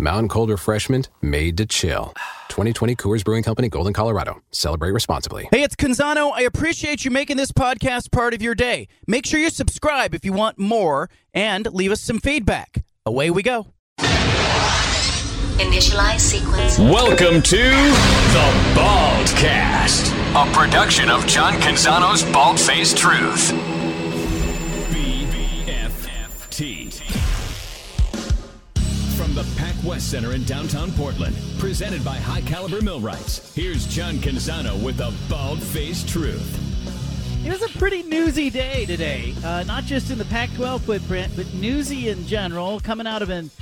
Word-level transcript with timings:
Mountain 0.00 0.28
Cold 0.28 0.48
Refreshment 0.50 1.08
made 1.20 1.56
to 1.58 1.66
chill. 1.66 2.14
2020 2.48 2.96
Coors 2.96 3.24
Brewing 3.24 3.42
Company, 3.42 3.68
Golden, 3.68 3.92
Colorado. 3.92 4.40
Celebrate 4.50 4.92
responsibly. 4.92 5.48
Hey, 5.52 5.62
it's 5.62 5.76
Canzano. 5.76 6.32
I 6.34 6.42
appreciate 6.42 7.04
you 7.04 7.10
making 7.10 7.36
this 7.36 7.52
podcast 7.52 8.10
part 8.10 8.32
of 8.34 8.42
your 8.42 8.54
day. 8.54 8.88
Make 9.06 9.26
sure 9.26 9.38
you 9.38 9.50
subscribe 9.50 10.14
if 10.14 10.24
you 10.24 10.32
want 10.32 10.58
more 10.58 11.10
and 11.34 11.70
leave 11.72 11.92
us 11.92 12.00
some 12.00 12.18
feedback. 12.18 12.82
Away 13.04 13.30
we 13.30 13.42
go. 13.42 13.68
Initialize 15.58 16.20
sequence. 16.20 16.78
Welcome 16.78 17.42
to 17.42 17.56
the 17.56 18.74
Baldcast, 18.74 20.10
a 20.34 20.50
production 20.52 21.10
of 21.10 21.26
John 21.26 21.52
Canzano's 21.54 22.22
Bald 22.32 22.58
Faced 22.58 22.96
Truth. 22.96 23.52
From 29.30 29.46
the 29.46 29.56
Pac 29.56 29.76
West 29.84 30.10
Center 30.10 30.32
in 30.32 30.42
downtown 30.42 30.90
Portland, 30.90 31.36
presented 31.60 32.04
by 32.04 32.16
High 32.16 32.40
Caliber 32.40 32.82
Millwrights, 32.82 33.54
here's 33.54 33.86
John 33.86 34.14
Canzano 34.14 34.82
with 34.82 34.96
the 34.96 35.14
Bald 35.28 35.62
Faced 35.62 36.08
Truth. 36.08 37.46
It 37.46 37.52
was 37.52 37.62
a 37.62 37.78
pretty 37.78 38.02
newsy 38.02 38.50
day 38.50 38.86
today, 38.86 39.32
uh, 39.44 39.62
not 39.68 39.84
just 39.84 40.10
in 40.10 40.18
the 40.18 40.24
Pac 40.24 40.52
12 40.54 40.82
footprint, 40.82 41.32
but 41.36 41.54
newsy 41.54 42.08
in 42.08 42.26
general, 42.26 42.80
coming 42.80 43.06
out 43.06 43.22
of 43.22 43.30
an 43.30 43.52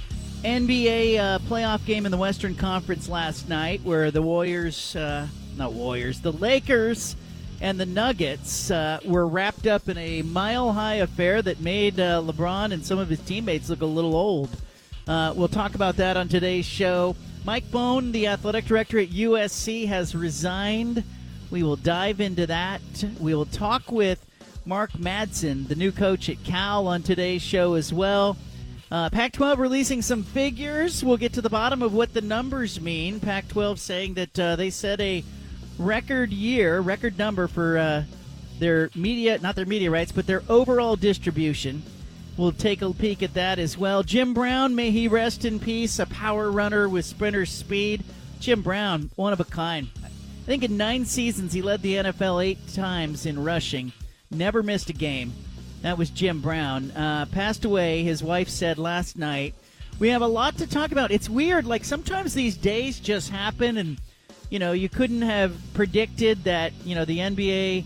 NBA 0.43 1.19
uh, 1.19 1.39
playoff 1.41 1.84
game 1.84 2.06
in 2.06 2.12
the 2.12 2.17
Western 2.17 2.55
Conference 2.55 3.06
last 3.06 3.47
night 3.50 3.83
where 3.84 4.11
the 4.11 4.23
Warriors, 4.23 4.97
uh, 4.97 5.27
not 5.59 5.75
Warriors, 5.75 6.23
the 6.23 6.33
Lakers 6.33 7.15
and 7.61 7.78
the 7.78 7.84
Nuggets 7.84 8.71
uh, 8.71 9.00
were 9.05 9.27
wrapped 9.27 9.67
up 9.67 9.91
in 9.91 9.98
a 9.98 10.23
mile 10.23 10.73
high 10.73 10.95
affair 10.95 11.43
that 11.43 11.61
made 11.61 12.00
uh, 12.00 12.23
LeBron 12.23 12.73
and 12.73 12.87
some 12.87 12.98
of 12.98 13.11
his 13.11 13.21
teammates 13.21 13.69
look 13.69 13.83
a 13.83 13.87
little 13.87 14.17
old. 14.17 14.48
Uh, 15.09 15.33
we'll 15.34 15.48
talk 15.48 15.75
about 15.75 15.97
that 15.97 16.19
on 16.19 16.28
today's 16.28 16.67
show. 16.67 17.17
Mike 17.47 17.70
Bohn, 17.70 18.12
the 18.12 18.27
athletic 18.27 18.67
director 18.67 18.98
at 18.98 19.09
USC, 19.09 19.89
has 19.89 20.15
resigned. 20.15 21.03
We 21.50 21.62
will 21.62 21.77
dive 21.77 22.20
into 22.20 22.47
that. 22.47 22.83
We 23.19 23.34
will 23.34 23.47
talk 23.47 23.91
with 23.91 24.23
Mark 24.67 24.92
Madsen, 24.92 25.67
the 25.67 25.77
new 25.77 25.92
coach 25.92 26.28
at 26.28 26.45
Cal, 26.45 26.87
on 26.87 27.03
today's 27.03 27.41
show 27.41 27.73
as 27.73 27.91
well. 27.91 28.37
Uh, 28.91 29.09
Pac 29.09 29.33
12 29.33 29.59
releasing 29.59 30.03
some 30.03 30.23
figures. 30.23 31.03
We'll 31.03 31.17
get 31.17 31.33
to 31.34 31.43
the 31.43 31.48
bottom 31.48 31.83
of 31.83 31.95
what 31.95 32.12
the 32.12 32.20
numbers 32.20 32.78
mean. 32.78 33.19
Pac 33.19 33.48
12 33.48 33.81
saying 33.81 34.15
that 34.15 34.39
uh, 34.39 34.56
they 34.56 34.69
set 34.69 35.00
a 35.00 35.25
record 35.78 36.33
year, 36.33 36.81
record 36.81 37.17
number 37.17 37.48
for 37.48 37.78
uh, 37.78 38.05
their 38.59 38.91
media, 38.95 39.39
not 39.39 39.56
their 39.56 39.65
media 39.65 39.91
rights, 39.91 40.12
but 40.12 40.27
their 40.27 40.43
overall 40.50 40.97
distribution. 40.97 41.83
We'll 42.39 42.53
take 42.53 42.83
a 42.83 42.92
peek 42.92 43.25
at 43.25 43.34
that 43.34 43.58
as 43.58 43.77
well. 43.77 44.05
Jim 44.05 44.33
Brown, 44.33 44.77
may 44.77 44.92
he 44.92 45.08
rest 45.08 45.44
in 45.44 45.58
peace, 45.58 45.98
a 45.98 46.06
power 46.06 46.53
runner 46.53 46.89
with 46.89 47.05
sprinter 47.05 47.44
speed. 47.44 48.05
Jim 48.39 48.62
Brown, 48.62 49.11
one 49.17 49.33
of 49.33 49.41
a 49.41 49.44
kind. 49.44 49.89
I 50.05 50.47
think 50.47 50.62
in 50.62 50.77
nine 50.77 51.05
seasons 51.05 51.53
he 51.53 51.62
led 51.62 51.83
the 51.83 51.94
NFL 51.94 52.44
eight 52.44 52.72
times 52.72 53.27
in 53.27 53.42
rushing, 53.42 53.92
never 54.31 54.62
missed 54.62 54.89
a 54.89 54.92
game. 54.92 55.33
That 55.83 55.98
was 55.98 56.11
Jim 56.11 56.41
Brown. 56.41 56.92
Uh, 56.92 57.27
passed 57.27 57.64
away, 57.64 58.05
his 58.05 58.22
wife 58.22 58.48
said 58.48 58.78
last 58.78 59.19
night. 59.19 59.56
We 59.98 60.10
have 60.10 60.22
a 60.22 60.28
lot 60.28 60.59
to 60.59 60.66
talk 60.69 60.93
about. 60.93 61.10
It's 61.10 61.28
weird. 61.28 61.66
Like 61.66 61.84
sometimes 61.84 62.34
these 62.34 62.56
days 62.56 63.00
just 63.00 63.31
happen, 63.31 63.77
and, 63.78 63.98
you 64.48 64.60
know, 64.60 64.71
you 64.71 64.88
couldn't 64.88 65.22
have 65.22 65.56
predicted 65.75 66.44
that, 66.44 66.72
you 66.84 66.94
know, 66.94 67.04
the 67.04 67.19
NBA 67.19 67.84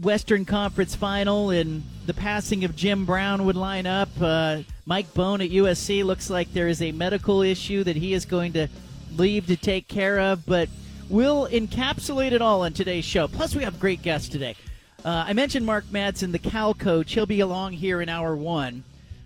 Western 0.00 0.44
Conference 0.44 0.94
final 0.94 1.50
and 1.50 1.82
the 2.06 2.14
passing 2.14 2.64
of 2.64 2.74
Jim 2.74 3.04
Brown 3.04 3.44
would 3.44 3.56
line 3.56 3.86
up. 3.86 4.08
Uh, 4.20 4.62
Mike 4.86 5.12
Bohn 5.14 5.40
at 5.40 5.50
USC 5.50 6.04
looks 6.04 6.30
like 6.30 6.52
there 6.52 6.68
is 6.68 6.80
a 6.80 6.92
medical 6.92 7.42
issue 7.42 7.84
that 7.84 7.96
he 7.96 8.14
is 8.14 8.24
going 8.24 8.54
to 8.54 8.68
leave 9.16 9.46
to 9.46 9.56
take 9.56 9.88
care 9.88 10.18
of, 10.18 10.46
but 10.46 10.68
we'll 11.08 11.46
encapsulate 11.48 12.32
it 12.32 12.42
all 12.42 12.62
on 12.62 12.72
today's 12.72 13.04
show. 13.04 13.28
Plus, 13.28 13.54
we 13.54 13.64
have 13.64 13.78
great 13.78 14.02
guests 14.02 14.28
today. 14.28 14.56
Uh, 15.04 15.24
I 15.26 15.32
mentioned 15.32 15.66
Mark 15.66 15.84
Madsen, 15.86 16.32
the 16.32 16.38
Cal 16.38 16.74
coach. 16.74 17.12
He'll 17.12 17.26
be 17.26 17.40
along 17.40 17.72
here 17.72 18.00
in 18.00 18.08
hour 18.08 18.34
one. 18.34 18.84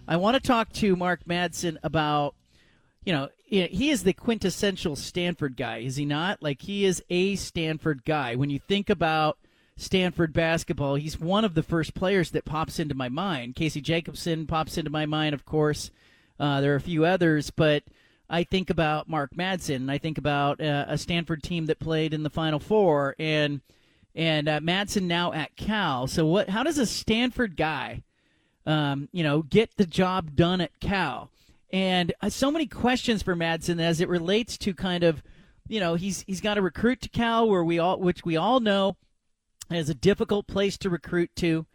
I 0.08 0.16
want 0.16 0.34
to 0.34 0.40
talk 0.40 0.72
to 0.74 0.96
Mark 0.96 1.24
Madsen 1.26 1.76
about, 1.82 2.34
you 3.04 3.12
know, 3.12 3.28
he 3.44 3.90
is 3.90 4.02
the 4.02 4.12
quintessential 4.12 4.96
Stanford 4.96 5.56
guy, 5.56 5.78
is 5.78 5.96
he 5.96 6.04
not? 6.04 6.42
Like, 6.42 6.62
he 6.62 6.84
is 6.84 7.02
a 7.10 7.36
Stanford 7.36 8.04
guy. 8.04 8.34
When 8.34 8.50
you 8.50 8.58
think 8.58 8.90
about 8.90 9.38
Stanford 9.76 10.32
basketball, 10.32 10.94
he's 10.94 11.20
one 11.20 11.44
of 11.44 11.54
the 11.54 11.62
first 11.62 11.94
players 11.94 12.30
that 12.30 12.44
pops 12.44 12.78
into 12.78 12.94
my 12.94 13.08
mind. 13.08 13.54
Casey 13.54 13.80
Jacobsen 13.80 14.46
pops 14.46 14.78
into 14.78 14.90
my 14.90 15.04
mind, 15.04 15.34
of 15.34 15.44
course. 15.44 15.90
Uh, 16.40 16.60
there 16.60 16.72
are 16.72 16.76
a 16.76 16.80
few 16.80 17.04
others, 17.04 17.50
but 17.50 17.82
I 18.28 18.44
think 18.44 18.70
about 18.70 19.08
Mark 19.08 19.34
Madsen. 19.34 19.90
I 19.90 19.98
think 19.98 20.18
about 20.18 20.60
uh, 20.60 20.86
a 20.88 20.98
Stanford 20.98 21.42
team 21.42 21.66
that 21.66 21.78
played 21.78 22.12
in 22.12 22.22
the 22.22 22.30
Final 22.30 22.58
Four, 22.58 23.14
and 23.18 23.60
and 24.14 24.48
uh, 24.48 24.60
Madsen 24.60 25.02
now 25.02 25.32
at 25.32 25.56
Cal. 25.56 26.06
So 26.06 26.26
what? 26.26 26.48
How 26.48 26.62
does 26.62 26.78
a 26.78 26.86
Stanford 26.86 27.56
guy, 27.56 28.02
um, 28.64 29.08
you 29.12 29.22
know, 29.22 29.42
get 29.42 29.76
the 29.76 29.86
job 29.86 30.34
done 30.34 30.60
at 30.60 30.78
Cal? 30.80 31.30
And 31.72 32.14
uh, 32.20 32.30
so 32.30 32.50
many 32.50 32.66
questions 32.66 33.22
for 33.22 33.36
Madsen 33.36 33.80
as 33.80 34.00
it 34.00 34.08
relates 34.08 34.56
to 34.58 34.74
kind 34.74 35.04
of, 35.04 35.22
you 35.68 35.80
know, 35.80 35.94
he's 35.94 36.24
he's 36.26 36.40
got 36.40 36.54
to 36.54 36.62
recruit 36.62 37.02
to 37.02 37.08
Cal, 37.08 37.48
where 37.48 37.64
we 37.64 37.78
all, 37.78 38.00
which 38.00 38.24
we 38.24 38.36
all 38.36 38.60
know, 38.60 38.96
is 39.70 39.88
a 39.88 39.94
difficult 39.94 40.46
place 40.46 40.76
to 40.78 40.90
recruit 40.90 41.30
to, 41.36 41.66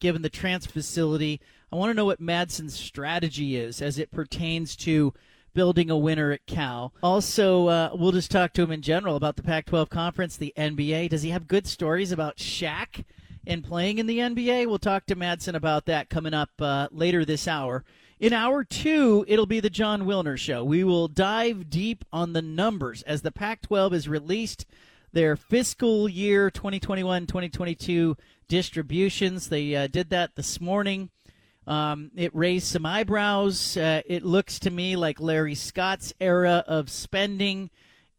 given 0.00 0.22
the 0.22 0.28
transfer 0.28 0.72
facility. 0.72 1.40
I 1.72 1.76
want 1.76 1.90
to 1.90 1.94
know 1.94 2.04
what 2.04 2.20
Madsen's 2.20 2.74
strategy 2.74 3.56
is 3.56 3.80
as 3.80 3.98
it 3.98 4.10
pertains 4.10 4.76
to 4.76 5.12
building 5.54 5.90
a 5.90 5.96
winner 5.96 6.32
at 6.32 6.46
Cal. 6.46 6.92
Also, 7.02 7.68
uh, 7.68 7.90
we'll 7.94 8.12
just 8.12 8.30
talk 8.30 8.52
to 8.52 8.62
him 8.62 8.70
in 8.70 8.82
general 8.82 9.16
about 9.16 9.36
the 9.36 9.42
Pac 9.42 9.66
12 9.66 9.88
conference, 9.88 10.36
the 10.36 10.52
NBA. 10.56 11.08
Does 11.08 11.22
he 11.22 11.30
have 11.30 11.48
good 11.48 11.66
stories 11.66 12.12
about 12.12 12.36
Shaq 12.36 13.04
and 13.46 13.64
playing 13.64 13.98
in 13.98 14.06
the 14.06 14.18
NBA? 14.18 14.66
We'll 14.66 14.78
talk 14.78 15.06
to 15.06 15.16
Madsen 15.16 15.54
about 15.54 15.86
that 15.86 16.10
coming 16.10 16.34
up 16.34 16.50
uh, 16.60 16.88
later 16.90 17.24
this 17.24 17.48
hour. 17.48 17.84
In 18.18 18.32
hour 18.32 18.64
two, 18.64 19.24
it'll 19.28 19.46
be 19.46 19.60
the 19.60 19.70
Jon 19.70 20.02
Wilner 20.02 20.38
Show. 20.38 20.64
We 20.64 20.84
will 20.84 21.08
dive 21.08 21.70
deep 21.70 22.04
on 22.12 22.32
the 22.32 22.42
numbers 22.42 23.02
as 23.02 23.22
the 23.22 23.32
Pac 23.32 23.62
12 23.62 23.94
is 23.94 24.08
released 24.08 24.66
their 25.16 25.34
fiscal 25.34 26.10
year 26.10 26.50
2021 26.50 27.26
2022 27.26 28.18
distributions. 28.48 29.48
They 29.48 29.74
uh, 29.74 29.86
did 29.86 30.10
that 30.10 30.36
this 30.36 30.60
morning. 30.60 31.08
Um, 31.66 32.10
it 32.14 32.36
raised 32.36 32.66
some 32.66 32.84
eyebrows. 32.84 33.78
Uh, 33.78 34.02
it 34.04 34.26
looks 34.26 34.58
to 34.58 34.70
me 34.70 34.94
like 34.94 35.18
Larry 35.18 35.54
Scott's 35.54 36.12
era 36.20 36.62
of 36.66 36.90
spending 36.90 37.70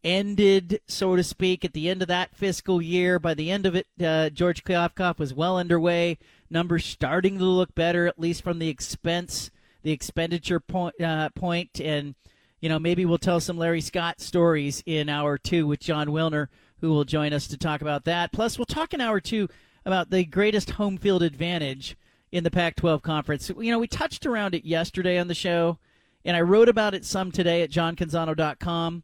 ended, 0.02 0.80
so 0.88 1.14
to 1.14 1.22
speak, 1.22 1.64
at 1.64 1.72
the 1.72 1.88
end 1.88 2.02
of 2.02 2.08
that 2.08 2.34
fiscal 2.34 2.82
year. 2.82 3.20
By 3.20 3.34
the 3.34 3.48
end 3.48 3.64
of 3.64 3.76
it, 3.76 3.86
uh, 4.04 4.30
George 4.30 4.64
Kliavkoff 4.64 5.20
was 5.20 5.32
well 5.32 5.56
underway. 5.56 6.18
Numbers 6.50 6.84
starting 6.84 7.38
to 7.38 7.44
look 7.44 7.76
better, 7.76 8.08
at 8.08 8.18
least 8.18 8.42
from 8.42 8.58
the 8.58 8.68
expense, 8.68 9.52
the 9.84 9.92
expenditure 9.92 10.58
point, 10.58 11.00
uh, 11.00 11.28
point. 11.30 11.80
And, 11.80 12.16
you 12.60 12.68
know, 12.68 12.80
maybe 12.80 13.04
we'll 13.04 13.18
tell 13.18 13.38
some 13.38 13.56
Larry 13.56 13.82
Scott 13.82 14.20
stories 14.20 14.82
in 14.84 15.08
hour 15.08 15.38
two 15.38 15.64
with 15.68 15.78
Jon 15.78 16.08
Wilner, 16.08 16.48
who 16.80 16.90
will 16.90 17.04
join 17.04 17.32
us 17.32 17.46
to 17.48 17.56
talk 17.56 17.80
about 17.80 18.04
that. 18.04 18.32
Plus, 18.32 18.58
we'll 18.58 18.66
talk 18.66 18.92
an 18.92 19.00
hour 19.00 19.16
or 19.16 19.20
two 19.20 19.48
about 19.84 20.10
the 20.10 20.24
greatest 20.24 20.70
home 20.70 20.96
field 20.96 21.22
advantage 21.22 21.96
in 22.30 22.44
the 22.44 22.50
Pac 22.50 22.76
12 22.76 23.02
conference. 23.02 23.48
You 23.48 23.72
know, 23.72 23.78
we 23.78 23.86
touched 23.86 24.26
around 24.26 24.54
it 24.54 24.64
yesterday 24.64 25.18
on 25.18 25.28
the 25.28 25.34
show, 25.34 25.78
and 26.24 26.36
I 26.36 26.40
wrote 26.42 26.68
about 26.68 26.94
it 26.94 27.04
some 27.04 27.32
today 27.32 27.62
at 27.62 27.70
johncanzano.com. 27.70 29.02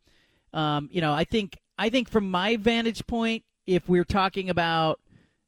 Um, 0.52 0.88
you 0.92 1.00
know, 1.00 1.12
I 1.12 1.24
think 1.24 1.58
I 1.78 1.88
think 1.88 2.08
from 2.08 2.30
my 2.30 2.56
vantage 2.56 3.06
point, 3.06 3.44
if 3.66 3.88
we're 3.88 4.04
talking 4.04 4.48
about 4.48 5.00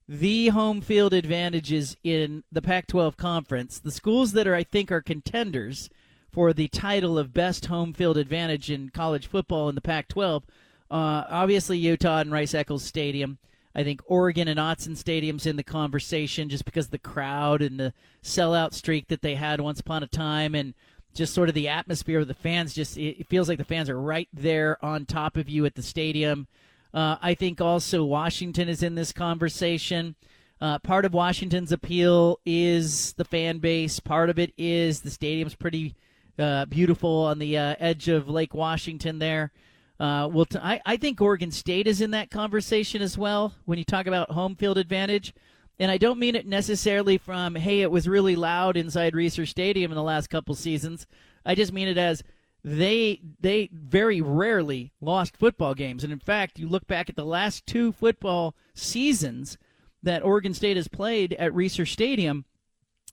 the 0.08 0.48
home 0.48 0.80
field 0.80 1.12
advantages 1.12 1.96
in 2.02 2.44
the 2.50 2.62
Pac-12 2.62 3.16
conference, 3.16 3.78
the 3.78 3.90
schools 3.90 4.32
that 4.32 4.46
are 4.46 4.54
I 4.54 4.64
think 4.64 4.90
are 4.90 5.02
contenders 5.02 5.90
for 6.32 6.52
the 6.52 6.68
title 6.68 7.18
of 7.18 7.32
best 7.32 7.66
home 7.66 7.92
field 7.92 8.16
advantage 8.16 8.70
in 8.70 8.90
college 8.90 9.26
football 9.26 9.68
in 9.68 9.74
the 9.74 9.80
Pac-12, 9.80 10.42
uh, 10.90 11.24
obviously 11.28 11.78
Utah 11.78 12.18
and 12.18 12.32
Rice 12.32 12.54
Eccles 12.54 12.84
Stadium. 12.84 13.38
I 13.74 13.84
think 13.84 14.00
Oregon 14.06 14.48
and 14.48 14.58
Autzen 14.58 14.96
Stadium's 14.96 15.44
in 15.44 15.56
the 15.56 15.62
conversation 15.62 16.48
just 16.48 16.64
because 16.64 16.88
the 16.88 16.98
crowd 16.98 17.60
and 17.60 17.78
the 17.78 17.92
sellout 18.22 18.72
streak 18.72 19.08
that 19.08 19.20
they 19.20 19.34
had 19.34 19.60
once 19.60 19.80
upon 19.80 20.02
a 20.02 20.06
time 20.06 20.54
and 20.54 20.72
just 21.12 21.34
sort 21.34 21.48
of 21.48 21.54
the 21.54 21.68
atmosphere 21.68 22.20
of 22.20 22.28
the 22.28 22.34
fans 22.34 22.74
just 22.74 22.96
it 22.96 23.26
feels 23.28 23.48
like 23.48 23.58
the 23.58 23.64
fans 23.64 23.90
are 23.90 24.00
right 24.00 24.28
there 24.32 24.82
on 24.84 25.04
top 25.04 25.36
of 25.36 25.48
you 25.48 25.66
at 25.66 25.74
the 25.74 25.82
stadium. 25.82 26.46
Uh, 26.94 27.16
I 27.20 27.34
think 27.34 27.60
also 27.60 28.04
Washington 28.04 28.68
is 28.68 28.82
in 28.82 28.94
this 28.94 29.12
conversation. 29.12 30.14
Uh, 30.58 30.78
part 30.78 31.04
of 31.04 31.12
Washington's 31.12 31.72
appeal 31.72 32.40
is 32.46 33.12
the 33.14 33.24
fan 33.24 33.58
base. 33.58 34.00
Part 34.00 34.30
of 34.30 34.38
it 34.38 34.54
is 34.56 35.00
the 35.00 35.10
stadium's 35.10 35.54
pretty 35.54 35.94
uh, 36.38 36.64
beautiful 36.64 37.24
on 37.24 37.38
the 37.38 37.58
uh, 37.58 37.74
edge 37.78 38.08
of 38.08 38.30
Lake 38.30 38.54
Washington 38.54 39.18
there. 39.18 39.52
Uh, 39.98 40.28
well, 40.30 40.44
t- 40.44 40.58
I, 40.58 40.80
I 40.84 40.96
think 40.96 41.20
Oregon 41.20 41.50
State 41.50 41.86
is 41.86 42.00
in 42.00 42.10
that 42.10 42.30
conversation 42.30 43.00
as 43.00 43.16
well 43.16 43.54
when 43.64 43.78
you 43.78 43.84
talk 43.84 44.06
about 44.06 44.30
home 44.30 44.54
field 44.54 44.78
advantage. 44.78 45.34
And 45.78 45.90
I 45.90 45.98
don't 45.98 46.18
mean 46.18 46.36
it 46.36 46.46
necessarily 46.46 47.18
from, 47.18 47.54
hey, 47.54 47.82
it 47.82 47.90
was 47.90 48.08
really 48.08 48.36
loud 48.36 48.76
inside 48.76 49.12
Reser 49.12 49.46
Stadium 49.46 49.90
in 49.90 49.96
the 49.96 50.02
last 50.02 50.28
couple 50.28 50.54
seasons. 50.54 51.06
I 51.44 51.54
just 51.54 51.72
mean 51.72 51.88
it 51.88 51.98
as 51.98 52.22
they 52.64 53.20
they 53.40 53.70
very 53.72 54.20
rarely 54.20 54.92
lost 55.00 55.36
football 55.36 55.74
games. 55.74 56.02
And 56.02 56.12
in 56.12 56.18
fact, 56.18 56.58
you 56.58 56.68
look 56.68 56.86
back 56.86 57.08
at 57.08 57.16
the 57.16 57.24
last 57.24 57.66
two 57.66 57.92
football 57.92 58.56
seasons 58.74 59.56
that 60.02 60.24
Oregon 60.24 60.52
State 60.52 60.76
has 60.76 60.88
played 60.88 61.34
at 61.34 61.52
Reser 61.52 61.86
Stadium, 61.86 62.44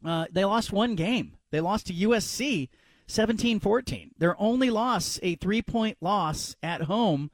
uh, 0.06 0.26
they 0.32 0.46
lost 0.46 0.72
one 0.72 0.96
game. 0.96 1.38
They 1.52 1.60
lost 1.60 1.88
to 1.88 1.94
USC 1.94 2.70
17 3.13 3.60
14. 3.60 4.12
Their 4.18 4.39
only 4.42 4.71
loss, 4.71 5.19
a 5.21 5.36
three 5.36 5.62
point 5.62 5.98
loss 6.01 6.56
at 6.63 6.81
home 6.81 7.30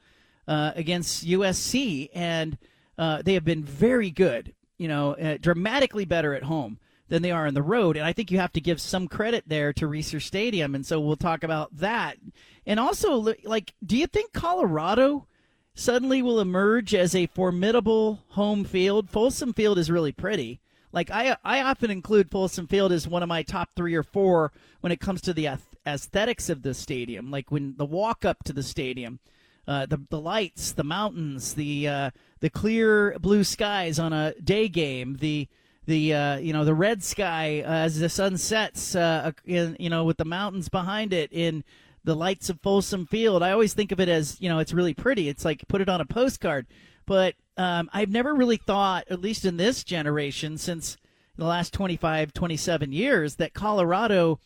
uh, 0.45 0.73
against 0.75 1.25
USC. 1.25 2.09
And 2.13 2.57
uh, 2.97 3.21
they 3.21 3.33
have 3.33 3.45
been 3.45 3.63
very 3.63 4.11
good, 4.11 4.53
you 4.77 4.89
know, 4.89 5.13
uh, 5.13 5.37
dramatically 5.39 6.03
better 6.03 6.33
at 6.33 6.43
home 6.43 6.79
than 7.07 7.21
they 7.21 7.31
are 7.31 7.47
on 7.47 7.53
the 7.53 7.63
road. 7.63 7.95
And 7.95 8.05
I 8.05 8.11
think 8.11 8.29
you 8.29 8.39
have 8.39 8.51
to 8.53 8.61
give 8.61 8.81
some 8.81 9.07
credit 9.07 9.45
there 9.47 9.71
to 9.73 9.87
Reser 9.87 10.21
Stadium. 10.21 10.75
And 10.75 10.85
so 10.85 10.99
we'll 10.99 11.15
talk 11.15 11.45
about 11.45 11.75
that. 11.77 12.17
And 12.65 12.77
also, 12.77 13.33
like, 13.45 13.73
do 13.83 13.97
you 13.97 14.05
think 14.05 14.33
Colorado 14.33 15.27
suddenly 15.75 16.21
will 16.21 16.41
emerge 16.41 16.93
as 16.93 17.15
a 17.15 17.27
formidable 17.27 18.25
home 18.31 18.65
field? 18.65 19.09
Folsom 19.09 19.53
Field 19.53 19.79
is 19.79 19.89
really 19.89 20.11
pretty. 20.11 20.59
Like 20.91 21.11
I, 21.11 21.37
I 21.43 21.61
often 21.61 21.91
include 21.91 22.31
Folsom 22.31 22.67
Field 22.67 22.91
as 22.91 23.07
one 23.07 23.23
of 23.23 23.29
my 23.29 23.43
top 23.43 23.69
three 23.75 23.95
or 23.95 24.03
four 24.03 24.51
when 24.81 24.91
it 24.91 24.99
comes 24.99 25.21
to 25.21 25.33
the 25.33 25.47
aesthetics 25.85 26.49
of 26.49 26.61
the 26.61 26.73
stadium. 26.73 27.31
Like 27.31 27.51
when 27.51 27.75
the 27.77 27.85
walk 27.85 28.25
up 28.25 28.43
to 28.45 28.53
the 28.53 28.63
stadium, 28.63 29.19
uh, 29.67 29.85
the 29.85 30.01
the 30.09 30.19
lights, 30.19 30.71
the 30.71 30.83
mountains, 30.83 31.53
the 31.53 31.87
uh, 31.87 32.11
the 32.39 32.49
clear 32.49 33.17
blue 33.19 33.43
skies 33.43 33.99
on 33.99 34.13
a 34.13 34.33
day 34.41 34.67
game, 34.67 35.17
the 35.19 35.47
the 35.85 36.13
uh, 36.13 36.37
you 36.37 36.53
know 36.53 36.65
the 36.65 36.73
red 36.73 37.03
sky 37.03 37.63
as 37.65 37.99
the 37.99 38.09
sun 38.09 38.37
sets, 38.37 38.95
uh, 38.95 39.31
in, 39.45 39.75
you 39.79 39.89
know 39.89 40.03
with 40.03 40.17
the 40.17 40.25
mountains 40.25 40.69
behind 40.69 41.13
it 41.13 41.31
in 41.31 41.63
the 42.03 42.15
lights 42.15 42.49
of 42.49 42.59
Folsom 42.61 43.05
Field. 43.05 43.43
I 43.43 43.51
always 43.51 43.73
think 43.73 43.91
of 43.91 43.99
it 43.99 44.09
as 44.09 44.39
you 44.39 44.49
know 44.49 44.59
it's 44.59 44.73
really 44.73 44.93
pretty. 44.93 45.29
It's 45.29 45.45
like 45.45 45.67
put 45.67 45.81
it 45.81 45.89
on 45.89 46.01
a 46.01 46.05
postcard, 46.05 46.65
but 47.05 47.35
um, 47.57 47.89
I've 47.93 48.09
never 48.09 48.33
really 48.33 48.57
thought, 48.57 49.05
at 49.09 49.19
least 49.19 49.43
in 49.43 49.57
this 49.57 49.83
generation, 49.83 50.57
since 50.57 50.95
the 51.35 51.45
last 51.45 51.73
25, 51.73 52.33
27 52.33 52.91
years, 52.91 53.35
that 53.35 53.53
Colorado 53.53 54.39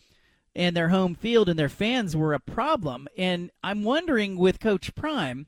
and 0.55 0.75
their 0.75 0.89
home 0.89 1.15
field 1.15 1.49
and 1.49 1.57
their 1.57 1.69
fans 1.69 2.15
were 2.15 2.33
a 2.33 2.39
problem. 2.39 3.07
And 3.17 3.51
I'm 3.63 3.83
wondering 3.83 4.37
with 4.37 4.59
Coach 4.59 4.93
Prime 4.95 5.47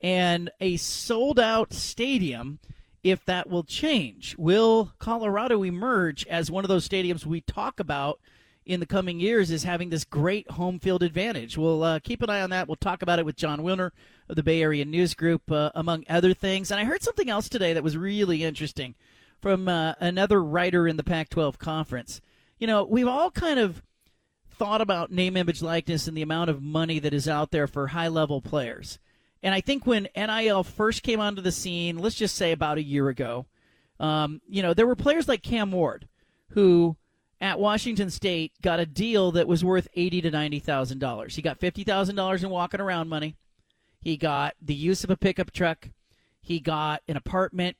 and 0.00 0.50
a 0.60 0.76
sold 0.76 1.38
out 1.38 1.72
stadium 1.72 2.58
if 3.02 3.24
that 3.24 3.48
will 3.48 3.64
change. 3.64 4.36
Will 4.38 4.92
Colorado 4.98 5.62
emerge 5.64 6.26
as 6.26 6.50
one 6.50 6.64
of 6.64 6.68
those 6.68 6.88
stadiums 6.88 7.26
we 7.26 7.40
talk 7.40 7.80
about 7.80 8.20
in 8.64 8.80
the 8.80 8.86
coming 8.86 9.18
years 9.18 9.50
is 9.50 9.64
having 9.64 9.90
this 9.90 10.04
great 10.04 10.48
home 10.52 10.78
field 10.78 11.02
advantage. 11.02 11.58
We'll 11.58 11.82
uh, 11.82 11.98
keep 11.98 12.22
an 12.22 12.30
eye 12.30 12.42
on 12.42 12.50
that. 12.50 12.68
We'll 12.68 12.76
talk 12.76 13.02
about 13.02 13.18
it 13.18 13.24
with 13.24 13.36
Jon 13.36 13.60
Wilner 13.60 13.90
of 14.28 14.36
the 14.36 14.42
Bay 14.42 14.62
Area 14.62 14.84
News 14.84 15.14
Group, 15.14 15.50
uh, 15.50 15.70
among 15.74 16.04
other 16.08 16.32
things. 16.32 16.70
And 16.70 16.78
I 16.78 16.84
heard 16.84 17.02
something 17.02 17.28
else 17.28 17.48
today 17.48 17.72
that 17.72 17.82
was 17.82 17.96
really 17.96 18.44
interesting 18.44 18.94
from 19.40 19.66
uh, 19.68 19.94
another 19.98 20.42
writer 20.42 20.86
in 20.86 20.96
the 20.96 21.02
Pac 21.02 21.28
12 21.30 21.58
conference. 21.58 22.20
You 22.58 22.68
know, 22.68 22.84
we've 22.84 23.08
all 23.08 23.32
kind 23.32 23.58
of 23.58 23.82
thought 24.62 24.80
about 24.80 25.10
name, 25.10 25.36
image, 25.36 25.60
likeness 25.60 26.06
and 26.06 26.16
the 26.16 26.22
amount 26.22 26.48
of 26.48 26.62
money 26.62 27.00
that 27.00 27.12
is 27.12 27.28
out 27.28 27.50
there 27.50 27.66
for 27.66 27.88
high 27.88 28.06
level 28.06 28.40
players. 28.40 29.00
And 29.42 29.52
I 29.52 29.60
think 29.60 29.88
when 29.88 30.06
NIL 30.16 30.62
first 30.62 31.02
came 31.02 31.18
onto 31.18 31.42
the 31.42 31.50
scene, 31.50 31.98
let's 31.98 32.14
just 32.14 32.36
say 32.36 32.52
about 32.52 32.78
a 32.78 32.82
year 32.82 33.08
ago, 33.08 33.46
um, 33.98 34.40
you 34.48 34.62
know, 34.62 34.72
there 34.72 34.86
were 34.86 34.94
players 34.94 35.26
like 35.26 35.42
Cam 35.42 35.72
Ward 35.72 36.06
who 36.50 36.96
at 37.40 37.58
Washington 37.58 38.08
State 38.08 38.52
got 38.62 38.78
a 38.78 38.86
deal 38.86 39.32
that 39.32 39.48
was 39.48 39.64
worth 39.64 39.88
eighty 39.94 40.20
to 40.20 40.30
ninety 40.30 40.60
thousand 40.60 41.00
dollars. 41.00 41.34
He 41.34 41.42
got 41.42 41.58
fifty 41.58 41.82
thousand 41.82 42.14
dollars 42.14 42.44
in 42.44 42.50
walking 42.50 42.80
around 42.80 43.08
money. 43.08 43.34
He 44.00 44.16
got 44.16 44.54
the 44.62 44.74
use 44.74 45.02
of 45.02 45.10
a 45.10 45.16
pickup 45.16 45.50
truck. 45.50 45.88
He 46.40 46.60
got 46.60 47.02
an 47.08 47.16
apartment. 47.16 47.76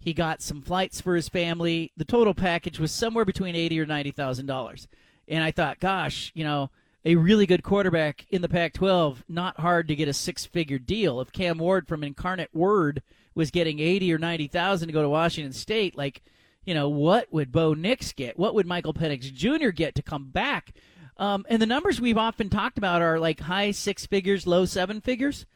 He 0.00 0.14
got 0.14 0.40
some 0.40 0.62
flights 0.62 0.98
for 0.98 1.14
his 1.14 1.28
family. 1.28 1.92
The 1.94 2.06
total 2.06 2.32
package 2.32 2.78
was 2.78 2.90
somewhere 2.90 3.26
between 3.26 3.54
eighty 3.54 3.78
or 3.78 3.84
ninety 3.84 4.12
thousand 4.12 4.46
dollars. 4.46 4.88
And 5.28 5.42
I 5.42 5.50
thought, 5.50 5.80
gosh, 5.80 6.32
you 6.34 6.44
know, 6.44 6.70
a 7.04 7.16
really 7.16 7.46
good 7.46 7.62
quarterback 7.62 8.26
in 8.30 8.42
the 8.42 8.48
Pac-12, 8.48 9.22
not 9.28 9.58
hard 9.58 9.88
to 9.88 9.96
get 9.96 10.08
a 10.08 10.12
six-figure 10.12 10.78
deal. 10.78 11.20
If 11.20 11.32
Cam 11.32 11.58
Ward 11.58 11.88
from 11.88 12.04
Incarnate 12.04 12.54
Word 12.54 13.02
was 13.34 13.50
getting 13.50 13.80
eighty 13.80 14.12
or 14.12 14.18
ninety 14.18 14.46
thousand 14.46 14.88
to 14.88 14.92
go 14.92 15.02
to 15.02 15.08
Washington 15.08 15.52
State, 15.52 15.96
like 15.96 16.22
you 16.64 16.74
know, 16.74 16.88
what 16.88 17.32
would 17.32 17.50
Bo 17.50 17.74
Nix 17.74 18.12
get? 18.12 18.38
What 18.38 18.54
would 18.54 18.66
Michael 18.66 18.94
Penix 18.94 19.32
Jr. 19.32 19.70
get 19.70 19.94
to 19.96 20.02
come 20.02 20.30
back? 20.30 20.72
Um, 21.16 21.44
and 21.48 21.60
the 21.60 21.66
numbers 21.66 22.00
we've 22.00 22.18
often 22.18 22.48
talked 22.48 22.78
about 22.78 23.02
are 23.02 23.18
like 23.18 23.40
high 23.40 23.72
six 23.72 24.06
figures, 24.06 24.46
low 24.46 24.64
seven 24.64 25.00
figures. 25.00 25.46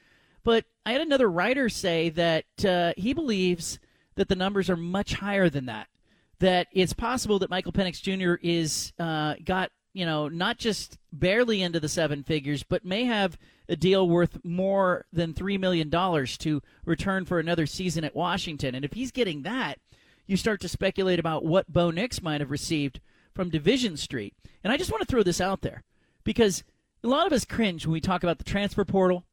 But 0.43 0.65
I 0.85 0.93
had 0.93 1.01
another 1.01 1.31
writer 1.31 1.69
say 1.69 2.09
that 2.11 2.65
uh, 2.65 2.93
he 2.97 3.13
believes 3.13 3.79
that 4.17 4.29
the 4.29 4.37
numbers 4.37 4.71
are 4.71 4.77
much 4.77 5.15
higher 5.15 5.49
than 5.49 5.67
that. 5.67 5.89
That 6.38 6.69
it's 6.73 6.93
possible 6.93 7.38
that 7.38 7.50
Michael 7.50 7.73
Penix 7.73 8.03
Jr. 8.03 8.35
is 8.43 8.93
uh, 8.99 9.35
got 9.44 9.71
you 9.94 10.05
know 10.05 10.29
not 10.29 10.59
just 10.59 10.99
barely 11.12 11.62
into 11.62 11.81
the 11.81 11.88
seven 11.88 12.23
figures, 12.23 12.62
but 12.62 12.85
may 12.85 13.05
have 13.05 13.38
a 13.69 13.77
deal 13.77 14.09
worth 14.09 14.38
more 14.44 15.06
than 15.12 15.33
three 15.33 15.59
million 15.59 15.88
dollars 15.88 16.37
to 16.38 16.62
return 16.85 17.25
for 17.25 17.38
another 17.38 17.67
season 17.67 18.05
at 18.05 18.15
Washington. 18.15 18.75
And 18.75 18.85
if 18.85 18.93
he's 18.93 19.11
getting 19.11 19.43
that, 19.43 19.79
you 20.27 20.37
start 20.37 20.61
to 20.61 20.69
speculate 20.69 21.19
about 21.19 21.44
what 21.44 21.73
Bo 21.73 21.91
Nix 21.91 22.23
might 22.23 22.41
have 22.41 22.50
received 22.50 23.00
from 23.35 23.50
Division 23.50 23.97
Street. 23.97 24.35
And 24.65 24.73
I 24.73 24.77
just 24.77 24.91
want 24.91 25.03
to 25.03 25.06
throw 25.06 25.23
this 25.23 25.41
out 25.41 25.62
there 25.62 25.85
because 26.25 26.65
a 27.05 27.09
lot 27.09 27.27
of 27.27 27.32
us 27.32 27.44
cringe 27.44 27.87
when 27.87 27.93
we 27.93 28.00
talk 28.00 28.23
about 28.23 28.39
the 28.39 28.44
transfer 28.44 28.85
portal, 28.85 29.25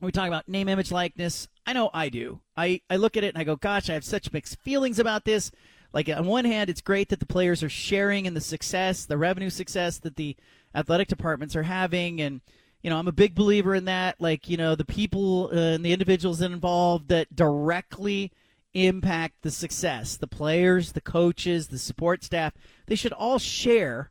we 0.00 0.12
talk 0.12 0.28
about 0.28 0.48
name, 0.48 0.68
image, 0.68 0.92
likeness. 0.92 1.48
I 1.66 1.72
know 1.72 1.90
I 1.92 2.08
do. 2.08 2.40
I, 2.56 2.80
I 2.88 2.96
look 2.96 3.16
at 3.16 3.24
it 3.24 3.34
and 3.34 3.38
I 3.38 3.44
go, 3.44 3.56
gosh, 3.56 3.90
I 3.90 3.94
have 3.94 4.04
such 4.04 4.32
mixed 4.32 4.60
feelings 4.60 4.98
about 4.98 5.24
this. 5.24 5.50
Like, 5.92 6.08
on 6.08 6.26
one 6.26 6.44
hand, 6.44 6.70
it's 6.70 6.80
great 6.80 7.08
that 7.08 7.20
the 7.20 7.26
players 7.26 7.62
are 7.62 7.68
sharing 7.68 8.26
in 8.26 8.34
the 8.34 8.40
success, 8.40 9.06
the 9.06 9.18
revenue 9.18 9.50
success 9.50 9.98
that 9.98 10.16
the 10.16 10.36
athletic 10.74 11.08
departments 11.08 11.56
are 11.56 11.64
having. 11.64 12.20
And, 12.20 12.40
you 12.82 12.90
know, 12.90 12.96
I'm 12.96 13.08
a 13.08 13.12
big 13.12 13.34
believer 13.34 13.74
in 13.74 13.86
that. 13.86 14.20
Like, 14.20 14.48
you 14.48 14.56
know, 14.56 14.74
the 14.74 14.84
people 14.84 15.50
uh, 15.52 15.74
and 15.74 15.84
the 15.84 15.92
individuals 15.92 16.40
involved 16.40 17.08
that 17.08 17.34
directly 17.34 18.32
impact 18.74 19.42
the 19.42 19.50
success. 19.50 20.16
The 20.16 20.26
players, 20.26 20.92
the 20.92 21.00
coaches, 21.00 21.68
the 21.68 21.78
support 21.78 22.22
staff, 22.22 22.52
they 22.86 22.94
should 22.94 23.12
all 23.12 23.38
share 23.38 24.10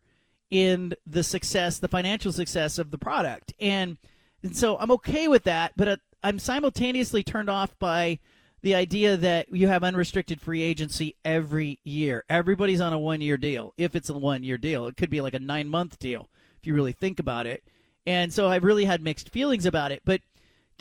in 0.50 0.94
the 1.06 1.24
success, 1.24 1.80
the 1.80 1.88
financial 1.88 2.32
success 2.32 2.80
of 2.80 2.92
the 2.92 2.98
product. 2.98 3.54
And 3.60 3.98
and 4.42 4.56
so 4.56 4.78
I'm 4.78 4.92
okay 4.92 5.28
with 5.28 5.44
that, 5.44 5.74
but 5.76 5.88
uh, 5.88 5.98
I'm 6.24 6.40
simultaneously 6.40 7.24
turned 7.24 7.50
off 7.50 7.78
by 7.78 8.20
the 8.62 8.76
idea 8.76 9.16
that 9.18 9.54
you 9.54 9.68
have 9.68 9.84
unrestricted 9.84 10.42
free 10.42 10.62
agency 10.62 11.16
every 11.24 11.80
year. 11.84 12.24
Everybody's 12.30 12.82
on 12.82 12.94
a 12.94 13.00
one 13.00 13.22
year 13.22 13.38
deal. 13.38 13.74
If 13.78 13.96
it's 13.96 14.10
a 14.10 14.18
one 14.18 14.44
year 14.44 14.58
deal, 14.58 14.88
it 14.88 14.98
could 14.98 15.10
be 15.10 15.22
like 15.22 15.34
a 15.34 15.40
nine 15.40 15.70
month 15.70 16.00
deal 16.00 16.30
if 16.60 16.68
you 16.68 16.74
really 16.74 16.92
think 16.92 17.20
about 17.20 17.46
it. 17.46 17.64
And 18.06 18.34
so 18.34 18.50
I've 18.50 18.64
really 18.64 18.86
had 18.86 19.02
mixed 19.02 19.30
feelings 19.30 19.66
about 19.66 19.92
it. 19.92 20.02
But 20.04 20.22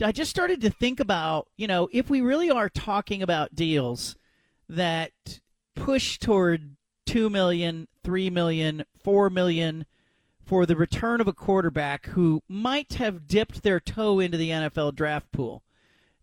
I 0.03 0.11
just 0.11 0.31
started 0.31 0.61
to 0.61 0.69
think 0.69 0.99
about, 0.99 1.47
you 1.57 1.67
know, 1.67 1.89
if 1.91 2.09
we 2.09 2.21
really 2.21 2.49
are 2.49 2.69
talking 2.69 3.21
about 3.21 3.55
deals 3.55 4.15
that 4.67 5.11
push 5.75 6.17
toward 6.17 6.75
2 7.05 7.29
million, 7.29 7.87
3 8.03 8.29
million, 8.29 8.85
4 9.03 9.29
million 9.29 9.85
for 10.45 10.65
the 10.65 10.75
return 10.75 11.21
of 11.21 11.27
a 11.27 11.33
quarterback 11.33 12.07
who 12.07 12.41
might 12.47 12.93
have 12.93 13.27
dipped 13.27 13.63
their 13.63 13.79
toe 13.79 14.19
into 14.19 14.37
the 14.37 14.49
NFL 14.49 14.95
draft 14.95 15.31
pool. 15.31 15.63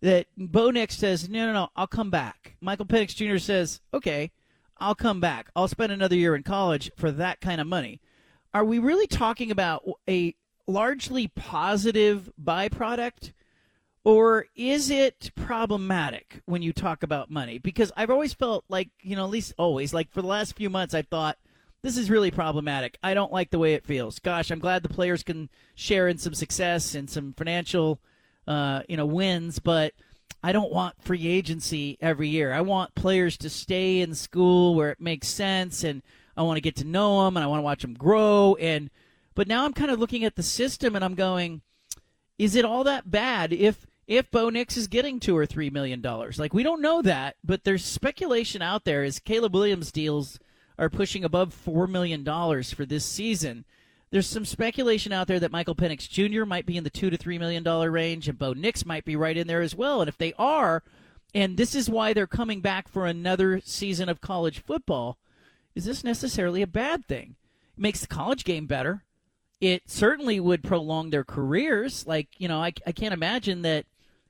That 0.07 0.29
Bo 0.39 0.71
Nix 0.71 0.97
says, 0.97 1.29
no, 1.29 1.47
no, 1.47 1.53
no, 1.53 1.69
I'll 1.75 1.89
come 1.89 2.11
back. 2.11 2.55
Michael 2.61 2.87
Penix 2.87 3.13
Jr. 3.17 3.39
says, 3.39 3.81
okay, 3.93 4.31
I'll 4.79 4.95
come 4.95 5.19
back. 5.19 5.51
I'll 5.57 5.67
spend 5.67 5.91
another 5.91 6.15
year 6.15 6.37
in 6.37 6.45
college 6.45 6.93
for 6.95 7.11
that 7.11 7.41
kind 7.41 7.61
of 7.61 7.67
money. 7.67 8.01
Are 8.55 8.65
we 8.65 8.79
really 8.79 9.09
talking 9.09 9.51
about 9.51 9.83
a 10.09 10.37
largely 10.69 11.27
positive 11.27 12.31
byproduct 12.41 13.33
or 14.05 14.47
is 14.55 14.91
it 14.91 15.33
problematic 15.35 16.41
when 16.45 16.63
you 16.63 16.73
talk 16.73 17.03
about 17.03 17.29
money? 17.29 17.59
Because 17.59 17.91
I've 17.97 18.09
always 18.09 18.33
felt 18.33 18.65
like, 18.69 18.91
you 19.01 19.17
know, 19.17 19.25
at 19.25 19.31
least 19.31 19.55
always, 19.59 19.93
like 19.93 20.13
for 20.13 20.23
the 20.23 20.29
last 20.29 20.55
few 20.55 20.71
months, 20.71 20.95
I've 20.95 21.09
thought 21.09 21.37
this 21.83 21.97
is 21.97 22.11
really 22.11 22.31
problematic. 22.31 22.97
I 23.03 23.13
don't 23.13 23.33
like 23.33 23.51
the 23.51 23.59
way 23.59 23.75
it 23.75 23.85
feels. 23.85 24.21
Gosh, 24.21 24.53
I'm 24.53 24.61
glad 24.61 24.85
the 24.85 24.89
players 24.89 25.25
can 25.25 25.49
share 25.75 26.07
in 26.07 26.19
some 26.19 26.35
success 26.35 26.95
and 26.95 27.11
some 27.11 27.33
financial, 27.33 28.01
uh, 28.47 28.83
you 28.89 28.97
know, 28.97 29.07
wins, 29.07 29.59
but 29.59 29.93
I 30.43 30.53
don't 30.53 30.73
want 30.73 31.03
free 31.03 31.27
agency 31.27 31.99
every 32.01 32.29
year. 32.29 32.53
I 32.53 32.61
want 32.61 32.95
players 32.95 33.37
to 33.39 33.51
stay 33.51 34.01
in 34.01 34.15
school 34.15 34.75
where 34.75 34.91
it 34.91 35.01
makes 35.01 35.29
sense, 35.29 35.83
and 35.83 36.03
I 36.37 36.43
want 36.43 36.57
to 36.57 36.63
get 36.63 36.77
to 36.77 36.85
know 36.85 37.25
them, 37.25 37.37
and 37.37 37.45
I 37.45 37.49
want 37.49 37.59
to 37.61 37.65
watch 37.65 37.83
them 37.83 37.95
grow. 37.95 38.57
And 38.61 38.91
but 39.35 39.49
now 39.49 39.65
I'm 39.65 39.73
kind 39.73 39.91
of 39.91 39.99
looking 39.99 40.25
at 40.25 40.37
the 40.37 40.43
system, 40.43 40.95
and 40.95 41.05
I'm 41.05 41.15
going, 41.15 41.63
is 42.39 42.55
it 42.55 42.65
all 42.65 42.85
that 42.85 43.11
bad 43.11 43.53
if 43.53 43.87
if 44.07 44.31
Bo 44.31 44.51
Nix 44.51 44.77
is 44.77 44.87
getting 44.87 45.19
two 45.19 45.37
or 45.37 45.47
three 45.47 45.71
million 45.71 46.01
dollars? 46.01 46.39
Like 46.39 46.55
we 46.55 46.63
don't 46.63 46.83
know 46.83 47.03
that, 47.03 47.37
but 47.43 47.65
there's 47.65 47.85
speculation 47.85 48.63
out 48.63 48.85
there. 48.85 49.03
Is 49.03 49.19
Caleb 49.19 49.55
Williams 49.55 49.91
deals 49.91 50.39
are 50.79 50.91
pushing 50.91 51.25
above 51.25 51.55
four 51.55 51.87
million 51.87 52.23
dollars 52.23 52.73
for 52.73 52.85
this 52.85 53.05
season. 53.05 53.65
There's 54.11 54.27
some 54.27 54.45
speculation 54.45 55.13
out 55.13 55.27
there 55.27 55.41
that 55.41 55.51
Michael 55.51 55.75
Penix 55.75 56.09
Jr. 56.09 56.45
might 56.45 56.67
be 56.67 56.77
in 56.77 56.85
the 56.85 56.91
two 56.91 57.11
to 57.11 57.17
three 57.17 57.39
million 57.39 57.63
dollar 57.63 57.91
range, 57.91 58.29
and 58.29 58.39
Bo 58.39 58.53
Nix 58.53 58.87
might 58.87 59.05
be 59.05 59.17
right 59.17 59.37
in 59.37 59.47
there 59.47 59.63
as 59.63 59.75
well. 59.75 60.01
And 60.01 60.09
if 60.09 60.17
they 60.17 60.33
are, 60.39 60.83
and 61.35 61.57
this 61.57 61.75
is 61.75 61.91
why 61.91 62.13
they're 62.13 62.27
coming 62.27 62.61
back 62.61 62.89
for 62.89 63.07
another 63.07 63.61
season 63.65 64.09
of 64.09 64.21
college 64.21 64.61
football, 64.61 65.19
is 65.75 65.85
this 65.85 66.05
necessarily 66.05 66.63
a 66.63 66.67
bad 66.67 67.05
thing? 67.07 67.35
It 67.77 67.81
makes 67.81 68.01
the 68.01 68.07
college 68.07 68.45
game 68.45 68.67
better. 68.67 69.03
It 69.61 69.83
certainly 69.87 70.39
would 70.39 70.63
prolong 70.63 71.11
their 71.11 71.25
careers. 71.25 72.07
Like 72.07 72.29
you 72.39 72.47
know, 72.47 72.61
I, 72.61 72.73
I 72.87 72.93
can't 72.93 73.15
imagine 73.15 73.63
that 73.63 73.87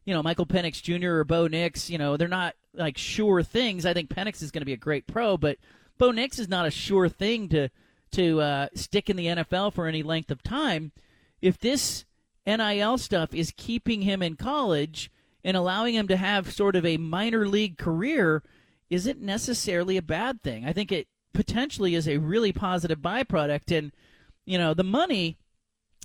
you 0.07 0.15
know 0.15 0.23
Michael 0.23 0.47
Penix 0.47 0.83
Jr. 0.83 1.19
or 1.19 1.25
Bo 1.25 1.49
Nix. 1.49 1.91
You 1.91 1.99
know, 1.99 2.17
they're 2.17 2.29
not 2.29 2.55
like 2.73 2.97
sure 2.97 3.43
things. 3.43 3.85
I 3.85 3.93
think 3.93 4.09
Penix 4.09 4.43
is 4.43 4.51
going 4.51 4.63
to 4.63 4.67
be 4.67 4.73
a 4.73 4.79
great 4.79 5.07
pro, 5.07 5.37
but 5.37 5.59
Bo 5.99 6.13
Nix 6.13 6.39
is 6.39 6.49
not 6.49 6.67
a 6.67 6.71
sure 6.71 7.09
thing 7.11 7.51
to 7.51 7.69
to 8.17 8.41
uh, 8.41 8.69
stick 8.75 9.11
in 9.11 9.17
the 9.17 9.27
NFL 9.27 9.75
for 9.75 9.87
any 9.87 10.03
length 10.03 10.31
of 10.31 10.43
time, 10.43 10.93
if 11.43 11.59
this 11.59 12.07
NIL 12.47 12.97
stuff 12.97 13.35
is 13.35 13.53
keeping 13.57 14.03
him 14.03 14.23
in 14.23 14.37
college 14.37 15.11
and 15.45 15.57
allowing 15.57 15.95
him 15.95 16.09
to 16.09 16.17
have 16.17 16.53
sort 16.53 16.77
of 16.77 16.87
a 16.87 16.97
minor 16.97 17.47
league 17.47 17.77
career, 17.77 18.43
is 18.89 19.07
it 19.07 19.21
necessarily 19.21 19.99
a 19.99 20.03
bad 20.03 20.43
thing? 20.43 20.65
I 20.65 20.73
think 20.73 20.91
it 20.91 21.09
potentially 21.35 21.95
is 21.95 22.09
a 22.09 22.17
really 22.17 22.53
positive 22.53 23.01
byproduct. 23.01 23.77
And, 23.77 23.93
you 24.47 24.57
know, 24.57 24.73
the 24.73 24.83
money, 24.83 25.37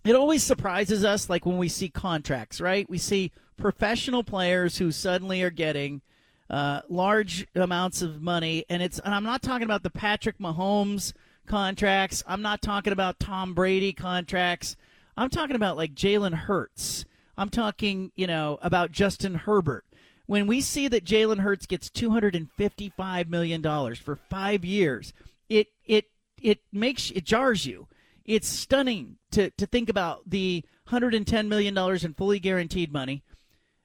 it 0.04 0.16
always 0.16 0.44
surprises 0.44 1.06
us, 1.06 1.30
like 1.30 1.46
when 1.46 1.58
we 1.58 1.70
see 1.70 1.88
contracts, 1.90 2.60
right? 2.60 2.90
We 2.90 2.98
see 2.98 3.32
professional 3.58 4.24
players 4.24 4.78
who 4.78 4.92
suddenly 4.92 5.42
are 5.44 5.50
getting. 5.50 6.02
Uh, 6.50 6.82
large 6.90 7.48
amounts 7.56 8.02
of 8.02 8.22
money, 8.22 8.66
and 8.70 8.82
it's 8.82 9.00
and 9.00 9.16
I'm 9.16 9.24
not 9.24 9.42
talking 9.42 9.64
about 9.64 9.84
the 9.84 9.90
Patrick 9.90 10.38
Mahomes 10.38 11.14
contracts. 11.52 12.24
I'm 12.26 12.42
not 12.42 12.62
talking 12.62 12.94
about 12.94 13.20
Tom 13.20 13.54
Brady 13.54 13.92
contracts. 13.92 14.78
I'm 15.18 15.30
talking 15.30 15.58
about 15.58 15.76
like 15.76 15.94
Jalen 15.94 16.34
Hurts. 16.34 17.04
I'm 17.38 17.50
talking, 17.50 18.14
you 18.16 18.26
know, 18.26 18.58
about 18.62 18.94
Justin 18.94 19.36
Herbert. 19.36 19.84
When 20.28 20.48
we 20.48 20.62
see 20.62 20.88
that 20.88 21.04
Jalen 21.04 21.40
Hurts 21.40 21.66
gets 21.66 21.90
$255 21.90 23.28
million 23.28 23.96
for 23.96 24.16
five 24.16 24.64
years, 24.64 25.12
it 25.50 25.68
it 25.86 26.06
it 26.42 26.60
makes 26.72 27.12
it 27.12 27.26
jars 27.26 27.66
you. 27.66 27.90
It's 28.24 28.48
stunning 28.48 29.18
to, 29.32 29.50
to 29.52 29.66
think 29.66 29.90
about 29.90 30.30
the 30.30 30.64
$110 30.88 31.48
million 31.50 31.78
in 31.78 32.14
fully 32.14 32.40
guaranteed 32.40 32.94
money, 32.94 33.24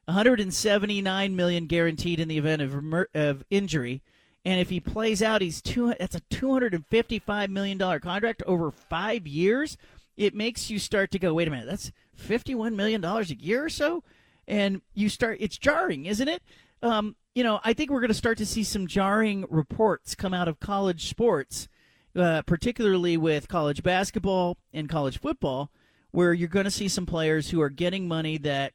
179 0.04 1.34
million 1.34 1.66
guaranteed 1.66 2.20
in 2.20 2.28
the 2.28 2.38
event 2.38 2.62
of, 2.62 3.06
of 3.12 3.44
injury, 3.50 4.02
and 4.46 4.60
if 4.60 4.70
he 4.70 4.78
plays 4.78 5.22
out, 5.22 5.42
he's 5.42 5.60
two. 5.60 5.92
That's 5.98 6.14
a 6.14 6.20
two 6.30 6.52
hundred 6.52 6.72
and 6.72 6.86
fifty-five 6.86 7.50
million 7.50 7.76
dollar 7.76 7.98
contract 7.98 8.42
over 8.46 8.70
five 8.70 9.26
years. 9.26 9.76
It 10.16 10.34
makes 10.34 10.70
you 10.70 10.78
start 10.78 11.10
to 11.10 11.18
go, 11.18 11.34
wait 11.34 11.48
a 11.48 11.50
minute, 11.50 11.66
that's 11.66 11.90
fifty-one 12.14 12.76
million 12.76 13.00
dollars 13.00 13.30
a 13.32 13.36
year 13.36 13.64
or 13.64 13.68
so, 13.68 14.04
and 14.46 14.80
you 14.94 15.08
start. 15.08 15.38
It's 15.40 15.58
jarring, 15.58 16.06
isn't 16.06 16.28
it? 16.28 16.42
Um, 16.80 17.16
you 17.34 17.42
know, 17.42 17.60
I 17.64 17.72
think 17.72 17.90
we're 17.90 18.00
going 18.00 18.08
to 18.08 18.14
start 18.14 18.38
to 18.38 18.46
see 18.46 18.62
some 18.62 18.86
jarring 18.86 19.44
reports 19.50 20.14
come 20.14 20.32
out 20.32 20.46
of 20.48 20.60
college 20.60 21.08
sports, 21.08 21.68
uh, 22.14 22.42
particularly 22.42 23.16
with 23.16 23.48
college 23.48 23.82
basketball 23.82 24.56
and 24.72 24.88
college 24.88 25.18
football, 25.18 25.70
where 26.12 26.32
you're 26.32 26.48
going 26.48 26.64
to 26.64 26.70
see 26.70 26.88
some 26.88 27.04
players 27.04 27.50
who 27.50 27.60
are 27.60 27.68
getting 27.68 28.06
money 28.06 28.38
that 28.38 28.72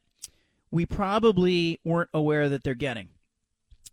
we 0.69 0.85
probably 0.85 1.79
weren't 1.83 2.09
aware 2.13 2.49
that 2.49 2.63
they're 2.63 2.75
getting. 2.75 3.09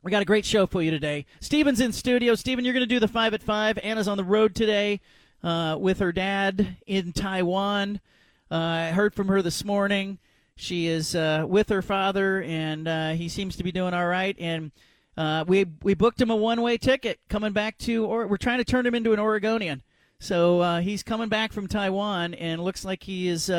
We 0.02 0.12
got 0.12 0.22
a 0.22 0.26
great 0.26 0.44
show 0.44 0.66
for 0.66 0.80
you 0.80 0.92
today. 0.92 1.26
Steven's 1.40 1.80
in 1.80 1.92
studio. 1.92 2.36
Steven, 2.36 2.64
you're 2.64 2.72
going 2.72 2.82
to 2.82 2.86
do 2.86 3.00
the 3.00 3.08
five 3.08 3.34
at 3.34 3.42
five. 3.42 3.78
Anna's 3.78 4.06
on 4.06 4.16
the 4.16 4.22
road 4.22 4.54
today 4.54 5.00
uh, 5.42 5.76
with 5.78 5.98
her 5.98 6.12
dad 6.12 6.76
in 6.86 7.12
Taiwan. 7.12 8.00
Uh, 8.48 8.54
I 8.54 8.90
heard 8.90 9.12
from 9.12 9.26
her 9.26 9.42
this 9.42 9.64
morning. 9.64 10.18
She 10.54 10.86
is 10.86 11.16
uh, 11.16 11.46
with 11.48 11.68
her 11.70 11.82
father, 11.82 12.42
and 12.42 12.86
uh, 12.86 13.10
he 13.10 13.28
seems 13.28 13.56
to 13.56 13.64
be 13.64 13.72
doing 13.72 13.92
all 13.92 14.06
right. 14.06 14.36
And 14.38 14.70
uh, 15.16 15.44
we 15.48 15.66
we 15.82 15.94
booked 15.94 16.20
him 16.20 16.30
a 16.30 16.36
one 16.36 16.62
way 16.62 16.78
ticket 16.78 17.18
coming 17.28 17.52
back 17.52 17.76
to, 17.78 18.04
or 18.06 18.28
we're 18.28 18.36
trying 18.36 18.58
to 18.58 18.64
turn 18.64 18.86
him 18.86 18.94
into 18.94 19.12
an 19.12 19.18
Oregonian. 19.18 19.82
So 20.20 20.60
uh, 20.60 20.80
he's 20.80 21.02
coming 21.02 21.28
back 21.28 21.52
from 21.52 21.66
Taiwan, 21.66 22.34
and 22.34 22.62
looks 22.62 22.84
like 22.84 23.02
he 23.02 23.26
is 23.26 23.50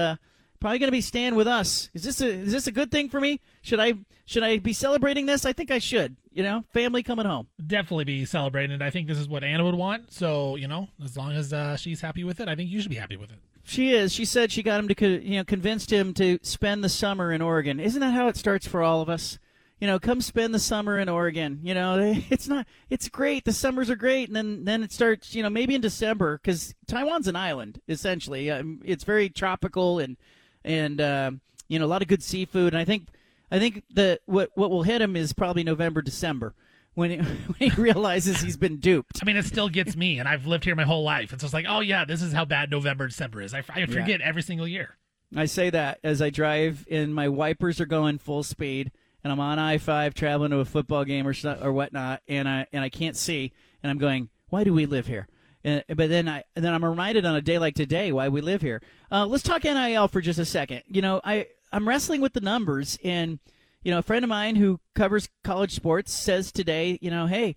probably 0.60 0.80
going 0.80 0.88
to 0.88 0.92
be 0.92 1.02
staying 1.02 1.36
with 1.36 1.48
us. 1.48 1.90
Is 1.94 2.04
this 2.04 2.22
a 2.22 2.28
is 2.28 2.52
this 2.52 2.68
a 2.68 2.72
good 2.72 2.92
thing 2.92 3.10
for 3.10 3.20
me? 3.20 3.40
Should 3.62 3.80
I 3.80 3.94
should 4.26 4.44
I 4.44 4.58
be 4.58 4.74
celebrating 4.74 5.26
this? 5.26 5.46
I 5.46 5.54
think 5.54 5.72
I 5.72 5.80
should. 5.80 6.16
You 6.32 6.44
know, 6.44 6.64
family 6.74 7.04
coming 7.04 7.26
home. 7.26 7.48
Definitely 7.66 8.06
be 8.06 8.26
celebrating. 8.26 8.82
I 8.82 8.90
think 8.90 9.08
this 9.08 9.18
is 9.18 9.28
what 9.28 9.44
Anna 9.44 9.66
would 9.66 9.76
want. 9.76 10.12
So 10.12 10.56
you 10.56 10.68
know, 10.68 10.90
as 11.04 11.18
long 11.18 11.32
as 11.32 11.52
uh, 11.54 11.76
she's 11.76 12.02
happy 12.02 12.24
with 12.24 12.40
it, 12.40 12.48
I 12.48 12.56
think 12.56 12.70
you 12.70 12.82
should 12.82 12.92
be 12.92 12.98
happy 12.98 13.18
with 13.18 13.32
it. 13.32 13.40
She 13.64 13.94
is. 13.94 14.14
She 14.14 14.26
said 14.26 14.52
she 14.52 14.64
got 14.64 14.80
him 14.80 14.88
to 14.88 15.08
you 15.22 15.38
know 15.38 15.44
convinced 15.44 15.92
him 15.92 16.14
to 16.16 16.40
spend 16.42 16.84
the 16.84 16.90
summer 16.90 17.32
in 17.32 17.42
Oregon. 17.42 17.80
Isn't 17.80 18.02
that 18.02 18.14
how 18.14 18.28
it 18.28 18.38
starts 18.38 18.68
for 18.68 18.82
all 18.84 19.02
of 19.02 19.10
us? 19.10 19.40
You 19.80 19.88
know, 19.88 19.98
come 19.98 20.20
spend 20.20 20.54
the 20.54 20.60
summer 20.60 21.00
in 21.00 21.08
Oregon. 21.08 21.62
You 21.64 21.74
know, 21.74 21.98
it's 22.30 22.48
not. 22.48 22.68
It's 22.90 23.08
great. 23.10 23.46
The 23.46 23.54
summers 23.54 23.90
are 23.90 23.96
great, 23.96 24.28
and 24.28 24.36
then 24.36 24.66
then 24.66 24.84
it 24.84 24.92
starts. 24.92 25.36
You 25.36 25.44
know, 25.44 25.50
maybe 25.50 25.76
in 25.76 25.82
December 25.82 26.38
because 26.38 26.74
Taiwan's 26.88 27.28
an 27.28 27.36
island 27.36 27.82
essentially. 27.88 28.52
Um, 28.52 28.82
it's 28.84 29.04
very 29.04 29.30
tropical 29.30 30.00
and 30.00 30.18
and 30.64 31.00
uh, 31.00 31.32
you 31.68 31.80
know 31.80 31.86
a 31.86 31.88
lot 31.88 32.02
of 32.02 32.08
good 32.08 32.24
seafood. 32.24 32.74
And 32.74 32.82
I 32.82 32.86
think 32.86 33.08
I 33.52 33.60
think 33.60 33.84
that 33.94 34.22
what 34.26 34.52
what 34.56 34.70
will 34.70 34.84
hit 34.84 35.02
him 35.02 35.16
is 35.16 35.34
probably 35.34 35.64
November 35.64 36.02
December. 36.02 36.54
When, 36.96 37.12
it, 37.12 37.22
when 37.60 37.70
he 37.70 37.82
realizes 37.82 38.42
he's 38.42 38.58
been 38.58 38.78
duped. 38.78 39.20
I 39.22 39.26
mean, 39.26 39.38
it 39.38 39.46
still 39.46 39.70
gets 39.70 39.96
me, 39.96 40.20
and 40.20 40.28
I've 40.28 40.48
lived 40.48 40.66
here 40.66 40.76
my 40.76 40.84
whole 40.84 41.04
life. 41.04 41.32
It's 41.32 41.44
just 41.44 41.54
like, 41.54 41.66
oh 41.70 41.80
yeah, 41.80 42.04
this 42.04 42.22
is 42.22 42.34
how 42.34 42.46
bad 42.46 42.72
November, 42.72 43.08
December 43.08 43.42
is. 43.42 43.54
I, 43.54 43.64
I 43.70 43.86
forget 43.86 44.20
yeah. 44.20 44.28
every 44.28 44.42
single 44.42 44.68
year. 44.68 44.98
I 45.36 45.46
say 45.46 45.70
that 45.70 46.00
as 46.04 46.22
I 46.22 46.30
drive, 46.30 46.86
and 46.90 47.14
my 47.14 47.30
wipers 47.30 47.80
are 47.80 47.86
going 47.86 48.18
full 48.18 48.44
speed, 48.44 48.92
and 49.24 49.32
I'm 49.32 49.40
on 49.40 49.60
I 49.60 49.78
five 49.78 50.14
traveling 50.14 50.52
to 50.52 50.58
a 50.60 50.66
football 50.66 51.06
game 51.06 51.28
or 51.28 51.34
or 51.62 51.72
whatnot, 51.72 52.22
and 52.28 52.50
I 52.50 52.66
and 52.74 52.84
I 52.84 52.90
can't 52.90 53.16
see, 53.16 53.54
and 53.84 53.92
I'm 53.92 54.00
going, 54.00 54.30
why 54.50 54.64
do 54.64 54.74
we 54.74 54.86
live 54.86 55.08
here? 55.08 55.28
Uh, 55.64 55.82
but 55.90 56.10
then 56.10 56.30
I 56.30 56.44
then 56.56 56.74
I'm 56.74 56.86
reminded 56.86 57.26
on 57.26 57.36
a 57.36 57.42
day 57.42 57.60
like 57.60 57.76
today 57.76 58.12
why 58.12 58.30
we 58.30 58.42
live 58.42 58.62
here. 58.62 58.82
Uh, 59.12 59.26
let's 59.26 59.44
talk 59.44 59.64
NIL 59.64 60.08
for 60.08 60.22
just 60.22 60.40
a 60.40 60.46
second. 60.46 60.84
You 60.88 61.02
know, 61.02 61.20
I 61.24 61.48
I'm 61.72 61.88
wrestling 61.88 62.22
with 62.22 62.34
the 62.34 62.42
numbers, 62.42 62.98
and 63.04 63.40
you 63.84 63.92
know, 63.92 64.00
a 64.00 64.04
friend 64.04 64.24
of 64.24 64.30
mine 64.30 64.56
who 64.56 64.80
covers 64.96 65.30
college 65.44 65.74
sports 65.76 66.14
says 66.14 66.52
today, 66.52 66.98
you 67.02 67.12
know, 67.12 67.28
hey, 67.28 67.56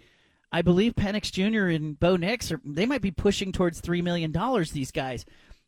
I 0.51 0.63
believe 0.63 0.95
Penix 0.95 1.33
Jr. 1.33 1.67
and 1.67 1.99
Bo 1.99 2.17
Nix 2.17 2.53
are 2.53 2.61
they 2.65 2.87
might 2.87 3.03
be 3.03 3.11
pushing 3.11 3.53
towards 3.53 3.81
three 3.81 4.03
million 4.03 4.33
dollars. 4.33 4.73
These 4.73 4.91
guys, 4.91 5.25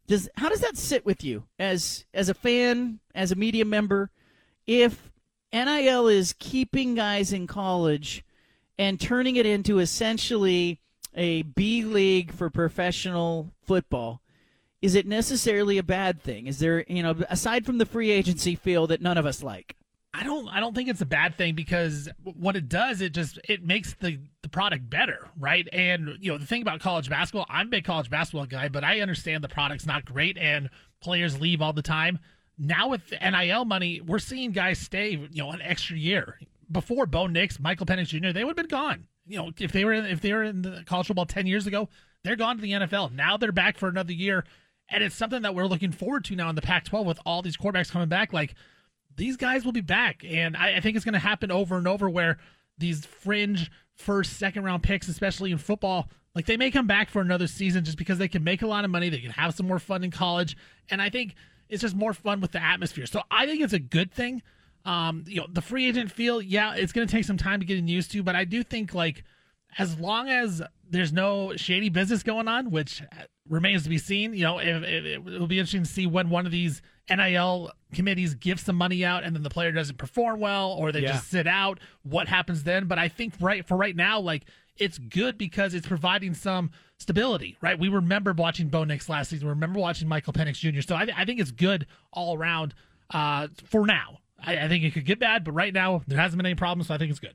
does 0.07 0.29
how 0.37 0.49
does 0.49 0.61
that 0.61 0.77
sit 0.77 1.07
with 1.07 1.25
you 1.25 1.45
as 1.59 2.05
as 2.13 2.29
a 2.29 2.35
fan, 2.35 3.01
as 3.15 3.33
a 3.33 3.37
media 3.37 3.65
member, 3.65 4.11
if 4.67 5.13
NIL 5.53 6.09
is 6.09 6.35
keeping 6.39 6.95
guys 6.97 7.33
in 7.33 7.47
college 7.47 8.25
and 8.77 9.01
turning 9.01 9.37
it 9.37 9.47
into 9.47 9.79
essentially 9.79 10.81
a 11.15 11.43
B 11.43 11.85
league 11.85 12.33
for 12.33 12.51
professional 12.51 13.51
football, 13.63 14.21
is 14.83 14.95
it 14.95 15.07
necessarily 15.07 15.79
a 15.79 15.83
bad 15.83 16.23
thing? 16.23 16.47
Is 16.47 16.59
there, 16.59 16.85
you 16.89 17.03
know, 17.03 17.15
aside 17.31 17.65
from 17.65 17.79
the 17.79 17.87
free 17.87 18.11
agency 18.11 18.55
feel 18.55 18.87
that 18.89 19.01
none 19.01 19.17
of 19.17 19.27
us 19.27 19.43
like? 19.43 19.77
I 20.17 20.23
don't 20.23 20.49
I 20.49 20.61
don't 20.61 20.75
think 20.77 20.89
it's 20.89 21.01
a 21.01 21.07
bad 21.07 21.37
thing 21.37 21.57
because 21.57 22.09
what 22.23 22.55
it 22.55 22.69
does 22.69 23.01
it 23.01 23.13
just 23.13 23.41
it 23.49 23.65
makes 23.65 23.95
the 23.95 24.21
the 24.43 24.49
product 24.49 24.89
better, 24.89 25.29
right? 25.37 25.67
And 25.73 26.19
you 26.21 26.31
know, 26.31 26.39
the 26.39 26.47
thing 26.47 26.63
about 26.63 26.81
college 26.81 27.11
basketball, 27.11 27.47
I'm 27.49 27.67
a 27.67 27.71
big 27.71 27.85
college 27.85 28.11
basketball 28.11 28.47
guy, 28.47 28.69
but 28.69 28.85
I 28.85 29.01
understand 29.01 29.43
the 29.43 29.49
product's 29.49 29.87
not 29.87 30.05
great 30.05 30.39
and 30.39 30.71
players 31.01 31.41
leave 31.41 31.61
all 31.61 31.73
the 31.73 31.83
time. 31.83 32.21
Now 32.57 32.91
with 32.91 33.11
NIL 33.11 33.65
money, 33.65 34.01
we're 34.01 34.21
seeing 34.21 34.53
guys 34.53 34.79
stay, 34.79 35.11
you 35.11 35.43
know, 35.43 35.51
an 35.51 35.63
extra 35.63 35.97
year. 35.97 36.39
Before 36.71 37.07
Bo 37.07 37.27
Nix, 37.27 37.59
Michael 37.59 37.87
Penix 37.87 38.07
Jr., 38.07 38.33
they 38.33 38.45
would 38.45 38.57
have 38.57 38.69
been 38.69 38.79
gone 38.79 39.09
you 39.27 39.39
know, 39.39 39.51
if 39.59 39.73
they 39.73 39.85
were 39.85 39.93
if 39.93 40.21
they 40.21 40.33
were 40.33 40.43
in 40.43 40.63
the 40.63 40.83
college 40.87 41.07
football 41.07 41.27
ten 41.27 41.47
years 41.47 41.67
ago, 41.67 41.89
they're 42.23 42.37
gone 42.37 42.57
to 42.57 42.63
the 42.63 42.73
NFL. 42.73 43.13
Now 43.13 43.37
they're 43.37 43.53
back 43.53 43.79
for 43.79 43.89
another 43.89 44.13
year, 44.13 44.45
and 44.89 45.03
it's 45.03 45.15
something 45.15 45.43
that 45.43 45.55
we're 45.55 45.67
looking 45.67 45.93
forward 45.93 46.25
to 46.27 46.37
now 46.37 46.49
in 46.49 46.55
the 46.55 46.63
Pac-12 46.63 47.05
with 47.05 47.21
all 47.25 47.43
these 47.43 47.57
quarterbacks 47.57 47.91
coming 47.91 48.09
back. 48.09 48.33
Like 48.33 48.55
these 49.17 49.37
guys 49.37 49.65
will 49.65 49.73
be 49.73 49.81
back, 49.81 50.25
and 50.27 50.57
I, 50.57 50.77
I 50.77 50.81
think 50.81 50.97
it's 50.97 51.05
going 51.05 51.15
to 51.15 51.19
happen 51.19 51.51
over 51.51 51.77
and 51.77 51.89
over 51.89 52.09
where 52.09 52.39
these 52.79 53.05
fringe 53.05 53.71
first, 53.95 54.35
second 54.35 54.65
round 54.65 54.83
picks, 54.83 55.09
especially 55.09 55.53
in 55.53 55.59
football, 55.59 56.09
like 56.35 56.47
they 56.47 56.57
may 56.57 56.71
come 56.71 56.87
back 56.87 57.09
for 57.09 57.21
another 57.21 57.47
season 57.47 57.85
just 57.85 57.97
because 57.97 58.19
they 58.19 58.29
can 58.29 58.43
make 58.43 58.63
a 58.63 58.67
lot 58.67 58.85
of 58.85 58.91
money, 58.91 59.09
they 59.09 59.21
can 59.21 59.31
have 59.31 59.55
some 59.55 59.67
more 59.67 59.79
fun 59.79 60.03
in 60.03 60.11
college, 60.11 60.57
and 60.91 61.01
I 61.01 61.11
think 61.11 61.35
it's 61.69 61.83
just 61.83 61.95
more 61.95 62.13
fun 62.13 62.41
with 62.41 62.53
the 62.53 62.63
atmosphere. 62.63 63.07
So 63.07 63.23
I 63.31 63.47
think 63.47 63.63
it's 63.63 63.73
a 63.73 63.79
good 63.79 64.13
thing. 64.13 64.43
Um, 64.85 65.25
you 65.27 65.37
know, 65.37 65.47
the 65.51 65.63
free 65.63 65.89
agent 65.89 66.11
feel, 66.13 66.43
yeah, 66.43 66.75
it's 66.75 66.93
going 66.93 67.07
to 67.07 67.11
take 67.13 67.25
some 67.25 67.37
time 67.39 67.61
to 67.61 67.67
get 67.67 67.79
used 67.83 68.11
to, 68.13 68.23
but 68.23 68.37
I 68.37 68.45
do 68.45 68.63
think 68.63 68.95
like 68.95 69.25
as 69.79 69.99
long 69.99 70.29
as 70.29 70.63
there's 70.91 71.13
no 71.13 71.57
shady 71.57 71.89
business 71.89 72.23
going 72.23 72.47
on, 72.49 72.71
which 72.71 73.03
remains 73.49 73.83
to 73.85 73.89
be 73.89 73.99
seen. 73.99 74.33
You 74.35 74.43
know, 74.45 74.59
it, 74.59 74.69
it, 74.85 75.07
it 75.07 75.25
will 75.25 75.47
be 75.47 75.59
interesting 75.59 75.83
to 75.83 75.89
see 75.89 76.07
when 76.07 76.31
one 76.31 76.47
of 76.47 76.53
these 76.53 76.81
NIL 77.11 77.71
committees 77.93 78.35
give 78.35 78.61
some 78.61 78.77
money 78.77 79.05
out 79.05 79.25
and 79.25 79.35
then 79.35 79.43
the 79.43 79.51
player 79.51 79.73
doesn't 79.73 79.97
perform 79.99 80.41
well 80.41 80.73
or 80.73 80.93
they 80.93 81.01
Yeah. 81.01 81.13
just 81.13 81.29
sit 81.29 81.47
out. 81.47 81.81
What 82.03 82.29
happens 82.29 82.63
then? 82.65 82.87
But 82.87 82.99
I 82.99 83.09
think 83.09 83.35
right 83.41 83.67
for 83.67 83.77
right 83.77 83.97
now, 83.97 84.21
like 84.21 84.45
it's 84.77 84.99
good 84.99 85.37
because 85.39 85.75
it's 85.75 85.87
providing 85.87 86.35
some 86.35 86.71
stability, 86.99 87.57
right? 87.61 87.79
We 87.79 87.89
remember 87.89 88.33
watching 88.33 88.69
Bo 88.69 88.85
Nix 88.85 89.09
last 89.09 89.31
season. 89.31 89.47
We 89.47 89.51
remember 89.51 89.79
watching 89.81 90.09
Michael 90.09 90.33
Penix 90.33 90.55
Jr. 90.57 90.81
So 90.81 90.95
I, 90.95 91.07
I 91.17 91.25
think 91.25 91.41
it's 91.41 91.51
good 91.51 91.87
all 92.13 92.37
around 92.37 92.75
uh, 93.11 93.49
for 93.67 93.87
now. 93.87 94.19
I, 94.47 94.65
I 94.65 94.69
think 94.69 94.85
it 94.85 94.93
could 94.93 95.05
get 95.05 95.19
bad, 95.19 95.45
but 95.45 95.53
right 95.53 95.73
now 95.73 96.03
there 96.07 96.19
hasn't 96.19 96.39
been 96.39 96.47
any 96.47 96.55
problems, 96.55 96.89
so 96.89 96.95
I 96.95 96.99
think 96.99 97.11
it's 97.11 97.21
good. 97.21 97.35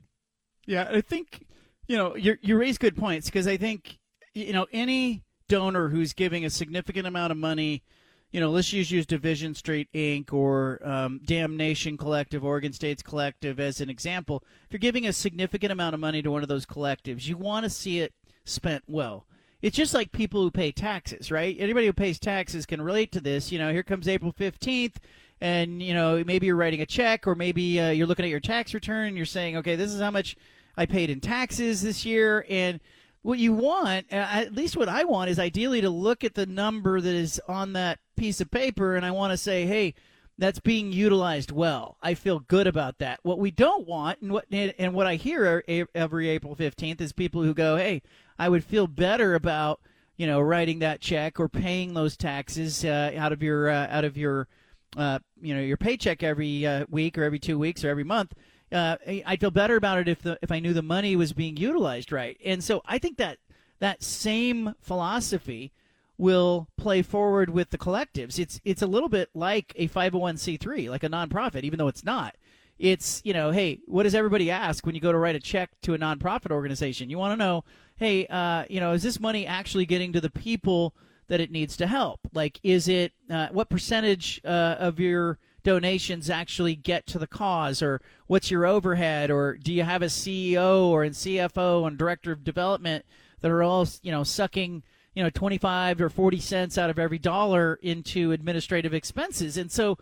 Yeah, 0.66 0.88
I 0.90 1.00
think 1.00 1.46
you 1.88 1.96
know 1.96 2.16
you 2.16 2.36
you 2.40 2.56
raise 2.56 2.78
good 2.78 2.96
points 2.96 3.26
because 3.26 3.46
I 3.46 3.56
think 3.56 3.98
you 4.34 4.52
know 4.52 4.66
any 4.72 5.22
donor 5.48 5.88
who's 5.88 6.12
giving 6.12 6.44
a 6.44 6.50
significant 6.50 7.06
amount 7.06 7.32
of 7.32 7.36
money, 7.36 7.82
you 8.30 8.38
know, 8.40 8.50
let's 8.50 8.68
just 8.68 8.90
use 8.92 9.04
Division 9.06 9.54
Street 9.54 9.88
Inc. 9.92 10.32
or 10.32 10.80
um, 10.84 11.20
Damnation 11.24 11.96
Collective, 11.96 12.44
Oregon 12.44 12.72
State's 12.72 13.02
Collective 13.02 13.58
as 13.58 13.80
an 13.80 13.90
example. 13.90 14.44
If 14.66 14.72
you're 14.72 14.78
giving 14.78 15.06
a 15.06 15.12
significant 15.12 15.72
amount 15.72 15.94
of 15.94 16.00
money 16.00 16.22
to 16.22 16.30
one 16.30 16.42
of 16.42 16.48
those 16.48 16.64
collectives, 16.64 17.26
you 17.26 17.36
want 17.36 17.64
to 17.64 17.70
see 17.70 17.98
it 17.98 18.14
spent 18.44 18.84
well. 18.86 19.26
It's 19.60 19.76
just 19.76 19.92
like 19.92 20.12
people 20.12 20.40
who 20.42 20.50
pay 20.50 20.72
taxes, 20.72 21.30
right? 21.30 21.56
Anybody 21.58 21.86
who 21.86 21.92
pays 21.92 22.18
taxes 22.18 22.64
can 22.64 22.80
relate 22.80 23.12
to 23.12 23.20
this. 23.20 23.52
You 23.52 23.58
know, 23.58 23.72
here 23.72 23.82
comes 23.82 24.08
April 24.08 24.32
15th, 24.32 24.96
and, 25.40 25.82
you 25.82 25.94
know, 25.94 26.22
maybe 26.24 26.46
you're 26.46 26.56
writing 26.56 26.80
a 26.80 26.86
check 26.86 27.26
or 27.26 27.34
maybe 27.34 27.80
uh, 27.80 27.90
you're 27.90 28.06
looking 28.06 28.24
at 28.24 28.30
your 28.30 28.40
tax 28.40 28.74
return 28.74 29.08
and 29.08 29.16
you're 29.16 29.26
saying, 29.26 29.56
okay, 29.56 29.76
this 29.76 29.92
is 29.92 30.00
how 30.00 30.10
much 30.10 30.36
I 30.76 30.86
paid 30.86 31.10
in 31.10 31.20
taxes 31.20 31.82
this 31.82 32.04
year. 32.04 32.44
And 32.48 32.80
what 33.22 33.38
you 33.38 33.52
want, 33.52 34.06
at 34.12 34.54
least 34.54 34.76
what 34.76 34.88
I 34.88 35.04
want, 35.04 35.30
is 35.30 35.38
ideally 35.38 35.80
to 35.80 35.90
look 35.90 36.24
at 36.24 36.34
the 36.34 36.46
number 36.46 37.00
that 37.00 37.14
is 37.14 37.40
on 37.48 37.72
that 37.74 37.98
piece 38.16 38.40
of 38.40 38.50
paper 38.50 38.96
and 38.96 39.04
I 39.04 39.10
want 39.10 39.32
to 39.32 39.36
say, 39.36 39.66
hey, 39.66 39.94
that's 40.40 40.58
being 40.58 40.90
utilized 40.90 41.52
well. 41.52 41.98
I 42.02 42.14
feel 42.14 42.40
good 42.40 42.66
about 42.66 42.98
that. 42.98 43.20
What 43.22 43.38
we 43.38 43.50
don't 43.50 43.86
want, 43.86 44.22
and 44.22 44.32
what 44.32 44.46
and 44.50 44.94
what 44.94 45.06
I 45.06 45.16
hear 45.16 45.62
every 45.94 46.28
April 46.30 46.54
fifteenth, 46.54 46.98
is 47.02 47.12
people 47.12 47.42
who 47.42 47.52
go, 47.52 47.76
"Hey, 47.76 48.00
I 48.38 48.48
would 48.48 48.64
feel 48.64 48.86
better 48.86 49.34
about 49.34 49.80
you 50.16 50.26
know 50.26 50.40
writing 50.40 50.78
that 50.78 51.02
check 51.02 51.38
or 51.38 51.50
paying 51.50 51.92
those 51.92 52.16
taxes 52.16 52.86
uh, 52.86 53.12
out 53.18 53.32
of 53.32 53.42
your 53.42 53.68
uh, 53.68 53.86
out 53.90 54.06
of 54.06 54.16
your 54.16 54.48
uh, 54.96 55.18
you 55.40 55.54
know 55.54 55.60
your 55.60 55.76
paycheck 55.76 56.22
every 56.22 56.66
uh, 56.66 56.86
week 56.88 57.18
or 57.18 57.24
every 57.24 57.38
two 57.38 57.58
weeks 57.58 57.84
or 57.84 57.88
every 57.88 58.04
month." 58.04 58.34
Uh, 58.72 58.96
I 59.26 59.36
feel 59.36 59.50
better 59.50 59.76
about 59.76 59.98
it 59.98 60.08
if 60.08 60.22
the 60.22 60.38
if 60.42 60.52
I 60.52 60.60
knew 60.60 60.72
the 60.72 60.82
money 60.82 61.16
was 61.16 61.32
being 61.32 61.56
utilized 61.56 62.12
right. 62.12 62.36
And 62.44 62.62
so 62.62 62.82
I 62.86 62.98
think 62.98 63.16
that 63.18 63.38
that 63.80 64.02
same 64.02 64.74
philosophy 64.80 65.72
will 66.18 66.68
play 66.76 67.02
forward 67.02 67.50
with 67.50 67.70
the 67.70 67.78
collectives. 67.78 68.38
It's 68.38 68.60
it's 68.64 68.82
a 68.82 68.86
little 68.86 69.08
bit 69.08 69.30
like 69.34 69.72
a 69.76 69.88
501c3, 69.88 70.88
like 70.88 71.02
a 71.02 71.08
nonprofit, 71.08 71.64
even 71.64 71.78
though 71.78 71.88
it's 71.88 72.04
not. 72.04 72.36
It's, 72.78 73.20
you 73.24 73.34
know, 73.34 73.50
hey, 73.50 73.80
what 73.86 74.04
does 74.04 74.14
everybody 74.14 74.50
ask 74.50 74.86
when 74.86 74.94
you 74.94 75.02
go 75.02 75.12
to 75.12 75.18
write 75.18 75.36
a 75.36 75.40
check 75.40 75.70
to 75.82 75.92
a 75.92 75.98
nonprofit 75.98 76.50
organization? 76.50 77.10
You 77.10 77.18
want 77.18 77.32
to 77.32 77.36
know, 77.36 77.64
hey, 77.96 78.26
uh, 78.28 78.64
you 78.70 78.80
know, 78.80 78.92
is 78.92 79.02
this 79.02 79.20
money 79.20 79.46
actually 79.46 79.84
getting 79.84 80.14
to 80.14 80.20
the 80.20 80.30
people 80.30 80.94
that 81.30 81.40
it 81.40 81.50
needs 81.50 81.78
to 81.78 81.86
help? 81.86 82.20
Like, 82.34 82.60
is 82.62 82.86
it, 82.88 83.12
uh, 83.30 83.48
what 83.52 83.70
percentage 83.70 84.42
uh, 84.44 84.76
of 84.78 85.00
your 85.00 85.38
donations 85.62 86.28
actually 86.28 86.76
get 86.76 87.06
to 87.06 87.18
the 87.18 87.26
cause? 87.26 87.80
Or 87.80 88.02
what's 88.26 88.50
your 88.50 88.66
overhead? 88.66 89.30
Or 89.30 89.54
do 89.56 89.72
you 89.72 89.84
have 89.84 90.02
a 90.02 90.06
CEO 90.06 90.84
or 90.84 91.04
a 91.04 91.10
CFO 91.10 91.86
and 91.86 91.96
director 91.96 92.32
of 92.32 92.44
development 92.44 93.06
that 93.40 93.50
are 93.50 93.62
all, 93.62 93.88
you 94.02 94.12
know, 94.12 94.24
sucking– 94.24 94.82
you 95.14 95.22
know 95.22 95.30
25 95.30 96.00
or 96.00 96.08
40 96.08 96.38
cents 96.38 96.78
out 96.78 96.90
of 96.90 96.98
every 96.98 97.18
dollar 97.18 97.78
into 97.82 98.32
administrative 98.32 98.94
expenses? 98.94 99.56
And 99.56 99.70
so 99.70 99.98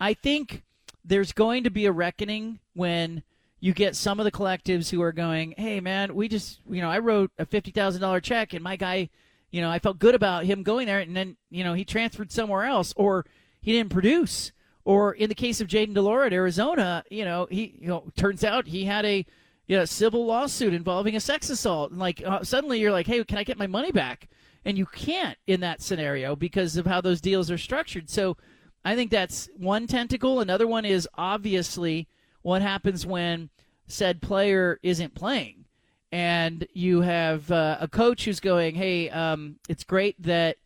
i 0.00 0.14
think 0.14 0.62
there's 1.04 1.32
going 1.32 1.64
to 1.64 1.70
be 1.70 1.86
a 1.86 1.92
reckoning 1.92 2.60
when 2.74 3.22
you 3.60 3.72
get 3.72 3.96
some 3.96 4.20
of 4.20 4.24
the 4.24 4.32
collectives 4.32 4.90
who 4.90 5.02
are 5.02 5.12
going 5.12 5.54
hey 5.56 5.80
man 5.80 6.14
we 6.14 6.28
just 6.28 6.60
you 6.68 6.80
know 6.80 6.90
i 6.90 6.98
wrote 6.98 7.30
a 7.38 7.46
$50000 7.46 8.22
check 8.22 8.52
and 8.52 8.62
my 8.62 8.76
guy 8.76 9.08
you 9.50 9.60
know 9.60 9.70
i 9.70 9.78
felt 9.78 9.98
good 9.98 10.14
about 10.14 10.44
him 10.44 10.62
going 10.62 10.86
there 10.86 11.00
and 11.00 11.16
then 11.16 11.36
you 11.50 11.64
know 11.64 11.74
he 11.74 11.84
transferred 11.84 12.32
somewhere 12.32 12.64
else 12.64 12.92
or 12.96 13.24
he 13.60 13.72
didn't 13.72 13.90
produce 13.90 14.52
or 14.84 15.12
in 15.12 15.28
the 15.28 15.34
case 15.34 15.60
of 15.60 15.68
Jayden 15.68 15.94
de 15.94 16.00
Laura 16.00 16.26
at 16.26 16.32
arizona 16.32 17.04
you 17.10 17.24
know 17.24 17.46
he 17.50 17.78
you 17.80 17.88
know 17.88 18.04
turns 18.16 18.44
out 18.44 18.66
he 18.66 18.84
had 18.84 19.04
a 19.04 19.24
you 19.66 19.76
know, 19.76 19.84
civil 19.84 20.24
lawsuit 20.24 20.72
involving 20.72 21.14
a 21.14 21.20
sex 21.20 21.50
assault 21.50 21.90
and 21.90 22.00
like 22.00 22.22
uh, 22.24 22.42
suddenly 22.42 22.80
you're 22.80 22.92
like 22.92 23.06
hey 23.06 23.22
can 23.24 23.38
i 23.38 23.44
get 23.44 23.58
my 23.58 23.66
money 23.66 23.92
back 23.92 24.28
and 24.64 24.76
you 24.76 24.84
can't 24.84 25.38
in 25.46 25.60
that 25.60 25.80
scenario 25.80 26.36
because 26.36 26.76
of 26.76 26.84
how 26.84 27.00
those 27.00 27.22
deals 27.22 27.50
are 27.50 27.56
structured. 27.56 28.10
So 28.10 28.36
I 28.84 28.94
think 28.94 29.10
that's 29.10 29.48
one 29.56 29.86
tentacle. 29.86 30.40
Another 30.40 30.66
one 30.66 30.84
is 30.84 31.08
obviously 31.14 32.06
what 32.42 32.62
happens 32.62 33.06
when 33.06 33.50
said 33.86 34.20
player 34.20 34.78
isn't 34.82 35.14
playing. 35.14 35.57
And 36.10 36.66
you 36.72 37.02
have 37.02 37.50
uh, 37.50 37.78
a 37.80 37.88
coach 37.88 38.24
who's 38.24 38.40
going, 38.40 38.74
hey, 38.74 39.10
um, 39.10 39.56
it's 39.68 39.84
great 39.84 40.20
that 40.22 40.56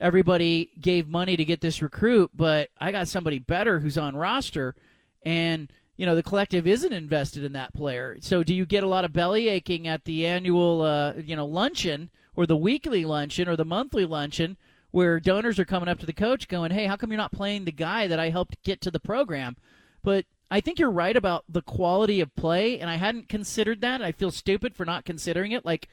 everybody 0.00 0.70
gave 0.80 1.08
money 1.08 1.36
to 1.36 1.44
get 1.44 1.60
this 1.60 1.82
recruit, 1.82 2.30
but 2.34 2.70
I 2.80 2.90
got 2.90 3.08
somebody 3.08 3.38
better 3.38 3.80
who's 3.80 3.98
on 3.98 4.16
roster. 4.16 4.74
And 5.22 5.70
you 5.98 6.06
know 6.06 6.14
the 6.14 6.22
collective 6.22 6.66
isn't 6.66 6.92
invested 6.92 7.44
in 7.44 7.52
that 7.52 7.74
player. 7.74 8.16
So 8.20 8.42
do 8.42 8.54
you 8.54 8.64
get 8.64 8.84
a 8.84 8.88
lot 8.88 9.04
of 9.04 9.12
belly 9.12 9.48
aching 9.48 9.86
at 9.86 10.04
the 10.04 10.24
annual 10.26 10.80
uh, 10.80 11.14
you 11.14 11.36
know 11.36 11.44
luncheon 11.44 12.08
or 12.34 12.46
the 12.46 12.56
weekly 12.56 13.04
luncheon 13.04 13.48
or 13.48 13.56
the 13.56 13.64
monthly 13.64 14.06
luncheon 14.06 14.56
where 14.92 15.20
donors 15.20 15.58
are 15.58 15.66
coming 15.66 15.88
up 15.88 15.98
to 15.98 16.06
the 16.06 16.12
coach 16.12 16.48
going, 16.48 16.70
"Hey, 16.70 16.86
how 16.86 16.96
come 16.96 17.10
you're 17.10 17.18
not 17.18 17.32
playing 17.32 17.64
the 17.64 17.72
guy 17.72 18.06
that 18.06 18.20
I 18.20 18.30
helped 18.30 18.62
get 18.62 18.80
to 18.82 18.92
the 18.92 19.00
program?" 19.00 19.56
But 20.02 20.24
I 20.50 20.60
think 20.60 20.78
you're 20.78 20.90
right 20.90 21.16
about 21.16 21.44
the 21.48 21.62
quality 21.62 22.20
of 22.20 22.34
play, 22.34 22.78
and 22.80 22.88
I 22.88 22.96
hadn't 22.96 23.28
considered 23.28 23.80
that. 23.82 24.00
I 24.00 24.12
feel 24.12 24.30
stupid 24.30 24.74
for 24.74 24.86
not 24.86 25.04
considering 25.04 25.52
it. 25.52 25.64
Like 25.64 25.88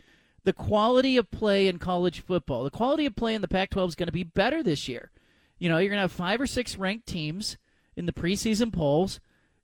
the 0.45 0.53
quality 0.53 1.17
of 1.17 1.29
play 1.29 1.67
in 1.67 1.77
college 1.77 2.21
football, 2.21 2.63
the 2.63 2.69
quality 2.69 3.05
of 3.05 3.15
play 3.15 3.35
in 3.35 3.41
the 3.41 3.47
Pac-12 3.47 3.89
is 3.89 3.95
going 3.95 4.07
to 4.07 4.13
be 4.13 4.23
better 4.23 4.63
this 4.63 4.87
year. 4.87 5.11
You 5.57 5.69
know, 5.69 5.77
you're 5.77 5.89
going 5.89 5.97
to 5.97 6.03
have 6.03 6.11
five 6.11 6.39
or 6.39 6.47
six 6.47 6.77
ranked 6.77 7.07
teams 7.07 7.57
in 7.95 8.05
the 8.05 8.13
preseason 8.13 8.71
polls. 8.71 9.19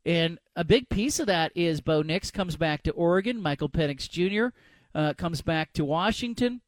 And 0.05 0.39
a 0.55 0.63
big 0.63 0.89
piece 0.89 1.19
of 1.19 1.27
that 1.27 1.51
is 1.55 1.81
Bo 1.81 2.01
Nix 2.01 2.31
comes 2.31 2.55
back 2.55 2.83
to 2.83 2.91
Oregon. 2.91 3.41
Michael 3.41 3.69
Penix 3.69 4.09
Jr. 4.09 4.55
Uh, 4.95 5.13
comes 5.13 5.41
back 5.41 5.73
to 5.73 5.85
Washington. 5.85 6.61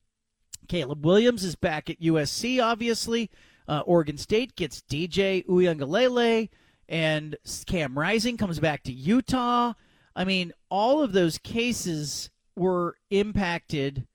Caleb 0.67 1.05
Williams 1.05 1.43
is 1.43 1.55
back 1.55 1.89
at 1.89 1.99
USC, 1.99 2.63
obviously. 2.63 3.29
Uh, 3.67 3.81
Oregon 3.85 4.17
State 4.17 4.55
gets 4.55 4.81
DJ 4.81 5.45
Uiagalelei, 5.45 6.49
and 6.87 7.35
Cam 7.65 7.97
Rising 7.97 8.37
comes 8.37 8.59
back 8.59 8.83
to 8.83 8.93
Utah. 8.93 9.73
I 10.15 10.23
mean, 10.25 10.53
all 10.69 11.01
of 11.01 11.13
those 11.13 11.37
cases 11.37 12.29
were 12.55 12.95
impacted 13.09 14.07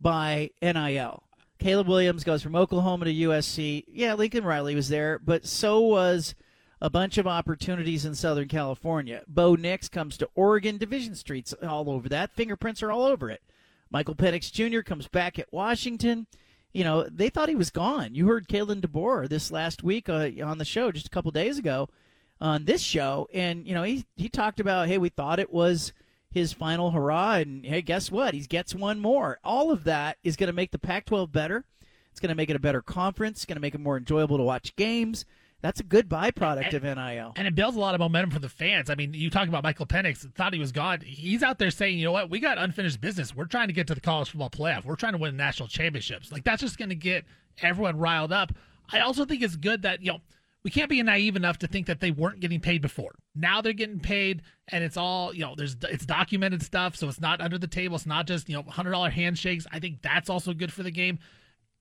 by 0.00 0.50
NIL. 0.62 1.24
Caleb 1.58 1.88
Williams 1.88 2.24
goes 2.24 2.42
from 2.42 2.56
Oklahoma 2.56 3.04
to 3.04 3.14
USC. 3.14 3.84
Yeah, 3.88 4.14
Lincoln 4.14 4.44
Riley 4.44 4.74
was 4.74 4.88
there, 4.88 5.18
but 5.18 5.46
so 5.46 5.80
was 5.80 6.34
a 6.80 6.88
bunch 6.88 7.18
of 7.18 7.26
opportunities 7.26 8.06
in 8.06 8.14
Southern 8.14 8.48
California. 8.48 9.22
Bo 9.28 9.54
Nix 9.54 9.88
comes 9.88 10.16
to 10.16 10.28
Oregon. 10.34 10.78
Division 10.78 11.14
Street's 11.14 11.52
all 11.52 11.90
over 11.90 12.08
that. 12.08 12.34
Fingerprints 12.34 12.82
are 12.82 12.90
all 12.90 13.04
over 13.04 13.28
it. 13.28 13.42
Michael 13.90 14.14
Penix 14.14 14.50
Jr. 14.50 14.80
comes 14.80 15.08
back 15.08 15.38
at 15.38 15.52
Washington. 15.52 16.26
You 16.72 16.84
know, 16.84 17.02
they 17.02 17.28
thought 17.28 17.48
he 17.48 17.56
was 17.56 17.70
gone. 17.70 18.14
You 18.14 18.28
heard 18.28 18.48
Kalen 18.48 18.80
DeBoer 18.80 19.28
this 19.28 19.50
last 19.50 19.82
week 19.82 20.08
uh, 20.08 20.30
on 20.42 20.58
the 20.58 20.64
show 20.64 20.92
just 20.92 21.08
a 21.08 21.10
couple 21.10 21.30
days 21.32 21.58
ago 21.58 21.88
on 22.40 22.64
this 22.64 22.80
show. 22.80 23.28
And, 23.32 23.66
you 23.66 23.74
know, 23.74 23.82
he, 23.82 24.04
he 24.16 24.28
talked 24.28 24.60
about, 24.60 24.88
hey, 24.88 24.98
we 24.98 25.08
thought 25.08 25.38
it 25.38 25.52
was 25.52 25.92
his 26.30 26.52
final 26.52 26.90
hurrah. 26.90 27.34
And, 27.34 27.64
hey, 27.64 27.82
guess 27.82 28.10
what? 28.10 28.34
He 28.34 28.40
gets 28.40 28.74
one 28.74 29.00
more. 29.00 29.38
All 29.44 29.70
of 29.70 29.84
that 29.84 30.18
is 30.22 30.36
going 30.36 30.48
to 30.48 30.52
make 30.52 30.70
the 30.70 30.78
Pac 30.78 31.06
12 31.06 31.30
better. 31.32 31.64
It's 32.10 32.20
going 32.20 32.30
to 32.30 32.34
make 32.34 32.50
it 32.50 32.56
a 32.56 32.60
better 32.60 32.82
conference. 32.82 33.38
It's 33.38 33.46
going 33.46 33.56
to 33.56 33.60
make 33.60 33.74
it 33.74 33.80
more 33.80 33.96
enjoyable 33.96 34.36
to 34.38 34.42
watch 34.42 34.74
games. 34.76 35.24
That's 35.62 35.80
a 35.80 35.84
good 35.84 36.08
byproduct 36.08 36.72
of 36.72 36.82
NIL. 36.82 37.32
And 37.36 37.46
it 37.46 37.54
builds 37.54 37.76
a 37.76 37.80
lot 37.80 37.94
of 37.94 38.00
momentum 38.00 38.30
for 38.30 38.38
the 38.38 38.48
fans. 38.48 38.88
I 38.88 38.94
mean, 38.94 39.12
you 39.12 39.28
talk 39.28 39.46
about 39.46 39.62
Michael 39.62 39.84
Penix, 39.84 40.18
thought 40.34 40.54
he 40.54 40.58
was 40.58 40.72
gone. 40.72 41.02
He's 41.02 41.42
out 41.42 41.58
there 41.58 41.70
saying, 41.70 41.98
you 41.98 42.06
know 42.06 42.12
what, 42.12 42.30
we 42.30 42.40
got 42.40 42.56
unfinished 42.56 43.00
business. 43.00 43.36
We're 43.36 43.44
trying 43.44 43.68
to 43.68 43.74
get 43.74 43.86
to 43.88 43.94
the 43.94 44.00
college 44.00 44.30
football 44.30 44.48
playoff. 44.48 44.86
We're 44.86 44.96
trying 44.96 45.12
to 45.12 45.18
win 45.18 45.36
national 45.36 45.68
championships. 45.68 46.32
Like, 46.32 46.44
that's 46.44 46.62
just 46.62 46.78
going 46.78 46.88
to 46.88 46.94
get 46.94 47.26
everyone 47.60 47.98
riled 47.98 48.32
up. 48.32 48.52
I 48.90 49.00
also 49.00 49.26
think 49.26 49.42
it's 49.42 49.56
good 49.56 49.82
that, 49.82 50.00
you 50.02 50.12
know, 50.12 50.20
we 50.62 50.70
can't 50.70 50.90
be 50.90 51.02
naive 51.02 51.36
enough 51.36 51.58
to 51.58 51.66
think 51.66 51.86
that 51.86 52.00
they 52.00 52.10
weren't 52.10 52.40
getting 52.40 52.60
paid 52.60 52.82
before. 52.82 53.14
Now 53.34 53.60
they're 53.60 53.72
getting 53.72 54.00
paid, 54.00 54.42
and 54.68 54.84
it's 54.84 54.96
all 54.96 55.34
you 55.34 55.40
know. 55.40 55.54
There's 55.56 55.76
it's 55.82 56.04
documented 56.04 56.62
stuff, 56.62 56.96
so 56.96 57.08
it's 57.08 57.20
not 57.20 57.40
under 57.40 57.58
the 57.58 57.66
table. 57.66 57.96
It's 57.96 58.06
not 58.06 58.26
just 58.26 58.48
you 58.48 58.56
know 58.56 58.62
hundred 58.62 58.92
dollar 58.92 59.10
handshakes. 59.10 59.66
I 59.72 59.78
think 59.78 60.02
that's 60.02 60.28
also 60.28 60.52
good 60.52 60.72
for 60.72 60.82
the 60.82 60.90
game. 60.90 61.18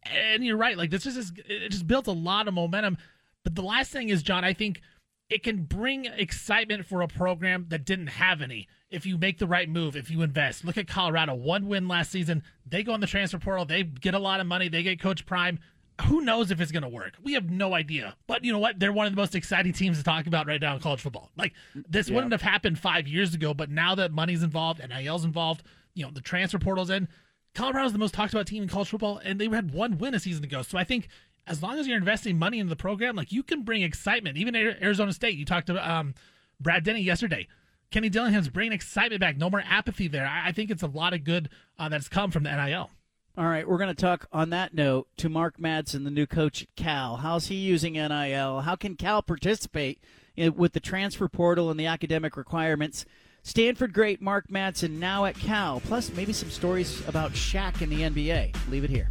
And 0.05 0.45
you're 0.45 0.57
right, 0.57 0.77
like 0.77 0.91
this 0.91 1.03
just 1.03 1.37
it 1.45 1.69
just 1.69 1.87
builds 1.87 2.07
a 2.07 2.13
lot 2.13 2.47
of 2.47 2.53
momentum. 2.53 2.97
But 3.43 3.55
the 3.55 3.63
last 3.63 3.91
thing 3.91 4.09
is, 4.09 4.23
John, 4.23 4.45
I 4.45 4.53
think 4.53 4.81
it 5.29 5.43
can 5.43 5.63
bring 5.63 6.05
excitement 6.05 6.85
for 6.85 7.01
a 7.01 7.07
program 7.07 7.65
that 7.69 7.85
didn't 7.85 8.07
have 8.07 8.41
any 8.41 8.67
if 8.89 9.05
you 9.05 9.17
make 9.17 9.37
the 9.37 9.47
right 9.47 9.69
move, 9.69 9.95
if 9.95 10.09
you 10.09 10.21
invest. 10.21 10.65
Look 10.65 10.77
at 10.77 10.87
Colorado, 10.87 11.35
one 11.35 11.67
win 11.67 11.87
last 11.87 12.11
season. 12.11 12.43
They 12.65 12.83
go 12.83 12.95
in 12.95 13.01
the 13.01 13.07
transfer 13.07 13.37
portal, 13.37 13.65
they 13.65 13.83
get 13.83 14.13
a 14.13 14.19
lot 14.19 14.39
of 14.39 14.47
money, 14.47 14.69
they 14.69 14.83
get 14.83 15.01
Coach 15.01 15.25
Prime. 15.25 15.59
Who 16.07 16.21
knows 16.21 16.51
if 16.51 16.61
it's 16.61 16.71
going 16.71 16.83
to 16.83 16.89
work? 16.89 17.13
We 17.21 17.33
have 17.33 17.49
no 17.49 17.73
idea. 17.73 18.15
But 18.27 18.43
you 18.43 18.51
know 18.51 18.59
what? 18.59 18.79
They're 18.79 18.93
one 18.93 19.07
of 19.07 19.13
the 19.13 19.17
most 19.17 19.35
exciting 19.35 19.73
teams 19.73 19.97
to 19.97 20.03
talk 20.03 20.27
about 20.27 20.47
right 20.47 20.61
now 20.61 20.75
in 20.75 20.81
college 20.81 21.01
football. 21.01 21.29
Like 21.37 21.53
this 21.75 22.09
yeah. 22.09 22.15
wouldn't 22.15 22.31
have 22.31 22.41
happened 22.41 22.79
five 22.79 23.07
years 23.07 23.33
ago, 23.33 23.53
but 23.53 23.69
now 23.69 23.95
that 23.95 24.11
money's 24.11 24.43
involved 24.43 24.79
and 24.79 24.91
NIL's 24.91 25.25
involved, 25.25 25.63
you 25.93 26.05
know 26.05 26.11
the 26.11 26.21
transfer 26.21 26.59
portal's 26.59 26.89
in. 26.89 27.07
Colorado's 27.55 27.91
the 27.91 27.99
most 27.99 28.13
talked 28.13 28.33
about 28.33 28.45
team 28.45 28.63
in 28.63 28.69
college 28.69 28.89
football, 28.89 29.19
and 29.23 29.39
they 29.39 29.47
had 29.47 29.71
one 29.71 29.97
win 29.97 30.13
a 30.13 30.19
season 30.19 30.43
ago. 30.43 30.61
So 30.61 30.77
I 30.77 30.83
think 30.83 31.07
as 31.47 31.63
long 31.63 31.79
as 31.79 31.87
you're 31.87 31.97
investing 31.97 32.37
money 32.37 32.59
into 32.59 32.69
the 32.69 32.75
program, 32.75 33.15
like 33.15 33.31
you 33.31 33.43
can 33.43 33.63
bring 33.63 33.81
excitement. 33.81 34.37
Even 34.37 34.55
Arizona 34.55 35.11
State, 35.11 35.35
you 35.35 35.45
talked 35.45 35.67
to 35.67 35.91
um, 35.91 36.13
Brad 36.59 36.83
Denny 36.83 37.01
yesterday. 37.01 37.47
Kenny 37.91 38.09
Dillingham's 38.09 38.49
bringing 38.49 38.71
excitement 38.71 39.19
back. 39.19 39.37
No 39.37 39.49
more 39.49 39.63
apathy 39.67 40.07
there. 40.07 40.27
I, 40.27 40.49
I 40.49 40.51
think 40.51 40.69
it's 40.69 40.83
a 40.83 40.87
lot 40.87 41.13
of 41.13 41.23
good 41.23 41.49
uh, 41.79 41.89
that's 41.89 42.07
come 42.07 42.29
from 42.29 42.43
the 42.43 42.55
NIL. 42.55 42.91
All 43.39 43.47
right, 43.47 43.65
we're 43.65 43.77
going 43.77 43.87
to 43.87 43.93
talk 43.95 44.27
on 44.33 44.49
that 44.49 44.73
note 44.73 45.07
to 45.15 45.29
Mark 45.29 45.59
Madsen, 45.59 46.03
the 46.03 46.11
new 46.11 46.27
coach 46.27 46.63
at 46.63 46.75
Cal. 46.75 47.15
How's 47.15 47.47
he 47.47 47.55
using 47.55 47.93
NIL? 47.93 48.59
How 48.59 48.75
can 48.75 48.97
Cal 48.97 49.21
participate 49.21 50.03
in, 50.35 50.55
with 50.55 50.73
the 50.73 50.81
transfer 50.81 51.29
portal 51.29 51.71
and 51.71 51.79
the 51.79 51.85
academic 51.85 52.35
requirements? 52.35 53.05
Stanford 53.41 53.93
great 53.93 54.21
Mark 54.21 54.49
Madsen 54.49 54.99
now 54.99 55.23
at 55.23 55.39
Cal, 55.39 55.79
plus 55.79 56.11
maybe 56.11 56.33
some 56.33 56.49
stories 56.49 57.01
about 57.07 57.31
Shaq 57.31 57.81
in 57.81 57.89
the 57.89 58.01
NBA. 58.01 58.57
Leave 58.69 58.83
it 58.83 58.89
here. 58.89 59.09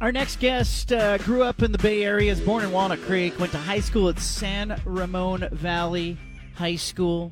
Our 0.00 0.10
next 0.10 0.40
guest 0.40 0.90
uh, 0.90 1.18
grew 1.18 1.42
up 1.42 1.60
in 1.60 1.70
the 1.70 1.76
Bay 1.76 2.02
Area, 2.02 2.32
is 2.32 2.40
born 2.40 2.64
in 2.64 2.72
Walnut 2.72 3.02
Creek, 3.02 3.38
went 3.38 3.52
to 3.52 3.58
high 3.58 3.80
school 3.80 4.08
at 4.08 4.18
San 4.20 4.80
Ramon 4.86 5.50
Valley 5.52 6.16
High 6.54 6.76
School, 6.76 7.30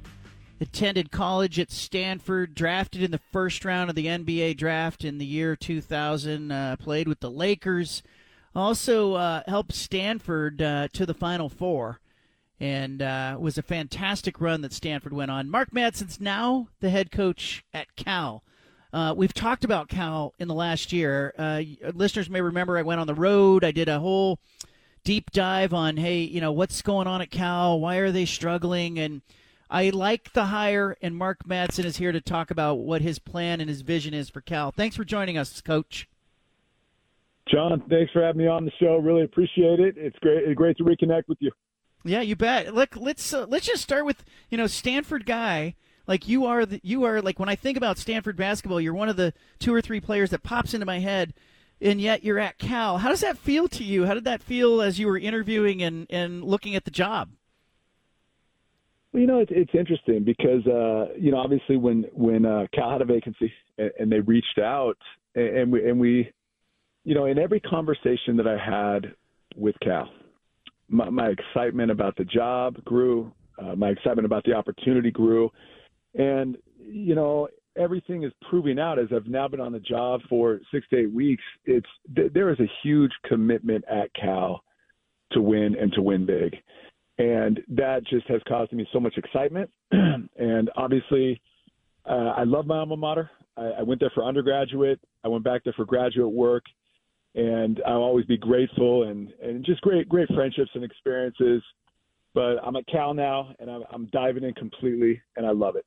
attended 0.63 1.11
college 1.11 1.59
at 1.59 1.73
Stanford, 1.73 2.55
drafted 2.55 3.03
in 3.03 3.11
the 3.11 3.21
first 3.33 3.65
round 3.65 3.91
of 3.91 3.97
the 3.97 4.07
NBA 4.07 4.57
draft 4.57 5.05
in 5.05 5.19
the 5.19 5.27
year 5.27 5.57
2000, 5.57 6.53
uh, 6.53 6.77
played 6.77 7.09
with 7.09 7.19
the 7.19 7.31
Lakers, 7.31 8.03
also 8.55 9.15
uh, 9.15 9.43
helped 9.49 9.73
Stanford 9.73 10.63
uh, 10.63 10.87
to 10.93 11.05
the 11.05 11.15
Final 11.15 11.49
Four, 11.49 12.01
and 12.61 13.03
uh, 13.03 13.37
was 13.41 13.59
a 13.59 13.63
fantastic 13.63 14.41
run 14.41 14.61
that 14.61 14.73
Stanford 14.73 15.13
went 15.13 15.33
on. 15.33 15.51
Mark 15.51 15.73
Madsen's 15.73 16.21
now 16.21 16.69
the 16.79 16.91
head 16.91 17.11
coach 17.11 17.65
at 17.75 17.97
Cal. 17.97 18.45
Uh, 18.93 19.15
we've 19.17 19.35
talked 19.35 19.65
about 19.65 19.89
Cal 19.89 20.33
in 20.39 20.47
the 20.47 20.55
last 20.55 20.93
year. 20.93 21.35
Uh, 21.37 21.63
listeners 21.93 22.31
may 22.31 22.41
remember 22.41 22.79
I 22.79 22.83
went 22.83 23.01
on 23.01 23.09
the 23.09 23.15
road. 23.15 23.65
I 23.65 23.73
did 23.73 23.89
a 23.89 23.99
whole 23.99 24.39
deep 25.03 25.33
dive 25.33 25.75
on, 25.75 25.97
hey, 25.97 26.21
you 26.21 26.41
know, 26.41 26.53
what's 26.53 26.83
going 26.83 27.09
on 27.09 27.21
at 27.21 27.33
Cal? 27.33 27.81
Why 27.81 27.97
are 27.97 28.13
they 28.13 28.27
struggling? 28.27 29.01
And 29.01 29.23
I 29.73 29.89
like 29.89 30.35
the 30.35 30.45
hire, 30.47 30.97
and 31.01 31.17
Mark 31.17 31.45
Madsen 31.49 31.87
is 31.87 31.97
here 31.97 32.13
to 32.13 32.21
talk 32.21 32.51
about 32.51 32.75
what 32.75 33.01
his 33.01 33.19
plan 33.19 33.59
and 33.59 33.71
his 33.71 33.81
vision 33.81 34.13
is 34.13 34.29
for 34.29 34.43
Cal. 34.43 34.71
Thanks 34.71 34.97
for 34.97 35.05
joining 35.05 35.39
us, 35.39 35.61
Coach. 35.63 36.09
John, 37.49 37.83
thanks 37.89 38.13
for 38.13 38.23
having 38.23 38.43
me 38.43 38.47
on 38.47 38.67
the 38.67 38.71
show. 38.79 38.99
Really 38.99 39.25
appreciate 39.25 39.81
it. 39.81 39.97
It's 39.97 40.19
great, 40.19 40.55
great 40.55 40.77
to 40.77 40.85
reconnect 40.85 41.27
with 41.27 41.39
you. 41.41 41.51
Yeah, 42.05 42.21
you 42.21 42.37
bet. 42.37 42.75
Look, 42.75 42.97
let's 42.97 43.33
uh, 43.33 43.47
let's 43.49 43.67
just 43.67 43.83
start 43.83 44.05
with 44.05 44.25
you 44.51 44.59
know 44.59 44.67
Stanford 44.67 45.25
guy 45.25 45.75
like 46.07 46.29
you 46.29 46.47
are 46.47 46.67
the, 46.67 46.81
you 46.83 47.05
are 47.05 47.23
like 47.23 47.39
when 47.39 47.49
I 47.49 47.55
think 47.55 47.77
about 47.77 47.99
Stanford 47.99 48.37
basketball, 48.37 48.81
you're 48.81 48.95
one 48.95 49.09
of 49.09 49.17
the 49.17 49.33
two 49.59 49.73
or 49.73 49.81
three 49.81 50.01
players 50.01 50.31
that 50.31 50.43
pops 50.43 50.75
into 50.75 50.87
my 50.87 50.99
head 50.99 51.33
and 51.81 52.01
yet 52.01 52.25
you're 52.25 52.39
at 52.39 52.59
Cal. 52.59 52.99
How 52.99 53.09
does 53.09 53.21
that 53.21 53.39
feel 53.39 53.69
to 53.69 53.85
you? 53.85 54.07
How 54.07 54.15
did 54.15 54.25
that 54.25 54.43
feel 54.43 54.83
as 54.83 54.99
you 54.99 55.07
were 55.07 55.19
interviewing 55.19 55.83
and, 55.83 56.07
and 56.11 56.45
looking 56.45 56.77
at 56.77 56.85
the 56.85 56.91
job? 56.91 57.31
Well, 59.13 59.21
you 59.21 59.27
know, 59.27 59.39
it's, 59.41 59.53
it's 59.55 59.75
interesting 59.75 60.25
because, 60.25 60.67
uh, 60.67 61.13
you 61.19 61.31
know, 61.31 61.39
obviously 61.39 61.77
when, 61.77 62.05
when 62.13 62.47
uh, 62.47 62.67
Cal 62.75 62.93
had 62.93 63.03
a 63.03 63.05
vacancy 63.05 63.53
and, 63.79 63.91
and 63.99 64.13
they 64.13 64.21
reached 64.21 64.59
out 64.59 64.97
and, 65.35 65.57
and 65.57 65.73
we, 65.73 65.89
and 65.89 66.01
we, 66.01 66.33
you 67.05 67.15
know, 67.15 67.27
in 67.27 67.39
every 67.39 67.61
conversation 67.61 68.37
that 68.37 68.47
I 68.47 68.57
had 68.57 69.15
with 69.57 69.75
Cal, 69.83 70.09
my, 70.89 71.11
my 71.11 71.29
excitement 71.29 71.91
about 71.91 72.17
the 72.17 72.25
job 72.25 72.83
grew. 72.85 73.33
Uh, 73.59 73.75
my 73.77 73.89
excitement 73.89 74.25
about 74.25 74.45
the 74.45 74.55
opportunity 74.55 75.11
grew. 75.11 75.51
And, 76.15 76.57
you 76.79 77.15
know, 77.15 77.49
everything 77.77 78.25
is 78.25 78.33
proving 78.49 78.79
out 78.79 78.99
as 78.99 79.09
I've 79.15 79.27
now 79.27 79.47
been 79.49 79.61
on 79.61 79.73
the 79.73 79.81
job 79.81 80.21
for 80.29 80.61
six 80.73 80.87
to 80.91 81.01
eight 81.01 81.13
weeks. 81.13 81.43
It's 81.65 81.87
th- 82.17 82.33
there 82.33 82.51
is 82.51 82.61
a 82.61 82.71
huge 82.83 83.13
commitment 83.27 83.85
at 83.91 84.13
Cal 84.15 84.63
to 85.33 85.41
win 85.41 85.77
and 85.79 85.93
to 85.95 86.03
win 86.03 86.27
big. 86.27 86.55
And 87.23 87.61
that 87.69 88.05
just 88.05 88.27
has 88.27 88.41
caused 88.49 88.73
me 88.73 88.85
so 88.93 88.99
much 88.99 89.17
excitement. 89.17 89.71
and 89.93 90.71
obviously, 90.75 91.41
uh, 92.05 92.33
I 92.37 92.43
love 92.43 92.67
my 92.67 92.79
alma 92.79 92.97
mater. 92.97 93.31
I, 93.57 93.63
I 93.79 93.83
went 93.83 94.01
there 94.01 94.11
for 94.13 94.25
undergraduate. 94.25 94.99
I 95.23 95.29
went 95.29 95.45
back 95.45 95.63
there 95.63 95.73
for 95.75 95.85
graduate 95.85 96.33
work. 96.33 96.65
And 97.37 97.81
I'll 97.87 98.03
always 98.03 98.27
be 98.27 98.37
grateful 98.37 99.05
and, 99.05 99.33
and 99.41 99.65
just 99.65 99.83
great, 99.83 100.09
great 100.09 100.29
friendships 100.35 100.71
and 100.75 100.83
experiences. 100.83 101.63
But 102.35 102.57
I'm 102.65 102.75
at 102.75 102.89
Cal 102.89 103.15
now, 103.15 103.55
and 103.61 103.71
I'm, 103.71 103.85
I'm 103.93 104.07
diving 104.07 104.43
in 104.43 104.55
completely, 104.55 105.23
and 105.37 105.47
I 105.47 105.53
love 105.53 105.77
it. 105.77 105.87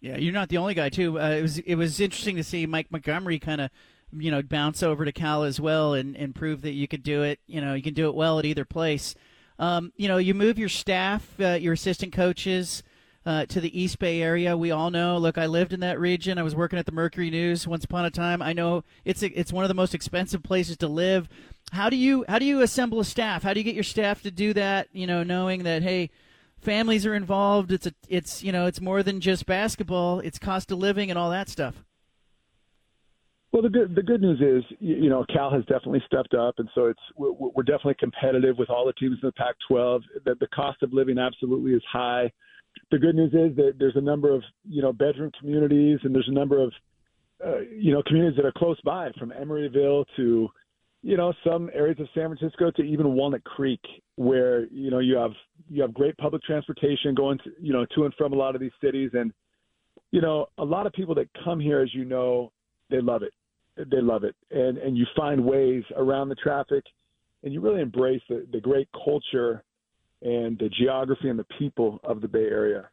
Yeah, 0.00 0.18
you're 0.18 0.32
not 0.32 0.50
the 0.50 0.58
only 0.58 0.74
guy 0.74 0.88
too. 0.88 1.18
Uh, 1.18 1.30
it 1.30 1.42
was 1.42 1.58
it 1.58 1.74
was 1.74 2.00
interesting 2.00 2.36
to 2.36 2.44
see 2.44 2.64
Mike 2.66 2.90
Montgomery 2.90 3.38
kind 3.38 3.60
of 3.60 3.70
you 4.12 4.30
know 4.30 4.42
bounce 4.42 4.82
over 4.82 5.04
to 5.04 5.12
Cal 5.12 5.42
as 5.42 5.58
well 5.58 5.94
and, 5.94 6.16
and 6.16 6.34
prove 6.34 6.62
that 6.62 6.72
you 6.72 6.86
could 6.86 7.02
do 7.02 7.22
it. 7.22 7.40
You 7.46 7.60
know, 7.60 7.74
you 7.74 7.82
can 7.82 7.94
do 7.94 8.08
it 8.08 8.14
well 8.14 8.38
at 8.38 8.44
either 8.44 8.64
place. 8.64 9.14
Um, 9.60 9.92
you 9.96 10.08
know, 10.08 10.16
you 10.16 10.34
move 10.34 10.58
your 10.58 10.70
staff, 10.70 11.28
uh, 11.38 11.50
your 11.50 11.74
assistant 11.74 12.12
coaches. 12.12 12.82
Uh, 13.26 13.44
to 13.44 13.60
the 13.60 13.78
East 13.78 13.98
Bay 13.98 14.22
area. 14.22 14.56
We 14.56 14.70
all 14.70 14.90
know. 14.90 15.18
Look, 15.18 15.36
I 15.36 15.44
lived 15.44 15.74
in 15.74 15.80
that 15.80 16.00
region. 16.00 16.38
I 16.38 16.42
was 16.42 16.54
working 16.54 16.78
at 16.78 16.86
the 16.86 16.92
Mercury 16.92 17.28
News 17.28 17.68
once 17.68 17.84
upon 17.84 18.06
a 18.06 18.10
time. 18.10 18.40
I 18.40 18.54
know 18.54 18.82
it's 19.04 19.22
a, 19.22 19.26
it's 19.38 19.52
one 19.52 19.62
of 19.62 19.68
the 19.68 19.74
most 19.74 19.94
expensive 19.94 20.42
places 20.42 20.78
to 20.78 20.88
live. 20.88 21.28
How 21.70 21.90
do 21.90 21.96
you 21.96 22.24
how 22.30 22.38
do 22.38 22.46
you 22.46 22.62
assemble 22.62 22.98
a 22.98 23.04
staff? 23.04 23.42
How 23.42 23.52
do 23.52 23.60
you 23.60 23.64
get 23.64 23.74
your 23.74 23.84
staff 23.84 24.22
to 24.22 24.30
do 24.30 24.54
that? 24.54 24.88
You 24.92 25.06
know, 25.06 25.22
knowing 25.22 25.64
that 25.64 25.82
hey, 25.82 26.08
families 26.60 27.04
are 27.04 27.14
involved. 27.14 27.72
It's 27.72 27.86
a, 27.86 27.92
it's 28.08 28.42
you 28.42 28.52
know, 28.52 28.64
it's 28.64 28.80
more 28.80 29.02
than 29.02 29.20
just 29.20 29.44
basketball. 29.44 30.20
It's 30.20 30.38
cost 30.38 30.70
of 30.70 30.78
living 30.78 31.10
and 31.10 31.18
all 31.18 31.30
that 31.30 31.50
stuff. 31.50 31.84
Well, 33.52 33.62
the 33.62 33.68
good 33.68 33.96
the 33.96 34.02
good 34.02 34.20
news 34.20 34.40
is, 34.40 34.64
you 34.78 35.10
know, 35.10 35.24
Cal 35.32 35.50
has 35.50 35.62
definitely 35.62 36.02
stepped 36.06 36.34
up, 36.34 36.54
and 36.58 36.68
so 36.74 36.86
it's 36.86 37.00
we're, 37.16 37.32
we're 37.32 37.64
definitely 37.64 37.96
competitive 37.98 38.58
with 38.58 38.70
all 38.70 38.86
the 38.86 38.92
teams 38.92 39.18
in 39.20 39.26
the 39.26 39.32
Pac-12. 39.32 40.02
That 40.24 40.38
the 40.38 40.46
cost 40.48 40.82
of 40.84 40.92
living 40.92 41.18
absolutely 41.18 41.72
is 41.72 41.82
high. 41.90 42.30
The 42.92 42.98
good 42.98 43.16
news 43.16 43.32
is 43.32 43.56
that 43.56 43.74
there's 43.78 43.96
a 43.96 44.00
number 44.00 44.32
of 44.32 44.42
you 44.68 44.82
know 44.82 44.92
bedroom 44.92 45.32
communities, 45.38 45.98
and 46.04 46.14
there's 46.14 46.28
a 46.28 46.32
number 46.32 46.62
of 46.62 46.72
uh, 47.44 47.60
you 47.76 47.92
know 47.92 48.04
communities 48.06 48.36
that 48.36 48.46
are 48.46 48.52
close 48.56 48.80
by, 48.82 49.10
from 49.18 49.30
Emeryville 49.30 50.04
to 50.14 50.48
you 51.02 51.16
know 51.16 51.32
some 51.44 51.70
areas 51.74 51.98
of 51.98 52.06
San 52.14 52.28
Francisco 52.34 52.70
to 52.70 52.82
even 52.82 53.14
Walnut 53.14 53.42
Creek, 53.42 53.80
where 54.14 54.66
you 54.66 54.92
know 54.92 55.00
you 55.00 55.16
have 55.16 55.32
you 55.68 55.82
have 55.82 55.92
great 55.92 56.16
public 56.18 56.44
transportation 56.44 57.16
going 57.16 57.38
to 57.38 57.50
you 57.60 57.72
know 57.72 57.84
to 57.96 58.04
and 58.04 58.14
from 58.14 58.32
a 58.32 58.36
lot 58.36 58.54
of 58.54 58.60
these 58.60 58.70
cities, 58.80 59.10
and 59.14 59.32
you 60.12 60.20
know 60.20 60.46
a 60.58 60.64
lot 60.64 60.86
of 60.86 60.92
people 60.92 61.16
that 61.16 61.28
come 61.44 61.58
here, 61.58 61.80
as 61.80 61.92
you 61.92 62.04
know, 62.04 62.52
they 62.90 63.00
love 63.00 63.24
it, 63.24 63.32
they 63.90 64.00
love 64.00 64.24
it, 64.24 64.34
and 64.50 64.78
and 64.78 64.96
you 64.96 65.06
find 65.16 65.44
ways 65.44 65.84
around 65.96 66.28
the 66.28 66.34
traffic, 66.36 66.84
and 67.42 67.52
you 67.52 67.60
really 67.60 67.80
embrace 67.80 68.22
the 68.28 68.46
the 68.52 68.60
great 68.60 68.88
culture 68.92 69.62
and 70.22 70.58
the 70.58 70.68
geography 70.68 71.28
and 71.28 71.38
the 71.38 71.46
people 71.58 72.00
of 72.04 72.20
the 72.20 72.28
Bay 72.28 72.44
Area. 72.44 72.88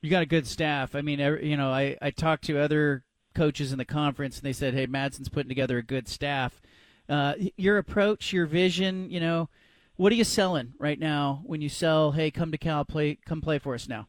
You 0.00 0.10
got 0.10 0.22
a 0.22 0.26
good 0.26 0.46
staff. 0.46 0.94
I 0.94 1.00
mean, 1.00 1.18
you 1.18 1.56
know, 1.56 1.70
I 1.70 1.96
I 2.02 2.10
talked 2.10 2.44
to 2.44 2.58
other 2.58 3.04
coaches 3.34 3.72
in 3.72 3.78
the 3.78 3.84
conference, 3.84 4.36
and 4.36 4.44
they 4.44 4.52
said, 4.52 4.74
"Hey, 4.74 4.86
Madsen's 4.86 5.28
putting 5.28 5.48
together 5.48 5.78
a 5.78 5.82
good 5.82 6.08
staff." 6.08 6.60
Uh, 7.08 7.34
your 7.56 7.78
approach, 7.78 8.32
your 8.32 8.46
vision, 8.46 9.10
you 9.10 9.20
know, 9.20 9.48
what 9.96 10.12
are 10.12 10.16
you 10.16 10.24
selling 10.24 10.72
right 10.78 10.98
now 10.98 11.42
when 11.44 11.60
you 11.60 11.68
sell? 11.68 12.12
Hey, 12.12 12.30
come 12.30 12.50
to 12.50 12.58
Cal, 12.58 12.84
play, 12.84 13.18
come 13.26 13.40
play 13.40 13.58
for 13.58 13.74
us 13.74 13.88
now. 13.88 14.08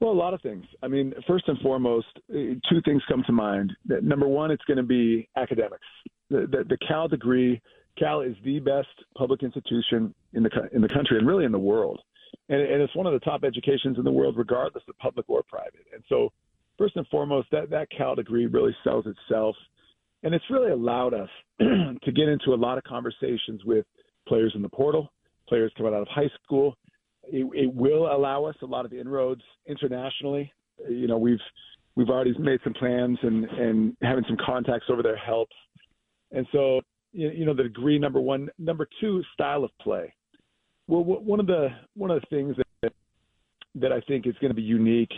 Well, 0.00 0.10
a 0.10 0.12
lot 0.12 0.32
of 0.32 0.40
things. 0.40 0.64
I 0.82 0.88
mean, 0.88 1.12
first 1.26 1.46
and 1.48 1.58
foremost, 1.60 2.06
uh, 2.30 2.34
two 2.70 2.80
things 2.84 3.02
come 3.08 3.22
to 3.26 3.32
mind. 3.32 3.72
Number 3.84 4.26
one, 4.26 4.50
it's 4.50 4.64
going 4.64 4.78
to 4.78 4.82
be 4.82 5.28
academics. 5.36 5.86
The, 6.30 6.46
the, 6.50 6.64
the 6.68 6.78
Cal 6.86 7.06
degree, 7.06 7.60
Cal 7.98 8.22
is 8.22 8.34
the 8.44 8.60
best 8.60 8.88
public 9.16 9.42
institution 9.42 10.14
in 10.32 10.42
the 10.42 10.50
in 10.72 10.80
the 10.80 10.88
country 10.88 11.18
and 11.18 11.26
really 11.26 11.44
in 11.44 11.52
the 11.52 11.58
world, 11.58 12.00
and, 12.48 12.60
and 12.60 12.80
it's 12.80 12.94
one 12.96 13.06
of 13.06 13.12
the 13.12 13.20
top 13.20 13.44
educations 13.44 13.98
in 13.98 14.04
the 14.04 14.12
world, 14.12 14.36
regardless 14.38 14.84
of 14.88 14.96
public 14.98 15.28
or 15.28 15.42
private. 15.42 15.84
And 15.92 16.02
so, 16.08 16.32
first 16.78 16.96
and 16.96 17.06
foremost, 17.08 17.48
that 17.52 17.68
that 17.70 17.88
Cal 17.90 18.14
degree 18.14 18.46
really 18.46 18.74
sells 18.84 19.06
itself 19.06 19.56
and 20.22 20.34
it's 20.34 20.44
really 20.50 20.70
allowed 20.70 21.14
us 21.14 21.28
to 21.58 22.12
get 22.12 22.28
into 22.28 22.52
a 22.52 22.56
lot 22.56 22.78
of 22.78 22.84
conversations 22.84 23.64
with 23.64 23.86
players 24.28 24.52
in 24.54 24.62
the 24.62 24.68
portal, 24.68 25.12
players 25.48 25.72
coming 25.76 25.94
out 25.94 26.02
of 26.02 26.08
high 26.08 26.30
school. 26.44 26.76
It, 27.32 27.46
it 27.54 27.74
will 27.74 28.06
allow 28.12 28.44
us 28.44 28.56
a 28.62 28.66
lot 28.66 28.84
of 28.84 28.92
inroads 28.92 29.42
internationally. 29.66 30.52
You 30.88 31.06
know, 31.06 31.18
we've 31.18 31.38
we've 31.96 32.08
already 32.08 32.36
made 32.38 32.60
some 32.64 32.74
plans, 32.74 33.18
and 33.22 33.44
and 33.44 33.96
having 34.02 34.24
some 34.26 34.36
contacts 34.44 34.86
over 34.90 35.02
there 35.02 35.16
helps. 35.16 35.56
And 36.32 36.46
so, 36.52 36.80
you 37.12 37.44
know, 37.44 37.54
the 37.54 37.64
degree 37.64 37.98
number 37.98 38.20
one, 38.20 38.48
number 38.58 38.86
two, 39.00 39.22
style 39.34 39.64
of 39.64 39.70
play. 39.80 40.12
Well, 40.86 41.04
one 41.04 41.40
of 41.40 41.46
the 41.46 41.68
one 41.94 42.10
of 42.10 42.20
the 42.20 42.26
things 42.28 42.56
that 42.82 42.92
that 43.74 43.92
I 43.92 44.00
think 44.02 44.26
is 44.26 44.34
going 44.40 44.50
to 44.50 44.54
be 44.54 44.62
unique 44.62 45.12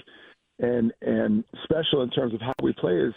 and 0.58 0.92
and 1.02 1.44
special 1.64 2.02
in 2.02 2.10
terms 2.10 2.34
of 2.34 2.40
how 2.40 2.54
we 2.62 2.72
play 2.72 2.96
is 2.96 3.14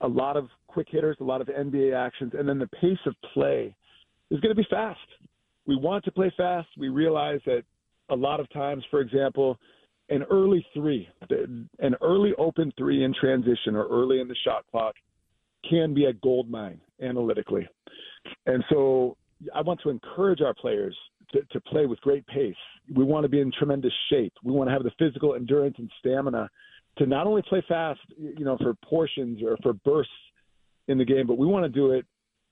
a 0.00 0.08
lot 0.08 0.36
of 0.36 0.48
quick 0.66 0.88
hitters, 0.90 1.16
a 1.20 1.24
lot 1.24 1.40
of 1.40 1.48
NBA 1.48 1.94
actions, 1.94 2.32
and 2.38 2.48
then 2.48 2.58
the 2.58 2.68
pace 2.68 2.98
of 3.06 3.14
play 3.34 3.74
is 4.30 4.40
going 4.40 4.54
to 4.54 4.60
be 4.60 4.66
fast. 4.70 4.98
We 5.66 5.76
want 5.76 6.04
to 6.04 6.12
play 6.12 6.32
fast. 6.36 6.68
We 6.78 6.88
realize 6.88 7.40
that 7.46 7.64
a 8.10 8.14
lot 8.14 8.40
of 8.40 8.50
times, 8.50 8.84
for 8.90 9.00
example, 9.00 9.58
an 10.08 10.24
early 10.30 10.66
three, 10.74 11.08
an 11.30 11.94
early 12.02 12.32
open 12.36 12.72
three 12.76 13.04
in 13.04 13.14
transition 13.14 13.76
or 13.76 13.86
early 13.88 14.20
in 14.20 14.28
the 14.28 14.36
shot 14.44 14.64
clock 14.70 14.94
can 15.68 15.94
be 15.94 16.06
a 16.06 16.12
gold 16.14 16.50
mine 16.50 16.80
analytically. 17.00 17.66
And 18.46 18.64
so 18.70 19.16
I 19.54 19.60
want 19.60 19.80
to 19.82 19.90
encourage 19.90 20.40
our 20.40 20.54
players 20.54 20.96
to, 21.32 21.42
to 21.52 21.60
play 21.60 21.86
with 21.86 22.00
great 22.00 22.26
pace. 22.26 22.54
We 22.94 23.04
want 23.04 23.24
to 23.24 23.28
be 23.28 23.40
in 23.40 23.52
tremendous 23.56 23.92
shape. 24.10 24.32
We 24.42 24.52
want 24.52 24.68
to 24.68 24.72
have 24.72 24.82
the 24.82 24.90
physical 24.98 25.34
endurance 25.34 25.76
and 25.78 25.90
stamina 26.00 26.50
to 26.98 27.06
not 27.06 27.26
only 27.26 27.42
play 27.42 27.62
fast, 27.68 28.00
you 28.18 28.44
know, 28.44 28.58
for 28.58 28.74
portions 28.84 29.40
or 29.42 29.56
for 29.62 29.72
bursts 29.72 30.12
in 30.88 30.98
the 30.98 31.04
game, 31.04 31.26
but 31.26 31.38
we 31.38 31.46
want 31.46 31.64
to 31.64 31.68
do 31.68 31.92
it 31.92 32.04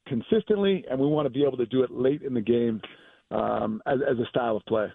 consistently 0.06 0.84
and 0.88 0.98
we 0.98 1.06
want 1.06 1.26
to 1.26 1.30
be 1.30 1.44
able 1.44 1.56
to 1.56 1.66
do 1.66 1.82
it 1.82 1.90
late 1.90 2.22
in 2.22 2.34
the 2.34 2.40
game 2.40 2.80
um, 3.30 3.82
as, 3.86 3.98
as 4.08 4.18
a 4.18 4.28
style 4.28 4.56
of 4.56 4.64
play. 4.66 4.86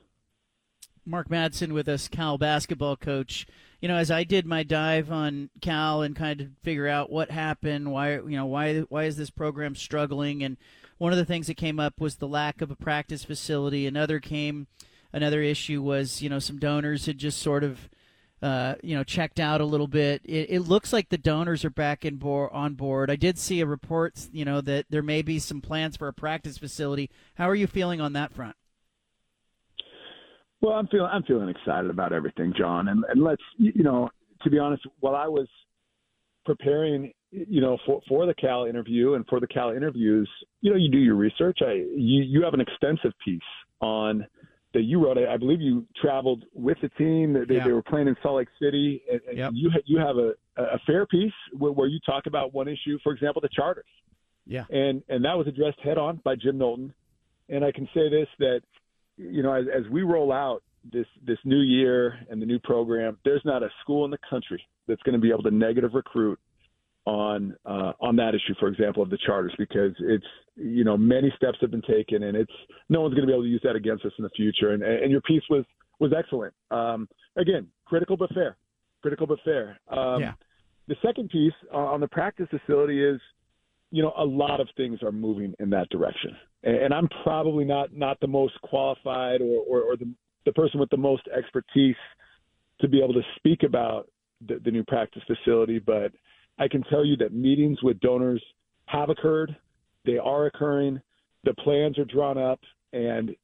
Mark 1.06 1.30
Madsen 1.30 1.74
with 1.74 1.90
us, 1.90 2.08
Cal 2.08 2.38
basketball 2.38 2.96
coach. 2.96 3.46
You 3.82 3.88
know, 3.90 3.98
as 3.98 4.10
I 4.10 4.24
did 4.24 4.46
my 4.46 4.64
dive 4.64 5.12
on 5.12 5.50
Cal 5.62 6.02
and 6.02 6.16
kind 6.16 6.40
of 6.40 6.48
figure 6.64 6.88
out 6.88 7.12
what 7.12 7.32
happened, 7.32 7.92
why 7.92 8.14
you 8.14 8.38
know 8.38 8.46
why 8.46 8.80
why 8.82 9.04
is 9.04 9.18
this 9.18 9.30
program 9.30 9.76
struggling, 9.76 10.44
and 10.44 10.58
one 10.98 11.12
of 11.12 11.18
the 11.18 11.26
things 11.26 11.48
that 11.48 11.58
came 11.58 11.80
up 11.80 12.00
was 12.00 12.16
the 12.16 12.28
lack 12.28 12.62
of 12.62 12.72
a 12.72 12.76
practice 12.76 13.26
facility. 13.26 13.86
Another 13.86 14.20
came, 14.20 14.68
another 15.12 15.42
issue 15.42 15.82
was 15.82 16.22
you 16.22 16.30
know 16.30 16.40
some 16.40 16.60
donors 16.60 17.06
had 17.06 17.18
just 17.18 17.42
sort 17.42 17.64
of. 17.64 17.90
Uh, 18.42 18.76
you 18.84 18.94
know, 18.94 19.06
checked 19.06 19.40
out 19.40 19.62
a 19.62 19.66
little 19.66 19.88
bit. 19.88 20.22
It, 20.26 20.48
it 20.50 20.60
looks 20.60 20.92
like 20.92 21.08
the 21.08 21.18
donors 21.18 21.64
are 21.64 21.70
back 21.70 22.04
in 22.04 22.18
bo- 22.18 22.50
on 22.50 22.74
board. 22.74 23.10
I 23.10 23.16
did 23.16 23.40
see 23.40 23.62
a 23.62 23.66
report, 23.66 24.28
you 24.34 24.44
know, 24.44 24.60
that 24.60 24.88
there 24.90 25.02
may 25.02 25.22
be 25.22 25.40
some 25.40 25.62
plans 25.62 25.96
for 25.96 26.10
a 26.10 26.14
practice 26.14 26.58
facility. 26.58 27.10
How 27.36 27.50
are 27.50 27.56
you 27.56 27.68
feeling 27.68 28.02
on 28.02 28.12
that 28.12 28.34
front? 28.34 28.58
Well, 30.64 30.74
I'm 30.76 30.88
feeling 30.88 31.10
I'm 31.12 31.24
feeling 31.24 31.50
excited 31.50 31.92
about 31.92 32.14
everything, 32.14 32.54
John. 32.58 32.88
And 32.88 33.04
and 33.10 33.22
let's 33.22 33.42
you 33.58 33.84
know, 33.84 34.10
to 34.44 34.50
be 34.50 34.58
honest, 34.58 34.82
while 35.02 35.14
I 35.14 35.28
was 35.28 35.48
preparing, 36.46 37.12
you 37.32 37.60
know, 37.60 37.78
for 37.86 38.02
for 38.08 38.26
the 38.26 38.34
Cal 38.34 38.64
interview 38.64 39.16
and 39.16 39.26
for 39.28 39.42
the 39.42 39.48
Cal 39.48 39.72
interviews, 39.72 40.30
you 40.62 40.72
know, 40.72 40.78
you 40.78 40.90
do 40.90 41.00
your 41.00 41.16
research. 41.16 41.60
I 41.62 41.74
you 41.74 42.24
you 42.24 42.44
have 42.46 42.54
an 42.54 42.62
extensive 42.62 43.12
piece 43.26 43.42
on 43.82 44.26
that 44.74 44.84
you 44.84 45.04
wrote. 45.04 45.18
I, 45.18 45.34
I 45.34 45.38
believe 45.38 45.60
you 45.60 45.86
traveled 46.02 46.46
with 46.54 46.78
the 46.82 46.90
team. 46.98 47.34
They, 47.34 47.56
yeah. 47.56 47.66
they 47.66 47.74
were 47.74 47.84
playing 47.84 48.08
in 48.08 48.16
Salt 48.24 48.38
Lake 48.38 48.48
City, 48.62 49.04
and, 49.12 49.20
and 49.28 49.38
yep. 49.38 49.52
you 49.54 49.70
you 49.84 50.00
have 50.00 50.16
a 50.16 50.32
a 50.56 50.80
fair 50.88 51.06
piece 51.06 51.34
where, 51.58 51.74
where 51.74 51.88
you 51.90 52.00
talk 52.06 52.26
about 52.26 52.54
one 52.54 52.70
issue, 52.70 52.98
for 53.04 53.12
example, 53.12 53.42
the 53.42 53.50
charters. 53.50 53.84
Yeah, 54.46 54.64
and 54.70 55.04
and 55.10 55.26
that 55.26 55.38
was 55.38 55.46
addressed 55.48 55.82
head 55.82 55.98
on 55.98 56.22
by 56.24 56.36
Jim 56.38 56.58
Knowlton. 56.58 56.94
And 57.50 57.66
I 57.66 57.74
can 57.74 57.90
say 57.94 58.10
this 58.10 58.30
that 58.40 58.62
you 59.18 59.44
know, 59.44 59.54
as, 59.54 59.66
as 59.74 59.90
we 59.92 60.02
roll 60.02 60.32
out 60.32 60.64
this 60.92 61.06
this 61.26 61.38
new 61.46 61.62
year 61.62 62.20
and 62.30 62.42
the 62.42 62.46
new 62.46 62.60
program, 62.60 63.18
there's 63.24 63.42
not 63.46 63.64
a 63.64 63.70
school 63.82 64.06
in 64.06 64.12
the 64.12 64.18
country 64.30 64.62
that's 64.88 65.02
going 65.04 65.14
to 65.14 65.22
be 65.22 65.30
able 65.30 65.44
to 65.44 65.52
negative 65.52 65.92
recruit 65.94 66.40
on 67.06 67.56
uh, 67.66 67.94
on 68.00 68.16
that 68.18 68.30
issue, 68.30 68.54
for 68.60 68.68
example, 68.68 69.04
of 69.04 69.10
the 69.10 69.18
charters, 69.26 69.54
because 69.58 69.92
it's 70.00 70.26
you 70.56 70.84
know 70.84 70.98
many 70.98 71.32
steps 71.36 71.58
have 71.62 71.72
been 71.72 71.82
taken, 71.82 72.24
and 72.24 72.36
it's 72.36 72.52
no 72.90 73.02
one's 73.02 73.14
going 73.14 73.26
to 73.26 73.28
be 73.28 73.34
able 73.34 73.44
to 73.44 73.50
use 73.50 73.62
that 73.64 73.76
against 73.76 74.06
us 74.06 74.12
in 74.18 74.24
the 74.24 74.32
future. 74.32 74.72
And 74.72 74.84
and 74.84 75.12
your 75.12 75.22
piece 75.22 75.44
was 75.50 75.66
was 76.00 76.12
excellent. 76.18 76.54
Um, 76.72 77.08
again, 77.38 77.68
critical 77.86 78.18
but 78.18 78.34
fair, 78.34 78.58
critical 79.02 79.28
but 79.28 79.40
fair. 79.46 79.80
Um, 79.90 80.22
yeah. 80.22 80.34
The 80.86 80.96
second 81.02 81.30
piece 81.30 81.54
uh, 81.74 81.78
on 81.78 82.02
the 82.02 82.10
practice 82.10 82.48
facility 82.50 83.02
is 83.02 83.22
you 83.94 84.02
know, 84.02 84.12
a 84.18 84.26
lot 84.26 84.60
of 84.60 84.68
things 84.76 85.04
are 85.04 85.12
moving 85.12 85.54
in 85.60 85.70
that 85.70 85.88
direction. 85.90 86.36
And 86.64 86.94
I'm 86.94 87.10
probably 87.24 87.66
not 87.66 87.94
not 87.94 88.20
the 88.22 88.28
most 88.28 88.54
qualified 88.62 89.42
or, 89.42 89.64
or, 89.68 89.82
or 89.82 89.98
the, 89.98 90.10
the 90.46 90.54
person 90.54 90.80
with 90.80 90.90
the 90.90 90.98
most 90.98 91.24
expertise 91.36 91.96
to 92.80 92.88
be 92.88 93.02
able 93.04 93.14
to 93.14 93.22
speak 93.36 93.64
about 93.64 94.08
the, 94.48 94.60
the 94.64 94.72
new 94.72 94.84
practice 94.84 95.22
facility, 95.28 95.80
but 95.80 96.12
I 96.60 96.68
can 96.68 96.84
tell 96.84 97.06
you 97.06 97.16
that 97.18 97.34
meetings 97.34 97.82
with 97.82 98.00
donors 98.00 98.44
have 98.86 99.10
occurred. 99.10 99.56
They 100.06 100.18
are 100.18 100.46
occurring. 100.46 101.02
The 101.44 101.54
plans 101.56 101.98
are 101.98 102.06
drawn 102.06 102.38
up, 102.38 102.60
and 102.92 103.36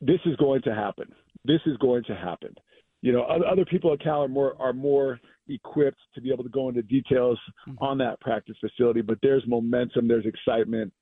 this 0.00 0.20
is 0.26 0.36
going 0.36 0.62
to 0.62 0.74
happen. 0.74 1.12
This 1.44 1.60
is 1.66 1.76
going 1.78 2.04
to 2.04 2.14
happen. 2.14 2.54
You 3.00 3.12
know, 3.12 3.22
other 3.22 3.64
people 3.64 3.92
at 3.92 4.00
Cal 4.00 4.24
are 4.24 4.28
more 4.28 4.60
are 4.60 4.72
more 4.72 5.20
equipped 5.48 6.00
to 6.14 6.20
be 6.20 6.32
able 6.32 6.44
to 6.44 6.50
go 6.50 6.68
into 6.68 6.82
details 6.82 7.38
mm-hmm. 7.68 7.82
on 7.82 7.98
that 7.98 8.20
practice 8.20 8.56
facility. 8.60 9.00
But 9.00 9.18
there's 9.22 9.44
momentum, 9.46 10.08
there's 10.08 10.26
excitement, 10.26 10.92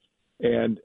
and 0.41 0.79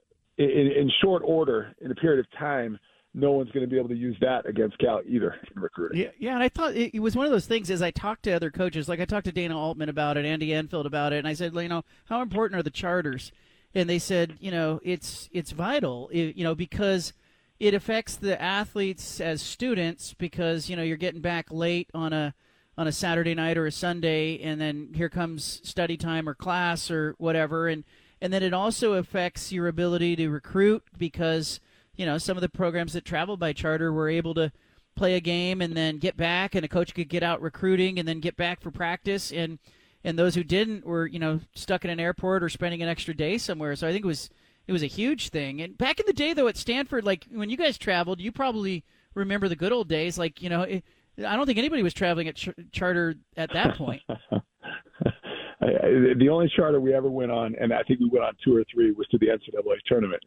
in, 0.49 0.71
in 0.71 0.91
short 1.01 1.23
order, 1.25 1.73
in 1.81 1.91
a 1.91 1.95
period 1.95 2.19
of 2.19 2.39
time, 2.39 2.79
no 3.13 3.31
one's 3.31 3.51
going 3.51 3.65
to 3.65 3.69
be 3.69 3.77
able 3.77 3.89
to 3.89 3.95
use 3.95 4.15
that 4.21 4.47
against 4.47 4.77
Cal 4.77 5.01
either 5.05 5.35
in 5.53 5.61
recruiting. 5.61 5.99
Yeah, 5.99 6.09
yeah, 6.17 6.33
and 6.33 6.43
I 6.43 6.49
thought 6.49 6.75
it, 6.75 6.97
was 6.99 7.15
one 7.15 7.25
of 7.25 7.31
those 7.31 7.45
things. 7.45 7.69
As 7.69 7.81
I 7.81 7.91
talked 7.91 8.23
to 8.23 8.31
other 8.31 8.51
coaches, 8.51 8.87
like 8.87 9.01
I 9.01 9.05
talked 9.05 9.25
to 9.25 9.31
Dana 9.31 9.57
Altman 9.57 9.89
about 9.89 10.17
it, 10.17 10.25
Andy 10.25 10.53
Enfield 10.53 10.85
about 10.85 11.11
it, 11.11 11.17
and 11.17 11.27
I 11.27 11.33
said, 11.33 11.53
you 11.53 11.67
know, 11.67 11.83
how 12.05 12.21
important 12.21 12.57
are 12.57 12.63
the 12.63 12.69
charters? 12.69 13.31
And 13.73 13.89
they 13.89 13.99
said, 13.99 14.37
you 14.39 14.51
know, 14.51 14.79
it's 14.83 15.29
it's 15.31 15.51
vital, 15.51 16.09
you 16.11 16.43
know, 16.43 16.55
because 16.55 17.13
it 17.59 17.73
affects 17.73 18.15
the 18.15 18.41
athletes 18.41 19.21
as 19.21 19.41
students 19.41 20.13
because 20.13 20.69
you 20.69 20.75
know 20.75 20.83
you're 20.83 20.97
getting 20.97 21.21
back 21.21 21.51
late 21.51 21.89
on 21.93 22.11
a 22.11 22.33
on 22.77 22.87
a 22.87 22.91
Saturday 22.91 23.35
night 23.35 23.57
or 23.57 23.67
a 23.67 23.71
Sunday, 23.71 24.41
and 24.41 24.59
then 24.59 24.89
here 24.95 25.09
comes 25.09 25.61
study 25.63 25.97
time 25.97 26.27
or 26.27 26.33
class 26.33 26.89
or 26.89 27.13
whatever, 27.17 27.67
and 27.67 27.83
and 28.21 28.31
then 28.31 28.43
it 28.43 28.53
also 28.53 28.93
affects 28.93 29.51
your 29.51 29.67
ability 29.67 30.15
to 30.17 30.29
recruit 30.29 30.83
because 30.97 31.59
you 31.95 32.05
know 32.05 32.17
some 32.17 32.37
of 32.37 32.41
the 32.41 32.49
programs 32.49 32.93
that 32.93 33.05
travel 33.05 33.37
by 33.37 33.53
charter 33.53 33.91
were 33.91 34.09
able 34.09 34.33
to 34.35 34.51
play 34.95 35.15
a 35.15 35.19
game 35.21 35.61
and 35.61 35.75
then 35.75 35.97
get 35.97 36.17
back, 36.17 36.55
and 36.55 36.63
a 36.63 36.67
coach 36.67 36.93
could 36.93 37.09
get 37.09 37.23
out 37.23 37.41
recruiting 37.41 37.97
and 37.97 38.07
then 38.07 38.19
get 38.19 38.37
back 38.37 38.61
for 38.61 38.71
practice, 38.71 39.31
and 39.31 39.59
and 40.03 40.17
those 40.17 40.35
who 40.35 40.43
didn't 40.43 40.85
were 40.85 41.07
you 41.07 41.19
know 41.19 41.39
stuck 41.55 41.83
in 41.83 41.91
an 41.91 41.99
airport 41.99 42.43
or 42.43 42.49
spending 42.49 42.81
an 42.81 42.89
extra 42.89 43.13
day 43.13 43.37
somewhere. 43.37 43.75
So 43.75 43.87
I 43.87 43.91
think 43.91 44.05
it 44.05 44.07
was 44.07 44.29
it 44.67 44.71
was 44.71 44.83
a 44.83 44.87
huge 44.87 45.29
thing. 45.29 45.61
And 45.61 45.77
back 45.77 45.99
in 45.99 46.05
the 46.05 46.13
day, 46.13 46.33
though, 46.33 46.47
at 46.47 46.57
Stanford, 46.57 47.03
like 47.03 47.25
when 47.31 47.49
you 47.49 47.57
guys 47.57 47.77
traveled, 47.77 48.21
you 48.21 48.31
probably 48.31 48.83
remember 49.15 49.47
the 49.49 49.55
good 49.55 49.71
old 49.71 49.87
days. 49.87 50.17
Like 50.17 50.41
you 50.41 50.49
know. 50.49 50.63
It, 50.63 50.83
I 51.17 51.35
don't 51.35 51.45
think 51.45 51.57
anybody 51.57 51.83
was 51.83 51.93
traveling 51.93 52.29
at 52.29 52.35
ch- 52.35 52.49
charter 52.71 53.15
at 53.35 53.51
that 53.53 53.75
point. 53.75 54.01
the 55.61 56.29
only 56.29 56.51
charter 56.55 56.79
we 56.79 56.93
ever 56.93 57.09
went 57.09 57.31
on, 57.31 57.55
and 57.59 57.73
I 57.73 57.83
think 57.83 57.99
we 57.99 58.09
went 58.09 58.25
on 58.25 58.33
two 58.43 58.55
or 58.55 58.63
three, 58.73 58.91
was 58.91 59.07
to 59.07 59.17
the 59.17 59.27
NCAA 59.27 59.77
tournament. 59.85 60.23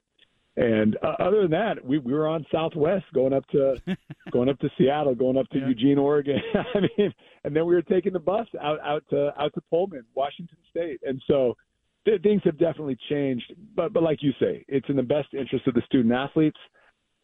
And 0.56 0.96
uh, 1.02 1.16
other 1.18 1.42
than 1.42 1.50
that, 1.50 1.84
we, 1.84 1.98
we 1.98 2.12
were 2.12 2.28
on 2.28 2.46
Southwest, 2.52 3.06
going 3.12 3.32
up 3.32 3.44
to 3.48 3.76
going 4.32 4.48
up 4.48 4.58
to 4.60 4.70
Seattle, 4.78 5.14
going 5.14 5.36
up 5.36 5.48
to 5.48 5.58
yeah. 5.58 5.68
Eugene, 5.68 5.98
Oregon. 5.98 6.40
I 6.74 6.80
mean, 6.80 7.12
and 7.42 7.56
then 7.56 7.66
we 7.66 7.74
were 7.74 7.82
taking 7.82 8.12
the 8.12 8.20
bus 8.20 8.46
out 8.62 8.78
out 8.80 9.02
to 9.10 9.32
out 9.40 9.52
to 9.54 9.60
Pullman, 9.68 10.04
Washington 10.14 10.58
State. 10.70 11.00
And 11.02 11.20
so 11.26 11.56
th- 12.04 12.22
things 12.22 12.42
have 12.44 12.56
definitely 12.58 12.96
changed. 13.10 13.52
But 13.74 13.92
but 13.92 14.04
like 14.04 14.22
you 14.22 14.32
say, 14.38 14.64
it's 14.68 14.88
in 14.88 14.94
the 14.94 15.02
best 15.02 15.34
interest 15.34 15.66
of 15.66 15.74
the 15.74 15.82
student 15.86 16.14
athletes, 16.14 16.58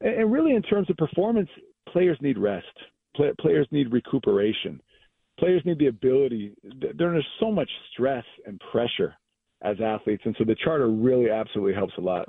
and, 0.01 0.23
and 0.23 0.33
really 0.33 0.57
in 0.57 0.63
terms 0.63 0.91
of 0.91 0.97
performance, 0.97 1.49
players 1.93 2.19
need 2.21 2.37
rest 2.37 2.67
Play, 3.17 3.33
players 3.41 3.67
need 3.71 3.93
recuperation. 3.93 4.81
Players 5.41 5.63
need 5.65 5.79
the 5.79 5.87
ability. 5.87 6.53
There's 6.97 7.27
so 7.41 7.51
much 7.51 7.71
stress 7.93 8.25
and 8.47 8.61
pressure 8.71 9.15
as 9.63 9.81
athletes, 9.81 10.23
and 10.27 10.37
so 10.39 10.45
the 10.45 10.55
charter 10.55 10.89
really 10.89 11.31
absolutely 11.31 11.75
helps 11.75 11.95
a 11.99 12.01
lot. 12.01 12.29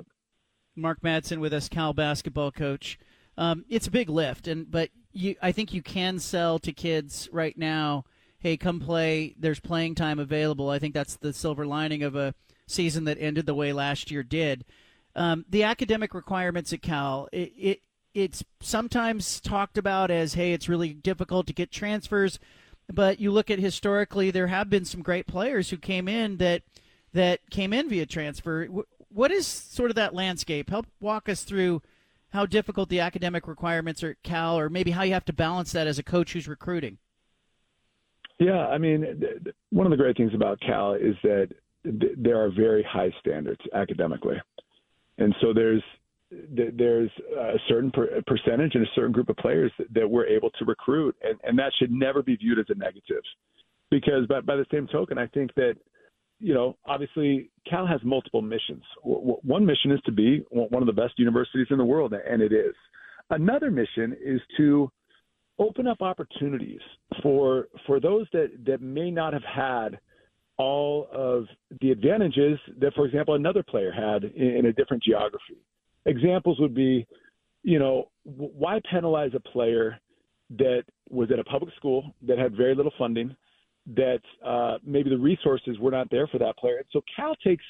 Mark 0.74 1.02
Madsen 1.02 1.38
with 1.38 1.52
us, 1.52 1.68
Cal 1.68 1.92
basketball 1.92 2.50
coach. 2.50 2.98
Um, 3.36 3.64
it's 3.68 3.86
a 3.86 3.90
big 3.90 4.08
lift, 4.08 4.48
and 4.48 4.70
but 4.70 4.88
you, 5.12 5.36
I 5.42 5.52
think 5.52 5.74
you 5.74 5.82
can 5.82 6.18
sell 6.18 6.58
to 6.60 6.72
kids 6.72 7.28
right 7.32 7.56
now. 7.56 8.04
Hey, 8.38 8.56
come 8.56 8.80
play. 8.80 9.34
There's 9.38 9.60
playing 9.60 9.94
time 9.94 10.18
available. 10.18 10.70
I 10.70 10.78
think 10.78 10.94
that's 10.94 11.16
the 11.16 11.32
silver 11.32 11.66
lining 11.66 12.02
of 12.02 12.16
a 12.16 12.34
season 12.66 13.04
that 13.04 13.18
ended 13.20 13.46
the 13.46 13.54
way 13.54 13.72
last 13.72 14.10
year 14.10 14.22
did. 14.22 14.64
Um, 15.14 15.44
the 15.48 15.62
academic 15.64 16.14
requirements 16.14 16.72
at 16.72 16.80
Cal, 16.80 17.28
it, 17.30 17.52
it 17.56 17.82
it's 18.14 18.42
sometimes 18.60 19.40
talked 19.40 19.78
about 19.78 20.10
as, 20.10 20.34
hey, 20.34 20.52
it's 20.52 20.68
really 20.68 20.92
difficult 20.92 21.46
to 21.46 21.52
get 21.52 21.70
transfers. 21.70 22.38
But 22.94 23.20
you 23.20 23.30
look 23.30 23.50
at 23.50 23.58
historically, 23.58 24.30
there 24.30 24.48
have 24.48 24.68
been 24.68 24.84
some 24.84 25.00
great 25.00 25.26
players 25.26 25.70
who 25.70 25.78
came 25.78 26.08
in 26.08 26.36
that 26.36 26.62
that 27.14 27.40
came 27.50 27.72
in 27.72 27.88
via 27.88 28.06
transfer. 28.06 28.66
What 29.08 29.30
is 29.30 29.46
sort 29.46 29.90
of 29.90 29.96
that 29.96 30.14
landscape? 30.14 30.68
Help 30.70 30.86
walk 31.00 31.28
us 31.28 31.44
through 31.44 31.82
how 32.30 32.46
difficult 32.46 32.88
the 32.88 33.00
academic 33.00 33.46
requirements 33.46 34.02
are 34.02 34.10
at 34.10 34.22
Cal, 34.22 34.58
or 34.58 34.68
maybe 34.68 34.90
how 34.90 35.02
you 35.02 35.12
have 35.12 35.24
to 35.26 35.32
balance 35.32 35.72
that 35.72 35.86
as 35.86 35.98
a 35.98 36.02
coach 36.02 36.32
who's 36.32 36.48
recruiting. 36.48 36.98
Yeah, 38.38 38.66
I 38.66 38.78
mean, 38.78 39.20
one 39.70 39.86
of 39.86 39.90
the 39.90 39.96
great 39.96 40.16
things 40.16 40.32
about 40.34 40.60
Cal 40.60 40.94
is 40.94 41.14
that 41.22 41.48
there 41.84 42.42
are 42.42 42.50
very 42.50 42.82
high 42.82 43.12
standards 43.20 43.60
academically, 43.74 44.40
and 45.18 45.34
so 45.40 45.52
there's 45.52 45.82
th- 46.56 46.74
there's 46.76 47.10
a 47.38 47.58
certain 47.68 47.90
per- 47.90 48.22
percentage 48.26 48.74
and 48.74 48.84
a 48.84 48.90
certain 48.94 49.12
group 49.12 49.28
of 49.28 49.36
players 49.36 49.72
that, 49.78 49.92
that 49.94 50.08
we're 50.08 50.26
able 50.26 50.50
to 50.50 50.64
recruit, 50.64 51.16
and, 51.22 51.38
and 51.44 51.58
that 51.58 51.72
should 51.78 51.92
never 51.92 52.22
be 52.22 52.36
viewed 52.36 52.58
as 52.58 52.66
a 52.68 52.74
negative. 52.74 53.22
Because 53.90 54.26
by, 54.26 54.40
by 54.40 54.56
the 54.56 54.66
same 54.72 54.86
token, 54.88 55.18
I 55.18 55.26
think 55.28 55.54
that 55.54 55.74
you 56.42 56.54
know, 56.54 56.76
obviously 56.86 57.50
Cal 57.70 57.86
has 57.86 58.00
multiple 58.02 58.42
missions. 58.42 58.82
One 59.04 59.64
mission 59.64 59.92
is 59.92 60.00
to 60.06 60.12
be 60.12 60.42
one 60.50 60.82
of 60.82 60.86
the 60.86 60.92
best 60.92 61.14
universities 61.16 61.68
in 61.70 61.78
the 61.78 61.84
world, 61.84 62.12
and 62.12 62.42
it 62.42 62.52
is. 62.52 62.74
Another 63.30 63.70
mission 63.70 64.16
is 64.22 64.40
to 64.56 64.90
open 65.58 65.86
up 65.86 66.02
opportunities 66.02 66.80
for 67.22 67.68
for 67.86 68.00
those 68.00 68.26
that 68.32 68.50
that 68.66 68.82
may 68.82 69.10
not 69.10 69.32
have 69.32 69.44
had 69.44 70.00
all 70.58 71.06
of 71.12 71.44
the 71.80 71.92
advantages 71.92 72.58
that, 72.78 72.92
for 72.94 73.06
example, 73.06 73.34
another 73.34 73.62
player 73.62 73.92
had 73.92 74.24
in, 74.24 74.56
in 74.56 74.66
a 74.66 74.72
different 74.72 75.02
geography. 75.02 75.58
Examples 76.06 76.58
would 76.60 76.74
be, 76.74 77.06
you 77.62 77.78
know, 77.78 78.08
why 78.24 78.80
penalize 78.90 79.32
a 79.34 79.40
player 79.40 79.98
that 80.58 80.82
was 81.08 81.30
at 81.30 81.38
a 81.38 81.44
public 81.44 81.74
school 81.76 82.14
that 82.26 82.38
had 82.38 82.56
very 82.56 82.74
little 82.74 82.92
funding, 82.98 83.34
that 83.94 84.20
uh, 84.44 84.78
maybe 84.84 85.10
the 85.10 85.18
resources 85.18 85.78
were 85.78 85.90
not 85.90 86.08
there 86.10 86.26
for 86.26 86.38
that 86.38 86.56
player. 86.56 86.82
So 86.92 87.00
Cal 87.16 87.34
takes 87.36 87.64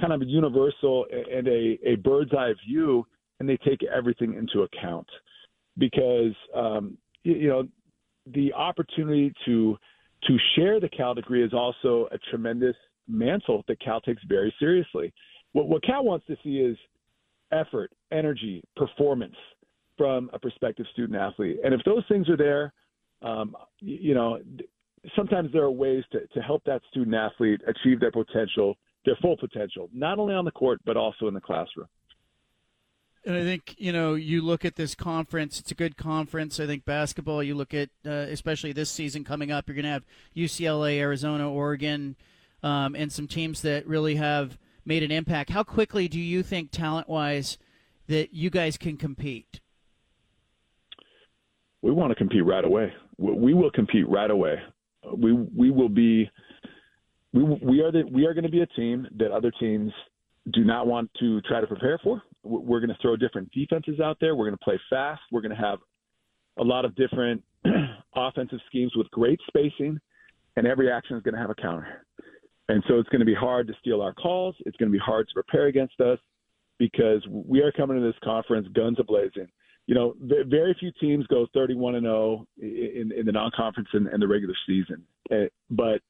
kind 0.00 0.12
of 0.12 0.22
a 0.22 0.24
universal 0.24 1.06
and 1.10 1.46
a, 1.48 1.78
a 1.84 1.96
bird's 1.96 2.32
eye 2.34 2.52
view, 2.68 3.06
and 3.40 3.48
they 3.48 3.56
take 3.58 3.80
everything 3.84 4.34
into 4.34 4.62
account 4.62 5.06
because 5.78 6.34
um, 6.54 6.96
you 7.22 7.48
know 7.48 7.66
the 8.34 8.52
opportunity 8.52 9.32
to 9.44 9.76
to 10.24 10.36
share 10.54 10.80
the 10.80 10.88
Cal 10.88 11.14
degree 11.14 11.44
is 11.44 11.52
also 11.52 12.08
a 12.12 12.18
tremendous 12.30 12.76
mantle 13.08 13.64
that 13.68 13.80
Cal 13.80 14.00
takes 14.00 14.22
very 14.28 14.52
seriously. 14.58 15.12
What, 15.52 15.68
what 15.68 15.84
Cal 15.84 16.04
wants 16.04 16.26
to 16.26 16.36
see 16.42 16.58
is 16.58 16.76
effort, 17.52 17.92
energy, 18.12 18.62
performance 18.76 19.36
from 19.96 20.30
a 20.32 20.38
prospective 20.38 20.86
student 20.92 21.18
athlete, 21.18 21.58
and 21.64 21.72
if 21.72 21.80
those 21.84 22.04
things 22.08 22.28
are 22.28 22.36
there, 22.36 22.72
um, 23.22 23.56
you 23.80 24.14
know, 24.14 24.38
sometimes 25.14 25.52
there 25.52 25.62
are 25.62 25.70
ways 25.70 26.04
to, 26.12 26.26
to 26.28 26.40
help 26.40 26.62
that 26.64 26.82
student 26.90 27.14
athlete 27.14 27.60
achieve 27.66 28.00
their 28.00 28.10
potential, 28.10 28.76
their 29.04 29.16
full 29.22 29.36
potential, 29.36 29.88
not 29.92 30.18
only 30.18 30.34
on 30.34 30.44
the 30.44 30.50
court 30.50 30.80
but 30.84 30.96
also 30.96 31.28
in 31.28 31.34
the 31.34 31.40
classroom. 31.40 31.88
And 33.24 33.34
I 33.34 33.42
think 33.42 33.74
you 33.76 33.92
know 33.92 34.14
you 34.14 34.40
look 34.40 34.64
at 34.64 34.76
this 34.76 34.94
conference; 34.94 35.58
it's 35.58 35.72
a 35.72 35.74
good 35.74 35.96
conference. 35.96 36.60
I 36.60 36.66
think 36.66 36.84
basketball. 36.84 37.42
You 37.42 37.56
look 37.56 37.74
at 37.74 37.90
uh, 38.06 38.10
especially 38.10 38.72
this 38.72 38.88
season 38.88 39.24
coming 39.24 39.50
up. 39.50 39.66
You're 39.66 39.74
going 39.74 39.84
to 39.84 39.90
have 39.90 40.04
UCLA, 40.36 40.98
Arizona, 40.98 41.50
Oregon, 41.50 42.14
um, 42.62 42.94
and 42.94 43.12
some 43.12 43.26
teams 43.26 43.62
that 43.62 43.84
really 43.84 44.14
have 44.14 44.56
made 44.86 45.02
an 45.02 45.10
impact. 45.10 45.50
How 45.50 45.62
quickly 45.62 46.08
do 46.08 46.20
you 46.20 46.42
think, 46.42 46.70
talent-wise, 46.70 47.58
that 48.06 48.32
you 48.32 48.50
guys 48.50 48.76
can 48.76 48.96
compete? 48.96 49.60
We 51.82 51.90
want 51.90 52.10
to 52.10 52.14
compete 52.14 52.44
right 52.44 52.64
away. 52.64 52.92
We 53.18 53.54
will 53.54 53.70
compete 53.70 54.08
right 54.08 54.30
away. 54.30 54.56
We 55.16 55.32
we 55.32 55.70
will 55.70 55.88
be. 55.88 56.30
We, 57.32 57.42
we 57.42 57.80
are 57.80 57.92
the, 57.92 58.02
we 58.10 58.26
are 58.26 58.34
going 58.34 58.44
to 58.44 58.50
be 58.50 58.62
a 58.62 58.66
team 58.66 59.06
that 59.18 59.30
other 59.30 59.52
teams 59.60 59.92
do 60.52 60.64
not 60.64 60.86
want 60.86 61.10
to 61.20 61.40
try 61.42 61.60
to 61.60 61.66
prepare 61.66 61.98
for. 62.02 62.22
We're 62.42 62.80
going 62.80 62.90
to 62.90 62.96
throw 63.02 63.16
different 63.16 63.50
defenses 63.52 64.00
out 64.00 64.16
there. 64.20 64.34
We're 64.34 64.46
going 64.46 64.56
to 64.56 64.64
play 64.64 64.80
fast. 64.88 65.20
We're 65.32 65.42
going 65.42 65.54
to 65.54 65.62
have 65.62 65.78
a 66.58 66.64
lot 66.64 66.84
of 66.84 66.94
different 66.94 67.42
offensive 68.16 68.60
schemes 68.68 68.92
with 68.96 69.10
great 69.10 69.40
spacing, 69.48 69.98
and 70.56 70.66
every 70.66 70.90
action 70.90 71.16
is 71.16 71.22
going 71.22 71.34
to 71.34 71.40
have 71.40 71.50
a 71.50 71.54
counter. 71.54 72.06
And 72.68 72.82
so 72.88 72.98
it's 72.98 73.08
going 73.10 73.20
to 73.20 73.26
be 73.26 73.34
hard 73.34 73.68
to 73.68 73.74
steal 73.80 74.02
our 74.02 74.12
calls. 74.12 74.56
It's 74.60 74.76
going 74.76 74.90
to 74.90 74.92
be 74.92 75.02
hard 75.04 75.28
to 75.28 75.34
prepare 75.34 75.66
against 75.66 76.00
us 76.00 76.18
because 76.78 77.24
we 77.30 77.60
are 77.60 77.72
coming 77.72 77.98
to 77.98 78.04
this 78.04 78.16
conference 78.24 78.66
guns 78.74 78.98
ablazing. 78.98 79.48
You 79.86 79.94
know, 79.94 80.14
very 80.20 80.76
few 80.78 80.90
teams 81.00 81.26
go 81.28 81.46
31 81.54 81.94
and 81.94 82.04
0 82.04 82.46
in, 82.58 83.12
in 83.16 83.24
the 83.24 83.32
non-conference 83.32 83.88
and, 83.92 84.08
and 84.08 84.20
the 84.20 84.26
regular 84.26 84.54
season, 84.66 85.04
eh, 85.30 85.46
but 85.70 86.00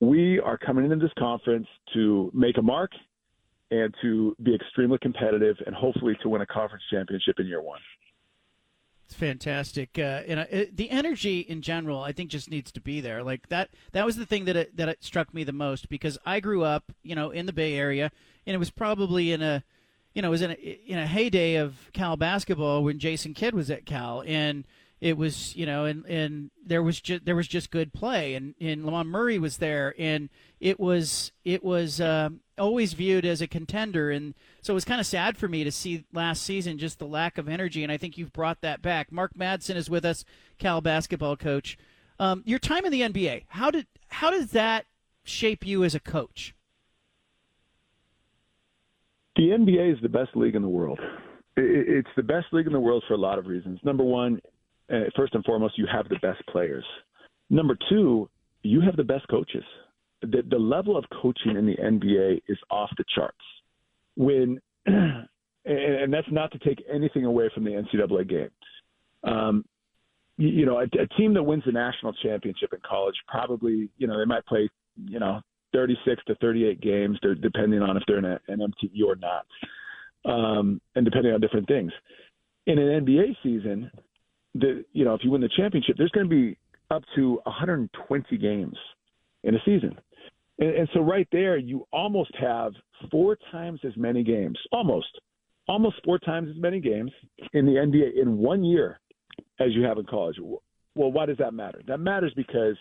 we 0.00 0.40
are 0.40 0.58
coming 0.58 0.84
into 0.84 0.96
this 0.96 1.12
conference 1.16 1.68
to 1.94 2.30
make 2.34 2.58
a 2.58 2.62
mark 2.62 2.90
and 3.70 3.94
to 4.02 4.36
be 4.42 4.54
extremely 4.54 4.98
competitive 4.98 5.56
and 5.64 5.76
hopefully 5.76 6.16
to 6.22 6.28
win 6.28 6.42
a 6.42 6.46
conference 6.46 6.82
championship 6.90 7.36
in 7.38 7.46
year 7.46 7.62
one. 7.62 7.80
It's 9.06 9.14
fantastic, 9.14 9.98
uh, 9.98 10.22
and 10.26 10.40
uh, 10.40 10.64
the 10.72 10.90
energy 10.90 11.40
in 11.40 11.60
general, 11.60 12.00
I 12.00 12.12
think, 12.12 12.30
just 12.30 12.50
needs 12.50 12.72
to 12.72 12.80
be 12.80 13.02
there. 13.02 13.22
Like 13.22 13.48
that. 13.50 13.68
That 13.92 14.06
was 14.06 14.16
the 14.16 14.24
thing 14.24 14.46
that 14.46 14.56
it, 14.56 14.76
that 14.78 14.88
it 14.88 15.04
struck 15.04 15.34
me 15.34 15.44
the 15.44 15.52
most 15.52 15.90
because 15.90 16.16
I 16.24 16.40
grew 16.40 16.64
up, 16.64 16.90
you 17.02 17.14
know, 17.14 17.30
in 17.30 17.44
the 17.44 17.52
Bay 17.52 17.74
Area, 17.74 18.10
and 18.46 18.54
it 18.54 18.58
was 18.58 18.70
probably 18.70 19.30
in 19.30 19.42
a, 19.42 19.62
you 20.14 20.22
know, 20.22 20.28
it 20.28 20.30
was 20.30 20.42
in 20.42 20.52
a 20.52 20.54
in 20.54 20.98
a 20.98 21.06
heyday 21.06 21.56
of 21.56 21.90
Cal 21.92 22.16
basketball 22.16 22.82
when 22.82 22.98
Jason 22.98 23.34
Kidd 23.34 23.54
was 23.54 23.70
at 23.70 23.84
Cal, 23.84 24.22
and 24.26 24.64
it 25.04 25.18
was 25.18 25.54
you 25.54 25.66
know 25.66 25.84
and 25.84 26.06
and 26.06 26.50
there 26.64 26.82
was 26.82 26.98
just 26.98 27.26
there 27.26 27.36
was 27.36 27.46
just 27.46 27.70
good 27.70 27.92
play 27.92 28.34
and 28.34 28.54
and 28.58 28.86
Lamond 28.86 29.10
Murray 29.10 29.38
was 29.38 29.58
there 29.58 29.94
and 29.98 30.30
it 30.60 30.80
was 30.80 31.30
it 31.44 31.62
was 31.62 32.00
um, 32.00 32.40
always 32.58 32.92
viewed 32.92 33.24
as 33.24 33.40
a 33.40 33.46
contender 33.46 34.10
and 34.10 34.34
so 34.62 34.72
it 34.72 34.74
was 34.74 34.84
kind 34.84 35.00
of 35.00 35.06
sad 35.06 35.36
for 35.36 35.48
me 35.48 35.64
to 35.64 35.72
see 35.72 36.04
last 36.12 36.42
season 36.42 36.78
just 36.78 36.98
the 36.98 37.06
lack 37.06 37.36
of 37.38 37.48
energy 37.48 37.82
and 37.82 37.90
I 37.90 37.96
think 37.96 38.16
you've 38.16 38.32
brought 38.32 38.60
that 38.60 38.82
back. 38.82 39.10
Mark 39.10 39.34
Madsen 39.34 39.76
is 39.76 39.90
with 39.90 40.04
us, 40.04 40.24
Cal 40.58 40.80
basketball 40.80 41.36
coach. 41.36 41.76
Um, 42.18 42.42
your 42.46 42.58
time 42.58 42.84
in 42.84 42.92
the 42.92 43.00
NBA, 43.00 43.44
how 43.48 43.70
did 43.70 43.86
how 44.08 44.30
does 44.30 44.52
that 44.52 44.86
shape 45.24 45.66
you 45.66 45.84
as 45.84 45.94
a 45.94 46.00
coach? 46.00 46.54
The 49.36 49.48
NBA 49.48 49.94
is 49.94 49.98
the 50.00 50.08
best 50.08 50.30
league 50.36 50.54
in 50.54 50.62
the 50.62 50.68
world. 50.68 51.00
It's 51.56 52.08
the 52.16 52.22
best 52.22 52.46
league 52.52 52.66
in 52.66 52.72
the 52.72 52.80
world 52.80 53.02
for 53.08 53.14
a 53.14 53.18
lot 53.18 53.38
of 53.38 53.46
reasons. 53.46 53.80
Number 53.84 54.04
one, 54.04 54.40
uh, 54.92 54.96
and 55.16 55.44
foremost, 55.44 55.78
you 55.78 55.86
have 55.90 56.08
the 56.08 56.18
best 56.20 56.44
players. 56.48 56.84
Number 57.50 57.76
two, 57.88 58.28
you 58.62 58.80
have 58.80 58.96
the 58.96 59.04
best 59.04 59.26
coaches. 59.28 59.64
The, 60.24 60.42
the 60.48 60.58
level 60.58 60.96
of 60.96 61.04
coaching 61.22 61.56
in 61.56 61.66
the 61.66 61.76
NBA 61.76 62.42
is 62.48 62.58
off 62.70 62.90
the 62.96 63.04
charts. 63.14 63.36
When, 64.16 64.60
and, 64.86 65.26
and 65.64 66.12
that's 66.12 66.26
not 66.30 66.52
to 66.52 66.58
take 66.58 66.82
anything 66.92 67.24
away 67.24 67.50
from 67.54 67.64
the 67.64 67.70
NCAA 67.70 68.28
game. 68.28 68.50
Um, 69.24 69.64
you, 70.36 70.48
you 70.48 70.66
know, 70.66 70.78
a, 70.78 70.84
a 70.84 71.06
team 71.16 71.34
that 71.34 71.42
wins 71.42 71.62
the 71.66 71.72
national 71.72 72.12
championship 72.14 72.72
in 72.72 72.80
college 72.86 73.14
probably, 73.28 73.88
you 73.96 74.06
know, 74.06 74.18
they 74.18 74.24
might 74.24 74.44
play, 74.46 74.68
you 75.06 75.18
know, 75.18 75.40
36 75.72 76.22
to 76.26 76.34
38 76.36 76.80
games, 76.80 77.18
depending 77.42 77.82
on 77.82 77.96
if 77.96 78.02
they're 78.06 78.18
in 78.18 78.24
a, 78.24 78.38
an 78.48 78.60
MTE 78.60 79.04
or 79.04 79.16
not, 79.16 79.46
um, 80.24 80.80
and 80.94 81.04
depending 81.04 81.34
on 81.34 81.40
different 81.40 81.66
things. 81.66 81.92
In 82.66 82.78
an 82.78 83.04
NBA 83.04 83.36
season, 83.42 83.90
the 84.54 84.84
you 84.92 85.04
know 85.04 85.14
if 85.14 85.22
you 85.24 85.30
win 85.30 85.40
the 85.40 85.50
championship, 85.56 85.96
there's 85.98 86.12
going 86.12 86.28
to 86.28 86.34
be 86.34 86.56
up 86.90 87.02
to 87.16 87.40
120 87.44 88.38
games 88.38 88.76
in 89.42 89.54
a 89.54 89.58
season, 89.64 89.98
and, 90.58 90.70
and 90.70 90.88
so 90.94 91.00
right 91.00 91.28
there 91.32 91.56
you 91.56 91.86
almost 91.92 92.32
have 92.40 92.72
four 93.10 93.36
times 93.50 93.80
as 93.84 93.96
many 93.96 94.22
games, 94.22 94.58
almost, 94.72 95.08
almost 95.68 95.96
four 96.04 96.18
times 96.18 96.48
as 96.50 96.60
many 96.60 96.80
games 96.80 97.10
in 97.52 97.66
the 97.66 97.72
NBA 97.72 98.20
in 98.20 98.38
one 98.38 98.64
year 98.64 99.00
as 99.60 99.72
you 99.72 99.82
have 99.82 99.98
in 99.98 100.06
college. 100.06 100.36
Well, 100.94 101.12
why 101.12 101.26
does 101.26 101.38
that 101.38 101.54
matter? 101.54 101.82
That 101.86 101.98
matters 101.98 102.32
because 102.36 102.76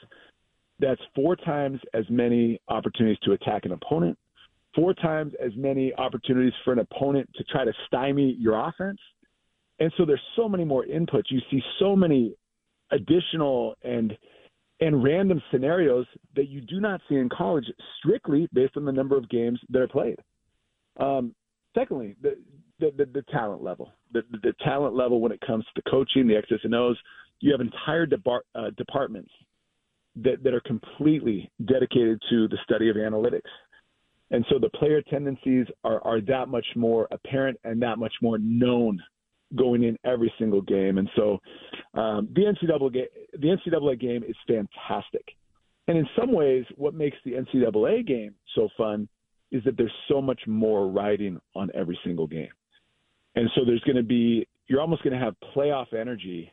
that's 0.80 1.02
four 1.16 1.36
times 1.36 1.80
as 1.94 2.06
many 2.10 2.60
opportunities 2.68 3.20
to 3.24 3.32
attack 3.34 3.66
an 3.66 3.72
opponent, 3.72 4.18
four 4.76 4.94
times 4.94 5.34
as 5.44 5.52
many 5.56 5.94
opportunities 5.96 6.54
for 6.64 6.74
an 6.74 6.80
opponent 6.80 7.30
to 7.36 7.44
try 7.46 7.66
to 7.66 7.74
stymie 7.88 8.36
your 8.40 8.60
offense, 8.68 9.00
and 9.80 9.92
so 9.98 10.06
there's 10.06 10.22
so 10.36 10.48
many 10.48 10.64
more 10.64 10.86
inputs. 10.86 11.24
You 11.30 11.42
see 11.50 11.62
so 11.80 11.96
many 11.96 12.36
additional 12.92 13.76
and 13.84 14.16
and 14.80 15.04
random 15.04 15.42
scenarios 15.52 16.06
that 16.36 16.50
you 16.50 16.62
do 16.62 16.80
not 16.80 17.02
see 17.08 17.16
in 17.16 17.30
college 17.30 17.66
strictly 18.00 18.48
based 18.54 18.76
on 18.76 18.86
the 18.86 18.92
number 18.92 19.18
of 19.18 19.30
games 19.30 19.60
that 19.70 19.82
are 19.82 19.88
played. 19.88 20.18
Um, 21.00 21.34
secondly, 21.76 22.16
the, 22.22 22.38
the, 22.80 22.92
the, 22.98 23.06
the 23.06 23.22
talent 23.32 23.64
level, 23.64 23.92
the, 24.12 24.24
the 24.32 24.54
talent 24.64 24.96
level 24.96 25.22
when 25.22 25.32
it 25.32 25.42
comes 25.46 25.64
to 25.66 25.82
the 25.84 25.90
coaching, 25.90 26.28
the 26.28 26.36
X's 26.36 26.60
and 26.64 26.76
O's, 26.76 26.98
you 27.40 27.52
have 27.52 27.62
entire 27.62 28.06
depart, 28.06 28.46
uh, 28.56 28.72
departments 28.78 29.32
that, 30.16 30.44
that 30.44 30.54
are 30.54 30.62
completely 30.62 31.52
dedicated 31.66 32.22
to 32.30 32.48
the 32.48 32.58
study 32.64 32.90
of 32.90 32.96
analytics. 32.96 33.42
And 34.32 34.46
so 34.50 34.58
the 34.60 34.70
player 34.70 35.02
tendencies 35.02 35.68
are, 35.84 36.02
are 36.04 36.22
that 36.22 36.48
much 36.48 36.66
more 36.76 37.08
apparent 37.12 37.60
and 37.64 37.82
that 37.82 38.00
much 38.00 38.14
more 38.22 38.38
known 38.40 39.02
going 39.56 39.84
in 39.84 39.98
every 40.06 40.34
single 40.40 40.62
game. 40.62 40.98
And 40.98 41.10
so 41.16 41.40
um, 41.94 42.30
the 42.34 42.42
NCAA 42.42 43.06
the 43.34 43.48
NCAA 43.48 44.00
game 44.00 44.24
is 44.24 44.36
fantastic. 44.48 45.24
And 45.88 45.98
in 45.98 46.08
some 46.18 46.32
ways, 46.32 46.66
what 46.76 46.94
makes 46.94 47.18
the 47.26 47.34
NCAA 47.34 48.08
game 48.08 48.36
so 48.56 48.70
fun 48.78 49.08
is 49.52 49.64
that 49.66 49.78
there's 49.78 49.94
so 50.08 50.22
much 50.22 50.42
more 50.48 50.88
riding 50.88 51.40
on 51.56 51.70
every 51.76 52.00
single 52.04 52.26
game. 52.26 52.50
And 53.36 53.50
so 53.56 53.62
there's 53.66 53.82
going 53.82 53.98
to 53.98 54.04
be 54.04 54.48
you're 54.68 54.82
almost 54.82 55.04
going 55.04 55.18
to 55.18 55.24
have 55.24 55.36
playoff 55.56 55.94
energy, 55.94 56.52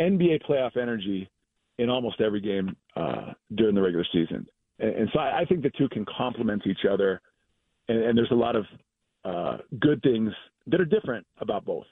NBA 0.00 0.42
playoff 0.48 0.76
energy 0.76 1.30
in 1.78 1.88
almost 1.88 2.20
every 2.20 2.40
game 2.40 2.76
uh, 2.96 3.32
during 3.54 3.74
the 3.74 3.82
regular 3.82 4.06
season. 4.12 4.46
And, 4.78 4.94
and 4.94 5.08
so 5.12 5.20
I, 5.20 5.40
I 5.40 5.44
think 5.44 5.62
the 5.62 5.70
two 5.70 5.88
can 5.88 6.04
complement 6.04 6.66
each 6.66 6.84
other. 6.90 7.20
And, 7.88 8.02
and 8.02 8.18
there's 8.18 8.30
a 8.30 8.34
lot 8.34 8.56
of 8.56 8.66
uh, 9.24 9.58
good 9.80 10.02
things 10.02 10.32
that 10.66 10.80
are 10.80 10.84
different 10.84 11.26
about 11.38 11.64
both. 11.64 11.86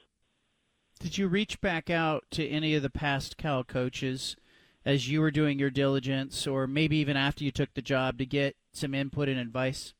Did 1.01 1.17
you 1.17 1.27
reach 1.27 1.59
back 1.61 1.89
out 1.89 2.25
to 2.31 2.47
any 2.47 2.75
of 2.75 2.83
the 2.83 2.89
past 2.89 3.35
Cal 3.35 3.63
coaches 3.63 4.35
as 4.85 5.09
you 5.09 5.19
were 5.19 5.31
doing 5.31 5.57
your 5.57 5.71
diligence, 5.71 6.45
or 6.45 6.67
maybe 6.67 6.97
even 6.97 7.17
after 7.17 7.43
you 7.43 7.49
took 7.49 7.73
the 7.73 7.81
job, 7.81 8.19
to 8.19 8.25
get 8.25 8.55
some 8.71 8.93
input 8.93 9.27
and 9.27 9.39
advice? 9.39 9.95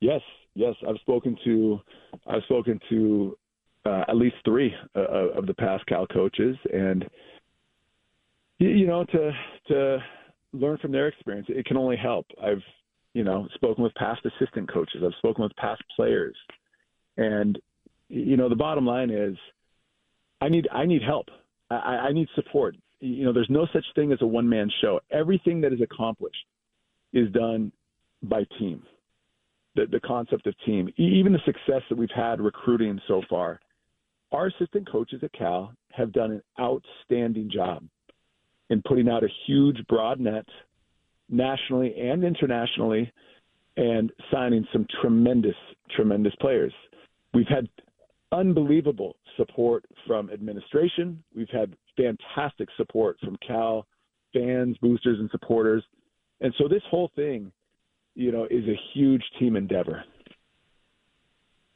Yes, 0.00 0.20
yes, 0.54 0.74
I've 0.86 0.98
spoken 0.98 1.34
to 1.44 1.80
I've 2.26 2.42
spoken 2.42 2.78
to 2.90 3.38
uh, 3.86 4.04
at 4.06 4.16
least 4.16 4.36
three 4.44 4.74
uh, 4.94 5.30
of 5.34 5.46
the 5.46 5.54
past 5.54 5.86
Cal 5.86 6.06
coaches, 6.06 6.56
and 6.70 7.08
you 8.58 8.86
know 8.86 9.04
to 9.04 9.32
to 9.68 9.98
learn 10.52 10.76
from 10.76 10.92
their 10.92 11.08
experience. 11.08 11.46
It 11.48 11.64
can 11.64 11.78
only 11.78 11.96
help. 11.96 12.26
I've 12.42 12.62
you 13.14 13.24
know 13.24 13.48
spoken 13.54 13.82
with 13.82 13.94
past 13.94 14.20
assistant 14.26 14.70
coaches. 14.70 15.02
I've 15.02 15.16
spoken 15.18 15.42
with 15.42 15.56
past 15.56 15.82
players, 15.96 16.36
and 17.16 17.58
you 18.08 18.36
know 18.36 18.48
the 18.48 18.56
bottom 18.56 18.86
line 18.86 19.10
is 19.10 19.36
I 20.40 20.48
need 20.48 20.68
I 20.72 20.86
need 20.86 21.02
help. 21.02 21.26
I, 21.70 22.08
I 22.08 22.12
need 22.12 22.28
support. 22.34 22.76
You 23.00 23.24
know, 23.24 23.32
there's 23.32 23.50
no 23.50 23.66
such 23.72 23.84
thing 23.94 24.12
as 24.12 24.18
a 24.22 24.26
one 24.26 24.48
man 24.48 24.70
show. 24.80 25.00
Everything 25.10 25.60
that 25.62 25.72
is 25.72 25.80
accomplished 25.80 26.46
is 27.12 27.30
done 27.32 27.72
by 28.22 28.44
team 28.58 28.82
the, 29.76 29.86
the 29.86 30.00
concept 30.00 30.46
of 30.46 30.54
team, 30.64 30.88
even 30.96 31.32
the 31.32 31.38
success 31.44 31.82
that 31.88 31.96
we've 31.96 32.08
had 32.14 32.40
recruiting 32.40 32.98
so 33.06 33.22
far. 33.28 33.60
Our 34.32 34.46
assistant 34.46 34.90
coaches 34.90 35.20
at 35.22 35.32
Cal 35.32 35.72
have 35.92 36.12
done 36.12 36.32
an 36.32 36.42
outstanding 36.58 37.50
job 37.52 37.84
in 38.70 38.82
putting 38.82 39.08
out 39.08 39.22
a 39.22 39.28
huge 39.46 39.86
broad 39.86 40.18
net 40.18 40.46
nationally 41.28 41.94
and 41.96 42.24
internationally 42.24 43.12
and 43.76 44.10
signing 44.32 44.66
some 44.72 44.86
tremendous, 45.00 45.54
tremendous 45.94 46.34
players. 46.40 46.72
We've 47.34 47.46
had 47.46 47.68
unbelievable 48.36 49.16
support 49.36 49.84
from 50.06 50.30
administration. 50.30 51.22
We've 51.34 51.48
had 51.50 51.76
fantastic 51.96 52.68
support 52.76 53.18
from 53.20 53.36
Cal 53.46 53.86
fans, 54.32 54.76
boosters, 54.82 55.18
and 55.18 55.30
supporters. 55.30 55.82
And 56.40 56.52
so 56.58 56.68
this 56.68 56.82
whole 56.90 57.10
thing 57.16 57.50
you 58.16 58.32
know, 58.32 58.44
is 58.50 58.64
a 58.66 58.80
huge 58.94 59.22
team 59.38 59.54
endeavor. 59.56 60.02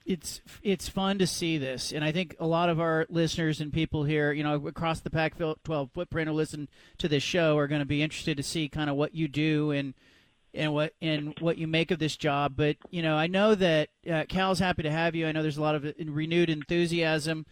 It's 0.06 0.40
it's 0.62 0.88
fun 0.88 1.18
to 1.18 1.26
see 1.26 1.58
this, 1.58 1.92
and 1.92 2.02
I 2.02 2.10
think 2.10 2.34
a 2.40 2.46
lot 2.46 2.70
of 2.70 2.80
our 2.80 3.06
listeners 3.10 3.60
and 3.60 3.70
people 3.70 4.04
here, 4.04 4.32
you 4.32 4.42
know, 4.42 4.66
across 4.66 5.00
the 5.00 5.10
Pac-12 5.10 5.90
footprint 5.92 6.28
who 6.28 6.34
listen 6.34 6.68
to 6.98 7.06
this 7.06 7.22
show 7.22 7.58
are 7.58 7.68
going 7.68 7.82
to 7.82 7.86
be 7.86 8.02
interested 8.02 8.38
to 8.38 8.42
see 8.42 8.68
kind 8.68 8.88
of 8.88 8.96
what 8.96 9.14
you 9.14 9.28
do 9.28 9.70
and 9.70 9.94
and 10.54 10.72
what 10.72 10.94
and 11.00 11.34
what 11.40 11.58
you 11.58 11.66
make 11.66 11.90
of 11.90 11.98
this 11.98 12.16
job. 12.16 12.54
But 12.56 12.76
you 12.90 13.02
know, 13.02 13.16
I 13.16 13.26
know 13.26 13.54
that 13.54 13.88
uh, 14.10 14.24
Cal's 14.28 14.58
happy 14.58 14.82
to 14.82 14.90
have 14.90 15.14
you. 15.14 15.26
I 15.26 15.32
know 15.32 15.42
there's 15.42 15.58
a 15.58 15.62
lot 15.62 15.74
of 15.74 15.92
renewed 15.98 16.50
enthusiasm. 16.50 17.46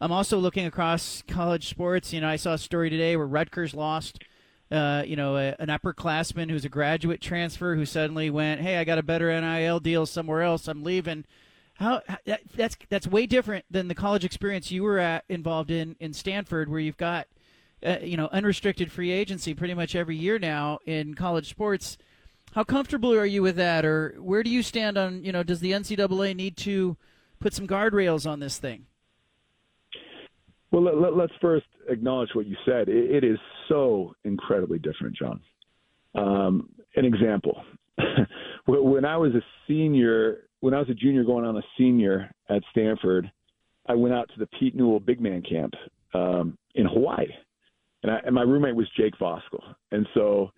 I'm 0.00 0.12
also 0.12 0.38
looking 0.38 0.66
across 0.66 1.22
college 1.28 1.68
sports. 1.68 2.12
You 2.12 2.20
know, 2.20 2.28
I 2.28 2.36
saw 2.36 2.54
a 2.54 2.58
story 2.58 2.90
today 2.90 3.16
where 3.16 3.26
Rutgers 3.26 3.74
lost 3.74 4.18
uh, 4.70 5.04
you 5.06 5.16
know, 5.16 5.36
a, 5.36 5.54
an 5.58 5.68
upperclassman 5.68 6.50
who's 6.50 6.64
a 6.64 6.68
graduate 6.68 7.20
transfer 7.20 7.76
who 7.76 7.84
suddenly 7.84 8.30
went, 8.30 8.60
"Hey, 8.60 8.76
I 8.76 8.84
got 8.84 8.98
a 8.98 9.02
better 9.02 9.28
NIL 9.40 9.80
deal 9.80 10.06
somewhere 10.06 10.42
else. 10.42 10.68
I'm 10.68 10.82
leaving." 10.82 11.24
How 11.74 12.02
that, 12.24 12.40
that's 12.56 12.76
that's 12.88 13.06
way 13.06 13.26
different 13.26 13.64
than 13.70 13.88
the 13.88 13.94
college 13.94 14.24
experience 14.24 14.70
you 14.70 14.82
were 14.82 14.98
at 14.98 15.24
involved 15.28 15.70
in 15.70 15.96
in 16.00 16.12
Stanford, 16.12 16.68
where 16.68 16.80
you've 16.80 16.96
got, 16.96 17.26
uh, 17.84 17.98
you 18.02 18.16
know, 18.16 18.28
unrestricted 18.32 18.90
free 18.90 19.10
agency 19.10 19.54
pretty 19.54 19.74
much 19.74 19.94
every 19.94 20.16
year 20.16 20.38
now 20.38 20.78
in 20.86 21.14
college 21.14 21.48
sports. 21.48 21.98
How 22.54 22.62
comfortable 22.62 23.12
are 23.12 23.26
you 23.26 23.42
with 23.42 23.56
that, 23.56 23.84
or 23.84 24.14
where 24.20 24.44
do 24.44 24.50
you 24.50 24.62
stand 24.62 24.96
on? 24.96 25.24
You 25.24 25.32
know, 25.32 25.42
does 25.42 25.58
the 25.58 25.72
NCAA 25.72 26.36
need 26.36 26.56
to 26.58 26.96
put 27.40 27.52
some 27.52 27.66
guardrails 27.66 28.30
on 28.30 28.38
this 28.38 28.58
thing? 28.58 28.86
Well, 30.70 30.84
let, 30.84 30.94
us 30.94 31.12
let, 31.16 31.30
first 31.40 31.66
acknowledge 31.88 32.28
what 32.34 32.46
you 32.46 32.54
said. 32.64 32.88
It, 32.88 33.10
it 33.10 33.24
is 33.24 33.38
so 33.68 34.14
incredibly 34.22 34.78
different, 34.78 35.16
John. 35.16 35.40
Um, 36.14 36.68
an 36.94 37.04
example: 37.04 37.60
when 38.66 39.04
I 39.04 39.16
was 39.16 39.32
a 39.34 39.42
senior, 39.66 40.44
when 40.60 40.74
I 40.74 40.78
was 40.78 40.88
a 40.88 40.94
junior 40.94 41.24
going 41.24 41.44
on 41.44 41.56
a 41.56 41.62
senior 41.76 42.30
at 42.48 42.62
Stanford, 42.70 43.28
I 43.88 43.94
went 43.96 44.14
out 44.14 44.30
to 44.32 44.38
the 44.38 44.46
Pete 44.60 44.76
Newell 44.76 45.00
Big 45.00 45.20
Man 45.20 45.42
Camp 45.42 45.74
um, 46.14 46.56
in 46.76 46.86
Hawaii, 46.86 47.26
and, 48.04 48.12
I, 48.12 48.20
and 48.24 48.32
my 48.32 48.42
roommate 48.42 48.76
was 48.76 48.86
Jake 48.96 49.18
Voskuhl, 49.18 49.74
and 49.90 50.06
so 50.14 50.52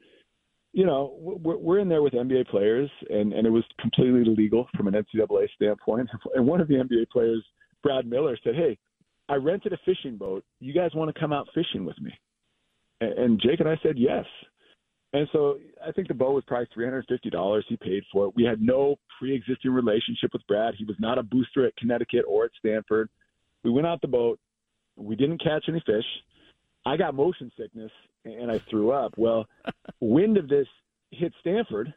you 0.77 0.85
know, 0.85 1.15
we're, 1.19 1.57
we're 1.57 1.79
in 1.79 1.89
there 1.89 2.03
with 2.03 2.13
NBA 2.13 2.49
players, 2.49 2.91
and, 3.09 3.33
and 3.33 3.47
it 3.47 3.51
was 3.51 3.65
completely 3.81 4.25
legal 4.27 4.69
from 4.77 4.89
an 4.89 4.95
NCAA 4.95 5.49
standpoint. 5.55 6.07
And 6.35 6.47
one 6.47 6.61
of 6.61 6.69
the 6.69 6.75
NBA 6.75 7.09
players, 7.11 7.43
Brad 7.83 8.07
Miller, 8.07 8.37
said, 8.45 8.55
"Hey, 8.55 8.77
I 9.27 9.37
rented 9.37 9.73
a 9.73 9.79
fishing 9.87 10.19
boat. 10.19 10.45
You 10.61 10.75
guys 10.75 10.91
want 10.95 11.13
to 11.13 11.19
come 11.19 11.33
out 11.33 11.49
fishing 11.55 11.87
with 11.87 11.99
me? 11.99 12.13
And 13.01 13.41
Jake 13.41 13.61
and 13.61 13.69
I 13.71 13.79
said 13.83 13.95
yes. 13.97 14.27
And 15.15 15.27
so 15.33 15.57
I 15.87 15.93
think 15.93 16.09
the 16.09 16.15
boat 16.15 16.35
was 16.35 16.45
probably 16.47 16.69
three 16.75 16.85
hundred 16.85 17.07
fifty 17.09 17.31
dollars. 17.31 17.65
He 17.71 17.79
paid 17.79 18.03
for 18.13 18.27
it. 18.27 18.35
We 18.37 18.45
had 18.45 18.61
no 18.61 18.97
pre-existing 19.19 19.71
relationship 19.71 20.35
with 20.35 20.47
Brad. 20.47 20.75
He 20.77 20.85
was 20.85 20.97
not 20.99 21.17
a 21.17 21.23
booster 21.23 21.67
at 21.67 21.75
Connecticut 21.77 22.27
or 22.29 22.45
at 22.45 22.51
Stanford. 22.59 23.09
We 23.65 23.71
went 23.71 23.87
out 23.87 24.03
the 24.03 24.09
boat. 24.09 24.39
We 24.97 25.17
didn't 25.17 25.43
catch 25.43 25.65
any 25.69 25.83
fish. 25.87 26.05
I 26.87 26.97
got 26.97 27.15
motion 27.15 27.53
sickness 27.59 27.91
and 28.25 28.51
I 28.51 28.61
threw 28.71 28.93
up. 28.93 29.13
Well, 29.19 29.47
wind 30.01 30.39
of 30.39 30.49
this 30.49 30.67
hit 31.11 31.33
Stanford, 31.41 31.93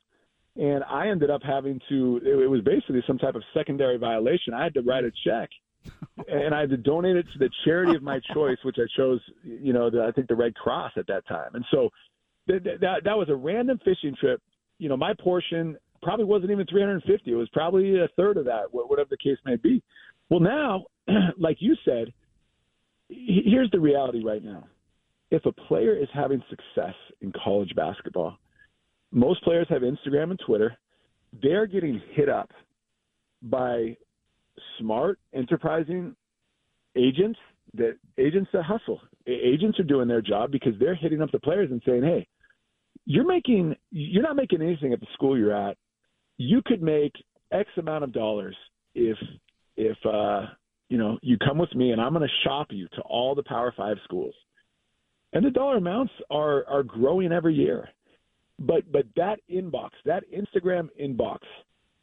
and 0.55 0.83
I 0.83 1.07
ended 1.07 1.29
up 1.29 1.41
having 1.43 1.79
to. 1.89 2.19
It 2.25 2.49
was 2.49 2.61
basically 2.61 3.03
some 3.07 3.17
type 3.17 3.35
of 3.35 3.43
secondary 3.53 3.97
violation. 3.97 4.53
I 4.53 4.63
had 4.63 4.73
to 4.73 4.81
write 4.81 5.05
a 5.05 5.11
check 5.23 5.49
and 6.27 6.53
I 6.53 6.61
had 6.61 6.69
to 6.71 6.77
donate 6.77 7.15
it 7.15 7.25
to 7.33 7.39
the 7.39 7.49
charity 7.65 7.95
of 7.95 8.03
my 8.03 8.19
choice, 8.33 8.57
which 8.63 8.77
I 8.79 8.87
chose, 8.97 9.21
you 9.43 9.73
know, 9.73 9.89
the, 9.89 10.03
I 10.03 10.11
think 10.11 10.27
the 10.27 10.35
Red 10.35 10.55
Cross 10.55 10.93
at 10.97 11.07
that 11.07 11.27
time. 11.27 11.51
And 11.53 11.65
so 11.71 11.89
that, 12.47 12.63
that 12.81 13.03
that 13.03 13.17
was 13.17 13.29
a 13.29 13.35
random 13.35 13.79
fishing 13.83 14.15
trip. 14.19 14.41
You 14.79 14.89
know, 14.89 14.97
my 14.97 15.13
portion 15.19 15.77
probably 16.01 16.25
wasn't 16.25 16.51
even 16.51 16.65
350. 16.65 17.31
It 17.31 17.35
was 17.35 17.49
probably 17.49 17.99
a 17.99 18.07
third 18.15 18.37
of 18.37 18.45
that, 18.45 18.65
whatever 18.71 19.09
the 19.09 19.17
case 19.17 19.37
may 19.45 19.57
be. 19.57 19.83
Well, 20.29 20.39
now, 20.39 20.85
like 21.37 21.57
you 21.59 21.75
said, 21.83 22.13
here's 23.09 23.69
the 23.71 23.79
reality 23.79 24.23
right 24.23 24.43
now. 24.43 24.65
If 25.31 25.45
a 25.45 25.51
player 25.51 25.95
is 25.95 26.07
having 26.13 26.41
success 26.49 26.95
in 27.21 27.31
college 27.43 27.73
basketball, 27.75 28.37
most 29.11 29.43
players 29.43 29.67
have 29.69 29.81
Instagram 29.81 30.31
and 30.31 30.39
Twitter. 30.45 30.75
They're 31.41 31.67
getting 31.67 32.01
hit 32.13 32.29
up 32.29 32.51
by 33.41 33.95
smart, 34.77 35.19
enterprising 35.33 36.15
agents 36.95 37.39
that 37.75 37.97
agents 38.17 38.49
that 38.53 38.63
hustle. 38.63 38.99
Agents 39.27 39.79
are 39.79 39.83
doing 39.83 40.07
their 40.07 40.21
job 40.21 40.51
because 40.51 40.73
they're 40.79 40.95
hitting 40.95 41.21
up 41.21 41.31
the 41.31 41.39
players 41.39 41.69
and 41.71 41.81
saying, 41.85 42.03
"Hey, 42.03 42.27
you're 43.05 43.27
making 43.27 43.75
you're 43.91 44.23
not 44.23 44.35
making 44.35 44.61
anything 44.61 44.93
at 44.93 44.99
the 44.99 45.07
school 45.13 45.37
you're 45.37 45.55
at. 45.55 45.77
You 46.37 46.61
could 46.65 46.81
make 46.81 47.13
X 47.51 47.69
amount 47.77 48.03
of 48.03 48.11
dollars 48.11 48.55
if 48.95 49.17
if 49.77 49.97
uh, 50.05 50.47
you 50.89 50.97
know 50.97 51.19
you 51.21 51.37
come 51.37 51.57
with 51.59 51.73
me 51.75 51.91
and 51.91 52.01
I'm 52.01 52.13
going 52.13 52.27
to 52.27 52.47
shop 52.47 52.67
you 52.71 52.87
to 52.93 53.01
all 53.01 53.35
the 53.35 53.43
Power 53.43 53.73
Five 53.75 53.97
schools." 54.03 54.33
And 55.33 55.45
the 55.45 55.51
dollar 55.51 55.77
amounts 55.77 56.13
are 56.29 56.65
are 56.67 56.83
growing 56.83 57.31
every 57.31 57.53
year. 57.53 57.89
But 58.57 58.91
but 58.91 59.05
that 59.15 59.39
inbox, 59.49 59.91
that 60.05 60.23
Instagram 60.31 60.89
inbox 61.01 61.39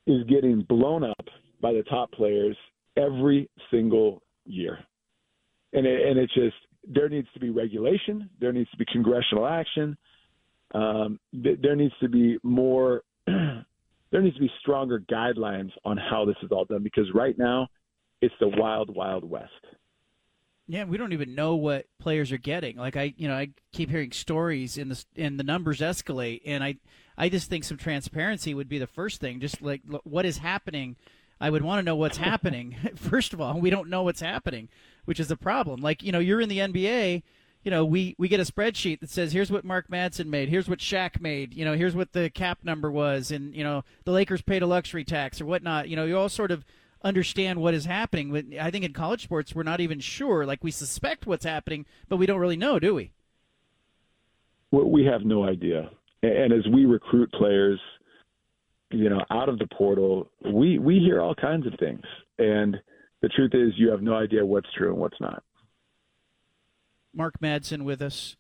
is 0.07 0.23
getting 0.29 0.63
blown 0.69 1.05
up 1.05 1.27
by 1.61 1.73
the 1.73 1.83
top 1.85 2.13
players 2.13 2.57
every 2.97 3.51
single 3.71 4.23
year. 4.45 4.79
And 5.73 5.87
it, 5.87 6.09
and 6.09 6.19
it's 6.19 6.33
just 6.35 6.55
there 6.87 7.09
needs 7.09 7.29
to 7.35 7.41
be 7.41 7.51
regulation, 7.51 8.31
there 8.41 8.53
needs 8.53 8.71
to 8.71 8.77
be 8.77 8.85
congressional 8.91 9.47
action, 9.47 9.97
um, 10.75 11.19
th- 11.43 11.59
there 11.63 11.77
needs 11.77 11.95
to 12.01 12.09
be 12.09 12.39
more, 12.43 13.03
there 13.27 14.23
needs 14.23 14.37
to 14.37 14.43
be 14.43 14.51
stronger 14.61 15.01
guidelines 15.11 15.71
on 15.85 15.97
how 15.97 16.25
this 16.25 16.37
is 16.43 16.51
all 16.51 16.65
done 16.65 16.83
because 16.83 17.07
right 17.15 17.37
now 17.39 17.69
it's 18.23 18.35
the 18.41 18.49
wild, 18.49 18.95
wild 18.95 19.29
west. 19.29 19.51
Yeah, 20.69 20.85
we 20.85 20.97
don't 20.97 21.13
even 21.13 21.35
know 21.35 21.55
what 21.55 21.87
players 22.01 22.33
are 22.33 22.39
getting. 22.39 22.77
Like 22.77 22.97
I, 22.97 23.15
you 23.17 23.29
know, 23.29 23.35
I 23.35 23.51
keep 23.73 23.91
hearing 23.91 24.13
stories 24.13 24.79
and 24.79 24.91
the 24.91 25.05
and 25.17 25.39
the 25.39 25.45
numbers 25.45 25.81
escalate, 25.81 26.43
and 26.45 26.65
I, 26.65 26.77
I 27.17 27.29
just 27.29 27.49
think 27.49 27.65
some 27.65 27.77
transparency 27.77 28.53
would 28.53 28.69
be 28.69 28.79
the 28.79 28.87
first 28.87 29.21
thing. 29.21 29.41
Just 29.41 29.63
like 29.63 29.83
what 30.05 30.27
is 30.27 30.39
happening 30.39 30.97
I 31.41 31.51
would 31.51 31.63
want 31.63 31.81
to 31.81 31.85
know 31.85 31.97
what's 31.97 32.17
happening. 32.19 32.77
First 32.97 33.33
of 33.33 33.41
all, 33.41 33.61
we 33.61 33.71
don't 33.71 33.89
know 33.89 34.03
what's 34.03 34.21
happening, 34.21 34.69
which 35.05 35.21
is 35.21 35.31
a 35.31 35.37
problem. 35.37 35.81
Like, 35.81 36.03
you 36.03 36.13
know, 36.13 36.19
you're 36.19 36.41
in 36.41 36.49
the 36.49 36.59
NBA, 36.59 37.23
you 37.63 37.71
know, 37.71 37.85
we, 37.85 38.15
we 38.19 38.29
get 38.29 38.41
a 38.41 38.45
spreadsheet 38.45 39.01
that 39.01 39.11
says 39.11 39.33
here's 39.33 39.51
what 39.51 39.65
Mark 39.65 39.89
Madsen 39.89 40.27
made, 40.27 40.49
here's 40.49 40.69
what 40.69 40.79
Shaq 40.79 41.21
made, 41.21 41.53
you 41.53 41.65
know, 41.65 41.75
here's 41.75 41.97
what 41.97 42.13
the 42.13 42.31
cap 42.31 42.59
number 42.63 42.91
was, 42.91 43.31
and 43.31 43.55
you 43.55 43.65
know, 43.65 43.83
the 44.05 44.13
Lakers 44.13 44.43
paid 44.43 44.63
a 44.63 44.67
luxury 44.67 45.05
tax 45.05 45.41
or 45.41 45.47
whatnot. 45.47 45.89
You 45.89 45.97
know, 45.97 46.05
you 46.05 46.17
all 46.17 46.29
sort 46.29 46.53
of 46.53 46.65
understand 47.07 47.61
what 47.61 47.75
is 47.75 47.85
happening. 47.85 48.33
But 48.33 48.45
I 48.61 48.71
think 48.71 48.85
in 48.85 48.93
college 48.93 49.23
sports 49.23 49.55
we're 49.55 49.63
not 49.63 49.81
even 49.81 50.01
sure. 50.01 50.45
Like 50.45 50.63
we 50.63 50.71
suspect 50.71 51.27
what's 51.27 51.45
happening, 51.45 51.87
but 52.09 52.17
we 52.17 52.27
don't 52.27 52.41
really 52.41 52.57
know, 52.57 52.79
do 52.79 52.95
we? 52.95 53.13
Well, 54.71 54.91
we 54.91 55.05
have 55.05 55.23
no 55.25 55.45
idea. 55.45 55.91
And 56.23 56.53
as 56.53 56.67
we 56.73 56.85
recruit 56.85 57.31
players, 57.33 57.81
you 58.91 59.09
know, 59.09 59.25
out 59.31 59.49
of 59.49 59.59
the 59.59 59.67
portal, 59.69 60.29
we 60.45 60.79
we 60.79 60.99
hear 60.99 61.21
all 61.21 61.35
kinds 61.35 61.67
of 61.67 61.75
things, 61.79 62.03
and 62.39 62.77
the 63.23 63.29
truth 63.29 63.53
is, 63.55 63.73
you 63.77 63.91
have 63.91 64.03
no 64.03 64.15
idea 64.15 64.45
what's 64.45 64.69
true 64.77 64.91
and 64.91 64.99
what's 64.99 65.21
not. 65.21 65.43
Mark 67.15 67.41
Madsen 67.41 67.83
with 67.83 68.03
us. 68.03 68.37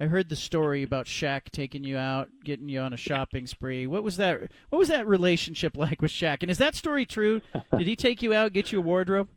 I 0.00 0.06
heard 0.06 0.30
the 0.30 0.36
story 0.36 0.82
about 0.82 1.04
Shaq 1.04 1.50
taking 1.52 1.84
you 1.84 1.98
out, 1.98 2.30
getting 2.42 2.70
you 2.70 2.80
on 2.80 2.94
a 2.94 2.96
shopping 2.96 3.46
spree. 3.46 3.86
What 3.86 4.02
was 4.02 4.16
that? 4.16 4.40
What 4.70 4.78
was 4.78 4.88
that 4.88 5.06
relationship 5.06 5.76
like 5.76 6.00
with 6.00 6.10
Shaq? 6.10 6.38
And 6.40 6.50
is 6.50 6.58
that 6.58 6.74
story 6.74 7.04
true? 7.04 7.42
Did 7.76 7.86
he 7.86 7.96
take 7.96 8.22
you 8.22 8.32
out, 8.32 8.54
get 8.54 8.72
you 8.72 8.78
a 8.78 8.82
wardrobe, 8.82 9.28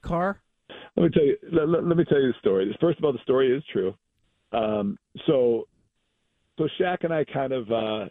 car? 0.00 0.40
Let 0.96 1.02
me 1.02 1.10
tell 1.10 1.24
you. 1.24 1.36
Let, 1.52 1.68
let, 1.68 1.84
let 1.84 1.96
me 1.98 2.04
tell 2.04 2.20
you 2.20 2.28
the 2.28 2.38
story. 2.38 2.74
First 2.80 2.98
of 2.98 3.04
all, 3.04 3.12
the 3.12 3.18
story 3.22 3.54
is 3.54 3.62
true. 3.70 3.94
Um, 4.52 4.98
so, 5.26 5.68
so 6.58 6.66
Shaq 6.80 6.98
and 7.02 7.12
I 7.12 7.24
kind 7.24 7.52
of, 7.52 7.70
uh, 7.70 8.06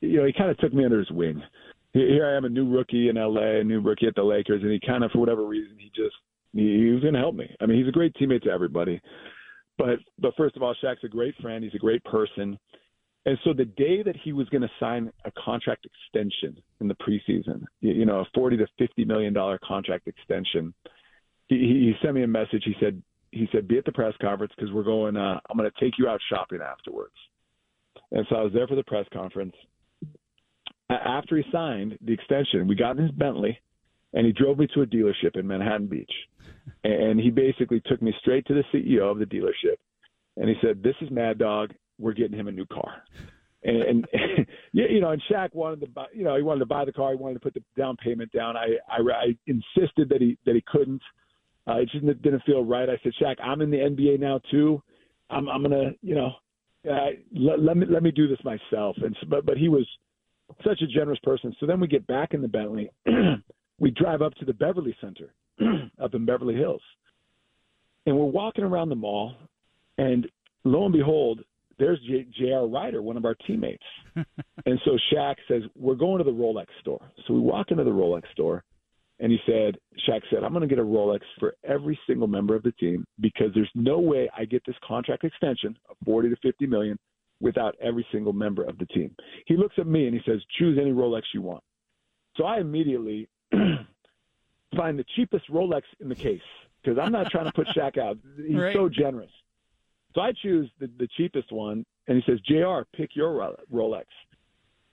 you 0.00 0.18
know, 0.18 0.26
he 0.26 0.32
kind 0.32 0.50
of 0.50 0.58
took 0.58 0.72
me 0.72 0.84
under 0.84 1.00
his 1.00 1.10
wing. 1.10 1.42
Here 1.92 2.26
I 2.26 2.36
am, 2.36 2.44
a 2.44 2.48
new 2.48 2.70
rookie 2.70 3.08
in 3.08 3.16
LA, 3.16 3.60
a 3.60 3.64
new 3.64 3.80
rookie 3.80 4.06
at 4.06 4.14
the 4.14 4.22
Lakers, 4.22 4.62
and 4.62 4.70
he 4.70 4.80
kind 4.86 5.04
of, 5.04 5.10
for 5.10 5.18
whatever 5.18 5.44
reason, 5.44 5.76
he 5.76 5.88
just 5.88 6.14
he, 6.54 6.78
he 6.78 6.90
was 6.90 7.02
going 7.02 7.14
to 7.14 7.20
help 7.20 7.34
me. 7.34 7.54
I 7.60 7.66
mean, 7.66 7.78
he's 7.78 7.88
a 7.88 7.92
great 7.92 8.14
teammate 8.14 8.42
to 8.44 8.50
everybody. 8.50 9.00
But 9.78 9.98
but 10.18 10.34
first 10.36 10.56
of 10.56 10.62
all, 10.62 10.74
Shaq's 10.82 11.04
a 11.04 11.08
great 11.08 11.34
friend. 11.40 11.64
He's 11.64 11.74
a 11.74 11.78
great 11.78 12.04
person. 12.04 12.58
And 13.24 13.38
so 13.44 13.52
the 13.52 13.64
day 13.64 14.02
that 14.02 14.16
he 14.22 14.32
was 14.32 14.48
going 14.48 14.62
to 14.62 14.70
sign 14.80 15.12
a 15.24 15.30
contract 15.44 15.86
extension 15.86 16.60
in 16.80 16.88
the 16.88 16.96
preseason, 16.96 17.62
you 17.80 18.04
know, 18.04 18.20
a 18.20 18.24
forty 18.34 18.56
to 18.56 18.66
fifty 18.78 19.04
million 19.04 19.32
dollar 19.32 19.58
contract 19.64 20.08
extension, 20.08 20.74
he, 21.48 21.56
he 21.56 21.92
sent 22.02 22.14
me 22.14 22.24
a 22.24 22.26
message. 22.26 22.62
He 22.64 22.74
said 22.80 23.00
he 23.30 23.48
said 23.52 23.68
be 23.68 23.78
at 23.78 23.84
the 23.84 23.92
press 23.92 24.14
conference 24.20 24.52
because 24.56 24.72
we're 24.72 24.82
going. 24.82 25.16
Uh, 25.16 25.38
I'm 25.48 25.56
going 25.56 25.70
to 25.70 25.84
take 25.84 25.98
you 25.98 26.08
out 26.08 26.20
shopping 26.28 26.60
afterwards. 26.60 27.14
And 28.10 28.26
so 28.28 28.36
I 28.36 28.42
was 28.42 28.52
there 28.52 28.66
for 28.66 28.74
the 28.74 28.84
press 28.84 29.06
conference. 29.12 29.54
After 30.90 31.38
he 31.38 31.44
signed 31.50 31.96
the 32.04 32.12
extension, 32.12 32.68
we 32.68 32.74
got 32.74 32.98
in 32.98 33.04
his 33.04 33.12
Bentley, 33.12 33.58
and 34.12 34.26
he 34.26 34.32
drove 34.32 34.58
me 34.58 34.66
to 34.74 34.82
a 34.82 34.86
dealership 34.86 35.36
in 35.36 35.46
Manhattan 35.46 35.86
Beach 35.86 36.12
and 36.84 37.20
he 37.20 37.30
basically 37.30 37.82
took 37.86 38.02
me 38.02 38.14
straight 38.20 38.46
to 38.46 38.54
the 38.54 38.64
CEO 38.72 39.10
of 39.10 39.18
the 39.18 39.26
dealership, 39.26 39.76
and 40.36 40.48
he 40.48 40.54
said, 40.62 40.82
"This 40.82 40.96
is 41.00 41.10
Mad 41.10 41.38
Dog. 41.38 41.72
We're 41.98 42.12
getting 42.12 42.38
him 42.38 42.48
a 42.48 42.52
new 42.52 42.66
car." 42.66 43.02
And, 43.64 43.82
and 43.82 44.08
you 44.72 45.00
know, 45.00 45.10
and 45.10 45.22
Shaq 45.30 45.54
wanted 45.54 45.80
to 45.80 45.86
buy, 45.86 46.06
you 46.12 46.24
know, 46.24 46.36
he 46.36 46.42
wanted 46.42 46.60
to 46.60 46.66
buy 46.66 46.84
the 46.84 46.92
car. 46.92 47.10
He 47.10 47.16
wanted 47.16 47.34
to 47.34 47.40
put 47.40 47.54
the 47.54 47.62
down 47.76 47.96
payment 47.96 48.32
down. 48.32 48.56
I, 48.56 48.76
I, 48.88 49.00
I 49.00 49.36
insisted 49.46 50.08
that 50.08 50.20
he 50.20 50.36
that 50.46 50.54
he 50.54 50.64
couldn't. 50.66 51.02
Uh, 51.66 51.76
it 51.76 51.88
just 51.90 52.04
didn't 52.04 52.42
feel 52.42 52.64
right. 52.64 52.88
I 52.90 52.98
said, 53.04 53.12
Shaq, 53.20 53.36
I'm 53.40 53.60
in 53.60 53.70
the 53.70 53.76
NBA 53.76 54.18
now 54.18 54.40
too. 54.50 54.82
I'm, 55.30 55.48
I'm 55.48 55.62
gonna, 55.62 55.92
you 56.02 56.16
know, 56.16 56.32
uh, 56.90 57.10
let, 57.32 57.60
let 57.60 57.76
me 57.76 57.86
let 57.88 58.02
me 58.02 58.10
do 58.10 58.26
this 58.26 58.40
myself. 58.44 58.96
And 59.02 59.16
so, 59.20 59.26
but 59.28 59.46
but 59.46 59.56
he 59.56 59.68
was 59.68 59.86
such 60.64 60.82
a 60.82 60.86
generous 60.86 61.20
person. 61.22 61.54
So 61.60 61.66
then 61.66 61.78
we 61.78 61.86
get 61.86 62.06
back 62.06 62.34
in 62.34 62.42
the 62.42 62.48
Bentley. 62.48 62.90
we 63.78 63.90
drive 63.92 64.22
up 64.22 64.34
to 64.34 64.44
the 64.44 64.52
Beverly 64.52 64.96
Center 65.00 65.32
up 66.02 66.14
in 66.14 66.24
Beverly 66.24 66.54
Hills. 66.54 66.82
And 68.06 68.16
we're 68.16 68.24
walking 68.24 68.64
around 68.64 68.88
the 68.88 68.96
mall, 68.96 69.34
and 69.98 70.26
lo 70.64 70.84
and 70.84 70.92
behold, 70.92 71.40
there's 71.78 72.00
J- 72.00 72.26
J.R. 72.38 72.66
Rider, 72.66 73.02
one 73.02 73.16
of 73.16 73.24
our 73.24 73.36
teammates. 73.46 73.82
and 74.16 74.80
so 74.84 74.98
Shaq 75.12 75.36
says, 75.48 75.62
We're 75.76 75.94
going 75.94 76.18
to 76.18 76.24
the 76.24 76.30
Rolex 76.30 76.66
store. 76.80 77.00
So 77.26 77.34
we 77.34 77.40
walk 77.40 77.70
into 77.70 77.84
the 77.84 77.90
Rolex 77.90 78.22
store, 78.32 78.64
and 79.20 79.30
he 79.30 79.38
said, 79.46 79.76
Shaq 80.08 80.20
said, 80.30 80.42
I'm 80.42 80.52
going 80.52 80.68
to 80.68 80.74
get 80.74 80.78
a 80.78 80.86
Rolex 80.86 81.20
for 81.38 81.54
every 81.64 81.98
single 82.06 82.26
member 82.26 82.54
of 82.54 82.62
the 82.62 82.72
team 82.72 83.06
because 83.20 83.48
there's 83.54 83.70
no 83.74 83.98
way 83.98 84.28
I 84.36 84.44
get 84.44 84.62
this 84.66 84.76
contract 84.86 85.24
extension 85.24 85.76
of 85.88 85.96
40 86.04 86.30
to 86.30 86.36
50 86.42 86.66
million 86.66 86.98
without 87.40 87.74
every 87.80 88.06
single 88.12 88.32
member 88.32 88.64
of 88.64 88.78
the 88.78 88.86
team. 88.86 89.14
He 89.46 89.56
looks 89.56 89.74
at 89.78 89.86
me 89.86 90.06
and 90.06 90.14
he 90.14 90.20
says, 90.26 90.40
Choose 90.58 90.78
any 90.80 90.90
Rolex 90.90 91.22
you 91.34 91.42
want. 91.42 91.62
So 92.36 92.44
I 92.44 92.60
immediately 92.60 93.28
find 94.76 94.98
the 94.98 95.04
cheapest 95.16 95.50
Rolex 95.50 95.82
in 96.00 96.08
the 96.08 96.14
case 96.14 96.40
because 96.82 96.98
I'm 96.98 97.12
not 97.12 97.30
trying 97.30 97.46
to 97.46 97.52
put 97.52 97.68
Shaq 97.68 97.98
out. 97.98 98.18
He's 98.36 98.56
right. 98.56 98.74
so 98.74 98.88
generous. 98.88 99.30
So 100.14 100.20
I 100.20 100.32
choose 100.32 100.70
the, 100.78 100.90
the 100.98 101.08
cheapest 101.16 101.52
one, 101.52 101.84
and 102.06 102.22
he 102.22 102.30
says, 102.30 102.40
"J.R. 102.46 102.86
Pick 102.94 103.16
your 103.16 103.56
Rolex." 103.72 104.04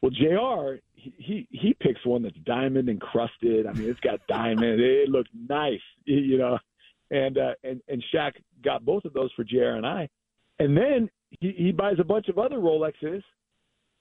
Well, 0.02 0.12
J.R. 0.12 0.80
He, 0.94 1.14
he 1.18 1.48
he 1.52 1.74
picks 1.74 2.06
one 2.06 2.24
that's 2.24 2.38
diamond 2.46 2.90
encrusted. 2.90 3.66
I 3.66 3.74
mean, 3.74 3.90
it's 3.90 4.00
got 4.00 4.20
diamond. 4.28 4.80
It 4.80 5.10
looks 5.10 5.30
nice, 5.34 5.82
you 6.06 6.38
know. 6.38 6.58
And 7.12 7.38
uh, 7.38 7.54
and 7.64 7.82
and 7.88 8.04
Shaq 8.14 8.34
got 8.64 8.86
both 8.86 9.06
of 9.06 9.14
those 9.14 9.32
for 9.36 9.44
J.R. 9.44 9.76
and 9.76 9.86
I, 9.86 10.08
and 10.60 10.78
then 10.78 11.10
he, 11.40 11.54
he 11.58 11.72
buys 11.72 11.98
a 12.00 12.04
bunch 12.04 12.30
of 12.30 12.38
other 12.38 12.58
Rolexes, 12.58 13.24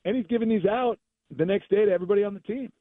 and 0.04 0.16
he's 0.16 0.26
giving 0.26 0.48
these 0.48 0.66
out 0.66 0.98
the 1.36 1.46
next 1.46 1.68
day 1.70 1.84
to 1.84 1.90
everybody 1.90 2.22
on 2.24 2.34
the 2.34 2.40
team. 2.40 2.72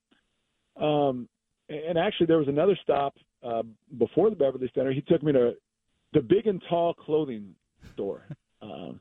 Um, 0.81 1.27
and 1.69 1.97
actually 1.97 2.27
there 2.27 2.37
was 2.37 2.47
another 2.47 2.77
stop 2.81 3.15
uh, 3.43 3.63
before 3.97 4.29
the 4.29 4.35
Beverly 4.35 4.71
Center. 4.73 4.91
He 4.91 5.01
took 5.01 5.23
me 5.23 5.33
to 5.33 5.53
the 6.13 6.21
Big 6.21 6.47
and 6.47 6.61
Tall 6.69 6.93
clothing 6.93 7.55
store, 7.93 8.23
um, 8.61 8.99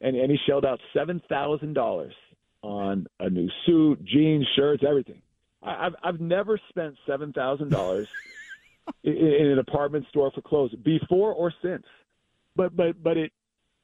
and 0.00 0.16
and 0.16 0.30
he 0.30 0.38
shelled 0.46 0.64
out 0.64 0.80
seven 0.92 1.20
thousand 1.28 1.74
dollars 1.74 2.14
on 2.62 3.06
a 3.20 3.28
new 3.28 3.48
suit, 3.66 4.02
jeans, 4.04 4.46
shirts, 4.56 4.82
everything. 4.86 5.22
I, 5.62 5.86
I've 5.86 5.94
I've 6.02 6.20
never 6.20 6.58
spent 6.68 6.96
seven 7.06 7.32
thousand 7.32 7.70
dollars 7.70 8.08
in, 9.04 9.16
an 9.16 9.56
department 9.56 10.06
store 10.08 10.30
for 10.34 10.42
clothes 10.42 10.74
before 10.84 11.32
or 11.32 11.52
since, 11.62 11.84
but 12.56 12.76
but 12.76 13.02
but 13.02 13.16
it 13.16 13.32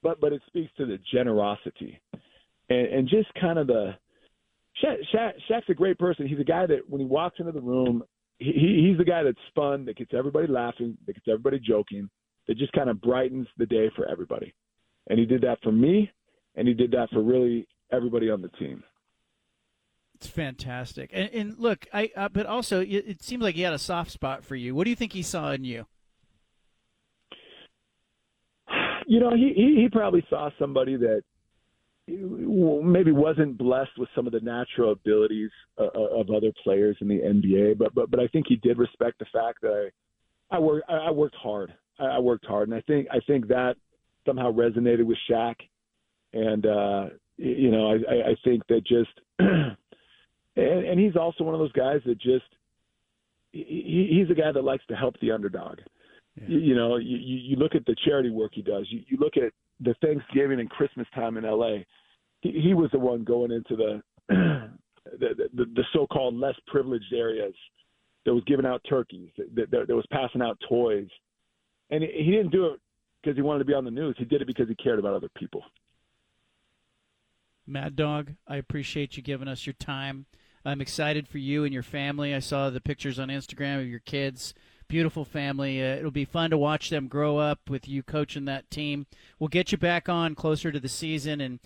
but 0.02 0.20
but 0.20 0.32
it 0.32 0.42
speaks 0.46 0.70
to 0.76 0.86
the 0.86 0.98
generosity 1.12 2.00
and, 2.70 2.86
and 2.86 3.08
just 3.08 3.28
kind 3.34 3.58
of 3.58 3.66
the 3.66 3.94
Shaq, 4.82 4.96
Shaq, 5.14 5.32
Shaq's 5.50 5.68
a 5.68 5.74
great 5.74 5.98
person. 5.98 6.26
He's 6.26 6.38
a 6.38 6.44
guy 6.44 6.66
that 6.66 6.88
when 6.88 7.00
he 7.00 7.06
walks 7.06 7.38
into 7.38 7.52
the 7.52 7.60
room, 7.60 8.02
he, 8.40 8.88
he's 8.88 8.98
the 8.98 9.04
guy 9.04 9.22
that's 9.22 9.38
fun, 9.54 9.84
that 9.84 9.96
gets 9.96 10.12
everybody 10.16 10.48
laughing, 10.48 10.96
that 11.06 11.12
gets 11.12 11.28
everybody 11.28 11.60
joking, 11.60 12.08
that 12.48 12.58
just 12.58 12.72
kind 12.72 12.90
of 12.90 13.00
brightens 13.00 13.46
the 13.58 13.66
day 13.66 13.90
for 13.94 14.08
everybody. 14.08 14.52
And 15.08 15.18
he 15.18 15.26
did 15.26 15.42
that 15.42 15.58
for 15.62 15.72
me, 15.72 16.10
and 16.56 16.66
he 16.66 16.74
did 16.74 16.90
that 16.92 17.10
for 17.12 17.22
really 17.22 17.68
everybody 17.92 18.30
on 18.30 18.42
the 18.42 18.48
team. 18.48 18.82
It's 20.14 20.26
fantastic. 20.26 21.10
And, 21.12 21.30
and 21.32 21.58
look, 21.58 21.86
I 21.94 22.10
uh, 22.14 22.28
but 22.28 22.44
also 22.46 22.80
it, 22.80 23.04
it 23.06 23.22
seems 23.22 23.42
like 23.42 23.54
he 23.54 23.62
had 23.62 23.72
a 23.72 23.78
soft 23.78 24.10
spot 24.10 24.44
for 24.44 24.54
you. 24.54 24.74
What 24.74 24.84
do 24.84 24.90
you 24.90 24.96
think 24.96 25.12
he 25.12 25.22
saw 25.22 25.52
in 25.52 25.64
you? 25.64 25.86
You 29.06 29.18
know, 29.18 29.30
he 29.30 29.52
he, 29.56 29.82
he 29.82 29.88
probably 29.90 30.24
saw 30.28 30.50
somebody 30.58 30.96
that 30.96 31.22
maybe 32.82 33.12
wasn't 33.12 33.58
blessed 33.58 33.96
with 33.98 34.08
some 34.14 34.26
of 34.26 34.32
the 34.32 34.40
natural 34.40 34.92
abilities 34.92 35.50
uh, 35.78 35.84
uh 35.94 36.20
of 36.20 36.30
other 36.30 36.52
players 36.62 36.96
in 37.00 37.08
the 37.08 37.18
NBA, 37.18 37.78
but 37.78 37.94
but 37.94 38.10
but 38.10 38.20
I 38.20 38.26
think 38.28 38.46
he 38.48 38.56
did 38.56 38.78
respect 38.78 39.18
the 39.18 39.26
fact 39.32 39.60
that 39.62 39.90
I 40.50 40.56
I 40.56 40.58
worked 40.58 40.90
I 40.90 41.10
worked 41.10 41.36
hard. 41.36 41.72
I 41.98 42.18
worked 42.18 42.46
hard, 42.46 42.68
and 42.68 42.76
I 42.76 42.80
think 42.82 43.08
I 43.12 43.20
think 43.26 43.48
that 43.48 43.74
somehow 44.26 44.52
resonated 44.52 45.04
with 45.04 45.18
Shaq, 45.30 45.56
and 46.32 46.66
uh, 46.66 47.06
you 47.36 47.70
know 47.70 47.92
I 47.92 48.30
I 48.30 48.36
think 48.44 48.66
that 48.68 48.86
just 48.86 49.10
and, 49.38 49.76
and 50.56 51.00
he's 51.00 51.16
also 51.16 51.44
one 51.44 51.54
of 51.54 51.60
those 51.60 51.72
guys 51.72 52.00
that 52.06 52.18
just 52.20 52.44
he, 53.52 54.08
he's 54.10 54.30
a 54.30 54.40
guy 54.40 54.52
that 54.52 54.64
likes 54.64 54.84
to 54.88 54.96
help 54.96 55.18
the 55.20 55.32
underdog. 55.32 55.78
Yeah. 56.36 56.48
You, 56.48 56.58
you 56.58 56.74
know, 56.74 56.96
you, 56.96 57.16
you 57.16 57.56
look 57.56 57.74
at 57.74 57.84
the 57.86 57.96
charity 58.04 58.30
work 58.30 58.52
he 58.54 58.62
does. 58.62 58.86
You, 58.90 59.02
you 59.08 59.18
look 59.18 59.36
at 59.36 59.52
the 59.80 59.94
Thanksgiving 60.00 60.60
and 60.60 60.70
Christmas 60.70 61.06
time 61.14 61.36
in 61.36 61.44
LA 61.44 61.78
he, 62.40 62.60
he 62.60 62.74
was 62.74 62.90
the 62.92 62.98
one 62.98 63.24
going 63.24 63.50
into 63.50 63.76
the 63.76 64.02
the, 65.18 65.48
the, 65.54 65.64
the 65.74 65.84
so-called 65.92 66.34
less 66.34 66.54
privileged 66.66 67.12
areas 67.12 67.54
that 68.24 68.34
was 68.34 68.42
giving 68.46 68.66
out 68.66 68.82
turkeys, 68.88 69.30
that, 69.36 69.70
that, 69.70 69.88
that 69.88 69.94
was 69.94 70.06
passing 70.10 70.42
out 70.42 70.58
toys, 70.68 71.08
and 71.90 72.02
he, 72.02 72.30
didn't 72.30 72.52
do 72.52 72.66
it 72.66 72.80
because 73.22 73.36
he 73.36 73.42
wanted 73.42 73.60
to 73.60 73.64
be 73.64 73.74
on 73.74 73.84
the 73.84 73.90
news. 73.90 74.14
He 74.18 74.24
did 74.24 74.42
it 74.42 74.46
because 74.46 74.68
he 74.68 74.74
cared 74.76 74.98
about 74.98 75.14
other 75.14 75.30
people. 75.36 75.62
Mad 77.66 77.96
Dog, 77.96 78.34
I 78.46 78.56
appreciate 78.56 79.16
you 79.16 79.22
giving 79.22 79.48
us 79.48 79.66
your 79.66 79.74
time. 79.74 80.26
I'm 80.64 80.80
excited 80.80 81.26
for 81.26 81.38
you 81.38 81.64
and 81.64 81.72
your 81.72 81.82
family. 81.82 82.34
I 82.34 82.40
saw 82.40 82.68
the 82.68 82.80
pictures 82.80 83.18
on 83.18 83.28
Instagram 83.28 83.80
of 83.80 83.88
your 83.88 84.00
kids. 84.00 84.54
Beautiful 84.88 85.24
family. 85.24 85.80
Uh, 85.80 85.96
it'll 85.96 86.10
be 86.10 86.24
fun 86.24 86.50
to 86.50 86.58
watch 86.58 86.90
them 86.90 87.08
grow 87.08 87.38
up 87.38 87.60
with 87.68 87.88
you 87.88 88.02
coaching 88.02 88.44
that 88.44 88.70
team. 88.70 89.06
We'll 89.38 89.48
get 89.48 89.72
you 89.72 89.78
back 89.78 90.08
on 90.08 90.34
closer 90.34 90.70
to 90.70 90.80
the 90.80 90.88
season 90.88 91.40
and 91.40 91.60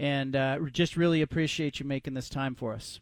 and 0.00 0.34
uh, 0.34 0.58
just 0.72 0.96
really 0.96 1.20
appreciate 1.20 1.78
you 1.78 1.84
making 1.84 2.14
this 2.14 2.30
time 2.30 2.54
for 2.54 2.72
us. 2.72 3.00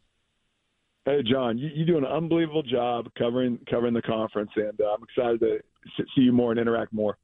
Hey, 1.05 1.23
John, 1.23 1.57
you, 1.57 1.71
you 1.73 1.87
do 1.87 1.97
an 1.97 2.05
unbelievable 2.05 2.65
job 2.65 3.07
covering 3.17 3.59
covering 3.71 3.95
the 3.95 4.03
conference, 4.03 4.51
and 4.57 4.79
uh, 4.81 4.95
I'm 4.95 5.05
excited 5.05 5.41
to 5.41 6.05
see 6.15 6.23
you 6.23 6.33
more 6.33 6.51
and 6.51 6.61
interact 6.61 6.93
more. 6.93 7.17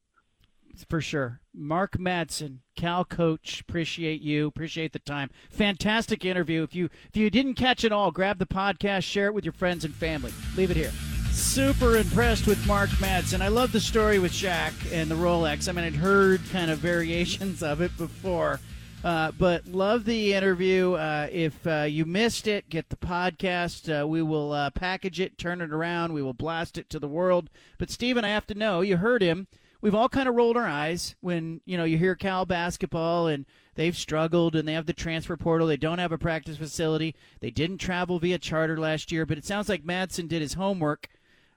For 0.88 1.00
sure. 1.00 1.40
Mark 1.52 1.98
Madsen, 1.98 2.58
Cal 2.76 3.04
coach, 3.04 3.60
appreciate 3.60 4.20
you. 4.20 4.46
Appreciate 4.46 4.92
the 4.92 4.98
time. 5.00 5.30
Fantastic 5.50 6.24
interview. 6.24 6.62
If 6.62 6.74
you 6.74 6.88
if 7.08 7.16
you 7.16 7.28
didn't 7.28 7.54
catch 7.54 7.82
it 7.82 7.92
all, 7.92 8.12
grab 8.12 8.38
the 8.38 8.46
podcast, 8.46 9.02
share 9.02 9.26
it 9.26 9.34
with 9.34 9.44
your 9.44 9.52
friends 9.52 9.84
and 9.84 9.94
family. 9.94 10.32
Leave 10.56 10.70
it 10.70 10.76
here. 10.76 10.92
Super 11.32 11.96
impressed 11.96 12.46
with 12.46 12.64
Mark 12.64 12.90
Madsen. 12.90 13.40
I 13.40 13.48
love 13.48 13.72
the 13.72 13.80
story 13.80 14.20
with 14.20 14.30
Shaq 14.30 14.72
and 14.92 15.10
the 15.10 15.16
Rolex. 15.16 15.68
I 15.68 15.72
mean, 15.72 15.84
I'd 15.84 15.96
heard 15.96 16.40
kind 16.52 16.70
of 16.70 16.78
variations 16.78 17.60
of 17.64 17.80
it 17.80 17.96
before. 17.98 18.60
Uh, 19.04 19.30
but 19.32 19.66
love 19.66 20.06
the 20.06 20.32
interview. 20.32 20.94
Uh, 20.94 21.28
if 21.30 21.66
uh, 21.66 21.82
you 21.82 22.06
missed 22.06 22.46
it, 22.46 22.70
get 22.70 22.88
the 22.88 22.96
podcast. 22.96 24.02
Uh, 24.02 24.08
we 24.08 24.22
will 24.22 24.52
uh, 24.52 24.70
package 24.70 25.20
it, 25.20 25.36
turn 25.36 25.60
it 25.60 25.70
around. 25.70 26.14
We 26.14 26.22
will 26.22 26.32
blast 26.32 26.78
it 26.78 26.88
to 26.88 26.98
the 26.98 27.06
world. 27.06 27.50
But 27.76 27.90
Stephen, 27.90 28.24
I 28.24 28.30
have 28.30 28.46
to 28.46 28.54
know, 28.54 28.80
you 28.80 28.96
heard 28.96 29.20
him. 29.20 29.46
We've 29.82 29.94
all 29.94 30.08
kind 30.08 30.26
of 30.26 30.34
rolled 30.34 30.56
our 30.56 30.66
eyes 30.66 31.14
when 31.20 31.60
you 31.66 31.76
know 31.76 31.84
you 31.84 31.98
hear 31.98 32.14
Cal 32.14 32.46
basketball 32.46 33.26
and 33.26 33.44
they've 33.74 33.94
struggled 33.94 34.56
and 34.56 34.66
they 34.66 34.72
have 34.72 34.86
the 34.86 34.94
transfer 34.94 35.36
portal. 35.36 35.66
They 35.66 35.76
don't 35.76 35.98
have 35.98 36.12
a 36.12 36.16
practice 36.16 36.56
facility. 36.56 37.14
They 37.40 37.50
didn't 37.50 37.78
travel 37.78 38.18
via 38.18 38.38
charter 38.38 38.78
last 38.78 39.12
year. 39.12 39.26
But 39.26 39.36
it 39.36 39.44
sounds 39.44 39.68
like 39.68 39.84
Madsen 39.84 40.26
did 40.26 40.40
his 40.40 40.54
homework. 40.54 41.08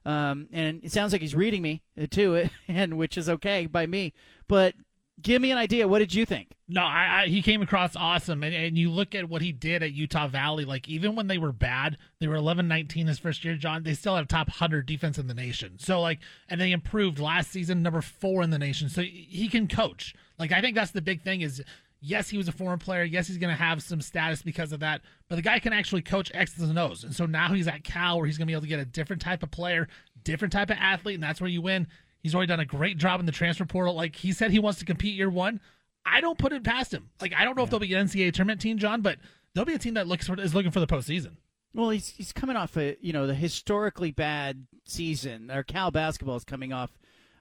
Um, 0.05 0.49
and 0.51 0.83
it 0.83 0.91
sounds 0.91 1.13
like 1.13 1.21
he's 1.21 1.35
reading 1.35 1.61
me 1.61 1.83
uh, 2.01 2.07
too, 2.11 2.49
and 2.67 2.97
which 2.97 3.17
is 3.17 3.29
okay 3.29 3.65
by 3.65 3.85
me. 3.85 4.11
But 4.49 4.73
give 5.21 5.41
me 5.41 5.51
an 5.51 5.57
idea. 5.57 5.87
What 5.87 5.99
did 5.99 6.13
you 6.13 6.25
think? 6.25 6.53
No, 6.69 6.81
I, 6.81 7.23
I, 7.23 7.27
he 7.27 7.41
came 7.41 7.61
across 7.61 7.95
awesome, 7.95 8.43
and, 8.43 8.53
and 8.53 8.77
you 8.77 8.91
look 8.91 9.15
at 9.15 9.29
what 9.29 9.41
he 9.41 9.51
did 9.51 9.83
at 9.83 9.93
Utah 9.93 10.27
Valley. 10.27 10.65
Like 10.65 10.87
even 10.87 11.15
when 11.15 11.27
they 11.27 11.37
were 11.37 11.51
bad, 11.51 11.97
they 12.19 12.27
were 12.27 12.35
11-19 12.35 13.07
his 13.07 13.19
first 13.19 13.43
year. 13.45 13.55
John, 13.55 13.83
they 13.83 13.93
still 13.93 14.15
have 14.15 14.27
top 14.27 14.49
hundred 14.49 14.85
defense 14.85 15.17
in 15.17 15.27
the 15.27 15.33
nation. 15.33 15.79
So 15.79 16.01
like, 16.01 16.19
and 16.49 16.59
they 16.59 16.71
improved 16.71 17.19
last 17.19 17.51
season, 17.51 17.81
number 17.81 18.01
four 18.01 18.43
in 18.43 18.49
the 18.49 18.59
nation. 18.59 18.89
So 18.89 19.01
he 19.01 19.47
can 19.49 19.67
coach. 19.67 20.13
Like 20.37 20.51
I 20.51 20.61
think 20.61 20.75
that's 20.75 20.91
the 20.91 21.01
big 21.01 21.21
thing 21.21 21.41
is. 21.41 21.63
Yes, 21.99 22.29
he 22.29 22.37
was 22.37 22.47
a 22.47 22.51
foreign 22.51 22.77
player. 22.77 23.03
Yes, 23.03 23.25
he's 23.27 23.39
going 23.39 23.49
to 23.49 23.59
have 23.59 23.81
some 23.81 24.01
status 24.01 24.43
because 24.43 24.71
of 24.71 24.81
that. 24.81 25.01
But 25.29 25.37
the 25.37 25.41
guy 25.41 25.57
can 25.57 25.73
actually 25.73 26.03
coach 26.03 26.31
X's 26.31 26.69
and 26.69 26.77
O's. 26.77 27.03
And 27.03 27.13
so 27.13 27.25
now 27.25 27.51
he's 27.51 27.67
at 27.67 27.83
Cal 27.83 28.17
where 28.17 28.27
he's 28.27 28.37
going 28.37 28.45
to 28.45 28.51
be 28.51 28.53
able 28.53 28.61
to 28.61 28.67
get 28.67 28.79
a 28.79 28.85
different 28.85 29.19
type 29.19 29.41
of 29.41 29.49
player, 29.49 29.87
different 30.23 30.51
type 30.51 30.69
of 30.69 30.77
athlete, 30.79 31.15
and 31.15 31.23
that's 31.23 31.41
where 31.41 31.49
you 31.49 31.59
win. 31.59 31.87
He's 32.27 32.35
already 32.35 32.49
done 32.49 32.59
a 32.59 32.65
great 32.65 32.97
job 32.97 33.21
in 33.21 33.25
the 33.25 33.31
transfer 33.31 33.63
portal. 33.63 33.93
Like 33.93 34.17
he 34.17 34.33
said, 34.33 34.51
he 34.51 34.59
wants 34.59 34.79
to 34.79 34.85
compete 34.85 35.15
year 35.15 35.29
one. 35.29 35.61
I 36.05 36.19
don't 36.19 36.37
put 36.37 36.51
it 36.51 36.61
past 36.61 36.93
him. 36.93 37.09
Like 37.21 37.33
I 37.33 37.45
don't 37.45 37.55
know 37.55 37.61
yeah. 37.61 37.67
if 37.67 37.69
they'll 37.69 37.79
be 37.79 37.93
an 37.93 38.05
NCAA 38.05 38.33
tournament 38.33 38.59
team, 38.59 38.77
John, 38.77 38.99
but 38.99 39.17
they'll 39.53 39.63
be 39.63 39.75
a 39.75 39.79
team 39.79 39.93
that 39.93 40.07
looks 40.07 40.27
for, 40.27 40.37
is 40.37 40.53
looking 40.53 40.71
for 40.71 40.81
the 40.81 40.87
postseason. 40.87 41.37
Well, 41.73 41.89
he's 41.89 42.09
he's 42.09 42.33
coming 42.33 42.57
off 42.57 42.75
a 42.75 42.97
you 42.99 43.13
know 43.13 43.27
the 43.27 43.33
historically 43.33 44.11
bad 44.11 44.67
season. 44.83 45.49
Or 45.49 45.63
Cal 45.63 45.89
basketball 45.89 46.35
is 46.35 46.43
coming 46.43 46.73
off 46.73 46.91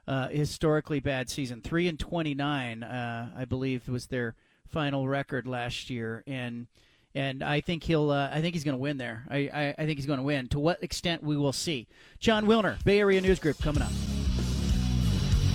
uh, 0.06 0.28
historically 0.28 1.00
bad 1.00 1.28
season. 1.28 1.62
Three 1.62 1.88
and 1.88 1.98
twenty 1.98 2.34
nine, 2.36 2.84
uh, 2.84 3.30
I 3.36 3.44
believe, 3.44 3.88
was 3.88 4.06
their 4.06 4.36
final 4.68 5.08
record 5.08 5.48
last 5.48 5.90
year, 5.90 6.22
and 6.28 6.68
and 7.12 7.42
I 7.42 7.60
think 7.60 7.82
he'll. 7.82 8.10
Uh, 8.10 8.30
I 8.32 8.40
think 8.40 8.54
he's 8.54 8.62
going 8.62 8.76
to 8.76 8.80
win 8.80 8.98
there. 8.98 9.24
I, 9.28 9.36
I, 9.52 9.74
I 9.78 9.86
think 9.86 9.98
he's 9.98 10.06
going 10.06 10.20
to 10.20 10.24
win. 10.24 10.46
To 10.48 10.60
what 10.60 10.80
extent 10.80 11.24
we 11.24 11.36
will 11.36 11.52
see. 11.52 11.88
Jon 12.20 12.46
Wilner, 12.46 12.82
Bay 12.84 13.00
Area 13.00 13.20
News 13.20 13.40
Group, 13.40 13.58
coming 13.60 13.82
up. 13.82 13.90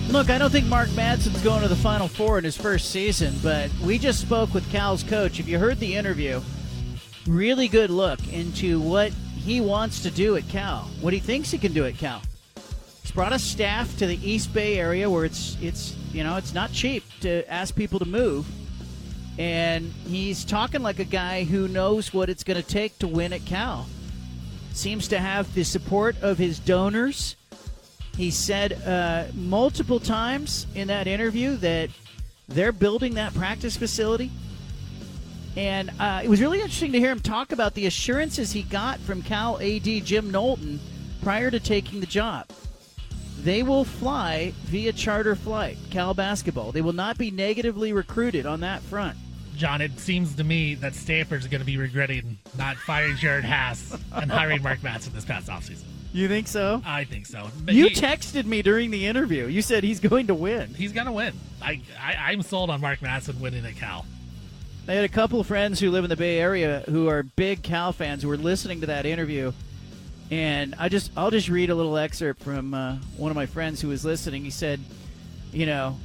Look, 0.08 0.28
I 0.28 0.36
don't 0.36 0.50
think 0.50 0.66
Mark 0.66 0.88
Madsen's 0.90 1.40
going 1.42 1.62
to 1.62 1.68
the 1.68 1.76
Final 1.76 2.06
Four 2.06 2.36
in 2.36 2.44
his 2.44 2.56
first 2.56 2.90
season, 2.90 3.34
but 3.42 3.70
we 3.80 3.98
just 3.98 4.20
spoke 4.20 4.52
with 4.52 4.70
Cal's 4.70 5.02
coach. 5.02 5.40
If 5.40 5.48
you 5.48 5.58
heard 5.58 5.78
the 5.78 5.94
interview, 5.94 6.42
really 7.26 7.66
good 7.66 7.88
look 7.88 8.20
into 8.30 8.78
what 8.78 9.12
he 9.12 9.60
wants 9.60 10.02
to 10.02 10.10
do 10.10 10.36
at 10.36 10.46
Cal, 10.48 10.82
what 11.00 11.14
he 11.14 11.18
thinks 11.18 11.50
he 11.50 11.56
can 11.56 11.72
do 11.72 11.86
at 11.86 11.96
Cal. 11.96 12.20
He's 13.02 13.10
brought 13.10 13.32
a 13.32 13.38
staff 13.38 13.96
to 13.98 14.06
the 14.06 14.18
East 14.28 14.52
Bay 14.52 14.78
area 14.78 15.08
where 15.08 15.24
it's 15.24 15.56
it's 15.62 15.96
you 16.12 16.22
know 16.24 16.36
it's 16.36 16.52
not 16.52 16.72
cheap 16.72 17.04
to 17.20 17.50
ask 17.50 17.74
people 17.74 17.98
to 17.98 18.04
move, 18.04 18.46
and 19.38 19.92
he's 20.06 20.44
talking 20.44 20.82
like 20.82 20.98
a 20.98 21.04
guy 21.04 21.44
who 21.44 21.68
knows 21.68 22.12
what 22.12 22.28
it's 22.28 22.44
going 22.44 22.60
to 22.60 22.66
take 22.66 22.98
to 22.98 23.08
win 23.08 23.32
at 23.32 23.46
Cal. 23.46 23.86
Seems 24.72 25.08
to 25.08 25.18
have 25.18 25.52
the 25.54 25.64
support 25.64 26.16
of 26.22 26.38
his 26.38 26.58
donors 26.58 27.36
he 28.16 28.30
said 28.30 28.74
uh, 28.86 29.24
multiple 29.34 30.00
times 30.00 30.66
in 30.74 30.88
that 30.88 31.06
interview 31.06 31.56
that 31.56 31.90
they're 32.48 32.72
building 32.72 33.14
that 33.14 33.34
practice 33.34 33.76
facility. 33.76 34.30
And 35.56 35.90
uh, 35.98 36.22
it 36.24 36.28
was 36.28 36.40
really 36.40 36.60
interesting 36.60 36.92
to 36.92 36.98
hear 36.98 37.10
him 37.10 37.20
talk 37.20 37.52
about 37.52 37.74
the 37.74 37.86
assurances 37.86 38.52
he 38.52 38.62
got 38.62 38.98
from 39.00 39.22
Cal 39.22 39.60
AD 39.60 39.84
Jim 39.84 40.30
Knowlton 40.30 40.80
prior 41.22 41.50
to 41.50 41.60
taking 41.60 42.00
the 42.00 42.06
job. 42.06 42.46
They 43.38 43.62
will 43.62 43.84
fly 43.84 44.52
via 44.64 44.92
charter 44.92 45.34
flight, 45.34 45.76
Cal 45.90 46.14
basketball. 46.14 46.72
They 46.72 46.80
will 46.80 46.92
not 46.92 47.18
be 47.18 47.30
negatively 47.30 47.92
recruited 47.92 48.46
on 48.46 48.60
that 48.60 48.82
front. 48.82 49.16
John, 49.56 49.80
it 49.80 49.98
seems 49.98 50.34
to 50.36 50.44
me 50.44 50.74
that 50.76 50.94
Stanford's 50.94 51.46
going 51.46 51.60
to 51.60 51.66
be 51.66 51.76
regretting 51.76 52.38
not 52.56 52.76
firing 52.76 53.16
Jerod 53.16 53.42
Haase 53.42 54.00
and 54.12 54.30
hiring 54.30 54.62
Mark 54.62 54.78
Madsen 54.80 55.12
this 55.12 55.24
past 55.24 55.48
offseason. 55.48 55.91
You 56.12 56.28
think 56.28 56.46
so? 56.46 56.82
I 56.84 57.04
think 57.04 57.26
so. 57.26 57.48
But 57.64 57.74
you 57.74 57.88
he, 57.88 57.94
texted 57.94 58.44
me 58.44 58.60
during 58.60 58.90
the 58.90 59.06
interview. 59.06 59.46
You 59.46 59.62
said 59.62 59.82
he's 59.82 60.00
going 60.00 60.26
to 60.26 60.34
win. 60.34 60.74
He's 60.74 60.92
going 60.92 61.06
to 61.06 61.12
win. 61.12 61.34
I, 61.62 61.80
I 61.98 62.32
am 62.32 62.42
sold 62.42 62.68
on 62.68 62.80
Mark 62.80 63.00
Madsen 63.00 63.40
winning 63.40 63.64
at 63.64 63.76
Cal. 63.76 64.04
I 64.86 64.92
had 64.94 65.04
a 65.04 65.08
couple 65.08 65.40
of 65.40 65.46
friends 65.46 65.80
who 65.80 65.90
live 65.90 66.04
in 66.04 66.10
the 66.10 66.16
Bay 66.16 66.38
Area 66.38 66.82
who 66.88 67.08
are 67.08 67.22
big 67.22 67.62
Cal 67.62 67.92
fans 67.92 68.22
who 68.22 68.28
were 68.28 68.36
listening 68.36 68.80
to 68.80 68.86
that 68.88 69.06
interview, 69.06 69.52
and 70.30 70.74
I 70.76 70.88
just 70.88 71.12
I'll 71.16 71.30
just 71.30 71.48
read 71.48 71.70
a 71.70 71.74
little 71.74 71.96
excerpt 71.96 72.42
from 72.42 72.74
uh, 72.74 72.96
one 73.16 73.30
of 73.30 73.36
my 73.36 73.46
friends 73.46 73.80
who 73.80 73.88
was 73.88 74.04
listening. 74.04 74.42
He 74.42 74.50
said, 74.50 74.80
you 75.52 75.66
know, 75.66 75.96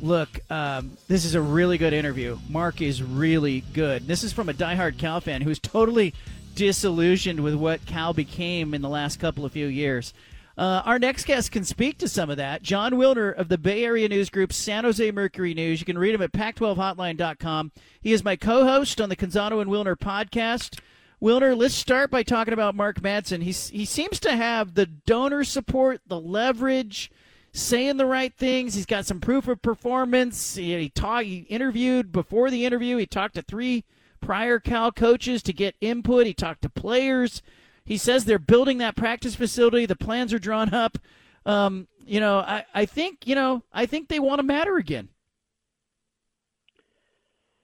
look, 0.00 0.40
um, 0.50 0.96
this 1.06 1.26
is 1.26 1.34
a 1.34 1.40
really 1.40 1.76
good 1.76 1.92
interview. 1.92 2.38
Mark 2.48 2.80
is 2.80 3.02
really 3.02 3.60
good. 3.74 4.06
This 4.06 4.24
is 4.24 4.32
from 4.32 4.48
a 4.48 4.54
diehard 4.54 4.96
Cal 4.96 5.20
fan 5.20 5.42
who's 5.42 5.58
totally 5.58 6.14
disillusioned 6.58 7.38
with 7.38 7.54
what 7.54 7.86
Cal 7.86 8.12
became 8.12 8.74
in 8.74 8.82
the 8.82 8.88
last 8.88 9.20
couple 9.20 9.44
of 9.44 9.52
few 9.52 9.68
years. 9.68 10.12
Uh, 10.56 10.82
our 10.84 10.98
next 10.98 11.24
guest 11.24 11.52
can 11.52 11.62
speak 11.62 11.98
to 11.98 12.08
some 12.08 12.30
of 12.30 12.36
that. 12.36 12.62
John 12.62 12.94
Wilner 12.94 13.32
of 13.32 13.48
the 13.48 13.56
Bay 13.56 13.84
Area 13.84 14.08
News 14.08 14.28
Group, 14.28 14.52
San 14.52 14.82
Jose 14.82 15.08
Mercury 15.12 15.54
News. 15.54 15.78
You 15.78 15.86
can 15.86 15.96
read 15.96 16.16
him 16.16 16.20
at 16.20 16.32
pac12hotline.com. 16.32 17.70
He 18.00 18.12
is 18.12 18.24
my 18.24 18.34
co 18.34 18.64
host 18.64 19.00
on 19.00 19.08
the 19.08 19.14
Canzano 19.14 19.62
and 19.62 19.70
Wilner 19.70 19.96
podcast. 19.96 20.80
Wilner, 21.22 21.56
let's 21.56 21.74
start 21.74 22.10
by 22.10 22.24
talking 22.24 22.54
about 22.54 22.74
Mark 22.74 23.00
Madsen. 23.00 23.44
He's, 23.44 23.68
he 23.68 23.84
seems 23.84 24.18
to 24.18 24.34
have 24.34 24.74
the 24.74 24.86
donor 24.86 25.44
support, 25.44 26.00
the 26.08 26.18
leverage, 26.18 27.08
saying 27.52 27.98
the 27.98 28.06
right 28.06 28.34
things. 28.34 28.74
He's 28.74 28.84
got 28.84 29.06
some 29.06 29.20
proof 29.20 29.46
of 29.46 29.62
performance. 29.62 30.56
He, 30.56 30.76
he, 30.76 30.88
talk, 30.88 31.22
he 31.22 31.46
interviewed 31.48 32.10
before 32.10 32.50
the 32.50 32.66
interview. 32.66 32.96
He 32.96 33.06
talked 33.06 33.36
to 33.36 33.42
three 33.42 33.84
prior 34.20 34.58
Cal 34.58 34.92
coaches 34.92 35.42
to 35.44 35.52
get 35.52 35.76
input. 35.80 36.26
He 36.26 36.34
talked 36.34 36.62
to 36.62 36.68
players. 36.68 37.42
He 37.84 37.96
says 37.96 38.24
they're 38.24 38.38
building 38.38 38.78
that 38.78 38.96
practice 38.96 39.34
facility. 39.34 39.86
The 39.86 39.96
plans 39.96 40.32
are 40.32 40.38
drawn 40.38 40.74
up. 40.74 40.98
Um, 41.46 41.88
you 42.04 42.20
know, 42.20 42.38
I, 42.38 42.64
I 42.74 42.86
think, 42.86 43.26
you 43.26 43.34
know, 43.34 43.62
I 43.72 43.86
think 43.86 44.08
they 44.08 44.20
want 44.20 44.38
to 44.40 44.42
matter 44.42 44.76
again. 44.76 45.08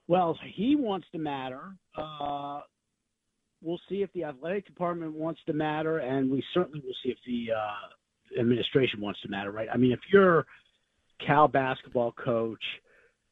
Well, 0.07 0.38
he 0.55 0.76
wants 0.76 1.07
to 1.12 1.18
matter. 1.18 1.76
Uh, 1.96 2.61
we'll 3.62 3.80
see 3.88 4.02
if 4.02 4.12
the 4.12 4.24
athletic 4.24 4.66
department 4.66 5.12
wants 5.12 5.40
to 5.46 5.52
matter, 5.52 5.98
and 5.98 6.30
we 6.30 6.44
certainly 6.52 6.80
will 6.84 6.94
see 7.02 7.11
if 7.11 7.18
the 7.26 7.52
uh, 7.55 8.40
administration 8.40 9.00
wants 9.00 9.20
to 9.22 9.28
matter, 9.28 9.50
right? 9.50 9.68
I 9.72 9.76
mean, 9.76 9.92
if 9.92 10.00
you're 10.12 10.46
Cal 11.26 11.48
basketball 11.48 12.12
coach– 12.12 12.62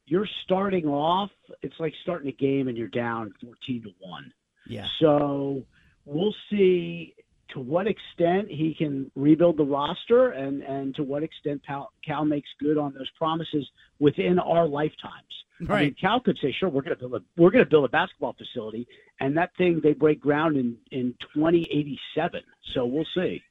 you're 0.05 0.27
starting 0.43 0.85
off, 0.85 1.31
it's 1.61 1.75
like 1.79 1.93
starting 2.03 2.29
a 2.29 2.33
game 2.33 2.67
and 2.67 2.77
you're 2.77 2.87
down 2.87 3.33
14 3.41 3.83
to 3.83 3.89
1. 3.99 4.33
Yeah. 4.67 4.87
So 4.99 5.63
we'll 6.05 6.35
see 6.49 7.15
to 7.53 7.59
what 7.59 7.87
extent 7.87 8.49
he 8.49 8.75
can 8.77 9.11
rebuild 9.15 9.57
the 9.57 9.63
roster 9.63 10.31
and, 10.31 10.61
and 10.63 10.95
to 10.95 11.03
what 11.03 11.23
extent 11.23 11.61
Cal, 11.65 11.91
Cal 12.05 12.25
makes 12.25 12.49
good 12.59 12.77
on 12.77 12.93
those 12.93 13.09
promises 13.17 13.67
within 13.99 14.39
our 14.39 14.67
lifetimes. 14.67 15.23
Right. 15.61 15.77
I 15.77 15.83
mean, 15.83 15.95
Cal 16.01 16.19
could 16.19 16.37
say, 16.41 16.53
"Sure, 16.59 16.67
we're 16.67 16.81
going 16.81 16.97
to 16.97 16.99
build 16.99 17.13
a 17.13 17.23
we're 17.37 17.51
going 17.51 17.63
to 17.63 17.69
build 17.69 17.85
a 17.85 17.89
basketball 17.89 18.33
facility," 18.33 18.87
and 19.19 19.37
that 19.37 19.51
thing 19.55 19.79
they 19.81 19.93
break 19.93 20.19
ground 20.19 20.57
in 20.57 20.75
in 20.91 21.13
2087. 21.35 22.41
So 22.73 22.85
we'll 22.85 23.05
see. 23.13 23.41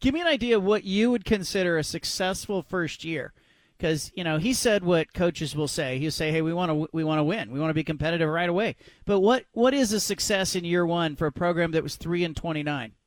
Give 0.00 0.14
me 0.14 0.20
an 0.20 0.28
idea 0.28 0.56
of 0.56 0.62
what 0.62 0.84
you 0.84 1.10
would 1.10 1.24
consider 1.24 1.76
a 1.76 1.84
successful 1.84 2.62
first 2.62 3.04
year 3.04 3.32
because 3.82 4.12
you 4.14 4.22
know 4.22 4.38
he 4.38 4.52
said 4.52 4.84
what 4.84 5.12
coaches 5.12 5.56
will 5.56 5.66
say. 5.66 5.98
He'll 5.98 6.12
say, 6.12 6.30
"Hey, 6.30 6.40
we 6.40 6.54
want 6.54 6.70
to 6.70 6.88
we 6.92 7.02
want 7.02 7.18
to 7.18 7.24
win. 7.24 7.50
We 7.50 7.58
want 7.58 7.70
to 7.70 7.74
be 7.74 7.82
competitive 7.82 8.28
right 8.28 8.48
away." 8.48 8.76
But 9.04 9.18
what 9.18 9.44
what 9.52 9.74
is 9.74 9.92
a 9.92 9.98
success 9.98 10.54
in 10.54 10.64
year 10.64 10.86
one 10.86 11.16
for 11.16 11.26
a 11.26 11.32
program 11.32 11.72
that 11.72 11.82
was 11.82 11.96
three 11.96 12.22
and 12.22 12.36
twenty 12.36 12.62
nine? 12.62 12.92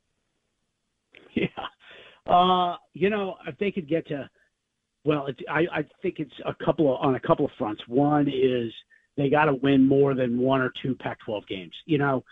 Yeah, 1.34 2.32
uh, 2.32 2.76
you 2.94 3.10
know, 3.10 3.34
if 3.46 3.58
they 3.58 3.70
could 3.70 3.86
get 3.86 4.08
to, 4.08 4.30
well, 5.04 5.26
it, 5.26 5.36
I 5.50 5.66
I 5.70 5.82
think 6.00 6.14
it's 6.18 6.32
a 6.46 6.54
couple 6.64 6.94
of 6.94 7.00
on 7.02 7.14
a 7.14 7.20
couple 7.20 7.44
of 7.44 7.50
fronts. 7.58 7.82
One 7.88 8.26
is 8.26 8.72
they 9.18 9.28
got 9.28 9.44
to 9.44 9.54
win 9.54 9.86
more 9.86 10.14
than 10.14 10.38
one 10.38 10.62
or 10.62 10.72
two 10.82 10.94
Pac-12 10.94 11.46
games. 11.46 11.74
You 11.84 11.98
know, 11.98 12.24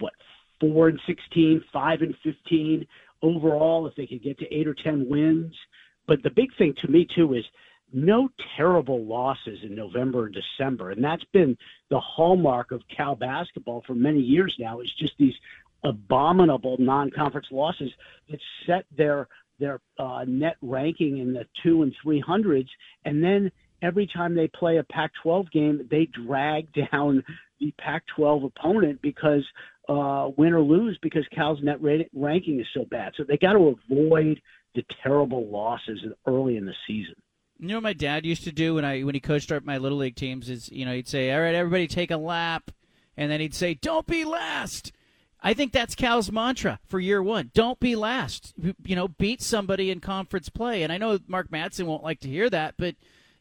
what 0.00 0.12
four 0.60 0.88
and 0.88 0.98
16, 1.06 1.62
five 1.72 2.00
and 2.02 2.16
15 2.24 2.84
overall. 3.22 3.86
If 3.86 3.94
they 3.94 4.08
could 4.08 4.24
get 4.24 4.40
to 4.40 4.52
eight 4.52 4.66
or 4.66 4.74
ten 4.74 5.06
wins. 5.08 5.54
But 6.08 6.22
the 6.24 6.30
big 6.30 6.48
thing 6.58 6.74
to 6.82 6.88
me 6.88 7.06
too 7.14 7.34
is 7.34 7.44
no 7.92 8.28
terrible 8.56 9.04
losses 9.04 9.58
in 9.62 9.74
November 9.74 10.26
and 10.26 10.34
December. 10.34 10.90
And 10.90 11.02
that's 11.02 11.24
been 11.32 11.56
the 11.90 12.00
hallmark 12.00 12.72
of 12.72 12.82
Cal 12.94 13.14
basketball 13.14 13.82
for 13.86 13.94
many 13.94 14.20
years 14.20 14.54
now 14.58 14.80
is 14.80 14.92
just 14.98 15.14
these 15.18 15.34
abominable 15.84 16.76
non-conference 16.78 17.48
losses 17.50 17.90
that 18.30 18.40
set 18.66 18.86
their 18.96 19.28
their 19.58 19.80
uh, 19.98 20.24
net 20.26 20.56
ranking 20.60 21.18
in 21.18 21.32
the 21.32 21.46
two 21.62 21.82
and 21.82 21.94
three 22.02 22.18
hundreds, 22.18 22.68
and 23.04 23.22
then 23.22 23.52
every 23.80 24.06
time 24.06 24.34
they 24.34 24.48
play 24.48 24.78
a 24.78 24.84
Pac-12 24.84 25.50
game, 25.52 25.86
they 25.90 26.06
drag 26.06 26.68
down 26.92 27.22
the 27.60 27.72
Pac-12 27.78 28.46
opponent 28.46 29.00
because 29.02 29.44
uh, 29.88 30.30
win 30.36 30.52
or 30.52 30.62
lose 30.62 30.98
because 31.02 31.26
Cal's 31.32 31.62
net 31.62 31.78
ranking 32.12 32.60
is 32.60 32.66
so 32.74 32.84
bad. 32.84 33.12
So 33.16 33.24
they 33.24 33.36
got 33.36 33.52
to 33.52 33.76
avoid 33.90 34.40
the 34.74 34.84
terrible 35.02 35.48
losses 35.48 36.00
early 36.26 36.56
in 36.56 36.64
the 36.64 36.74
season. 36.86 37.14
You 37.58 37.68
know 37.68 37.74
what 37.76 37.82
my 37.82 37.92
dad 37.92 38.26
used 38.26 38.44
to 38.44 38.52
do 38.52 38.74
when 38.74 38.84
I 38.84 39.02
when 39.02 39.14
he 39.14 39.20
coached 39.20 39.52
my 39.64 39.78
little 39.78 39.98
league 39.98 40.16
teams 40.16 40.50
is 40.50 40.70
you 40.70 40.84
know 40.84 40.92
he'd 40.92 41.08
say, 41.08 41.32
"All 41.32 41.40
right, 41.40 41.54
everybody 41.54 41.86
take 41.86 42.10
a 42.10 42.16
lap," 42.16 42.70
and 43.16 43.30
then 43.30 43.40
he'd 43.40 43.54
say, 43.54 43.74
"Don't 43.74 44.06
be 44.06 44.24
last." 44.24 44.92
I 45.42 45.54
think 45.54 45.72
that's 45.72 45.94
Cal's 45.96 46.30
mantra 46.30 46.78
for 46.86 47.00
year 47.00 47.22
one. 47.22 47.50
Don't 47.52 47.80
be 47.80 47.96
last. 47.96 48.54
You 48.84 48.96
know, 48.96 49.08
beat 49.08 49.42
somebody 49.42 49.90
in 49.90 49.98
conference 50.00 50.48
play. 50.48 50.84
And 50.84 50.92
I 50.92 50.98
know 50.98 51.18
Mark 51.26 51.50
Madsen 51.50 51.86
won't 51.86 52.04
like 52.04 52.20
to 52.20 52.28
hear 52.28 52.48
that, 52.50 52.74
but 52.78 52.94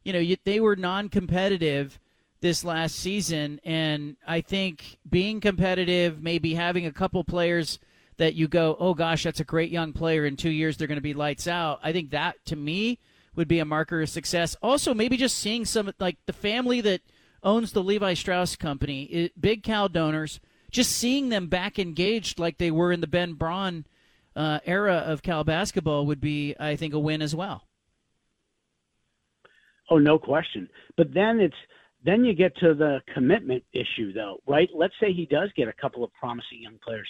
you 0.03 0.11
know, 0.11 0.35
they 0.43 0.59
were 0.59 0.75
non-competitive 0.75 1.99
this 2.41 2.65
last 2.65 2.95
season, 2.95 3.59
and 3.63 4.17
I 4.27 4.41
think 4.41 4.97
being 5.07 5.39
competitive, 5.39 6.23
maybe 6.23 6.55
having 6.55 6.87
a 6.87 6.91
couple 6.91 7.23
players 7.23 7.77
that 8.17 8.33
you 8.33 8.47
go, 8.47 8.75
oh 8.79 8.95
gosh, 8.95 9.23
that's 9.23 9.39
a 9.39 9.45
great 9.45 9.69
young 9.69 9.93
player. 9.93 10.25
In 10.25 10.35
two 10.35 10.49
years, 10.49 10.75
they're 10.75 10.87
going 10.87 10.97
to 10.97 11.01
be 11.01 11.13
lights 11.13 11.47
out. 11.47 11.79
I 11.83 11.91
think 11.91 12.09
that 12.11 12.35
to 12.45 12.55
me 12.55 12.97
would 13.35 13.47
be 13.47 13.59
a 13.59 13.65
marker 13.65 14.01
of 14.01 14.09
success. 14.09 14.55
Also, 14.61 14.93
maybe 14.93 15.17
just 15.17 15.37
seeing 15.37 15.65
some 15.65 15.91
like 15.99 16.17
the 16.25 16.33
family 16.33 16.81
that 16.81 17.01
owns 17.43 17.71
the 17.71 17.83
Levi 17.83 18.13
Strauss 18.13 18.55
company, 18.55 19.03
it, 19.03 19.39
big 19.39 19.63
Cal 19.63 19.89
donors, 19.89 20.39
just 20.71 20.91
seeing 20.91 21.29
them 21.29 21.47
back 21.47 21.79
engaged 21.79 22.39
like 22.39 22.57
they 22.57 22.71
were 22.71 22.91
in 22.91 23.01
the 23.01 23.07
Ben 23.07 23.33
Braun 23.33 23.85
uh, 24.35 24.59
era 24.65 24.95
of 24.95 25.21
Cal 25.21 25.43
basketball 25.43 26.05
would 26.05 26.21
be, 26.21 26.55
I 26.59 26.75
think, 26.75 26.93
a 26.93 26.99
win 26.99 27.21
as 27.21 27.35
well. 27.35 27.67
Oh, 29.89 29.97
no 29.97 30.17
question. 30.17 30.69
But 30.95 31.13
then 31.13 31.39
it's 31.39 31.55
then 32.03 32.23
you 32.23 32.33
get 32.33 32.55
to 32.57 32.73
the 32.73 32.99
commitment 33.13 33.63
issue, 33.73 34.11
though, 34.13 34.37
right? 34.47 34.69
Let's 34.73 34.93
say 34.99 35.13
he 35.13 35.25
does 35.25 35.49
get 35.55 35.67
a 35.67 35.73
couple 35.73 36.03
of 36.03 36.11
promising 36.13 36.61
young 36.61 36.79
players. 36.83 37.07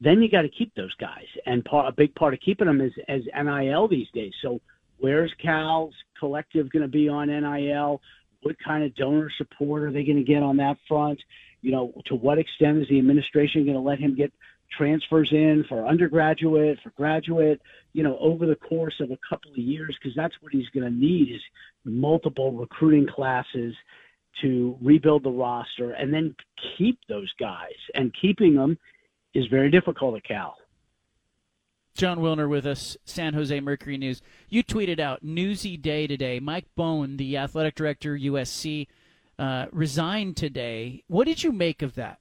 Then 0.00 0.20
you 0.20 0.28
got 0.28 0.42
to 0.42 0.50
keep 0.50 0.74
those 0.74 0.94
guys, 0.96 1.24
and 1.46 1.64
part, 1.64 1.88
a 1.88 1.92
big 1.92 2.14
part 2.14 2.34
of 2.34 2.40
keeping 2.44 2.66
them 2.66 2.80
is 2.80 2.92
as 3.08 3.22
NIL 3.34 3.88
these 3.88 4.08
days. 4.12 4.32
So 4.42 4.60
where's 4.98 5.32
Cal's 5.42 5.94
collective 6.18 6.70
going 6.70 6.82
to 6.82 6.88
be 6.88 7.08
on 7.08 7.28
NIL? 7.28 8.00
What 8.42 8.56
kind 8.64 8.84
of 8.84 8.94
donor 8.94 9.30
support 9.38 9.82
are 9.82 9.92
they 9.92 10.04
going 10.04 10.18
to 10.18 10.24
get 10.24 10.42
on 10.42 10.56
that 10.58 10.76
front? 10.86 11.20
You 11.62 11.72
know, 11.72 11.92
to 12.06 12.14
what 12.14 12.38
extent 12.38 12.78
is 12.78 12.88
the 12.88 12.98
administration 12.98 13.64
going 13.64 13.76
to 13.76 13.80
let 13.80 13.98
him 13.98 14.14
get 14.14 14.32
transfers 14.76 15.28
in 15.32 15.64
for 15.68 15.86
undergraduate, 15.86 16.78
for 16.82 16.90
graduate, 16.90 17.60
you 17.92 18.02
know, 18.02 18.18
over 18.18 18.46
the 18.46 18.56
course 18.56 18.94
of 19.00 19.10
a 19.10 19.18
couple 19.28 19.50
of 19.50 19.58
years, 19.58 19.96
because 20.00 20.14
that's 20.16 20.34
what 20.40 20.52
he's 20.52 20.68
going 20.74 20.84
to 20.84 20.94
need 20.94 21.30
is 21.34 21.40
multiple 21.84 22.52
recruiting 22.52 23.06
classes 23.06 23.74
to 24.42 24.76
rebuild 24.82 25.22
the 25.22 25.30
roster 25.30 25.92
and 25.92 26.12
then 26.12 26.34
keep 26.76 26.98
those 27.08 27.32
guys. 27.38 27.72
And 27.94 28.12
keeping 28.20 28.54
them 28.54 28.78
is 29.32 29.46
very 29.46 29.70
difficult 29.70 30.16
at 30.16 30.24
Cal. 30.24 30.56
Jon 31.94 32.18
Wilner 32.18 32.48
with 32.48 32.66
us, 32.66 32.96
San 33.04 33.34
Jose 33.34 33.58
Mercury 33.60 33.96
News. 33.96 34.20
You 34.48 34.64
tweeted 34.64 34.98
out 34.98 35.22
newsy 35.22 35.76
day 35.76 36.08
today. 36.08 36.40
Mike 36.40 36.66
Bohn, 36.74 37.16
the 37.16 37.36
athletic 37.36 37.76
director 37.76 38.18
USC, 38.18 38.88
uh, 39.38 39.66
resigned 39.70 40.36
today. 40.36 41.04
What 41.06 41.26
did 41.26 41.44
you 41.44 41.52
make 41.52 41.82
of 41.82 41.94
that? 41.94 42.18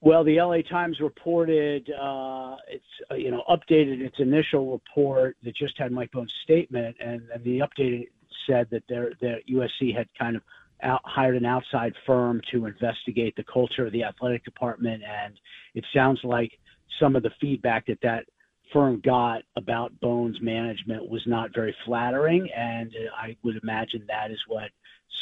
Well, 0.00 0.22
the 0.22 0.36
LA 0.40 0.58
Times 0.70 1.00
reported 1.00 1.90
uh, 1.90 2.56
it's 2.68 2.84
uh, 3.10 3.14
you 3.14 3.30
know 3.30 3.42
updated 3.48 4.00
its 4.00 4.16
initial 4.18 4.70
report 4.70 5.36
that 5.42 5.56
just 5.56 5.76
had 5.78 5.90
Mike 5.90 6.12
Bohn's 6.12 6.32
statement, 6.44 6.94
and, 7.00 7.22
and 7.34 7.42
the 7.42 7.60
updated 7.60 8.08
said 8.46 8.68
that 8.70 8.82
their 8.88 9.12
that 9.22 9.38
USC 9.50 9.96
had 9.96 10.06
kind 10.16 10.36
of 10.36 10.42
out, 10.82 11.00
hired 11.04 11.36
an 11.36 11.46
outside 11.46 11.94
firm 12.06 12.40
to 12.52 12.66
investigate 12.66 13.34
the 13.36 13.44
culture 13.44 13.86
of 13.86 13.92
the 13.92 14.04
athletic 14.04 14.44
department, 14.44 15.02
and 15.02 15.34
it 15.74 15.84
sounds 15.94 16.20
like 16.22 16.52
some 17.00 17.16
of 17.16 17.22
the 17.22 17.30
feedback 17.40 17.86
that 17.86 17.98
that 18.02 18.24
firm 18.72 19.00
got 19.04 19.42
about 19.56 19.98
Bohn's 20.00 20.40
management 20.40 21.08
was 21.08 21.22
not 21.26 21.54
very 21.54 21.74
flattering, 21.84 22.48
and 22.56 22.90
I 23.16 23.36
would 23.42 23.56
imagine 23.62 24.04
that 24.08 24.30
is 24.30 24.38
what 24.48 24.70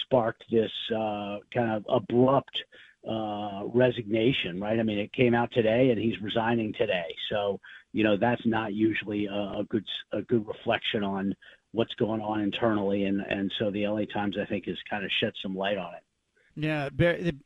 sparked 0.05 0.45
this 0.51 0.71
uh, 0.95 1.39
kind 1.53 1.71
of 1.73 1.85
abrupt 1.89 2.57
uh, 3.09 3.63
resignation, 3.75 4.61
right? 4.61 4.79
I 4.79 4.83
mean, 4.83 4.99
it 4.99 5.13
came 5.13 5.35
out 5.35 5.51
today, 5.53 5.91
and 5.91 6.01
he's 6.01 6.21
resigning 6.23 6.73
today. 6.79 7.15
So, 7.31 7.59
you 7.93 8.05
know, 8.05 8.17
that's 8.17 8.43
not 8.45 8.75
usually 8.75 9.27
a, 9.27 9.61
a 9.61 9.65
good 9.69 9.85
a 10.13 10.23
good 10.23 10.47
reflection 10.47 11.03
on 11.03 11.35
what's 11.73 11.95
going 11.95 12.21
on 12.21 12.41
internally, 12.41 13.05
and 13.05 13.21
and 13.21 13.53
so 13.59 13.71
the 13.71 13.87
LA 13.87 14.05
Times, 14.13 14.37
I 14.41 14.47
think, 14.47 14.67
has 14.67 14.77
kind 14.89 15.05
of 15.05 15.11
shed 15.21 15.33
some 15.43 15.57
light 15.57 15.79
on 15.79 15.95
it. 15.95 16.03
Yeah, 16.55 16.91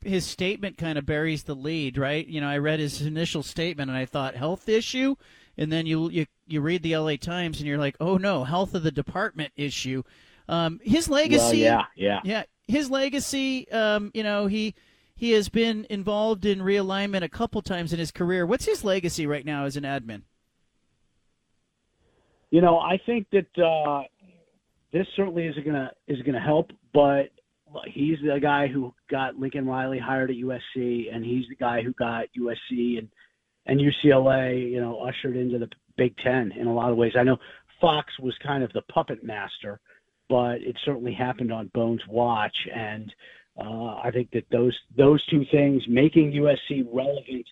his 0.03 0.27
statement 0.27 0.79
kind 0.79 0.99
of 0.99 1.07
buries 1.07 1.45
the 1.45 1.55
lead, 1.55 1.97
right? 1.97 2.27
You 2.27 2.41
know, 2.41 2.49
I 2.49 2.59
read 2.59 2.81
his 2.81 3.03
initial 3.03 3.45
statement 3.45 3.89
and 3.89 3.97
I 3.97 4.05
thought 4.05 4.35
health 4.35 4.69
issue, 4.69 5.15
and 5.57 5.71
then 5.71 5.87
you 5.87 6.11
you 6.11 6.27
you 6.49 6.61
read 6.61 6.83
the 6.83 6.97
LA 6.97 7.17
Times 7.17 7.59
and 7.59 7.69
you're 7.69 7.79
like, 7.79 7.97
oh 8.01 8.17
no, 8.17 8.43
health 8.43 8.75
of 8.75 8.83
the 8.83 8.91
department 8.91 9.53
issue. 9.57 10.03
Um, 10.49 10.81
his 10.83 11.09
legacy, 11.09 11.39
well, 11.39 11.55
yeah, 11.55 11.83
yeah, 11.95 12.21
yeah, 12.25 12.43
his 12.67 12.91
legacy. 12.91 13.71
Um, 13.71 14.11
you 14.13 14.25
know, 14.25 14.49
he 14.49 14.75
he 15.15 15.31
has 15.33 15.49
been 15.49 15.87
involved 15.89 16.45
in 16.45 16.59
realignment 16.59 17.23
a 17.23 17.29
couple 17.29 17.63
times 17.63 17.93
in 17.93 18.01
his 18.01 18.11
career. 18.11 18.45
What's 18.45 18.65
his 18.65 18.85
legacy 18.85 19.27
right 19.27 19.47
now 19.47 19.67
as 19.67 19.77
an 19.77 19.85
admin? 19.85 20.23
You 22.51 22.61
know, 22.61 22.79
I 22.79 22.99
think 23.07 23.29
that 23.31 23.59
uh, 23.59 24.03
this 24.93 25.07
certainly 25.17 25.47
is 25.47 25.55
gonna 25.65 25.93
is 26.07 26.21
gonna 26.23 26.41
help, 26.41 26.71
but 26.93 27.31
he's 27.93 28.19
the 28.23 28.39
guy 28.41 28.67
who 28.67 28.95
got 29.11 29.37
Lincoln 29.37 29.67
Riley 29.67 29.99
hired 29.99 30.31
at 30.31 30.37
USC, 30.37 31.15
and 31.15 31.25
he's 31.25 31.45
the 31.49 31.57
guy 31.57 31.83
who 31.83 31.93
got 31.95 32.27
USC 32.39 32.99
and 32.99 33.09
and 33.69 33.81
UCLA, 33.81 34.71
you 34.71 34.81
know, 34.81 35.01
ushered 35.01 35.37
into 35.37 35.59
the 35.59 35.69
Big 35.97 36.17
Ten 36.19 36.53
in 36.53 36.69
a 36.69 36.73
lot 36.73 36.93
of 36.93 36.97
ways. 36.97 37.15
I 37.19 37.25
know 37.25 37.37
Fox 37.81 38.13
was 38.21 38.35
kind 38.41 38.63
of 38.63 38.73
the 38.73 38.83
puppet 38.83 39.25
master, 39.25 39.81
but 40.29 40.61
it 40.61 40.77
certainly 40.85 41.13
happened 41.13 41.53
on 41.53 41.71
Bohn's 41.75 42.03
watch, 42.09 42.57
and 42.73 43.13
uh, 43.59 43.97
I 44.05 44.11
think 44.13 44.31
that 44.33 44.45
those 44.51 44.77
those 44.97 45.25
two 45.27 45.45
things, 45.51 45.83
making 45.89 46.33
USC 46.33 46.87
relevant 46.93 47.47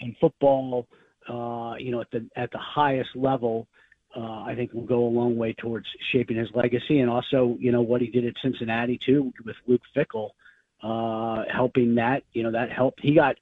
in 0.00 0.16
football, 0.20 0.86
uh, 1.28 1.74
you 1.78 1.92
know, 1.92 2.00
at 2.00 2.10
the 2.10 2.28
at 2.36 2.50
the 2.50 2.58
highest 2.58 3.10
level, 3.14 3.68
uh, 4.16 4.42
I 4.42 4.54
think 4.56 4.72
will 4.72 4.82
go 4.86 5.06
a 5.06 5.08
long 5.08 5.36
way 5.36 5.52
towards 5.54 5.86
shaping 6.12 6.36
his 6.36 6.48
legacy, 6.54 7.00
and 7.00 7.10
also, 7.10 7.56
you 7.58 7.72
know, 7.72 7.82
what 7.82 8.00
he 8.00 8.08
did 8.08 8.24
at 8.24 8.34
Cincinnati 8.42 8.98
too 9.04 9.32
with 9.44 9.56
Luke 9.66 9.82
Fickell, 9.96 10.30
uh, 10.82 11.44
helping 11.52 11.94
that, 11.96 12.22
you 12.32 12.42
know, 12.42 12.52
that 12.52 12.70
helped. 12.70 13.00
He 13.02 13.14
got 13.14 13.36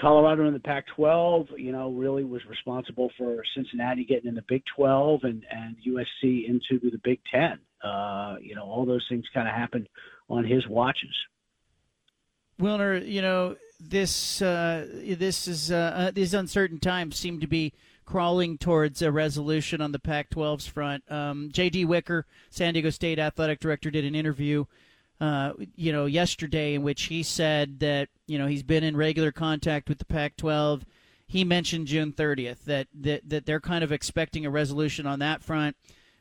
Colorado 0.00 0.46
in 0.46 0.54
the 0.54 0.60
Pac-12, 0.60 1.58
you 1.58 1.72
know, 1.72 1.90
really 1.90 2.24
was 2.24 2.42
responsible 2.48 3.10
for 3.18 3.42
Cincinnati 3.54 4.04
getting 4.04 4.28
in 4.28 4.34
the 4.34 4.44
Big 4.48 4.62
12 4.76 5.20
and 5.24 5.44
and 5.50 5.76
USC 5.86 6.48
into 6.48 6.90
the 6.90 7.00
Big 7.02 7.20
10. 7.30 7.58
Uh, 7.82 8.36
you 8.40 8.54
know, 8.54 8.62
all 8.62 8.86
those 8.86 9.04
things 9.08 9.24
kind 9.34 9.48
of 9.48 9.54
happened 9.54 9.88
on 10.28 10.44
his 10.44 10.66
watches. 10.68 11.14
Wilner, 12.60 13.04
you 13.06 13.22
know 13.22 13.56
this 13.80 14.40
uh, 14.40 14.86
this 15.16 15.48
is 15.48 15.72
uh 15.72 16.10
these 16.14 16.34
uncertain 16.34 16.78
times 16.78 17.16
seem 17.16 17.40
to 17.40 17.46
be 17.46 17.72
crawling 18.04 18.58
towards 18.58 19.02
a 19.02 19.12
resolution 19.12 19.80
on 19.80 19.92
the 19.92 19.98
Pac-12's 19.98 20.66
front. 20.66 21.04
Um, 21.10 21.50
J.D. 21.52 21.84
Wicker, 21.84 22.26
San 22.50 22.74
Diego 22.74 22.90
State 22.90 23.18
athletic 23.18 23.60
director, 23.60 23.90
did 23.90 24.04
an 24.04 24.14
interview, 24.14 24.64
uh, 25.20 25.52
you 25.76 25.92
know, 25.92 26.06
yesterday 26.06 26.74
in 26.74 26.82
which 26.82 27.04
he 27.04 27.22
said 27.22 27.80
that 27.80 28.08
you 28.26 28.38
know 28.38 28.46
he's 28.46 28.62
been 28.62 28.84
in 28.84 28.96
regular 28.96 29.32
contact 29.32 29.88
with 29.88 29.98
the 29.98 30.04
Pac-12. 30.04 30.82
He 31.26 31.44
mentioned 31.44 31.86
June 31.86 32.12
30th 32.12 32.64
that 32.64 32.88
that, 32.94 33.28
that 33.28 33.46
they're 33.46 33.60
kind 33.60 33.84
of 33.84 33.92
expecting 33.92 34.44
a 34.44 34.50
resolution 34.50 35.06
on 35.06 35.20
that 35.20 35.42
front 35.42 35.76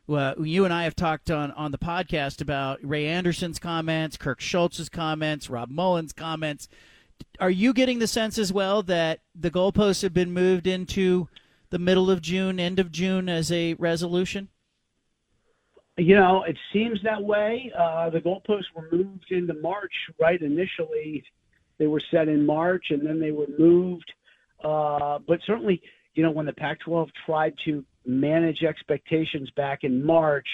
you 0.08 0.66
and 0.66 0.74
I 0.74 0.84
have 0.84 0.96
talked 0.96 1.32
on, 1.32 1.52
on 1.52 1.72
the 1.72 1.78
podcast 1.78 2.42
about 2.42 2.80
Ray 2.84 3.08
Anderson's 3.08 3.60
comments, 3.60 4.18
Kirk 4.18 4.40
Schulz's 4.40 4.90
comments, 4.90 5.50
Rob 5.50 5.70
Mullens' 5.70 6.14
comments. 6.14 6.68
Are 7.40 7.50
you 7.52 7.74
getting 7.74 8.00
the 8.00 8.08
sense 8.08 8.38
as 8.38 8.52
well 8.52 8.84
that 8.84 9.20
the 9.36 9.52
goalposts 9.52 10.02
have 10.02 10.14
been 10.14 10.34
moved 10.34 10.68
into 10.68 11.30
the 11.72 11.80
middle 11.80 12.12
of 12.12 12.22
June, 12.22 12.60
end 12.60 12.80
of 12.80 12.92
June 12.92 13.28
as 13.28 13.52
a 13.52 13.74
resolution? 13.76 14.50
You 15.98 16.16
know, 16.16 16.44
it 16.44 16.58
seems 16.72 17.02
that 17.04 17.22
way. 17.22 17.72
Uh, 17.78 18.10
the 18.10 18.20
goalposts 18.20 18.66
were 18.76 18.88
moved 18.92 19.32
into 19.32 19.54
March, 19.56 19.94
right? 20.20 20.42
Initially, 20.42 21.24
they 21.78 21.88
were 21.88 22.02
set 22.12 22.28
in 22.28 22.46
March, 22.46 22.86
and 22.92 23.06
then 23.06 23.20
they 23.20 23.32
were 23.32 23.48
moved. 23.58 24.12
Uh, 24.64 25.20
but 25.28 25.40
certainly, 25.46 25.82
you 26.14 26.24
know, 26.24 26.32
when 26.32 26.46
the 26.46 26.54
Pac-12 26.54 27.10
tried 27.26 27.56
to 27.66 27.84
manage 28.06 28.64
expectations 28.64 29.50
back 29.52 29.84
in 29.84 30.06
March, 30.06 30.48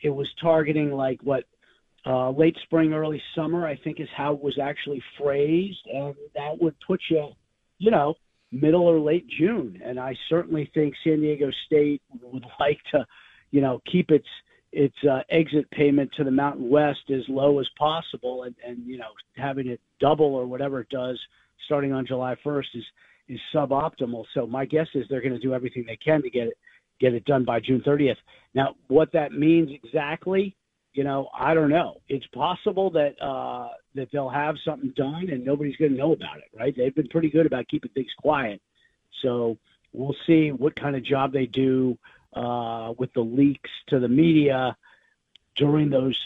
it 0.00 0.10
was 0.10 0.28
targeting 0.40 0.92
like 0.92 1.20
what 1.22 1.44
uh, 2.06 2.30
late 2.30 2.56
spring, 2.64 2.92
early 2.92 3.22
summer, 3.34 3.66
I 3.66 3.76
think 3.76 3.98
is 3.98 4.08
how 4.14 4.34
it 4.34 4.42
was 4.42 4.58
actually 4.58 5.02
phrased, 5.18 5.86
and 5.92 6.14
that 6.34 6.60
would 6.60 6.74
put 6.86 7.00
you, 7.08 7.30
you 7.78 7.90
know, 7.90 8.14
middle 8.54 8.86
or 8.86 8.98
late 8.98 9.26
June. 9.28 9.80
And 9.84 9.98
I 9.98 10.16
certainly 10.28 10.70
think 10.74 10.94
San 11.02 11.20
Diego 11.20 11.50
State 11.66 12.02
would 12.22 12.44
like 12.60 12.78
to, 12.92 13.06
you 13.50 13.60
know, 13.60 13.80
keep 13.90 14.10
its 14.10 14.26
its 14.72 14.96
uh, 15.08 15.20
exit 15.30 15.70
payment 15.70 16.10
to 16.16 16.24
the 16.24 16.30
Mountain 16.32 16.68
West 16.68 17.08
as 17.08 17.22
low 17.28 17.60
as 17.60 17.68
possible, 17.78 18.42
and, 18.42 18.56
and 18.66 18.84
you 18.86 18.98
know 18.98 19.10
having 19.36 19.68
it 19.68 19.80
double 20.00 20.34
or 20.34 20.46
whatever 20.46 20.80
it 20.80 20.88
does 20.88 21.18
starting 21.64 21.92
on 21.92 22.06
July 22.06 22.34
1st 22.44 22.66
is 22.74 22.84
is 23.28 23.40
suboptimal. 23.54 24.24
So 24.34 24.46
my 24.46 24.64
guess 24.64 24.88
is 24.94 25.06
they're 25.08 25.22
going 25.22 25.32
to 25.32 25.38
do 25.38 25.54
everything 25.54 25.84
they 25.86 25.96
can 25.96 26.22
to 26.22 26.30
get 26.30 26.48
it 26.48 26.58
get 27.00 27.14
it 27.14 27.24
done 27.24 27.44
by 27.44 27.60
June 27.60 27.82
30th. 27.86 28.16
Now, 28.54 28.76
what 28.88 29.12
that 29.12 29.32
means 29.32 29.70
exactly, 29.72 30.56
you 30.94 31.04
know, 31.04 31.28
I 31.36 31.54
don't 31.54 31.70
know. 31.70 32.00
It's 32.08 32.26
possible 32.28 32.90
that 32.90 33.20
uh, 33.20 33.68
that 33.94 34.10
they'll 34.12 34.28
have 34.28 34.56
something 34.64 34.92
done 34.96 35.28
and 35.30 35.44
nobody's 35.44 35.76
going 35.76 35.90
to 35.90 35.98
know 35.98 36.12
about 36.12 36.38
it, 36.38 36.50
right? 36.56 36.74
They've 36.76 36.94
been 36.94 37.08
pretty 37.08 37.30
good 37.30 37.46
about 37.46 37.68
keeping 37.68 37.90
things 37.90 38.12
quiet. 38.16 38.62
So 39.20 39.58
we'll 39.92 40.16
see 40.26 40.52
what 40.52 40.76
kind 40.76 40.94
of 40.96 41.02
job 41.02 41.32
they 41.32 41.46
do 41.46 41.98
uh, 42.32 42.94
with 42.96 43.12
the 43.12 43.22
leaks 43.22 43.70
to 43.88 43.98
the 43.98 44.08
media 44.08 44.76
during 45.56 45.90
those 45.90 46.18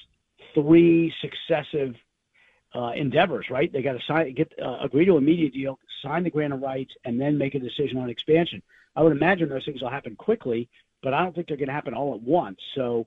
three 0.55 1.15
successive 1.21 1.95
uh, 2.75 2.93
endeavors, 2.95 3.51
right? 3.51 3.73
They 3.73 3.83
got 3.83 3.95
to 3.95 4.05
sign, 4.07 4.35
get, 4.35 4.53
uh, 4.61 4.79
agree 4.81 5.07
to 5.07 5.17
a 5.17 5.21
media 5.21 5.51
deal, 5.51 5.79
sign 6.03 6.25
the 6.25 6.31
grant 6.31 6.53
of 6.53 6.61
rights, 6.61 6.95
and 7.05 7.21
then 7.21 7.39
make 7.39 7.55
a 7.55 7.59
decision 7.59 7.99
on 7.99 8.11
expansion. 8.11 8.63
I 8.95 9.03
would 9.03 9.13
imagine 9.13 9.49
those 9.49 9.65
things 9.65 9.81
will 9.81 9.91
happen 9.91 10.17
quickly, 10.17 10.69
but 11.03 11.15
I 11.15 11.23
don't 11.23 11.35
think 11.35 11.49
they're 11.49 11.57
going 11.57 11.69
to 11.69 11.75
happen 11.75 11.95
all 11.95 12.15
at 12.15 12.21
once. 12.21 12.59
So, 12.75 13.07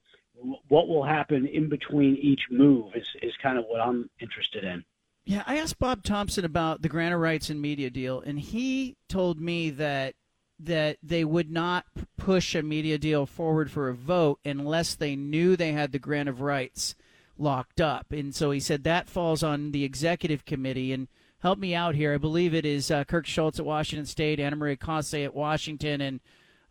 what 0.68 0.88
will 0.88 1.04
happen 1.04 1.48
in 1.48 1.70
between 1.70 2.16
each 2.18 2.42
move 2.50 2.92
is 2.96 3.08
is 3.22 3.34
kind 3.42 3.58
of 3.58 3.66
what 3.68 3.82
I'm 3.82 4.10
interested 4.20 4.64
in. 4.64 4.84
Yeah, 5.26 5.44
I 5.46 5.58
asked 5.58 5.80
Bob 5.80 6.04
Thompson 6.04 6.46
about 6.46 6.82
the 6.82 6.89
grant 6.89 7.14
of 7.14 7.20
rights 7.20 7.50
and 7.50 7.62
media 7.62 7.89
deal, 7.89 8.22
and 8.22 8.39
he 8.39 8.98
told 9.08 9.39
me 9.39 9.70
that 9.72 10.16
that 10.60 10.98
they 11.02 11.26
would 11.26 11.50
not 11.52 11.86
push 12.18 12.54
a 12.54 12.62
media 12.62 12.98
deal 12.98 13.26
forward 13.26 13.72
for 13.72 13.89
a 13.89 13.96
vote 13.96 14.39
unless 14.46 14.94
they 14.94 15.16
knew 15.16 15.56
they 15.56 15.72
had 15.72 15.92
the 15.92 16.00
grant 16.00 16.30
of 16.30 16.42
rights 16.42 16.96
locked 17.36 17.82
up. 17.82 18.12
And 18.12 18.36
so 18.36 18.52
he 18.52 18.60
said 18.60 18.84
that 18.84 19.10
falls 19.10 19.42
on 19.42 19.72
the 19.72 19.84
executive 19.84 20.46
committee. 20.46 20.94
And 20.94 21.08
help 21.42 21.60
me 21.60 21.76
out 21.76 21.96
here. 21.96 22.14
I 22.14 22.18
believe 22.18 22.54
it 22.54 22.66
is 22.66 22.89
uh, 22.89 23.04
Kirk 23.04 23.26
Schulz 23.26 23.60
at 23.60 23.66
Washington 23.66 24.06
State, 24.06 24.39
Anna 24.39 24.56
Maria 24.56 24.78
Cauce 24.78 25.14
at 25.14 25.36
Washington, 25.36 26.02
and 26.02 26.20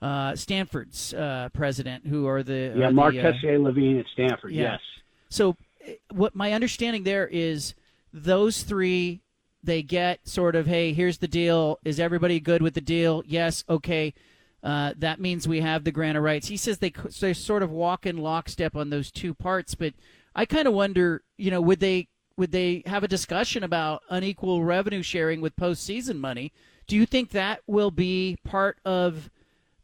uh, 0.03 0.35
Stanford's 0.35 1.13
uh, 1.15 1.49
president, 1.53 2.07
who 2.07 2.27
are 2.27 2.43
the 2.43 2.73
yeah 2.77 2.87
are 2.87 2.93
Mark 2.93 3.15
the, 3.15 3.21
uh, 3.21 3.33
Tessier-Lavigne 3.33 3.99
at 3.99 4.07
Stanford. 4.13 4.53
yeah. 4.53 4.73
Yes. 4.73 4.81
So, 5.29 5.57
uh, 5.87 5.93
what 6.13 6.35
my 6.35 6.53
understanding 6.53 7.05
there 7.05 7.27
is, 7.27 7.75
those 8.13 8.63
three 8.63 9.21
they 9.63 9.83
get 9.83 10.27
sort 10.27 10.57
of, 10.57 10.67
hey, 10.67 10.93
here's 10.93 11.19
the 11.19 11.29
deal. 11.29 11.79
Is 11.85 12.01
everybody 12.01 12.41
good 12.41 12.63
with 12.63 12.75
the 12.75 12.81
deal? 12.81 13.23
Yes. 13.27 13.63
Okay. 13.69 14.15
Uh, 14.63 14.93
that 14.97 15.21
means 15.21 15.49
we 15.49 15.61
have 15.61 15.85
the 15.85 15.93
grant 15.93 16.19
of 16.19 16.25
rights. 16.25 16.49
He 16.49 16.57
says 16.57 16.79
they 16.79 16.93
they 17.21 17.33
sort 17.33 17.63
of 17.63 17.71
walk 17.71 18.05
in 18.07 18.19
lockstep 18.19 18.77
on 18.77 18.91
those 18.91 19.11
two 19.11 19.33
parts, 19.33 19.75
but 19.75 19.95
I 20.35 20.45
kind 20.45 20.69
of 20.69 20.75
wonder, 20.75 21.23
you 21.39 21.51
know, 21.51 21.63
would 21.63 21.81
they 21.81 22.09
would 22.37 22.53
they 22.53 22.83
have 22.87 23.03
a 23.03 23.09
discussion 23.09 23.63
about 23.63 24.03
unequal 24.11 24.63
revenue 24.63 25.03
sharing 25.03 25.41
with 25.41 25.57
postseason 25.57 26.19
money? 26.19 26.53
Do 26.87 26.97
you 26.97 27.07
think 27.07 27.31
that 27.31 27.61
will 27.67 27.91
be 27.91 28.39
part 28.45 28.79
of 28.85 29.31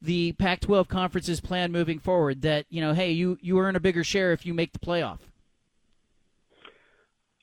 the 0.00 0.32
Pac-12 0.32 0.88
conference's 0.88 1.40
plan 1.40 1.72
moving 1.72 1.98
forward? 1.98 2.42
That 2.42 2.66
you 2.68 2.80
know, 2.80 2.92
hey, 2.92 3.12
you 3.12 3.38
you 3.40 3.58
earn 3.58 3.76
a 3.76 3.80
bigger 3.80 4.04
share 4.04 4.32
if 4.32 4.46
you 4.46 4.54
make 4.54 4.72
the 4.72 4.78
playoff. 4.78 5.18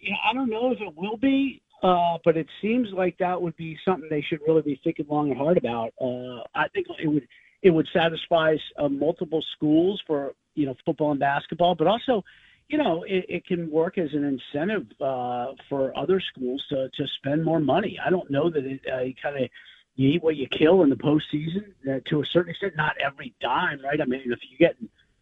Yeah, 0.01 0.16
I 0.30 0.34
don't 0.34 0.49
know 0.49 0.72
if 0.72 0.82
it 0.82 0.93
will 0.97 1.18
be, 1.18 1.62
uh, 1.82 2.18
but 2.26 2.36
it 2.36 2.47
seems 2.62 2.89
like 2.91 3.18
that 3.20 3.41
would 3.41 3.56
be 3.56 3.78
something 3.86 4.10
they 4.10 4.22
should 4.22 4.41
really 4.45 4.62
be 4.62 4.80
thinking 4.84 5.06
long 5.10 5.30
and 5.30 5.38
hard 5.38 5.58
about. 5.58 5.93
Uh, 6.01 6.43
I 6.54 6.68
think 6.70 6.88
it 7.01 7.08
would 7.08 7.28
it 7.62 7.70
would 7.70 7.88
satisfy 7.93 8.56
uh, 8.78 8.89
multiple 8.89 9.43
schools 9.56 10.01
for 10.06 10.34
you 10.56 10.66
know 10.66 10.76
football 10.86 11.12
and 11.12 11.20
basketball, 11.20 11.76
but 11.76 11.88
also 11.88 12.24
you 12.70 12.78
know, 12.78 13.04
it, 13.04 13.26
it 13.30 13.45
can 13.45 13.70
work 13.70 13.97
as 13.97 14.10
an 14.14 14.24
incentive 14.24 14.88
uh, 15.01 15.51
for 15.70 15.97
other 15.97 16.22
schools 16.34 16.64
to, 16.70 16.89
to 16.89 17.08
spend 17.18 17.43
more 17.43 17.60
money. 17.60 17.99
I 18.04 18.10
don't 18.10 18.30
know 18.32 18.49
that 18.49 18.66
it 18.66 18.82
uh, 18.91 18.99
kind 19.22 19.43
of 19.43 19.49
you 19.96 20.10
eat 20.10 20.24
what 20.24 20.36
you 20.36 20.48
kill 20.48 20.84
in 20.84 20.89
the 20.89 20.96
postseason 20.96 21.74
uh, 21.89 22.00
to 22.06 22.22
a 22.22 22.26
certain 22.26 22.52
extent. 22.52 22.76
Not 22.76 22.98
every 23.00 23.34
dime, 23.39 23.82
right? 23.84 24.02
I 24.02 24.06
mean, 24.06 24.22
if 24.26 24.39
you 24.50 24.58
get 24.58 24.76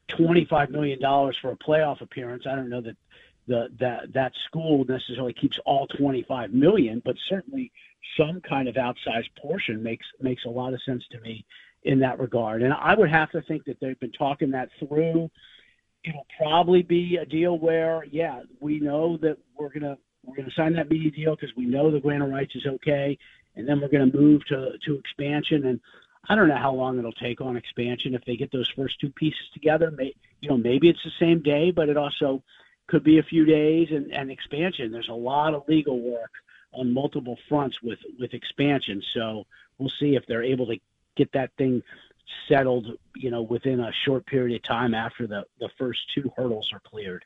twenty 0.08 0.46
five 0.46 0.70
million 0.70 1.00
dollars 1.00 1.38
for 1.42 1.52
a 1.52 1.58
playoff 1.58 2.02
appearance, 2.02 2.44
I 2.48 2.56
don't 2.56 2.70
know 2.70 2.82
that 2.82 2.98
the 3.48 3.70
that 3.80 4.14
that 4.14 4.34
school 4.46 4.86
necessarily 4.86 5.34
keeps 5.34 5.60
all 5.66 5.88
twenty 5.88 6.24
five 6.24 6.54
million, 6.54 7.02
but 7.04 7.16
certainly 7.28 7.72
some 8.18 8.42
kind 8.42 8.68
of 8.68 8.76
outsized 8.76 9.30
portion 9.40 9.84
makes 9.84 10.06
makes 10.22 10.46
a 10.46 10.50
lot 10.50 10.74
of 10.74 10.82
sense 10.84 11.04
to 11.12 11.20
me 11.22 11.46
in 11.84 12.00
that 12.00 12.20
regard. 12.20 12.62
And 12.62 12.74
I 12.74 12.94
would 12.94 13.10
have 13.10 13.32
to 13.32 13.42
think 13.42 13.66
that 13.66 13.80
they've 13.80 14.00
been 14.00 14.12
talking 14.12 14.52
that 14.52 14.70
through 14.80 15.30
it'll 16.04 16.28
probably 16.38 16.82
be 16.82 17.18
a 17.18 17.26
deal 17.26 17.58
where, 17.60 18.04
yeah, 18.06 18.42
we 18.60 18.80
know 18.80 19.18
that 19.18 19.38
we're 19.58 19.70
gonna 19.70 19.98
we're 20.24 20.36
gonna 20.36 20.52
sign 20.52 20.74
that 20.74 20.90
media 20.90 21.12
deal 21.12 21.36
because 21.36 21.56
we 21.56 21.66
know 21.66 21.92
the 21.92 22.00
grant 22.00 22.24
of 22.24 22.30
rights 22.30 22.56
is 22.56 22.66
okay, 22.66 23.18
and 23.56 23.68
then 23.68 23.82
we're 23.82 23.90
gonna 23.90 24.12
move 24.14 24.46
to 24.48 24.78
to 24.86 24.96
expansion. 24.96 25.66
And 25.66 25.80
I 26.30 26.36
don't 26.36 26.48
know 26.48 26.58
how 26.58 26.74
long 26.74 26.98
it'll 26.98 27.12
take 27.12 27.42
on 27.42 27.58
expansion 27.58 28.16
if 28.16 28.24
they 28.26 28.36
get 28.36 28.52
those 28.52 28.70
first 28.76 29.00
two 29.00 29.10
pieces 29.10 29.50
together. 29.54 29.92
May, 29.92 30.14
you 30.40 30.50
know, 30.50 30.58
maybe 30.58 30.90
it's 30.90 31.04
the 31.04 31.12
same 31.20 31.42
day, 31.42 31.72
but 31.72 31.90
it 31.90 31.98
also 31.98 32.44
could 32.88 33.04
be 33.04 33.20
a 33.20 33.24
few 33.24 33.46
days. 33.46 33.90
And, 33.92 34.12
and 34.12 34.32
expansion, 34.32 34.92
there's 34.92 35.10
a 35.10 35.14
lot 35.14 35.54
of 35.54 35.68
legal 35.68 36.00
work 36.00 36.32
on 36.74 36.94
multiple 36.94 37.38
fronts 37.50 37.82
with 37.82 38.00
with 38.20 38.34
expansion. 38.34 39.02
So 39.14 39.46
we'll 39.78 39.92
see 40.00 40.16
if 40.16 40.26
they're 40.28 40.44
able 40.44 40.68
to 40.68 40.80
get 41.16 41.32
that 41.34 41.52
thing 41.58 41.84
settled, 42.48 42.98
you 43.16 43.32
know, 43.32 43.42
within 43.42 43.80
a 43.80 43.92
short 44.06 44.26
period 44.26 44.56
of 44.56 44.64
time 44.64 44.94
after 44.94 45.28
the, 45.28 45.46
the 45.60 45.70
first 45.78 46.00
two 46.14 46.32
hurdles 46.36 46.72
are 46.74 46.80
cleared. 46.80 47.26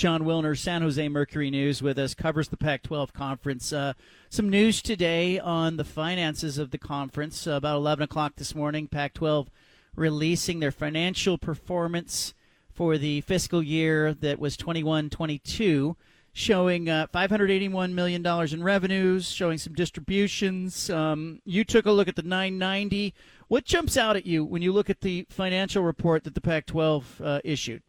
Jon 0.00 0.22
Wilner, 0.22 0.56
San 0.56 0.80
Jose 0.80 1.10
Mercury 1.10 1.50
News, 1.50 1.82
with 1.82 1.98
us, 1.98 2.14
covers 2.14 2.48
the 2.48 2.56
Pac 2.56 2.82
12 2.84 3.12
conference. 3.12 3.70
Uh, 3.70 3.92
some 4.30 4.48
news 4.48 4.80
today 4.80 5.38
on 5.38 5.76
the 5.76 5.84
finances 5.84 6.56
of 6.56 6.70
the 6.70 6.78
conference. 6.78 7.46
Uh, 7.46 7.50
about 7.50 7.76
11 7.76 8.04
o'clock 8.04 8.32
this 8.36 8.54
morning, 8.54 8.86
Pac 8.86 9.12
12 9.12 9.50
releasing 9.94 10.58
their 10.58 10.70
financial 10.70 11.36
performance 11.36 12.32
for 12.72 12.96
the 12.96 13.20
fiscal 13.20 13.62
year 13.62 14.14
that 14.14 14.38
was 14.38 14.56
21 14.56 15.10
22 15.10 15.98
showing 16.32 16.88
uh, 16.88 17.06
$581 17.12 17.92
million 17.92 18.24
in 18.24 18.62
revenues, 18.62 19.30
showing 19.30 19.58
some 19.58 19.74
distributions. 19.74 20.88
Um, 20.88 21.42
you 21.44 21.62
took 21.62 21.84
a 21.84 21.92
look 21.92 22.08
at 22.08 22.16
the 22.16 22.22
990. 22.22 23.12
What 23.48 23.66
jumps 23.66 23.98
out 23.98 24.16
at 24.16 24.24
you 24.24 24.46
when 24.46 24.62
you 24.62 24.72
look 24.72 24.88
at 24.88 25.02
the 25.02 25.26
financial 25.28 25.82
report 25.82 26.24
that 26.24 26.34
the 26.34 26.40
Pac-12 26.40 27.04
uh, 27.22 27.40
issued? 27.44 27.82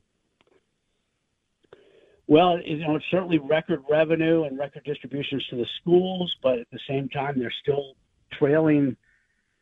Well, 2.31 2.61
you 2.61 2.77
know, 2.77 2.95
it's 2.95 3.03
certainly 3.11 3.39
record 3.39 3.83
revenue 3.89 4.43
and 4.43 4.57
record 4.57 4.85
distributions 4.85 5.45
to 5.49 5.57
the 5.57 5.65
schools, 5.81 6.33
but 6.41 6.59
at 6.59 6.71
the 6.71 6.79
same 6.87 7.09
time, 7.09 7.37
they're 7.37 7.53
still 7.61 7.97
trailing 8.31 8.95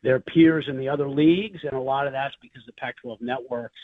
their 0.04 0.20
peers 0.20 0.66
in 0.68 0.78
the 0.78 0.88
other 0.88 1.08
leagues, 1.08 1.58
and 1.64 1.72
a 1.72 1.80
lot 1.80 2.06
of 2.06 2.12
that's 2.12 2.36
because 2.40 2.62
the 2.66 2.72
Pac-12 2.74 3.22
networks, 3.22 3.80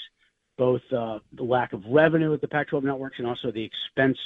both 0.57 0.83
uh, 0.97 1.19
the 1.33 1.43
lack 1.43 1.73
of 1.73 1.83
revenue 1.91 2.33
at 2.33 2.41
the 2.41 2.47
Pac-12 2.47 2.85
networks 2.85 3.19
and 3.19 3.27
also 3.27 3.51
the 3.51 3.65
expense 3.65 4.19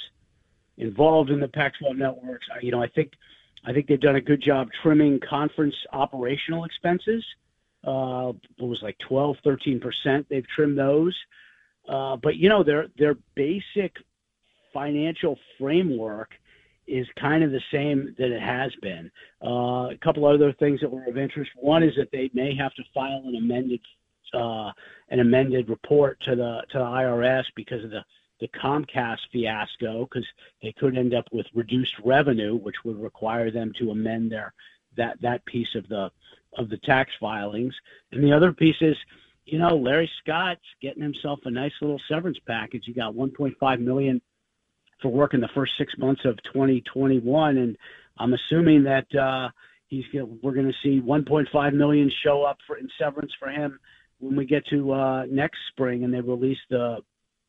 involved 0.77 1.31
in 1.31 1.39
the 1.39 1.47
Pac-12 1.47 1.97
networks. 1.97 2.45
You 2.61 2.69
know, 2.69 2.83
I 2.83 2.87
think 2.87 3.13
I 3.65 3.73
think 3.73 3.87
they've 3.87 3.99
done 3.99 4.17
a 4.17 4.21
good 4.21 4.43
job 4.43 4.69
trimming 4.83 5.19
conference 5.27 5.75
operational 5.91 6.65
expenses 6.65 7.25
uh, 7.83 8.31
it 8.59 8.63
was 8.63 8.79
like 8.83 8.97
12, 8.99 9.37
13 9.43 9.79
percent. 9.79 10.27
They've 10.29 10.47
trimmed 10.55 10.77
those, 10.77 11.17
uh, 11.89 12.15
but 12.15 12.35
you 12.35 12.47
know 12.47 12.63
their 12.63 12.89
their 12.95 13.15
basic 13.33 13.95
financial 14.73 15.37
framework 15.59 16.31
is 16.87 17.07
kind 17.19 17.43
of 17.43 17.51
the 17.51 17.61
same 17.71 18.13
that 18.17 18.31
it 18.31 18.41
has 18.41 18.71
been. 18.81 19.09
Uh, 19.43 19.89
a 19.91 19.97
couple 20.03 20.25
other 20.25 20.51
things 20.53 20.81
that 20.81 20.91
were 20.91 21.05
of 21.05 21.17
interest. 21.17 21.51
One 21.55 21.83
is 21.83 21.95
that 21.95 22.11
they 22.11 22.29
may 22.33 22.55
have 22.55 22.73
to 22.75 22.83
file 22.93 23.23
an 23.25 23.35
amended 23.35 23.79
uh, 24.33 24.71
an 25.09 25.19
amended 25.19 25.69
report 25.69 26.17
to 26.21 26.35
the 26.35 26.63
to 26.71 26.77
the 26.77 26.83
IRS 26.83 27.43
because 27.55 27.83
of 27.83 27.91
the 27.91 28.03
the 28.39 28.47
Comcast 28.49 29.19
fiasco, 29.31 30.05
because 30.05 30.27
they 30.63 30.73
could 30.73 30.97
end 30.97 31.13
up 31.13 31.25
with 31.31 31.45
reduced 31.53 31.93
revenue, 32.03 32.55
which 32.55 32.83
would 32.83 32.99
require 32.99 33.51
them 33.51 33.71
to 33.77 33.91
amend 33.91 34.31
their 34.31 34.53
that 34.97 35.21
that 35.21 35.45
piece 35.45 35.75
of 35.75 35.87
the 35.87 36.11
of 36.57 36.69
the 36.69 36.77
tax 36.79 37.11
filings. 37.19 37.73
And 38.11 38.23
the 38.23 38.33
other 38.33 38.51
piece 38.51 38.81
is, 38.81 38.97
you 39.45 39.59
know, 39.59 39.77
Larry 39.77 40.09
Scott's 40.21 40.61
getting 40.81 41.03
himself 41.03 41.39
a 41.45 41.51
nice 41.51 41.71
little 41.81 42.01
severance 42.09 42.39
package. 42.45 42.83
He 42.85 42.93
got 42.93 43.13
1.5 43.13 43.79
million 43.79 44.21
for 45.01 45.09
working 45.09 45.39
the 45.39 45.49
first 45.53 45.73
six 45.77 45.93
months 45.97 46.21
of 46.25 46.37
2021, 46.43 47.57
and 47.57 47.77
I'm 48.17 48.33
assuming 48.33 48.83
that 48.83 49.13
uh, 49.15 49.49
he's 49.87 50.05
we're 50.13 50.53
going 50.53 50.71
to 50.71 50.77
see 50.83 51.01
1.5 51.01 51.73
million 51.73 52.11
show 52.23 52.43
up 52.43 52.57
for 52.65 52.77
in 52.77 52.89
severance 52.97 53.31
for 53.39 53.49
him 53.49 53.79
when 54.19 54.35
we 54.35 54.45
get 54.45 54.65
to 54.67 54.93
uh, 54.93 55.25
next 55.29 55.59
spring 55.69 56.03
and 56.03 56.13
they 56.13 56.21
release 56.21 56.59
the 56.69 56.97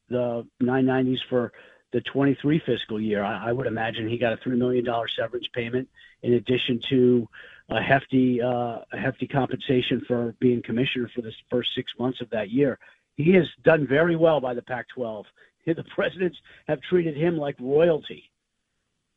the 0.08 0.46
990s 0.62 1.18
for 1.30 1.52
the 1.92 2.00
23 2.00 2.60
fiscal 2.66 3.00
year. 3.00 3.22
I, 3.22 3.48
I 3.48 3.52
would 3.52 3.66
imagine 3.66 4.08
he 4.08 4.18
got 4.18 4.32
a 4.32 4.36
three 4.38 4.56
million 4.56 4.84
dollar 4.84 5.06
severance 5.08 5.46
payment 5.54 5.88
in 6.22 6.34
addition 6.34 6.80
to 6.88 7.28
a 7.68 7.80
hefty 7.80 8.40
uh, 8.42 8.80
a 8.92 8.98
hefty 8.98 9.26
compensation 9.26 10.02
for 10.06 10.34
being 10.40 10.62
commissioner 10.62 11.10
for 11.14 11.22
the 11.22 11.32
first 11.50 11.70
six 11.74 11.92
months 11.98 12.20
of 12.20 12.30
that 12.30 12.50
year. 12.50 12.78
He 13.16 13.32
has 13.34 13.46
done 13.64 13.86
very 13.86 14.16
well 14.16 14.40
by 14.40 14.54
the 14.54 14.62
Pac-12. 14.62 15.24
The 15.64 15.84
presidents 15.94 16.36
have 16.66 16.80
treated 16.90 17.16
him 17.16 17.36
like 17.36 17.54
royalty. 17.60 18.32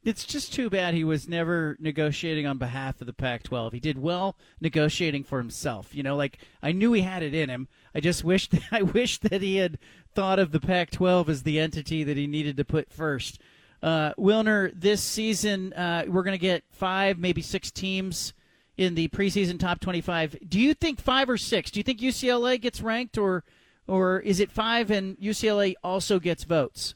It's 0.03 0.23
just 0.23 0.53
too 0.53 0.69
bad 0.69 0.93
he 0.93 1.03
was 1.03 1.27
never 1.27 1.75
negotiating 1.79 2.45
on 2.45 2.59
behalf 2.59 3.01
of 3.01 3.07
the 3.07 3.13
Pac 3.13 3.41
12. 3.41 3.73
He 3.73 3.79
did 3.79 3.97
well 3.97 4.37
negotiating 4.61 5.23
for 5.23 5.39
himself. 5.39 5.95
You 5.95 6.03
know, 6.03 6.15
like 6.15 6.37
I 6.61 6.71
knew 6.71 6.93
he 6.93 7.01
had 7.01 7.23
it 7.23 7.33
in 7.33 7.49
him. 7.49 7.67
I 7.95 8.01
just 8.01 8.23
wished 8.23 8.53
I 8.71 8.83
wished 8.83 9.23
that 9.23 9.41
he 9.41 9.55
had 9.55 9.79
thought 10.13 10.37
of 10.37 10.51
the 10.51 10.59
Pac 10.59 10.91
12 10.91 11.27
as 11.27 11.41
the 11.41 11.59
entity 11.59 12.03
that 12.03 12.17
he 12.17 12.27
needed 12.27 12.55
to 12.57 12.63
put 12.63 12.91
first. 12.91 13.41
Uh, 13.81 14.13
Wilner, 14.13 14.71
this 14.79 15.01
season 15.01 15.73
uh, 15.73 16.05
we're 16.07 16.21
going 16.21 16.37
to 16.37 16.37
get 16.37 16.63
five, 16.71 17.17
maybe 17.17 17.41
six 17.41 17.71
teams 17.71 18.35
in 18.77 18.93
the 18.93 19.07
preseason 19.07 19.59
top 19.59 19.79
25. 19.79 20.37
Do 20.47 20.59
you 20.59 20.75
think 20.75 21.01
five 21.01 21.29
or 21.29 21.37
six? 21.37 21.71
Do 21.71 21.79
you 21.79 21.83
think 21.83 21.99
UCLA 21.99 22.61
gets 22.61 22.79
ranked, 22.79 23.17
or 23.17 23.43
or 23.87 24.19
is 24.19 24.39
it 24.39 24.51
five 24.51 24.91
and 24.91 25.17
UCLA 25.17 25.75
also 25.83 26.19
gets 26.19 26.43
votes? 26.43 26.95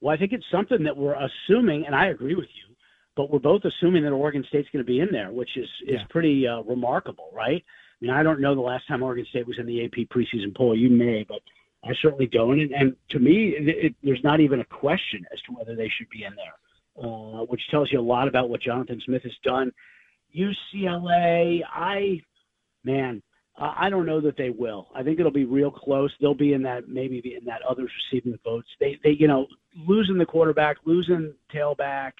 Well, 0.00 0.14
I 0.14 0.18
think 0.18 0.32
it's 0.32 0.44
something 0.50 0.82
that 0.84 0.96
we're 0.96 1.14
assuming, 1.14 1.86
and 1.86 1.94
I 1.94 2.06
agree 2.08 2.34
with 2.34 2.48
you, 2.54 2.74
but 3.16 3.30
we're 3.30 3.38
both 3.38 3.62
assuming 3.64 4.02
that 4.04 4.10
Oregon 4.12 4.44
State's 4.48 4.68
going 4.72 4.84
to 4.84 4.90
be 4.90 5.00
in 5.00 5.10
there, 5.12 5.30
which 5.30 5.56
is 5.56 5.68
is 5.86 6.00
Yeah. 6.00 6.04
pretty 6.10 6.46
uh, 6.46 6.62
remarkable, 6.62 7.30
right? 7.32 7.62
I 7.64 8.04
mean, 8.04 8.10
I 8.10 8.22
don't 8.24 8.40
know 8.40 8.54
the 8.54 8.60
last 8.60 8.86
time 8.88 9.02
Oregon 9.02 9.26
State 9.30 9.46
was 9.46 9.58
in 9.58 9.66
the 9.66 9.84
AP 9.84 10.08
preseason 10.10 10.56
poll. 10.56 10.76
You 10.76 10.90
may, 10.90 11.22
but 11.24 11.40
I 11.84 11.94
certainly 12.02 12.26
don't. 12.26 12.58
And, 12.60 12.72
and 12.72 12.96
to 13.10 13.18
me, 13.20 13.50
it, 13.50 13.68
it, 13.68 13.94
there's 14.02 14.24
not 14.24 14.40
even 14.40 14.60
a 14.60 14.64
question 14.64 15.24
as 15.32 15.40
to 15.42 15.52
whether 15.52 15.76
they 15.76 15.88
should 15.88 16.08
be 16.10 16.24
in 16.24 16.34
there, 16.34 17.04
uh, 17.04 17.44
which 17.44 17.62
tells 17.70 17.92
you 17.92 18.00
a 18.00 18.02
lot 18.02 18.26
about 18.26 18.48
what 18.50 18.60
Jonathan 18.60 19.00
Smith 19.04 19.22
has 19.22 19.36
done. 19.44 19.70
UCLA, 20.36 21.62
I, 21.70 22.20
man, 22.84 23.22
uh, 23.58 23.74
I 23.76 23.90
don't 23.90 24.06
know 24.06 24.20
that 24.20 24.36
they 24.36 24.50
will. 24.50 24.88
I 24.94 25.02
think 25.02 25.20
it'll 25.20 25.30
be 25.30 25.44
real 25.44 25.70
close. 25.70 26.10
They'll 26.20 26.34
be 26.34 26.52
in 26.52 26.62
that 26.62 26.88
maybe 26.88 27.20
be 27.20 27.34
in 27.34 27.44
that 27.44 27.62
others 27.68 27.90
receiving 28.10 28.32
the 28.32 28.38
votes. 28.44 28.68
They, 28.80 28.98
they, 29.04 29.10
you 29.10 29.28
know, 29.28 29.46
losing 29.86 30.18
the 30.18 30.26
quarterback, 30.26 30.78
losing 30.84 31.34
tailback. 31.54 32.12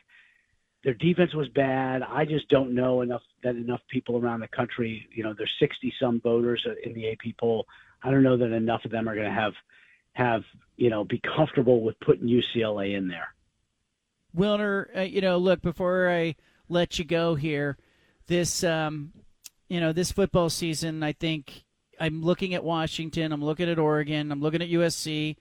Their 0.85 0.95
defense 0.95 1.33
was 1.35 1.49
bad. 1.49 2.03
I 2.03 2.25
just 2.25 2.49
don't 2.49 2.75
know 2.75 3.03
enough 3.03 3.23
that 3.45 3.57
enough 3.57 3.81
people 3.89 4.19
around 4.19 4.41
the 4.41 4.49
country, 4.49 5.09
you 5.15 5.23
know, 5.23 5.33
there's 5.37 5.53
60 5.61 5.93
some 6.01 6.21
voters 6.21 6.67
in 6.85 6.93
the 6.93 7.11
AP 7.11 7.37
poll. 7.39 7.67
I 8.03 8.11
don't 8.11 8.23
know 8.23 8.37
that 8.37 8.53
enough 8.53 8.85
of 8.85 8.91
them 8.91 9.09
are 9.09 9.15
going 9.15 9.29
to 9.29 9.33
have 9.33 9.53
have 10.15 10.43
you 10.77 10.91
know 10.91 11.05
be 11.05 11.21
comfortable 11.37 11.83
with 11.83 11.99
putting 12.01 12.27
UCLA 12.27 12.97
in 12.97 13.09
there. 13.09 13.29
Wilner, 14.37 14.87
uh, 14.97 15.01
you 15.03 15.21
know, 15.21 15.39
look, 15.39 15.63
before 15.63 16.11
I 16.11 16.37
let 16.69 16.99
you 16.99 17.05
go 17.05 17.35
here, 17.35 17.77
this, 18.27 18.65
um, 18.65 19.13
you 19.73 19.81
know, 19.81 19.91
this 19.91 20.13
football 20.13 20.51
season, 20.51 21.03
I 21.03 21.13
think 21.13 21.65
I'm 21.99 22.23
looking 22.23 22.53
at 22.53 22.63
Washington, 22.63 23.33
I'm 23.33 23.43
looking 23.43 23.71
at 23.71 23.79
Oregon, 23.79 24.31
I'm 24.31 24.43
looking 24.43 24.61
at 24.61 24.69
USC, 24.69 25.37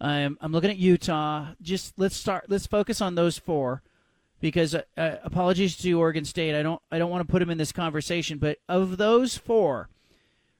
I'm, 0.00 0.36
I'm 0.40 0.50
looking 0.50 0.70
at 0.70 0.78
Utah. 0.78 1.50
Just 1.62 1.96
let's 1.96 2.16
start, 2.16 2.46
let's 2.48 2.66
focus 2.66 3.00
on 3.00 3.14
those 3.14 3.38
four 3.38 3.84
because 4.40 4.74
uh, 4.74 4.82
uh, 4.96 5.18
apologies 5.22 5.76
to 5.76 5.92
Oregon 5.92 6.24
State. 6.24 6.58
I 6.58 6.62
don't, 6.64 6.82
I 6.90 6.98
don't 6.98 7.10
want 7.12 7.24
to 7.24 7.30
put 7.30 7.38
them 7.38 7.50
in 7.50 7.58
this 7.58 7.70
conversation, 7.70 8.38
but 8.38 8.58
of 8.68 8.96
those 8.96 9.36
four, 9.36 9.90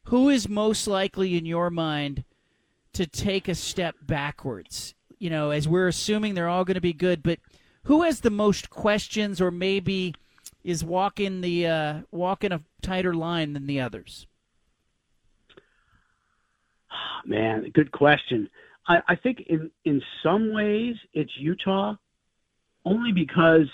who 0.05 0.29
is 0.29 0.49
most 0.49 0.87
likely 0.87 1.37
in 1.37 1.45
your 1.45 1.71
mind 1.71 2.23
to 2.93 3.05
take 3.05 3.49
a 3.49 3.57
step 3.57 3.97
backwards? 4.01 4.95
You 5.19 5.31
know, 5.31 5.51
as 5.51 5.67
we're 5.67 5.89
assuming 5.89 6.35
they're 6.35 6.49
all 6.49 6.65
going 6.65 6.77
to 6.77 6.81
be 6.81 6.93
good, 6.93 7.25
but 7.25 7.41
who 7.83 8.03
has 8.03 8.21
the 8.21 8.31
most 8.31 8.71
questions, 8.71 9.41
or 9.41 9.51
maybe 9.51 10.15
is 10.65 10.85
walking 10.85 11.41
the 11.41 11.67
uh, 11.67 12.01
walking 12.11 12.53
a 12.53 12.61
tighter 12.83 13.15
line 13.15 13.53
than 13.53 13.67
the 13.67 13.81
others? 13.81 14.27
Man, 17.27 17.71
good 17.75 17.93
question. 17.93 18.49
I, 18.87 18.99
I 19.09 19.15
think 19.17 19.41
in 19.49 19.71
in 19.85 20.03
some 20.23 20.53
ways 20.53 20.97
it's 21.13 21.33
Utah, 21.39 21.95
only 22.85 23.13
because 23.13 23.69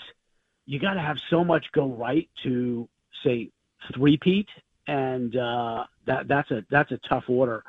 you 0.65 0.79
got 0.79 0.93
to 0.93 1.01
have 1.01 1.17
so 1.29 1.43
much 1.43 1.65
go 1.73 1.93
right 1.93 2.29
to 2.43 2.87
say 3.23 3.49
three-peat, 3.93 4.47
and 4.87 5.35
uh, 5.35 5.83
that 6.07 6.27
that's 6.27 6.51
a 6.51 6.65
that's 6.69 6.91
a 6.91 6.99
tough 7.09 7.23
order. 7.27 7.63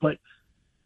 But 0.00 0.18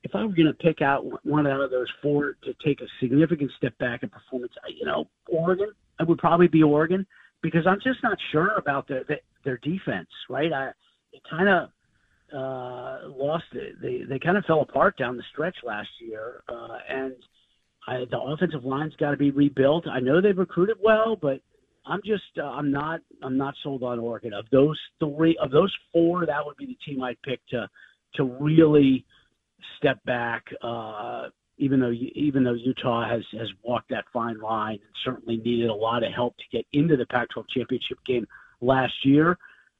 if 0.04 0.14
I 0.14 0.24
were 0.24 0.32
going 0.32 0.46
to 0.46 0.54
pick 0.54 0.82
out 0.82 1.04
one 1.24 1.46
out 1.46 1.60
of 1.60 1.70
those 1.70 1.86
four 2.02 2.36
to 2.42 2.54
take 2.64 2.80
a 2.80 2.86
significant 3.00 3.52
step 3.56 3.76
back 3.78 4.02
in 4.02 4.08
performance, 4.08 4.52
you 4.68 4.84
know, 4.84 5.08
Oregon, 5.28 5.70
I 6.00 6.04
would 6.04 6.18
probably 6.18 6.48
be 6.48 6.62
Oregon 6.62 7.06
because 7.42 7.66
I'm 7.66 7.80
just 7.82 8.02
not 8.02 8.18
sure 8.30 8.52
about 8.56 8.88
their 8.88 9.04
their, 9.44 9.58
defense. 9.58 10.08
Right, 10.28 10.52
I 10.52 10.70
it 11.12 11.22
kind 11.28 11.48
of 11.48 11.68
uh, 12.32 13.08
lost 13.08 13.44
it. 13.52 13.76
They 13.82 14.02
they 14.08 14.18
kind 14.18 14.36
of 14.36 14.44
fell 14.44 14.60
apart 14.62 14.96
down 14.96 15.16
the 15.16 15.22
stretch 15.32 15.56
last 15.64 15.88
year, 16.00 16.42
uh, 16.48 16.78
and 16.88 17.14
I, 17.86 18.04
the 18.10 18.18
offensive 18.18 18.64
line's 18.64 18.94
got 18.96 19.10
to 19.10 19.16
be 19.16 19.30
rebuilt. 19.30 19.86
I 19.88 20.00
know 20.00 20.20
they've 20.20 20.36
recruited 20.36 20.76
well, 20.82 21.16
but 21.20 21.40
I'm 21.86 22.00
just 22.04 22.22
uh, 22.38 22.44
I'm 22.44 22.70
not 22.70 23.00
I'm 23.22 23.36
not 23.36 23.54
sold 23.62 23.82
on 23.82 23.98
Oregon. 23.98 24.32
Of 24.32 24.46
those 24.50 24.78
three, 25.00 25.36
of 25.42 25.50
those 25.50 25.74
four, 25.92 26.26
that 26.26 26.44
would 26.44 26.56
be 26.56 26.66
the 26.66 26.78
team 26.86 27.02
I'd 27.02 27.20
pick 27.22 27.40
to 27.50 27.68
to 28.14 28.24
really 28.24 29.04
step 29.78 30.02
back. 30.04 30.44
Uh, 30.62 31.28
even 31.62 31.80
though 31.80 31.92
even 31.92 32.42
though 32.42 32.54
Utah 32.54 33.08
has 33.08 33.22
has 33.38 33.48
walked 33.62 33.90
that 33.90 34.04
fine 34.12 34.40
line 34.40 34.74
and 34.74 34.94
certainly 35.04 35.36
needed 35.36 35.70
a 35.70 35.74
lot 35.74 36.02
of 36.02 36.12
help 36.12 36.36
to 36.38 36.44
get 36.50 36.66
into 36.72 36.96
the 36.96 37.06
Pac-12 37.06 37.44
championship 37.54 37.98
game 38.04 38.26
last 38.60 38.94
year. 39.04 39.38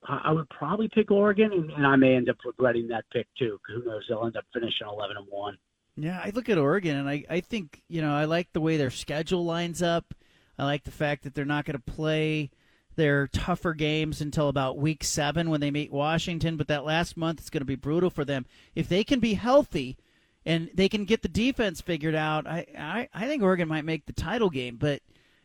I 0.08 0.32
would 0.32 0.48
probably 0.48 0.88
pick 0.92 1.12
Oregon, 1.12 1.52
and, 1.52 1.70
and 1.70 1.86
I 1.86 1.94
may 1.94 2.16
end 2.16 2.28
up 2.28 2.36
regretting 2.44 2.88
that 2.88 3.04
pick 3.12 3.28
too. 3.38 3.60
Who 3.68 3.84
knows? 3.84 4.02
They'll 4.08 4.24
end 4.24 4.36
up 4.36 4.44
finishing 4.52 4.88
11 4.88 5.16
and 5.16 5.26
one. 5.28 5.56
Yeah, 5.96 6.20
I 6.24 6.30
look 6.34 6.48
at 6.48 6.58
Oregon 6.58 6.96
and 6.96 7.08
I, 7.08 7.24
I 7.28 7.40
think, 7.40 7.82
you 7.88 8.00
know, 8.00 8.14
I 8.14 8.24
like 8.24 8.52
the 8.52 8.60
way 8.60 8.76
their 8.76 8.90
schedule 8.90 9.44
lines 9.44 9.82
up. 9.82 10.14
I 10.58 10.64
like 10.64 10.84
the 10.84 10.90
fact 10.90 11.22
that 11.22 11.34
they're 11.34 11.44
not 11.44 11.66
going 11.66 11.76
to 11.76 11.92
play 11.92 12.50
their 12.96 13.26
tougher 13.28 13.74
games 13.74 14.20
until 14.20 14.48
about 14.48 14.78
week 14.78 15.04
seven 15.04 15.50
when 15.50 15.60
they 15.60 15.70
meet 15.70 15.92
Washington, 15.92 16.56
but 16.56 16.68
that 16.68 16.84
last 16.84 17.16
month 17.16 17.40
is 17.40 17.50
going 17.50 17.60
to 17.60 17.66
be 17.66 17.76
brutal 17.76 18.10
for 18.10 18.24
them. 18.24 18.46
If 18.74 18.88
they 18.88 19.04
can 19.04 19.20
be 19.20 19.34
healthy 19.34 19.98
and 20.44 20.70
they 20.74 20.88
can 20.88 21.04
get 21.04 21.22
the 21.22 21.28
defense 21.28 21.80
figured 21.80 22.14
out, 22.14 22.46
I, 22.46 22.66
I, 22.76 23.08
I 23.14 23.26
think 23.26 23.42
Oregon 23.42 23.68
might 23.68 23.84
make 23.84 24.06
the 24.06 24.12
title 24.12 24.50
game. 24.50 24.76
But 24.76 25.02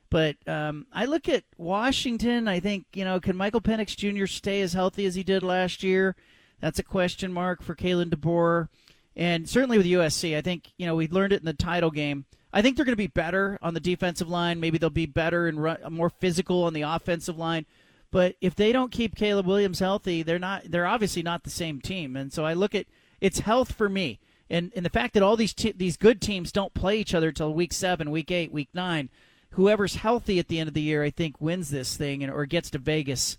but 0.10 0.36
um, 0.48 0.88
I 0.94 1.06
look 1.06 1.28
at 1.28 1.44
Washington. 1.58 2.48
I 2.48 2.60
think 2.60 2.86
you 2.94 3.06
know, 3.06 3.20
can 3.20 3.36
Michael 3.36 3.62
Penix 3.62 3.96
Jr. 3.96 4.26
stay 4.26 4.62
as 4.62 4.74
healthy 4.74 5.06
as 5.06 5.16
he 5.16 5.24
did 5.24 5.44
last 5.44 5.84
year? 5.84 6.16
That's 6.60 6.80
a 6.80 6.84
question 6.84 7.32
mark 7.32 7.62
for 7.62 7.76
Kalen 7.76 8.10
DeBoer, 8.10 8.70
and 9.16 9.48
certainly 9.48 9.78
with 9.78 9.86
USC. 9.86 10.36
I 10.36 10.42
think 10.42 10.72
you 10.78 10.86
know 10.86 10.96
we 10.96 11.08
learned 11.08 11.34
it 11.34 11.40
in 11.40 11.46
the 11.46 11.54
title 11.54 11.92
game. 11.92 12.26
I 12.54 12.62
think 12.62 12.76
they're 12.76 12.86
going 12.86 12.94
to 12.94 12.98
be 12.98 13.08
better 13.08 13.60
on 13.62 13.74
the 13.74 13.80
defensive 13.80 14.30
line. 14.30 14.60
Maybe 14.60 14.78
they'll 14.78 14.90
be 14.90 15.06
better 15.06 15.48
and 15.48 15.62
run, 15.62 15.78
more 15.90 16.10
physical 16.10 16.64
on 16.64 16.74
the 16.74 16.82
offensive 16.84 17.38
line. 17.38 17.66
But 18.10 18.36
if 18.40 18.56
they 18.56 18.72
don't 18.72 18.92
keep 18.92 19.16
Caleb 19.16 19.46
Williams 19.46 19.80
healthy, 19.80 20.24
they're 20.24 20.40
not. 20.40 20.64
They're 20.66 20.88
obviously 20.88 21.24
not 21.24 21.44
the 21.44 21.50
same 21.50 21.82
team. 21.82 22.16
And 22.16 22.32
so 22.32 22.46
I 22.46 22.54
look 22.54 22.74
at 22.74 22.86
it's 23.20 23.40
health 23.40 23.74
for 23.74 23.90
me, 23.90 24.20
and 24.50 24.72
and 24.76 24.86
the 24.86 24.90
fact 24.90 25.14
that 25.14 25.24
all 25.24 25.36
these 25.36 25.54
te- 25.54 25.74
these 25.74 25.98
good 25.98 26.22
teams 26.22 26.52
don't 26.52 26.74
play 26.74 27.00
each 27.00 27.14
other 27.14 27.32
till 27.32 27.54
week 27.54 27.74
seven, 27.74 28.12
week 28.12 28.32
eight, 28.32 28.52
week 28.52 28.70
nine. 28.74 29.10
Whoever's 29.52 29.96
healthy 29.96 30.40
at 30.40 30.48
the 30.48 30.60
end 30.60 30.68
of 30.68 30.74
the 30.74 30.82
year, 30.82 31.04
I 31.04 31.10
think, 31.10 31.40
wins 31.40 31.70
this 31.70 31.96
thing 31.96 32.24
and 32.24 32.32
or 32.32 32.46
gets 32.46 32.70
to 32.72 32.78
Vegas. 32.78 33.38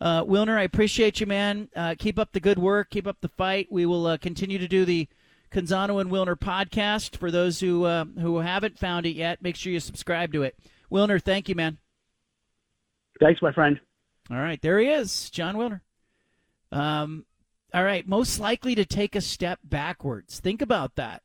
Uh, 0.00 0.24
Wilner, 0.24 0.56
I 0.56 0.62
appreciate 0.62 1.20
you, 1.20 1.26
man. 1.26 1.68
Uh, 1.76 1.94
keep 1.98 2.18
up 2.18 2.32
the 2.32 2.40
good 2.40 2.58
work. 2.58 2.90
Keep 2.90 3.06
up 3.06 3.18
the 3.20 3.28
fight. 3.28 3.68
We 3.70 3.84
will 3.84 4.06
uh, 4.06 4.16
continue 4.16 4.58
to 4.58 4.66
do 4.66 4.84
the 4.86 5.06
Canzano 5.52 6.00
and 6.00 6.10
Wilner 6.10 6.38
podcast. 6.38 7.16
For 7.16 7.30
those 7.30 7.60
who 7.60 7.84
uh, 7.84 8.06
who 8.18 8.38
haven't 8.38 8.78
found 8.78 9.04
it 9.06 9.14
yet, 9.14 9.42
make 9.42 9.56
sure 9.56 9.72
you 9.72 9.80
subscribe 9.80 10.32
to 10.32 10.42
it. 10.42 10.56
Wilner, 10.90 11.22
thank 11.22 11.48
you, 11.48 11.54
man. 11.54 11.78
Thanks, 13.20 13.42
my 13.42 13.52
friend. 13.52 13.78
All 14.30 14.38
right, 14.38 14.60
there 14.62 14.78
he 14.78 14.88
is, 14.88 15.28
Jon 15.30 15.56
Wilner. 15.56 15.80
Um, 16.72 17.26
all 17.72 17.84
right, 17.84 18.06
most 18.06 18.40
likely 18.40 18.74
to 18.74 18.84
take 18.84 19.14
a 19.14 19.20
step 19.20 19.60
backwards. 19.64 20.40
Think 20.40 20.62
about 20.62 20.96
that. 20.96 21.22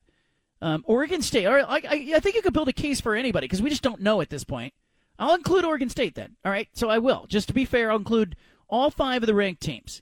Um, 0.62 0.84
Oregon 0.88 1.22
State. 1.22 1.46
All 1.46 1.56
right, 1.56 1.66
I, 1.68 2.14
I, 2.16 2.20
think 2.20 2.36
you 2.36 2.42
could 2.42 2.54
build 2.54 2.70
a 2.70 2.74
case 2.74 3.02
for 3.02 3.16
anybody 3.16 3.46
because 3.46 3.62
we 3.62 3.70
just 3.70 3.82
don't 3.82 4.02
know 4.02 4.22
at 4.22 4.30
this 4.30 4.44
point. 4.44 4.74
I'll 5.20 5.36
include 5.36 5.66
Oregon 5.66 5.90
State 5.90 6.16
then. 6.16 6.38
All 6.44 6.52
right, 6.52 6.68
so 6.74 6.90
I 6.90 7.00
will. 7.00 7.26
Just 7.28 7.48
to 7.50 7.54
be 7.54 7.66
fair, 7.66 7.92
I'll 7.92 7.98
include 7.98 8.36
all 8.68 8.90
five 8.90 9.22
of 9.24 9.28
the 9.28 9.36
ranked 9.36 9.62
teams. 9.62 10.02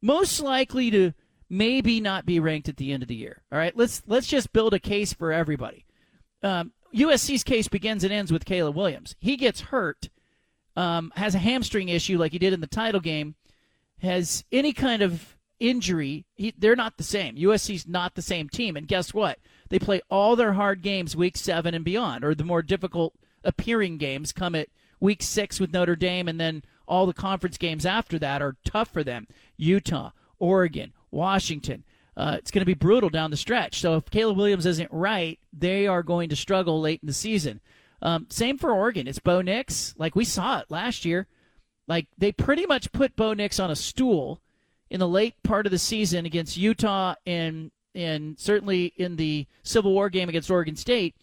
Most 0.00 0.40
likely 0.40 0.90
to 0.90 1.12
maybe 1.48 2.00
not 2.00 2.26
be 2.26 2.40
ranked 2.40 2.68
at 2.68 2.76
the 2.76 2.92
end 2.92 3.02
of 3.02 3.08
the 3.08 3.14
year. 3.14 3.42
All 3.52 3.58
right, 3.58 3.76
let's 3.76 4.02
let's 4.06 4.26
just 4.26 4.52
build 4.52 4.74
a 4.74 4.80
case 4.80 5.12
for 5.12 5.32
everybody. 5.32 5.84
Um, 6.42 6.72
USC's 6.94 7.44
case 7.44 7.68
begins 7.68 8.04
and 8.04 8.12
ends 8.12 8.32
with 8.32 8.44
Caleb 8.44 8.76
Williams. 8.76 9.16
He 9.18 9.36
gets 9.36 9.60
hurt, 9.60 10.08
um, 10.76 11.12
has 11.16 11.34
a 11.34 11.38
hamstring 11.38 11.88
issue 11.88 12.18
like 12.18 12.32
he 12.32 12.38
did 12.38 12.52
in 12.52 12.60
the 12.60 12.66
title 12.66 13.00
game, 13.00 13.34
has 14.00 14.44
any 14.52 14.72
kind 14.72 15.02
of 15.02 15.36
injury. 15.62 16.26
He, 16.34 16.52
they're 16.58 16.76
not 16.76 16.96
the 16.96 17.04
same. 17.04 17.36
USC's 17.36 17.86
not 17.86 18.14
the 18.16 18.22
same 18.22 18.48
team. 18.48 18.76
And 18.76 18.88
guess 18.88 19.14
what? 19.14 19.38
They 19.68 19.78
play 19.78 20.00
all 20.10 20.34
their 20.36 20.54
hard 20.54 20.82
games 20.82 21.16
week 21.16 21.36
seven 21.36 21.72
and 21.72 21.84
beyond, 21.84 22.24
or 22.24 22.34
the 22.34 22.44
more 22.44 22.62
difficult 22.62 23.14
appearing 23.44 23.96
games 23.96 24.32
come 24.32 24.54
at 24.54 24.68
week 25.00 25.22
six 25.22 25.60
with 25.60 25.72
Notre 25.72 25.96
Dame, 25.96 26.28
and 26.28 26.38
then 26.40 26.62
all 26.86 27.06
the 27.06 27.14
conference 27.14 27.56
games 27.56 27.86
after 27.86 28.18
that 28.18 28.42
are 28.42 28.56
tough 28.64 28.88
for 28.88 29.02
them. 29.04 29.26
Utah, 29.56 30.10
Oregon, 30.38 30.92
Washington. 31.10 31.84
uh, 32.16 32.34
it's 32.38 32.50
going 32.50 32.60
to 32.60 32.66
be 32.66 32.74
brutal 32.74 33.08
down 33.08 33.30
the 33.30 33.36
stretch. 33.36 33.80
So 33.80 33.96
if 33.96 34.10
Caleb 34.10 34.36
Williams 34.36 34.66
isn't 34.66 34.90
right, 34.92 35.38
they 35.52 35.86
are 35.86 36.02
going 36.02 36.28
to 36.28 36.36
struggle 36.36 36.80
late 36.80 37.00
in 37.02 37.06
the 37.06 37.12
season. 37.12 37.60
Um, 38.02 38.26
same 38.28 38.58
for 38.58 38.72
Oregon. 38.72 39.06
It's 39.06 39.18
Bo 39.18 39.40
Nix. 39.40 39.94
Like 39.96 40.14
we 40.14 40.24
saw 40.24 40.58
it 40.58 40.66
last 40.70 41.04
year. 41.04 41.26
Like 41.88 42.08
they 42.18 42.32
pretty 42.32 42.66
much 42.66 42.92
put 42.92 43.16
Bo 43.16 43.32
Nix 43.32 43.58
on 43.58 43.70
a 43.70 43.76
stool 43.76 44.41
in 44.92 45.00
the 45.00 45.08
late 45.08 45.42
part 45.42 45.64
of 45.64 45.72
the 45.72 45.78
season 45.78 46.26
against 46.26 46.58
Utah 46.58 47.14
and 47.26 47.70
and 47.94 48.38
certainly 48.38 48.92
in 48.96 49.16
the 49.16 49.46
Civil 49.62 49.92
War 49.92 50.10
game 50.10 50.28
against 50.28 50.50
Oregon 50.50 50.76
State. 50.76 51.16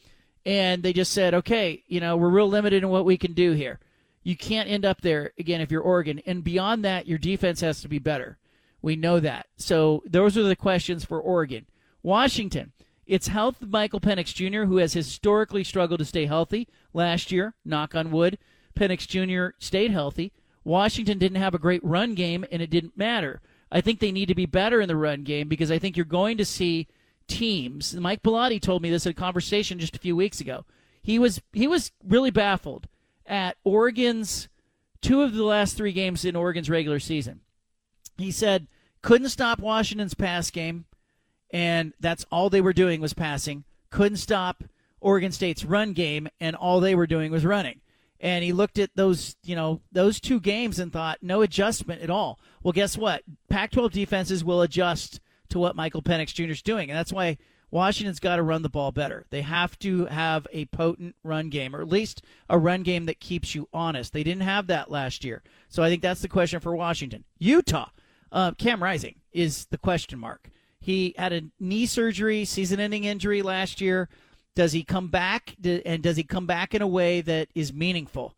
And 0.46 0.82
they 0.82 0.92
just 0.92 1.14
said, 1.14 1.34
okay, 1.36 1.84
you 1.88 2.00
know, 2.00 2.18
we're 2.18 2.30
real 2.30 2.50
limited 2.50 2.84
in 2.84 2.90
what 2.90 3.06
we 3.06 3.18
can 3.18 3.34
do 3.34 3.52
here. 3.52 3.80
You 4.24 4.36
can't 4.36 4.70
end 4.70 4.86
up 4.86 5.02
there 5.02 5.34
again 5.38 5.62
if 5.62 5.72
you're 5.72 5.82
Oregon. 5.82 6.20
And 6.26 6.44
beyond 6.44 6.84
that, 6.84 7.08
your 7.08 7.18
defense 7.20 7.62
has 7.62 7.82
to 7.82 7.88
be 7.88 8.00
better. 8.00 8.40
We 8.82 8.96
know 8.96 9.20
that. 9.20 9.48
So 9.56 10.04
those 10.06 10.36
are 10.38 10.44
the 10.44 10.56
questions 10.56 11.06
for 11.06 11.20
Oregon. 11.20 11.66
Washington, 12.02 12.72
it's 13.06 13.28
health 13.28 13.62
of 13.62 13.70
Michael 13.70 14.00
Penix 14.00 14.34
Jr., 14.34 14.66
who 14.66 14.78
has 14.78 14.94
historically 14.94 15.64
struggled 15.64 16.00
to 16.00 16.06
stay 16.06 16.26
healthy. 16.26 16.68
Last 16.94 17.32
year, 17.32 17.54
knock 17.64 17.94
on 17.94 18.12
wood, 18.12 18.40
Penix 18.76 19.08
Jr. 19.08 19.56
stayed 19.60 19.92
healthy. 19.92 20.32
Washington 20.64 21.18
didn't 21.18 21.42
have 21.42 21.54
a 21.54 21.60
great 21.60 21.84
run 21.84 22.16
game, 22.16 22.46
and 22.52 22.62
it 22.62 22.70
didn't 22.70 22.98
matter. 22.98 23.42
I 23.72 23.82
think 23.82 24.00
they 24.00 24.12
need 24.12 24.28
to 24.28 24.36
be 24.36 24.46
better 24.46 24.82
in 24.82 24.88
the 24.88 24.96
run 24.96 25.24
game 25.24 25.48
because 25.48 25.72
I 25.72 25.80
think 25.80 25.96
you're 25.96 26.06
going 26.06 26.38
to 26.38 26.46
see 26.46 26.88
teams. 27.28 27.96
Mike 27.96 28.24
Bellotti 28.24 28.62
told 28.62 28.82
me 28.82 28.90
this 28.90 29.06
in 29.06 29.12
a 29.12 29.16
conversation 29.16 29.80
just 29.80 29.96
a 29.96 30.00
few 30.00 30.16
weeks 30.16 30.42
ago. 30.42 30.66
He 31.02 31.20
was 31.20 31.42
he 31.54 31.68
was 31.68 31.92
really 32.04 32.32
baffled 32.32 32.88
at 33.26 33.58
Oregon's 33.64 34.50
two 35.02 35.22
of 35.22 35.34
the 35.34 35.44
last 35.44 35.78
three 35.78 35.94
games 35.94 36.26
in 36.26 36.36
Oregon's 36.36 36.70
regular 36.70 37.00
season. 37.00 37.42
He 38.18 38.32
said 38.32 38.68
couldn't 39.02 39.30
stop 39.30 39.60
Washington's 39.60 40.14
pass 40.14 40.52
game, 40.52 40.86
and 41.52 41.94
that's 42.00 42.26
all 42.32 42.50
they 42.50 42.62
were 42.62 42.74
doing 42.74 43.00
was 43.00 43.14
passing. 43.14 43.64
Couldn't 43.92 44.18
stop 44.18 44.64
Oregon 45.00 45.32
State's 45.32 45.64
run 45.64 45.94
game, 45.94 46.28
and 46.40 46.56
all 46.56 46.80
they 46.80 46.96
were 46.96 47.08
doing 47.08 47.32
was 47.32 47.46
running. 47.46 47.80
And 48.20 48.44
he 48.44 48.52
looked 48.52 48.78
at 48.78 48.90
those, 48.96 49.38
you 49.44 49.56
know, 49.56 49.80
those 49.92 50.20
two 50.20 50.42
games 50.42 50.80
and 50.80 50.92
thought, 50.92 51.20
no 51.22 51.42
adjustment 51.42 52.02
at 52.02 52.10
all. 52.10 52.40
Well, 52.64 52.72
guess 52.74 52.98
what? 52.98 53.24
Pac-12 53.50 53.92
defenses 53.92 54.44
will 54.44 54.62
adjust 54.62 55.20
to 55.50 55.60
what 55.60 55.76
Michael 55.76 56.02
Penix 56.02 56.34
Jr. 56.34 56.52
is 56.52 56.62
doing, 56.62 56.90
and 56.90 56.98
that's 56.98 57.14
why 57.14 57.38
Washington's 57.72 58.20
got 58.20 58.38
to 58.38 58.44
run 58.44 58.62
the 58.62 58.70
ball 58.70 58.92
better. 58.92 59.26
They 59.30 59.42
have 59.42 59.78
to 59.80 60.06
have 60.08 60.48
a 60.52 60.66
potent 60.66 61.16
run 61.24 61.50
game, 61.50 61.76
or 61.76 61.82
at 61.82 61.88
least 61.88 62.24
a 62.50 62.58
run 62.58 62.84
game 62.84 63.06
that 63.06 63.20
keeps 63.20 63.54
you 63.54 63.68
honest. 63.74 64.14
They 64.14 64.24
didn't 64.24 64.44
have 64.44 64.68
that 64.68 64.92
last 64.92 65.24
year, 65.24 65.44
so 65.70 65.84
I 65.84 65.90
think 65.90 66.02
that's 66.02 66.22
the 66.22 66.28
question 66.28 66.60
for 66.60 66.76
Washington. 66.76 67.26
Utah, 67.38 67.90
uh, 68.32 68.52
Cam 68.52 68.82
Rising 68.82 69.16
is 69.32 69.66
the 69.68 69.78
question 69.78 70.20
mark. 70.20 70.50
He 70.80 71.14
had 71.18 71.34
a 71.34 71.44
knee 71.60 71.86
surgery, 71.86 72.46
season-ending 72.46 73.04
injury 73.04 73.42
last 73.42 73.82
year. 73.82 74.10
Does 74.56 74.72
he 74.72 74.84
come 74.84 75.10
back, 75.10 75.56
and 75.64 76.02
does 76.02 76.18
he 76.18 76.24
come 76.24 76.48
back 76.48 76.74
in 76.74 76.82
a 76.82 76.88
way 76.88 77.22
that 77.22 77.50
is 77.54 77.72
meaningful? 77.74 78.36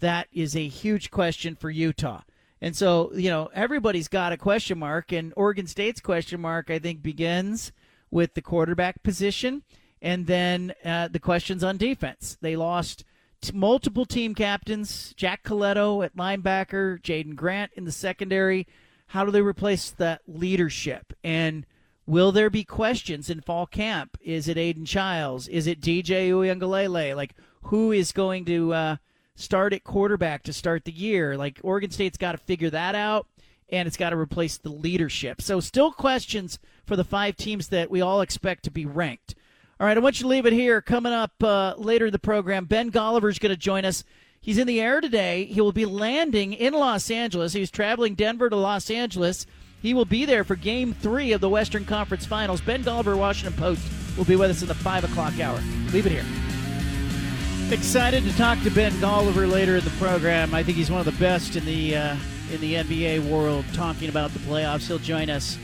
That 0.00 0.28
is 0.32 0.54
a 0.56 0.68
huge 0.68 1.10
question 1.10 1.54
for 1.54 1.70
Utah. 1.70 2.22
And 2.64 2.74
so, 2.74 3.12
you 3.12 3.28
know, 3.28 3.50
everybody's 3.52 4.08
got 4.08 4.32
a 4.32 4.38
question 4.38 4.78
mark, 4.78 5.12
and 5.12 5.34
Oregon 5.36 5.66
State's 5.66 6.00
question 6.00 6.40
mark, 6.40 6.70
I 6.70 6.78
think, 6.78 7.02
begins 7.02 7.72
with 8.10 8.32
the 8.32 8.40
quarterback 8.40 9.02
position 9.02 9.64
and 10.00 10.26
then 10.26 10.72
uh, 10.82 11.08
the 11.08 11.18
questions 11.18 11.62
on 11.62 11.76
defense. 11.76 12.38
They 12.40 12.56
lost 12.56 13.04
t- 13.42 13.52
multiple 13.52 14.06
team 14.06 14.34
captains 14.34 15.12
Jack 15.14 15.42
Colletto 15.42 16.02
at 16.02 16.16
linebacker, 16.16 17.02
Jaydon 17.02 17.36
Grant 17.36 17.70
in 17.74 17.84
the 17.84 17.92
secondary. 17.92 18.66
How 19.08 19.26
do 19.26 19.30
they 19.30 19.42
replace 19.42 19.90
that 19.90 20.22
leadership? 20.26 21.12
And 21.22 21.66
will 22.06 22.32
there 22.32 22.48
be 22.48 22.64
questions 22.64 23.28
in 23.28 23.42
fall 23.42 23.66
camp? 23.66 24.16
Is 24.22 24.48
it 24.48 24.56
Aidan 24.56 24.86
Chiles? 24.86 25.48
Is 25.48 25.66
it 25.66 25.82
DJ 25.82 26.30
Uiagalelei? 26.30 27.14
Like, 27.14 27.34
who 27.64 27.92
is 27.92 28.10
going 28.10 28.46
to. 28.46 28.72
Uh, 28.72 28.96
start 29.36 29.72
at 29.72 29.84
quarterback 29.84 30.42
to 30.44 30.52
start 30.52 30.84
the 30.84 30.92
year. 30.92 31.36
Like 31.36 31.60
Oregon 31.62 31.90
State's 31.90 32.18
got 32.18 32.32
to 32.32 32.38
figure 32.38 32.70
that 32.70 32.94
out, 32.94 33.26
and 33.68 33.86
it's 33.86 33.96
got 33.96 34.10
to 34.10 34.16
replace 34.16 34.58
the 34.58 34.70
leadership. 34.70 35.42
So 35.42 35.60
still 35.60 35.92
questions 35.92 36.58
for 36.86 36.96
the 36.96 37.04
five 37.04 37.36
teams 37.36 37.68
that 37.68 37.90
we 37.90 38.00
all 38.00 38.20
expect 38.20 38.64
to 38.64 38.70
be 38.70 38.86
ranked. 38.86 39.34
All 39.80 39.86
right, 39.86 39.96
I 39.96 40.00
want 40.00 40.20
you 40.20 40.24
to 40.24 40.28
leave 40.28 40.46
it 40.46 40.52
here. 40.52 40.80
Coming 40.80 41.12
up 41.12 41.32
uh, 41.42 41.74
later 41.76 42.06
in 42.06 42.12
the 42.12 42.18
program, 42.18 42.66
Ben 42.66 42.92
Golliver 42.92 43.28
is 43.28 43.38
going 43.40 43.50
to 43.50 43.56
join 43.56 43.84
us. 43.84 44.04
He's 44.40 44.58
in 44.58 44.66
the 44.66 44.80
air 44.80 45.00
today. 45.00 45.46
He 45.46 45.60
will 45.60 45.72
be 45.72 45.86
landing 45.86 46.52
in 46.52 46.74
Los 46.74 47.10
Angeles. 47.10 47.54
He's 47.54 47.70
traveling 47.70 48.14
Denver 48.14 48.48
to 48.50 48.56
Los 48.56 48.90
Angeles. 48.90 49.46
He 49.82 49.92
will 49.92 50.04
be 50.04 50.24
there 50.24 50.44
for 50.44 50.54
Game 50.54 50.94
Three 50.94 51.32
of 51.32 51.40
the 51.40 51.48
Western 51.48 51.84
Conference 51.84 52.24
Finals. 52.24 52.60
Ben 52.60 52.84
Golliver, 52.84 53.18
Washington 53.18 53.58
Post, 53.58 53.82
will 54.16 54.24
be 54.24 54.36
with 54.36 54.50
us 54.50 54.62
in 54.62 54.68
the 54.68 54.74
five 54.74 55.02
o'clock 55.02 55.38
hour. 55.40 55.58
Leave 55.92 56.06
it 56.06 56.12
here. 56.12 56.53
Excited 57.70 58.22
to 58.24 58.36
talk 58.36 58.62
to 58.62 58.70
Ben 58.70 58.92
Golliver 58.92 59.50
later 59.50 59.76
in 59.76 59.84
the 59.84 59.90
program. 59.92 60.54
I 60.54 60.62
think 60.62 60.76
he's 60.76 60.90
one 60.90 61.00
of 61.00 61.06
the 61.06 61.20
best 61.20 61.56
in 61.56 61.64
the 61.64 61.96
uh, 61.96 62.16
in 62.52 62.60
the 62.60 62.74
NBA 62.74 63.28
world 63.28 63.64
talking 63.72 64.08
about 64.08 64.32
the 64.32 64.38
playoffs. 64.40 64.86
He'll 64.86 64.98
join 64.98 65.30
us 65.30 65.58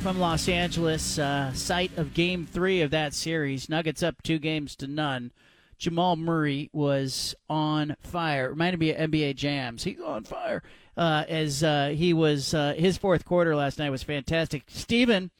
from 0.00 0.18
Los 0.18 0.48
Angeles, 0.48 1.18
uh, 1.18 1.52
site 1.54 1.96
of 1.96 2.14
Game 2.14 2.46
Three 2.46 2.82
of 2.82 2.90
that 2.92 3.14
series. 3.14 3.68
Nuggets 3.68 4.02
up 4.02 4.22
two 4.22 4.38
games 4.38 4.76
to 4.76 4.86
none. 4.86 5.32
Jamal 5.78 6.14
Murray 6.14 6.70
was 6.72 7.34
on 7.48 7.96
fire. 8.00 8.50
Reminded 8.50 8.78
me 8.78 8.94
of 8.94 9.10
NBA 9.10 9.34
Jams. 9.36 9.82
He's 9.82 10.00
on 10.00 10.24
fire 10.24 10.62
uh, 10.96 11.24
as 11.28 11.64
uh, 11.64 11.94
he 11.96 12.12
was. 12.12 12.54
Uh, 12.54 12.74
his 12.76 12.98
fourth 12.98 13.24
quarter 13.24 13.56
last 13.56 13.78
night 13.78 13.90
was 13.90 14.02
fantastic. 14.02 14.64
Steven, 14.68 15.30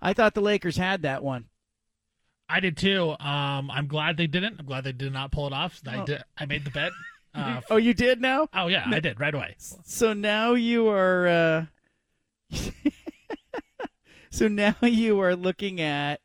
I 0.00 0.14
thought 0.14 0.34
the 0.34 0.40
Lakers 0.40 0.78
had 0.78 1.02
that 1.02 1.22
one. 1.22 1.46
I 2.48 2.60
did 2.60 2.76
too. 2.76 3.10
Um, 3.18 3.70
I'm 3.70 3.86
glad 3.88 4.16
they 4.16 4.26
didn't. 4.26 4.56
I'm 4.60 4.66
glad 4.66 4.84
they 4.84 4.92
did 4.92 5.12
not 5.12 5.32
pull 5.32 5.46
it 5.46 5.52
off. 5.52 5.80
I 5.86 5.96
Oh. 5.98 6.04
did. 6.04 6.22
I 6.38 6.46
made 6.46 6.64
the 6.64 6.70
bet. 6.70 6.92
Uh, 7.34 7.60
oh, 7.68 7.76
you 7.76 7.92
did 7.92 8.18
now? 8.18 8.48
oh 8.54 8.66
yeah, 8.66 8.82
I 8.86 8.98
did 8.98 9.20
right 9.20 9.34
away. 9.34 9.56
So 9.84 10.14
now 10.14 10.54
you 10.54 10.88
are. 10.88 11.26
Uh, 11.28 11.66
so 14.30 14.48
now 14.48 14.74
you 14.80 15.20
are 15.20 15.36
looking 15.36 15.80
at 15.82 16.20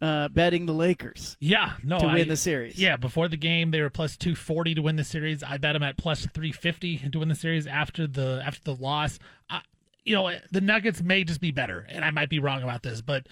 uh, 0.00 0.28
betting 0.28 0.66
the 0.66 0.72
Lakers 0.72 1.36
Yeah, 1.40 1.72
no, 1.82 1.98
to 1.98 2.06
I, 2.06 2.14
win 2.14 2.28
the 2.28 2.36
series. 2.36 2.78
Yeah, 2.78 2.96
before 2.96 3.28
the 3.28 3.36
game 3.36 3.70
they 3.72 3.80
were 3.80 3.90
plus 3.90 4.16
two 4.16 4.34
forty 4.34 4.74
to 4.74 4.82
win 4.82 4.96
the 4.96 5.04
series. 5.04 5.42
I 5.42 5.58
bet 5.58 5.72
them 5.74 5.82
at 5.82 5.96
plus 5.96 6.26
three 6.32 6.52
fifty 6.52 6.98
to 6.98 7.18
win 7.18 7.28
the 7.28 7.34
series 7.34 7.66
after 7.66 8.06
the 8.06 8.40
after 8.44 8.62
the 8.62 8.74
loss. 8.76 9.18
I, 9.50 9.62
you 10.04 10.14
know, 10.14 10.30
the 10.50 10.60
Nuggets 10.60 11.02
may 11.02 11.24
just 11.24 11.40
be 11.40 11.50
better, 11.50 11.86
and 11.88 12.04
I 12.04 12.10
might 12.10 12.28
be 12.30 12.38
wrong 12.38 12.62
about 12.62 12.82
this, 12.82 13.00
but 13.00 13.26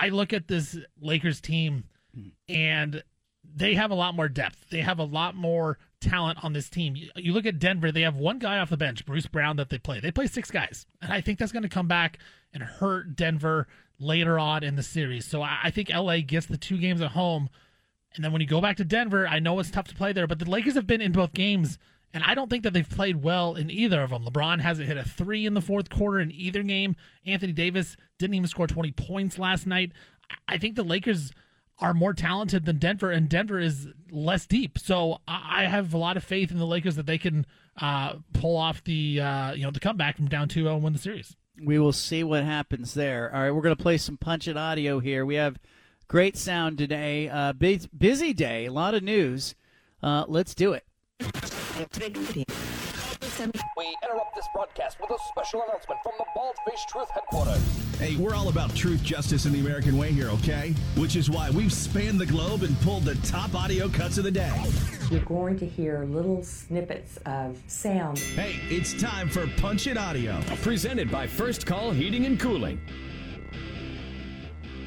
I 0.00 0.08
look 0.08 0.32
at 0.32 0.48
this 0.48 0.76
Lakers 1.00 1.40
team 1.40 1.84
hmm. 2.14 2.28
and 2.48 3.02
they 3.54 3.74
have 3.74 3.90
a 3.90 3.94
lot 3.94 4.14
more 4.14 4.28
depth. 4.28 4.66
They 4.70 4.80
have 4.80 4.98
a 4.98 5.04
lot 5.04 5.34
more 5.34 5.78
talent 6.00 6.42
on 6.44 6.52
this 6.52 6.68
team. 6.68 6.96
You, 6.96 7.10
you 7.16 7.32
look 7.32 7.46
at 7.46 7.58
Denver, 7.58 7.90
they 7.90 8.02
have 8.02 8.16
one 8.16 8.38
guy 8.38 8.58
off 8.58 8.70
the 8.70 8.76
bench, 8.76 9.04
Bruce 9.04 9.26
Brown, 9.26 9.56
that 9.56 9.70
they 9.70 9.78
play. 9.78 10.00
They 10.00 10.10
play 10.10 10.26
six 10.26 10.50
guys. 10.50 10.86
And 11.02 11.12
I 11.12 11.20
think 11.20 11.38
that's 11.38 11.52
going 11.52 11.62
to 11.62 11.68
come 11.68 11.88
back 11.88 12.18
and 12.52 12.62
hurt 12.62 13.16
Denver 13.16 13.66
later 13.98 14.38
on 14.38 14.62
in 14.62 14.76
the 14.76 14.82
series. 14.82 15.26
So 15.26 15.42
I, 15.42 15.58
I 15.64 15.70
think 15.70 15.90
LA 15.90 16.18
gets 16.20 16.46
the 16.46 16.56
two 16.56 16.78
games 16.78 17.00
at 17.00 17.12
home. 17.12 17.48
And 18.14 18.24
then 18.24 18.32
when 18.32 18.40
you 18.40 18.46
go 18.46 18.60
back 18.60 18.76
to 18.78 18.84
Denver, 18.84 19.26
I 19.26 19.38
know 19.38 19.58
it's 19.58 19.70
tough 19.70 19.88
to 19.88 19.94
play 19.94 20.12
there, 20.12 20.26
but 20.26 20.38
the 20.38 20.50
Lakers 20.50 20.74
have 20.74 20.86
been 20.86 21.00
in 21.00 21.12
both 21.12 21.32
games. 21.32 21.78
And 22.14 22.24
I 22.24 22.34
don't 22.34 22.48
think 22.48 22.62
that 22.62 22.72
they've 22.72 22.88
played 22.88 23.22
well 23.22 23.54
in 23.54 23.70
either 23.70 24.00
of 24.02 24.10
them. 24.10 24.24
LeBron 24.24 24.60
hasn't 24.60 24.88
hit 24.88 24.96
a 24.96 25.04
three 25.04 25.44
in 25.44 25.54
the 25.54 25.60
fourth 25.60 25.90
quarter 25.90 26.18
in 26.20 26.32
either 26.32 26.62
game. 26.62 26.96
Anthony 27.26 27.52
Davis 27.52 27.96
didn't 28.18 28.34
even 28.34 28.48
score 28.48 28.66
20 28.66 28.92
points 28.92 29.38
last 29.38 29.66
night. 29.66 29.92
I 30.46 30.58
think 30.58 30.74
the 30.74 30.82
Lakers 30.82 31.32
are 31.80 31.94
more 31.94 32.12
talented 32.12 32.64
than 32.64 32.78
Denver, 32.78 33.10
and 33.10 33.28
Denver 33.28 33.58
is 33.58 33.88
less 34.10 34.46
deep. 34.46 34.78
So 34.78 35.20
I 35.26 35.58
I 35.58 35.64
have 35.64 35.92
a 35.92 35.98
lot 35.98 36.16
of 36.16 36.24
faith 36.24 36.50
in 36.50 36.58
the 36.58 36.66
Lakers 36.66 36.96
that 36.96 37.06
they 37.06 37.18
can 37.18 37.46
uh, 37.80 38.14
pull 38.32 38.56
off 38.56 38.82
the 38.84 39.20
uh, 39.20 39.52
you 39.52 39.62
know 39.62 39.70
the 39.70 39.80
comeback 39.80 40.16
from 40.16 40.28
down 40.28 40.48
2-0 40.48 40.74
and 40.74 40.82
win 40.82 40.92
the 40.92 40.98
series. 40.98 41.36
We 41.62 41.78
will 41.78 41.92
see 41.92 42.22
what 42.22 42.44
happens 42.44 42.94
there. 42.94 43.34
All 43.34 43.42
right, 43.42 43.50
we're 43.50 43.62
going 43.62 43.76
to 43.76 43.82
play 43.82 43.98
some 43.98 44.16
punch 44.16 44.46
it 44.46 44.56
audio 44.56 45.00
here. 45.00 45.26
We 45.26 45.34
have 45.34 45.58
great 46.06 46.36
sound 46.36 46.78
today. 46.78 47.28
Uh, 47.28 47.52
busy 47.52 48.32
day, 48.32 48.66
a 48.66 48.72
lot 48.72 48.94
of 48.94 49.02
news. 49.02 49.56
Uh, 50.00 50.24
let's 50.28 50.54
do 50.54 50.72
it. 50.72 50.84
We 51.78 51.84
interrupt 54.02 54.34
this 54.34 54.46
broadcast 54.52 55.00
with 55.00 55.10
a 55.10 55.18
special 55.28 55.62
announcement 55.62 56.00
from 56.02 56.12
the 56.18 56.24
Bald 56.34 56.56
Face 56.68 56.84
Truth 56.88 57.08
headquarters. 57.10 57.62
Hey, 58.00 58.16
we're 58.16 58.34
all 58.34 58.48
about 58.48 58.74
truth, 58.74 59.00
justice, 59.04 59.44
and 59.44 59.54
the 59.54 59.60
American 59.60 59.96
way 59.96 60.10
here, 60.10 60.28
okay? 60.30 60.74
Which 60.96 61.14
is 61.14 61.30
why 61.30 61.50
we've 61.50 61.72
spanned 61.72 62.18
the 62.18 62.26
globe 62.26 62.64
and 62.64 62.76
pulled 62.80 63.04
the 63.04 63.14
top 63.26 63.54
audio 63.54 63.88
cuts 63.88 64.18
of 64.18 64.24
the 64.24 64.30
day. 64.32 64.60
You're 65.08 65.20
going 65.20 65.56
to 65.60 65.66
hear 65.66 66.04
little 66.04 66.42
snippets 66.42 67.18
of 67.26 67.56
sound. 67.68 68.18
Hey, 68.18 68.56
it's 68.74 69.00
time 69.00 69.28
for 69.28 69.46
Punch 69.58 69.86
It 69.86 69.96
Audio. 69.96 70.40
Presented 70.62 71.12
by 71.12 71.28
First 71.28 71.64
Call 71.64 71.92
Heating 71.92 72.26
and 72.26 72.40
Cooling. 72.40 72.80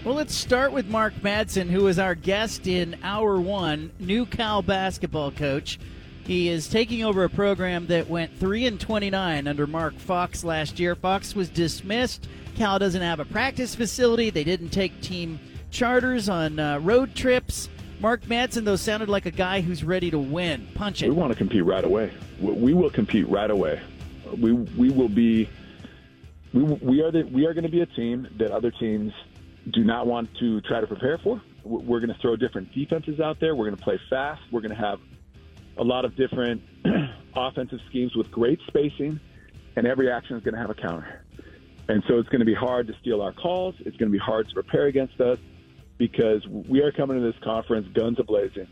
Well, 0.04 0.16
let's 0.16 0.36
start 0.36 0.74
with 0.74 0.88
Mark 0.88 1.14
Madsen, 1.22 1.70
who 1.70 1.88
is 1.88 2.00
our 2.00 2.16
guest 2.16 2.68
in 2.68 2.98
hour 3.02 3.40
one, 3.40 3.94
new 3.98 4.26
Cal 4.26 4.62
basketball 4.62 5.32
coach. 5.32 5.80
He 6.26 6.50
is 6.50 6.70
taking 6.70 7.04
over 7.04 7.24
a 7.24 7.30
program 7.30 7.88
that 7.88 8.10
went 8.10 8.38
3 8.38 8.68
and 8.68 8.80
29 8.80 9.48
under 9.48 9.68
Mark 9.68 9.98
Fox 9.98 10.44
last 10.44 10.80
year. 10.80 10.96
Fox 10.96 11.36
was 11.36 11.50
dismissed. 11.50 12.28
Cal 12.56 12.80
doesn't 12.80 13.02
have 13.02 13.20
a 13.20 13.26
practice 13.26 13.74
facility. 13.76 14.30
They 14.30 14.44
didn't 14.44 14.70
take 14.70 15.02
team 15.02 15.40
charters 15.72 16.30
on 16.30 16.60
uh, 16.60 16.80
road 16.80 17.16
trips. 17.16 17.70
Mark 18.00 18.24
Madsen, 18.24 18.66
though, 18.66 18.76
sounded 18.76 19.10
like 19.10 19.26
a 19.26 19.32
guy 19.32 19.62
who's 19.62 19.84
ready 19.84 20.12
to 20.12 20.20
win. 20.20 20.68
Punch 20.76 21.04
it. 21.04 21.10
We 21.10 21.16
want 21.16 21.32
to 21.32 21.38
compete 21.38 21.66
right 21.66 21.84
away. 21.84 22.12
We 22.40 22.74
will 22.74 22.90
compete 22.90 23.28
right 23.30 23.50
away. 23.50 23.82
We 24.40 24.54
we 24.54 24.90
will 24.90 25.10
be. 25.10 25.50
We, 26.54 26.64
we 26.64 27.02
are 27.02 27.12
the, 27.12 27.24
we 27.24 27.46
are 27.46 27.54
going 27.54 27.64
to 27.64 27.70
be 27.70 27.82
a 27.82 27.86
team 27.86 28.28
that 28.38 28.52
other 28.52 28.72
teams 28.72 29.14
do 29.72 29.84
not 29.84 30.08
want 30.08 30.30
to 30.40 30.62
try 30.62 30.82
to 30.82 30.88
prepare 30.88 31.20
for. 31.20 31.42
We're 31.64 32.00
going 32.00 32.14
to 32.14 32.20
throw 32.20 32.36
different 32.36 32.74
defenses 32.74 33.20
out 33.20 33.40
there. 33.40 33.56
We're 33.56 33.66
going 33.66 33.78
to 33.78 33.84
play 33.84 34.00
fast. 34.10 34.42
We're 34.52 34.62
going 34.62 34.76
to 34.76 34.82
have 34.82 35.00
a 35.78 35.84
lot 35.84 36.06
of 36.06 36.16
different 36.16 36.62
offensive 37.36 37.80
schemes 37.90 38.16
with 38.16 38.30
great 38.32 38.60
spacing, 38.68 39.20
and 39.76 39.88
every 39.88 40.12
action 40.12 40.36
is 40.36 40.44
going 40.44 40.54
to 40.54 40.60
have 40.60 40.70
a 40.70 40.76
counter. 40.76 41.24
And 41.88 42.04
so 42.08 42.18
it's 42.20 42.30
going 42.30 42.40
to 42.40 42.46
be 42.46 42.54
hard 42.54 42.88
to 42.88 42.94
steal 43.02 43.22
our 43.22 43.34
calls. 43.34 43.76
It's 43.80 43.98
going 43.98 44.10
to 44.10 44.18
be 44.18 44.24
hard 44.24 44.48
to 44.48 44.54
prepare 44.54 44.86
against 44.86 45.20
us 45.20 45.40
because 45.98 46.46
we 46.48 46.82
are 46.82 46.92
coming 46.92 47.20
to 47.20 47.24
this 47.24 47.40
conference 47.44 47.88
guns 47.94 48.18
a 48.20 48.24
blazing. 48.24 48.68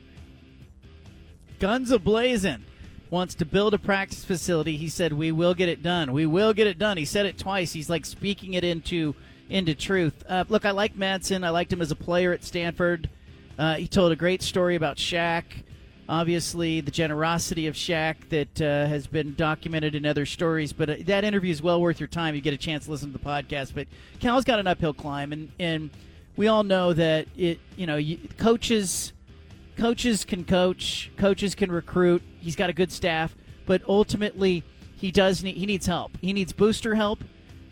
Guns 1.60 1.92
a 1.92 2.00
blazing 2.00 2.64
wants 3.10 3.36
to 3.36 3.46
build 3.46 3.74
a 3.74 3.78
practice 3.78 4.24
facility. 4.24 4.78
He 4.78 4.88
said, 4.88 5.14
"We 5.14 5.32
will 5.32 5.54
get 5.54 5.68
it 5.68 5.84
done. 5.84 6.14
We 6.14 6.26
will 6.26 6.54
get 6.54 6.68
it 6.68 6.78
done." 6.78 6.98
He 6.98 7.06
said 7.06 7.26
it 7.26 7.38
twice. 7.38 7.74
He's 7.74 7.90
like 7.90 8.06
speaking 8.06 8.54
it 8.54 8.64
into 8.64 9.16
into 9.50 9.76
truth. 9.76 10.24
Uh, 10.28 10.46
look, 10.48 10.66
I 10.66 10.72
like 10.72 10.96
Madsen. 10.96 11.44
I 11.44 11.50
liked 11.50 11.74
him 11.74 11.82
as 11.82 11.92
a 11.92 11.96
player 11.96 12.32
at 12.32 12.44
Stanford. 12.44 13.10
Uh, 13.58 13.76
he 13.76 13.88
told 13.88 14.12
a 14.12 14.16
great 14.16 14.42
story 14.42 14.76
about 14.76 14.98
Shaq. 14.98 15.44
Obviously, 16.10 16.82
the 16.82 16.90
generosity 16.90 17.68
of 17.68 17.76
Shaq 17.76 18.30
that 18.30 18.60
uh, 18.60 18.88
has 18.88 19.06
been 19.06 19.36
documented 19.36 19.94
in 19.94 20.08
other 20.08 20.26
stories. 20.26 20.74
But 20.74 20.90
uh, 20.90 20.96
that 21.02 21.24
interview 21.24 21.52
is 21.52 21.62
well 21.62 21.80
worth 21.80 22.00
your 22.00 22.08
time. 22.08 22.34
You 22.34 22.42
get 22.42 22.56
a 22.56 22.58
chance 22.58 22.86
to 22.86 22.92
listen 22.92 23.12
to 23.12 23.18
the 23.20 23.24
podcast. 23.24 23.76
But 23.76 23.86
Cal's 24.20 24.44
got 24.44 24.58
an 24.58 24.66
uphill 24.66 24.94
climb, 24.94 25.32
and 25.32 25.52
and 25.60 25.92
we 26.36 26.48
all 26.48 26.64
know 26.64 26.94
that 26.94 27.28
it. 27.38 27.60
You 27.78 27.86
know, 27.86 27.98
you, 27.98 28.18
coaches 28.40 29.14
coaches 29.78 30.26
can 30.26 30.46
coach, 30.46 31.12
coaches 31.16 31.54
can 31.54 31.72
recruit. 31.72 32.24
He's 32.40 32.56
got 32.56 32.72
a 32.72 32.74
good 32.74 32.92
staff, 32.92 33.36
but 33.68 33.84
ultimately 33.88 34.64
he 34.96 35.12
does 35.12 35.44
need 35.44 35.58
he 35.58 35.68
needs 35.68 35.86
help. 35.86 36.18
He 36.22 36.34
needs 36.34 36.54
booster 36.54 36.96
help. 36.96 37.24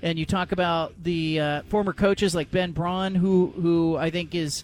And 0.04 0.20
you 0.20 0.28
talk 0.28 0.52
about 0.52 0.94
the 1.04 1.40
uh, 1.40 1.62
former 1.70 1.92
coaches 1.92 2.36
like 2.36 2.52
Ben 2.52 2.72
Braun, 2.72 3.16
who 3.16 3.52
who 3.60 3.98
I 3.98 4.12
think 4.12 4.36
is 4.36 4.64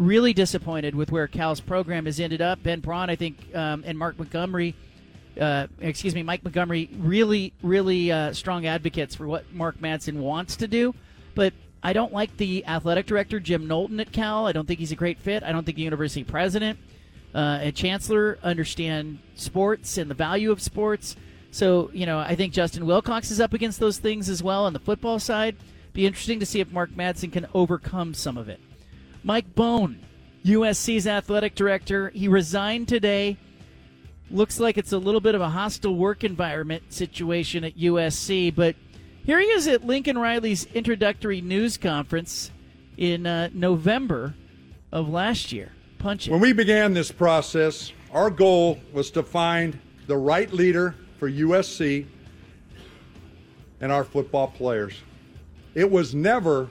really 0.00 0.32
disappointed 0.32 0.94
with 0.94 1.12
where 1.12 1.28
Cal's 1.28 1.60
program 1.60 2.06
has 2.06 2.18
ended 2.18 2.40
up. 2.40 2.62
Ben 2.62 2.80
Braun, 2.80 3.10
I 3.10 3.16
think, 3.16 3.54
um, 3.54 3.84
and 3.86 3.98
Mark 3.98 4.18
Montgomery, 4.18 4.74
uh, 5.38 5.66
excuse 5.78 6.14
me, 6.14 6.22
Mike 6.22 6.42
Montgomery, 6.42 6.88
really, 6.98 7.52
really 7.62 8.10
uh, 8.10 8.32
strong 8.32 8.66
advocates 8.66 9.14
for 9.14 9.28
what 9.28 9.52
Mark 9.52 9.78
Madsen 9.78 10.14
wants 10.14 10.56
to 10.56 10.66
do. 10.66 10.94
But 11.34 11.52
I 11.82 11.92
don't 11.92 12.14
like 12.14 12.34
the 12.38 12.64
athletic 12.66 13.06
director, 13.06 13.38
Jim 13.40 13.68
Knowlton 13.68 14.00
at 14.00 14.10
Cal. 14.10 14.46
I 14.46 14.52
don't 14.52 14.66
think 14.66 14.80
he's 14.80 14.90
a 14.90 14.96
great 14.96 15.18
fit. 15.18 15.42
I 15.42 15.52
don't 15.52 15.64
think 15.64 15.76
the 15.76 15.82
university 15.82 16.24
president 16.24 16.78
uh, 17.34 17.58
and 17.60 17.76
chancellor 17.76 18.38
understand 18.42 19.18
sports 19.34 19.98
and 19.98 20.10
the 20.10 20.14
value 20.14 20.50
of 20.50 20.62
sports. 20.62 21.14
So, 21.50 21.90
you 21.92 22.06
know, 22.06 22.18
I 22.18 22.36
think 22.36 22.54
Justin 22.54 22.86
Wilcox 22.86 23.30
is 23.30 23.40
up 23.40 23.52
against 23.52 23.80
those 23.80 23.98
things 23.98 24.30
as 24.30 24.42
well 24.42 24.64
on 24.64 24.72
the 24.72 24.78
football 24.78 25.18
side. 25.18 25.56
Be 25.92 26.06
interesting 26.06 26.40
to 26.40 26.46
see 26.46 26.60
if 26.60 26.72
Mark 26.72 26.90
Madsen 26.90 27.30
can 27.30 27.46
overcome 27.52 28.14
some 28.14 28.38
of 28.38 28.48
it. 28.48 28.60
Mike 29.22 29.54
Bohn, 29.54 30.00
USC's 30.44 31.06
athletic 31.06 31.54
director, 31.54 32.10
he 32.10 32.28
resigned 32.28 32.88
today. 32.88 33.36
Looks 34.30 34.60
like 34.60 34.78
it's 34.78 34.92
a 34.92 34.98
little 34.98 35.20
bit 35.20 35.34
of 35.34 35.40
a 35.40 35.48
hostile 35.48 35.94
work 35.94 36.24
environment 36.24 36.92
situation 36.92 37.64
at 37.64 37.76
USC, 37.76 38.54
but 38.54 38.76
here 39.24 39.38
he 39.38 39.46
is 39.46 39.66
at 39.66 39.84
Lincoln 39.84 40.16
Riley's 40.16 40.64
introductory 40.66 41.40
news 41.40 41.76
conference 41.76 42.50
in 42.96 43.26
uh, 43.26 43.50
November 43.52 44.34
of 44.92 45.08
last 45.08 45.52
year. 45.52 45.72
Punch 45.98 46.26
it. 46.26 46.30
When 46.30 46.40
we 46.40 46.52
began 46.52 46.94
this 46.94 47.12
process, 47.12 47.92
our 48.12 48.30
goal 48.30 48.80
was 48.92 49.10
to 49.12 49.22
find 49.22 49.78
the 50.06 50.16
right 50.16 50.50
leader 50.52 50.94
for 51.18 51.30
USC 51.30 52.06
and 53.80 53.92
our 53.92 54.04
football 54.04 54.48
players. 54.48 54.94
It 55.74 55.90
was 55.90 56.14
never 56.14 56.68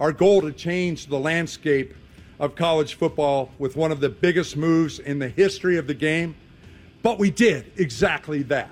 our 0.00 0.12
goal 0.12 0.40
to 0.40 0.50
change 0.50 1.06
the 1.06 1.18
landscape 1.18 1.94
of 2.40 2.54
college 2.54 2.94
football 2.94 3.50
with 3.58 3.76
one 3.76 3.92
of 3.92 4.00
the 4.00 4.08
biggest 4.08 4.56
moves 4.56 4.98
in 4.98 5.18
the 5.18 5.28
history 5.28 5.76
of 5.76 5.86
the 5.86 5.94
game, 5.94 6.34
but 7.02 7.18
we 7.18 7.30
did 7.30 7.70
exactly 7.76 8.42
that. 8.42 8.70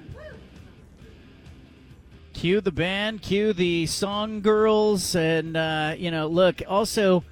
Cue 2.33 2.63
the 2.63 2.73
band, 2.73 3.21
cue 3.21 3.53
the 3.53 3.85
song 3.87 4.41
girls, 4.41 5.15
and 5.15 5.57
uh, 5.57 5.95
you 5.99 6.11
know, 6.11 6.27
look. 6.29 6.63
Also, 6.67 7.25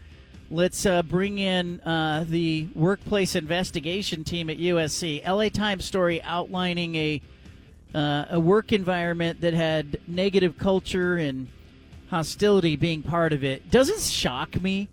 let's 0.50 0.84
uh, 0.84 1.02
bring 1.02 1.38
in 1.38 1.80
uh, 1.80 2.24
the 2.28 2.68
workplace 2.74 3.34
investigation 3.34 4.24
team 4.24 4.50
at 4.50 4.58
USC. 4.58 5.26
LA 5.26 5.48
Times 5.48 5.84
story 5.84 6.20
outlining 6.22 6.96
a 6.96 7.22
uh, 7.94 8.24
a 8.30 8.40
work 8.40 8.72
environment 8.72 9.40
that 9.40 9.54
had 9.54 10.00
negative 10.06 10.58
culture 10.58 11.16
and 11.16 11.48
hostility 12.08 12.76
being 12.76 13.02
part 13.02 13.32
of 13.32 13.44
it. 13.44 13.70
Doesn't 13.70 14.00
shock 14.00 14.60
me. 14.60 14.88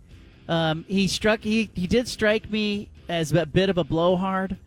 Um, 0.48 0.86
he 0.88 1.08
struck. 1.08 1.42
He 1.42 1.70
he 1.74 1.88
did 1.88 2.08
strike 2.08 2.50
me 2.50 2.90
as 3.10 3.32
a 3.32 3.46
bit 3.46 3.70
of 3.70 3.78
a 3.78 3.84
blowhard. 3.84 4.58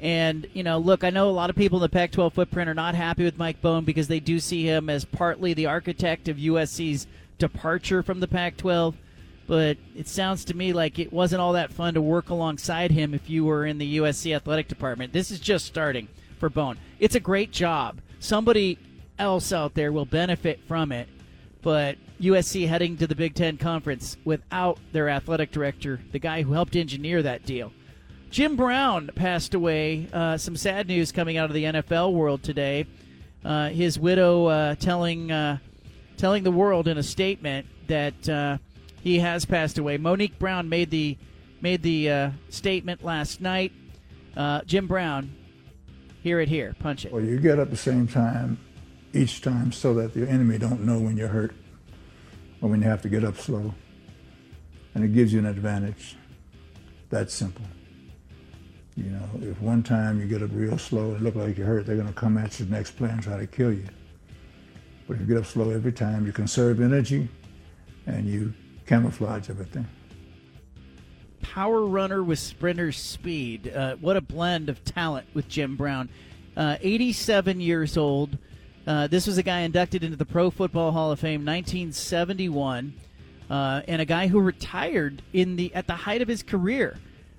And, 0.00 0.46
you 0.54 0.62
know, 0.62 0.78
look, 0.78 1.04
I 1.04 1.10
know 1.10 1.28
a 1.28 1.30
lot 1.30 1.50
of 1.50 1.56
people 1.56 1.78
in 1.78 1.82
the 1.82 1.88
Pac 1.90 2.12
12 2.12 2.32
footprint 2.32 2.70
are 2.70 2.74
not 2.74 2.94
happy 2.94 3.22
with 3.22 3.36
Mike 3.36 3.60
Bohn 3.60 3.84
because 3.84 4.08
they 4.08 4.20
do 4.20 4.40
see 4.40 4.64
him 4.64 4.88
as 4.88 5.04
partly 5.04 5.52
the 5.52 5.66
architect 5.66 6.26
of 6.28 6.38
USC's 6.38 7.06
departure 7.38 8.02
from 8.02 8.20
the 8.20 8.28
Pac 8.28 8.56
12. 8.56 8.96
But 9.46 9.76
it 9.94 10.08
sounds 10.08 10.44
to 10.46 10.56
me 10.56 10.72
like 10.72 10.98
it 10.98 11.12
wasn't 11.12 11.42
all 11.42 11.52
that 11.52 11.72
fun 11.72 11.94
to 11.94 12.00
work 12.00 12.30
alongside 12.30 12.92
him 12.92 13.12
if 13.12 13.28
you 13.28 13.44
were 13.44 13.66
in 13.66 13.76
the 13.76 13.98
USC 13.98 14.34
athletic 14.34 14.68
department. 14.68 15.12
This 15.12 15.30
is 15.30 15.40
just 15.40 15.66
starting 15.66 16.08
for 16.38 16.48
Bohn. 16.48 16.78
It's 16.98 17.16
a 17.16 17.20
great 17.20 17.50
job. 17.50 18.00
Somebody 18.20 18.78
else 19.18 19.52
out 19.52 19.74
there 19.74 19.92
will 19.92 20.06
benefit 20.06 20.60
from 20.66 20.92
it. 20.92 21.08
But 21.62 21.96
USC 22.20 22.68
heading 22.68 22.96
to 22.98 23.06
the 23.06 23.14
Big 23.14 23.34
Ten 23.34 23.56
Conference 23.56 24.16
without 24.24 24.78
their 24.92 25.08
athletic 25.08 25.50
director, 25.50 26.00
the 26.12 26.18
guy 26.18 26.42
who 26.42 26.52
helped 26.52 26.76
engineer 26.76 27.22
that 27.22 27.44
deal. 27.44 27.72
Jim 28.30 28.56
Brown 28.56 29.10
passed 29.14 29.54
away. 29.54 30.08
Uh, 30.12 30.36
some 30.36 30.56
sad 30.56 30.86
news 30.86 31.10
coming 31.10 31.36
out 31.36 31.50
of 31.50 31.54
the 31.54 31.64
NFL 31.64 32.12
world 32.12 32.42
today. 32.42 32.86
Uh, 33.44 33.70
his 33.70 33.98
widow 33.98 34.46
uh, 34.46 34.74
telling 34.76 35.32
uh, 35.32 35.58
telling 36.16 36.44
the 36.44 36.50
world 36.50 36.86
in 36.86 36.98
a 36.98 37.02
statement 37.02 37.66
that 37.88 38.28
uh, 38.28 38.58
he 39.02 39.18
has 39.18 39.44
passed 39.44 39.78
away. 39.78 39.96
Monique 39.96 40.38
Brown 40.38 40.68
made 40.68 40.90
the 40.90 41.16
made 41.60 41.82
the 41.82 42.10
uh, 42.10 42.30
statement 42.50 43.02
last 43.02 43.40
night. 43.40 43.72
Jim 44.64 44.86
Brown, 44.86 45.34
hear 46.22 46.40
it 46.40 46.48
here, 46.48 46.74
punch 46.78 47.04
it. 47.04 47.12
Well, 47.12 47.24
you 47.24 47.38
get 47.38 47.58
up 47.58 47.70
the 47.70 47.76
same 47.76 48.06
time 48.06 48.58
each 49.12 49.40
time 49.40 49.72
so 49.72 49.94
that 49.94 50.14
the 50.14 50.28
enemy 50.28 50.58
don't 50.58 50.84
know 50.84 50.98
when 50.98 51.16
you're 51.16 51.28
hurt 51.28 51.54
or 52.60 52.68
when 52.68 52.82
you 52.82 52.88
have 52.88 53.02
to 53.02 53.08
get 53.08 53.24
up 53.24 53.36
slow, 53.36 53.74
and 54.94 55.04
it 55.04 55.14
gives 55.14 55.32
you 55.32 55.38
an 55.38 55.46
advantage. 55.46 56.16
That's 57.08 57.34
simple. 57.34 57.64
You 58.96 59.10
know, 59.10 59.28
if 59.40 59.60
one 59.60 59.82
time 59.82 60.20
you 60.20 60.26
get 60.26 60.42
up 60.42 60.50
real 60.52 60.76
slow 60.76 61.12
and 61.12 61.22
look 61.22 61.34
like 61.34 61.56
you're 61.56 61.66
hurt, 61.66 61.86
they're 61.86 61.96
going 61.96 62.08
to 62.08 62.14
come 62.14 62.36
at 62.36 62.58
you 62.58 62.66
the 62.66 62.72
next 62.72 62.92
play 62.92 63.08
and 63.08 63.22
try 63.22 63.38
to 63.38 63.46
kill 63.46 63.72
you. 63.72 63.86
But 65.08 65.14
if 65.14 65.20
you 65.20 65.26
get 65.26 65.38
up 65.38 65.46
slow 65.46 65.70
every 65.70 65.92
time, 65.92 66.26
you 66.26 66.32
conserve 66.32 66.80
energy 66.80 67.28
and 68.06 68.26
you 68.26 68.52
camouflage 68.86 69.48
everything. 69.48 69.86
Power 71.40 71.84
runner 71.86 72.22
with 72.22 72.38
sprinter 72.38 72.92
speed. 72.92 73.72
Uh, 73.74 73.96
what 73.96 74.16
a 74.16 74.20
blend 74.20 74.68
of 74.68 74.84
talent 74.84 75.26
with 75.32 75.48
Jim 75.48 75.76
Brown. 75.76 76.10
Uh, 76.56 76.76
87 76.80 77.60
years 77.60 77.96
old. 77.96 78.36
Uh, 78.86 79.06
this 79.06 79.26
was 79.26 79.38
a 79.38 79.42
guy 79.42 79.60
inducted 79.60 80.02
into 80.02 80.16
the 80.16 80.24
Pro 80.24 80.50
Football 80.50 80.92
Hall 80.92 81.12
of 81.12 81.20
Fame 81.20 81.44
1971, 81.44 82.94
uh, 83.50 83.82
and 83.86 84.00
a 84.00 84.04
guy 84.04 84.28
who 84.28 84.40
retired 84.40 85.22
in 85.32 85.56
the 85.56 85.74
at 85.74 85.86
the 85.86 85.94
height 85.94 86.22
of 86.22 86.28
his 86.28 86.42
career. 86.42 86.96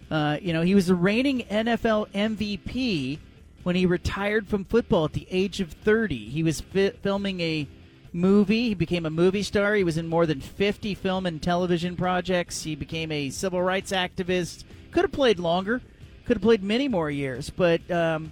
Uh, 0.09 0.37
you 0.41 0.53
know, 0.53 0.61
he 0.61 0.75
was 0.75 0.87
the 0.87 0.95
reigning 0.95 1.41
NFL 1.49 2.09
MVP 2.09 3.17
when 3.63 3.75
he 3.75 3.85
retired 3.85 4.47
from 4.47 4.65
football 4.65 5.05
at 5.05 5.13
the 5.13 5.27
age 5.31 5.61
of 5.61 5.71
30. 5.71 6.29
He 6.29 6.43
was 6.43 6.61
fi- 6.61 6.91
filming 7.01 7.39
a 7.39 7.67
movie. 8.13 8.69
He 8.69 8.73
became 8.73 9.05
a 9.05 9.09
movie 9.09 9.43
star. 9.43 9.75
He 9.75 9.83
was 9.83 9.97
in 9.97 10.07
more 10.07 10.25
than 10.25 10.41
50 10.41 10.95
film 10.95 11.25
and 11.25 11.41
television 11.41 11.95
projects. 11.95 12.63
He 12.63 12.75
became 12.75 13.11
a 13.11 13.29
civil 13.29 13.61
rights 13.61 13.91
activist. 13.91 14.63
Could 14.91 15.03
have 15.03 15.11
played 15.11 15.39
longer. 15.39 15.81
Could 16.25 16.37
have 16.37 16.43
played 16.43 16.63
many 16.63 16.87
more 16.87 17.09
years. 17.09 17.49
But 17.49 17.89
um, 17.89 18.31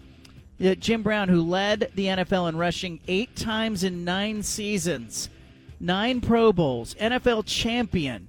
Jim 0.60 1.04
Brown, 1.04 1.30
who 1.30 1.42
led 1.42 1.92
the 1.96 2.06
NFL 2.06 2.50
in 2.50 2.58
rushing 2.58 3.00
eight 3.08 3.36
times 3.36 3.84
in 3.84 4.04
nine 4.04 4.44
seasons, 4.44 5.30
nine 5.80 6.22
Pro 6.22 6.52
Bowls, 6.52 6.96
NFL 6.96 7.46
champion 7.46 8.28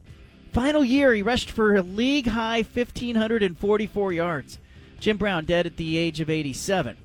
Final 0.53 0.85
year, 0.85 1.15
he 1.15 1.23
rushed 1.23 1.51
for 1.51 1.77
a 1.77 1.83
league 1.83 2.27
high 2.27 2.63
1,544 2.63 4.13
yards. 4.13 4.59
Jim 4.99 5.17
Brown 5.17 5.45
dead 5.45 5.65
at 5.65 5.77
the 5.77 5.97
age 5.97 6.21
of 6.21 6.29
87. 6.29 6.97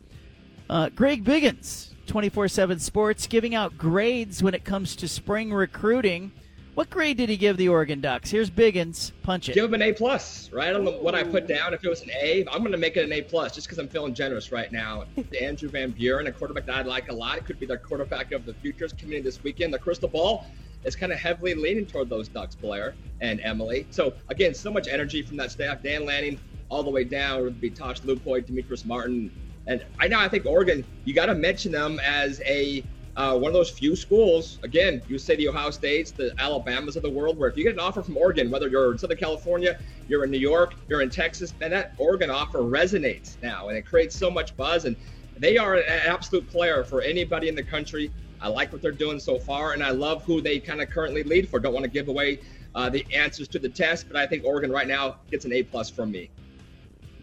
Uh, 0.68 0.89
Greg 0.89 1.23
Biggins, 1.23 1.89
24 2.07 2.47
7 2.47 2.80
Sports, 2.80 3.27
giving 3.27 3.53
out 3.53 3.77
grades 3.77 4.41
when 4.41 4.56
it 4.56 4.65
comes 4.65 4.95
to 4.95 5.07
spring 5.07 5.53
recruiting. 5.53 6.31
What 6.76 6.89
grade 6.89 7.15
did 7.15 7.30
he 7.30 7.38
give 7.38 7.56
the 7.56 7.69
Oregon 7.69 8.02
Ducks? 8.02 8.30
Here's 8.30 8.49
Biggins. 8.49 9.14
Punch 9.23 9.47
it. 9.47 9.56
Give 9.56 9.64
him 9.64 9.76
an 9.76 9.81
A 9.81 9.93
plus, 9.93 10.52
right? 10.52 10.68
I 10.68 10.72
don't 10.73 10.84
know 10.84 10.91
what 10.91 11.15
I 11.15 11.23
put 11.23 11.47
down. 11.47 11.73
If 11.73 11.85
it 11.85 11.89
was 11.89 12.02
an 12.02 12.10
A, 12.11 12.45
I'm 12.52 12.60
going 12.60 12.73
to 12.73 12.77
make 12.77 12.97
it 12.97 13.06
an 13.06 13.14
A 13.14 13.22
plus 13.22 13.56
just 13.56 13.65
because 13.65 13.80
I'm 13.80 13.88
feeling 13.88 14.14
generous 14.14 14.52
right 14.52 14.69
now. 14.73 15.06
Andrew 15.41 15.69
Van 15.69 15.91
Buren, 15.91 16.27
a 16.27 16.34
quarterback 16.34 16.65
that 16.65 16.76
I 16.76 16.81
like 16.81 17.07
a 17.07 17.14
lot, 17.14 17.38
it 17.38 17.45
could 17.45 17.61
be 17.61 17.65
the 17.65 17.77
quarterback 17.77 18.34
of 18.34 18.45
the 18.45 18.53
futures 18.56 18.91
coming 18.91 19.19
in 19.19 19.23
this 19.23 19.41
weekend. 19.41 19.73
The 19.73 19.80
crystal 19.80 20.10
ball 20.10 20.47
is 20.84 20.97
kind 20.97 21.14
of 21.14 21.18
heavily 21.18 21.56
leaning 21.56 21.85
toward 21.85 22.10
those 22.10 22.27
Ducks, 22.27 22.56
Blair 22.56 22.93
and 23.22 23.39
Emily. 23.39 23.88
So 23.89 24.14
again, 24.27 24.53
so 24.53 24.69
much 24.69 24.89
energy 24.89 25.22
from 25.22 25.38
that 25.38 25.52
staff. 25.52 25.81
Dan 25.81 26.06
Lanning 26.06 26.38
all 26.68 26.84
the 26.84 26.91
way 26.91 27.06
down 27.06 27.41
would 27.43 27.61
be 27.61 27.69
Tosh 27.69 28.02
Lupoi, 28.02 28.45
Demetrice 28.45 28.85
Martin, 28.85 29.31
and 29.65 29.81
right 29.97 30.11
now 30.11 30.19
I 30.19 30.27
think 30.27 30.45
Oregon. 30.45 30.84
You 31.06 31.14
got 31.14 31.27
to 31.27 31.35
mention 31.35 31.72
them 31.72 32.02
as 32.02 32.41
a 32.45 32.84
uh, 33.16 33.38
one 33.38 33.50
of 33.50 33.54
those 33.54 33.70
few 33.70 33.96
schools, 33.96 34.60
again, 34.64 35.02
you 35.08 35.18
say 35.18 35.36
the 35.38 35.48
Ohio 35.48 35.72
States, 35.72 36.12
the 36.12 36.34
Alabamas 36.38 36.98
of 36.98 37.04
the 37.04 37.10
world, 37.10 37.38
where 37.38 37.50
if 37.50 37.56
you 37.56 37.64
get 37.64 37.74
an 37.74 37.80
offer 37.80 38.04
from 38.04 38.18
Oregon, 38.18 38.52
whether 38.52 38.68
you're 38.68 38.92
in 38.92 38.98
Southern 38.98 39.18
California, 39.18 39.80
you're 40.10 40.26
in 40.26 40.32
New 40.32 40.40
York, 40.40 40.76
you're 40.90 41.02
in 41.02 41.10
Texas, 41.10 41.54
and 41.62 41.72
that 41.72 41.94
Oregon 41.98 42.30
offer 42.30 42.60
resonates 42.60 43.42
now, 43.42 43.70
and 43.70 43.78
it 43.78 43.86
creates 43.86 44.18
so 44.18 44.30
much 44.30 44.56
buzz. 44.58 44.84
And 44.84 44.98
they 45.38 45.58
are 45.58 45.76
an 45.76 45.84
absolute 45.88 46.50
player 46.50 46.84
for 46.84 47.02
anybody 47.02 47.48
in 47.48 47.56
the 47.56 47.64
country. 47.64 48.12
I 48.42 48.50
like 48.50 48.74
what 48.74 48.82
they're 48.82 48.92
doing 48.92 49.20
so 49.20 49.40
far, 49.40 49.72
and 49.72 49.82
I 49.82 49.92
love 49.92 50.24
who 50.26 50.42
they 50.42 50.60
kind 50.60 50.82
of 50.82 50.90
currently 50.90 51.24
lead 51.24 51.48
for. 51.48 51.60
Don't 51.60 51.74
want 51.74 51.86
to 51.86 51.90
give 51.90 52.10
away 52.10 52.40
uh, 52.76 52.90
the 52.90 53.06
answers 53.14 53.48
to 53.50 53.60
the 53.60 53.70
test, 53.70 54.08
but 54.10 54.18
I 54.18 54.28
think 54.28 54.44
Oregon 54.44 54.72
right 54.72 54.88
now 54.88 55.18
gets 55.32 55.46
an 55.46 55.54
A 55.54 55.64
plus 55.64 55.90
from 55.90 56.12
me. 56.12 56.30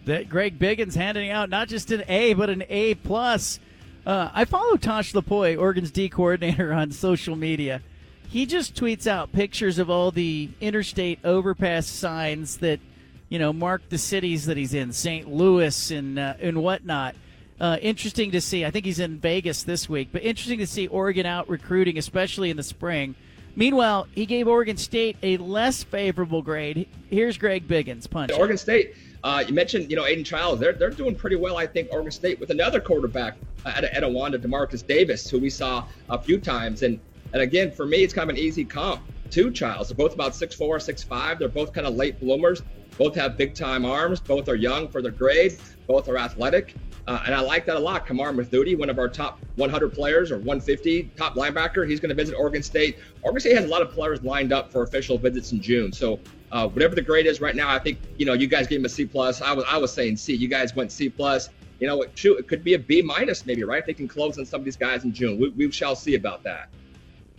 That 0.07 0.31
Greg 0.31 0.59
Biggins 0.59 0.95
handing 0.95 1.31
out 1.31 1.51
not 1.51 1.69
just 1.69 1.91
an 1.93 2.03
A, 2.09 2.33
but 2.33 2.49
an 2.49 2.65
A 2.71 2.95
plus. 2.95 3.61
Uh, 4.05 4.31
I 4.33 4.45
follow 4.45 4.77
Tosh 4.77 5.13
Lupoi, 5.13 5.57
Oregon's 5.57 5.93
D 5.93 6.09
coordinator, 6.09 6.73
on 6.73 6.91
social 6.91 7.37
media. 7.37 7.83
He 8.29 8.47
just 8.47 8.75
tweets 8.75 9.07
out 9.07 9.33
pictures 9.33 9.79
of 9.79 9.91
all 9.91 10.11
the 10.11 10.51
interstate 10.61 11.21
overpass 11.25 11.87
signs 11.87 12.57
that 12.59 12.81
you 13.29 13.39
know 13.39 13.53
mark 13.53 13.89
the 13.91 13.99
cities 13.99 14.47
that 14.47 14.57
he's 14.57 14.75
in, 14.75 14.93
St. 14.93 15.33
Louis 15.33 15.91
and 15.91 16.19
uh, 16.19 16.35
and 16.41 16.63
whatnot. 16.63 17.15
Uh, 17.61 17.77
interesting 17.81 18.33
to 18.33 18.41
see. 18.41 18.65
I 18.65 18.73
think 18.73 18.85
he's 18.85 18.99
in 18.99 19.19
Vegas 19.19 19.63
this 19.63 19.89
week, 19.89 20.09
but 20.11 20.23
interesting 20.25 20.59
to 20.59 20.67
see 20.67 20.89
Oregon 20.89 21.27
out 21.27 21.49
recruiting, 21.49 21.97
especially 21.97 22.51
in 22.51 22.57
the 22.57 22.65
spring. 22.65 23.15
Meanwhile, 23.55 24.07
he 24.13 24.27
gave 24.27 24.49
Oregon 24.49 24.77
State 24.77 25.17
a 25.23 25.37
less 25.37 25.83
favorable 25.83 26.43
grade. 26.43 26.89
Here's 27.11 27.37
Greg 27.37 27.69
Biggins. 27.69 28.09
Punch. 28.09 28.33
Oregon 28.33 28.57
State. 28.57 28.95
Uh, 29.23 29.45
you 29.47 29.55
mentioned, 29.55 29.91
you 29.91 29.97
know, 29.97 30.07
Aidan 30.07 30.25
Chiles. 30.25 30.59
They're 30.59 30.73
they're 30.73 30.91
doing 30.91 31.15
pretty 31.15 31.37
well, 31.37 31.57
I 31.57 31.67
think. 31.67 31.89
Oregon 31.93 32.11
State 32.11 32.41
with 32.41 32.51
another 32.51 32.81
quarterback 32.81 33.37
uh, 33.65 33.73
at 33.77 33.93
Etiwanda, 33.93 34.37
Demarcus 34.39 34.85
Davis, 34.85 35.29
who 35.29 35.39
we 35.39 35.51
saw 35.51 35.87
a 36.09 36.19
few 36.19 36.41
times, 36.41 36.83
and 36.83 36.99
and 37.33 37.43
again 37.43 37.71
for 37.71 37.87
me, 37.87 38.03
it's 38.03 38.15
kind 38.15 38.31
of 38.31 38.37
an 38.37 38.43
easy 38.43 38.65
comp. 38.65 39.03
Two 39.31 39.51
Chiles. 39.51 39.89
They're 39.89 39.97
both 39.97 40.15
about 40.15 40.35
six 40.35 40.55
four, 40.55 40.81
six 40.81 41.03
five. 41.03 41.39
They're 41.39 41.49
both 41.49 41.73
kind 41.73 41.87
of 41.87 41.95
late 41.95 42.19
bloomers. 42.21 42.63
Both 42.99 43.15
have 43.15 43.37
big 43.37 43.55
time 43.55 43.85
arms. 43.85 44.21
Both 44.21 44.49
are 44.49 44.57
young 44.57 44.89
for 44.89 45.03
their 45.03 45.13
grade. 45.13 45.59
Both 45.87 46.09
are 46.09 46.19
athletic. 46.19 46.75
Uh, 47.07 47.21
and 47.27 47.35
I 47.35 47.41
like 47.41 47.67
that 47.67 47.77
a 47.77 47.81
lot. 47.81 48.07
Kamar 48.07 48.33
Mothudi, 48.33 48.79
one 48.79 48.89
of 48.89 48.99
our 48.99 49.09
top 49.09 49.41
100 49.57 49.93
players 49.93 50.31
or 50.31 50.37
150 50.37 51.11
top 51.17 51.35
linebacker, 51.35 51.89
he's 51.89 51.99
going 51.99 52.11
to 52.11 52.15
visit 52.15 52.35
Oregon 52.35 52.63
State. 52.63 52.99
Oregon 53.23 53.41
State 53.41 53.57
has 53.57 53.65
a 53.65 53.69
lot 53.69 53.83
of 53.83 53.91
players 53.91 54.23
lined 54.23 54.53
up 54.53 54.71
for 54.71 54.85
official 54.85 55.19
visits 55.19 55.51
in 55.53 55.61
June. 55.61 55.93
So 55.93 56.21
uh, 56.53 56.69
whatever 56.69 56.95
the 56.95 57.03
grade 57.03 57.27
is 57.27 57.41
right 57.41 57.57
now, 57.57 57.69
I 57.69 57.79
think 57.79 57.99
you 58.19 58.27
know 58.27 58.35
you 58.35 58.47
guys 58.47 58.67
gave 58.67 58.79
him 58.79 58.85
a 58.85 58.89
C 58.89 59.05
plus. 59.05 59.43
I 59.43 59.53
was 59.53 59.65
I 59.69 59.79
was 59.79 59.93
saying 59.93 60.17
C. 60.17 60.35
You 60.35 60.49
guys 60.49 60.77
went 60.77 60.93
C 60.93 61.09
plus. 61.09 61.49
You 61.81 61.89
know, 61.89 62.05
shoot, 62.15 62.39
it 62.39 62.47
could 62.47 62.63
be 62.63 62.75
a 62.75 62.79
B 62.79 63.03
minus 63.03 63.45
maybe, 63.45 63.65
right? 63.65 63.85
They 63.85 63.95
can 63.95 64.07
close 64.07 64.39
on 64.39 64.47
some 64.47 64.61
of 64.61 64.65
these 64.65 64.77
guys 64.77 65.03
in 65.03 65.13
June. 65.13 65.41
We, 65.41 65.49
we 65.49 65.71
shall 65.73 65.97
see 65.97 66.15
about 66.15 66.45
that. 66.45 66.69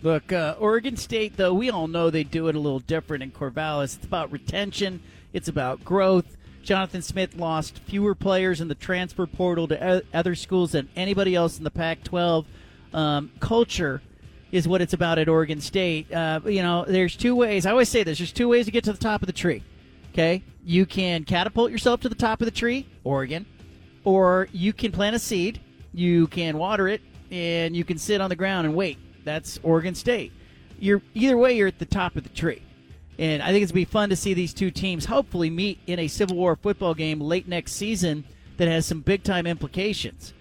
Look, 0.02 0.32
uh, 0.32 0.56
Oregon 0.58 0.98
State, 0.98 1.38
though, 1.38 1.54
we 1.54 1.70
all 1.70 1.88
know 1.88 2.10
they 2.10 2.24
do 2.24 2.48
it 2.48 2.54
a 2.54 2.58
little 2.58 2.80
different 2.80 3.22
in 3.22 3.30
Corvallis. 3.30 3.96
It's 3.96 4.04
about 4.04 4.30
retention, 4.30 5.00
it's 5.32 5.48
about 5.48 5.82
growth. 5.82 6.33
Jonathan 6.64 7.02
Smith 7.02 7.36
lost 7.36 7.78
fewer 7.80 8.14
players 8.14 8.60
in 8.60 8.68
the 8.68 8.74
transfer 8.74 9.26
portal 9.26 9.68
to 9.68 10.02
other 10.12 10.34
schools 10.34 10.72
than 10.72 10.88
anybody 10.96 11.34
else 11.34 11.58
in 11.58 11.64
the 11.64 11.70
Pac 11.70 12.02
12. 12.04 12.46
Um, 12.92 13.30
culture 13.40 14.00
is 14.50 14.66
what 14.66 14.80
it's 14.80 14.92
about 14.92 15.18
at 15.18 15.28
Oregon 15.28 15.60
State. 15.60 16.12
Uh, 16.12 16.40
you 16.44 16.62
know, 16.62 16.84
there's 16.86 17.16
two 17.16 17.34
ways. 17.34 17.66
I 17.66 17.70
always 17.70 17.88
say 17.88 18.02
this 18.02 18.18
there's 18.18 18.32
two 18.32 18.48
ways 18.48 18.66
to 18.66 18.70
get 18.70 18.84
to 18.84 18.92
the 18.92 18.98
top 18.98 19.22
of 19.22 19.26
the 19.26 19.32
tree. 19.32 19.62
Okay? 20.12 20.42
You 20.64 20.86
can 20.86 21.24
catapult 21.24 21.70
yourself 21.70 22.00
to 22.00 22.08
the 22.08 22.14
top 22.14 22.40
of 22.40 22.46
the 22.46 22.52
tree, 22.52 22.86
Oregon, 23.02 23.46
or 24.04 24.48
you 24.52 24.72
can 24.72 24.92
plant 24.92 25.16
a 25.16 25.18
seed, 25.18 25.60
you 25.92 26.28
can 26.28 26.56
water 26.56 26.88
it, 26.88 27.02
and 27.30 27.76
you 27.76 27.84
can 27.84 27.98
sit 27.98 28.20
on 28.20 28.30
the 28.30 28.36
ground 28.36 28.66
and 28.66 28.74
wait. 28.74 28.98
That's 29.24 29.58
Oregon 29.62 29.94
State. 29.94 30.32
You're 30.78 31.02
either 31.14 31.36
way, 31.36 31.56
you're 31.56 31.68
at 31.68 31.78
the 31.78 31.84
top 31.84 32.16
of 32.16 32.22
the 32.22 32.28
tree. 32.28 32.62
And 33.18 33.42
I 33.42 33.52
think 33.52 33.62
it's 33.62 33.72
going 33.72 33.84
to 33.84 33.90
be 33.90 33.92
fun 33.92 34.08
to 34.08 34.16
see 34.16 34.34
these 34.34 34.52
two 34.52 34.70
teams 34.70 35.04
hopefully 35.04 35.50
meet 35.50 35.78
in 35.86 35.98
a 35.98 36.08
Civil 36.08 36.36
War 36.36 36.56
football 36.56 36.94
game 36.94 37.20
late 37.20 37.46
next 37.46 37.72
season 37.72 38.24
that 38.56 38.68
has 38.68 38.86
some 38.86 39.00
big 39.00 39.22
time 39.22 39.46
implications. 39.46 40.32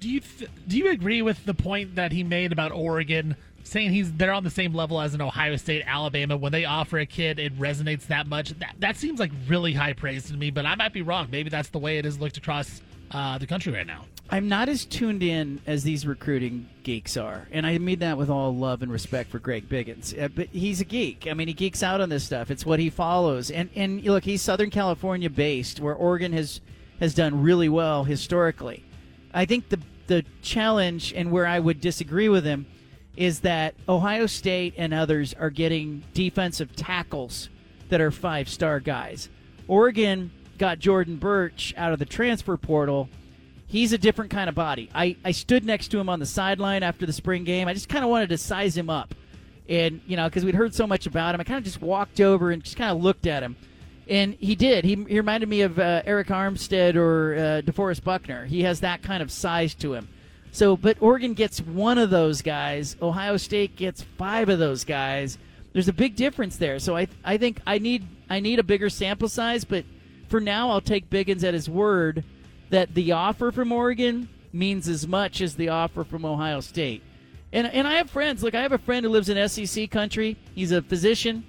Do 0.00 0.08
you 0.08 0.20
th- 0.20 0.50
do 0.66 0.76
you 0.76 0.90
agree 0.90 1.22
with 1.22 1.44
the 1.46 1.54
point 1.54 1.94
that 1.94 2.12
he 2.12 2.22
made 2.22 2.52
about 2.52 2.72
Oregon 2.72 3.36
saying 3.62 3.90
he's 3.90 4.12
they're 4.12 4.32
on 4.32 4.44
the 4.44 4.50
same 4.50 4.74
level 4.74 5.00
as 5.00 5.14
an 5.14 5.22
Ohio 5.22 5.56
State, 5.56 5.84
Alabama 5.86 6.36
when 6.36 6.52
they 6.52 6.64
offer 6.64 6.98
a 6.98 7.06
kid 7.06 7.38
it 7.38 7.58
resonates 7.58 8.06
that 8.08 8.26
much? 8.26 8.50
That 8.58 8.74
that 8.80 8.96
seems 8.96 9.18
like 9.18 9.32
really 9.48 9.72
high 9.72 9.94
praise 9.94 10.26
to 10.30 10.36
me, 10.36 10.50
but 10.50 10.66
I 10.66 10.74
might 10.74 10.92
be 10.92 11.02
wrong. 11.02 11.28
Maybe 11.30 11.48
that's 11.48 11.70
the 11.70 11.78
way 11.78 11.98
it 11.98 12.06
is 12.06 12.18
looked 12.20 12.36
across 12.36 12.82
uh, 13.10 13.38
the 13.38 13.46
country 13.46 13.72
right 13.72 13.86
now. 13.86 14.04
I'm 14.28 14.48
not 14.48 14.68
as 14.68 14.84
tuned 14.84 15.22
in 15.22 15.60
as 15.66 15.84
these 15.84 16.04
recruiting 16.04 16.68
geeks 16.82 17.16
are, 17.16 17.46
and 17.52 17.64
I 17.64 17.78
mean 17.78 18.00
that 18.00 18.18
with 18.18 18.28
all 18.28 18.54
love 18.54 18.82
and 18.82 18.90
respect 18.90 19.30
for 19.30 19.38
Greg 19.38 19.68
Biggins. 19.68 20.20
Uh, 20.20 20.28
but 20.28 20.48
he's 20.48 20.80
a 20.80 20.84
geek. 20.84 21.28
I 21.30 21.34
mean, 21.34 21.46
he 21.46 21.54
geeks 21.54 21.82
out 21.82 22.00
on 22.00 22.08
this 22.08 22.24
stuff. 22.24 22.50
It's 22.50 22.66
what 22.66 22.80
he 22.80 22.90
follows, 22.90 23.50
and 23.52 23.70
and 23.76 24.02
look, 24.02 24.24
he's 24.24 24.42
Southern 24.42 24.70
California 24.70 25.30
based, 25.30 25.78
where 25.78 25.94
Oregon 25.94 26.32
has 26.32 26.60
has 26.98 27.14
done 27.14 27.42
really 27.42 27.68
well 27.68 28.02
historically. 28.02 28.84
I 29.32 29.44
think 29.44 29.68
the 29.68 29.78
the 30.08 30.24
challenge 30.42 31.12
and 31.14 31.30
where 31.30 31.46
I 31.46 31.60
would 31.60 31.80
disagree 31.80 32.28
with 32.28 32.44
him 32.44 32.66
is 33.16 33.40
that 33.40 33.74
Ohio 33.88 34.26
State 34.26 34.74
and 34.76 34.92
others 34.92 35.34
are 35.34 35.50
getting 35.50 36.04
defensive 36.14 36.74
tackles 36.76 37.48
that 37.88 38.00
are 38.00 38.10
five 38.10 38.48
star 38.48 38.80
guys. 38.80 39.28
Oregon 39.68 40.30
got 40.58 40.78
Jordan 40.78 41.16
Burch 41.16 41.74
out 41.76 41.92
of 41.92 41.98
the 41.98 42.04
transfer 42.04 42.56
portal 42.56 43.08
he's 43.66 43.92
a 43.92 43.98
different 43.98 44.30
kind 44.30 44.48
of 44.48 44.54
body. 44.54 44.88
I, 44.94 45.16
I 45.24 45.32
stood 45.32 45.64
next 45.64 45.88
to 45.88 45.98
him 45.98 46.08
on 46.08 46.20
the 46.20 46.26
sideline 46.26 46.82
after 46.82 47.04
the 47.06 47.12
spring 47.12 47.44
game. 47.44 47.68
I 47.68 47.74
just 47.74 47.88
kind 47.88 48.04
of 48.04 48.10
wanted 48.10 48.30
to 48.30 48.38
size 48.38 48.76
him 48.76 48.88
up. 48.88 49.14
And, 49.68 50.00
you 50.06 50.16
know, 50.16 50.28
because 50.28 50.44
we'd 50.44 50.54
heard 50.54 50.74
so 50.74 50.86
much 50.86 51.06
about 51.06 51.34
him, 51.34 51.40
I 51.40 51.44
kind 51.44 51.58
of 51.58 51.64
just 51.64 51.82
walked 51.82 52.20
over 52.20 52.50
and 52.50 52.62
just 52.62 52.76
kind 52.76 52.90
of 52.90 53.02
looked 53.02 53.26
at 53.26 53.42
him. 53.42 53.56
And 54.08 54.34
he 54.34 54.54
did. 54.54 54.84
He, 54.84 54.94
he 54.94 55.16
reminded 55.16 55.48
me 55.48 55.62
of 55.62 55.80
uh, 55.80 56.02
Arik 56.02 56.26
Armstead 56.26 56.94
or 56.94 57.34
uh, 57.34 57.62
DeForest 57.62 58.04
Buckner. 58.04 58.46
He 58.46 58.62
has 58.62 58.80
that 58.80 59.02
kind 59.02 59.20
of 59.22 59.32
size 59.32 59.74
to 59.74 59.94
him. 59.94 60.08
So, 60.52 60.76
but 60.76 60.96
Oregon 61.00 61.34
gets 61.34 61.60
one 61.60 61.98
of 61.98 62.10
those 62.10 62.40
guys. 62.40 62.96
Ohio 63.02 63.36
State 63.36 63.74
gets 63.74 64.02
five 64.02 64.48
of 64.48 64.60
those 64.60 64.84
guys. 64.84 65.38
There's 65.72 65.88
a 65.88 65.92
big 65.92 66.14
difference 66.14 66.56
there. 66.56 66.78
So 66.78 66.96
I, 66.96 67.08
I 67.24 67.36
think 67.36 67.60
I 67.66 67.78
need 67.78 68.06
I 68.30 68.40
need 68.40 68.58
a 68.58 68.62
bigger 68.62 68.88
sample 68.88 69.28
size. 69.28 69.64
But 69.64 69.84
for 70.28 70.40
now, 70.40 70.70
I'll 70.70 70.80
take 70.80 71.10
Biggins 71.10 71.44
at 71.44 71.54
his 71.54 71.68
word 71.68 72.24
that 72.70 72.94
the 72.94 73.12
offer 73.12 73.52
from 73.52 73.72
Oregon 73.72 74.28
means 74.52 74.88
as 74.88 75.06
much 75.06 75.40
as 75.40 75.54
the 75.54 75.68
offer 75.68 76.04
from 76.04 76.24
Ohio 76.24 76.60
State. 76.60 77.02
And, 77.52 77.66
and 77.66 77.86
I 77.86 77.94
have 77.94 78.10
friends. 78.10 78.42
Look, 78.42 78.54
I 78.54 78.62
have 78.62 78.72
a 78.72 78.78
friend 78.78 79.04
who 79.04 79.10
lives 79.10 79.28
in 79.28 79.48
SEC 79.48 79.90
country. 79.90 80.36
He's 80.54 80.72
a 80.72 80.82
physician. 80.82 81.44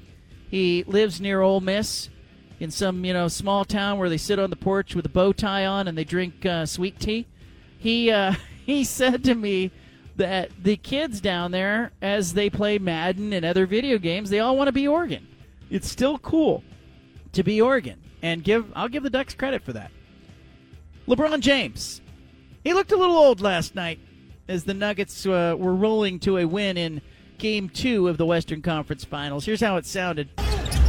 He 0.50 0.84
lives 0.88 1.20
near 1.20 1.42
Ole 1.42 1.60
Miss 1.60 2.10
in 2.60 2.72
some 2.72 3.06
you 3.06 3.14
know 3.14 3.28
small 3.28 3.66
town 3.66 4.00
where 4.00 4.10
they 4.10 4.18
sit 4.18 4.40
on 4.40 4.50
the 4.50 4.56
porch 4.56 4.96
with 4.96 5.06
a 5.06 5.10
bow 5.10 5.32
tie 5.32 5.66
on 5.66 5.88
and 5.88 5.98
they 5.98 6.04
drink 6.04 6.46
uh, 6.46 6.66
sweet 6.66 7.00
tea. 7.00 7.28
He 7.78 8.12
uh, 8.12 8.34
he 8.66 8.84
said 8.84 9.24
to 9.26 9.36
me 9.36 9.72
that 10.16 10.50
the 10.64 10.78
kids 10.78 11.22
down 11.22 11.52
there, 11.52 11.92
as 12.02 12.34
they 12.34 12.50
play 12.50 12.80
Madden 12.80 13.34
and 13.34 13.46
other 13.46 13.68
video 13.68 13.98
games, 13.98 14.30
they 14.30 14.40
all 14.40 14.58
want 14.58 14.68
to 14.68 14.72
be 14.72 14.88
Oregon. 14.88 15.28
It's 15.70 15.90
still 15.90 16.18
cool 16.18 16.64
to 17.34 17.44
be 17.44 17.62
Oregon, 17.62 18.02
and 18.22 18.44
give 18.44 18.72
I'll 18.76 18.88
give 18.88 19.04
the 19.04 19.10
Ducks 19.10 19.34
credit 19.34 19.64
for 19.64 19.74
that. 19.74 19.92
LeBron 21.08 21.40
James. 21.40 22.02
He 22.64 22.74
looked 22.74 22.92
a 22.92 22.98
little 22.98 23.16
old 23.16 23.40
last 23.40 23.76
night 23.76 24.00
as 24.48 24.64
the 24.66 24.74
Nuggets 24.74 25.26
uh, 25.26 25.56
were 25.58 25.74
rolling 25.74 26.20
to 26.20 26.38
a 26.38 26.46
win 26.46 26.78
in 26.78 27.02
Game 27.38 27.70
2 27.70 28.08
of 28.08 28.18
the 28.18 28.26
Western 28.26 28.62
Conference 28.62 29.06
Finals. 29.06 29.46
Here's 29.46 29.62
how 29.62 29.78
it 29.78 29.86
sounded. 29.86 30.30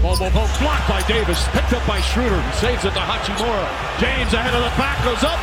Bobo 0.02 0.30
blocked 0.30 0.88
by 0.88 1.02
Davis, 1.06 1.46
picked 1.48 1.72
up 1.72 1.86
by 1.86 2.00
Schroeder, 2.00 2.40
saves 2.54 2.84
it 2.84 2.94
to 2.94 3.00
Hachimura. 3.00 3.66
James 3.98 4.32
ahead 4.32 4.54
of 4.54 4.62
the 4.62 4.74
back, 4.78 5.02
goes 5.04 5.22
up. 5.22 5.38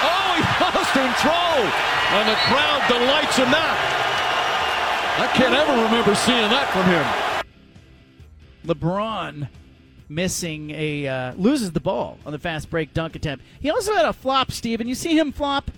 Oh, 0.00 0.32
he 0.34 0.42
lost 0.64 0.92
control, 0.92 1.60
and 2.20 2.28
the 2.28 2.36
crowd 2.48 2.80
delights 2.88 3.38
in 3.38 3.50
that. 3.52 3.76
I 5.16 5.26
can't 5.36 5.54
ever 5.54 5.72
remember 5.84 6.14
seeing 6.14 6.50
that 6.50 6.68
from 6.72 6.84
him. 6.90 7.04
LeBron 8.66 9.48
missing 10.08 10.70
a 10.70 11.06
uh, 11.06 11.34
loses 11.34 11.72
the 11.72 11.80
ball 11.80 12.18
on 12.26 12.32
the 12.32 12.38
fast 12.38 12.70
break 12.70 12.94
dunk 12.94 13.16
attempt. 13.16 13.44
He 13.60 13.70
also 13.70 13.94
had 13.94 14.04
a 14.04 14.12
flop, 14.12 14.50
Steven. 14.50 14.86
You 14.86 14.94
see 14.94 15.18
him 15.18 15.32
flop? 15.32 15.70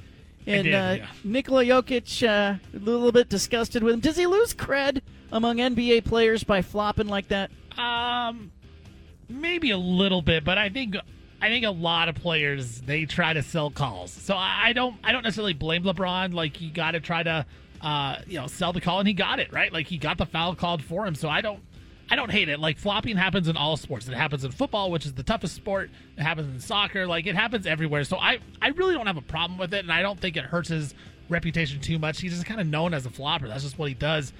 And 0.46 0.64
did, 0.64 0.74
uh, 0.74 0.94
yeah. 0.98 1.06
Nikola 1.24 1.64
Jokic, 1.64 2.22
uh, 2.26 2.58
a 2.74 2.78
little 2.78 3.12
bit 3.12 3.28
disgusted 3.28 3.82
with 3.82 3.94
him. 3.94 4.00
Does 4.00 4.16
he 4.16 4.26
lose 4.26 4.54
cred 4.54 5.02
among 5.32 5.56
NBA 5.56 6.04
players 6.04 6.44
by 6.44 6.62
flopping 6.62 7.08
like 7.08 7.28
that? 7.28 7.50
Um, 7.76 8.52
maybe 9.28 9.70
a 9.70 9.78
little 9.78 10.22
bit, 10.22 10.44
but 10.44 10.56
I 10.58 10.68
think 10.68 10.96
I 11.40 11.48
think 11.48 11.64
a 11.64 11.70
lot 11.70 12.08
of 12.08 12.14
players 12.14 12.80
they 12.82 13.04
try 13.04 13.32
to 13.32 13.42
sell 13.42 13.70
calls. 13.70 14.12
So 14.12 14.34
I, 14.34 14.68
I 14.68 14.72
don't 14.72 14.96
I 15.04 15.12
don't 15.12 15.22
necessarily 15.22 15.52
blame 15.52 15.82
LeBron. 15.84 16.32
Like 16.32 16.56
he 16.56 16.70
got 16.70 16.92
to 16.92 17.00
try 17.00 17.22
to 17.22 17.46
uh 17.82 18.16
you 18.26 18.40
know 18.40 18.46
sell 18.46 18.72
the 18.72 18.80
call, 18.80 19.00
and 19.00 19.08
he 19.08 19.14
got 19.14 19.38
it 19.38 19.52
right. 19.52 19.72
Like 19.72 19.86
he 19.86 19.98
got 19.98 20.18
the 20.18 20.26
foul 20.26 20.54
called 20.54 20.82
for 20.82 21.06
him. 21.06 21.14
So 21.14 21.28
I 21.28 21.40
don't. 21.40 21.60
I 22.08 22.14
don't 22.16 22.30
hate 22.30 22.48
it. 22.48 22.60
Like 22.60 22.78
flopping 22.78 23.16
happens 23.16 23.48
in 23.48 23.56
all 23.56 23.76
sports. 23.76 24.06
It 24.08 24.14
happens 24.14 24.44
in 24.44 24.52
football, 24.52 24.90
which 24.90 25.06
is 25.06 25.12
the 25.14 25.22
toughest 25.24 25.54
sport. 25.56 25.90
It 26.16 26.22
happens 26.22 26.52
in 26.54 26.60
soccer. 26.60 27.06
Like 27.06 27.26
it 27.26 27.34
happens 27.34 27.66
everywhere. 27.66 28.04
So 28.04 28.16
I, 28.16 28.38
I 28.62 28.68
really 28.68 28.94
don't 28.94 29.06
have 29.06 29.16
a 29.16 29.22
problem 29.22 29.58
with 29.58 29.74
it, 29.74 29.80
and 29.80 29.92
I 29.92 30.02
don't 30.02 30.18
think 30.20 30.36
it 30.36 30.44
hurts 30.44 30.68
his 30.68 30.94
reputation 31.28 31.80
too 31.80 31.98
much. 31.98 32.20
He's 32.20 32.32
just 32.32 32.46
kind 32.46 32.60
of 32.60 32.66
known 32.68 32.94
as 32.94 33.06
a 33.06 33.10
flopper. 33.10 33.48
That's 33.48 33.64
just 33.64 33.78
what 33.78 33.88
he 33.88 33.94
does. 33.94 34.32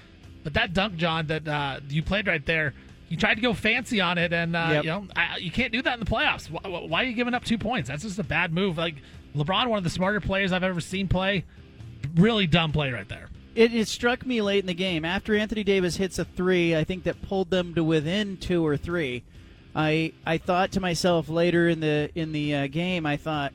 But 0.43 0.53
that 0.53 0.73
dunk, 0.73 0.95
John, 0.95 1.27
that 1.27 1.45
uh, 1.47 1.79
you 1.89 2.01
played 2.03 2.25
right 2.27 2.45
there, 2.45 2.73
you 3.09 3.17
tried 3.17 3.35
to 3.35 3.41
go 3.41 3.53
fancy 3.53 3.99
on 3.99 4.17
it, 4.17 4.31
and 4.31 4.55
uh, 4.55 4.69
Yep. 4.71 4.83
you 4.85 4.89
know 4.89 5.07
I, 5.15 5.37
you 5.37 5.51
can't 5.51 5.73
do 5.73 5.81
that 5.81 5.93
in 5.93 5.99
the 5.99 6.05
playoffs. 6.05 6.49
Why, 6.49 6.61
why 6.87 7.01
are 7.01 7.05
you 7.05 7.13
giving 7.13 7.33
up 7.33 7.43
two 7.43 7.57
points? 7.57 7.89
That's 7.89 8.03
just 8.03 8.17
a 8.19 8.23
bad 8.23 8.53
move. 8.53 8.77
Like 8.77 8.95
LeBron, 9.35 9.67
one 9.67 9.77
of 9.77 9.83
the 9.83 9.89
smarter 9.89 10.21
players 10.21 10.53
I've 10.53 10.63
ever 10.63 10.79
seen 10.79 11.09
play. 11.09 11.43
Really 12.15 12.47
dumb 12.47 12.71
play 12.71 12.91
right 12.91 13.07
there. 13.09 13.26
It, 13.57 13.73
it 13.73 13.87
struck 13.87 14.23
me 14.23 14.43
late 14.43 14.59
in 14.59 14.67
the 14.67 14.75
game 14.75 15.03
after 15.03 15.35
Anthony 15.35 15.63
Davis 15.63 15.97
hits 15.97 16.19
a 16.19 16.25
three. 16.25 16.75
I 16.75 16.83
think 16.83 17.05
that 17.05 17.23
pulled 17.23 17.49
them 17.49 17.73
to 17.73 17.83
within 17.83 18.37
two 18.37 18.63
or 18.63 18.77
three. 18.77 19.23
I 19.75 20.13
I 20.27 20.37
thought 20.37 20.73
to 20.73 20.79
myself 20.79 21.27
later 21.27 21.67
in 21.67 21.79
the 21.79 22.11
in 22.13 22.33
the 22.33 22.53
uh, 22.53 22.67
game. 22.67 23.07
I 23.07 23.17
thought, 23.17 23.53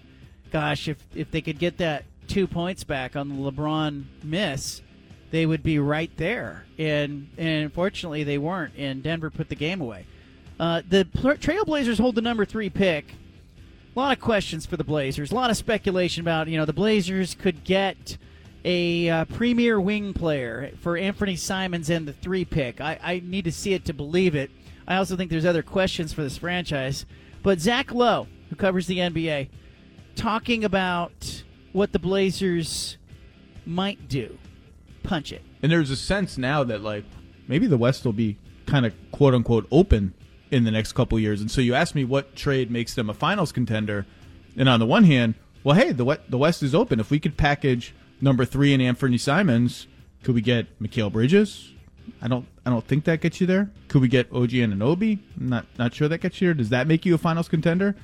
gosh, 0.51 0.89
if 0.89 0.99
if 1.15 1.31
they 1.31 1.41
could 1.41 1.61
get 1.61 1.79
that 1.79 2.05
two 2.27 2.49
points 2.49 2.83
back 2.83 3.15
on 3.15 3.29
the 3.29 3.37
LeBron 3.37 4.07
miss, 4.25 4.83
they 5.31 5.47
would 5.47 5.63
be 5.63 5.79
right 5.79 6.11
there. 6.17 6.67
And 6.79 7.29
and 7.39 7.63
unfortunately, 7.63 8.25
they 8.25 8.39
weren't. 8.39 8.75
And 8.77 9.05
Denver 9.05 9.31
put 9.31 9.51
the 9.51 9.55
game 9.55 9.81
away. 9.81 10.07
Uh, 10.59 10.83
the 10.89 11.05
Trailblazers 11.05 12.01
hold 12.01 12.17
the 12.17 12.23
number 12.23 12.45
three 12.45 12.71
pick. 12.71 13.15
A 13.95 13.99
lot 14.01 14.17
of 14.17 14.21
questions 14.21 14.67
for 14.67 14.77
the 14.77 14.83
Blazers. 14.83 15.31
A 15.31 15.37
lot 15.37 15.51
of 15.51 15.57
speculation 15.57 16.23
about 16.23 16.49
you 16.49 16.57
know 16.57 16.65
the 16.65 16.73
Blazers 16.73 17.37
could 17.37 17.63
get 17.63 18.19
a 18.65 19.09
uh, 19.09 19.25
premier 19.27 19.81
wing 19.81 20.13
player 20.13 20.73
for 20.81 20.95
Anfernee 20.95 21.39
Simons 21.39 21.91
and 21.91 22.07
the 22.07 22.13
three 22.13 22.45
pick. 22.45 22.81
I, 22.81 22.99
I 23.03 23.23
need 23.25 23.45
to 23.45 23.53
see 23.53 23.75
it 23.75 23.85
to 23.87 23.95
believe 23.95 24.35
it. 24.35 24.51
I 24.87 24.97
also 24.97 25.17
think 25.17 25.31
there's 25.31 25.45
other 25.45 25.63
questions 25.63 26.13
for 26.13 26.23
this 26.23 26.39
franchise. 26.39 27.07
But 27.43 27.61
Zach 27.61 27.93
Lowe, 27.93 28.29
who 28.51 28.57
covers 28.57 28.87
the 28.87 28.99
NBA, 28.99 29.49
talking 30.15 30.65
about 30.65 31.43
what 31.73 31.93
the 31.93 31.99
Blazers 31.99 32.99
might 33.67 34.09
do. 34.09 34.39
Punch 35.03 35.33
it. 35.33 35.43
And 35.63 35.71
there's 35.71 35.91
a 35.91 35.97
sense 35.97 36.39
now 36.39 36.65
that 36.65 36.81
like 36.81 37.05
maybe 37.49 37.67
the 37.67 37.77
West 37.77 38.05
will 38.05 38.13
be 38.13 38.37
kind 38.67 38.87
of 38.87 38.95
quote 39.11 39.35
unquote 39.35 39.67
open 39.71 40.15
in 40.51 40.65
the 40.65 40.71
next 40.71 40.93
couple 40.93 41.19
years. 41.19 41.41
And 41.41 41.51
so 41.51 41.61
you 41.61 41.75
ask 41.75 41.95
me 41.95 42.05
what 42.05 42.37
trade 42.37 42.71
makes 42.71 42.95
them 42.95 43.11
a 43.11 43.15
finals 43.15 43.53
contender. 43.53 44.07
And 44.57 44.69
on 44.69 44.81
the 44.81 44.87
one 44.87 45.05
hand, 45.05 45.35
well, 45.65 45.77
hey, 45.77 45.93
the 45.93 46.21
the 46.29 46.39
West 46.39 46.63
is 46.63 46.75
open. 46.75 47.01
If 47.01 47.11
we 47.11 47.19
could 47.19 47.37
package 47.37 47.95
number 48.23 48.47
three 48.47 48.73
in 48.73 48.81
Anfernee 48.81 49.21
Simons, 49.21 49.87
could 50.23 50.35
we 50.35 50.41
get 50.41 50.81
Mikal 50.81 51.13
Bridges? 51.13 51.73
I 52.23 52.29
don't 52.29 52.47
I 52.65 52.71
don't 52.71 52.87
think 52.87 53.05
that 53.05 53.21
gets 53.21 53.41
you 53.41 53.47
there. 53.47 53.71
Could 53.89 54.01
we 54.01 54.09
get 54.09 54.33
OG 54.33 54.51
Anunoby? 54.51 55.19
I'm 55.39 55.49
not 55.49 55.67
not 55.79 55.93
sure 55.95 56.09
that 56.09 56.19
gets 56.19 56.41
you 56.41 56.49
there. 56.49 56.55
Does 56.55 56.71
that 56.71 56.87
make 56.87 57.05
you 57.05 57.15
a 57.15 57.19
finals 57.19 57.49
contender? 57.49 57.97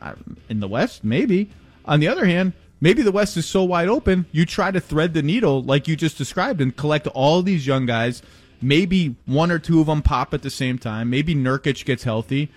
I- 0.00 0.14
in 0.48 0.60
the 0.60 0.68
West, 0.68 1.04
maybe. 1.04 1.50
On 1.84 2.00
the 2.00 2.08
other 2.08 2.24
hand, 2.24 2.52
maybe 2.80 3.02
the 3.02 3.12
West 3.12 3.36
is 3.36 3.46
so 3.46 3.64
wide 3.64 3.88
open, 3.88 4.26
you 4.32 4.46
try 4.46 4.70
to 4.70 4.80
thread 4.80 5.12
the 5.14 5.22
needle 5.22 5.62
like 5.62 5.88
you 5.88 5.96
just 5.96 6.16
described 6.16 6.60
and 6.60 6.74
collect 6.76 7.06
all 7.08 7.42
these 7.42 7.66
young 7.66 7.86
guys. 7.86 8.22
Maybe 8.62 9.16
one 9.26 9.50
or 9.50 9.58
two 9.58 9.80
of 9.80 9.86
them 9.86 10.02
pop 10.02 10.34
at 10.34 10.42
the 10.42 10.50
same 10.50 10.78
time. 10.78 11.10
Maybe 11.10 11.34
Nurkic 11.34 11.84
gets 11.84 12.04
healthy 12.04 12.50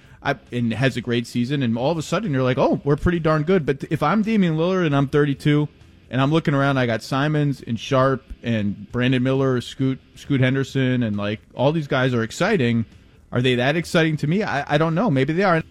and 0.52 0.74
has 0.74 0.96
a 0.98 1.02
great 1.02 1.28
season, 1.28 1.64
and 1.64 1.78
all 1.78 1.92
of 1.92 1.98
a 1.98 2.02
sudden 2.02 2.34
you're 2.34 2.44
like, 2.44 2.58
oh, 2.58 2.82
we're 2.84 2.96
pretty 2.98 3.20
darn 3.20 3.44
good. 3.44 3.66
But 3.66 3.84
if 3.90 4.04
I'm 4.04 4.22
Damian 4.22 4.56
Lillard 4.58 4.86
and 4.86 4.96
I'm 4.96 5.08
32, 5.08 5.68
and 6.14 6.22
I'm 6.22 6.32
looking 6.32 6.54
around, 6.54 6.78
I 6.78 6.86
got 6.86 7.02
Simons 7.02 7.64
and 7.66 7.80
Sharpe 7.80 8.24
and 8.44 8.90
Brandon 8.92 9.24
Miller, 9.24 9.60
Scoot, 9.62 10.00
Scoot 10.14 10.42
Henderson, 10.42 11.02
and 11.02 11.18
like 11.18 11.40
all 11.56 11.72
these 11.72 11.88
guys 11.88 12.14
are 12.14 12.22
exciting. 12.22 12.86
Are 13.32 13.42
they 13.42 13.56
that 13.56 13.76
exciting 13.76 14.16
to 14.18 14.28
me? 14.28 14.44
I, 14.44 14.76
I 14.76 14.78
don't 14.78 14.94
know. 14.94 15.10
Maybe 15.10 15.34
they 15.34 15.42
are. 15.42 15.64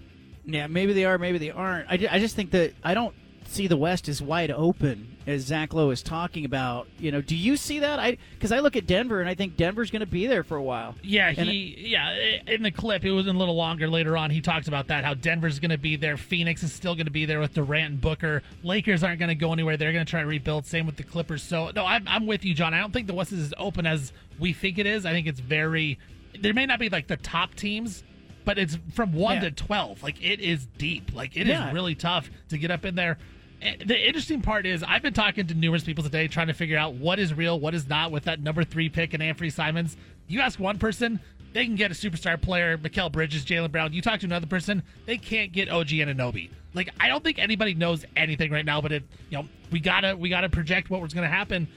Yeah, 0.45 0.67
maybe 0.67 0.95
they 0.95 1.05
are, 1.05 1.17
maybe 1.17 1.39
they 1.39 1.53
aren't. 1.53 1.89
I, 1.89 2.09
I 2.11 2.19
just 2.19 2.35
think 2.35 2.51
that 2.51 2.75
I 2.83 2.93
don't 2.93 3.15
see 3.53 3.67
the 3.67 3.77
West 3.77 4.09
as 4.09 4.21
wide 4.23 4.51
open 4.51 5.17
as 5.27 5.43
Zach 5.43 5.73
Lowe 5.75 5.91
is 5.91 6.03
talking 6.03 6.45
about. 6.45 6.89
You 6.99 7.13
know, 7.13 7.21
do 7.21 7.37
you 7.37 7.57
see 7.57 7.79
that? 7.81 7.99
I 7.99 8.17
because 8.35 8.51
I 8.53 8.59
look 8.61 8.75
at 8.77 8.87
Denver 8.87 9.21
and 9.21 9.29
I 9.29 9.35
think 9.35 9.57
Denver's 9.57 9.91
going 9.91 10.01
to 10.01 10.07
be 10.07 10.27
there 10.27 10.43
for 10.43 10.57
a 10.57 10.63
while. 10.63 10.95
Yeah, 11.03 11.33
And 11.37 11.49
he 11.49 11.75
yeah 11.79 12.13
in 12.47 12.63
the 12.63 12.71
clip 12.71 13.05
it 13.05 13.13
was 13.13 13.27
a 13.27 13.33
little 13.33 13.55
longer 13.55 13.89
later 13.89 14.17
on. 14.17 14.31
He 14.31 14.41
talks 14.41 14.69
about 14.69 14.89
that 14.89 15.05
how 15.05 15.15
Denver's 15.15 15.59
going 15.59 15.71
to 15.71 15.79
be 15.79 15.97
there, 15.97 16.17
Phoenix 16.17 16.63
is 16.63 16.73
still 16.73 16.95
going 16.95 17.07
to 17.07 17.13
be 17.13 17.25
there 17.25 17.41
with 17.41 17.55
Durant 17.55 17.91
and 17.93 18.01
Booker. 18.01 18.43
Lakers 18.63 19.05
aren't 19.05 19.19
going 19.19 19.29
to 19.29 19.35
go 19.35 19.53
anywhere. 19.53 19.77
They're 19.77 19.93
going 19.93 20.05
to 20.07 20.11
try 20.11 20.21
to 20.23 20.27
rebuild. 20.27 20.67
Same 20.67 20.87
with 20.87 20.97
the 20.97 21.05
Clippers. 21.05 21.43
So 21.43 21.71
no, 21.75 21.85
I'm 21.87 22.07
I'm 22.09 22.27
with 22.27 22.45
you, 22.45 22.55
John. 22.55 22.75
I 22.75 22.81
don't 22.81 22.93
think 22.93 23.07
the 23.07 23.15
West 23.15 23.33
is 23.33 23.41
as 23.47 23.55
open 23.59 23.87
as 23.87 24.13
we 24.39 24.53
think 24.53 24.79
it 24.79 24.87
is. 24.87 25.07
I 25.07 25.13
think 25.13 25.27
it's 25.27 25.41
very. 25.41 25.99
There 26.41 26.55
may 26.55 26.67
not 26.67 26.79
be 26.81 26.89
like 26.89 27.07
the 27.09 27.19
top 27.19 27.55
teams, 27.55 28.03
but 28.45 28.59
it's 28.59 28.79
from 28.95 29.13
one 29.13 29.35
Yeah. 29.37 29.41
to 29.43 29.51
twelve. 29.53 30.03
Like 30.03 30.21
it 30.25 30.41
is 30.41 30.67
deep. 30.79 31.15
Like 31.15 31.37
it 31.37 31.43
is 31.43 31.49
Yeah. 31.51 31.71
really 31.73 31.95
tough 31.95 32.31
to 32.49 32.59
get 32.59 32.71
up 32.71 32.85
in 32.85 32.95
there. 32.95 33.19
And 33.63 33.81
The 33.89 34.07
interesting 34.09 34.43
part 34.43 34.67
is 34.67 34.83
I've 34.83 35.03
been 35.03 35.15
talking 35.15 35.47
to 35.47 35.55
numerous 35.55 35.85
people 35.85 36.03
today 36.03 36.27
trying 36.27 36.49
to 36.49 36.53
figure 36.53 36.77
out 36.77 36.95
what 36.95 37.19
is 37.19 37.33
real, 37.33 37.59
what 37.59 37.75
is 37.75 37.89
not 37.89 38.11
with 38.11 38.25
that 38.25 38.41
number 38.41 38.65
three 38.65 38.89
pick 38.89 39.15
and 39.15 39.23
Anfernee 39.23 39.53
Simons. 39.53 39.97
You 40.27 40.41
ask 40.41 40.59
one 40.59 40.79
person, 40.79 41.21
they 41.53 41.65
can 41.65 41.77
get 41.77 41.91
a 41.91 41.95
superstar 41.95 42.41
player, 42.41 42.77
Mikal 42.77 43.13
Bridges, 43.13 43.45
Jaylen 43.45 43.71
Brown. 43.71 43.93
You 43.93 44.03
talk 44.03 44.21
to 44.21 44.27
another 44.27 44.47
person, 44.47 44.83
they 45.07 45.17
can't 45.17 45.53
get 45.53 45.69
OG 45.69 45.89
Anunoby. 45.89 46.51
Like 46.75 46.91
I 46.99 47.09
don't 47.09 47.23
think 47.23 47.39
anybody 47.39 47.75
knows 47.75 48.05
anything 48.17 48.51
right 48.51 48.65
now, 48.65 48.81
but 48.81 48.93
it 48.93 49.05
you 49.31 49.39
know 49.39 49.49
we 49.71 49.79
gotta 49.79 50.17
we 50.17 50.29
gotta 50.29 50.49
project 50.49 50.91
what 50.91 51.01
was 51.01 51.15
gonna 51.15 51.29
happen. 51.29 51.69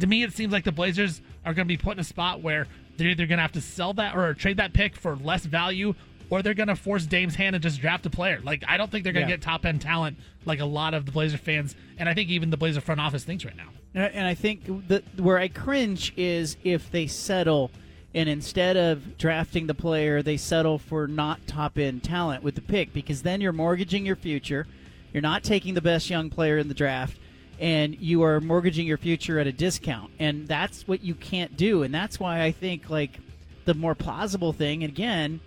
To 0.00 0.06
me, 0.06 0.22
it 0.22 0.32
seems 0.32 0.52
like 0.52 0.64
the 0.64 0.72
Blazers 0.72 1.20
are 1.44 1.54
gonna 1.54 1.66
be 1.66 1.76
put 1.76 1.92
in 1.92 2.00
a 2.00 2.04
spot 2.04 2.40
where 2.40 2.66
they're 2.96 3.08
either 3.08 3.26
gonna 3.26 3.42
have 3.42 3.52
to 3.52 3.60
sell 3.60 3.92
that 3.94 4.16
or 4.16 4.32
trade 4.34 4.56
that 4.56 4.72
pick 4.72 4.96
for 4.96 5.14
less 5.16 5.44
value, 5.44 5.94
or 6.30 6.42
they're 6.42 6.54
gonna 6.54 6.76
force 6.76 7.04
Dame's 7.06 7.34
hand 7.34 7.54
and 7.56 7.62
just 7.62 7.80
draft 7.80 8.06
a 8.06 8.10
player. 8.10 8.40
Like 8.42 8.64
I 8.66 8.76
don't 8.76 8.90
think 8.90 9.04
they're 9.04 9.12
gonna 9.12 9.26
Yeah. 9.26 9.32
get 9.32 9.42
top 9.42 9.66
end 9.66 9.82
talent 9.82 10.16
like 10.46 10.60
a 10.60 10.64
lot 10.64 10.94
of 10.94 11.04
the 11.04 11.12
Blazer 11.12 11.36
fans, 11.36 11.74
and 11.98 12.08
I 12.08 12.14
think 12.14 12.30
even 12.30 12.50
the 12.50 12.56
Blazer 12.56 12.80
front 12.80 13.00
office 13.00 13.24
thinks 13.24 13.44
right 13.44 13.56
now. 13.56 13.68
And 13.92 14.24
I- 14.26 14.34
think 14.34 14.86
that 14.88 15.02
where 15.18 15.38
I 15.38 15.48
cringe 15.48 16.12
is 16.16 16.56
if 16.64 16.90
they 16.90 17.06
settle 17.08 17.70
and 18.14 18.28
instead 18.28 18.76
of 18.76 19.18
drafting 19.18 19.66
the 19.66 19.74
player, 19.74 20.22
they 20.22 20.36
settle 20.36 20.78
for 20.78 21.06
not 21.06 21.46
top 21.46 21.76
end 21.78 22.02
talent 22.02 22.42
with 22.42 22.54
the 22.54 22.60
pick 22.60 22.92
because 22.92 23.22
then 23.22 23.40
you're 23.40 23.52
mortgaging 23.52 24.06
your 24.06 24.16
future. 24.16 24.66
You're 25.12 25.20
not 25.22 25.42
taking 25.44 25.74
the 25.74 25.80
best 25.80 26.08
young 26.10 26.30
player 26.30 26.58
in 26.58 26.68
the 26.68 26.74
draft, 26.74 27.16
and 27.60 27.96
you 28.00 28.22
are 28.22 28.40
mortgaging 28.40 28.86
your 28.86 28.96
future 28.96 29.38
at 29.40 29.46
a 29.48 29.52
discount. 29.52 30.10
And 30.18 30.46
that's 30.48 30.86
what 30.88 31.02
you 31.04 31.14
can't 31.14 31.56
do. 31.56 31.82
And 31.82 31.92
that's 31.94 32.18
why 32.20 32.42
I 32.42 32.50
think 32.52 32.88
like 32.90 33.18
the 33.64 33.74
more 33.74 33.94
plausible 33.94 34.52
thing. 34.52 34.82
Again, 34.84 35.40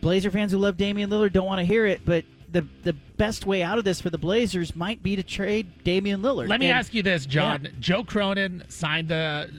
Blazer 0.00 0.30
fans 0.30 0.52
who 0.52 0.58
love 0.58 0.76
Damian 0.76 1.10
Lillard 1.10 1.32
don't 1.32 1.46
want 1.46 1.58
to 1.60 1.64
hear 1.64 1.86
it, 1.86 2.02
but 2.04 2.24
the 2.50 2.66
the 2.82 2.92
best 2.92 3.44
way 3.46 3.62
out 3.62 3.78
of 3.78 3.84
this 3.84 4.00
for 4.00 4.10
the 4.10 4.18
Blazers 4.18 4.74
might 4.76 5.02
be 5.02 5.16
to 5.16 5.22
trade 5.22 5.82
Damian 5.84 6.22
Lillard. 6.22 6.48
Let 6.48 6.60
me 6.60 6.66
And- 6.68 6.78
ask 6.78 6.94
you 6.94 7.02
this, 7.02 7.26
John. 7.26 7.64
Yeah. 7.64 7.70
Joe 7.80 8.04
Cronin 8.04 8.62
signed 8.68 9.10
a 9.10 9.50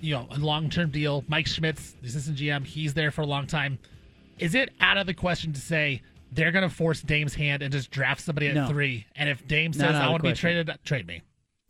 you 0.00 0.14
know 0.14 0.28
a 0.30 0.38
long 0.38 0.70
term 0.70 0.90
deal. 0.90 1.24
Mike 1.28 1.46
Schmitz, 1.46 1.94
the 2.00 2.08
assistant 2.08 2.38
GM, 2.38 2.64
he's 2.66 2.94
there 2.94 3.10
for 3.10 3.22
a 3.22 3.26
long 3.26 3.46
time. 3.46 3.78
Is 4.38 4.54
it 4.54 4.70
out 4.80 4.96
of 4.98 5.06
the 5.06 5.14
question 5.14 5.52
to 5.54 5.60
say 5.60 6.02
they're 6.30 6.52
going 6.52 6.68
to 6.68 6.74
force 6.74 7.00
Dame's 7.00 7.34
hand 7.34 7.62
and 7.62 7.72
just 7.72 7.90
draft 7.90 8.20
somebody 8.20 8.48
at 8.48 8.54
No. 8.54 8.68
three? 8.68 9.06
And 9.16 9.28
if 9.30 9.46
Dame 9.48 9.72
says 9.72 9.94
I 9.96 10.08
want 10.10 10.22
to 10.22 10.28
be 10.28 10.34
traded, 10.34 10.70
trade 10.84 11.06
me. 11.06 11.22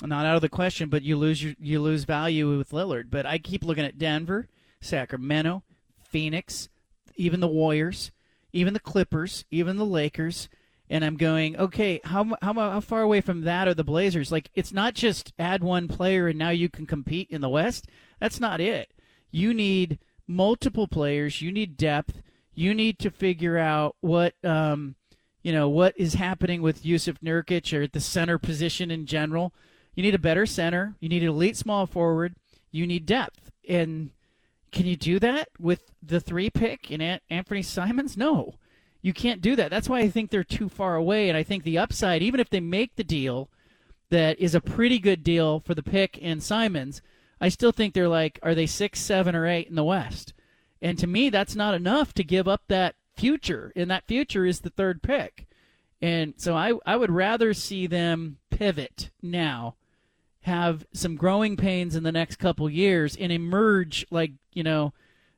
not 0.02 0.26
out 0.26 0.34
of 0.34 0.42
the 0.42 0.48
question, 0.48 0.88
but 0.90 1.02
you 1.04 1.16
lose 1.16 1.42
your, 1.42 1.54
you 1.60 1.80
lose 1.80 2.02
value 2.04 2.58
with 2.58 2.70
Lillard. 2.70 3.04
But 3.08 3.24
I 3.24 3.38
keep 3.38 3.64
looking 3.64 3.84
at 3.84 3.98
Denver, 3.98 4.48
Sacramento, 4.80 5.62
Phoenix, 6.02 6.68
even 7.16 7.40
the 7.40 7.48
Warriors, 7.48 8.10
even 8.56 8.74
the 8.74 8.80
Clippers, 8.80 9.44
even 9.50 9.76
the 9.76 9.84
Lakers, 9.84 10.48
and 10.88 11.04
I'm 11.04 11.16
going, 11.16 11.56
okay, 11.56 12.00
how 12.04 12.36
how 12.40 12.54
how 12.54 12.80
far 12.80 13.02
away 13.02 13.20
from 13.20 13.42
that 13.42 13.68
are 13.68 13.74
the 13.74 13.84
Blazers? 13.84 14.30
Like 14.30 14.50
it's 14.54 14.72
not 14.72 14.94
just 14.94 15.32
add 15.38 15.62
one 15.62 15.88
player 15.88 16.28
and 16.28 16.38
now 16.38 16.50
you 16.50 16.68
can 16.68 16.86
compete 16.86 17.28
in 17.30 17.40
the 17.40 17.48
West. 17.48 17.86
That's 18.20 18.40
not 18.40 18.60
it. 18.60 18.92
You 19.30 19.52
need 19.52 19.98
multiple 20.26 20.88
players. 20.88 21.42
You 21.42 21.52
need 21.52 21.76
depth. 21.76 22.22
You 22.54 22.72
need 22.72 22.98
to 23.00 23.10
figure 23.10 23.58
out 23.58 23.96
what 24.00 24.34
um, 24.44 24.94
you 25.42 25.52
know 25.52 25.68
what 25.68 25.94
is 25.96 26.14
happening 26.14 26.62
with 26.62 26.84
Jusuf 26.84 27.18
Nurkic 27.18 27.76
or 27.76 27.82
at 27.82 27.92
the 27.92 28.00
center 28.00 28.38
position 28.38 28.90
in 28.90 29.06
general. 29.06 29.52
You 29.94 30.02
need 30.02 30.14
a 30.14 30.18
better 30.18 30.46
center. 30.46 30.94
You 31.00 31.08
need 31.08 31.22
an 31.22 31.30
elite 31.30 31.56
small 31.56 31.86
forward. 31.86 32.36
You 32.70 32.86
need 32.86 33.06
depth. 33.06 33.50
And 33.68 34.10
can 34.76 34.84
you 34.84 34.96
do 34.96 35.18
that 35.18 35.48
with 35.58 35.90
the 36.02 36.20
three 36.20 36.50
pick 36.50 36.90
in 36.90 37.00
An- 37.00 37.20
Anfernee 37.30 37.64
Simons? 37.64 38.14
No, 38.14 38.56
you 39.00 39.14
can't 39.14 39.40
do 39.40 39.56
that. 39.56 39.70
That's 39.70 39.88
why 39.88 40.00
I 40.00 40.10
think 40.10 40.28
they're 40.28 40.44
too 40.44 40.68
far 40.68 40.96
away. 40.96 41.30
And 41.30 41.36
I 41.36 41.42
think 41.42 41.64
the 41.64 41.78
upside, 41.78 42.22
even 42.22 42.40
if 42.40 42.50
they 42.50 42.60
make 42.60 42.94
the 42.94 43.02
deal, 43.02 43.48
that 44.10 44.38
is 44.38 44.54
a 44.54 44.60
pretty 44.60 44.98
good 44.98 45.24
deal 45.24 45.60
for 45.60 45.74
the 45.74 45.82
pick 45.82 46.18
and 46.20 46.42
Simons. 46.42 47.00
I 47.40 47.48
still 47.48 47.72
think 47.72 47.94
they're 47.94 48.06
like, 48.06 48.38
are 48.42 48.54
they 48.54 48.66
six, 48.66 49.00
seven, 49.00 49.34
or 49.34 49.46
eight 49.46 49.66
in 49.66 49.76
the 49.76 49.82
West? 49.82 50.34
And 50.82 50.98
to 50.98 51.06
me, 51.06 51.30
that's 51.30 51.56
not 51.56 51.72
enough 51.72 52.12
to 52.12 52.22
give 52.22 52.46
up 52.46 52.64
that 52.68 52.96
future. 53.16 53.72
And 53.74 53.90
that 53.90 54.06
future 54.06 54.44
is 54.44 54.60
the 54.60 54.68
third 54.68 55.02
pick. 55.02 55.46
And 56.02 56.34
so 56.36 56.54
I, 56.54 56.74
I 56.84 56.96
would 56.96 57.10
rather 57.10 57.54
see 57.54 57.86
them 57.86 58.36
pivot 58.50 59.08
now, 59.22 59.76
have 60.46 60.86
some 60.92 61.16
growing 61.16 61.56
pains 61.56 61.96
in 61.96 62.04
the 62.04 62.12
next 62.12 62.36
couple 62.36 62.70
years, 62.70 63.16
and 63.16 63.32
emerge 63.32 64.06
like, 64.10 64.30
you 64.52 64.62
know, 64.62 64.92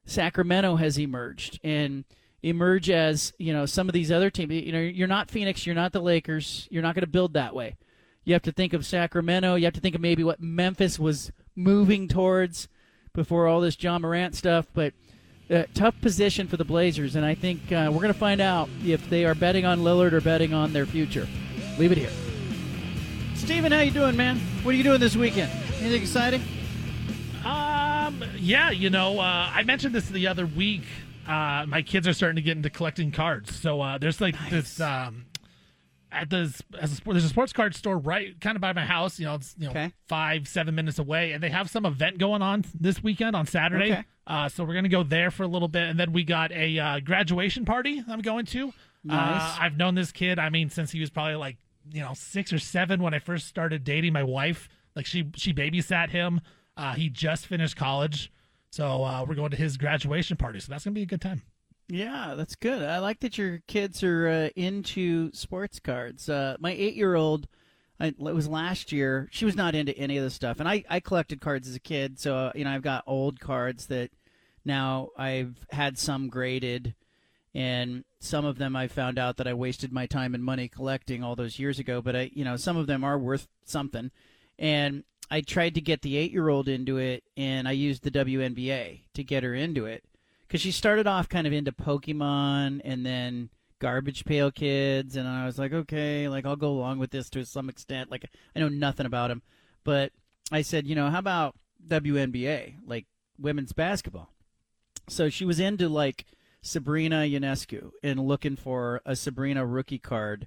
Sacramento 0.05 0.77
has 0.77 0.99
emerged 0.99 1.59
and 1.65 2.05
emerge 2.43 2.91
as, 2.91 3.33
you 3.39 3.55
know, 3.55 3.65
some 3.65 3.89
of 3.89 3.95
these 3.95 4.13
other 4.13 4.29
teams. 4.29 4.53
You 4.53 4.71
know, 4.71 4.81
you're 4.81 5.09
not 5.09 5.31
Phoenix, 5.31 5.65
you're 5.65 5.75
not 5.75 5.93
the 5.93 6.01
Lakers, 6.01 6.69
you're 6.71 6.83
not 6.83 6.95
going 6.95 7.03
to 7.03 7.11
build 7.11 7.33
that 7.33 7.55
way. 7.55 7.79
You 8.25 8.35
have 8.35 8.43
to 8.43 8.53
think 8.53 8.75
of 8.75 8.85
Sacramento, 8.85 9.55
you 9.55 9.65
have 9.65 9.75
to 9.75 9.81
think 9.81 9.95
of 9.95 10.03
maybe 10.03 10.23
what 10.23 10.43
Memphis 10.43 10.99
was 10.99 11.33
moving 11.57 12.07
towards 12.07 12.69
before 13.15 13.47
all 13.47 13.63
this 13.63 13.83
Ja 13.83 13.99
Morant 13.99 14.37
stuff, 14.37 14.67
but 14.75 14.93
uh, 15.51 15.63
tough 15.73 15.99
position 16.03 16.47
for 16.47 16.59
the 16.59 16.65
Blazers, 16.67 17.17
and 17.17 17.25
I 17.25 17.35
think 17.35 17.73
uh, 17.73 17.89
we're 17.91 18.03
going 18.03 18.13
to 18.13 18.19
find 18.19 18.43
out 18.43 18.69
if 18.85 19.09
they 19.09 19.25
are 19.25 19.35
betting 19.35 19.65
on 19.65 19.81
Lillard 19.81 20.13
or 20.13 20.21
betting 20.21 20.53
on 20.53 20.75
their 20.75 20.85
future. 20.85 21.27
Leave 21.79 21.93
it 21.93 21.99
here. 21.99 22.28
Steven, 23.39 23.73
how 23.73 23.81
you 23.81 23.91
doing, 23.93 24.17
man? 24.17 24.39
What 24.63 24.75
are 24.75 24.77
you 24.77 24.83
doing 24.83 25.01
this 25.01 25.17
weekend? 25.17 25.51
Anything 25.81 26.03
exciting? 26.03 26.43
Um, 27.45 28.23
yeah, 28.37 28.71
you 28.71 28.91
know, 28.91 29.21
uh, 29.21 29.51
I 29.55 29.63
mentioned 29.63 29.95
this 29.95 30.09
the 30.09 30.27
other 30.27 30.45
week. 30.45 30.83
Uh, 31.27 31.65
my 31.67 31.83
kids 31.83 32.09
are 32.09 32.13
starting 32.13 32.37
to 32.37 32.43
get 32.43 32.57
into 32.57 32.69
collecting 32.69 33.13
cards, 33.13 33.55
so 33.55 33.81
uh, 33.81 33.97
there's 33.97 34.21
like 34.21 34.35
nice. 34.35 34.51
this 34.51 34.81
um, 34.81 35.27
at 36.11 36.29
the 36.31 36.53
as 36.81 36.99
a 36.99 37.05
there's 37.05 37.25
a 37.25 37.29
sports 37.29 37.53
card 37.53 37.75
store 37.75 37.97
right 37.97 38.39
kind 38.41 38.57
of 38.57 38.61
by 38.61 38.73
my 38.73 38.85
house. 38.85 39.19
You 39.19 39.27
know, 39.27 39.37
it's 39.37 39.55
you 39.57 39.67
know 39.67 39.71
okay. 39.71 39.93
five 40.09 40.49
seven 40.49 40.75
minutes 40.75 40.99
away, 40.99 41.33
and 41.33 41.43
they 41.43 41.51
have 41.51 41.71
some 41.71 41.87
event 41.87 42.19
going 42.19 42.43
on 42.43 42.65
this 42.79 43.03
weekend 43.03 43.37
on 43.37 43.47
Saturday. 43.47 43.93
Okay. 43.93 44.05
Uh, 44.27 44.49
so 44.49 44.65
we're 44.65 44.75
gonna 44.75 44.89
go 44.89 45.05
there 45.05 45.31
for 45.31 45.45
a 45.45 45.49
little 45.49 45.69
bit, 45.69 45.89
and 45.89 45.99
then 45.99 46.13
we 46.13 46.25
got 46.25 46.51
a 46.53 46.79
uh, 46.79 47.01
graduation 47.01 47.65
party 47.65 48.03
I'm 48.09 48.21
going 48.21 48.47
to. 48.47 48.73
Nice. 49.05 49.43
Uh, 49.43 49.57
I've 49.61 49.77
known 49.77 49.95
this 49.95 50.13
kid. 50.13 50.39
I 50.39 50.51
mean, 50.51 50.71
since 50.71 50.91
he 50.91 51.01
was 51.01 51.09
probably 51.09 51.37
like 51.37 51.57
you 51.93 52.01
know 52.01 52.13
six 52.15 52.53
or 52.53 52.59
seven 52.59 53.03
when 53.03 53.15
I 53.15 53.19
first 53.19 53.47
started 53.47 53.85
dating 53.85 54.13
my 54.13 54.23
wife. 54.23 54.69
Like 54.95 55.07
she 55.07 55.31
she 55.37 55.53
babysat 55.53 56.11
him. 56.11 56.41
Uh, 56.77 56.95
he 56.95 57.09
just 57.09 57.47
finished 57.47 57.77
college, 57.77 58.33
so 58.71 59.03
uh, 59.05 59.25
we're 59.27 59.35
going 59.35 59.51
to 59.51 59.57
his 59.57 59.77
graduation 59.77 60.37
party. 60.37 60.61
So 60.61 60.71
that's 60.71 60.85
gonna 60.85 60.95
be 60.95 61.03
a 61.03 61.07
good 61.07 61.21
time. 61.21 61.43
Yeah, 61.89 62.35
that's 62.37 62.55
good. 62.55 62.83
I 62.83 62.99
like 62.99 63.21
that 63.21 63.39
your 63.39 63.61
kids 63.67 64.03
are 64.03 64.29
uh, 64.29 64.49
into 64.57 65.33
sports 65.33 65.81
cards. 65.81 66.29
Uh, 66.29 66.57
my 66.61 66.73
eight-year-old, 66.73 67.49
I, 67.99 68.09
it 68.09 68.19
was 68.19 68.47
last 68.47 68.93
year. 68.93 69.27
She 69.31 69.47
was 69.47 69.57
not 69.57 69.75
into 69.75 69.97
any 69.97 70.19
of 70.19 70.25
this 70.25 70.35
stuff, 70.35 70.61
and 70.61 70.69
I, 70.69 70.85
I 70.89 71.01
collected 71.01 71.41
cards 71.41 71.67
as 71.67 71.75
a 71.75 71.81
kid. 71.81 72.21
So 72.21 72.37
uh, 72.37 72.53
you 72.55 72.65
know, 72.65 72.71
I've 72.71 72.83
got 72.83 73.05
old 73.07 73.41
cards 73.41 73.87
that 73.87 74.11
now 74.65 75.09
I've 75.17 75.57
had 75.71 75.99
some 75.99 76.29
graded, 76.29 76.95
and 77.55 78.05
some 78.21 78.45
of 78.45 78.59
them 78.59 78.77
I 78.77 78.89
found 78.89 79.19
out 79.19 79.37
that 79.37 79.47
I 79.47 79.55
wasted 79.55 79.93
my 79.93 80.07
time 80.07 80.35
and 80.35 80.45
money 80.45 80.69
collecting 80.69 81.23
all 81.23 81.37
those 81.37 81.59
years 81.59 81.79
ago. 81.79 82.01
But 82.01 82.17
I, 82.17 82.31
you 82.33 82.45
know, 82.45 82.57
some 82.57 82.77
of 82.77 82.87
them 82.87 83.05
are 83.05 83.19
worth 83.19 83.49
something, 83.65 84.11
and 84.59 85.05
I 85.31 85.41
tried 85.41 85.75
to 85.75 85.81
get 85.81 86.03
the 86.03 86.17
eight-year-old 86.17 86.69
into 86.69 86.97
it, 86.99 87.25
and 87.37 87.69
I 87.69 87.73
used 87.73 88.03
the 88.03 88.11
WNBA 88.11 89.01
to 89.15 89.25
get 89.25 89.43
her 89.43 89.55
into 89.55 89.87
it 89.87 90.05
because 90.47 90.61
she 90.61 90.73
started 90.73 91.07
off 91.07 91.29
kind 91.29 91.47
of 91.47 91.53
into 91.53 91.73
Pokemon 91.73 92.81
and 92.85 93.05
then 93.05 93.51
Garbage 93.79 94.25
Pail 94.25 94.51
Kids, 94.51 95.17
and 95.17 95.29
I 95.29 95.47
was 95.47 95.59
like, 95.59 95.73
okay, 95.73 96.29
like 96.29 96.47
I'll 96.47 96.57
go 96.57 96.71
along 96.71 96.99
with 96.99 97.11
this 97.11 97.31
to 97.31 97.45
some 97.45 97.69
extent. 97.69 98.11
Like 98.11 98.29
I 98.57 98.61
know 98.61 98.69
nothing 98.69 99.07
about 99.07 99.29
them, 99.29 99.43
but 99.85 100.13
I 100.51 100.63
said, 100.63 100.87
you 100.87 100.95
know, 100.95 101.11
how 101.11 101.19
about 101.19 101.55
WNBA, 101.87 102.77
like 102.87 103.07
women's 103.39 103.73
basketball? 103.73 104.33
So 105.09 105.29
she 105.29 105.45
was 105.45 105.61
into 105.61 105.89
like 105.89 106.25
Sabrina 106.63 107.17
Ionescu 107.17 107.91
and 108.03 108.21
looking 108.21 108.57
for 108.57 109.01
a 109.05 109.17
Sabrina 109.17 109.65
rookie 109.65 109.99
card. 109.99 110.47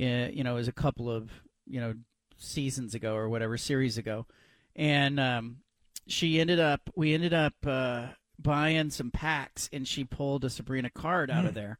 Uh, 0.00 0.28
you 0.32 0.44
know, 0.44 0.52
it 0.52 0.58
was 0.58 0.68
a 0.68 0.72
couple 0.72 1.10
of 1.10 1.30
you 1.66 1.80
know 1.80 1.94
seasons 2.36 2.94
ago 2.94 3.14
or 3.14 3.28
whatever 3.28 3.56
series 3.56 3.98
ago, 3.98 4.26
and 4.76 5.18
um, 5.18 5.56
she 6.06 6.40
ended 6.40 6.60
up. 6.60 6.90
We 6.94 7.14
ended 7.14 7.34
up. 7.34 7.54
Uh, 7.66 8.06
buying 8.38 8.90
some 8.90 9.10
packs 9.10 9.68
and 9.72 9.86
she 9.86 10.04
pulled 10.04 10.44
a 10.44 10.50
Sabrina 10.50 10.90
card 10.90 11.30
out 11.30 11.44
of 11.44 11.54
there. 11.54 11.78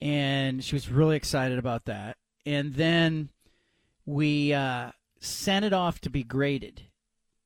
And 0.00 0.62
she 0.62 0.74
was 0.74 0.90
really 0.90 1.16
excited 1.16 1.58
about 1.58 1.86
that. 1.86 2.16
And 2.46 2.74
then 2.74 3.30
we 4.06 4.52
uh, 4.52 4.90
sent 5.20 5.64
it 5.64 5.72
off 5.72 6.00
to 6.00 6.10
be 6.10 6.22
graded, 6.22 6.82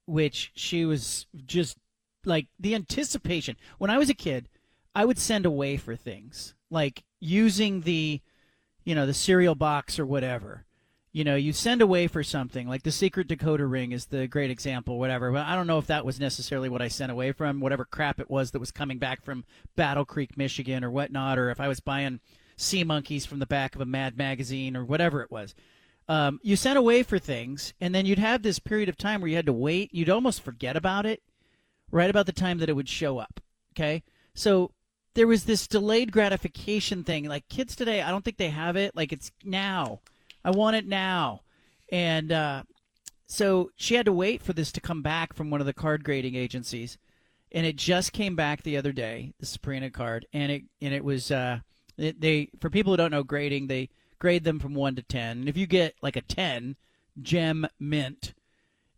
which 0.06 0.50
she 0.54 0.84
was 0.84 1.26
just 1.46 1.78
like 2.24 2.48
the 2.58 2.74
anticipation. 2.74 3.56
When 3.78 3.90
I 3.90 3.98
was 3.98 4.10
a 4.10 4.14
kid, 4.14 4.48
I 4.94 5.04
would 5.04 5.18
send 5.18 5.46
away 5.46 5.76
for 5.76 5.96
things 5.96 6.54
like 6.70 7.04
using 7.20 7.82
the, 7.82 8.20
you 8.84 8.94
know, 8.94 9.06
the 9.06 9.14
cereal 9.14 9.54
box 9.54 9.98
or 9.98 10.06
whatever 10.06 10.64
you 11.12 11.24
know, 11.24 11.36
you 11.36 11.52
send 11.52 11.80
away 11.80 12.06
for 12.06 12.22
something 12.22 12.68
like 12.68 12.82
the 12.82 12.92
secret 12.92 13.28
decoder 13.28 13.70
ring 13.70 13.92
is 13.92 14.06
the 14.06 14.28
great 14.28 14.50
example, 14.50 14.98
whatever. 14.98 15.32
But 15.32 15.46
I 15.46 15.54
don't 15.54 15.66
know 15.66 15.78
if 15.78 15.86
that 15.86 16.04
was 16.04 16.20
necessarily 16.20 16.68
what 16.68 16.82
I 16.82 16.88
sent 16.88 17.10
away 17.10 17.32
from 17.32 17.60
whatever 17.60 17.84
crap 17.84 18.20
it 18.20 18.30
was 18.30 18.50
that 18.50 18.60
was 18.60 18.70
coming 18.70 18.98
back 18.98 19.24
from 19.24 19.44
Battle 19.74 20.04
Creek, 20.04 20.36
Michigan, 20.36 20.84
or 20.84 20.90
whatnot, 20.90 21.38
or 21.38 21.50
if 21.50 21.60
I 21.60 21.68
was 21.68 21.80
buying 21.80 22.20
sea 22.56 22.84
monkeys 22.84 23.24
from 23.24 23.38
the 23.38 23.46
back 23.46 23.74
of 23.74 23.80
a 23.80 23.86
Mad 23.86 24.18
magazine 24.18 24.76
or 24.76 24.84
whatever 24.84 25.22
it 25.22 25.30
was. 25.30 25.54
Um, 26.08 26.40
you 26.42 26.56
sent 26.56 26.78
away 26.78 27.02
for 27.02 27.18
things, 27.18 27.74
and 27.80 27.94
then 27.94 28.06
you'd 28.06 28.18
have 28.18 28.42
this 28.42 28.58
period 28.58 28.88
of 28.88 28.96
time 28.96 29.20
where 29.20 29.28
you 29.28 29.36
had 29.36 29.46
to 29.46 29.52
wait. 29.52 29.92
You'd 29.92 30.10
almost 30.10 30.42
forget 30.42 30.76
about 30.76 31.04
it 31.06 31.22
right 31.90 32.10
about 32.10 32.26
the 32.26 32.32
time 32.32 32.58
that 32.58 32.68
it 32.68 32.76
would 32.76 32.88
show 32.88 33.18
up. 33.18 33.40
Okay, 33.74 34.02
so 34.34 34.72
there 35.14 35.26
was 35.26 35.44
this 35.44 35.66
delayed 35.66 36.12
gratification 36.12 37.04
thing. 37.04 37.24
Like 37.24 37.48
kids 37.48 37.74
today, 37.74 38.02
I 38.02 38.10
don't 38.10 38.24
think 38.24 38.36
they 38.36 38.50
have 38.50 38.76
it. 38.76 38.94
Like 38.96 39.12
it's 39.12 39.32
now. 39.44 40.00
I 40.44 40.50
want 40.50 40.76
it 40.76 40.86
now. 40.86 41.42
And 41.90 42.32
uh, 42.32 42.62
so 43.26 43.70
she 43.76 43.94
had 43.94 44.06
to 44.06 44.12
wait 44.12 44.42
for 44.42 44.52
this 44.52 44.72
to 44.72 44.80
come 44.80 45.02
back 45.02 45.32
from 45.34 45.50
one 45.50 45.60
of 45.60 45.66
the 45.66 45.72
card 45.72 46.04
grading 46.04 46.34
agencies. 46.34 46.98
And 47.52 47.64
it 47.64 47.76
just 47.76 48.12
came 48.12 48.36
back 48.36 48.62
the 48.62 48.76
other 48.76 48.92
day, 48.92 49.32
the 49.40 49.46
Sabrina 49.46 49.90
card, 49.90 50.26
and 50.34 50.52
it 50.52 50.62
and 50.82 50.92
it 50.92 51.02
was 51.02 51.30
uh, 51.30 51.60
it, 51.96 52.20
they 52.20 52.50
for 52.60 52.68
people 52.68 52.92
who 52.92 52.98
don't 52.98 53.10
know 53.10 53.22
grading, 53.22 53.66
they 53.66 53.88
grade 54.18 54.44
them 54.44 54.58
from 54.58 54.74
one 54.74 54.94
to 54.96 55.02
ten. 55.02 55.38
And 55.38 55.48
if 55.48 55.56
you 55.56 55.66
get 55.66 55.94
like 56.02 56.16
a 56.16 56.20
ten, 56.20 56.76
gem 57.22 57.66
mint 57.80 58.34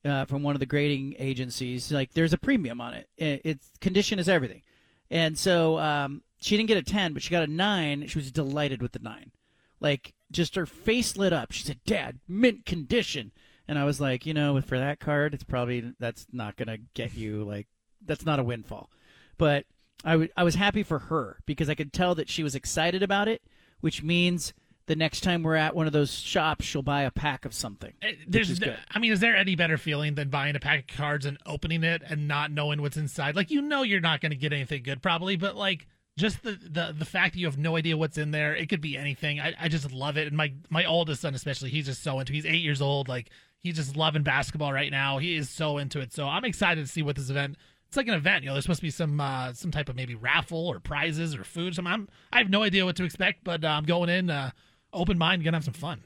uh, 0.05 0.25
from 0.25 0.43
one 0.43 0.57
of 0.57 0.61
the 0.61 0.67
grading 0.67 1.15
agencies, 1.19 1.93
like 1.93 2.13
there's 2.13 2.33
a 2.33 2.39
premium 2.39 2.81
on 2.81 2.95
it. 2.95 3.09
it 3.17 3.41
it's 3.45 3.71
condition 3.81 4.19
is 4.19 4.29
everything, 4.29 4.63
and 5.11 5.39
so 5.39 5.79
um, 5.79 6.23
she 6.41 6.57
didn't 6.57 6.69
get 6.69 6.77
a 6.77 6.83
ten, 6.83 7.13
but 7.13 7.23
she 7.23 7.31
got 7.31 7.49
a 7.49 7.53
nine. 7.53 8.07
She 8.07 8.19
was 8.19 8.31
delighted 8.31 8.83
with 8.83 8.93
the 8.93 8.99
nine, 9.01 9.33
like 9.81 10.15
just 10.31 10.55
her 10.55 10.67
face 10.67 11.17
lit 11.17 11.33
up. 11.33 11.53
She 11.53 11.65
said, 11.65 11.81
"Dad, 11.85 12.21
mint 12.29 12.65
condition." 12.65 13.33
And 13.69 13.79
I 13.79 13.85
was 13.85 14.01
like, 14.01 14.27
you 14.27 14.35
know, 14.35 14.61
for 14.61 14.79
that 14.79 14.99
card, 14.99 15.33
it's 15.33 15.45
probably 15.45 15.93
that's 15.99 16.27
not 16.33 16.57
gonna 16.57 16.79
get 16.95 17.15
you 17.15 17.45
like 17.45 17.67
that's 18.05 18.27
not 18.27 18.39
a 18.39 18.45
windfall. 18.45 18.91
But 19.39 19.65
I, 20.05 20.13
w- 20.13 20.31
I 20.37 20.45
was 20.45 20.55
happy 20.55 20.83
for 20.83 20.99
her 20.99 21.39
because 21.47 21.69
I 21.69 21.75
could 21.75 21.93
tell 21.93 22.15
that 22.15 22.29
she 22.29 22.43
was 22.43 22.55
excited 22.55 23.03
about 23.03 23.29
it, 23.29 23.43
which 23.81 24.03
means 24.03 24.53
the 24.91 24.97
next 24.97 25.21
time 25.21 25.45
we're 25.45 25.55
at 25.55 25.77
one 25.77 25.87
of 25.87 25.93
those 25.93 26.13
shops, 26.13 26.65
she'll 26.65 26.83
buy 26.83 27.03
a 27.03 27.13
pack 27.13 27.45
of 27.45 27.55
something. 27.55 27.93
Uh, 28.03 28.09
There's, 28.27 28.49
which 28.49 28.55
is 28.55 28.59
good. 28.59 28.77
I 28.91 28.99
mean, 28.99 29.13
is 29.13 29.21
there 29.21 29.37
any 29.37 29.55
better 29.55 29.79
feeling 29.79 30.17
than 30.17 30.31
buying 30.31 30.57
a 30.57 30.59
pack 30.59 30.91
of 30.91 30.97
cards 30.97 31.27
and 31.27 31.39
opening 31.47 31.85
it 31.85 32.03
and 32.05 32.27
not 32.27 32.51
knowing 32.51 32.83
what's 32.83 32.97
inside? 32.97 33.37
Like, 33.37 33.53
you 33.53 33.63
know, 33.63 33.85
you're 33.85 34.01
not 34.01 34.21
going 34.21 34.31
to 34.31 34.37
get 34.37 34.53
anything 34.53 34.83
good, 34.83 35.01
probably, 35.01 35.37
but 35.37 35.55
like, 35.55 35.87
just 36.19 36.43
the, 36.43 36.59
the 36.61 36.93
the 36.99 37.05
fact 37.05 37.35
that 37.35 37.39
you 37.41 37.47
have 37.47 37.57
no 37.57 37.77
idea 37.77 37.97
what's 37.97 38.19
in 38.19 38.33
there 38.33 38.55
it 38.55 38.69
could 38.69 38.81
be 38.81 38.99
anything 38.99 39.41
I, 39.41 39.55
I 39.59 39.69
just 39.69 39.91
love 39.91 40.19
it 40.19 40.27
and 40.27 40.37
my 40.37 40.53
my 40.69 40.85
oldest 40.85 41.23
son 41.23 41.35
especially 41.35 41.71
he's 41.71 41.87
just 41.87 42.03
so 42.03 42.19
into 42.19 42.33
he's 42.33 42.45
eight 42.45 42.61
years 42.61 42.83
old 42.83 43.09
like 43.09 43.31
he's 43.61 43.77
just 43.77 43.97
loving 43.97 44.25
basketball 44.25 44.71
right 44.71 44.91
now 44.91 45.17
he 45.17 45.37
is 45.37 45.49
so 45.49 45.79
into 45.79 46.01
it 46.01 46.13
so 46.13 46.27
i'm 46.27 46.45
excited 46.45 46.85
to 46.85 46.91
see 46.91 47.01
what 47.01 47.17
this 47.17 47.31
event 47.31 47.57
it's 47.87 47.97
like 47.97 48.09
an 48.09 48.15
event 48.15 48.43
you 48.43 48.49
know 48.49 48.55
there's 48.55 48.65
supposed 48.65 48.81
to 48.81 48.87
be 48.87 48.91
some 48.91 49.19
uh, 49.19 49.53
some 49.55 49.71
type 49.71 49.89
of 49.89 49.97
maybe 49.97 50.15
raffle 50.15 50.69
or 50.69 50.79
prizes 50.79 51.35
or 51.35 51.43
food 51.43 51.77
so 51.77 51.83
I'm, 51.87 52.09
i 52.33 52.39
have 52.39 52.51
no 52.51 52.65
idea 52.65 52.85
what 52.85 52.97
to 52.97 53.05
expect 53.05 53.45
but 53.45 53.65
uh, 53.65 53.69
i'm 53.69 53.85
going 53.85 54.11
in 54.11 54.29
uh, 54.29 54.51
open 54.93 55.19
mind 55.19 55.45
gonna 55.45 55.57
have 55.57 55.65
some 55.65 55.75
fun 55.75 56.03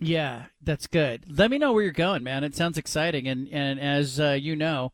Yeah, 0.00 0.46
that's 0.62 0.86
good. 0.86 1.24
Let 1.28 1.50
me 1.50 1.58
know 1.58 1.72
where 1.72 1.82
you're 1.82 1.92
going, 1.92 2.22
man. 2.24 2.42
It 2.44 2.54
sounds 2.56 2.78
exciting, 2.78 3.28
and 3.28 3.48
and 3.52 3.78
as 3.78 4.18
uh, 4.18 4.32
you 4.40 4.56
know, 4.56 4.92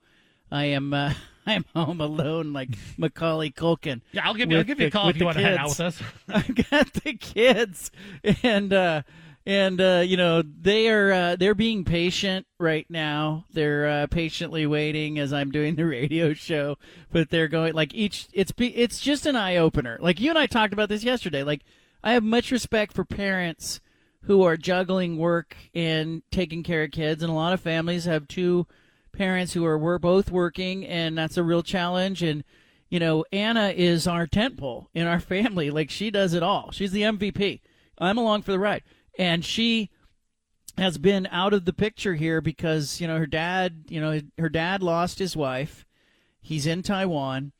I 0.51 0.65
am 0.67 0.93
uh, 0.93 1.15
I 1.47 1.53
am 1.55 1.65
home 1.75 2.01
alone 2.01 2.53
like 2.53 2.71
Macaulay 2.99 3.51
Culkin. 3.51 4.03
yeah 4.13 4.27
i'll 4.27 4.35
give 4.35 4.51
you 4.51 4.59
i'll 4.59 4.65
give 4.65 4.81
you 4.81 4.89
a 4.89 4.91
call 4.91 5.09
if 5.09 5.17
you 5.17 5.25
want 5.25 5.39
to 5.39 5.43
hang 5.43 5.57
out 5.57 5.71
with 5.71 5.81
us 5.81 6.03
I've 6.29 6.55
got 6.71 6.93
the 6.93 7.15
kids, 7.15 7.91
and 8.43 8.71
uh, 8.73 9.03
and 9.47 9.81
uh, 9.81 10.03
you 10.05 10.19
know 10.19 10.43
they 10.43 10.91
are 10.91 11.11
uh, 11.11 11.37
they're 11.37 11.55
being 11.55 11.85
patient 11.85 12.47
right 12.61 12.85
now. 12.91 13.47
They're 13.51 13.89
uh, 13.89 14.07
patiently 14.09 14.67
waiting 14.67 15.19
as 15.19 15.33
I'm 15.33 15.51
doing 15.51 15.77
the 15.77 15.87
radio 15.87 16.35
show, 16.35 16.77
but 17.11 17.31
they're 17.31 17.49
going 17.49 17.73
like 17.73 17.95
each. 17.95 18.29
It's 18.35 18.53
be- 18.53 18.77
it's 18.77 19.01
just 19.01 19.25
an 19.25 19.37
eye 19.37 19.57
opener. 19.57 19.97
Like 20.03 20.21
you 20.21 20.29
and 20.29 20.39
I 20.39 20.45
talked 20.47 20.75
about 20.75 20.91
this 20.91 21.03
yesterday. 21.03 21.45
Like 21.45 21.63
I 22.03 22.13
have 22.13 22.23
much 22.23 22.51
respect 22.51 22.95
for 22.95 23.05
parents 23.05 23.81
who 24.23 24.43
are 24.43 24.57
juggling 24.57 25.17
work 25.19 25.57
and 25.75 26.23
taking 26.31 26.63
care 26.63 26.85
of 26.85 26.91
kids, 26.91 27.23
and 27.23 27.31
a 27.31 27.35
lot 27.35 27.53
of 27.53 27.61
families 27.61 28.05
have 28.05 28.29
two 28.29 28.67
parents 29.13 29.53
who 29.53 29.65
are 29.65 29.79
we're 29.79 29.99
both 29.99 30.31
working, 30.31 30.87
and 30.87 31.17
that's 31.17 31.37
a 31.37 31.43
real 31.43 31.63
challenge. 31.63 32.23
And 32.23 32.45
you 32.89 33.01
know, 33.01 33.25
Anna 33.33 33.69
is 33.71 34.07
our 34.07 34.27
tent 34.27 34.57
pole 34.57 34.89
in 34.95 35.07
our 35.07 35.21
family. 35.21 35.71
Like 35.71 35.91
she 35.91 36.11
does 36.11 36.35
it 36.35 36.43
all. 36.43 36.71
She's 36.73 36.93
the 36.93 37.03
MVP. 37.03 37.61
I'm 37.99 38.19
along 38.19 38.43
for 38.43 38.53
the 38.53 38.59
ride, 38.59 38.85
and 39.19 39.45
she 39.45 39.91
has 40.77 40.99
been 40.99 41.27
out 41.33 41.53
of 41.53 41.65
the 41.65 41.73
picture 41.73 42.15
here 42.15 42.41
because 42.41 43.01
you 43.01 43.07
know 43.07 43.19
her 43.19 43.27
dad. 43.27 43.85
You 43.89 44.01
know, 44.01 44.21
her 44.39 44.49
dad 44.49 44.83
lost 44.83 45.19
his 45.19 45.37
wife. 45.37 45.85
He's 46.41 46.67
in 46.67 46.83
Taiwan, 46.83 47.53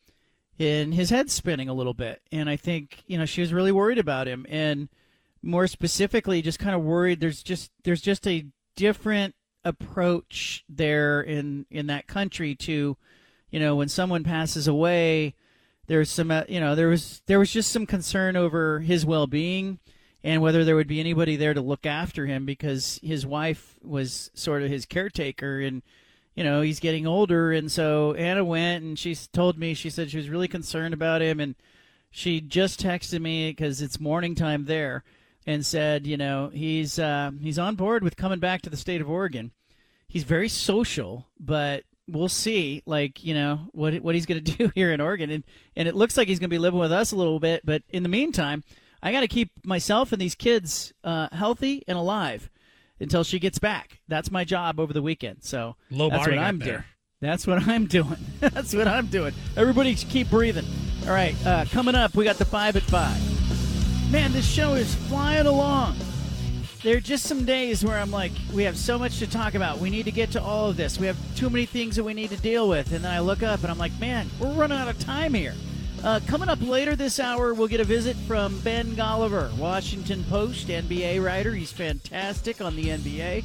and 0.59 0.95
his 0.95 1.11
head's 1.11 1.33
spinning 1.33 1.69
a 1.69 1.75
little 1.75 1.95
bit. 1.95 2.23
And 2.33 2.49
I 2.49 2.57
think 2.57 3.03
you 3.07 3.19
know 3.19 3.27
she 3.27 3.41
was 3.41 3.53
really 3.53 3.73
worried 3.73 3.99
about 3.99 4.29
him, 4.29 4.47
and 4.49 4.89
more 5.43 5.67
specifically, 5.67 6.43
just 6.43 6.59
kind 6.59 6.75
of 6.75 6.83
worried. 6.83 7.21
There's 7.21 7.43
just 7.43 7.71
there's 7.85 8.03
just 8.03 8.27
a 8.27 8.47
different 8.77 9.35
approach 9.65 10.65
there 10.69 11.21
in 11.21 11.67
in 11.71 11.89
that 11.89 12.07
country 12.07 12.55
to 12.55 12.97
you 13.51 13.61
know 13.61 13.77
when 13.77 13.89
someone 13.89 14.23
passes 14.23 14.69
away 14.69 15.35
there's 15.89 16.11
some 16.11 16.31
uh, 16.31 16.45
you 16.49 16.61
know 16.61 16.75
there 16.75 16.89
was 16.89 17.23
there 17.27 17.39
was 17.39 17.53
just 17.53 17.73
some 17.73 17.85
concern 17.85 18.37
over 18.37 18.81
his 18.81 19.05
well-being 19.05 19.79
and 20.23 20.41
whether 20.41 20.65
there 20.65 20.77
would 20.77 20.87
be 20.87 21.01
anybody 21.01 21.37
there 21.37 21.55
to 21.55 21.61
look 21.61 21.87
after 21.87 22.27
him 22.27 22.45
because 22.45 23.01
his 23.03 23.27
wife 23.27 23.77
was 23.83 24.31
sort 24.35 24.63
of 24.63 24.71
his 24.71 24.87
caretaker 24.87 25.61
and 25.61 25.83
you 26.39 26.45
know 26.45 26.61
he's 26.61 26.79
getting 26.79 27.05
older. 27.05 27.51
And 27.51 27.71
so 27.71 28.15
Anna 28.15 28.45
went 28.45 28.85
and 28.85 28.97
she 28.97 29.17
told 29.33 29.59
me 29.59 29.75
she 29.75 29.91
said 29.91 30.09
she 30.09 30.19
was 30.19 30.29
really 30.29 30.47
concerned 30.47 30.95
about 30.95 31.21
him. 31.21 31.41
And 31.41 31.57
she 32.13 32.41
just 32.41 32.81
texted 32.81 33.21
me 33.21 33.51
because 33.51 33.83
it's 33.83 33.99
morning 33.99 34.37
time 34.37 34.67
there 34.67 35.03
and 35.49 35.67
said 35.67 36.07
you 36.07 36.17
know 36.17 36.49
he's 36.55 36.97
uh, 36.97 37.33
he's 37.41 37.59
on 37.59 37.75
board 37.75 38.05
with 38.05 38.17
coming 38.17 38.39
back 38.39 38.63
to 38.63 38.71
the 38.71 38.77
state 38.77 39.01
of 39.01 39.11
Oregon. 39.11 39.51
He's 40.07 40.23
very 40.23 40.49
social 40.49 41.27
but 41.41 41.83
we'll 42.07 42.29
see 42.29 42.85
like 42.87 43.25
you 43.25 43.35
know 43.35 43.59
what 43.73 43.95
what 43.95 44.15
he's 44.15 44.27
going 44.27 44.45
to 44.45 44.57
do 44.57 44.71
here 44.77 44.93
in 44.93 45.01
Oregon. 45.01 45.31
And 45.31 45.45
and 45.75 45.89
it 45.89 45.97
looks 45.97 46.17
like 46.17 46.29
he's 46.29 46.39
going 46.39 46.51
to 46.51 46.55
be 46.55 46.59
living 46.59 46.79
with 46.79 46.93
us 46.93 47.11
a 47.11 47.17
little 47.17 47.41
bit 47.41 47.67
but 47.67 47.83
in 47.89 48.05
the 48.05 48.09
meantime 48.09 48.63
I 49.03 49.11
got 49.11 49.21
to 49.23 49.29
keep 49.29 49.51
myself 49.67 50.13
and 50.13 50.21
these 50.21 50.37
kids 50.37 50.93
uh, 51.03 51.31
healthy 51.33 51.83
and 51.89 51.99
alive 51.99 52.49
until 53.01 53.25
she 53.25 53.39
gets 53.39 53.59
back. 53.59 54.01
That's 54.09 54.31
my 54.31 54.45
job 54.45 54.81
over 54.81 54.93
the 54.93 55.03
weekend. 55.03 55.43
So 55.43 55.77
Low 55.91 56.11
that's 56.11 56.27
what 56.27 56.39
I'm 56.39 56.59
there. 56.59 56.67
doing. 56.69 56.85
That's 57.21 57.47
what 57.47 57.67
I'm 57.67 57.87
doing. 57.87 58.17
that's 58.41 58.75
what 58.75 58.87
I'm 58.87 59.07
doing. 59.07 59.35
Everybody 59.57 59.95
keep 59.95 60.31
breathing. 60.31 60.67
All 61.05 61.13
right, 61.13 61.35
uh, 61.47 61.65
coming 61.71 61.95
up, 61.95 62.15
we 62.15 62.25
got 62.25 62.37
the 62.37 62.45
five 62.45 62.77
at 62.77 62.83
five. 62.83 63.21
Man, 64.13 64.33
this 64.33 64.49
show 64.49 64.75
is 64.75 64.95
flying 64.95 65.47
along. 65.47 65.97
There 66.83 66.97
are 66.97 67.01
just 67.01 67.25
some 67.25 67.45
days 67.45 67.85
where 67.85 67.99
I'm 67.99 68.11
like, 68.11 68.31
we 68.55 68.63
have 68.63 68.77
so 68.77 68.99
much 68.99 69.19
to 69.19 69.27
talk 69.27 69.55
about. 69.55 69.79
We 69.79 69.91
need 69.91 70.05
to 70.05 70.13
get 70.13 70.31
to 70.33 70.43
all 70.43 70.71
of 70.71 70.77
this. 70.77 70.99
We 70.99 71.07
have 71.09 71.17
too 71.37 71.51
many 71.51 71.67
things 71.67 71.97
that 71.97 72.05
we 72.05 72.15
need 72.15 72.31
to 72.31 72.37
deal 72.37 72.69
with. 72.69 72.93
And 72.93 73.05
then 73.05 73.13
I 73.13 73.19
look 73.19 73.43
up 73.43 73.63
and 73.63 73.71
I'm 73.71 73.79
like, 73.79 73.99
man, 73.99 74.29
we're 74.39 74.53
running 74.53 74.79
out 74.79 74.87
of 74.87 74.99
time 75.01 75.35
here. 75.35 75.55
Uh, 76.05 76.21
coming 76.29 76.49
up 76.49 76.61
later 76.63 76.95
this 76.95 77.19
hour, 77.19 77.53
we'll 77.53 77.67
get 77.67 77.81
a 77.81 77.85
visit 77.85 78.17
from 78.19 78.61
Ben 78.61 78.87
Golliver, 78.95 79.53
Washington 79.57 80.25
Post 80.31 80.69
NBA 80.69 81.25
writer. 81.25 81.53
He's 81.53 81.73
fantastic 81.73 82.61
on 82.61 82.77
the 82.77 82.85
NBA. 82.85 83.45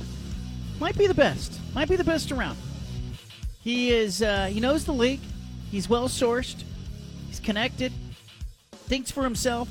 Might 0.79 0.97
be 0.97 1.07
the 1.07 1.15
best. 1.15 1.59
Might 1.73 1.89
be 1.89 1.95
the 1.95 2.03
best 2.03 2.31
around. 2.31 2.57
He 3.59 3.91
is. 3.91 4.21
Uh, 4.21 4.45
he 4.45 4.59
knows 4.59 4.85
the 4.85 4.93
league. 4.93 5.21
He's 5.71 5.89
well 5.89 6.07
sourced. 6.07 6.63
He's 7.27 7.39
connected. 7.39 7.91
Thinks 8.71 9.09
for 9.09 9.23
himself. 9.23 9.67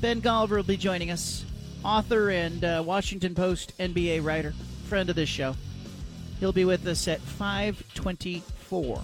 Ben 0.00 0.22
Golliver 0.22 0.56
will 0.56 0.62
be 0.62 0.76
joining 0.76 1.10
us, 1.10 1.44
author 1.84 2.30
and 2.30 2.64
uh, 2.64 2.82
Washington 2.84 3.34
Post 3.34 3.76
NBA 3.78 4.24
writer, 4.24 4.54
friend 4.88 5.10
of 5.10 5.16
this 5.16 5.28
show. 5.28 5.54
He'll 6.40 6.52
be 6.52 6.64
with 6.64 6.86
us 6.86 7.08
at 7.08 7.20
524. 7.20 9.00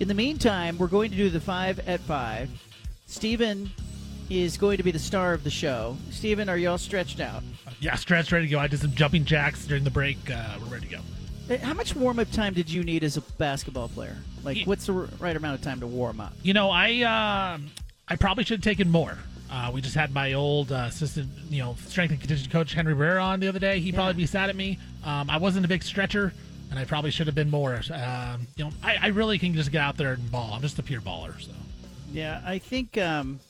In 0.00 0.08
the 0.08 0.14
meantime, 0.14 0.78
we're 0.78 0.86
going 0.86 1.10
to 1.10 1.16
do 1.16 1.28
the 1.28 1.40
five 1.40 1.78
at 1.86 2.00
five. 2.00 2.48
Stephen 3.06 3.70
is 4.30 4.56
going 4.56 4.78
to 4.78 4.82
be 4.82 4.90
the 4.90 4.98
star 4.98 5.34
of 5.34 5.44
the 5.44 5.50
show. 5.50 5.96
Stephen, 6.10 6.48
are 6.48 6.56
you 6.56 6.70
all 6.70 6.78
stretched 6.78 7.20
out? 7.20 7.42
Yeah, 7.80 7.94
stretched, 7.96 8.32
ready 8.32 8.46
to 8.46 8.50
go. 8.50 8.58
I 8.58 8.66
did 8.66 8.80
some 8.80 8.92
jumping 8.94 9.24
jacks 9.26 9.66
during 9.66 9.84
the 9.84 9.90
break. 9.90 10.16
Uh, 10.30 10.56
we're 10.62 10.72
ready 10.72 10.86
to 10.88 10.96
go. 10.96 11.54
Uh, 11.54 11.58
How 11.58 11.74
much 11.74 11.94
warm 11.94 12.18
up 12.18 12.30
time 12.30 12.54
did 12.54 12.70
you 12.70 12.82
need 12.82 13.04
as 13.04 13.16
a 13.18 13.20
basketball 13.20 13.88
player? 13.88 14.16
Like, 14.42 14.64
what's 14.64 14.86
the 14.86 14.92
right 14.94 15.36
amount 15.36 15.56
of 15.58 15.62
time 15.62 15.80
to 15.80 15.86
warm 15.86 16.20
up? 16.20 16.32
You 16.42 16.54
know, 16.54 16.70
I 16.70 17.02
uh, 17.02 17.58
I 18.08 18.16
probably 18.16 18.44
should 18.44 18.58
have 18.60 18.64
taken 18.64 18.90
more. 18.90 19.18
Uh, 19.50 19.70
we 19.74 19.80
just 19.82 19.96
had 19.96 20.14
my 20.14 20.32
old 20.32 20.70
uh, 20.72 20.86
assistant, 20.88 21.28
you 21.50 21.58
know, 21.58 21.76
strength 21.86 22.12
and 22.12 22.20
conditioning 22.20 22.50
coach 22.52 22.72
Henry 22.72 22.94
Barrera 22.94 23.22
on 23.22 23.40
the 23.40 23.48
other 23.48 23.58
day. 23.58 23.80
He'd 23.80 23.96
probably 23.96 24.14
be 24.14 24.26
sad 24.26 24.48
at 24.48 24.56
me. 24.56 24.78
Um, 25.04 25.28
I 25.28 25.36
wasn't 25.38 25.64
a 25.64 25.68
big 25.68 25.82
stretcher, 25.82 26.32
and 26.70 26.78
I 26.78 26.84
probably 26.84 27.10
should 27.10 27.26
have 27.26 27.34
been 27.34 27.50
more. 27.50 27.82
Um, 27.92 28.46
you 28.56 28.64
know, 28.64 28.70
I, 28.82 28.96
I 29.02 29.06
really 29.08 29.38
can 29.38 29.54
just 29.54 29.72
get 29.72 29.82
out 29.82 29.96
there 29.96 30.12
and 30.12 30.30
ball. 30.30 30.52
I'm 30.54 30.62
just 30.62 30.78
a 30.78 30.82
pure 30.82 31.00
baller. 31.00 31.38
So 31.40 31.52
Yeah, 32.12 32.40
I 32.44 32.58
think 32.58 32.96
um, 32.96 33.40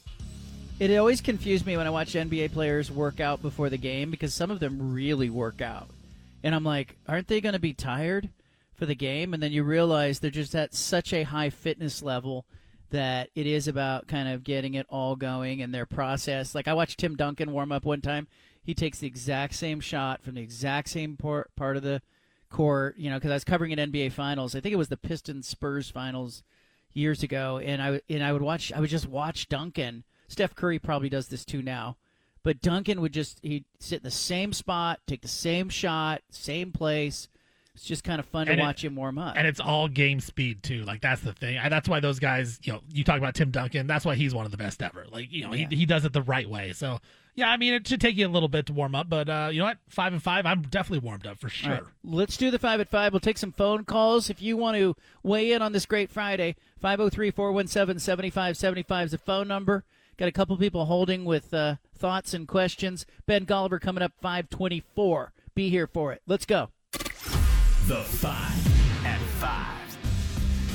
it 0.79 0.97
always 0.97 1.21
confused 1.21 1.67
me 1.67 1.77
when 1.77 1.87
I 1.87 1.91
watch 1.91 2.15
NBA 2.15 2.53
players 2.53 2.91
work 2.91 3.21
out 3.21 3.43
before 3.43 3.69
the 3.69 3.77
game 3.77 4.11
because 4.11 4.33
some 4.33 4.51
of 4.51 4.61
them 4.61 4.95
really 4.95 5.29
work 5.29 5.61
out. 5.61 5.89
And 6.43 6.55
I'm 6.55 6.65
like, 6.65 6.97
aren't 7.07 7.29
they 7.29 7.43
going 7.43 7.53
to 7.53 7.59
be 7.59 7.75
tired 7.75 8.31
for 8.75 8.87
the 8.87 8.95
game? 8.95 9.35
And 9.35 9.43
then 9.43 9.53
you 9.53 9.63
realize 9.63 10.19
they're 10.19 10.31
just 10.31 10.55
at 10.55 10.75
such 10.75 11.13
a 11.13 11.25
high 11.25 11.51
fitness 11.51 12.03
level 12.03 12.47
that 12.89 13.29
it 13.35 13.47
is 13.47 13.69
about 13.69 14.09
kind 14.09 14.29
of 14.29 14.43
getting 14.43 14.75
it 14.75 14.87
all 14.89 15.17
going 15.17 15.61
and 15.61 15.73
their 15.73 15.87
process. 15.87 16.55
Like 16.55 16.67
I 16.67 16.73
watched 16.73 16.99
Tim 16.99 17.15
Duncan 17.15 17.53
warm 17.53 17.73
up 17.73 17.85
one 17.85 18.01
time. 18.01 18.27
He 18.63 18.75
takes 18.75 18.99
the 18.99 19.07
exact 19.07 19.55
same 19.55 19.81
shot 19.81 20.23
from 20.23 20.35
the 20.35 20.43
exact 20.43 20.89
same 20.89 21.17
por- 21.17 21.49
part 21.57 21.77
of 21.77 21.83
the 21.83 22.03
court, 22.51 22.97
you 22.99 23.09
know, 23.11 23.17
because 23.17 23.31
I 23.31 23.35
was 23.35 23.45
covering 23.45 23.73
an 23.73 23.93
NBA 23.93 24.13
Finals. 24.13 24.55
I 24.55 24.61
think 24.61 24.73
it 24.73 24.77
was 24.77 24.89
the 24.89 24.97
Pistons 24.97 25.47
Spurs 25.49 25.91
Finals 25.91 26.43
years 26.93 27.23
ago, 27.23 27.59
and 27.59 27.81
I 27.83 28.01
and 28.09 28.23
I 28.23 28.33
would 28.33 28.43
watch. 28.43 28.73
I 28.73 28.81
would 28.81 28.91
just 28.91 29.07
watch 29.09 29.49
Duncan. 29.49 30.05
Steph 30.29 30.55
Curry 30.55 30.79
probably 30.79 31.09
does 31.09 31.29
this 31.29 31.45
too 31.45 31.63
now, 31.63 31.97
but 32.43 32.61
Duncan 32.61 33.01
would 33.01 33.13
just 33.13 33.39
he'd 33.43 33.65
sit 33.79 33.99
in 33.99 34.03
the 34.05 34.11
same 34.11 34.53
spot, 34.53 35.01
take 35.07 35.23
the 35.23 35.29
same 35.29 35.69
shot, 35.69 36.23
same 36.31 36.73
place. 36.73 37.29
It's 37.75 37.85
just 37.85 38.03
kind 38.05 38.19
of 38.21 38.27
fun 38.27 38.47
to 38.49 38.53
it- 38.55 38.59
watch 38.59 38.85
him 38.85 38.97
warm 38.97 39.17
up. 39.17 39.37
and 39.37 39.47
it's 39.47 39.61
all 39.61 39.89
game 39.89 40.21
speed 40.21 40.63
too. 40.63 40.83
Like 40.85 41.01
that's 41.01 41.23
the 41.23 41.33
thing. 41.33 41.57
I, 41.57 41.69
that's 41.69 41.89
why 41.89 42.01
those 42.01 42.19
guys, 42.19 42.59
you 42.65 42.73
know, 42.73 42.81
you 42.93 43.05
talk 43.05 43.17
about 43.19 43.35
Tim 43.35 43.51
Duncan. 43.53 43.87
That's 43.87 44.05
why 44.05 44.17
he's 44.17 44.35
one 44.35 44.45
of 44.45 44.51
the 44.51 44.59
best 44.59 44.83
ever. 44.83 45.07
Like 45.11 45.33
you 45.33 45.45
know, 45.47 45.55
Yeah. 45.55 45.69
he 45.71 45.77
he 45.77 45.87
does 45.87 46.05
it 46.05 46.13
the 46.13 46.23
right 46.23 46.49
way. 46.51 46.73
So 46.73 47.01
yeah, 47.35 47.51
I 47.51 47.57
mean, 47.57 47.75
it 47.75 47.87
should 47.87 48.01
take 48.01 48.17
you 48.17 48.27
a 48.27 48.29
little 48.29 48.49
bit 48.49 48.67
to 48.67 48.73
warm 48.73 48.95
up, 48.95 49.09
but 49.09 49.29
uh, 49.29 49.49
you 49.53 49.59
know 49.61 49.67
what? 49.67 49.79
Five 49.89 50.13
and 50.13 50.23
five, 50.23 50.47
I'm 50.47 50.63
definitely 50.63 51.07
warmed 51.07 51.27
up 51.27 51.39
for 51.39 51.49
sure. 51.49 51.71
All 51.71 51.79
right, 51.79 51.87
let's 52.05 52.37
do 52.37 52.51
the 52.51 52.59
five 52.59 52.81
at 52.81 52.89
five. 52.91 53.13
We'll 53.13 53.21
take 53.21 53.39
some 53.39 53.53
phone 53.53 53.85
calls. 53.85 54.31
If 54.31 54.43
you 54.43 54.57
want 54.57 54.77
to 54.77 54.97
weigh 55.23 55.53
in 55.53 55.63
on 55.63 55.73
this 55.73 55.87
great 55.87 56.11
Friday, 56.11 56.57
503 56.81 57.31
417 57.31 57.99
7575 57.99 59.05
is 59.07 59.11
the 59.13 59.19
phone 59.19 59.49
number. 59.49 59.85
Got 60.19 60.29
a 60.29 60.33
couple 60.33 60.57
people 60.59 60.85
holding 60.85 61.25
with 61.25 61.55
uh, 61.55 61.77
thoughts 61.97 62.35
and 62.35 62.47
questions. 62.47 63.07
Ben 63.27 63.47
Golliver 63.47 63.81
coming 63.81 64.03
up 64.03 64.13
524. 64.21 65.33
Be 65.55 65.71
here 65.71 65.87
for 65.87 66.13
it. 66.13 66.21
Let's 66.27 66.45
go. 66.45 66.69
The 66.93 68.03
five 68.05 69.07
at 69.07 69.19
five. 69.41 69.77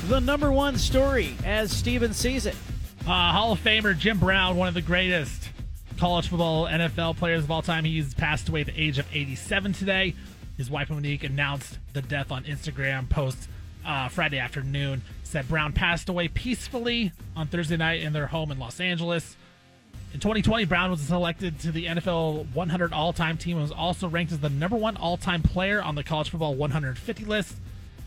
The 0.10 0.20
number 0.20 0.52
one 0.52 0.78
story 0.78 1.36
as 1.44 1.72
Steven 1.72 2.14
sees 2.14 2.46
it. 2.46 2.56
Uh, 3.02 3.32
Hall 3.32 3.52
of 3.52 3.60
Famer 3.60 3.96
Jim 3.96 4.18
Brown, 4.18 4.56
one 4.56 4.68
of 4.68 4.74
the 4.74 4.82
greatest 4.82 5.50
college 5.98 6.28
football 6.28 6.66
NFL 6.66 7.18
players 7.18 7.44
of 7.44 7.52
all 7.52 7.62
time. 7.62 7.86
He's 7.86 8.14
passed 8.14 8.50
away 8.50 8.62
at 8.62 8.68
the 8.68 8.82
age 8.82 8.98
of 9.00 9.08
87 9.14 9.74
today. 9.74 10.14
His 10.58 10.70
wife 10.70 10.90
Monique 10.90 11.24
announced 11.24 11.80
the 11.94 12.02
death 12.02 12.32
on 12.32 12.44
Instagram 12.44 13.10
post 13.10 13.50
uh, 13.86 14.10
Friday 14.10 14.40
afternoon. 14.40 15.02
Said 15.24 15.48
Brown 15.48 15.74
passed 15.74 16.10
away 16.10 16.28
peacefully 16.28 17.12
on 17.36 17.48
Thursday 17.48 17.78
night 17.78 18.02
in 18.02 18.14
their 18.14 18.28
home 18.28 18.52
in 18.52 18.60
Los 18.60 18.80
Angeles. 18.80 19.36
In 20.14 20.20
2020, 20.20 20.66
Brown 20.66 20.92
was 20.92 21.02
selected 21.02 21.60
to 21.60 21.72
the 21.72 21.88
NFL 21.88 22.54
100 22.54 22.94
all-time 22.94 23.38
team 23.38 23.58
and 23.58 23.64
was 23.64 23.72
also 23.72 24.08
ranked 24.08 24.32
as 24.32 24.40
the 24.40 24.50
number 24.50 24.78
one 24.78 24.96
all-time 24.96 25.42
player 25.42 25.82
on 25.82 25.96
the 25.96 26.04
college 26.04 26.30
football 26.30 26.56
150 26.56 27.26
list. 27.26 27.56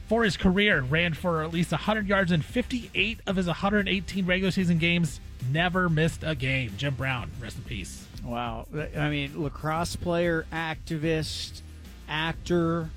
For 0.09 0.25
his 0.25 0.39
career, 0.39 0.81
ran 0.81 1.13
for 1.13 1.43
at 1.43 1.53
least 1.53 1.71
100 1.71 2.09
yards 2.09 2.33
in 2.33 2.41
58 2.41 3.21
of 3.27 3.37
his 3.37 3.47
118 3.47 4.25
regular 4.25 4.51
season 4.51 4.79
games. 4.79 5.21
Never 5.53 5.91
missed 5.91 6.23
a 6.25 6.35
game. 6.35 6.73
Jim 6.79 6.95
Brown, 6.95 7.31
rest 7.41 7.59
in 7.59 7.65
peace. 7.65 8.07
Wow. 8.25 8.67
I 8.97 9.11
mean, 9.11 9.43
lacrosse 9.43 9.97
player, 9.97 10.47
activist, 10.51 11.61
actor, 12.09 12.89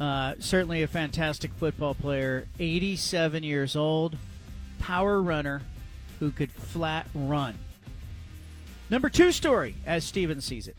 uh, 0.00 0.34
certainly 0.40 0.82
a 0.82 0.88
fantastic 0.88 1.52
football 1.54 1.94
player. 1.94 2.48
87 2.58 3.44
years 3.44 3.76
old, 3.76 4.16
power 4.80 5.22
runner 5.22 5.62
who 6.18 6.32
could 6.32 6.50
flat 6.50 7.06
run. 7.14 7.54
Number 8.90 9.08
two 9.08 9.30
story, 9.30 9.76
as 9.86 10.02
Steven 10.04 10.40
sees 10.40 10.66
it. 10.66 10.76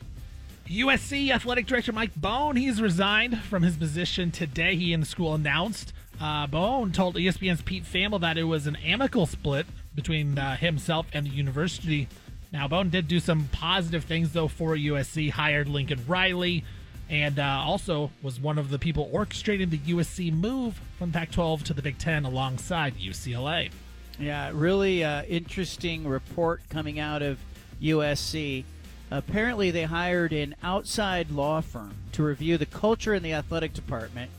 USC 0.70 1.32
athletic 1.32 1.66
director 1.66 1.92
Mike 1.92 2.14
Bohn, 2.16 2.56
he's 2.56 2.80
resigned 2.80 3.42
from 3.42 3.64
his 3.64 3.76
position 3.76 4.30
today. 4.30 4.76
He 4.76 4.94
and 4.94 5.02
the 5.02 5.08
school 5.08 5.34
announced. 5.34 5.94
Uh, 6.22 6.46
Bohn 6.46 6.92
told 6.92 7.16
ESPN's 7.16 7.64
Pete 7.64 7.86
Thamel 7.86 8.22
that 8.22 8.38
it 8.38 8.44
was 8.44 8.68
an 8.68 8.76
amicable 8.76 9.26
split 9.26 9.66
between 9.96 10.38
uh, 10.38 10.58
himself 10.58 11.08
and 11.12 11.26
the 11.26 11.32
university. 11.32 12.08
Now, 12.54 12.68
Bohn 12.68 12.90
did 12.90 13.08
do 13.08 13.20
some 13.20 13.50
positive 13.52 14.04
things, 14.04 14.34
though, 14.34 14.48
for 14.48 14.76
USC, 14.76 15.32
hired 15.32 15.68
Lincoln 15.68 16.04
Riley, 16.08 16.64
and 17.10 17.40
uh, 17.40 17.64
also 17.66 18.12
was 18.22 18.40
one 18.40 18.60
of 18.60 18.70
the 18.70 18.78
people 18.78 19.10
orchestrating 19.12 19.72
the 19.72 19.80
USC 19.80 20.32
move 20.32 20.80
from 21.00 21.12
Pac 21.12 21.32
12 21.32 21.64
to 21.64 21.74
the 21.74 21.82
Big 21.82 21.98
Ten 21.98 22.26
alongside 22.26 22.96
UCLA. 23.00 23.72
Yeah, 24.20 24.52
really 24.54 25.04
uh, 25.04 25.24
interesting 25.24 26.08
report 26.08 26.62
coming 26.70 27.00
out 27.00 27.24
of 27.24 27.40
USC. 27.82 28.66
Apparently, 29.12 29.72
they 29.72 29.84
hired 29.84 30.34
an 30.34 30.56
outside 30.62 31.32
law 31.32 31.62
firm 31.62 31.96
to 32.12 32.24
review 32.24 32.58
the 32.58 32.66
culture 32.66 33.14
in 33.14 33.24
the 33.24 33.34
athletic 33.34 33.74
department 33.74 34.30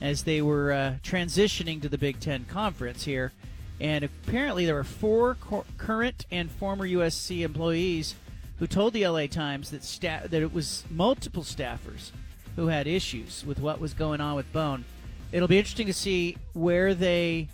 as 0.00 0.22
they 0.22 0.40
were 0.40 0.72
uh, 0.72 0.94
transitioning 1.02 1.82
to 1.82 1.88
the 1.88 1.98
Big 1.98 2.20
Ten 2.20 2.44
Conference 2.46 3.04
here. 3.04 3.32
And 3.78 4.04
apparently, 4.04 4.64
there 4.64 4.74
were 4.74 4.84
four 4.84 5.34
cor- 5.34 5.64
current 5.76 6.24
and 6.30 6.50
former 6.50 6.88
USC 6.88 7.42
employees 7.42 8.14
who 8.58 8.66
told 8.66 8.94
the 8.94 9.06
LA 9.06 9.26
Times 9.26 9.70
that 9.70 9.84
sta- 9.84 10.26
that 10.28 10.42
it 10.42 10.52
was 10.52 10.84
multiple 10.90 11.42
staffers 11.42 12.10
who 12.56 12.68
had 12.68 12.86
issues 12.86 13.44
with 13.44 13.60
what 13.60 13.80
was 13.80 13.92
going 13.92 14.20
on 14.20 14.34
with 14.34 14.50
Bohn. 14.52 14.84
It'll 15.30 15.48
be 15.48 15.58
interesting 15.58 15.88
to 15.88 15.92
see 15.92 16.38
where 16.54 16.94
they 16.94 17.48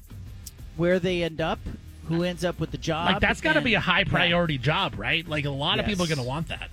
where 0.77 0.99
they 0.99 1.23
end 1.23 1.41
up, 1.41 1.59
who 2.09 2.23
ends 2.25 2.45
up 2.45 2.59
with 2.61 2.71
the 2.71 2.79
job. 2.79 3.07
Like, 3.13 3.21
that's 3.21 3.41
got 3.41 3.55
to 3.55 3.61
be 3.61 3.75
a 3.75 3.81
high 3.81 4.01
Yeah. 4.01 4.05
priority 4.11 4.59
job, 4.59 4.95
right? 4.99 5.27
Like, 5.27 5.45
a 5.45 5.51
lot 5.51 5.79
of 5.79 5.87
people 5.87 6.05
are 6.05 6.09
going 6.09 6.19
to 6.19 6.25
want 6.25 6.49
that. 6.49 6.71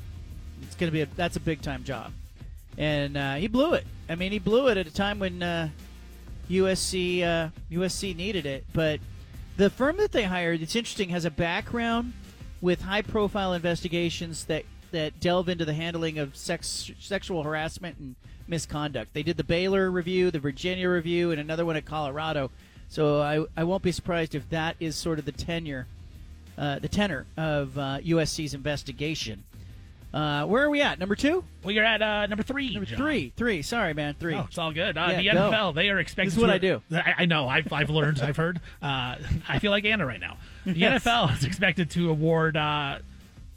It's 0.64 0.76
going 0.76 0.90
to 0.90 0.94
be 0.94 1.02
a 1.02 1.06
that's 1.16 1.36
a 1.36 1.40
big 1.40 1.62
time 1.62 1.84
job, 1.84 2.12
and 2.78 3.16
uh, 3.18 3.36
he 3.36 3.48
blew 3.48 3.74
it. 3.74 3.86
I 4.10 4.16
mean, 4.16 4.32
he 4.32 4.40
blew 4.40 4.68
it 4.68 4.78
at 4.78 4.88
a 4.88 4.94
time 4.94 5.20
when 5.20 5.42
uh, 5.44 5.70
USC 6.50 7.24
uh, 7.24 7.50
USC 7.72 8.16
needed 8.16 8.46
it. 8.46 8.66
But 8.74 9.00
the 9.58 9.70
firm 9.70 9.98
that 9.98 10.12
they 10.12 10.24
hired, 10.24 10.62
it's 10.62 10.76
interesting, 10.76 11.10
has 11.10 11.26
a 11.26 11.32
background 11.32 12.14
with 12.62 12.82
high 12.82 13.02
profile 13.02 13.54
investigations 13.54 14.46
that 14.46 14.66
that 14.92 15.20
delve 15.20 15.50
into 15.50 15.66
the 15.66 15.74
handling 15.74 16.18
of 16.18 16.36
sex 16.36 16.92
sexual 17.00 17.44
harassment 17.44 17.98
and 18.00 18.16
misconduct. 18.48 19.14
They 19.14 19.24
did 19.24 19.38
the 19.38 19.44
Baylor 19.44 19.92
review, 19.92 20.32
the 20.32 20.40
Virginia 20.40 20.90
review, 20.90 21.32
and 21.32 21.40
another 21.40 21.66
one 21.66 21.76
at 21.76 21.86
Colorado. 21.86 22.52
So 22.90 23.22
I 23.22 23.46
I 23.56 23.64
won't 23.64 23.84
be 23.84 23.92
surprised 23.92 24.36
if 24.36 24.50
that 24.50 24.76
is 24.80 24.96
sort 24.96 25.20
of 25.20 25.26
the 25.26 25.32
tenure. 25.32 25.88
Uh, 26.58 26.78
the 26.78 26.90
tenor 26.90 27.26
of 27.38 27.78
uh, 27.78 28.00
USC's 28.04 28.54
investigation. 28.54 29.44
Uh, 30.14 30.44
where 30.46 30.64
are 30.64 30.70
we 30.70 30.82
at? 30.82 31.00
Number 31.00 31.16
two? 31.16 31.44
Well, 31.64 31.72
you're 31.72 31.86
at 31.86 32.02
uh, 32.02 32.26
number 32.26 32.44
three. 32.44 32.74
Number 32.74 32.86
John. 32.86 32.98
three. 32.98 33.32
Three. 33.38 33.62
Sorry, 33.62 33.94
man. 33.94 34.16
Three. 34.20 34.34
Oh, 34.36 34.46
it's 34.48 34.58
all 34.58 34.74
good. 34.74 34.98
Uh, 34.98 35.20
Yeah, 35.22 35.36
the. 35.36 35.40
NFL, 35.56 35.76
they 35.76 35.90
are 35.90 36.00
expected. 36.00 36.32
This 36.32 36.38
is 36.38 36.42
what 36.42 36.48
to, 36.48 36.54
I 36.54 36.58
do. 36.58 36.82
I, 36.92 37.14
I 37.20 37.26
know. 37.28 37.48
I've, 37.48 37.72
I've 37.72 37.90
learned. 37.92 38.20
I've 38.20 38.36
heard. 38.36 38.60
Uh, 38.82 39.16
I 39.48 39.60
feel 39.60 39.72
like 39.72 39.86
Anna 39.86 40.06
right 40.06 40.20
now. 40.20 40.38
The 40.66 40.74
Yes. 40.76 41.04
NFL 41.06 41.38
is 41.38 41.44
expected 41.46 41.92
to 41.92 42.10
award 42.10 42.58
uh, 42.58 42.98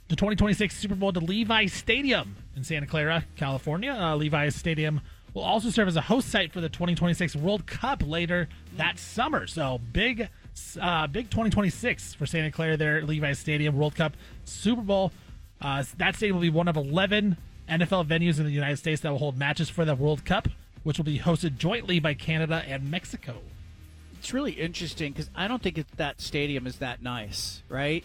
the 0.08 0.14
2026 0.16 0.76
Super 0.76 0.94
Bowl 0.94 1.12
to 1.12 1.20
Levi 1.20 1.66
Stadium 1.66 2.36
in 2.54 2.62
Santa 2.64 2.86
Clara, 2.86 3.24
California. 3.34 3.92
Uh, 3.98 4.14
Levi 4.14 4.50
Stadium 4.50 5.00
will 5.34 5.42
also 5.42 5.70
serve 5.70 5.88
as 5.88 5.96
a 5.96 6.02
host 6.02 6.28
site 6.28 6.52
for 6.52 6.60
the 6.60 6.68
2026 6.68 7.36
World 7.36 7.66
Cup 7.66 8.02
later 8.04 8.48
that 8.76 8.98
summer. 8.98 9.46
So 9.46 9.80
big, 9.92 10.28
uh, 10.80 11.06
big 11.06 11.30
2026 11.30 12.14
for 12.14 12.26
Santa 12.26 12.50
Clara 12.50 12.76
there 12.76 12.98
at 12.98 13.06
Levi 13.06 13.32
Stadium 13.32 13.76
World 13.76 13.94
Cup 13.94 14.14
Super 14.44 14.82
Bowl. 14.82 15.12
Uh, 15.60 15.84
that 15.98 16.16
stadium 16.16 16.36
will 16.36 16.42
be 16.42 16.50
one 16.50 16.68
of 16.68 16.76
11 16.76 17.36
NFL 17.68 18.06
venues 18.06 18.38
in 18.38 18.44
the 18.44 18.50
United 18.50 18.76
States 18.76 19.00
that 19.02 19.10
will 19.10 19.18
hold 19.18 19.38
matches 19.38 19.70
for 19.70 19.84
the 19.84 19.94
World 19.94 20.24
Cup, 20.24 20.48
which 20.82 20.98
will 20.98 21.04
be 21.04 21.18
hosted 21.18 21.56
jointly 21.56 22.00
by 22.00 22.14
Canada 22.14 22.62
and 22.66 22.90
Mexico. 22.90 23.36
It's 24.18 24.32
really 24.32 24.52
interesting 24.52 25.12
because 25.12 25.30
I 25.34 25.48
don't 25.48 25.62
think 25.62 25.84
that 25.96 26.20
stadium 26.20 26.66
is 26.66 26.76
that 26.78 27.02
nice, 27.02 27.62
right? 27.68 28.04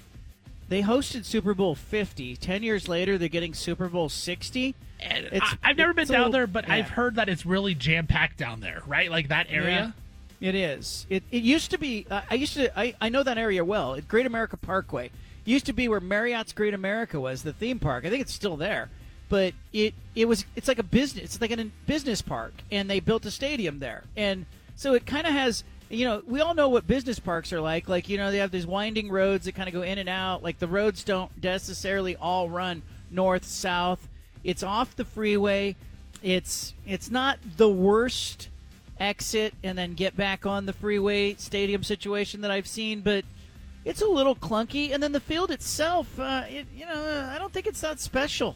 They 0.69 0.81
hosted 0.81 1.23
Super 1.26 1.53
Bowl 1.53 1.76
50. 1.76 2.35
Ten 2.38 2.61
years 2.64 2.88
later, 2.88 3.18
they're 3.18 3.30
getting 3.30 3.53
Super 3.53 3.88
Bowl 3.88 4.10
60. 4.10 4.76
It's, 4.99 5.45
I, 5.45 5.57
I've 5.64 5.77
never 5.77 5.94
been 5.94 6.07
down 6.07 6.18
little- 6.18 6.31
there, 6.34 6.48
but 6.48 6.68
yeah. 6.68 6.76
I've 6.76 6.89
heard 6.89 7.15
that 7.15 7.30
it's 7.30 7.45
really 7.45 7.76
jam 7.76 8.07
packed 8.07 8.38
down 8.38 8.60
there, 8.60 8.81
right? 8.88 9.10
Like 9.10 9.30
that 9.30 9.48
area. 9.49 9.94
Yeah, 10.39 10.49
it 10.49 10.56
is. 10.56 11.06
It, 11.10 11.23
it 11.31 11.44
used 11.44 11.72
to 11.72 11.77
be. 11.77 12.06
Uh, 12.10 12.22
I 12.30 12.35
used 12.35 12.53
to. 12.56 12.77
I, 12.77 12.95
I 12.99 13.10
know 13.10 13.23
that 13.23 13.38
area 13.38 13.64
well. 13.64 13.95
At 13.95 14.07
Great 14.07 14.26
America 14.26 14.57
Parkway 14.57 15.11
used 15.45 15.65
to 15.68 15.73
be 15.73 15.88
where 15.88 16.02
Marriott's 16.02 16.52
Great 16.52 16.73
America 16.73 17.19
was, 17.19 17.44
the 17.44 17.53
theme 17.53 17.80
park. 17.80 18.06
I 18.06 18.10
think 18.10 18.22
it's 18.22 18.34
still 18.34 18.57
there, 18.57 18.89
but 19.30 19.53
it 19.72 19.94
it 20.15 20.26
was. 20.27 20.45
It's 20.56 20.68
like 20.68 20.80
a 20.80 20.84
business. 20.84 21.23
It's 21.23 21.41
like 21.41 21.52
a 21.52 21.64
business 21.85 22.22
park, 22.22 22.53
and 22.72 22.89
they 22.89 22.99
built 22.99 23.26
a 23.26 23.31
stadium 23.31 23.80
there, 23.80 24.03
and 24.18 24.45
so 24.76 24.94
it 24.94 25.06
kind 25.06 25.26
of 25.26 25.34
has. 25.34 25.64
You 25.89 26.05
know, 26.05 26.22
we 26.26 26.41
all 26.41 26.53
know 26.53 26.69
what 26.69 26.85
business 26.85 27.19
parks 27.19 27.53
are 27.53 27.61
like. 27.61 27.88
Like, 27.88 28.09
you 28.09 28.18
know, 28.18 28.31
they 28.31 28.39
have 28.39 28.51
these 28.51 28.68
winding 28.68 29.09
roads 29.09 29.45
that 29.45 29.55
kind 29.55 29.68
of 29.68 29.73
go 29.73 29.84
in 29.84 29.97
and 29.97 30.09
out. 30.09 30.43
Like, 30.43 30.59
the 30.59 30.68
roads 30.68 31.03
don't 31.03 31.31
necessarily 31.41 32.15
all 32.15 32.49
run 32.49 32.81
north, 33.09 33.45
south. 33.45 34.07
It's 34.43 34.64
off 34.64 34.95
the 34.95 35.05
freeway. 35.05 35.76
It's 36.23 36.73
it's 36.85 37.11
not 37.11 37.39
the 37.57 37.69
worst 37.69 38.49
exit 38.99 39.53
and 39.64 39.77
then 39.77 39.93
get 39.93 40.18
back 40.18 40.45
on 40.45 40.65
the 40.65 40.73
freeway 40.73 41.35
stadium 41.35 41.84
situation 41.84 42.41
that 42.41 42.51
I've 42.51 42.68
seen, 42.68 43.01
but 43.01 43.23
it's 43.85 44.01
a 44.01 44.07
little 44.07 44.35
clunky. 44.35 44.93
And 44.93 45.01
then 45.01 45.11
the 45.11 45.19
field 45.19 45.51
itself, 45.51 46.19
uh, 46.19 46.43
it, 46.49 46.65
you 46.76 46.85
know, 46.85 46.93
uh, 46.93 47.31
I 47.34 47.38
don't 47.38 47.53
think 47.53 47.68
it's 47.68 47.81
that 47.81 47.99
special. 47.99 48.55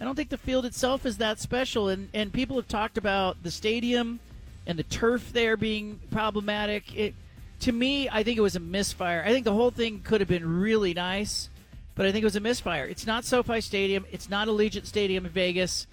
I 0.00 0.04
don't 0.04 0.16
think 0.16 0.30
the 0.30 0.38
field 0.38 0.64
itself 0.64 1.06
is 1.06 1.18
that 1.18 1.38
special. 1.38 1.88
And, 1.88 2.08
and 2.12 2.32
people 2.32 2.56
have 2.56 2.66
talked 2.66 2.98
about 2.98 3.42
the 3.42 3.50
stadium 3.50 4.18
and 4.66 4.78
the 4.78 4.82
turf 4.84 5.32
there 5.32 5.56
being 5.56 6.00
problematic. 6.10 6.94
It, 6.96 7.14
to 7.60 7.72
me, 7.72 8.08
I 8.08 8.22
think 8.22 8.38
it 8.38 8.42
was 8.42 8.56
a 8.56 8.60
misfire. 8.60 9.22
I 9.24 9.30
think 9.32 9.44
the 9.44 9.52
whole 9.52 9.70
thing 9.70 10.00
could 10.00 10.20
have 10.20 10.28
been 10.28 10.60
really 10.60 10.94
nice, 10.94 11.48
but 11.94 12.06
I 12.06 12.12
think 12.12 12.22
it 12.22 12.26
was 12.26 12.36
a 12.36 12.40
misfire. 12.40 12.84
It's 12.86 13.06
not 13.06 13.24
SoFi 13.24 13.60
Stadium. 13.60 14.04
It's 14.10 14.28
not 14.28 14.48
Allegiant 14.48 14.86
Stadium 14.86 15.24
in 15.26 15.32
Vegas. 15.32 15.86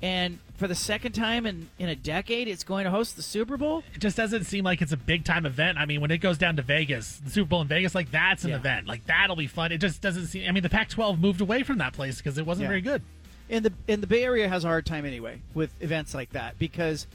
And 0.00 0.40
for 0.56 0.66
the 0.66 0.74
second 0.74 1.12
time 1.12 1.46
in, 1.46 1.68
in 1.78 1.88
a 1.88 1.94
decade, 1.94 2.48
it's 2.48 2.64
going 2.64 2.84
to 2.86 2.90
host 2.90 3.14
the 3.14 3.22
Super 3.22 3.56
Bowl. 3.56 3.84
It 3.94 4.00
just 4.00 4.16
doesn't 4.16 4.44
seem 4.44 4.64
like 4.64 4.82
it's 4.82 4.90
a 4.90 4.96
big 4.96 5.24
time 5.24 5.46
event. 5.46 5.78
I 5.78 5.86
mean, 5.86 6.00
when 6.00 6.10
it 6.10 6.18
goes 6.18 6.38
down 6.38 6.56
to 6.56 6.62
Vegas, 6.62 7.18
the 7.18 7.30
Super 7.30 7.48
Bowl 7.50 7.60
in 7.62 7.68
Vegas, 7.68 7.94
like 7.94 8.10
that's 8.10 8.42
an 8.42 8.50
Yeah. 8.50 8.56
event. 8.56 8.88
Like 8.88 9.06
that'll 9.06 9.36
be 9.36 9.46
fun. 9.46 9.70
It 9.70 9.78
just 9.78 10.00
doesn't 10.00 10.26
seem. 10.26 10.48
I 10.48 10.52
mean, 10.52 10.64
the 10.64 10.68
Pac-12 10.70 11.20
moved 11.20 11.40
away 11.40 11.62
from 11.62 11.78
that 11.78 11.92
place 11.92 12.16
because 12.16 12.36
it 12.36 12.44
wasn't 12.44 12.64
Yeah. 12.64 12.68
very 12.68 12.80
good. 12.80 13.02
And 13.48 13.64
the 13.64 13.72
and 13.86 14.02
the 14.02 14.06
Bay 14.08 14.24
Area 14.24 14.48
has 14.48 14.64
a 14.64 14.66
hard 14.68 14.86
time 14.86 15.04
anyway 15.04 15.40
with 15.54 15.72
events 15.80 16.14
like 16.14 16.30
that 16.30 16.58
because 16.58 17.06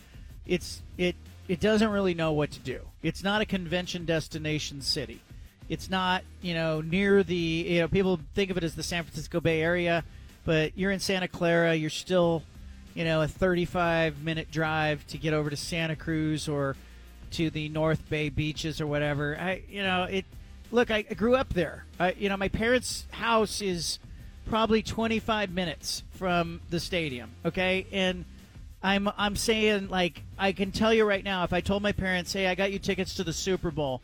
it's 0.47 0.81
it 0.97 1.15
it 1.47 1.59
doesn't 1.59 1.89
really 1.89 2.13
know 2.13 2.31
what 2.31 2.51
to 2.51 2.59
do. 2.59 2.81
It's 3.01 3.23
not 3.23 3.41
a 3.41 3.45
convention 3.45 4.05
destination 4.05 4.81
city. 4.81 5.21
It's 5.69 5.89
not 5.89 6.23
you 6.41 6.53
know 6.53 6.81
near 6.81 7.23
the 7.23 7.35
you 7.35 7.79
know 7.81 7.87
people 7.87 8.19
think 8.33 8.51
of 8.51 8.57
it 8.57 8.63
as 8.63 8.75
the 8.75 8.83
San 8.83 9.03
Francisco 9.03 9.39
Bay 9.39 9.61
Area, 9.61 10.03
but 10.45 10.77
you're 10.77 10.91
in 10.91 10.99
Santa 10.99 11.27
Clara. 11.27 11.75
You're 11.75 11.89
still 11.89 12.43
you 12.93 13.03
know 13.03 13.21
a 13.21 13.27
35 13.27 14.23
minute 14.23 14.49
drive 14.51 15.05
to 15.07 15.17
get 15.17 15.33
over 15.33 15.49
to 15.49 15.57
Santa 15.57 15.95
Cruz 15.95 16.47
or 16.47 16.75
to 17.31 17.49
the 17.49 17.69
North 17.69 18.07
Bay 18.09 18.29
beaches 18.29 18.79
or 18.79 18.87
whatever. 18.87 19.37
I 19.39 19.61
you 19.69 19.83
know 19.83 20.03
it. 20.03 20.25
Look, 20.69 20.91
I, 20.91 21.05
I 21.09 21.13
grew 21.13 21.35
up 21.35 21.53
there. 21.53 21.85
I, 21.97 22.11
you 22.11 22.27
know, 22.27 22.35
my 22.35 22.49
parents' 22.49 23.05
house 23.11 23.61
is 23.61 23.99
probably 24.49 24.83
25 24.83 25.49
minutes 25.49 26.03
from 26.11 26.59
the 26.69 26.79
stadium. 26.81 27.31
Okay, 27.45 27.87
and 27.91 28.25
I'm 28.83 29.09
I'm 29.17 29.35
saying 29.35 29.89
like 29.89 30.21
I 30.37 30.51
can 30.51 30.71
tell 30.71 30.93
you 30.93 31.05
right 31.05 31.23
now, 31.23 31.43
if 31.43 31.53
I 31.53 31.61
told 31.61 31.81
my 31.81 31.91
parents, 31.91 32.33
"Hey, 32.33 32.47
I 32.47 32.55
got 32.55 32.71
you 32.71 32.79
tickets 32.79 33.15
to 33.15 33.23
the 33.23 33.33
Super 33.33 33.71
Bowl," 33.71 34.01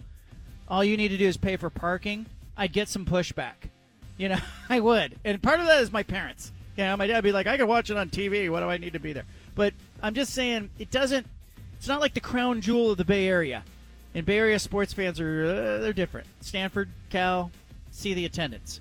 all 0.67 0.83
you 0.83 0.97
need 0.97 1.09
to 1.09 1.17
do 1.17 1.27
is 1.27 1.37
pay 1.37 1.57
for 1.57 1.69
parking. 1.69 2.25
I'd 2.57 2.73
get 2.73 2.89
some 2.89 3.05
pushback. 3.05 3.69
You 4.17 4.29
know, 4.29 4.39
I 4.69 4.79
would, 4.79 5.15
and 5.23 5.41
part 5.41 5.59
of 5.59 5.67
that 5.67 5.81
is 5.81 5.91
my 5.91 6.03
parents. 6.03 6.51
You 6.75 6.85
know, 6.85 6.97
my 6.97 7.05
dad 7.05 7.17
would 7.17 7.23
be 7.23 7.31
like, 7.31 7.47
"I 7.47 7.57
can 7.57 7.67
watch 7.67 7.89
it 7.91 7.97
on 7.97 8.09
TV. 8.09 8.49
What 8.49 8.61
do 8.61 8.69
I 8.69 8.77
need 8.77 8.93
to 8.93 8.99
be 8.99 9.13
there?" 9.13 9.25
But 9.55 9.73
I'm 10.01 10.15
just 10.15 10.33
saying, 10.33 10.69
it 10.79 10.89
doesn't. 10.89 11.27
It's 11.77 11.87
not 11.87 12.01
like 12.01 12.13
the 12.13 12.19
crown 12.19 12.61
jewel 12.61 12.91
of 12.91 12.97
the 12.97 13.05
Bay 13.05 13.27
Area. 13.27 13.63
And 14.15 14.25
Bay 14.25 14.37
Area 14.37 14.59
sports 14.59 14.93
fans 14.93 15.19
are 15.19 15.45
uh, 15.45 15.77
they're 15.79 15.93
different. 15.93 16.27
Stanford, 16.41 16.89
Cal, 17.09 17.51
see 17.91 18.13
the 18.13 18.25
attendance. 18.25 18.79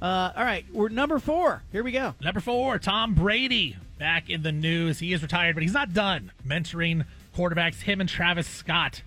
Uh, 0.00 0.32
all 0.36 0.44
right, 0.44 0.64
we're 0.72 0.88
number 0.88 1.18
four. 1.18 1.62
Here 1.72 1.82
we 1.82 1.92
go. 1.92 2.14
Number 2.20 2.40
four, 2.40 2.78
Tom 2.78 3.14
Brady 3.14 3.76
back 3.98 4.28
in 4.28 4.42
the 4.42 4.52
news. 4.52 4.98
He 4.98 5.12
is 5.12 5.22
retired, 5.22 5.54
but 5.54 5.62
he's 5.62 5.72
not 5.72 5.92
done 5.92 6.32
mentoring 6.46 7.04
quarterbacks. 7.36 7.82
Him 7.82 8.00
and 8.00 8.08
Travis 8.08 8.46
Scott, 8.46 9.02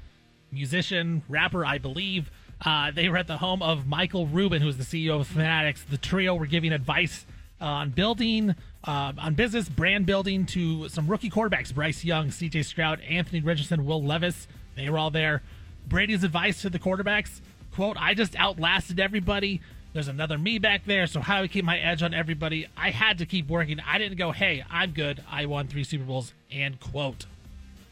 musician, 0.51 1.23
rapper, 1.29 1.65
I 1.65 1.77
believe. 1.77 2.31
Uh, 2.65 2.91
they 2.91 3.07
were 3.07 3.17
at 3.17 3.27
the 3.27 3.37
home 3.37 3.61
of 3.61 3.87
Michael 3.87 4.27
Rubin, 4.27 4.61
who's 4.61 4.77
the 4.77 4.83
CEO 4.83 5.19
of 5.19 5.27
Fanatics. 5.27 5.83
The 5.83 5.97
trio 5.97 6.35
were 6.35 6.45
giving 6.45 6.73
advice 6.73 7.25
on 7.61 7.91
building, 7.91 8.55
uh, 8.83 9.13
on 9.17 9.33
business, 9.33 9.69
brand 9.69 10.05
building 10.05 10.45
to 10.47 10.89
some 10.89 11.07
rookie 11.07 11.29
quarterbacks 11.29 11.73
Bryce 11.73 12.03
Young, 12.03 12.29
CJ 12.29 12.65
Stroud, 12.65 13.01
Anthony 13.01 13.41
Richardson, 13.41 13.85
Will 13.85 14.03
Levis. 14.03 14.47
They 14.75 14.89
were 14.89 14.97
all 14.97 15.11
there. 15.11 15.41
Brady's 15.87 16.23
advice 16.23 16.61
to 16.61 16.69
the 16.69 16.79
quarterbacks 16.79 17.41
quote, 17.79 17.95
I 17.97 18.13
just 18.13 18.35
outlasted 18.35 18.99
everybody. 18.99 19.61
There's 19.99 20.07
another 20.07 20.37
me 20.37 20.59
back 20.59 20.85
there, 20.85 21.07
so 21.07 21.19
how 21.19 21.39
do 21.39 21.43
I 21.43 21.47
keep 21.49 21.65
my 21.65 21.77
edge 21.77 22.01
on 22.03 22.13
everybody? 22.13 22.67
I 22.77 22.91
had 22.91 23.17
to 23.17 23.25
keep 23.25 23.49
working. 23.49 23.81
I 23.85 23.97
didn't 23.97 24.17
go, 24.17 24.31
hey, 24.31 24.63
I'm 24.71 24.91
good. 24.91 25.21
I 25.29 25.45
won 25.45 25.67
three 25.67 25.83
Super 25.83 26.05
Bowls, 26.05 26.31
and 26.49 26.79
quote. 26.79 27.25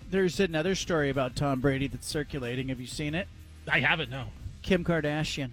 There's 0.10 0.40
another 0.40 0.74
story 0.74 1.10
about 1.10 1.36
Tom 1.36 1.60
Brady 1.60 1.88
that's 1.88 2.08
circulating. 2.08 2.70
Have 2.70 2.80
you 2.80 2.88
seen 2.88 3.14
it? 3.14 3.28
I 3.70 3.82
haven't, 3.82 4.10
no. 4.10 4.28
Kim 4.62 4.86
Kardashian. 4.86 5.50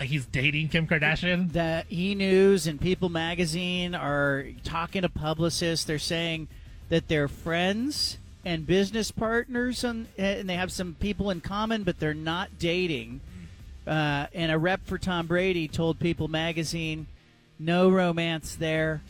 Like 0.00 0.08
he's 0.08 0.26
dating 0.26 0.70
Kim 0.70 0.88
Kardashian. 0.88 1.52
The 1.52 1.84
E 1.92 2.16
News 2.16 2.66
and 2.66 2.80
People 2.80 3.08
Magazine 3.08 3.94
are 3.94 4.46
talking 4.64 5.02
to 5.02 5.08
publicists. 5.08 5.84
They're 5.84 6.00
saying 6.00 6.48
that 6.88 7.06
they're 7.06 7.28
friends 7.28 8.18
and 8.44 8.66
business 8.66 9.12
partners, 9.12 9.84
and, 9.84 10.08
and 10.18 10.50
they 10.50 10.56
have 10.56 10.72
some 10.72 10.96
people 10.98 11.30
in 11.30 11.40
common, 11.40 11.84
but 11.84 12.00
they're 12.00 12.14
not 12.14 12.58
dating. 12.58 13.20
Uh, 13.86 14.26
and 14.34 14.50
a 14.50 14.58
rep 14.58 14.84
for 14.86 14.98
Tom 14.98 15.26
Brady 15.26 15.68
told 15.68 15.98
People 16.00 16.28
Magazine, 16.28 17.06
no 17.58 17.88
romance 17.90 18.56
there. 18.56 19.00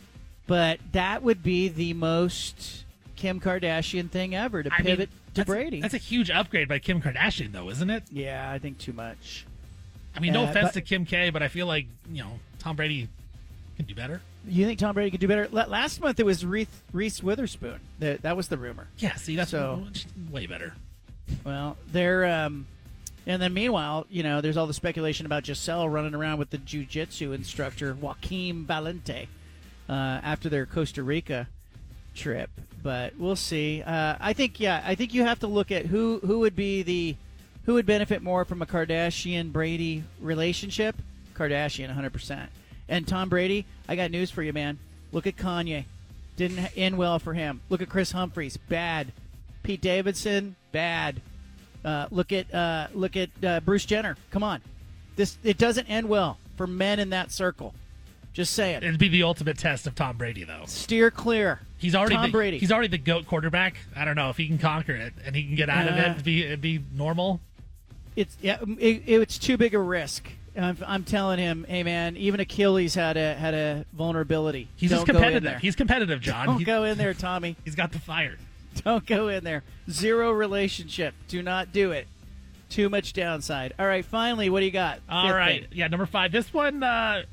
But 0.45 0.79
that 0.93 1.23
would 1.23 1.43
be 1.43 1.67
the 1.67 1.93
most 1.93 2.85
Kim 3.15 3.39
Kardashian 3.41 4.09
thing 4.09 4.35
ever 4.35 4.63
to 4.63 4.71
I 4.71 4.77
mean, 4.77 4.85
pivot 4.85 5.09
to 5.09 5.15
that's- 5.33 5.45
Brady. 5.47 5.81
That's 5.81 5.93
a 5.93 5.97
huge 5.97 6.29
upgrade 6.29 6.67
by 6.69 6.79
Kim 6.79 7.01
Kardashian, 7.01 7.51
though, 7.51 7.69
isn't 7.69 7.89
it? 7.89 8.03
yeah, 8.11 8.49
I 8.51 8.59
think 8.59 8.77
too 8.77 8.93
much. 8.93 9.45
I 10.15 10.19
mean, 10.19 10.33
no 10.33 10.45
Uh, 10.45 10.49
offense 10.49 10.67
but- 10.67 10.73
to 10.75 10.81
Kim 10.81 11.05
K, 11.05 11.29
but 11.31 11.43
I 11.43 11.47
feel 11.47 11.67
like 11.67 11.87
you 12.11 12.23
know 12.23 12.39
Tom 12.59 12.75
Brady 12.75 13.09
can 13.75 13.85
do 13.85 13.93
better. 13.95 14.21
You 14.47 14.65
think 14.65 14.79
Tom 14.79 14.93
Brady 14.93 15.11
could 15.11 15.19
do 15.19 15.27
better? 15.27 15.49
La- 15.51 15.65
Last 15.65 15.99
month 15.99 16.19
it 16.19 16.25
was 16.25 16.45
Reese, 16.45 16.67
Reese 16.93 17.21
Witherspoon. 17.21 17.79
That, 17.99 18.21
that 18.21 18.37
was 18.37 18.47
the 18.47 18.57
rumor. 18.57 18.87
Yeah, 18.99 19.15
see, 19.15 19.35
that's 19.35 19.51
So- 19.51 19.85
way 20.31 20.45
better. 20.45 20.73
Well, 21.43 21.75
they're 21.91 22.25
um, 22.25 22.65
and 23.27 23.41
then 23.41 23.53
meanwhile, 23.53 24.07
you 24.09 24.23
know, 24.23 24.39
there's 24.39 24.55
all 24.55 24.67
the 24.67 24.73
speculation 24.73 25.25
about 25.25 25.43
Gisele 25.43 25.89
running 25.89 26.15
around 26.15 26.39
with 26.39 26.49
the 26.49 26.57
jujitsu 26.57 27.35
instructor 27.35 27.93
Joaquim 27.93 28.65
Valente 28.65 29.27
uh, 29.89 29.91
after 29.91 30.47
their 30.47 30.65
Costa 30.65 31.03
Rica 31.03 31.49
trip. 32.15 32.49
But 32.81 33.17
we'll 33.17 33.35
see. 33.35 33.83
Uh, 33.83 34.15
I 34.19 34.31
think, 34.31 34.61
yeah, 34.61 34.81
I 34.85 34.95
think 34.95 35.13
you 35.13 35.23
have 35.23 35.39
to 35.39 35.47
look 35.47 35.71
at 35.71 35.87
who 35.87 36.21
who 36.25 36.39
would 36.39 36.55
be 36.55 36.83
the 36.83 37.17
who 37.65 37.73
would 37.73 37.85
benefit 37.85 38.21
more 38.23 38.45
from 38.45 38.61
a 38.61 38.65
Kardashian 38.65 39.51
Brady 39.51 40.05
relationship. 40.21 40.95
Kardashian, 41.35 41.87
100. 41.87 42.13
percent 42.13 42.49
And 42.87 43.05
Tom 43.05 43.27
Brady, 43.27 43.65
I 43.89 43.97
got 43.97 44.09
news 44.09 44.31
for 44.31 44.41
you, 44.41 44.53
man. 44.53 44.79
Look 45.11 45.27
at 45.27 45.35
Kanye. 45.35 45.83
Didn't 46.37 46.77
end 46.77 46.97
well 46.97 47.19
for 47.19 47.33
him. 47.33 47.59
Look 47.67 47.81
at 47.81 47.89
Kris 47.89 48.13
Humphries. 48.13 48.55
Bad. 48.55 49.11
Pete 49.63 49.81
Davidson. 49.81 50.55
Bad. 50.71 51.21
Uh, 51.87 52.05
look 52.11 52.33
at 52.33 52.53
uh, 52.53 52.87
look 52.93 53.15
at 53.15 53.29
uh, 53.41 53.61
Bruce 53.61 53.85
Jenner. 53.85 54.17
Come 54.29 54.43
on, 54.43 54.61
this 55.15 55.37
it 55.43 55.57
doesn't 55.57 55.89
end 55.89 56.09
well 56.09 56.37
for 56.57 56.67
men 56.67 56.99
in 56.99 57.11
that 57.11 57.31
circle. 57.31 57.73
Just 58.33 58.53
saying. 58.53 58.77
it. 58.77 58.83
It'd 58.83 58.99
be 58.99 59.07
the 59.07 59.23
ultimate 59.23 59.57
test 59.57 59.87
of 59.87 59.95
Tom 59.95 60.17
Brady, 60.17 60.43
though. 60.43 60.63
Steer 60.67 61.09
clear. 61.09 61.61
He's 61.77 61.95
already 61.95 62.15
Tom 62.15 62.25
the, 62.25 62.31
Brady. 62.31 62.59
He's 62.59 62.71
already 62.71 62.89
the 62.89 62.97
goat 62.97 63.25
quarterback. 63.25 63.77
I 63.95 64.03
don't 64.05 64.15
know 64.15 64.29
if 64.29 64.37
he 64.37 64.47
can 64.47 64.57
conquer 64.57 64.93
it 64.93 65.13
and 65.25 65.35
he 65.35 65.43
can 65.43 65.55
get 65.55 65.69
out 65.69 65.87
of 65.87 65.95
it. 65.95 66.11
It'd 66.11 66.23
be, 66.23 66.43
it'd 66.43 66.61
be 66.61 66.83
normal. 66.93 67.39
It's 68.15 68.35
yeah, 68.41 68.57
it, 68.77 69.03
it's 69.07 69.37
too 69.37 69.57
big 69.57 69.73
a 69.73 69.79
risk. 69.79 70.29
I'm, 70.55 70.77
I'm 70.85 71.03
telling 71.03 71.39
him, 71.39 71.65
hey 71.69 71.83
man, 71.83 72.17
even 72.17 72.39
Achilles 72.39 72.95
had 72.95 73.15
a 73.15 73.33
had 73.35 73.53
a 73.53 73.85
vulnerability. 73.93 74.67
He's 74.75 74.89
Don't 74.89 74.99
just 74.99 75.07
go 75.07 75.13
in 75.13 75.15
competitive. 75.17 75.43
there. 75.43 75.59
He's 75.59 75.75
competitive, 75.75 76.19
John. 76.19 76.47
Don't 76.47 76.59
He- 76.59 76.65
go 76.65 76.83
in 76.83 76.97
there, 76.97 77.13
Tommy. 77.13 77.55
He's 77.65 77.75
got 77.75 77.91
the 77.91 77.99
fire. 77.99 78.37
Don't 78.83 79.05
go 79.05 79.27
in 79.29 79.43
there. 79.43 79.63
Zero 79.89 80.31
relationship. 80.31 81.13
Do 81.27 81.41
not 81.41 81.71
do 81.71 81.91
it. 81.91 82.07
Too 82.69 82.89
much 82.89 83.13
downside. 83.13 83.73
All 83.79 83.85
right, 83.87 84.03
finally, 84.03 84.49
what 84.49 84.59
do 84.59 84.65
you 84.65 84.71
got? 84.71 84.99
All 85.09 85.27
Fifth 85.27 85.35
right, 85.35 85.61
thing. 85.61 85.69
yeah, 85.77 85.87
number 85.87 86.05
five. 86.05 86.31
This 86.31 86.53
one 86.53 86.83
uh, 86.83 87.23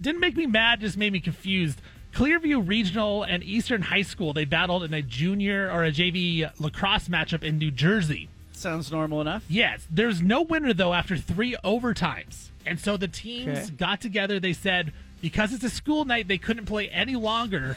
didn't 0.00 0.20
make 0.20 0.36
me 0.36 0.46
mad, 0.46 0.80
just 0.80 0.96
made 0.96 1.12
me 1.12 1.20
confused. 1.20 1.80
Clearview 2.12 2.66
Regional 2.66 3.22
and 3.22 3.44
Eastern 3.44 3.82
High 3.82 4.02
School 4.02 4.32
they 4.32 4.44
battled 4.46 4.82
in 4.84 4.92
a 4.94 5.02
junior 5.02 5.70
or 5.70 5.84
a 5.84 5.92
JV 5.92 6.50
lacrosse 6.58 7.08
matchup 7.08 7.42
in 7.42 7.58
New 7.58 7.70
Jersey. 7.70 8.28
Sounds 8.52 8.90
normal 8.90 9.20
enough. 9.20 9.44
Yes, 9.48 9.86
there's 9.90 10.22
no 10.22 10.40
winner 10.42 10.72
though 10.72 10.94
after 10.94 11.16
three 11.16 11.54
overtimes, 11.62 12.48
and 12.64 12.80
so 12.80 12.96
the 12.96 13.06
teams 13.08 13.58
Okay. 13.58 13.70
got 13.76 14.00
together. 14.00 14.40
They 14.40 14.54
said 14.54 14.92
because 15.20 15.52
it's 15.52 15.62
a 15.64 15.70
school 15.70 16.04
night, 16.06 16.26
they 16.26 16.38
couldn't 16.38 16.64
play 16.66 16.88
any 16.88 17.14
longer. 17.16 17.76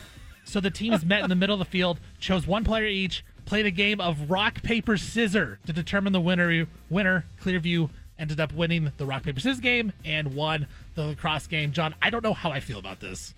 So 0.50 0.60
the 0.60 0.72
teams 0.72 1.06
met 1.06 1.22
in 1.22 1.30
the 1.30 1.36
middle 1.36 1.54
of 1.54 1.60
the 1.60 1.72
field, 1.72 2.00
chose 2.20 2.48
one 2.48 2.64
player 2.64 2.88
each, 2.88 3.24
played 3.46 3.68
a 3.68 3.72
game 3.72 4.02
of 4.02 4.32
rock 4.32 4.64
paper 4.64 4.98
scissor 4.98 5.60
to 5.68 5.74
determine 5.74 6.12
the 6.12 6.20
winner. 6.20 6.66
Winner 6.90 7.26
Clearview 7.40 7.92
ended 8.18 8.40
up 8.40 8.52
winning 8.54 8.92
the 8.98 9.06
rock 9.06 9.22
paper 9.22 9.40
scissors 9.40 9.60
game 9.60 9.94
and 10.04 10.34
won 10.34 10.66
the 10.96 11.06
lacrosse 11.06 11.46
game. 11.46 11.72
John, 11.72 11.94
I 12.02 12.10
don't 12.10 12.24
know 12.24 12.34
how 12.34 12.50
I 12.50 12.62
feel 12.62 12.80
about 12.80 13.00
this. 13.00 13.36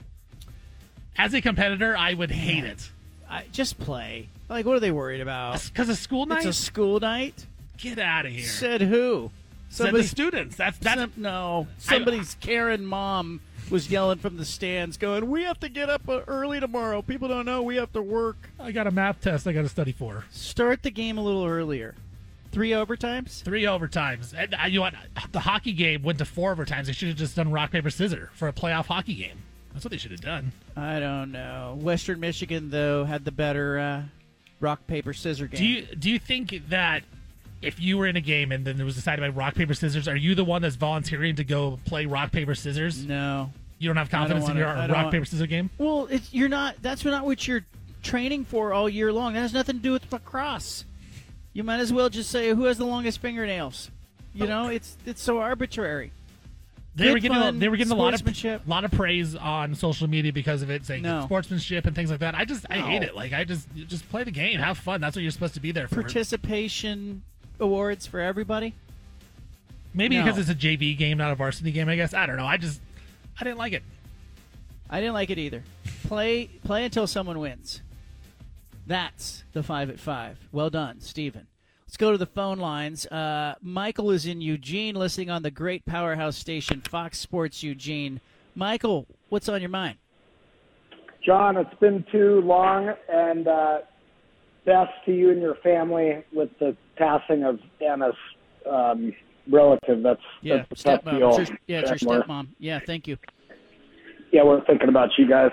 As 1.18 1.34
a 1.34 1.42
competitor, 1.42 1.98
I 1.98 2.14
would 2.14 2.32
hate 2.32 2.64
it 2.64 2.90
I, 3.30 3.44
just 3.52 3.78
play. 3.78 4.30
Like, 4.48 4.66
what 4.66 4.78
are 4.78 4.80
they 4.80 4.92
worried 4.92 5.20
about? 5.20 5.62
because 5.66 5.90
a 5.90 5.98
school 5.98 6.26
night. 6.26 6.46
It's 6.46 6.60
a 6.60 6.64
school 6.64 7.02
night. 7.02 7.46
Get 7.78 8.00
out 8.00 8.26
of 8.26 8.32
here. 8.32 8.46
Said 8.46 8.80
who? 8.80 9.32
Said 9.70 9.94
the 9.94 10.04
students. 10.04 10.56
That's 10.56 10.78
that's 10.78 11.02
Some- 11.02 11.14
no. 11.18 11.68
Somebody's 11.78 12.36
Karen 12.40 12.86
mom 12.86 13.42
was 13.72 13.89
yelling 13.89 14.19
from 14.19 14.38
the 14.38 14.45
stands, 14.45 14.98
going, 14.98 15.30
"We 15.30 15.43
have 15.43 15.60
to 15.61 15.69
get 15.69 15.89
up 15.89 16.07
uh, 16.07 16.22
early 16.27 16.60
tomorrow. 16.60 17.02
People 17.02 17.27
don't 17.27 17.45
know 17.45 17.64
we 17.64 17.77
have 17.77 17.91
to 17.93 18.02
work." 18.02 18.49
I 18.60 18.72
got 18.72 18.85
a 18.85 18.91
math 18.91 19.22
test 19.22 19.48
I 19.48 19.53
got 19.53 19.64
to 19.64 19.69
study 19.69 19.91
for. 19.91 20.26
Start 20.30 20.84
the 20.84 20.91
game 20.91 21.18
a 21.18 21.23
little 21.23 21.45
earlier. 21.45 21.95
Three 22.52 22.72
overtimes. 22.72 23.41
Three 23.43 23.64
overtimes. 23.64 24.34
And 24.38 24.53
uh, 24.53 24.65
you 24.68 24.76
know 24.76 24.81
what? 24.81 24.93
The 25.31 25.39
hockey 25.39 25.72
game 25.72 26.03
went 26.03 26.19
to 26.19 26.26
four 26.26 26.56
overtimes. 26.56 26.88
They 26.88 26.91
should 26.91 27.07
have 27.07 27.18
just 27.18 27.35
done 27.35 27.49
rock 27.52 27.72
paper 27.72 27.89
scissors 27.89 28.30
for 28.34 28.49
a 28.49 28.53
playoff 28.53 28.88
hockey 28.88 29.15
game. 29.15 29.38
That's 29.72 29.85
what 29.85 29.91
they 29.91 29.98
should 29.98 30.11
have 30.11 30.22
done. 30.22 30.52
I 30.76 30.99
don't 30.99 31.31
know. 31.31 31.77
Western 31.80 32.19
Michigan 32.19 32.69
though 32.69 33.06
had 33.06 33.23
the 33.23 33.31
better 33.31 33.80
uh, 33.80 34.03
rock 34.60 34.85
paper 34.85 35.14
scissor 35.14 35.48
game. 35.48 35.57
Do 35.57 35.65
you 35.65 35.95
do 35.95 36.10
you 36.10 36.19
think 36.19 36.61
that 36.68 37.03
if 37.61 37.80
you 37.80 37.98
were 37.98 38.07
in 38.07 38.18
a 38.18 38.22
game 38.22 38.52
and 38.52 38.65
then 38.65 38.80
it 38.81 38.84
was 38.84 38.95
decided 38.95 39.22
by 39.22 39.30
rock 39.30 39.56
paper 39.56 39.73
scissors, 39.73 40.07
are 40.07 40.15
you 40.15 40.35
the 40.35 40.43
one 40.43 40.61
that's 40.61 40.76
volunteering 40.76 41.35
to 41.38 41.43
go 41.43 41.80
play 41.85 42.06
rock 42.06 42.31
paper 42.31 42.56
scissors? 42.56 43.06
No. 43.06 43.52
You 43.82 43.90
don't 43.90 43.98
have 43.98 44.08
I 44.10 44.12
don't 44.12 44.20
confidence 44.20 44.44
in 44.49 44.58
wanna- 44.64 44.80
your 44.80 44.88
rock 44.90 45.03
want- 45.06 45.12
paper 45.12 45.26
scissors 45.26 45.48
game. 45.48 45.72
Well, 45.80 46.08
it's, 46.12 46.32
you're 46.32 46.49
not. 46.49 46.76
That's 46.84 47.03
not 47.03 47.26
what 47.26 47.48
you're 47.48 47.66
training 48.03 48.45
for 48.45 48.74
all 48.74 48.88
year 48.88 49.12
long. 49.12 49.34
That 49.34 49.40
has 49.41 49.53
nothing 49.53 49.78
to 49.78 49.82
do 49.82 49.91
with 49.91 50.12
lacrosse. 50.14 50.86
You 51.53 51.64
might 51.64 51.80
as 51.80 51.91
well 51.91 52.10
just 52.10 52.30
say 52.30 52.49
who 52.53 52.66
has 52.66 52.78
the 52.78 52.86
longest 52.86 53.20
fingernails. 53.20 53.90
You 54.36 54.45
know, 54.45 54.66
oh. 54.66 54.70
it's 54.70 54.95
it's 55.06 55.22
so 55.22 55.40
arbitrary. 55.40 56.12
They 56.94 57.06
Good 57.06 57.14
were 57.14 57.20
getting 57.20 57.38
fun, 57.38 57.56
a, 57.56 57.60
they 57.60 57.70
were 57.70 57.78
getting 57.78 57.91
a 57.91 57.95
lot 57.95 58.14
of 58.14 58.68
lot 58.68 58.84
of 58.84 58.91
praise 58.91 59.36
on 59.36 59.74
social 59.76 60.08
media 60.08 60.32
because 60.32 60.62
of 60.62 60.70
it, 60.70 60.86
saying 60.86 61.02
No. 61.03 61.24
sportsmanship 61.26 61.86
and 61.86 61.95
things 61.95 62.12
like 62.12 62.20
that. 62.20 62.36
I 62.36 62.45
just 62.45 62.66
I 62.70 62.78
hate 62.78 63.02
it. 63.02 63.16
Like 63.16 63.34
I 63.34 63.45
just 63.45 63.68
just 63.88 64.08
play 64.10 64.24
the 64.24 64.32
game, 64.32 64.60
have 64.60 64.78
fun. 64.78 65.02
That's 65.02 65.16
what 65.16 65.24
you're 65.24 65.32
supposed 65.32 65.56
to 65.56 65.60
be 65.60 65.72
there 65.72 65.88
for. 65.88 65.95
Participation 66.02 67.24
awards 67.60 68.06
for 68.06 68.20
everybody. 68.20 68.76
Maybe 69.94 70.18
No. 70.18 70.24
because 70.24 70.38
it's 70.38 70.49
a 70.49 70.56
JV 70.56 70.95
game, 70.98 71.18
not 71.18 71.32
a 71.32 71.36
varsity 71.36 71.72
game. 71.72 71.90
I 71.90 71.95
guess 71.95 72.14
I 72.14 72.26
don't 72.26 72.38
know. 72.38 72.45
I 72.45 72.58
just 72.58 72.80
I 73.42 73.44
didn't 73.44 73.58
like 73.58 73.74
it. 73.74 73.82
I 74.88 75.00
didn't 75.00 75.16
like 75.16 75.32
it 75.32 75.40
either. 75.40 75.64
Play 76.08 76.46
play 76.64 76.86
until 76.86 77.08
someone 77.08 77.40
wins. 77.40 77.82
That's 78.86 79.44
the 79.54 79.64
five 79.64 79.90
at 79.90 80.00
five. 80.00 80.38
Well 80.52 80.70
done, 80.70 81.02
Stephen. 81.02 81.48
Let's 81.88 81.98
go 81.98 82.12
to 82.12 82.20
the 82.20 82.28
phone 82.28 82.60
lines. 82.60 83.08
Uh, 83.08 83.56
Michael 83.60 84.12
is 84.12 84.28
in 84.28 84.42
Eugene, 84.42 84.94
listening 84.94 85.32
on 85.32 85.42
the 85.42 85.50
great 85.50 85.88
powerhouse 85.88 86.38
station 86.38 86.82
Fox 86.82 87.18
Sports 87.18 87.64
Eugene. 87.64 88.22
Michael, 88.54 89.08
what's 89.30 89.50
on 89.50 89.60
your 89.60 89.72
mind? 89.72 89.98
John, 91.26 91.58
it's 91.58 91.74
been 91.80 92.06
too 92.12 92.42
long, 92.42 92.94
and 93.10 93.48
uh, 93.48 93.80
best 94.66 94.92
to 95.06 95.14
you 95.14 95.32
and 95.32 95.42
your 95.42 95.56
family 95.56 96.24
with 96.32 96.52
the 96.60 96.78
passing 96.96 97.44
of 97.44 97.60
Anna's 97.84 98.14
um, 98.70 99.14
relative. 99.50 100.04
That's 100.04 100.22
Yeah, 100.42 100.64
that's 100.70 100.84
stepmom. 100.84 101.40
It's 101.40 101.50
your- 101.50 101.58
yeah, 101.68 101.80
it's 101.80 102.02
your 102.02 102.22
stepmom. 102.22 102.48
Yeah, 102.60 102.80
thank 102.86 103.08
you. 103.08 103.18
Yeah, 104.32 104.44
we're 104.44 104.64
thinking 104.66 104.90
about 104.90 105.10
you 105.18 105.28
guys. 105.28 105.52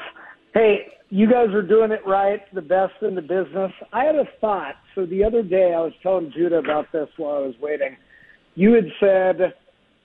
Hey, 0.54 0.92
you 1.10 1.30
guys 1.30 1.48
are 1.54 1.62
doing 1.62 1.90
it 1.90 2.06
right, 2.06 2.42
the 2.54 2.62
best 2.62 2.94
in 3.02 3.14
the 3.14 3.22
business. 3.22 3.72
I 3.92 4.04
had 4.04 4.14
a 4.14 4.26
thought. 4.40 4.76
So 4.94 5.06
the 5.06 5.24
other 5.24 5.42
day, 5.42 5.72
I 5.74 5.80
was 5.80 5.92
telling 6.02 6.30
Judah 6.32 6.58
about 6.58 6.90
this 6.92 7.08
while 7.16 7.36
I 7.36 7.40
was 7.40 7.54
waiting. 7.60 7.96
You 8.54 8.72
had 8.72 8.86
said 9.00 9.54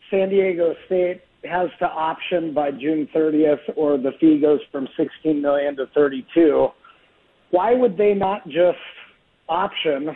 San 0.10 0.30
Diego 0.30 0.76
State 0.86 1.22
has 1.44 1.70
to 1.80 1.86
option 1.86 2.54
by 2.54 2.72
June 2.72 3.08
30th, 3.14 3.60
or 3.76 3.98
the 3.98 4.12
fee 4.20 4.40
goes 4.40 4.62
from 4.72 4.88
16 4.96 5.42
million 5.42 5.76
to 5.76 5.88
32. 5.88 6.70
Why 7.52 7.74
would 7.74 7.98
they 7.98 8.14
not 8.14 8.48
just 8.48 8.78
option? 9.50 10.16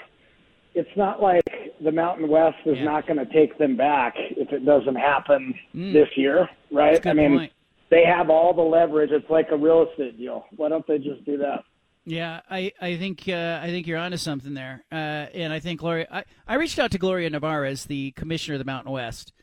It's 0.78 0.96
not 0.96 1.22
like 1.22 1.44
the 1.84 1.92
Mountain 1.92 2.30
West 2.30 2.58
is 2.66 2.78
not 2.82 3.08
going 3.08 3.18
to 3.18 3.26
take 3.34 3.58
them 3.58 3.76
back 3.76 4.14
if 4.18 4.52
it 4.52 4.64
doesn't 4.64 4.96
happen 4.96 5.56
Mm. 5.76 5.92
this 5.92 6.08
year, 6.16 6.48
right? 6.72 7.04
I 7.06 7.14
mean, 7.14 7.38
point. 7.38 7.52
they 7.90 8.04
have 8.06 8.30
all 8.30 8.54
the 8.54 8.62
leverage. 8.62 9.10
It's 9.12 9.30
like 9.30 9.48
a 9.52 9.58
real 9.58 9.88
estate 9.90 10.18
deal. 10.18 10.46
Why 10.56 10.70
don't 10.70 10.86
they 10.86 11.00
just 11.00 11.26
do 11.26 11.38
that? 11.40 11.64
Yeah, 12.06 12.42
I, 12.50 12.72
I 12.80 12.96
think 12.96 13.28
uh, 13.28 13.60
I 13.62 13.68
think 13.68 13.86
you're 13.88 13.98
onto 13.98 14.18
something 14.18 14.54
there, 14.54 14.86
uh, 14.92 14.96
and 14.96 15.52
I 15.52 15.60
think 15.60 15.80
Gloria. 15.82 16.08
I, 16.12 16.24
I 16.48 16.56
reached 16.56 16.80
out 16.80 16.92
to 16.92 16.98
Gloria 16.98 17.30
Nevarez, 17.30 17.88
the 17.88 18.12
commissioner 18.12 18.56
of 18.56 18.60
the 18.60 18.66
Mountain 18.66 18.94
West, 18.94 19.34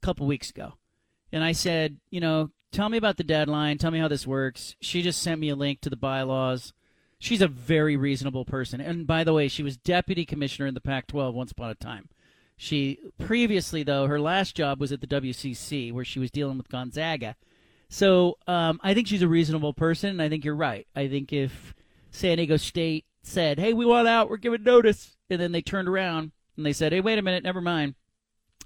a 0.00 0.06
couple 0.06 0.26
weeks 0.26 0.48
ago, 0.48 0.74
and 1.32 1.44
I 1.44 1.52
said, 1.52 1.98
you 2.08 2.20
know, 2.20 2.50
tell 2.72 2.88
me 2.88 2.96
about 2.96 3.18
the 3.18 3.24
deadline. 3.24 3.76
Tell 3.78 3.90
me 3.90 3.98
how 3.98 4.08
this 4.08 4.26
works. 4.26 4.74
She 4.80 5.02
just 5.02 5.20
sent 5.20 5.38
me 5.40 5.50
a 5.50 5.56
link 5.56 5.80
to 5.82 5.90
the 5.90 5.96
bylaws. 5.96 6.72
She's 7.18 7.42
a 7.42 7.48
very 7.48 7.96
reasonable 7.96 8.44
person, 8.44 8.80
and 8.80 9.06
by 9.06 9.24
the 9.24 9.32
way, 9.32 9.48
she 9.48 9.62
was 9.62 9.76
deputy 9.76 10.24
commissioner 10.24 10.66
in 10.66 10.74
the 10.74 10.80
Pac-12 10.80 11.32
once 11.32 11.52
upon 11.52 11.70
a 11.70 11.74
time, 11.74 12.08
She 12.56 12.98
previously, 13.18 13.82
though, 13.82 14.06
her 14.06 14.20
last 14.20 14.54
job 14.54 14.80
was 14.80 14.92
at 14.92 15.00
the 15.00 15.06
WCC, 15.06 15.92
where 15.92 16.04
she 16.04 16.18
was 16.18 16.30
dealing 16.30 16.58
with 16.58 16.68
Gonzaga. 16.68 17.36
So 17.88 18.38
um, 18.46 18.80
I 18.82 18.92
think 18.92 19.06
she's 19.06 19.22
a 19.22 19.28
reasonable 19.28 19.72
person, 19.72 20.10
and 20.10 20.22
I 20.22 20.28
think 20.28 20.44
you're 20.44 20.54
right. 20.54 20.86
I 20.94 21.08
think 21.08 21.32
if 21.32 21.74
San 22.10 22.38
Diego 22.38 22.56
State 22.56 23.06
said, 23.22 23.58
"Hey, 23.58 23.72
we 23.72 23.86
want 23.86 24.08
out. 24.08 24.28
We're 24.28 24.36
giving 24.36 24.62
notice," 24.62 25.16
and 25.30 25.40
then 25.40 25.52
they 25.52 25.62
turned 25.62 25.88
around 25.88 26.32
and 26.56 26.66
they 26.66 26.72
said, 26.72 26.92
"Hey, 26.92 27.00
wait 27.00 27.18
a 27.18 27.22
minute, 27.22 27.44
never 27.44 27.60
mind," 27.60 27.94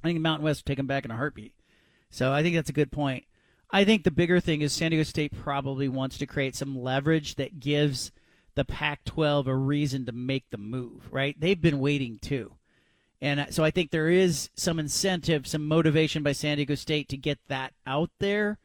I 0.02 0.08
think 0.08 0.20
Mountain 0.20 0.44
West 0.44 0.60
would 0.60 0.66
take 0.66 0.76
them 0.78 0.86
back 0.86 1.04
in 1.04 1.10
a 1.10 1.16
heartbeat. 1.16 1.54
So 2.10 2.32
I 2.32 2.42
think 2.42 2.54
that's 2.56 2.70
a 2.70 2.74
good 2.74 2.90
point. 2.90 3.24
I 3.70 3.84
think 3.84 4.04
the 4.04 4.10
bigger 4.10 4.40
thing 4.40 4.62
is 4.62 4.72
San 4.72 4.90
Diego 4.90 5.04
State 5.04 5.32
probably 5.32 5.88
wants 5.88 6.16
to 6.18 6.26
create 6.26 6.56
some 6.56 6.78
leverage 6.78 7.34
that 7.34 7.60
gives 7.60 8.10
the 8.59 8.64
Pac 8.64 9.05
12 9.05 9.47
a 9.47 9.55
reason 9.55 10.05
to 10.05 10.12
make 10.12 10.51
the 10.51 10.59
move, 10.59 11.12
right? 11.12 11.39
They've 11.39 11.60
been 11.60 11.78
waiting 11.78 12.18
too. 12.20 12.55
And 13.20 13.47
so 13.51 13.62
I 13.62 13.70
think 13.70 13.93
there 13.93 14.09
is 14.09 14.51
some 14.56 14.80
incentive, 14.80 15.47
some 15.47 15.64
motivation 15.64 16.24
by 16.24 16.32
San 16.32 16.56
Diego 16.56 16.74
State 16.74 17.09
to 17.10 17.16
get 17.16 17.39
that 17.47 17.72
out 17.86 18.10
there. 18.18 18.59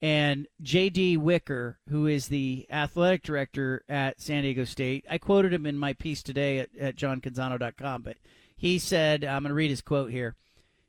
And 0.00 0.46
J.D. 0.62 1.18
Wicker, 1.18 1.78
who 1.90 2.06
is 2.06 2.28
the 2.28 2.66
athletic 2.70 3.22
director 3.22 3.84
at 3.90 4.22
San 4.22 4.42
Diego 4.42 4.64
State, 4.64 5.04
I 5.10 5.18
quoted 5.18 5.52
him 5.52 5.66
in 5.66 5.76
my 5.76 5.92
piece 5.92 6.22
today 6.22 6.60
at, 6.60 6.70
at 6.78 6.96
johncanzano.com, 6.96 8.02
but 8.02 8.16
he 8.56 8.78
said, 8.78 9.22
I'm 9.22 9.42
going 9.42 9.50
to 9.50 9.54
read 9.54 9.70
his 9.70 9.82
quote 9.82 10.10
here. 10.10 10.34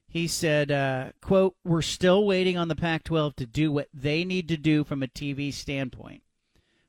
He 0.07 0.28
said, 0.28 0.72
uh, 0.72 1.11
quote, 1.22 1.56
we're 1.65 1.82
still 1.82 2.26
waiting 2.26 2.57
on 2.57 2.69
the 2.69 2.78
Pac-12 2.78 3.36
to 3.36 3.45
do 3.45 3.74
what 3.74 3.90
they 3.94 4.24
need 4.24 4.48
to 4.48 4.57
do 4.57 4.86
from 4.86 5.03
a 5.03 5.07
TV 5.07 5.53
standpoint. 5.53 6.22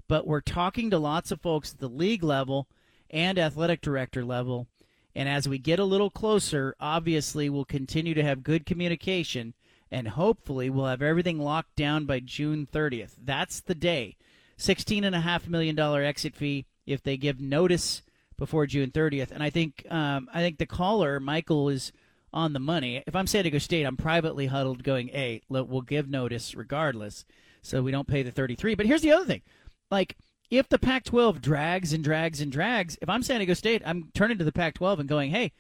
But 0.09 0.27
we're 0.27 0.41
talking 0.41 0.91
to 0.91 0.99
lots 0.99 1.31
of 1.31 1.41
folks 1.41 1.73
at 1.73 1.81
the 1.81 1.89
league 1.89 2.23
level 2.23 2.67
and 3.11 3.39
athletic 3.39 3.81
director 3.81 4.25
level. 4.25 4.67
And 5.15 5.29
as 5.29 5.49
we 5.49 5.59
get 5.59 5.79
a 5.79 5.85
little 5.85 6.11
closer, 6.11 6.75
obviously 6.81 7.49
we'll 7.49 7.65
continue 7.65 8.15
to 8.15 8.23
have 8.23 8.43
good 8.43 8.67
communication 8.67 9.55
and 9.91 10.09
hopefully 10.09 10.69
we'll 10.69 10.87
have 10.87 11.03
everything 11.03 11.39
locked 11.39 11.75
down 11.77 12.05
by 12.05 12.21
June 12.21 12.69
30th. 12.71 13.15
That's 13.23 13.61
the 13.61 13.75
day. 13.75 14.17
$16.5 14.59 15.49
million 15.49 15.79
exit 15.79 16.35
fee 16.35 16.67
if 16.87 17.03
they 17.03 17.17
give 17.17 17.41
notice 17.41 18.03
before 18.37 18.67
June 18.67 18.91
30th. 18.91 19.31
And 19.31 19.43
I 19.43 19.51
think 19.51 19.87
um, 19.91 20.29
I 20.33 20.41
think 20.41 20.59
the 20.59 20.67
caller, 20.67 21.21
Michael, 21.21 21.69
is– 21.69 21.93
on 22.33 22.53
the 22.53 22.61
money. 22.61 23.03
If 23.07 23.17
I'm 23.17 23.27
San 23.27 23.45
Diego 23.45 23.59
State, 23.59 23.85
I'm 23.85 23.97
privately 23.97 24.47
huddled 24.47 24.83
going, 24.83 25.09
hey, 25.09 25.43
we'll 25.49 25.81
give 25.81 26.09
notice 26.09 26.55
regardless, 26.55 27.25
so 27.63 27.83
we 27.83 27.91
don't 27.91 28.09
pay 28.09 28.23
the 28.23 28.31
33. 28.31 28.75
But 28.75 28.87
here's 28.87 29.03
the 29.03 29.13
other 29.13 29.25
thing. 29.25 29.43
Like, 29.91 30.17
if 30.51 30.69
the 30.69 30.79
Pac 30.79 31.05
12 31.05 31.41
drags 31.41 31.93
and 31.93 32.03
drags 32.03 32.41
and 32.41 32.51
drags, 32.51 32.97
if 33.03 33.09
I'm 33.09 33.23
San 33.23 33.39
Diego 33.39 33.55
State, 33.55 33.83
I'm 33.85 34.11
turning 34.15 34.39
to 34.39 34.45
the 34.45 34.53
Pac 34.53 34.75
12 34.75 35.01
and 35.01 35.09
going, 35.09 35.31
hey, 35.31 35.53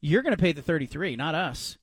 you're 0.00 0.22
going 0.22 0.34
to 0.36 0.40
pay 0.40 0.52
the 0.52 0.62
33, 0.62 1.16
not 1.16 1.34
us. 1.34 1.78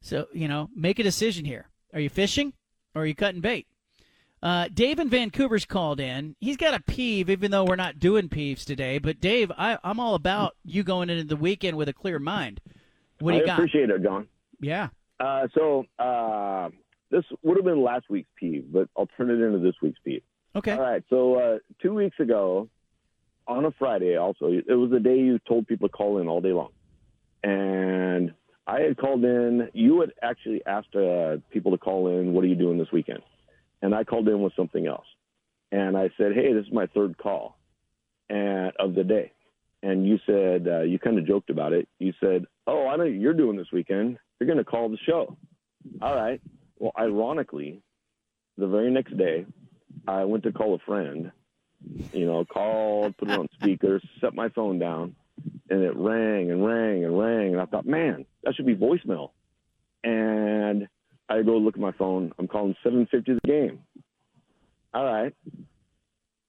So, 0.00 0.26
you 0.32 0.48
know, 0.48 0.70
make 0.74 0.98
a 0.98 1.04
decision 1.04 1.44
here. 1.44 1.68
Are 1.92 2.00
you 2.00 2.08
fishing 2.08 2.52
or 2.94 3.02
are 3.02 3.06
you 3.06 3.14
cutting 3.14 3.40
bait? 3.40 3.66
Uh, 4.42 4.68
Dave 4.72 4.98
in 4.98 5.10
Vancouver's 5.10 5.66
called 5.66 6.00
in. 6.00 6.34
He's 6.40 6.56
got 6.56 6.72
a 6.72 6.80
peeve, 6.80 7.28
even 7.28 7.50
though 7.50 7.64
we're 7.64 7.76
not 7.76 7.98
doing 7.98 8.28
peeves 8.28 8.64
today. 8.64 8.98
But 8.98 9.20
Dave, 9.20 9.52
I, 9.56 9.78
I'm 9.84 10.00
all 10.00 10.14
about 10.14 10.56
you 10.64 10.82
going 10.82 11.10
into 11.10 11.24
the 11.24 11.36
weekend 11.36 11.76
with 11.76 11.88
a 11.88 11.92
clear 11.92 12.18
mind. 12.18 12.60
What 13.18 13.32
do 13.32 13.36
you 13.38 13.42
I 13.42 13.46
got? 13.46 13.58
appreciate 13.58 13.90
it, 13.90 14.02
John. 14.02 14.26
Yeah. 14.60 14.88
Uh, 15.18 15.46
so 15.54 15.84
uh, 15.98 16.70
this 17.10 17.24
would 17.42 17.58
have 17.58 17.66
been 17.66 17.82
last 17.82 18.06
week's 18.08 18.30
peeve, 18.36 18.64
but 18.72 18.88
I'll 18.96 19.08
turn 19.18 19.30
it 19.30 19.44
into 19.44 19.58
this 19.58 19.74
week's 19.82 19.98
peeve. 20.02 20.22
Okay. 20.56 20.72
All 20.72 20.80
right. 20.80 21.02
So 21.10 21.34
uh, 21.34 21.58
two 21.80 21.94
weeks 21.94 22.18
ago, 22.18 22.68
on 23.46 23.64
a 23.64 23.70
Friday, 23.72 24.16
also, 24.16 24.46
it 24.46 24.74
was 24.74 24.90
the 24.90 25.00
day 25.00 25.18
you 25.18 25.38
told 25.46 25.66
people 25.66 25.88
to 25.88 25.92
call 25.92 26.18
in 26.18 26.28
all 26.28 26.40
day 26.40 26.52
long, 26.52 26.70
and 27.42 28.32
I 28.66 28.80
had 28.80 28.96
called 28.96 29.24
in. 29.24 29.68
You 29.72 30.00
had 30.00 30.12
actually 30.22 30.64
asked 30.66 30.94
uh, 30.94 31.36
people 31.50 31.72
to 31.72 31.78
call 31.78 32.08
in. 32.08 32.32
What 32.32 32.44
are 32.44 32.48
you 32.48 32.56
doing 32.56 32.78
this 32.78 32.92
weekend? 32.92 33.20
And 33.82 33.94
I 33.94 34.04
called 34.04 34.28
in 34.28 34.40
with 34.42 34.52
something 34.56 34.86
else, 34.86 35.06
and 35.72 35.96
I 35.96 36.10
said, 36.16 36.32
"Hey, 36.34 36.52
this 36.52 36.66
is 36.66 36.72
my 36.72 36.86
third 36.86 37.16
call, 37.18 37.56
and 38.28 38.72
of 38.78 38.94
the 38.94 39.04
day." 39.04 39.32
and 39.82 40.06
you 40.06 40.18
said 40.26 40.68
uh, 40.68 40.82
you 40.82 40.98
kind 40.98 41.18
of 41.18 41.26
joked 41.26 41.50
about 41.50 41.72
it. 41.72 41.88
You 41.98 42.12
said, 42.20 42.46
"Oh, 42.66 42.86
I 42.86 42.96
know 42.96 43.04
you're 43.04 43.34
doing 43.34 43.56
this 43.56 43.72
weekend. 43.72 44.18
You're 44.38 44.46
going 44.46 44.58
to 44.58 44.64
call 44.64 44.88
the 44.88 44.98
show." 45.06 45.36
All 46.02 46.14
right. 46.14 46.40
Well, 46.78 46.92
ironically, 46.98 47.82
the 48.58 48.66
very 48.66 48.90
next 48.90 49.16
day, 49.16 49.46
I 50.06 50.24
went 50.24 50.44
to 50.44 50.52
call 50.52 50.74
a 50.74 50.78
friend. 50.78 51.32
You 52.12 52.26
know, 52.26 52.44
called, 52.44 53.16
put 53.16 53.30
it 53.30 53.38
on 53.38 53.48
speaker, 53.54 54.00
set 54.20 54.34
my 54.34 54.50
phone 54.50 54.78
down, 54.78 55.16
and 55.70 55.82
it 55.82 55.96
rang 55.96 56.50
and 56.50 56.64
rang 56.64 57.04
and 57.04 57.18
rang. 57.18 57.52
And 57.52 57.60
I 57.60 57.64
thought, 57.64 57.86
man, 57.86 58.26
that 58.44 58.54
should 58.54 58.66
be 58.66 58.76
voicemail. 58.76 59.30
And 60.04 60.88
I 61.28 61.42
go 61.42 61.56
look 61.56 61.74
at 61.74 61.80
my 61.80 61.92
phone. 61.92 62.32
I'm 62.38 62.48
calling 62.48 62.74
750 62.82 63.34
the 63.34 63.40
game. 63.48 63.80
All 64.92 65.04
right. 65.04 65.34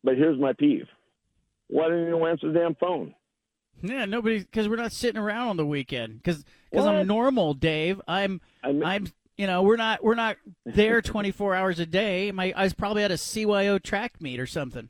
But 0.03 0.17
here's 0.17 0.39
my 0.39 0.53
peeve. 0.53 0.87
Why 1.67 1.87
didn't 1.87 2.07
you 2.07 2.25
answer 2.25 2.51
the 2.51 2.59
damn 2.59 2.75
phone? 2.75 3.13
Yeah, 3.81 4.05
nobody 4.05 4.39
because 4.39 4.67
we're 4.67 4.75
not 4.75 4.91
sitting 4.91 5.19
around 5.19 5.47
on 5.47 5.57
the 5.57 5.65
weekend 5.65 6.17
because 6.17 6.43
because 6.69 6.85
I'm 6.85 7.07
normal, 7.07 7.53
Dave. 7.53 8.01
I'm 8.07 8.41
I'm, 8.63 8.83
I'm 8.83 9.07
you 9.41 9.47
know 9.47 9.63
we're 9.63 9.75
not 9.75 10.03
we're 10.03 10.13
not 10.13 10.37
there 10.67 11.01
24 11.01 11.55
hours 11.55 11.79
a 11.79 11.85
day. 11.87 12.31
My 12.31 12.53
I 12.55 12.63
was 12.63 12.75
probably 12.75 13.01
at 13.01 13.09
a 13.09 13.15
CYO 13.15 13.81
track 13.81 14.21
meet 14.21 14.39
or 14.39 14.45
something. 14.45 14.87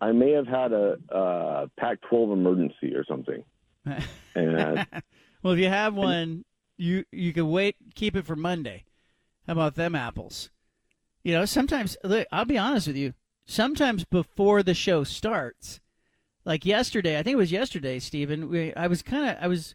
I 0.00 0.12
may 0.12 0.30
have 0.30 0.46
had 0.46 0.72
a 0.72 0.98
uh, 1.12 1.66
Pac-12 1.76 2.32
emergency 2.32 2.94
or 2.94 3.04
something. 3.04 3.44
And 4.34 4.86
well, 5.42 5.52
if 5.52 5.58
you 5.58 5.68
have 5.68 5.94
one, 5.94 6.44
you 6.78 7.04
you 7.10 7.34
can 7.34 7.50
wait, 7.50 7.74
keep 7.94 8.16
it 8.16 8.24
for 8.24 8.36
Monday. 8.36 8.84
How 9.46 9.54
about 9.54 9.74
them 9.74 9.94
apples? 9.94 10.48
You 11.24 11.34
know, 11.34 11.44
sometimes 11.44 11.98
look, 12.02 12.26
I'll 12.32 12.46
be 12.46 12.56
honest 12.56 12.86
with 12.86 12.96
you. 12.96 13.12
Sometimes 13.44 14.04
before 14.04 14.62
the 14.62 14.72
show 14.72 15.02
starts, 15.02 15.80
like 16.46 16.64
yesterday, 16.64 17.18
I 17.18 17.24
think 17.24 17.34
it 17.34 17.38
was 17.38 17.52
yesterday, 17.52 17.98
Stephen. 17.98 18.48
We, 18.48 18.72
I 18.74 18.86
was 18.86 19.02
kind 19.02 19.28
of, 19.28 19.36
I 19.42 19.48
was, 19.48 19.74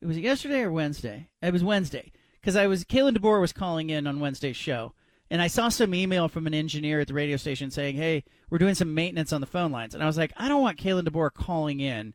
it 0.00 0.06
was 0.06 0.16
yesterday 0.16 0.60
or 0.60 0.72
Wednesday. 0.72 1.28
It 1.42 1.52
was 1.52 1.64
Wednesday 1.64 2.12
because 2.42 2.56
I 2.56 2.66
was 2.66 2.84
Kalen 2.84 3.16
DeBoer 3.16 3.40
was 3.40 3.52
calling 3.52 3.88
in 3.88 4.06
on 4.06 4.20
Wednesday's 4.20 4.56
show, 4.56 4.92
and 5.30 5.40
I 5.40 5.46
saw 5.46 5.68
some 5.68 5.94
email 5.94 6.28
from 6.28 6.46
an 6.46 6.54
engineer 6.54 7.00
at 7.00 7.06
the 7.06 7.14
radio 7.14 7.36
station 7.36 7.70
saying, 7.70 7.96
"Hey, 7.96 8.24
we're 8.50 8.58
doing 8.58 8.74
some 8.74 8.94
maintenance 8.94 9.32
on 9.32 9.40
the 9.40 9.46
phone 9.46 9.72
lines," 9.72 9.94
and 9.94 10.02
I 10.02 10.06
was 10.06 10.18
like, 10.18 10.32
I 10.36 10.48
don't 10.48 10.60
want 10.60 10.78
Kalen 10.78 11.08
DeBoer 11.08 11.32
calling 11.32 11.80
in 11.80 12.14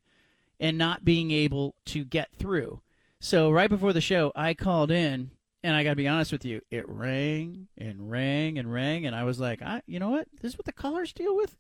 and 0.60 0.78
not 0.78 1.06
being 1.06 1.32
able 1.32 1.76
to 1.86 2.04
get 2.04 2.30
through. 2.38 2.82
So 3.20 3.50
right 3.50 3.70
before 3.70 3.94
the 3.94 4.02
show, 4.02 4.32
I 4.36 4.54
called 4.54 4.92
in, 4.92 5.32
and 5.64 5.76
I 5.76 5.84
got 5.84 5.92
to 5.92 5.96
be 5.96 6.08
honest 6.08 6.32
with 6.32 6.46
you, 6.46 6.62
it 6.70 6.88
rang 6.88 7.68
and 7.78 8.12
rang 8.12 8.60
and 8.60 8.72
rang, 8.72 9.06
and 9.06 9.16
I 9.16 9.24
was 9.24 9.40
like, 9.40 9.62
I, 9.62 9.82
you 9.88 10.00
know 10.00 10.10
what? 10.10 10.28
This 10.42 10.54
is 10.54 10.58
what 10.58 10.66
the 10.66 10.74
callers 10.74 11.14
deal 11.14 11.36
with. 11.36 11.56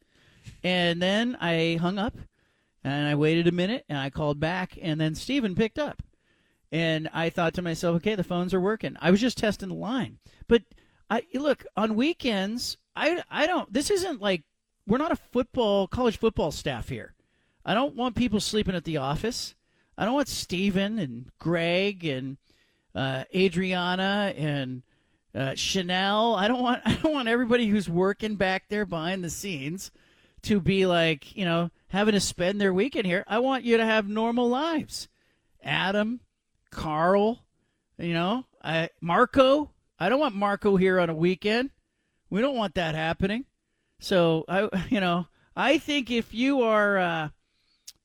And 0.63 1.01
then 1.01 1.37
I 1.39 1.77
hung 1.81 1.97
up 1.97 2.15
and 2.83 3.07
I 3.07 3.15
waited 3.15 3.47
a 3.47 3.51
minute 3.51 3.85
and 3.89 3.97
I 3.97 4.09
called 4.09 4.39
back 4.39 4.77
and 4.81 4.99
then 4.99 5.15
Steven 5.15 5.55
picked 5.55 5.79
up. 5.79 6.01
And 6.71 7.09
I 7.13 7.29
thought 7.29 7.53
to 7.55 7.61
myself, 7.61 7.97
okay, 7.97 8.15
the 8.15 8.23
phones 8.23 8.53
are 8.53 8.59
working. 8.59 8.97
I 8.99 9.11
was 9.11 9.21
just 9.21 9.37
testing 9.37 9.69
the 9.69 9.75
line. 9.75 10.19
But 10.47 10.63
I 11.09 11.23
look, 11.33 11.65
on 11.75 11.95
weekends, 11.95 12.77
I 12.95 13.23
I 13.29 13.47
don't 13.47 13.71
this 13.71 13.89
isn't 13.89 14.21
like 14.21 14.43
we're 14.85 14.97
not 14.97 15.11
a 15.11 15.17
football 15.17 15.87
college 15.87 16.17
football 16.17 16.51
staff 16.51 16.89
here. 16.89 17.13
I 17.65 17.73
don't 17.73 17.95
want 17.95 18.15
people 18.15 18.39
sleeping 18.39 18.75
at 18.75 18.85
the 18.85 18.97
office. 18.97 19.55
I 19.97 20.05
don't 20.05 20.13
want 20.13 20.27
Steven 20.27 20.99
and 20.99 21.31
Greg 21.39 22.05
and 22.05 22.37
uh, 22.93 23.23
Adriana 23.33 24.33
and 24.37 24.83
uh, 25.33 25.55
Chanel. 25.55 26.35
I 26.35 26.47
don't 26.47 26.61
want 26.61 26.81
I 26.85 26.95
don't 26.95 27.13
want 27.13 27.27
everybody 27.29 27.67
who's 27.67 27.89
working 27.89 28.35
back 28.35 28.69
there 28.69 28.85
behind 28.85 29.23
the 29.23 29.29
scenes 29.29 29.91
to 30.43 30.59
be 30.59 30.85
like, 30.85 31.35
you 31.35 31.45
know, 31.45 31.69
having 31.89 32.13
to 32.13 32.19
spend 32.19 32.59
their 32.59 32.73
weekend 32.73 33.05
here. 33.05 33.23
I 33.27 33.39
want 33.39 33.63
you 33.63 33.77
to 33.77 33.85
have 33.85 34.07
normal 34.07 34.47
lives. 34.47 35.07
Adam, 35.63 36.21
Carl, 36.77 37.39
you 37.97 38.13
know, 38.13 38.45
I, 38.63 38.89
Marco. 39.01 39.71
I 39.99 40.09
don't 40.09 40.19
want 40.19 40.35
Marco 40.35 40.77
here 40.77 40.99
on 40.99 41.09
a 41.09 41.15
weekend. 41.15 41.71
We 42.29 42.39
don't 42.39 42.55
want 42.55 42.75
that 42.75 42.93
happening. 42.93 43.45
So 43.99 44.45
I, 44.47 44.69
you 44.89 44.99
know, 44.99 45.27
I 45.55 45.79
think 45.79 46.11
if 46.11 46.35
you 46.35 46.61
are, 46.61 46.97
uh, 46.99 47.29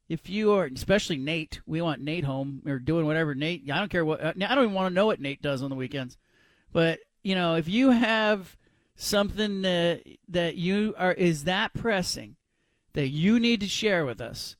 if 0.08 0.30
you 0.30 0.52
are, 0.52 0.64
especially 0.64 1.18
Nate, 1.18 1.60
we 1.66 1.82
want 1.82 2.00
Nate 2.00 2.24
home 2.24 2.62
or 2.66 2.78
doing 2.78 3.04
whatever 3.04 3.34
Nate. 3.34 3.70
I 3.70 3.78
don't 3.78 3.90
care 3.90 4.06
what. 4.06 4.24
I 4.24 4.32
don't 4.32 4.64
even 4.64 4.72
want 4.72 4.90
to 4.90 4.94
know 4.94 5.06
what 5.06 5.20
Nate 5.20 5.42
does 5.42 5.62
on 5.62 5.68
the 5.68 5.76
weekends. 5.76 6.16
But 6.72 7.00
you 7.22 7.34
know, 7.34 7.56
if 7.56 7.68
you 7.68 7.90
have 7.90 8.56
something 8.96 9.62
that 9.62 10.02
that 10.28 10.56
you 10.56 10.94
are 10.96 11.12
is 11.12 11.44
that 11.44 11.74
pressing 11.74 12.36
that 12.94 13.08
you 13.08 13.38
need 13.38 13.60
to 13.60 13.68
share 13.68 14.06
with 14.06 14.20
us, 14.20 14.56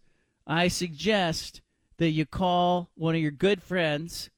I 0.47 0.68
suggest 0.68 1.62
that 2.02 2.10
you 2.10 2.26
call 2.26 2.90
one 2.96 3.14
of 3.14 3.20
your 3.20 3.30
good 3.30 3.62
friends, 3.62 4.28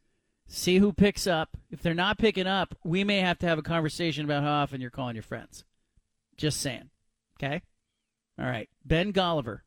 see 0.47 0.77
who 0.77 0.93
picks 0.93 1.27
up. 1.27 1.57
If 1.71 1.81
they're 1.81 1.95
not 1.95 2.19
picking 2.19 2.47
up, 2.47 2.75
we 2.85 3.05
may 3.05 3.21
have 3.21 3.39
to 3.39 3.47
have 3.47 3.57
a 3.59 3.63
conversation 3.63 4.27
about 4.27 4.43
how 4.43 4.53
often 4.53 4.83
you're 4.83 4.91
calling 4.91 5.17
your 5.17 5.23
friends. 5.23 5.65
Just 6.37 6.61
saying. 6.61 6.91
Okay? 7.39 7.63
All 8.39 8.45
right. 8.45 8.69
Ben 8.85 9.15
Golliver 9.15 9.61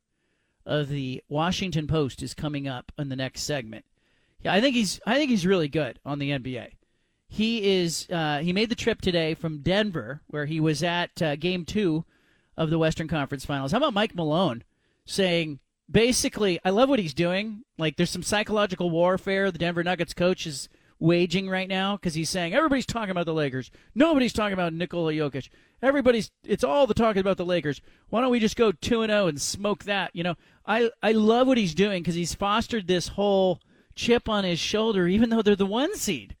of 0.64 0.88
the 0.88 1.24
Washington 1.28 1.88
Post 1.88 2.22
is 2.22 2.34
coming 2.34 2.68
up 2.68 2.92
in 2.96 3.08
the 3.08 3.16
next 3.16 3.42
segment. 3.42 3.84
Yeah, 4.42 4.54
I 4.54 4.60
think 4.60 4.76
he's 4.76 5.00
I 5.04 5.16
think 5.16 5.30
he's 5.30 5.44
really 5.44 5.66
good 5.66 5.98
on 6.04 6.20
the 6.20 6.30
NBA. 6.30 6.68
He 7.26 7.80
is 7.80 8.06
uh, 8.12 8.38
he 8.38 8.52
made 8.52 8.68
the 8.68 8.76
trip 8.76 9.00
today 9.00 9.34
from 9.34 9.58
Denver, 9.58 10.22
where 10.28 10.46
he 10.46 10.60
was 10.60 10.84
at 10.84 11.20
uh, 11.20 11.34
Game 11.34 11.64
Two 11.64 12.04
of 12.56 12.70
the 12.70 12.78
Western 12.78 13.08
Conference 13.08 13.44
Finals. 13.44 13.72
How 13.72 13.78
about 13.78 13.92
Mike 13.92 14.14
Malone 14.14 14.62
saying 15.04 15.58
basically, 15.90 16.60
I 16.64 16.70
love 16.70 16.88
what 16.88 16.98
he's 16.98 17.14
doing. 17.14 17.62
Like, 17.78 17.96
there's 17.96 18.10
some 18.10 18.22
psychological 18.22 18.90
warfare 18.90 19.50
the 19.50 19.58
Denver 19.58 19.84
Nuggets 19.84 20.14
coach 20.14 20.46
is 20.46 20.68
waging 21.00 21.48
right 21.48 21.68
now 21.68 21.96
because 21.96 22.14
he's 22.14 22.30
saying 22.30 22.54
everybody's 22.54 22.86
talking 22.86 23.10
about 23.10 23.26
the 23.26 23.34
Lakers, 23.34 23.70
nobody's 23.94 24.32
talking 24.32 24.52
about 24.52 24.72
Nikola 24.72 25.12
Jokic. 25.12 25.48
Everybody's 25.80 26.30
it's 26.44 26.64
all 26.64 26.88
the 26.88 26.94
talking 26.94 27.20
about 27.20 27.36
the 27.36 27.44
Lakers. 27.44 27.80
Why 28.08 28.20
don't 28.20 28.32
we 28.32 28.40
just 28.40 28.56
go 28.56 28.72
two 28.72 29.02
and 29.02 29.10
zero 29.10 29.28
and 29.28 29.40
smoke 29.40 29.84
that? 29.84 30.10
You 30.12 30.24
know, 30.24 30.34
I 30.66 30.90
I 31.02 31.12
love 31.12 31.46
what 31.46 31.58
he's 31.58 31.74
doing 31.74 32.02
because 32.02 32.16
he's 32.16 32.34
fostered 32.34 32.88
this 32.88 33.08
whole 33.08 33.60
chip 33.94 34.28
on 34.28 34.44
his 34.44 34.58
shoulder, 34.58 35.06
even 35.06 35.30
though 35.30 35.42
they're 35.42 35.54
the 35.54 35.66
one 35.66 35.94
seed. 35.96 36.34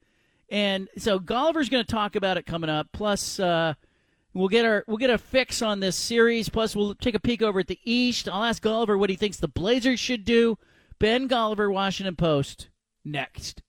And 0.50 0.88
so 0.96 1.20
Golliver's 1.20 1.68
going 1.68 1.84
to 1.84 1.90
talk 1.90 2.16
about 2.16 2.36
it 2.36 2.46
coming 2.46 2.70
up. 2.70 2.88
Plus, 2.92 3.38
uh, 3.38 3.74
we'll 4.38 4.48
get 4.48 4.64
our 4.64 4.84
we'll 4.86 4.96
get 4.96 5.10
a 5.10 5.18
fix 5.18 5.60
on 5.60 5.80
this 5.80 5.96
series. 5.96 6.48
Plus, 6.48 6.74
we'll 6.74 6.94
take 6.94 7.14
a 7.14 7.20
peek 7.20 7.42
over 7.42 7.60
at 7.60 7.66
the 7.66 7.80
East. 7.84 8.28
I'll 8.28 8.44
ask 8.44 8.62
Golliver 8.62 8.98
what 8.98 9.10
he 9.10 9.16
thinks 9.16 9.36
the 9.36 9.48
Blazers 9.48 10.00
should 10.00 10.24
do. 10.24 10.56
Ben 10.98 11.28
Golliver, 11.28 11.72
Washington 11.72 12.16
Post, 12.16 12.68
next. 13.04 13.62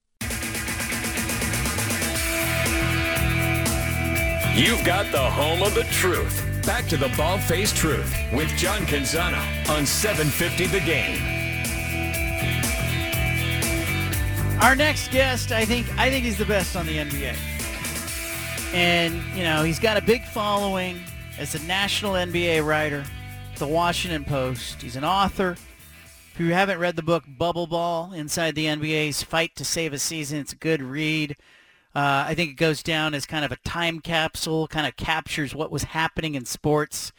You've 4.55 4.83
got 4.83 5.09
the 5.11 5.29
home 5.29 5.63
of 5.63 5.73
the 5.73 5.83
truth. 5.91 6.45
Back 6.65 6.87
to 6.89 6.97
the 6.97 7.11
bald 7.15 7.41
faced 7.41 7.77
truth 7.77 8.13
with 8.33 8.49
John 8.57 8.81
Canzano 8.81 9.39
on 9.69 9.85
750 9.85 10.67
The 10.67 10.79
Game. 10.81 11.39
Our 14.61 14.75
next 14.75 15.11
guest, 15.11 15.53
I 15.53 15.63
think, 15.63 15.87
I 15.97 16.09
think 16.09 16.25
he's 16.25 16.37
the 16.37 16.45
best 16.45 16.75
on 16.75 16.85
the 16.85 16.97
NBA, 16.97 17.33
and 18.73 19.21
you 19.35 19.43
know 19.43 19.63
he's 19.63 19.79
got 19.79 19.97
a 19.97 20.01
big 20.01 20.23
following 20.25 20.99
as 21.37 21.55
a 21.55 21.63
national 21.65 22.13
NBA 22.13 22.65
writer, 22.65 23.03
the 23.57 23.67
Washington 23.67 24.23
Post. 24.23 24.81
He's 24.81 24.95
an 24.95 25.03
author. 25.03 25.55
If 26.33 26.39
you 26.39 26.53
haven't 26.53 26.79
read 26.79 26.95
the 26.95 27.03
book 27.03 27.23
Bubble 27.27 27.67
Ball 27.67 28.13
Inside 28.13 28.55
the 28.55 28.65
NBA's 28.65 29.23
Fight 29.23 29.55
to 29.55 29.65
Save 29.65 29.93
a 29.93 29.99
Season, 29.99 30.39
it's 30.39 30.53
a 30.53 30.57
good 30.57 30.81
read. 30.81 31.35
Uh, 31.95 32.25
I 32.27 32.35
think 32.35 32.51
it 32.51 32.57
goes 32.57 32.83
down 32.83 33.13
as 33.13 33.25
kind 33.25 33.43
of 33.43 33.51
a 33.51 33.57
time 33.57 33.99
capsule, 33.99 34.67
kind 34.67 34.87
of 34.87 34.95
captures 34.95 35.55
what 35.55 35.71
was 35.71 35.83
happening 35.83 36.35
in 36.35 36.45
sports 36.45 37.11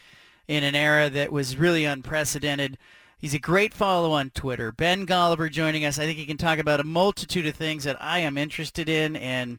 in 0.49 0.65
an 0.65 0.75
era 0.75 1.11
that 1.11 1.33
was 1.33 1.57
really 1.57 1.85
unprecedented. 1.85 2.79
He's 3.19 3.35
a 3.35 3.39
great 3.39 3.75
follow 3.75 4.13
on 4.13 4.31
Twitter. 4.31 4.73
Ben 4.73 5.07
Golliver 5.07 5.51
joining 5.51 5.85
us. 5.85 5.99
I 5.99 6.07
think 6.07 6.19
he 6.19 6.25
can 6.25 6.39
talk 6.39 6.59
about 6.59 6.81
a 6.81 6.85
multitude 6.85 7.47
of 7.47 7.55
things 7.55 7.85
that 7.85 8.01
I 8.01 8.21
am 8.21 8.39
interested 8.39 8.89
in, 8.89 9.17
and 9.17 9.59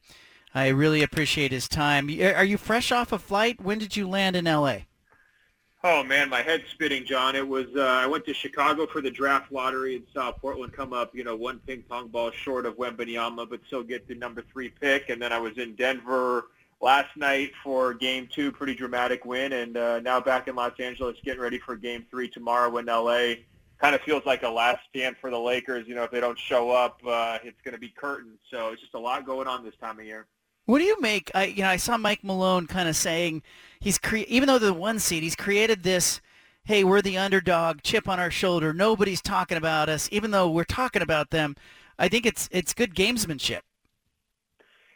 I 0.54 0.68
really 0.68 1.02
appreciate 1.02 1.52
his 1.52 1.70
time. 1.70 2.10
Are 2.10 2.44
you 2.44 2.58
fresh 2.58 2.92
off 2.92 3.12
a 3.12 3.20
flight? 3.20 3.62
When 3.62 3.78
did 3.78 3.96
you 3.96 4.08
land 4.08 4.36
in 4.36 4.48
L.A.? 4.48 4.88
Oh 5.84 6.04
man, 6.04 6.30
my 6.30 6.44
head's 6.44 6.70
spinning, 6.70 7.06
John. 7.06 7.36
It 7.36 7.48
was 7.48 7.66
uh, 7.76 7.82
I 7.82 8.06
went 8.06 8.26
to 8.26 8.36
Chicago 8.36 8.86
for 8.86 9.02
the 9.02 9.10
draft 9.10 9.52
lottery 9.52 9.96
and 9.96 10.06
saw 10.14 10.32
Portland 10.32 10.74
come 10.74 10.94
up, 10.94 11.16
you 11.16 11.24
know, 11.24 11.36
one 11.36 11.58
ping 11.66 11.84
pong 11.90 12.10
ball 12.10 12.30
short 12.30 12.68
of 12.68 12.78
Wembanyama, 12.78 13.50
but 13.50 13.62
still 13.66 13.82
get 13.82 14.08
the 14.08 14.14
number 14.14 14.44
three 14.54 14.70
pick. 14.70 15.10
And 15.10 15.20
then 15.20 15.34
I 15.34 15.40
was 15.40 15.58
in 15.58 15.74
Denver 15.74 16.50
last 16.82 17.18
night 17.18 17.52
for 17.64 17.96
Game 17.96 18.28
Two, 18.32 18.52
pretty 18.52 18.76
dramatic 18.76 19.26
win, 19.26 19.54
and 19.54 19.76
uh, 19.76 20.00
now 20.02 20.20
back 20.20 20.48
in 20.48 20.56
Los 20.56 20.80
Angeles, 20.80 21.18
getting 21.24 21.42
ready 21.42 21.58
for 21.58 21.76
Game 21.76 22.06
Three 22.12 22.30
tomorrow 22.30 22.78
in 22.78 22.86
LA. 22.86 23.36
Kind 23.80 23.96
of 23.96 24.02
feels 24.02 24.24
like 24.28 24.44
a 24.44 24.50
last 24.50 24.82
stand 24.88 25.16
for 25.20 25.32
the 25.32 25.40
Lakers. 25.40 25.88
You 25.88 25.96
know, 25.96 26.04
if 26.04 26.12
they 26.12 26.20
don't 26.20 26.38
show 26.38 26.70
up, 26.70 27.02
uh, 27.08 27.40
it's 27.44 27.60
going 27.64 27.74
to 27.74 27.80
be 27.80 27.90
curtains. 27.90 28.38
So 28.52 28.70
it's 28.70 28.82
just 28.82 28.94
a 28.94 29.00
lot 29.00 29.26
going 29.26 29.48
on 29.48 29.64
this 29.64 29.74
time 29.82 29.98
of 29.98 30.06
year. 30.06 30.28
What 30.66 30.80
do 30.80 30.86
you 30.86 31.00
make? 31.02 31.32
I 31.34 31.46
you 31.46 31.64
know 31.64 31.70
I 31.70 31.78
saw 31.78 31.98
Mike 31.98 32.24
Malone 32.24 32.68
kind 32.68 32.88
of 32.88 32.96
saying 32.96 33.44
he's 33.80 33.98
cre- 33.98 34.28
even 34.28 34.48
though 34.48 34.60
the 34.60 34.74
one 34.74 35.00
seed, 35.00 35.24
he's 35.24 35.36
created 35.36 35.84
this. 35.84 36.22
Hey, 36.64 36.84
we're 36.84 37.02
the 37.02 37.18
underdog, 37.18 37.82
chip 37.82 38.08
on 38.08 38.20
our 38.20 38.30
shoulder. 38.30 38.72
Nobody's 38.72 39.22
talking 39.22 39.58
about 39.58 39.90
us, 39.90 40.08
even 40.12 40.30
though 40.30 40.50
we're 40.50 40.64
talking 40.64 41.02
about 41.02 41.32
them. 41.32 41.56
I 41.98 42.08
think 42.08 42.26
it's 42.26 42.48
it's 42.52 42.74
good 42.74 42.94
gamesmanship. 42.96 43.62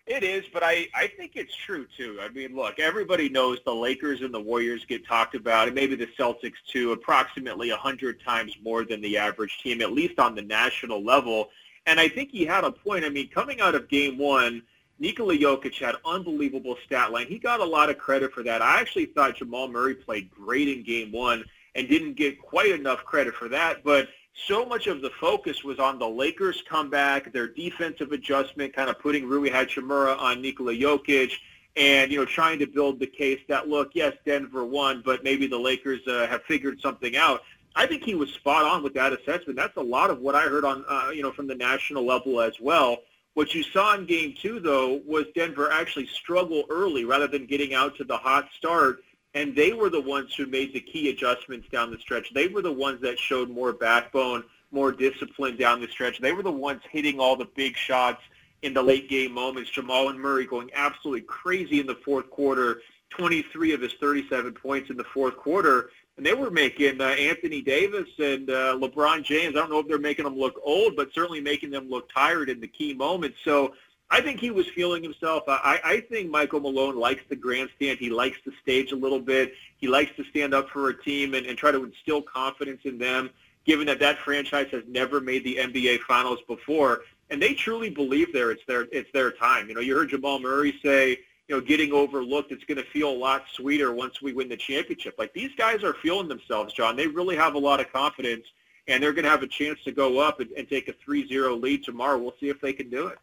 It 0.07 0.23
is, 0.23 0.45
but 0.53 0.61
I, 0.63 0.87
I 0.93 1.07
think 1.07 1.31
it's 1.33 1.55
true 1.55 1.87
too. 1.97 2.19
I 2.21 2.29
mean, 2.29 2.55
look, 2.55 2.77
everybody 2.77 3.27
knows 3.27 3.57
the 3.65 3.73
Lakers 3.73 4.21
and 4.21 4.31
the 4.31 4.39
Warriors 4.39 4.85
get 4.85 5.05
talked 5.05 5.33
about, 5.33 5.67
and 5.67 5.73
maybe 5.73 5.95
the 5.95 6.05
Celtics 6.19 6.53
too, 6.67 6.91
approximately 6.91 7.71
a 7.71 7.75
hundred 7.75 8.23
times 8.23 8.55
more 8.63 8.85
than 8.85 9.01
the 9.01 9.17
average 9.17 9.59
team, 9.63 9.81
at 9.81 9.93
least 9.93 10.19
on 10.19 10.35
the 10.35 10.43
national 10.43 11.03
level. 11.03 11.49
And 11.87 11.99
I 11.99 12.07
think 12.07 12.29
he 12.29 12.45
had 12.45 12.63
a 12.63 12.71
point. 12.71 13.03
I 13.03 13.09
mean, 13.09 13.29
coming 13.29 13.61
out 13.61 13.73
of 13.73 13.89
Game 13.89 14.19
One 14.19 14.61
Nikola 14.99 15.35
Jokic 15.35 15.77
had 15.79 15.95
unbelievable 16.05 16.77
stat 16.85 17.11
line. 17.11 17.27
He 17.27 17.37
got 17.37 17.59
a 17.59 17.65
lot 17.65 17.89
of 17.89 17.97
credit 17.97 18.31
for 18.31 18.43
that. 18.43 18.61
I 18.61 18.79
actually 18.79 19.07
thought 19.07 19.35
Jamal 19.35 19.67
Murray 19.67 19.95
played 19.95 20.31
great 20.31 20.69
in 20.69 20.83
game 20.83 21.11
one 21.11 21.43
and 21.75 21.89
didn't 21.89 22.13
get 22.13 22.41
quite 22.41 22.71
enough 22.71 23.03
credit 23.03 23.35
for 23.35 23.49
that. 23.49 23.83
But 23.83 24.07
so 24.47 24.65
much 24.65 24.87
of 24.87 25.01
the 25.01 25.11
focus 25.19 25.63
was 25.63 25.79
on 25.79 25.99
the 25.99 26.07
Lakers' 26.07 26.63
comeback, 26.67 27.31
their 27.33 27.47
defensive 27.47 28.11
adjustment, 28.11 28.73
kind 28.73 28.89
of 28.89 28.99
putting 28.99 29.27
Rui 29.27 29.49
Hachimura 29.49 30.17
on 30.17 30.41
Nikola 30.41 30.73
Jokic, 30.73 31.31
and 31.77 32.11
you 32.11 32.17
know 32.17 32.25
trying 32.25 32.59
to 32.59 32.67
build 32.67 32.99
the 32.99 33.07
case 33.07 33.39
that 33.47 33.67
look, 33.67 33.91
yes, 33.93 34.13
Denver 34.25 34.65
won, 34.65 35.01
but 35.05 35.23
maybe 35.23 35.47
the 35.47 35.57
Lakers 35.57 36.05
uh, 36.07 36.27
have 36.27 36.43
figured 36.43 36.79
something 36.81 37.15
out. 37.17 37.41
I 37.75 37.85
think 37.85 38.03
he 38.03 38.15
was 38.15 38.31
spot 38.31 38.63
on 38.63 38.83
with 38.83 38.93
that 38.93 39.11
assessment. 39.11 39.57
That's 39.57 39.75
a 39.75 39.81
lot 39.81 40.09
of 40.09 40.19
what 40.19 40.35
I 40.35 40.43
heard 40.43 40.63
on 40.63 40.85
uh, 40.87 41.11
you 41.13 41.21
know 41.21 41.31
from 41.31 41.47
the 41.47 41.55
national 41.55 42.05
level 42.05 42.39
as 42.41 42.59
well. 42.59 42.99
What 43.35 43.53
you 43.53 43.63
saw 43.63 43.93
in 43.95 44.05
game 44.05 44.33
two, 44.33 44.61
though, 44.61 45.01
was 45.05 45.25
Denver 45.35 45.69
actually 45.69 46.07
struggle 46.07 46.63
early 46.69 47.03
rather 47.03 47.27
than 47.27 47.45
getting 47.45 47.73
out 47.73 47.97
to 47.97 48.05
the 48.05 48.17
hot 48.17 48.47
start. 48.57 49.03
And 49.33 49.53
they 49.53 49.73
were 49.73 49.89
the 49.89 49.99
ones 49.99 50.33
who 50.33 50.45
made 50.45 50.73
the 50.73 50.79
key 50.79 51.09
adjustments 51.09 51.67
down 51.69 51.91
the 51.91 51.99
stretch. 51.99 52.33
They 52.33 52.47
were 52.47 52.61
the 52.61 52.71
ones 52.71 53.01
that 53.01 53.19
showed 53.19 53.49
more 53.49 53.73
backbone, 53.73 54.45
more 54.71 54.93
discipline 54.93 55.57
down 55.57 55.81
the 55.81 55.89
stretch. 55.89 56.19
They 56.19 56.31
were 56.31 56.43
the 56.43 56.51
ones 56.51 56.81
hitting 56.89 57.19
all 57.19 57.35
the 57.35 57.49
big 57.57 57.75
shots 57.75 58.21
in 58.61 58.73
the 58.73 58.81
late 58.81 59.09
game 59.09 59.33
moments. 59.33 59.69
Jamal 59.69 60.07
and 60.07 60.17
Murray 60.17 60.45
going 60.45 60.71
absolutely 60.73 61.21
crazy 61.21 61.81
in 61.81 61.87
the 61.87 61.99
fourth 62.05 62.29
quarter, 62.29 62.79
23 63.09 63.73
of 63.73 63.81
his 63.81 63.93
37 63.99 64.53
points 64.53 64.89
in 64.89 64.95
the 64.95 65.03
fourth 65.03 65.35
quarter 65.35 65.89
and 66.17 66.25
they 66.25 66.33
were 66.33 66.49
making 66.49 67.01
uh, 67.01 67.05
Anthony 67.05 67.61
Davis 67.61 68.07
and 68.19 68.49
uh, 68.49 68.77
LeBron 68.79 69.23
James. 69.23 69.55
I 69.55 69.59
don't 69.59 69.69
know 69.69 69.79
if 69.79 69.87
they're 69.87 69.97
making 69.97 70.25
them 70.25 70.37
look 70.37 70.59
old, 70.63 70.95
but 70.95 71.13
certainly 71.13 71.41
making 71.41 71.71
them 71.71 71.89
look 71.89 72.11
tired 72.13 72.49
in 72.49 72.61
the 72.61 72.67
key 72.67 72.93
moments. 72.93 73.37
So 73.43 73.73
I 74.09 74.21
think 74.21 74.39
he 74.39 74.51
was 74.51 74.67
feeling 74.67 75.03
himself. 75.03 75.43
I, 75.47 75.79
I 75.83 75.99
think 76.01 76.29
Michael 76.29 76.61
Malone 76.61 76.95
likes 76.95 77.21
the 77.27 77.35
grandstand. 77.35 77.99
He 77.99 78.09
likes 78.09 78.37
the 78.45 78.53
stage 78.61 78.91
a 78.91 78.95
little 78.95 79.19
bit. 79.19 79.53
He 79.77 79.87
likes 79.87 80.15
to 80.15 80.23
stand 80.25 80.53
up 80.53 80.69
for 80.69 80.89
a 80.89 81.03
team 81.03 81.33
and, 81.33 81.45
and 81.45 81.57
try 81.57 81.71
to 81.71 81.83
instill 81.83 82.21
confidence 82.21 82.81
in 82.85 82.97
them, 82.97 83.29
given 83.65 83.87
that 83.87 83.99
that 83.99 84.19
franchise 84.19 84.67
has 84.71 84.83
never 84.87 85.19
made 85.19 85.43
the 85.43 85.57
NBA 85.57 86.01
Finals 86.01 86.39
before. 86.47 87.01
And 87.29 87.41
they 87.41 87.55
truly 87.55 87.89
believe 87.89 88.31
there 88.31 88.51
it's 88.51 88.63
their 88.67 88.87
it's 88.91 89.11
their 89.11 89.31
time. 89.31 89.67
You 89.67 89.73
know, 89.73 89.81
you 89.81 89.95
heard 89.95 90.09
Jamal 90.09 90.39
Murray 90.39 90.79
say 90.83 91.19
you 91.47 91.55
know, 91.55 91.61
getting 91.61 91.91
overlooked, 91.91 92.51
it's 92.51 92.63
going 92.63 92.77
to 92.77 92.89
feel 92.89 93.09
a 93.09 93.15
lot 93.15 93.43
sweeter 93.53 93.93
once 93.93 94.21
we 94.21 94.33
win 94.33 94.49
the 94.49 94.57
championship. 94.57 95.15
Like 95.17 95.33
these 95.33 95.51
guys 95.57 95.83
are 95.83 95.93
feeling 96.01 96.27
themselves, 96.27 96.73
John. 96.73 96.95
They 96.95 97.07
really 97.07 97.35
have 97.35 97.55
a 97.55 97.59
lot 97.59 97.79
of 97.79 97.91
confidence, 97.91 98.45
and 98.87 99.01
they're 99.01 99.13
going 99.13 99.25
to 99.25 99.29
have 99.29 99.43
a 99.43 99.47
chance 99.47 99.79
to 99.83 99.91
go 99.91 100.19
up 100.19 100.39
and, 100.39 100.49
and 100.51 100.67
take 100.67 100.87
a 100.87 100.93
3-0 100.93 101.61
lead 101.61 101.83
tomorrow. 101.83 102.17
We'll 102.17 102.35
see 102.39 102.49
if 102.49 102.59
they 102.61 102.73
can 102.73 102.89
do 102.89 103.07
it. 103.07 103.19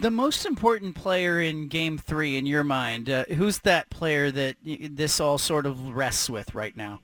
The 0.00 0.10
most 0.10 0.46
important 0.46 0.94
player 0.94 1.40
in 1.40 1.68
Game 1.68 1.98
Three, 1.98 2.38
in 2.38 2.46
your 2.46 2.64
mind, 2.64 3.10
uh, 3.10 3.24
who's 3.24 3.58
that 3.60 3.90
player 3.90 4.30
that 4.30 4.56
this 4.64 5.20
all 5.20 5.36
sort 5.36 5.66
of 5.66 5.94
rests 5.94 6.30
with 6.30 6.54
right 6.54 6.74
now? 6.74 7.00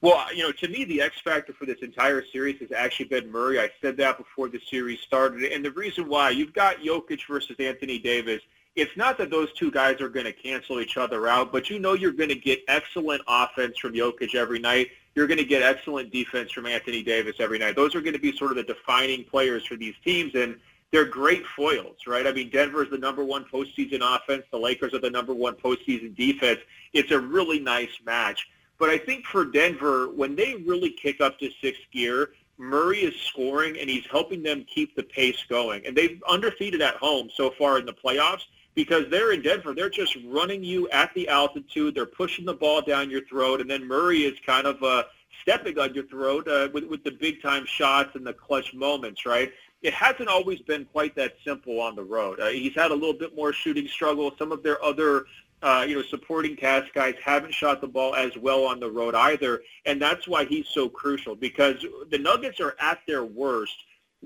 Well, 0.00 0.34
you 0.34 0.42
know, 0.42 0.50
to 0.50 0.68
me, 0.68 0.84
the 0.84 1.00
X 1.00 1.20
factor 1.22 1.52
for 1.52 1.66
this 1.66 1.78
entire 1.82 2.24
series 2.32 2.58
has 2.60 2.72
actually 2.72 3.06
been 3.06 3.30
Murray. 3.30 3.60
I 3.60 3.70
said 3.80 3.96
that 3.98 4.18
before 4.18 4.48
the 4.48 4.60
series 4.68 5.00
started, 5.00 5.44
and 5.52 5.64
the 5.64 5.70
reason 5.70 6.08
why 6.08 6.30
you've 6.30 6.52
got 6.52 6.78
Jokic 6.78 7.20
versus 7.28 7.56
Anthony 7.60 8.00
Davis 8.00 8.42
it's 8.76 8.96
not 8.96 9.18
that 9.18 9.30
those 9.30 9.52
two 9.52 9.70
guys 9.70 10.00
are 10.00 10.08
going 10.08 10.26
to 10.26 10.32
cancel 10.32 10.80
each 10.80 10.96
other 10.96 11.28
out, 11.28 11.52
but 11.52 11.70
you 11.70 11.78
know 11.78 11.92
you're 11.92 12.12
going 12.12 12.28
to 12.28 12.34
get 12.34 12.60
excellent 12.66 13.22
offense 13.28 13.78
from 13.78 13.92
Jokic 13.92 14.34
every 14.34 14.58
night. 14.58 14.88
You're 15.14 15.28
going 15.28 15.38
to 15.38 15.44
get 15.44 15.62
excellent 15.62 16.12
defense 16.12 16.50
from 16.50 16.66
Anthony 16.66 17.02
Davis 17.02 17.36
every 17.38 17.58
night. 17.58 17.76
Those 17.76 17.94
are 17.94 18.00
going 18.00 18.14
to 18.14 18.18
be 18.18 18.36
sort 18.36 18.50
of 18.50 18.56
the 18.56 18.64
defining 18.64 19.24
players 19.24 19.64
for 19.64 19.76
these 19.76 19.94
teams, 20.04 20.34
and 20.34 20.58
they're 20.90 21.04
great 21.04 21.44
foils, 21.56 21.98
right? 22.06 22.26
I 22.26 22.32
mean, 22.32 22.50
Denver 22.50 22.82
is 22.82 22.90
the 22.90 22.98
number 22.98 23.24
one 23.24 23.44
postseason 23.44 24.00
offense. 24.02 24.44
The 24.50 24.58
Lakers 24.58 24.92
are 24.92 25.00
the 25.00 25.10
number 25.10 25.34
one 25.34 25.54
postseason 25.54 26.16
defense. 26.16 26.60
It's 26.92 27.12
a 27.12 27.18
really 27.18 27.60
nice 27.60 27.96
match. 28.04 28.48
But 28.78 28.90
I 28.90 28.98
think 28.98 29.24
for 29.26 29.44
Denver, 29.44 30.08
when 30.10 30.34
they 30.34 30.56
really 30.66 30.90
kick 30.90 31.20
up 31.20 31.38
to 31.38 31.50
sixth 31.60 31.82
gear, 31.92 32.30
Murray 32.58 32.98
is 32.98 33.14
scoring 33.20 33.76
and 33.78 33.88
he's 33.88 34.06
helping 34.10 34.42
them 34.42 34.64
keep 34.72 34.94
the 34.94 35.02
pace 35.02 35.44
going. 35.48 35.86
And 35.86 35.96
they've 35.96 36.22
undefeated 36.28 36.82
at 36.82 36.96
home 36.96 37.30
so 37.34 37.50
far 37.50 37.78
in 37.78 37.86
the 37.86 37.92
playoffs 37.92 38.44
because 38.74 39.04
they're 39.10 39.32
in 39.32 39.42
Denver. 39.42 39.74
They're 39.74 39.90
just 39.90 40.16
running 40.26 40.64
you 40.64 40.88
at 40.90 41.12
the 41.14 41.28
altitude. 41.28 41.94
They're 41.94 42.06
pushing 42.06 42.44
the 42.44 42.54
ball 42.54 42.82
down 42.82 43.10
your 43.10 43.24
throat, 43.26 43.60
and 43.60 43.70
then 43.70 43.86
Murray 43.86 44.20
is 44.24 44.38
kind 44.44 44.66
of 44.66 44.82
uh, 44.82 45.04
stepping 45.42 45.78
on 45.78 45.94
your 45.94 46.06
throat 46.06 46.48
uh, 46.48 46.68
with, 46.72 46.84
with 46.84 47.04
the 47.04 47.12
big 47.12 47.42
time 47.42 47.66
shots 47.66 48.14
and 48.14 48.26
the 48.26 48.32
clutch 48.32 48.74
moments, 48.74 49.26
right? 49.26 49.52
it 49.82 49.92
hasn't 49.92 50.30
always 50.30 50.60
been 50.60 50.86
quite 50.86 51.14
that 51.14 51.36
simple 51.44 51.78
on 51.78 51.94
the 51.94 52.02
road. 52.02 52.40
Uh, 52.40 52.48
he's 52.48 52.74
had 52.74 52.90
a 52.90 52.94
little 52.94 53.12
bit 53.12 53.36
more 53.36 53.52
shooting 53.52 53.86
struggle. 53.86 54.32
Some 54.38 54.50
of 54.50 54.62
their 54.62 54.82
other 54.82 55.26
uh, 55.64 55.84
you 55.86 55.94
know, 55.94 56.02
supporting 56.02 56.56
cast 56.56 56.92
guys 56.92 57.14
haven't 57.24 57.54
shot 57.54 57.80
the 57.80 57.86
ball 57.86 58.14
as 58.14 58.36
well 58.36 58.64
on 58.64 58.78
the 58.78 58.90
road 58.90 59.14
either, 59.14 59.62
and 59.86 60.00
that's 60.00 60.28
why 60.28 60.44
he's 60.44 60.68
so 60.68 60.88
crucial 60.88 61.34
because 61.34 61.76
the 62.10 62.18
Nuggets 62.18 62.60
are 62.60 62.76
at 62.80 63.00
their 63.06 63.24
worst 63.24 63.76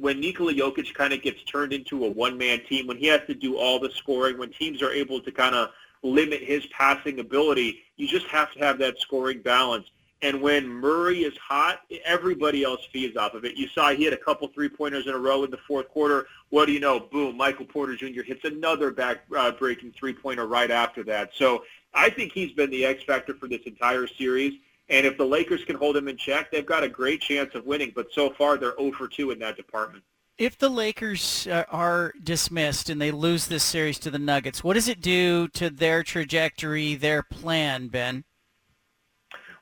when 0.01 0.21
Nikola 0.21 0.55
Jokic 0.55 0.95
kind 0.95 1.13
of 1.13 1.23
gets 1.23 1.43
turned 1.45 1.73
into 1.73 2.05
a 2.05 2.09
one-man 2.09 2.61
team, 2.69 2.87
when 2.87 2.97
he 2.97 3.07
has 3.07 3.21
to 3.27 3.35
do 3.35 3.57
all 3.57 3.79
the 3.79 3.91
scoring, 3.91 4.39
when 4.39 4.51
teams 4.51 4.83
are 4.83 4.93
able 4.93 5.21
to 5.21 5.33
kind 5.33 5.55
of 5.55 5.71
limit 6.03 6.43
his 6.43 6.67
passing 6.67 7.19
ability, 7.21 7.81
you 7.97 8.07
just 8.07 8.27
have 8.27 8.53
to 8.53 8.59
have 8.61 8.79
that 8.79 8.99
scoring 9.01 9.41
balance. 9.41 9.87
And 10.21 10.43
when 10.43 10.69
Murray 10.69 11.21
is 11.21 11.37
hot, 11.37 11.83
everybody 12.05 12.65
else 12.65 12.81
feeds 12.93 13.17
off 13.17 13.35
of 13.35 13.45
it. 13.45 13.57
You 13.57 13.69
saw 13.69 13.91
he 13.91 14.05
had 14.05 14.13
a 14.13 14.19
couple 14.19 14.49
three-pointers 14.49 15.07
in 15.07 15.15
a 15.15 15.19
row 15.19 15.45
in 15.45 15.51
the 15.51 15.59
fourth 15.59 15.89
quarter. 15.89 16.27
What 16.51 16.67
do 16.67 16.73
you 16.73 16.81
know? 16.81 16.99
Boom, 16.99 17.37
Michael 17.37 17.67
Porter 17.67 17.95
Jr. 17.95 18.23
hits 18.23 18.45
another 18.45 18.91
back-breaking 18.91 19.91
uh, 19.91 19.99
three-pointer 19.99 20.47
right 20.47 20.73
after 20.73 21.05
that. 21.05 21.31
So 21.35 21.63
I 21.95 22.11
think 22.11 22.33
he's 22.33 22.53
been 22.53 22.71
the 22.71 22.85
X 22.85 23.05
factor 23.05 23.35
for 23.35 23.49
this 23.49 23.61
entire 23.65 24.09
series. 24.09 24.55
And 24.91 25.07
if 25.07 25.19
the 25.19 25.25
Lakers 25.25 25.65
can 25.65 25.77
hold 25.77 25.97
him 25.97 26.09
in 26.09 26.17
check, 26.17 26.51
they've 26.51 26.65
got 26.65 26.83
a 26.83 26.89
great 26.89 27.21
chance 27.21 27.55
of 27.55 27.67
winning. 27.67 27.93
But 27.95 28.09
so 28.13 28.31
far, 28.31 28.57
they're 28.57 28.77
0 28.79 28.93
for 28.93 29.09
2 29.09 29.33
in 29.33 29.39
that 29.41 29.57
department. 29.57 30.03
If 30.39 30.57
the 30.57 30.69
Lakers 30.69 31.49
uh, 31.49 31.65
are 31.69 32.13
dismissed 32.23 32.89
and 32.91 33.01
they 33.01 33.11
lose 33.11 33.49
this 33.49 33.65
series 33.65 33.99
to 34.01 34.11
the 34.11 34.21
Nuggets, 34.21 34.63
what 34.63 34.75
does 34.75 34.89
it 34.89 35.01
do 35.01 35.49
to 35.49 35.69
their 35.69 36.03
trajectory, 36.03 36.95
their 36.95 37.23
plan, 37.23 37.89
Ben? 37.89 38.25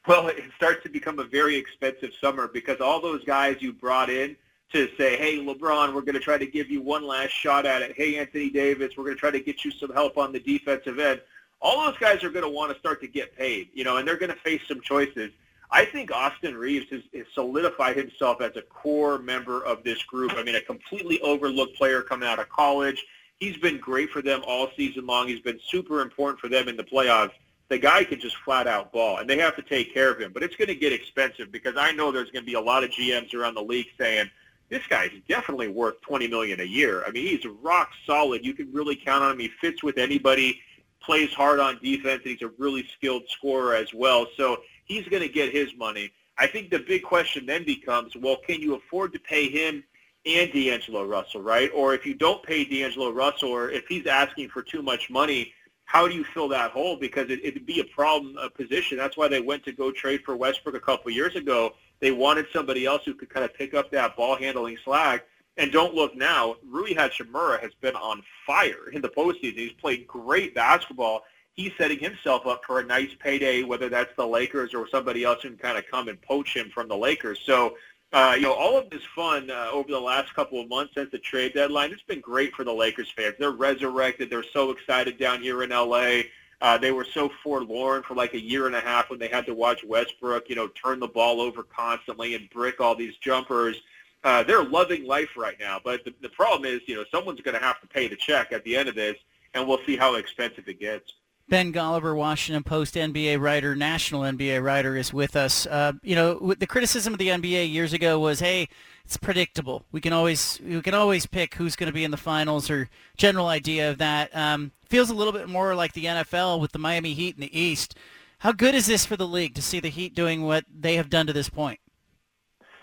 Well, 0.06 0.28
it 0.28 0.44
starts 0.54 0.82
to 0.84 0.88
become 0.88 1.18
a 1.18 1.24
very 1.24 1.56
expensive 1.56 2.10
summer 2.20 2.46
because 2.46 2.80
all 2.80 3.00
those 3.00 3.24
guys 3.24 3.56
you 3.60 3.72
brought 3.72 4.10
in 4.10 4.36
to 4.72 4.88
say, 4.98 5.16
hey, 5.16 5.38
LeBron, 5.38 5.94
we're 5.94 6.02
going 6.02 6.14
to 6.14 6.20
try 6.20 6.38
to 6.38 6.46
give 6.46 6.70
you 6.70 6.82
one 6.82 7.04
last 7.06 7.30
shot 7.30 7.66
at 7.66 7.82
it. 7.82 7.94
Hey, 7.96 8.18
Anthony 8.18 8.50
Davis, 8.50 8.96
we're 8.96 9.04
going 9.04 9.16
to 9.16 9.20
try 9.20 9.30
to 9.30 9.40
get 9.40 9.64
you 9.64 9.70
some 9.70 9.92
help 9.92 10.18
on 10.18 10.32
the 10.32 10.40
defensive 10.40 10.98
end 10.98 11.20
all 11.60 11.86
those 11.86 11.98
guys 11.98 12.22
are 12.22 12.30
going 12.30 12.44
to 12.44 12.50
want 12.50 12.72
to 12.72 12.78
start 12.78 13.00
to 13.00 13.08
get 13.08 13.36
paid, 13.36 13.68
you 13.74 13.84
know, 13.84 13.96
and 13.96 14.06
they're 14.06 14.18
going 14.18 14.32
to 14.32 14.38
face 14.40 14.60
some 14.68 14.80
choices. 14.80 15.30
I 15.70 15.84
think 15.84 16.12
Austin 16.12 16.56
Reaves 16.56 16.88
has, 16.90 17.02
has 17.14 17.26
solidified 17.34 17.96
himself 17.96 18.40
as 18.40 18.56
a 18.56 18.62
core 18.62 19.18
member 19.18 19.64
of 19.64 19.82
this 19.82 20.02
group. 20.04 20.32
I 20.36 20.42
mean, 20.42 20.54
a 20.54 20.60
completely 20.60 21.20
overlooked 21.22 21.76
player 21.76 22.02
coming 22.02 22.28
out 22.28 22.38
of 22.38 22.48
college. 22.48 23.04
He's 23.40 23.56
been 23.56 23.78
great 23.78 24.10
for 24.10 24.22
them 24.22 24.42
all 24.46 24.68
season 24.76 25.06
long. 25.06 25.28
He's 25.28 25.40
been 25.40 25.58
super 25.68 26.00
important 26.00 26.40
for 26.40 26.48
them 26.48 26.68
in 26.68 26.76
the 26.76 26.84
playoffs. 26.84 27.32
The 27.68 27.78
guy 27.78 28.04
can 28.04 28.20
just 28.20 28.36
flat 28.36 28.68
out 28.68 28.92
ball, 28.92 29.18
and 29.18 29.28
they 29.28 29.38
have 29.38 29.56
to 29.56 29.62
take 29.62 29.92
care 29.92 30.12
of 30.12 30.20
him. 30.20 30.32
But 30.32 30.44
it's 30.44 30.54
going 30.54 30.68
to 30.68 30.74
get 30.76 30.92
expensive 30.92 31.50
because 31.50 31.74
I 31.76 31.90
know 31.90 32.12
there's 32.12 32.30
going 32.30 32.44
to 32.44 32.46
be 32.46 32.54
a 32.54 32.60
lot 32.60 32.84
of 32.84 32.90
GMs 32.90 33.34
around 33.34 33.54
the 33.54 33.62
league 33.62 33.88
saying, 33.98 34.30
this 34.68 34.86
guy's 34.88 35.10
definitely 35.28 35.68
worth 35.68 36.00
20 36.02 36.28
million 36.28 36.60
a 36.60 36.64
year. 36.64 37.04
I 37.04 37.10
mean, 37.10 37.26
he's 37.26 37.44
rock 37.62 37.90
solid. 38.04 38.44
You 38.44 38.52
can 38.52 38.72
really 38.72 38.96
count 38.96 39.22
on 39.22 39.32
him. 39.32 39.38
He 39.38 39.48
fits 39.60 39.82
with 39.82 39.98
anybody 39.98 40.60
plays 41.06 41.32
hard 41.32 41.60
on 41.60 41.78
defense, 41.82 42.22
and 42.24 42.32
he's 42.32 42.42
a 42.42 42.52
really 42.58 42.86
skilled 42.94 43.22
scorer 43.28 43.74
as 43.74 43.94
well. 43.94 44.26
So 44.36 44.58
he's 44.84 45.08
going 45.08 45.22
to 45.22 45.28
get 45.28 45.52
his 45.52 45.74
money. 45.76 46.10
I 46.36 46.46
think 46.46 46.70
the 46.70 46.80
big 46.80 47.02
question 47.02 47.46
then 47.46 47.64
becomes, 47.64 48.14
well, 48.16 48.36
can 48.36 48.60
you 48.60 48.74
afford 48.74 49.14
to 49.14 49.18
pay 49.18 49.48
him 49.48 49.84
and 50.26 50.52
D'Angelo 50.52 51.06
Russell, 51.06 51.40
right? 51.40 51.70
Or 51.72 51.94
if 51.94 52.04
you 52.04 52.12
don't 52.12 52.42
pay 52.42 52.64
D'Angelo 52.64 53.10
Russell, 53.10 53.48
or 53.48 53.70
if 53.70 53.86
he's 53.86 54.06
asking 54.06 54.48
for 54.48 54.60
too 54.60 54.82
much 54.82 55.08
money, 55.08 55.52
how 55.84 56.08
do 56.08 56.14
you 56.14 56.24
fill 56.24 56.48
that 56.48 56.72
hole? 56.72 56.96
Because 56.96 57.30
it, 57.30 57.40
it'd 57.44 57.64
be 57.64 57.80
a 57.80 57.84
problem 57.84 58.36
a 58.38 58.50
position. 58.50 58.98
That's 58.98 59.16
why 59.16 59.28
they 59.28 59.40
went 59.40 59.64
to 59.64 59.72
go 59.72 59.92
trade 59.92 60.22
for 60.24 60.36
Westbrook 60.36 60.74
a 60.74 60.80
couple 60.80 61.12
years 61.12 61.36
ago. 61.36 61.74
They 62.00 62.10
wanted 62.10 62.46
somebody 62.52 62.84
else 62.84 63.02
who 63.04 63.14
could 63.14 63.30
kind 63.30 63.44
of 63.44 63.54
pick 63.54 63.72
up 63.72 63.92
that 63.92 64.16
ball 64.16 64.36
handling 64.36 64.76
slack. 64.84 65.24
And 65.56 65.72
don't 65.72 65.94
look 65.94 66.14
now, 66.14 66.56
Rui 66.68 66.94
Hachimura 66.94 67.60
has 67.60 67.72
been 67.80 67.96
on 67.96 68.22
fire 68.46 68.90
in 68.92 69.00
the 69.00 69.08
postseason. 69.08 69.56
He's 69.56 69.72
played 69.72 70.06
great 70.06 70.54
basketball. 70.54 71.24
He's 71.54 71.72
setting 71.78 71.98
himself 71.98 72.46
up 72.46 72.62
for 72.66 72.80
a 72.80 72.84
nice 72.84 73.10
payday, 73.18 73.62
whether 73.62 73.88
that's 73.88 74.14
the 74.16 74.26
Lakers 74.26 74.74
or 74.74 74.86
somebody 74.88 75.24
else 75.24 75.42
who 75.42 75.48
can 75.48 75.58
kind 75.58 75.78
of 75.78 75.84
come 75.90 76.08
and 76.08 76.20
poach 76.20 76.54
him 76.54 76.70
from 76.74 76.88
the 76.88 76.96
Lakers. 76.96 77.40
So, 77.46 77.76
uh, 78.12 78.34
you 78.36 78.42
know, 78.42 78.52
all 78.52 78.76
of 78.76 78.90
this 78.90 79.02
fun 79.14 79.50
uh, 79.50 79.70
over 79.72 79.90
the 79.90 80.00
last 80.00 80.34
couple 80.34 80.60
of 80.60 80.68
months 80.68 80.92
since 80.94 81.10
the 81.10 81.18
trade 81.18 81.54
deadline, 81.54 81.90
it's 81.92 82.02
been 82.02 82.20
great 82.20 82.54
for 82.54 82.62
the 82.62 82.72
Lakers 82.72 83.10
fans. 83.16 83.34
They're 83.38 83.50
resurrected. 83.52 84.28
They're 84.28 84.44
so 84.52 84.70
excited 84.70 85.18
down 85.18 85.40
here 85.40 85.62
in 85.62 85.72
L.A. 85.72 86.30
Uh, 86.60 86.76
they 86.76 86.92
were 86.92 87.04
so 87.04 87.30
forlorn 87.42 88.02
for 88.02 88.14
like 88.14 88.34
a 88.34 88.40
year 88.40 88.66
and 88.66 88.76
a 88.76 88.80
half 88.80 89.08
when 89.08 89.18
they 89.18 89.28
had 89.28 89.46
to 89.46 89.54
watch 89.54 89.82
Westbrook, 89.84 90.48
you 90.50 90.56
know, 90.56 90.68
turn 90.68 91.00
the 91.00 91.08
ball 91.08 91.40
over 91.40 91.62
constantly 91.62 92.34
and 92.34 92.48
brick 92.50 92.80
all 92.80 92.94
these 92.94 93.16
jumpers. 93.16 93.80
Uh, 94.24 94.42
they're 94.42 94.64
loving 94.64 95.04
life 95.04 95.30
right 95.36 95.56
now. 95.60 95.80
But 95.82 96.04
the, 96.04 96.14
the 96.20 96.28
problem 96.30 96.64
is, 96.64 96.80
you 96.86 96.96
know, 96.96 97.04
someone's 97.10 97.40
going 97.40 97.58
to 97.58 97.64
have 97.64 97.80
to 97.80 97.86
pay 97.86 98.08
the 98.08 98.16
check 98.16 98.52
at 98.52 98.64
the 98.64 98.76
end 98.76 98.88
of 98.88 98.94
this, 98.94 99.16
and 99.54 99.66
we'll 99.66 99.80
see 99.86 99.96
how 99.96 100.14
expensive 100.14 100.68
it 100.68 100.80
gets. 100.80 101.12
Ben 101.48 101.72
Golliver, 101.72 102.16
Washington 102.16 102.64
Post 102.64 102.96
NBA 102.96 103.40
writer, 103.40 103.76
national 103.76 104.22
NBA 104.22 104.64
writer, 104.64 104.96
is 104.96 105.12
with 105.12 105.36
us. 105.36 105.64
Uh, 105.66 105.92
you 106.02 106.16
know, 106.16 106.54
the 106.58 106.66
criticism 106.66 107.12
of 107.12 107.20
the 107.20 107.28
NBA 107.28 107.72
years 107.72 107.92
ago 107.92 108.18
was, 108.18 108.40
"Hey, 108.40 108.68
it's 109.04 109.16
predictable. 109.16 109.84
We 109.92 110.00
can 110.00 110.12
always 110.12 110.60
we 110.64 110.82
can 110.82 110.94
always 110.94 111.24
pick 111.24 111.54
who's 111.54 111.76
going 111.76 111.86
to 111.86 111.94
be 111.94 112.02
in 112.02 112.10
the 112.10 112.16
finals 112.16 112.68
or 112.68 112.88
general 113.16 113.46
idea 113.46 113.88
of 113.88 113.98
that." 113.98 114.34
Um, 114.36 114.72
feels 114.88 115.08
a 115.08 115.14
little 115.14 115.32
bit 115.32 115.48
more 115.48 115.76
like 115.76 115.92
the 115.92 116.06
NFL 116.06 116.58
with 116.58 116.72
the 116.72 116.80
Miami 116.80 117.14
Heat 117.14 117.36
in 117.36 117.42
the 117.42 117.58
East. 117.58 117.96
How 118.38 118.50
good 118.50 118.74
is 118.74 118.86
this 118.86 119.06
for 119.06 119.16
the 119.16 119.26
league 119.26 119.54
to 119.54 119.62
see 119.62 119.78
the 119.78 119.88
Heat 119.88 120.16
doing 120.16 120.42
what 120.42 120.64
they 120.68 120.96
have 120.96 121.08
done 121.08 121.28
to 121.28 121.32
this 121.32 121.48
point? 121.48 121.78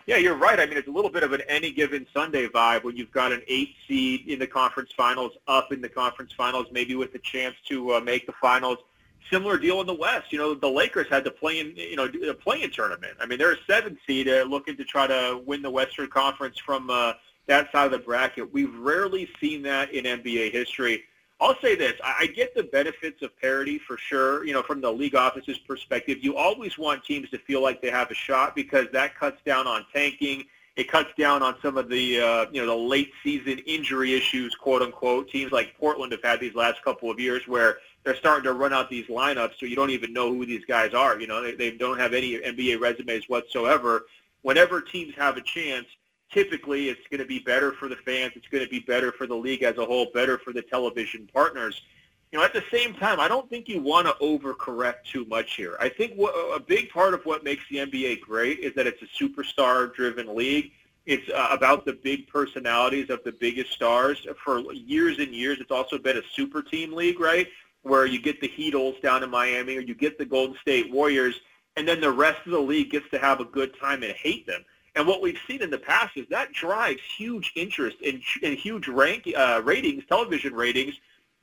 Yeah, 0.06 0.18
you're 0.18 0.36
right. 0.36 0.60
I 0.60 0.66
mean, 0.66 0.78
it's 0.78 0.88
a 0.88 0.92
little 0.92 1.10
bit 1.10 1.24
of 1.24 1.32
an 1.32 1.42
any 1.48 1.72
given 1.72 2.06
Sunday 2.14 2.48
vibe 2.48 2.84
when 2.84 2.98
you've 2.98 3.12
got 3.12 3.32
an 3.32 3.42
eight 3.48 3.76
seed 3.88 4.28
in 4.28 4.38
the 4.38 4.48
conference 4.48 4.92
finals, 4.96 5.32
up 5.48 5.72
in 5.72 5.82
the 5.82 5.88
conference 5.88 6.34
finals, 6.34 6.68
maybe 6.72 6.96
with 6.96 7.16
a 7.16 7.20
chance 7.20 7.56
to 7.70 7.96
uh, 7.96 8.00
make 8.02 8.26
the 8.26 8.34
finals. 8.34 8.80
Similar 9.32 9.58
deal 9.58 9.80
in 9.80 9.88
the 9.88 9.94
West. 9.94 10.34
You 10.34 10.40
know, 10.40 10.54
the 10.54 10.70
Lakers 10.70 11.08
had 11.10 11.24
to 11.24 11.32
play 11.32 11.62
in, 11.62 11.74
you 11.78 11.96
know, 11.96 12.10
a 12.30 12.34
play-in 12.34 12.70
tournament. 12.70 13.14
I 13.22 13.26
mean, 13.26 13.40
they're 13.40 13.54
a 13.54 13.64
seven 13.66 13.98
seed 14.06 14.28
uh, 14.28 14.44
looking 14.44 14.76
to 14.76 14.84
try 14.84 15.08
to 15.08 15.42
win 15.46 15.62
the 15.62 15.72
Western 15.72 16.10
Conference 16.10 16.60
from 16.60 16.90
uh, 16.90 17.14
that 17.48 17.72
side 17.72 17.86
of 17.86 17.92
the 17.92 18.00
bracket. 18.00 18.54
We've 18.54 18.76
rarely 18.76 19.30
seen 19.40 19.62
that 19.64 19.94
in 19.94 20.04
NBA 20.04 20.52
history. 20.52 21.04
I'll 21.44 21.60
say 21.60 21.76
this. 21.76 21.92
I 22.02 22.28
get 22.28 22.56
the 22.56 22.64
benefits 22.64 23.22
of 23.22 23.38
parity 23.38 23.78
for 23.78 23.98
sure. 23.98 24.46
You 24.46 24.54
know, 24.54 24.64
from 24.64 24.80
the 24.80 24.90
league 24.90 25.14
office's 25.14 25.58
perspective, 25.58 26.20
you 26.22 26.38
always 26.38 26.78
want 26.78 27.04
teams 27.04 27.30
to 27.32 27.38
feel 27.38 27.62
like 27.62 27.82
they 27.82 27.90
have 27.90 28.10
a 28.10 28.14
shot 28.14 28.56
because 28.56 28.88
that 28.94 29.20
cuts 29.20 29.42
down 29.46 29.68
on 29.68 29.86
tanking. 29.94 30.46
It 30.78 30.90
cuts 30.90 31.10
down 31.20 31.44
on 31.44 31.56
some 31.62 31.78
of 31.78 31.90
the, 31.90 32.22
uh, 32.22 32.46
you 32.54 32.62
know, 32.62 32.68
the 32.68 32.82
late 32.82 33.12
season 33.24 33.60
injury 33.68 34.14
issues, 34.14 34.56
quote 34.56 34.84
unquote. 34.84 35.30
Teams 35.30 35.52
like 35.52 35.78
Portland 35.78 36.14
have 36.14 36.24
had 36.24 36.40
these 36.40 36.56
last 36.56 36.82
couple 36.82 37.12
of 37.12 37.20
years 37.20 37.46
where 37.46 37.80
they're 38.06 38.16
starting 38.16 38.46
to 38.46 38.54
run 38.54 38.72
out 38.72 38.90
these 38.90 39.08
lineups 39.08 39.60
so 39.60 39.66
you 39.66 39.76
don't 39.76 39.90
even 39.90 40.14
know 40.14 40.34
who 40.34 40.46
these 40.46 40.64
guys 40.64 40.94
are. 40.94 41.20
You 41.20 41.28
know, 41.28 41.44
they, 41.44 41.56
they 41.56 41.72
don't 41.72 42.00
have 42.00 42.14
any 42.14 42.38
NBA 42.38 42.80
resumes 42.80 43.28
whatsoever. 43.28 44.06
Whenever 44.44 44.80
teams 44.80 45.14
have 45.16 45.36
a 45.36 45.42
chance, 45.42 45.88
typically 46.34 46.90
it's 46.90 47.06
going 47.10 47.20
to 47.20 47.28
be 47.28 47.40
better 47.40 47.74
for 47.74 47.88
the 47.88 47.96
fans. 47.98 48.34
It's 48.36 48.48
going 48.48 48.64
to 48.64 48.70
be 48.70 48.80
better 48.80 49.12
for 49.12 49.28
the 49.28 49.36
league 49.36 49.64
as 49.64 49.78
a 49.78 49.86
whole, 49.86 50.08
better 50.14 50.38
for 50.38 50.52
the 50.52 50.62
television 50.62 51.30
partners. 51.34 51.82
You 52.32 52.40
know, 52.40 52.46
at 52.46 52.54
the 52.54 52.64
same 52.72 52.96
time, 52.96 53.20
I 53.20 53.28
don't 53.28 53.48
think 53.48 53.70
you 53.70 53.80
want 53.80 54.08
to 54.08 54.14
overcorrect 54.14 55.04
too 55.06 55.24
much 55.26 55.56
here. 55.56 55.78
I 55.80 55.88
think 55.88 56.16
what, 56.16 56.32
a 56.32 56.60
big 56.60 56.90
part 56.90 57.14
of 57.14 57.24
what 57.26 57.44
makes 57.44 57.64
the 57.70 57.78
NBA 57.78 58.22
great 58.22 58.60
is 58.60 58.74
that 58.74 58.88
it's 58.88 59.02
a 59.04 59.24
superstar-driven 59.24 60.36
league. 60.36 60.72
It's 61.06 61.30
uh, 61.30 61.50
about 61.52 61.86
the 61.86 61.94
big 61.94 62.28
personalities 62.28 63.12
of 63.12 63.24
the 63.24 63.34
biggest 63.34 63.72
stars. 63.72 64.26
For 64.44 64.74
years 64.74 65.20
and 65.20 65.34
years, 65.34 65.60
it's 65.60 65.70
also 65.70 66.00
been 66.00 66.18
a 66.18 66.24
super 66.34 66.64
team 66.64 66.94
league, 66.94 67.20
right? 67.20 67.48
Where 67.84 68.08
you 68.08 68.20
get 68.20 68.42
the 68.42 68.48
Heatles 68.50 69.00
down 69.02 69.22
in 69.22 69.30
Miami 69.30 69.78
or 69.78 69.82
you 69.82 69.94
get 69.94 70.18
the 70.18 70.26
Golden 70.26 70.58
State 70.60 70.92
Warriors, 70.92 71.40
and 71.76 71.88
then 71.88 72.02
the 72.02 72.12
rest 72.12 72.40
of 72.46 72.52
the 72.52 72.60
league 72.60 72.92
gets 72.92 73.10
to 73.12 73.20
have 73.20 73.42
a 73.42 73.46
good 73.46 73.78
time 73.80 74.02
and 74.02 74.14
hate 74.14 74.48
them. 74.48 74.64
And 74.96 75.08
what 75.08 75.22
we've 75.22 75.40
seen 75.48 75.62
in 75.62 75.72
the 75.72 75.78
past 75.78 76.18
is 76.18 76.28
that 76.30 76.54
drives 76.54 77.02
huge 77.18 77.52
interest 77.56 77.98
and, 78.06 78.22
and 78.44 78.58
huge 78.58 78.88
rank 78.88 79.28
uh, 79.36 79.62
ratings, 79.64 80.04
television 80.08 80.54
ratings, 80.54 80.94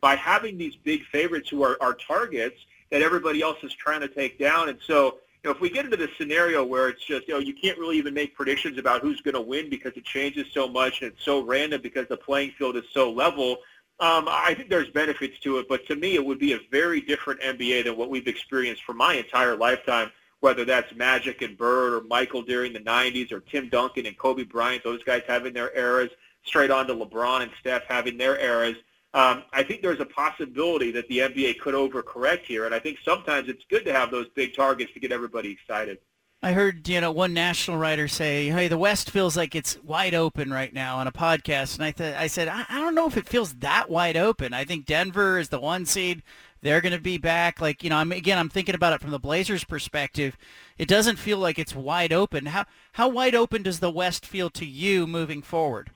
by 0.01 0.15
having 0.15 0.57
these 0.57 0.77
big 0.77 1.05
favorites 1.07 1.49
who 1.51 1.63
are, 1.63 1.77
are 1.81 1.95
targets 1.95 2.57
that 2.91 3.03
everybody 3.03 3.43
else 3.43 3.59
is 3.63 3.73
trying 3.73 4.01
to 4.01 4.09
take 4.09 4.39
down. 4.39 4.69
And 4.69 4.79
so, 4.87 5.19
you 5.43 5.51
know, 5.51 5.51
if 5.51 5.61
we 5.61 5.69
get 5.69 5.85
into 5.85 5.97
this 5.97 6.11
scenario 6.17 6.65
where 6.65 6.89
it's 6.89 7.05
just, 7.05 7.27
you 7.29 7.35
know, 7.35 7.41
you 7.41 7.55
can't 7.55 7.79
really 7.79 7.99
even 7.99 8.15
make 8.15 8.35
predictions 8.35 8.79
about 8.79 9.03
who's 9.03 9.21
going 9.21 9.35
to 9.35 9.41
win 9.41 9.69
because 9.69 9.93
it 9.97 10.05
changes 10.05 10.47
so 10.53 10.69
much 10.69 11.03
and 11.03 11.13
it's 11.13 11.25
so 11.25 11.43
random 11.43 11.81
because 11.83 12.07
the 12.09 12.17
playing 12.17 12.53
field 12.53 12.77
is 12.77 12.85
so 12.93 13.11
level, 13.11 13.59
um, 14.01 14.27
I 14.29 14.55
think 14.55 14.71
there's 14.71 14.89
benefits 14.91 15.39
to 15.41 15.59
it. 15.59 15.69
But 15.69 15.87
to 15.89 15.97
me, 15.97 16.15
it 16.15 16.25
would 16.25 16.39
be 16.39 16.53
a 16.55 16.61
very 16.71 17.01
different 17.01 17.41
NBA 17.41 17.85
than 17.85 17.97
what 17.97 18.11
we've 18.11 18.27
experienced 18.27 18.85
for 18.85 18.95
my 18.95 19.15
entire 19.15 19.57
lifetime 19.57 20.11
whether 20.41 20.65
that's 20.65 20.95
Magic 20.95 21.43
and 21.43 21.57
Bird 21.57 21.95
or 21.95 22.07
Michael 22.07 22.43
during 22.43 22.73
the 22.73 22.81
90s 22.81 23.31
or 23.31 23.41
Tim 23.41 23.69
Duncan 23.69 24.07
and 24.07 24.17
Kobe 24.17 24.45
Bryant, 24.45 24.83
those 24.83 25.03
guys 25.05 25.23
having 25.27 25.53
their 25.53 25.77
eras, 25.77 26.11
straight 26.45 26.71
on 26.71 26.87
to 26.87 26.95
LeBron 26.95 27.43
and 27.43 27.51
Steph 27.61 27.83
having 27.89 28.17
their 28.17 28.39
eras. 28.39 28.77
Um, 29.13 29.43
I 29.53 29.63
think 29.63 29.83
there's 29.83 30.01
a 30.01 30.07
possibility 30.07 30.93
that 30.93 31.09
the 31.09 31.19
NBA 31.19 31.59
could 31.59 31.75
overcorrect 31.75 32.43
here, 32.43 32.67
and 32.67 32.75
I 32.75 32.79
think 32.79 32.99
sometimes 33.05 33.49
it's 33.49 33.65
good 33.69 33.85
to 33.85 33.93
have 33.93 34.11
those 34.11 34.29
big 34.35 34.55
targets 34.55 34.93
to 34.95 35.01
get 35.01 35.11
everybody 35.11 35.51
excited. 35.51 35.99
I 36.43 36.53
heard 36.53 36.89
you 36.89 37.03
know 37.03 37.13
one 37.13 37.35
national 37.35 37.77
writer 37.77 38.09
say, 38.09 38.49
"Hey, 38.49 38.69
the 38.69 38.79
West 38.79 39.11
feels 39.11 39.37
like 39.37 39.55
it's 39.55 39.77
wide 39.83 40.15
open 40.15 40.51
right 40.51 40.73
now" 40.73 40.97
on 40.97 41.07
a 41.07 41.13
podcast, 41.13 41.75
and 41.75 41.85
I 41.85 41.91
th- 41.91 42.15
I 42.15 42.29
said, 42.29 42.49
I-, 42.49 42.65
I 42.69 42.81
don't 42.81 42.95
know 42.95 43.07
if 43.07 43.19
it 43.19 43.29
feels 43.29 43.55
that 43.57 43.91
wide 43.91 44.17
open. 44.17 44.55
I 44.55 44.65
think 44.65 44.87
Denver 44.87 45.39
is 45.39 45.51
the 45.51 45.61
one 45.61 45.85
seed; 45.85 46.23
they're 46.63 46.81
going 46.81 46.93
to 46.93 47.01
be 47.01 47.19
back. 47.19 47.61
Like 47.61 47.83
you 47.83 47.91
know, 47.91 47.97
I'm 47.97 48.13
again, 48.13 48.39
I'm 48.39 48.49
thinking 48.49 48.75
about 48.75 48.93
it 48.93 49.01
from 49.01 49.11
the 49.11 49.19
Blazers' 49.19 49.65
perspective. 49.65 50.37
It 50.79 50.89
doesn't 50.89 51.17
feel 51.17 51.39
like 51.39 51.59
it's 51.59 51.75
wide 51.75 52.13
open. 52.13 52.47
How 52.47 52.67
how 52.93 53.09
wide 53.09 53.35
open 53.35 53.63
does 53.63 53.81
the 53.81 53.91
West 53.91 54.27
feel 54.27 54.51
to 54.51 54.67
you 54.67 55.07
moving 55.07 55.43
forward? 55.43 55.91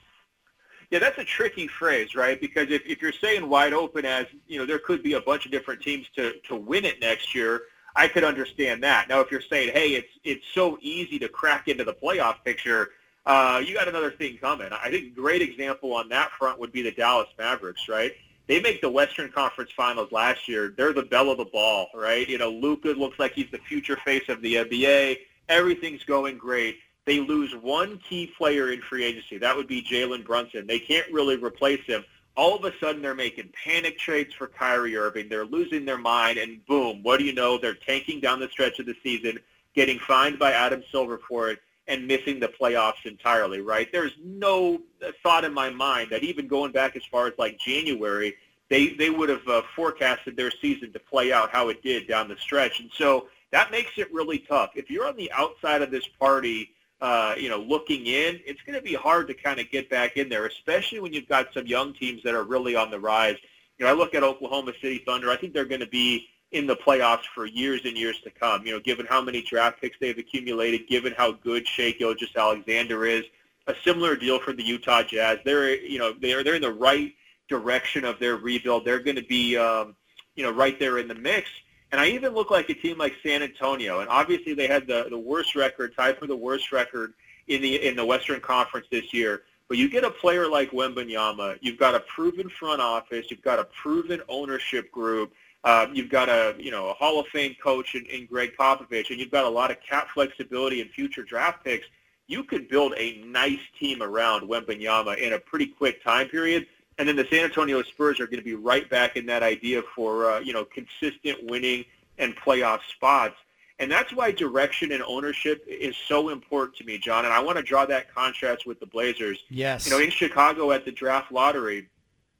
Yeah, 0.90 0.98
that's 1.00 1.18
a 1.18 1.24
tricky 1.24 1.66
phrase, 1.66 2.14
right? 2.14 2.40
Because 2.40 2.70
if, 2.70 2.82
if 2.86 3.02
you're 3.02 3.10
saying 3.10 3.48
wide 3.48 3.72
open 3.72 4.04
as, 4.04 4.26
you 4.46 4.58
know, 4.58 4.66
there 4.66 4.78
could 4.78 5.02
be 5.02 5.14
a 5.14 5.20
bunch 5.20 5.44
of 5.44 5.50
different 5.50 5.82
teams 5.82 6.06
to, 6.14 6.34
to 6.46 6.54
win 6.54 6.84
it 6.84 7.00
next 7.00 7.34
year, 7.34 7.62
I 7.96 8.06
could 8.06 8.22
understand 8.22 8.82
that. 8.84 9.08
Now, 9.08 9.20
if 9.20 9.30
you're 9.30 9.40
saying, 9.40 9.72
hey, 9.72 9.94
it's 9.94 10.10
it's 10.24 10.44
so 10.54 10.78
easy 10.80 11.18
to 11.20 11.28
crack 11.28 11.68
into 11.68 11.84
the 11.84 11.94
playoff 11.94 12.36
picture, 12.44 12.90
uh, 13.26 13.62
you 13.64 13.74
got 13.74 13.88
another 13.88 14.10
thing 14.10 14.36
coming. 14.36 14.68
I 14.72 14.90
think 14.90 15.06
a 15.06 15.20
great 15.20 15.42
example 15.42 15.94
on 15.94 16.08
that 16.10 16.30
front 16.38 16.58
would 16.60 16.72
be 16.72 16.82
the 16.82 16.92
Dallas 16.92 17.28
Mavericks, 17.38 17.88
right? 17.88 18.12
They 18.46 18.60
make 18.60 18.80
the 18.80 18.90
Western 18.90 19.30
Conference 19.30 19.70
Finals 19.76 20.12
last 20.12 20.48
year. 20.48 20.74
They're 20.76 20.92
the 20.92 21.02
belle 21.02 21.30
of 21.30 21.38
the 21.38 21.46
ball, 21.46 21.88
right? 21.94 22.28
You 22.28 22.38
know, 22.38 22.50
Luka 22.50 22.88
looks 22.88 23.18
like 23.18 23.32
he's 23.32 23.50
the 23.50 23.58
future 23.58 23.96
face 24.04 24.28
of 24.28 24.42
the 24.42 24.56
NBA. 24.56 25.18
Everything's 25.48 26.04
going 26.04 26.38
great. 26.38 26.78
They 27.06 27.20
lose 27.20 27.54
one 27.54 27.98
key 27.98 28.32
player 28.36 28.72
in 28.72 28.80
free 28.80 29.04
agency. 29.04 29.38
That 29.38 29.56
would 29.56 29.66
be 29.66 29.82
Jalen 29.82 30.24
Brunson. 30.24 30.66
They 30.66 30.78
can't 30.78 31.10
really 31.12 31.36
replace 31.36 31.82
him 31.84 32.04
all 32.36 32.56
of 32.56 32.64
a 32.64 32.76
sudden 32.78 33.02
they're 33.02 33.14
making 33.14 33.50
panic 33.64 33.98
trades 33.98 34.34
for 34.34 34.48
Kyrie 34.48 34.96
Irving. 34.96 35.28
They're 35.28 35.44
losing 35.44 35.84
their 35.84 35.98
mind, 35.98 36.38
and 36.38 36.64
boom, 36.66 37.02
what 37.02 37.18
do 37.18 37.24
you 37.24 37.32
know? 37.32 37.58
They're 37.58 37.74
tanking 37.74 38.20
down 38.20 38.40
the 38.40 38.48
stretch 38.48 38.78
of 38.78 38.86
the 38.86 38.96
season, 39.02 39.38
getting 39.74 39.98
fined 39.98 40.38
by 40.38 40.52
Adam 40.52 40.82
Silver 40.90 41.20
for 41.28 41.50
it, 41.50 41.60
and 41.86 42.06
missing 42.06 42.40
the 42.40 42.48
playoffs 42.48 43.04
entirely, 43.04 43.60
right? 43.60 43.90
There's 43.92 44.12
no 44.22 44.80
thought 45.22 45.44
in 45.44 45.52
my 45.52 45.70
mind 45.70 46.10
that 46.10 46.22
even 46.22 46.48
going 46.48 46.72
back 46.72 46.96
as 46.96 47.04
far 47.04 47.26
as 47.26 47.34
like 47.38 47.58
January, 47.58 48.34
they, 48.70 48.94
they 48.94 49.10
would 49.10 49.28
have 49.28 49.46
uh, 49.46 49.62
forecasted 49.76 50.36
their 50.36 50.50
season 50.50 50.92
to 50.92 50.98
play 50.98 51.32
out 51.32 51.50
how 51.50 51.68
it 51.68 51.82
did 51.82 52.08
down 52.08 52.28
the 52.28 52.36
stretch. 52.36 52.80
And 52.80 52.90
so 52.96 53.28
that 53.50 53.70
makes 53.70 53.92
it 53.98 54.12
really 54.12 54.38
tough. 54.38 54.70
If 54.74 54.90
you're 54.90 55.06
on 55.06 55.16
the 55.16 55.30
outside 55.32 55.82
of 55.82 55.90
this 55.90 56.06
party 56.18 56.70
uh, 57.00 57.34
you 57.36 57.50
know, 57.50 57.58
looking 57.58 58.06
in, 58.06 58.40
it's 58.46 58.62
going 58.62 58.78
to 58.78 58.82
be 58.82 58.94
hard 58.94 59.28
to 59.28 59.34
kind 59.34 59.60
of 59.60 59.70
get 59.70 59.90
back 59.90 60.16
in 60.16 60.28
there, 60.30 60.46
especially 60.46 61.00
when 61.00 61.12
you've 61.12 61.28
got 61.28 61.52
some 61.52 61.66
young 61.66 61.92
teams 61.92 62.22
that 62.22 62.34
are 62.34 62.44
really 62.44 62.74
on 62.76 62.90
the 62.90 62.98
rise. 62.98 63.36
You 63.78 63.84
know, 63.84 63.92
I 63.92 63.94
look 63.94 64.14
at 64.14 64.22
Oklahoma 64.22 64.72
City 64.80 65.02
Thunder. 65.04 65.30
I 65.30 65.36
think 65.36 65.52
they're 65.52 65.66
going 65.66 65.80
to 65.80 65.86
be 65.86 66.28
in 66.54 66.66
the 66.66 66.76
playoffs 66.76 67.24
for 67.34 67.46
years 67.46 67.82
and 67.84 67.96
years 67.96 68.20
to 68.22 68.30
come. 68.30 68.64
You 68.64 68.72
know, 68.72 68.80
given 68.80 69.06
how 69.06 69.20
many 69.20 69.42
draft 69.42 69.80
picks 69.80 69.96
they've 70.00 70.16
accumulated, 70.16 70.88
given 70.88 71.12
how 71.12 71.32
good 71.32 71.66
Shai 71.66 71.90
Gilgeous-Alexander 71.92 73.04
is. 73.04 73.24
A 73.66 73.74
similar 73.82 74.14
deal 74.14 74.38
for 74.38 74.52
the 74.52 74.62
Utah 74.62 75.02
Jazz. 75.02 75.38
They're, 75.44 75.74
you 75.74 75.98
know, 75.98 76.12
they're 76.20 76.44
they're 76.44 76.56
in 76.56 76.62
the 76.62 76.72
right 76.72 77.14
direction 77.48 78.04
of 78.04 78.18
their 78.18 78.36
rebuild. 78.36 78.84
They're 78.84 79.00
going 79.00 79.16
to 79.16 79.24
be, 79.24 79.56
um, 79.56 79.96
you 80.34 80.42
know, 80.44 80.50
right 80.50 80.78
there 80.78 80.98
in 80.98 81.08
the 81.08 81.14
mix. 81.14 81.48
And 81.90 82.00
I 82.00 82.08
even 82.08 82.34
look 82.34 82.50
like 82.50 82.68
a 82.68 82.74
team 82.74 82.98
like 82.98 83.14
San 83.22 83.42
Antonio, 83.42 84.00
and 84.00 84.08
obviously 84.08 84.52
they 84.52 84.66
had 84.66 84.86
the, 84.86 85.06
the 85.08 85.18
worst 85.18 85.54
record, 85.54 85.94
tied 85.96 86.18
for 86.18 86.26
the 86.26 86.36
worst 86.36 86.72
record 86.72 87.14
in 87.46 87.62
the 87.62 87.86
in 87.86 87.96
the 87.96 88.04
Western 88.04 88.40
Conference 88.40 88.86
this 88.90 89.14
year. 89.14 89.42
But 89.68 89.78
you 89.78 89.88
get 89.88 90.04
a 90.04 90.10
player 90.10 90.46
like 90.48 90.72
Wembanyama, 90.72 91.58
you've 91.62 91.78
got 91.78 91.94
a 91.94 92.00
proven 92.00 92.48
front 92.50 92.82
office, 92.82 93.30
you've 93.30 93.42
got 93.42 93.58
a 93.58 93.64
proven 93.64 94.20
ownership 94.28 94.92
group, 94.92 95.32
um, 95.64 95.94
you've 95.94 96.10
got 96.10 96.28
a 96.28 96.54
you 96.58 96.70
know 96.70 96.88
a 96.88 96.94
Hall 96.94 97.18
of 97.18 97.26
Fame 97.28 97.56
coach 97.62 97.94
in, 97.94 98.04
in 98.06 98.26
Gregg 98.26 98.52
Popovich, 98.56 99.10
and 99.10 99.18
you've 99.18 99.30
got 99.30 99.44
a 99.44 99.48
lot 99.48 99.70
of 99.70 99.78
cap 99.80 100.08
flexibility 100.12 100.80
and 100.80 100.90
future 100.90 101.22
draft 101.22 101.64
picks. 101.64 101.86
You 102.26 102.44
could 102.44 102.68
build 102.68 102.94
a 102.96 103.18
nice 103.24 103.60
team 103.78 104.02
around 104.02 104.48
Wembanyama 104.48 105.18
in 105.18 105.34
a 105.34 105.38
pretty 105.38 105.66
quick 105.66 106.02
time 106.02 106.28
period. 106.28 106.66
And 106.96 107.08
then 107.08 107.16
the 107.16 107.26
San 107.28 107.44
Antonio 107.44 107.82
Spurs 107.82 108.20
are 108.20 108.26
going 108.26 108.38
to 108.38 108.44
be 108.44 108.54
right 108.54 108.88
back 108.88 109.16
in 109.16 109.26
that 109.26 109.42
idea 109.42 109.82
for 109.94 110.30
uh, 110.30 110.40
you 110.40 110.52
know 110.52 110.64
consistent 110.64 111.38
winning 111.44 111.84
and 112.18 112.36
playoff 112.36 112.80
spots. 112.88 113.36
And 113.80 113.90
that's 113.90 114.12
why 114.12 114.30
direction 114.30 114.92
and 114.92 115.02
ownership 115.02 115.64
is 115.66 115.96
so 115.96 116.28
important 116.28 116.76
to 116.78 116.84
me, 116.84 116.96
John. 116.96 117.24
And 117.24 117.34
I 117.34 117.40
want 117.40 117.56
to 117.56 117.62
draw 117.62 117.84
that 117.86 118.14
contrast 118.14 118.66
with 118.66 118.78
the 118.78 118.86
Blazers. 118.86 119.42
Yes. 119.48 119.86
You 119.86 119.92
know, 119.92 119.98
in 119.98 120.10
Chicago 120.10 120.70
at 120.70 120.84
the 120.84 120.92
draft 120.92 121.32
lottery, 121.32 121.88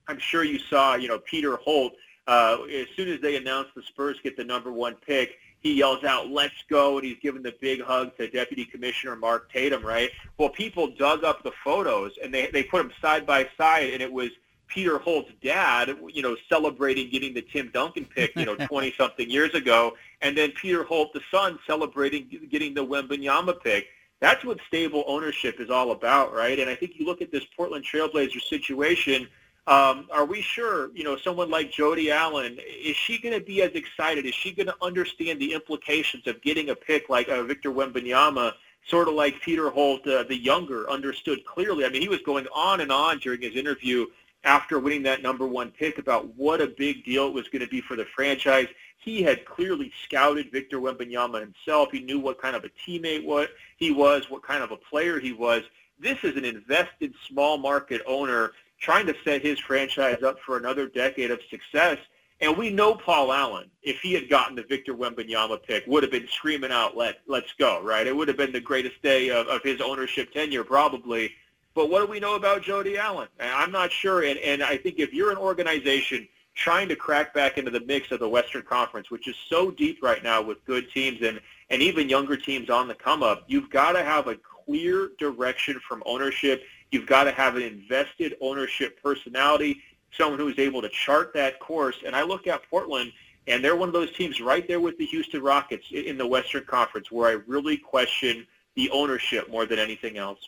I'm 0.07 0.19
sure 0.19 0.45
you 0.45 0.61
saw, 0.61 0.95
you 0.95 1.09
know, 1.09 1.19
Peter 1.19 1.57
Holt, 1.57 1.95
uh, 2.27 2.59
as 2.73 2.87
soon 2.97 3.09
as 3.09 3.21
they 3.21 3.37
announce 3.37 3.69
the 3.75 3.83
Spurs 3.83 4.19
get 4.23 4.37
the 4.37 4.45
number 4.45 4.73
one 4.73 4.95
pick, 4.95 5.39
he 5.61 5.75
yells 5.75 6.05
out, 6.05 6.29
let's 6.29 6.63
go, 6.69 6.99
and 6.99 7.07
he's 7.07 7.17
giving 7.23 7.43
the 7.43 7.55
big 7.61 7.81
hug 7.83 8.17
to 8.19 8.29
Deputy 8.29 8.65
Commissioner 8.65 9.17
Mark 9.17 9.51
Tatum, 9.51 9.85
right? 9.85 10.11
Well, 10.37 10.51
people 10.51 10.89
dug 10.89 11.25
up 11.25 11.43
the 11.43 11.53
photos, 11.63 12.13
and 12.23 12.33
they, 12.33 12.49
they 12.49 12.63
put 12.63 12.79
them 12.79 12.93
side 13.01 13.27
by 13.27 13.49
side, 13.57 13.93
and 13.93 14.03
it 14.03 14.13
was– 14.13 14.31
Peter 14.67 14.99
Holt's 14.99 15.31
dad, 15.43 15.97
you 16.13 16.23
know, 16.23 16.37
celebrating 16.49 17.11
getting 17.11 17.35
the 17.35 17.43
Tim 17.43 17.71
Duncan 17.73 18.05
pick, 18.05 18.35
you 18.37 18.45
know, 18.45 18.57
20 18.67 18.93
something 18.99 19.29
years 19.31 19.55
ago, 19.55 19.95
and 20.21 20.37
then 20.37 20.53
Peter 20.53 20.83
Holt, 20.83 21.13
the 21.13 21.21
son, 21.31 21.59
celebrating 21.67 22.49
getting 22.51 22.75
the 22.75 22.85
Wembanyama 22.85 23.63
pick. 23.63 23.87
That's 24.21 24.45
what 24.45 24.59
stable 24.67 25.05
ownership 25.07 25.61
is 25.61 25.71
all 25.71 25.91
about, 25.91 26.35
right? 26.35 26.59
And 26.59 26.71
I 26.71 26.75
think 26.75 26.93
you 26.97 27.05
look 27.05 27.21
at 27.21 27.31
this 27.31 27.45
Portland 27.57 27.85
Trailblazer 27.85 28.41
situation. 28.41 29.29
Um, 29.67 30.09
are 30.13 30.27
we 30.27 30.43
sure, 30.43 30.91
you 30.95 31.05
know, 31.05 31.17
someone 31.17 31.51
like 31.51 31.73
Jody 31.73 32.11
Allen, 32.11 32.59
is 32.67 32.97
she 32.97 33.19
going 33.19 33.39
to 33.39 33.45
be 33.45 33.63
as 33.63 33.73
excited? 33.73 34.27
Is 34.27 34.35
she 34.35 34.53
going 34.53 34.67
to 34.67 34.77
understand 34.83 35.41
the 35.41 35.55
implications 35.55 36.27
of 36.27 36.43
getting 36.43 36.69
a 36.69 36.75
pick 36.75 37.09
like 37.09 37.31
uh, 37.31 37.43
Victor 37.45 37.71
Wembanyama, 37.71 38.53
sort 38.87 39.09
of 39.09 39.15
like 39.15 39.41
Peter 39.41 39.71
Holt, 39.71 40.07
uh, 40.07 40.25
the 40.25 40.37
younger, 40.37 40.89
understood 40.91 41.47
clearly? 41.47 41.87
I 41.87 41.89
mean, 41.89 42.03
he 42.03 42.09
was 42.09 42.21
going 42.21 42.47
on 42.55 42.83
and 42.83 42.93
on 42.93 43.21
during 43.21 43.41
his 43.41 43.57
interview 43.57 44.05
after 44.45 44.79
winning 44.79 45.03
that 45.05 45.23
number 45.23 45.47
one 45.47 45.71
pick 45.71 45.97
about 45.97 46.35
what 46.37 46.61
a 46.61 46.67
big 46.67 47.03
deal 47.03 47.29
it 47.29 47.33
was 47.33 47.49
going 47.49 47.63
to 47.63 47.69
be 47.69 47.81
for 47.81 47.97
the 47.97 48.05
franchise. 48.15 48.69
He 48.99 49.23
had 49.23 49.47
clearly 49.47 49.91
scouted 50.05 50.53
Victor 50.53 50.79
Wembanyama 50.79 51.41
himself. 51.41 51.91
He 51.91 52.01
knew 52.01 52.19
what 52.19 52.41
kind 52.41 52.55
of 52.55 52.65
a 52.65 52.71
teammate 52.87 53.25
what 53.25 53.51
he 53.79 53.91
was, 53.91 54.29
what 54.29 54.43
kind 54.43 54.63
of 54.63 54.71
a 54.71 54.77
player 54.77 55.19
he 55.19 55.33
was. 55.33 55.63
This 55.99 56.19
is 56.23 56.37
an 56.37 56.45
invested 56.45 57.15
small 57.27 57.57
market 57.57 58.03
owner 58.07 58.53
trying 58.79 59.07
to 59.07 59.15
set 59.25 59.43
his 59.43 59.59
franchise 59.59 60.23
up 60.23 60.39
for 60.41 60.57
another 60.57 60.89
decade 60.89 61.31
of 61.31 61.41
success. 61.51 61.99
And 62.41 62.57
we 62.57 62.71
know 62.71 62.95
Paul 62.95 63.33
Allen, 63.33 63.71
if 63.83 64.01
he 64.01 64.13
had 64.13 64.29
gotten 64.29 64.57
the 64.57 64.65
Victor 64.65 64.95
Wembanyama 64.95 65.63
pick, 65.63 65.87
would 65.87 66.03
have 66.03 66.13
been 66.13 66.29
screaming 66.29 66.73
out, 66.73 66.97
"Let 66.97 67.21
let's 67.27 67.53
go!" 67.59 67.83
Right? 67.83 68.07
It 68.07 68.15
would 68.15 68.29
have 68.29 68.37
been 68.37 68.53
the 68.53 68.61
greatest 68.61 69.01
day 69.03 69.31
of, 69.31 69.47
of 69.47 69.63
his 69.63 69.81
ownership 69.81 70.33
tenure, 70.33 70.65
probably. 70.65 71.33
But 71.75 71.91
what 71.91 72.01
do 72.01 72.07
we 72.07 72.21
know 72.21 72.37
about 72.37 72.63
Jody 72.63 72.99
Allen? 72.99 73.29
I'm 73.41 73.73
not 73.73 73.91
sure. 73.91 74.23
And, 74.23 74.39
and 74.39 74.63
I 74.63 74.77
think 74.77 74.99
if 74.99 75.13
you're 75.13 75.33
an 75.33 75.37
organization 75.37 76.29
trying 76.55 76.89
to 76.89 76.97
crack 76.97 77.35
back 77.35 77.59
into 77.59 77.71
the 77.71 77.81
mix 77.81 78.13
of 78.13 78.21
the 78.21 78.29
Western 78.29 78.63
Conference, 78.63 79.11
which 79.11 79.27
is 79.27 79.35
so 79.49 79.71
deep 79.71 80.01
right 80.03 80.23
now 80.23 80.41
with 80.41 80.65
good 80.65 80.91
teams 80.93 81.21
and, 81.23 81.41
and 81.71 81.83
even 81.83 82.09
younger 82.09 82.37
teams 82.37 82.71
on 82.71 82.87
the 82.87 82.95
come 82.95 83.25
up, 83.25 83.43
you've 83.49 83.71
got 83.71 83.93
to 83.93 84.05
have 84.05 84.29
a 84.29 84.37
clear 84.65 85.11
direction 85.19 85.81
from 85.87 86.03
ownership. 86.07 86.63
You've 86.95 87.07
got 87.07 87.25
to 87.25 87.33
have 87.33 87.57
an 87.57 87.63
invested 87.63 88.37
ownership 88.41 89.03
personality, 89.03 89.83
someone 90.17 90.39
who 90.39 90.47
is 90.47 90.61
able 90.61 90.81
to 90.81 90.89
chart 90.91 91.33
that 91.35 91.59
course. 91.59 91.97
And 92.07 92.15
I 92.15 92.23
look 92.23 92.47
at 92.47 92.63
Portland, 92.71 93.11
and 93.49 93.65
they're 93.65 93.75
one 93.75 93.89
of 93.89 93.93
those 93.93 94.13
teams 94.13 94.41
right 94.41 94.67
there 94.69 94.79
with 94.79 94.97
the 94.97 95.07
Houston 95.07 95.43
Rockets 95.43 95.87
in 95.91 96.17
the 96.17 96.27
Western 96.27 96.63
Conference 96.65 97.11
where 97.11 97.29
I 97.29 97.43
really 97.49 97.77
question 97.77 98.47
the 98.77 98.91
ownership 98.91 99.51
more 99.51 99.67
than 99.67 99.81
anything 99.81 100.19
else. 100.19 100.39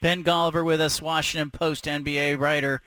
Ben 0.00 0.24
Golliver 0.24 0.64
with 0.64 0.80
us, 0.80 1.02
Washington 1.02 1.50
Post 1.50 1.84
NBA 1.84 2.38
writer, 2.38 2.80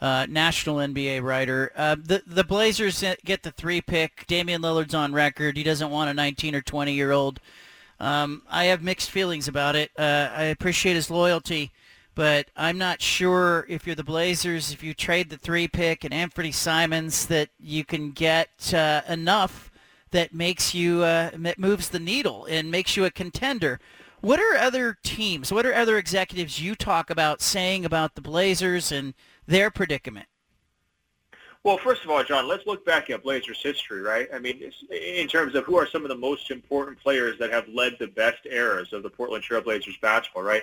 uh, 0.00 0.26
national 0.28 0.76
NBA 0.76 1.24
writer. 1.24 1.72
Uh, 1.74 1.96
the 2.00 2.22
the 2.24 2.44
Blazers 2.44 3.02
get 3.24 3.42
the 3.42 3.50
three 3.50 3.80
pick. 3.80 4.28
Damian 4.28 4.62
Lillard's 4.62 4.94
on 4.94 5.12
record. 5.12 5.56
He 5.56 5.64
doesn't 5.64 5.90
want 5.90 6.08
a 6.08 6.14
19 6.14 6.54
or 6.54 6.62
20 6.62 6.92
year 6.92 7.10
old. 7.10 7.40
Um, 7.98 8.42
I 8.48 8.66
have 8.66 8.80
mixed 8.80 9.10
feelings 9.10 9.48
about 9.48 9.74
it. 9.74 9.90
Uh, 9.98 10.30
I 10.32 10.44
appreciate 10.44 10.94
his 10.94 11.10
loyalty, 11.10 11.72
but 12.14 12.48
I'm 12.56 12.78
not 12.78 13.02
sure 13.02 13.66
if 13.68 13.86
you're 13.86 13.96
the 13.96 14.04
Blazers, 14.04 14.72
if 14.72 14.82
you 14.82 14.94
trade 14.94 15.30
the 15.30 15.36
three 15.36 15.68
pick 15.68 16.04
and 16.04 16.14
Anfernee 16.14 16.54
Simons, 16.54 17.26
that 17.26 17.50
you 17.58 17.84
can 17.84 18.10
get 18.12 18.72
uh, 18.72 19.02
enough 19.08 19.70
that 20.10 20.32
makes 20.32 20.74
you 20.74 21.02
uh, 21.02 21.30
moves 21.58 21.88
the 21.88 21.98
needle 21.98 22.46
and 22.48 22.70
makes 22.70 22.96
you 22.96 23.04
a 23.04 23.10
contender. 23.10 23.80
What 24.20 24.40
are 24.40 24.56
other 24.56 24.96
teams, 25.02 25.52
what 25.52 25.66
are 25.66 25.74
other 25.74 25.98
executives 25.98 26.60
you 26.60 26.74
talk 26.74 27.10
about 27.10 27.42
saying 27.42 27.84
about 27.84 28.14
the 28.14 28.22
Blazers 28.22 28.90
and 28.92 29.14
their 29.46 29.70
predicament? 29.70 30.26
Well, 31.64 31.78
first 31.78 32.04
of 32.04 32.10
all, 32.10 32.22
John, 32.22 32.46
let's 32.46 32.66
look 32.66 32.84
back 32.84 33.08
at 33.10 33.22
Blazers 33.22 33.60
history, 33.62 34.02
right? 34.02 34.28
I 34.32 34.38
mean, 34.38 34.70
in 34.90 35.26
terms 35.28 35.54
of 35.54 35.64
who 35.64 35.76
are 35.76 35.86
some 35.86 36.02
of 36.02 36.10
the 36.10 36.16
most 36.16 36.50
important 36.50 36.98
players 37.00 37.38
that 37.38 37.50
have 37.50 37.66
led 37.68 37.96
the 37.98 38.06
best 38.06 38.44
eras 38.44 38.92
of 38.92 39.02
the 39.02 39.08
Portland 39.08 39.42
Trail 39.42 39.62
Blazers 39.62 39.96
basketball, 40.00 40.42
right? 40.42 40.62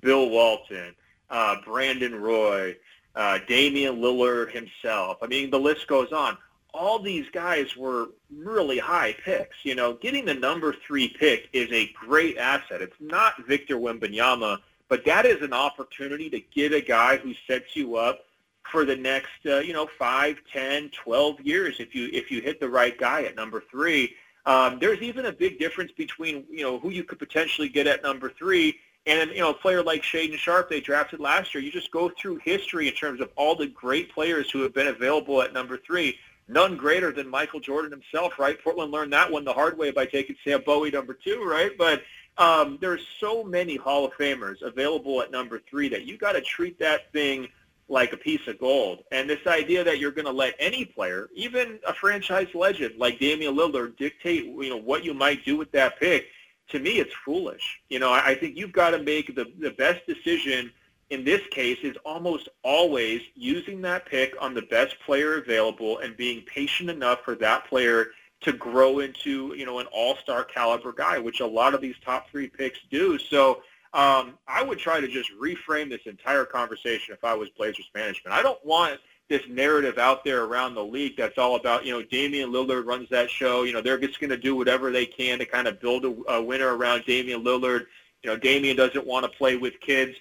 Bill 0.00 0.28
Walton, 0.30 0.94
uh, 1.30 1.56
Brandon 1.64 2.14
Roy, 2.14 2.76
uh, 3.14 3.38
Damian 3.46 3.96
Lillard 3.96 4.50
himself. 4.52 5.18
I 5.22 5.26
mean, 5.26 5.50
the 5.50 5.60
list 5.60 5.86
goes 5.86 6.12
on. 6.12 6.36
all 6.74 6.98
these 6.98 7.28
guys 7.32 7.76
were 7.76 8.08
really 8.34 8.78
high 8.78 9.14
picks. 9.24 9.56
You 9.62 9.74
know, 9.74 9.94
getting 9.94 10.24
the 10.24 10.34
number 10.34 10.74
three 10.86 11.08
pick 11.08 11.48
is 11.52 11.70
a 11.70 11.92
great 11.92 12.38
asset. 12.38 12.80
It's 12.80 12.96
not 13.00 13.46
Victor 13.46 13.76
Wembanyama, 13.76 14.58
but 14.88 15.04
that 15.04 15.26
is 15.26 15.42
an 15.42 15.52
opportunity 15.52 16.30
to 16.30 16.40
get 16.40 16.72
a 16.72 16.80
guy 16.80 17.18
who 17.18 17.34
sets 17.46 17.76
you 17.76 17.96
up 17.96 18.26
for 18.70 18.84
the 18.84 18.96
next, 18.96 19.44
uh, 19.46 19.58
you 19.58 19.72
know, 19.72 19.88
five, 19.98 20.38
ten, 20.50 20.88
twelve 20.90 21.40
years 21.40 21.76
if 21.78 21.94
you 21.94 22.08
if 22.12 22.30
you 22.30 22.40
hit 22.40 22.60
the 22.60 22.68
right 22.68 22.96
guy 22.98 23.24
at 23.24 23.36
number 23.36 23.62
three. 23.70 24.14
Um, 24.44 24.78
there's 24.80 25.00
even 25.02 25.26
a 25.26 25.32
big 25.32 25.58
difference 25.58 25.92
between 25.92 26.44
you 26.50 26.62
know 26.62 26.78
who 26.78 26.90
you 26.90 27.04
could 27.04 27.18
potentially 27.18 27.68
get 27.68 27.86
at 27.86 28.02
number 28.02 28.30
three 28.30 28.78
and 29.06 29.30
you 29.30 29.40
know 29.40 29.50
a 29.50 29.54
player 29.54 29.82
like 29.82 30.02
Shaedon 30.02 30.36
Sharpe 30.36 30.70
they 30.70 30.80
drafted 30.80 31.20
last 31.20 31.54
year. 31.54 31.62
You 31.62 31.70
just 31.70 31.90
go 31.90 32.10
through 32.20 32.40
history 32.44 32.88
in 32.88 32.94
terms 32.94 33.20
of 33.20 33.30
all 33.36 33.54
the 33.54 33.66
great 33.66 34.12
players 34.12 34.50
who 34.50 34.62
have 34.62 34.74
been 34.74 34.88
available 34.88 35.42
at 35.42 35.52
number 35.52 35.76
three. 35.76 36.18
None 36.48 36.76
greater 36.76 37.12
than 37.12 37.28
Michael 37.28 37.60
Jordan 37.60 37.90
himself, 37.90 38.38
right? 38.38 38.62
Portland 38.62 38.92
learned 38.92 39.12
that 39.12 39.30
one 39.30 39.44
the 39.44 39.52
hard 39.52 39.78
way 39.78 39.90
by 39.90 40.06
taking 40.06 40.36
Sam 40.44 40.62
Bowie 40.66 40.90
number 40.90 41.14
two, 41.14 41.44
right? 41.44 41.70
But 41.78 42.02
um, 42.38 42.78
there's 42.80 43.06
so 43.20 43.44
many 43.44 43.76
Hall 43.76 44.04
of 44.04 44.12
Famers 44.14 44.60
available 44.62 45.22
at 45.22 45.30
number 45.30 45.60
three 45.70 45.88
that 45.90 46.04
you 46.04 46.16
got 46.16 46.32
to 46.32 46.40
treat 46.40 46.78
that 46.80 47.12
thing 47.12 47.48
like 47.88 48.12
a 48.12 48.16
piece 48.16 48.46
of 48.48 48.58
gold. 48.58 49.04
And 49.12 49.28
this 49.28 49.46
idea 49.46 49.84
that 49.84 49.98
you're 49.98 50.12
going 50.12 50.26
to 50.26 50.32
let 50.32 50.54
any 50.58 50.84
player, 50.84 51.28
even 51.34 51.78
a 51.86 51.92
franchise 51.92 52.48
legend 52.54 52.94
like 52.98 53.18
Damian 53.18 53.54
Lillard, 53.54 53.96
dictate 53.96 54.46
you 54.46 54.70
know 54.70 54.78
what 54.78 55.04
you 55.04 55.14
might 55.14 55.44
do 55.44 55.56
with 55.56 55.70
that 55.72 56.00
pick, 56.00 56.26
to 56.72 56.78
me, 56.78 56.98
it's 56.98 57.14
foolish. 57.24 57.80
You 57.88 57.98
know, 57.98 58.12
I, 58.12 58.34
think 58.34 58.56
you've 58.56 58.72
got 58.72 58.90
to 58.90 58.98
make 58.98 59.34
the 59.34 59.46
the 59.58 59.70
best 59.70 60.06
decision. 60.06 60.72
In 61.10 61.24
this 61.24 61.42
case, 61.50 61.78
is 61.82 61.96
almost 62.06 62.48
always 62.64 63.20
using 63.34 63.82
that 63.82 64.06
pick 64.06 64.34
on 64.40 64.54
the 64.54 64.62
best 64.62 64.96
player 65.04 65.38
available 65.38 65.98
and 65.98 66.16
being 66.16 66.42
patient 66.42 66.88
enough 66.88 67.20
for 67.22 67.34
that 67.36 67.66
player 67.66 68.06
to 68.40 68.52
grow 68.52 69.00
into 69.00 69.54
you 69.54 69.66
know 69.66 69.78
an 69.78 69.86
all-star 69.92 70.44
caliber 70.44 70.92
guy, 70.92 71.18
which 71.18 71.40
a 71.40 71.46
lot 71.46 71.74
of 71.74 71.80
these 71.80 71.96
top 72.04 72.30
three 72.30 72.48
picks 72.48 72.78
do. 72.90 73.18
So 73.18 73.62
um, 73.92 74.38
I 74.48 74.62
would 74.62 74.78
try 74.78 75.00
to 75.00 75.08
just 75.08 75.30
reframe 75.38 75.90
this 75.90 76.00
entire 76.06 76.46
conversation 76.46 77.14
if 77.14 77.22
I 77.24 77.34
was 77.34 77.50
Blazers 77.50 77.90
management. 77.94 78.34
I 78.34 78.42
don't 78.42 78.64
want 78.64 78.98
this 79.32 79.48
narrative 79.48 79.96
out 79.96 80.24
there 80.24 80.44
around 80.44 80.74
the 80.74 80.84
league 80.84 81.16
that's 81.16 81.38
all 81.38 81.56
about, 81.56 81.86
you 81.86 81.90
know, 81.90 82.02
Damian 82.02 82.52
Lillard 82.52 82.84
runs 82.84 83.08
that 83.08 83.30
show. 83.30 83.62
You 83.62 83.72
know, 83.72 83.80
they're 83.80 83.98
just 83.98 84.20
going 84.20 84.28
to 84.28 84.36
do 84.36 84.54
whatever 84.54 84.92
they 84.92 85.06
can 85.06 85.38
to 85.38 85.46
kind 85.46 85.66
of 85.66 85.80
build 85.80 86.04
a, 86.04 86.32
a 86.32 86.42
winner 86.42 86.76
around 86.76 87.04
Damian 87.06 87.42
Lillard. 87.42 87.86
You 88.22 88.30
know, 88.30 88.36
Damian 88.36 88.76
doesn't 88.76 89.06
want 89.06 89.24
to 89.24 89.38
play 89.38 89.56
with 89.56 89.80
kids. 89.80 90.14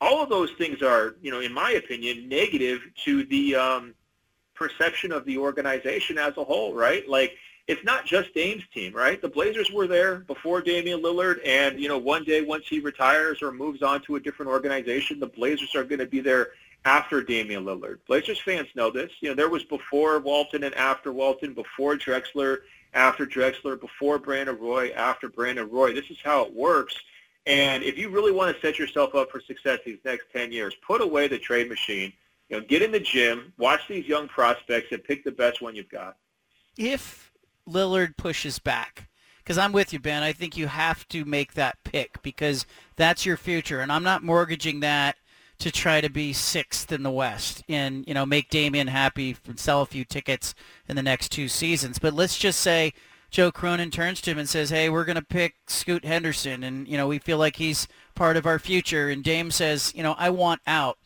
All 0.00 0.22
of 0.22 0.30
those 0.30 0.50
things 0.52 0.80
are, 0.80 1.16
you 1.20 1.30
know, 1.30 1.40
in 1.40 1.52
my 1.52 1.72
opinion, 1.72 2.30
negative 2.30 2.80
to 3.04 3.24
the 3.24 3.56
um, 3.56 3.94
perception 4.54 5.12
of 5.12 5.26
the 5.26 5.36
organization 5.36 6.16
as 6.16 6.34
a 6.38 6.44
whole, 6.44 6.72
right? 6.74 7.06
Like, 7.06 7.36
it's 7.66 7.84
not 7.84 8.06
just 8.06 8.32
Dame's 8.32 8.62
team, 8.72 8.94
right? 8.94 9.20
The 9.20 9.28
Blazers 9.28 9.70
were 9.70 9.86
there 9.86 10.20
before 10.20 10.62
Damian 10.62 11.02
Lillard, 11.02 11.40
and 11.44 11.78
you 11.78 11.88
know, 11.88 11.98
one 11.98 12.24
day 12.24 12.40
once 12.40 12.64
he 12.66 12.80
retires 12.80 13.42
or 13.42 13.52
moves 13.52 13.82
on 13.82 14.00
to 14.02 14.16
a 14.16 14.20
different 14.20 14.50
organization, 14.50 15.20
the 15.20 15.26
Blazers 15.26 15.74
are 15.74 15.84
going 15.84 15.98
to 15.98 16.06
be 16.06 16.20
there 16.20 16.52
after 16.84 17.22
Damian 17.22 17.64
Lillard. 17.64 17.98
Blazers 18.06 18.40
fans 18.40 18.68
know 18.74 18.90
this. 18.90 19.10
You 19.20 19.30
know, 19.30 19.34
there 19.34 19.48
was 19.48 19.64
before 19.64 20.20
Walton 20.20 20.64
and 20.64 20.74
after 20.74 21.12
Walton, 21.12 21.54
before 21.54 21.96
Drexler, 21.96 22.58
after 22.94 23.26
Drexler, 23.26 23.80
before 23.80 24.18
Brandon 24.18 24.58
Roy, 24.58 24.90
after 24.90 25.28
Brandon 25.28 25.68
Roy. 25.70 25.92
This 25.92 26.10
is 26.10 26.18
how 26.22 26.44
it 26.44 26.54
works. 26.54 26.96
And 27.46 27.82
if 27.82 27.96
you 27.98 28.08
really 28.08 28.32
want 28.32 28.54
to 28.54 28.60
set 28.60 28.78
yourself 28.78 29.14
up 29.14 29.30
for 29.30 29.40
success 29.40 29.80
these 29.84 29.98
next 30.04 30.26
10 30.32 30.52
years, 30.52 30.74
put 30.86 31.00
away 31.00 31.28
the 31.28 31.38
trade 31.38 31.68
machine. 31.68 32.12
You 32.48 32.58
know, 32.58 32.66
get 32.66 32.82
in 32.82 32.92
the 32.92 33.00
gym, 33.00 33.52
watch 33.58 33.80
these 33.88 34.06
young 34.06 34.28
prospects, 34.28 34.92
and 34.92 35.02
pick 35.02 35.24
the 35.24 35.32
best 35.32 35.60
one 35.60 35.74
you've 35.74 35.88
got. 35.88 36.16
If 36.76 37.32
Lillard 37.68 38.16
pushes 38.16 38.58
back. 38.58 39.08
Because 39.38 39.58
I'm 39.58 39.70
with 39.70 39.92
you, 39.92 40.00
Ben. 40.00 40.24
I 40.24 40.32
think 40.32 40.56
you 40.56 40.66
have 40.66 41.06
to 41.08 41.24
make 41.24 41.54
that 41.54 41.78
pick 41.84 42.20
because 42.22 42.66
that's 42.96 43.24
your 43.24 43.36
future. 43.36 43.80
And 43.80 43.92
I'm 43.92 44.02
not 44.02 44.24
mortgaging 44.24 44.80
that 44.80 45.16
to 45.58 45.70
try 45.70 46.00
to 46.00 46.10
be 46.10 46.32
sixth 46.32 46.92
in 46.92 47.02
the 47.02 47.10
West 47.10 47.62
and, 47.68 48.06
you 48.06 48.14
know, 48.14 48.26
make 48.26 48.50
Damian 48.50 48.88
happy 48.88 49.36
and 49.46 49.58
sell 49.58 49.82
a 49.82 49.86
few 49.86 50.04
tickets 50.04 50.54
in 50.88 50.96
the 50.96 51.02
next 51.02 51.30
two 51.30 51.48
seasons. 51.48 51.98
But 51.98 52.14
let's 52.14 52.36
just 52.38 52.60
say 52.60 52.92
Joe 53.30 53.50
Cronin 53.50 53.90
turns 53.90 54.20
to 54.22 54.30
him 54.30 54.38
and 54.38 54.48
says, 54.48 54.70
hey, 54.70 54.88
we're 54.90 55.04
going 55.04 55.16
to 55.16 55.22
pick 55.22 55.54
Scoot 55.66 56.04
Henderson. 56.04 56.62
And, 56.62 56.86
you 56.86 56.96
know, 56.96 57.08
we 57.08 57.18
feel 57.18 57.38
like 57.38 57.56
he's 57.56 57.88
part 58.14 58.36
of 58.36 58.46
our 58.46 58.58
future. 58.58 59.08
And 59.08 59.24
Dame 59.24 59.50
says, 59.50 59.92
you 59.94 60.02
know, 60.02 60.14
I 60.18 60.30
want 60.30 60.60
out. 60.66 60.98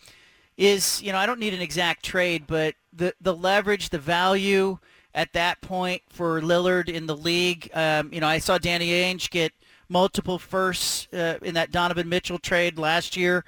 Is, 0.56 1.00
you 1.02 1.12
know, 1.12 1.18
I 1.18 1.26
don't 1.26 1.40
need 1.40 1.54
an 1.54 1.62
exact 1.62 2.04
trade, 2.04 2.44
but 2.46 2.74
the, 2.92 3.14
the 3.20 3.34
leverage, 3.34 3.90
the 3.90 3.98
value– 3.98 4.78
at 5.14 5.32
that 5.32 5.60
point 5.60 6.02
for 6.08 6.40
Lillard 6.40 6.88
in 6.88 7.06
the 7.06 7.16
league. 7.16 7.70
Um, 7.74 8.12
you 8.12 8.20
know, 8.20 8.26
I 8.26 8.38
saw 8.38 8.58
Danny 8.58 8.90
Ainge 8.90 9.30
get 9.30 9.52
multiple 9.88 10.38
firsts 10.38 11.08
uh, 11.12 11.38
in 11.42 11.54
that 11.54 11.72
Donovan 11.72 12.08
Mitchell 12.08 12.38
trade 12.38 12.78
last 12.78 13.16
year. 13.16 13.44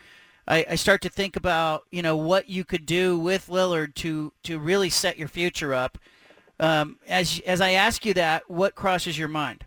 I, 0.47 0.66
I, 0.70 0.74
start 0.74 1.02
to 1.02 1.09
think 1.09 1.36
about 1.36 1.85
you 1.90 2.02
know 2.02 2.16
what 2.16 2.48
you 2.48 2.64
could 2.64 2.86
do 2.86 3.19
with 3.19 3.48
Lillard 3.48 3.94
to 3.97 4.32
to 4.44 4.59
really 4.59 4.90
set 4.90 5.19
your 5.19 5.28
future 5.28 5.73
up. 5.73 5.98
Um, 6.59 6.98
as 7.09 7.40
as 7.47 7.60
I 7.60 7.73
ask 7.73 8.05
you 8.05 8.14
that, 8.14 8.48
what 8.48 8.74
crosses 8.74 9.19
your 9.19 9.28
mind? 9.28 9.64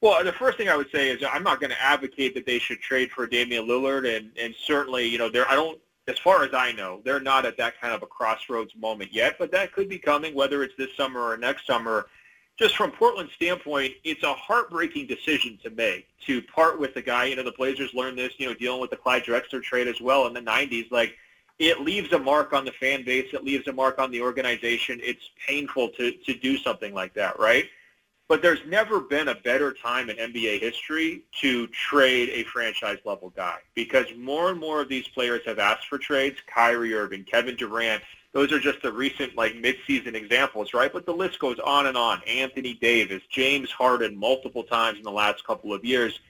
Well, 0.00 0.22
the 0.22 0.32
first 0.32 0.58
thing 0.58 0.68
I 0.68 0.76
would 0.76 0.90
say 0.92 1.10
is 1.10 1.22
I'm 1.28 1.42
not 1.42 1.60
going 1.60 1.70
to 1.70 1.82
advocate 1.82 2.34
that 2.34 2.46
they 2.46 2.60
should 2.60 2.80
trade 2.80 3.10
for 3.10 3.26
Damian 3.26 3.66
Lillard, 3.66 4.16
and 4.16 4.30
and 4.40 4.54
certainly 4.64 5.06
you 5.06 5.18
know 5.18 5.28
there 5.28 5.48
I 5.50 5.54
don't 5.54 5.78
as 6.08 6.18
far 6.18 6.42
as 6.42 6.54
I 6.54 6.72
know, 6.72 7.02
they're 7.04 7.20
not 7.20 7.44
at 7.44 7.58
that 7.58 7.78
kind 7.80 7.92
of 7.92 8.02
a 8.02 8.06
crossroads 8.06 8.74
moment 8.74 9.12
yet, 9.12 9.36
but 9.38 9.52
that 9.52 9.72
could 9.72 9.88
be 9.88 9.98
coming, 9.98 10.34
whether 10.34 10.62
it's 10.62 10.74
this 10.78 10.88
summer 10.96 11.20
or 11.20 11.36
next 11.36 11.66
summer. 11.66 12.06
Just 12.58 12.76
from 12.76 12.90
Portland's 12.90 13.32
standpoint, 13.34 13.94
it's 14.02 14.24
a 14.24 14.34
heartbreaking 14.34 15.06
decision 15.06 15.58
to 15.62 15.70
make 15.70 16.08
to 16.26 16.42
part 16.42 16.80
with 16.80 16.92
the 16.92 17.02
guy. 17.02 17.26
You 17.26 17.36
know, 17.36 17.44
the 17.44 17.52
Blazers 17.52 17.94
learned 17.94 18.18
this, 18.18 18.32
you 18.38 18.48
know, 18.48 18.54
dealing 18.54 18.80
with 18.80 18.90
the 18.90 18.96
Clyde 18.96 19.22
Drexler 19.22 19.62
trade 19.62 19.86
as 19.86 20.00
well 20.00 20.26
in 20.26 20.32
the 20.32 20.40
90s. 20.40 20.90
Like, 20.90 21.16
it 21.60 21.80
leaves 21.80 22.12
a 22.12 22.18
mark 22.18 22.52
on 22.52 22.64
the 22.64 22.72
fan 22.72 23.04
base. 23.04 23.32
It 23.32 23.44
leaves 23.44 23.68
a 23.68 23.72
mark 23.72 24.00
on 24.00 24.10
the 24.10 24.20
organization. 24.20 25.00
It's 25.02 25.30
painful 25.46 25.90
to, 25.90 26.12
to 26.12 26.34
do 26.34 26.56
something 26.58 26.92
like 26.94 27.14
that, 27.14 27.38
right? 27.38 27.66
But 28.28 28.42
there's 28.42 28.60
never 28.66 29.00
been 29.00 29.28
a 29.28 29.34
better 29.34 29.72
time 29.72 30.10
in 30.10 30.16
NBA 30.16 30.60
history 30.60 31.22
to 31.40 31.66
trade 31.68 32.28
a 32.28 32.44
franchise 32.44 32.98
level 33.04 33.30
guy 33.30 33.58
because 33.74 34.06
more 34.16 34.50
and 34.50 34.60
more 34.60 34.82
of 34.82 34.88
these 34.88 35.08
players 35.08 35.40
have 35.46 35.58
asked 35.58 35.86
for 35.86 35.96
trades. 35.96 36.36
Kyrie 36.52 36.94
Irving, 36.94 37.24
Kevin 37.24 37.56
Durant, 37.56 38.02
those 38.38 38.52
are 38.52 38.60
just 38.60 38.80
the 38.82 38.92
recent 38.92 39.34
like 39.34 39.54
midseason 39.54 40.14
examples, 40.14 40.72
right? 40.72 40.92
But 40.92 41.06
the 41.06 41.12
list 41.12 41.40
goes 41.40 41.58
on 41.58 41.86
and 41.86 41.96
on. 41.96 42.22
Anthony 42.24 42.74
Davis, 42.74 43.20
James 43.28 43.68
Harden 43.68 44.16
multiple 44.16 44.62
times 44.62 44.96
in 44.96 45.02
the 45.02 45.10
last 45.10 45.44
couple 45.44 45.74
of 45.74 45.84
years. 45.84 46.20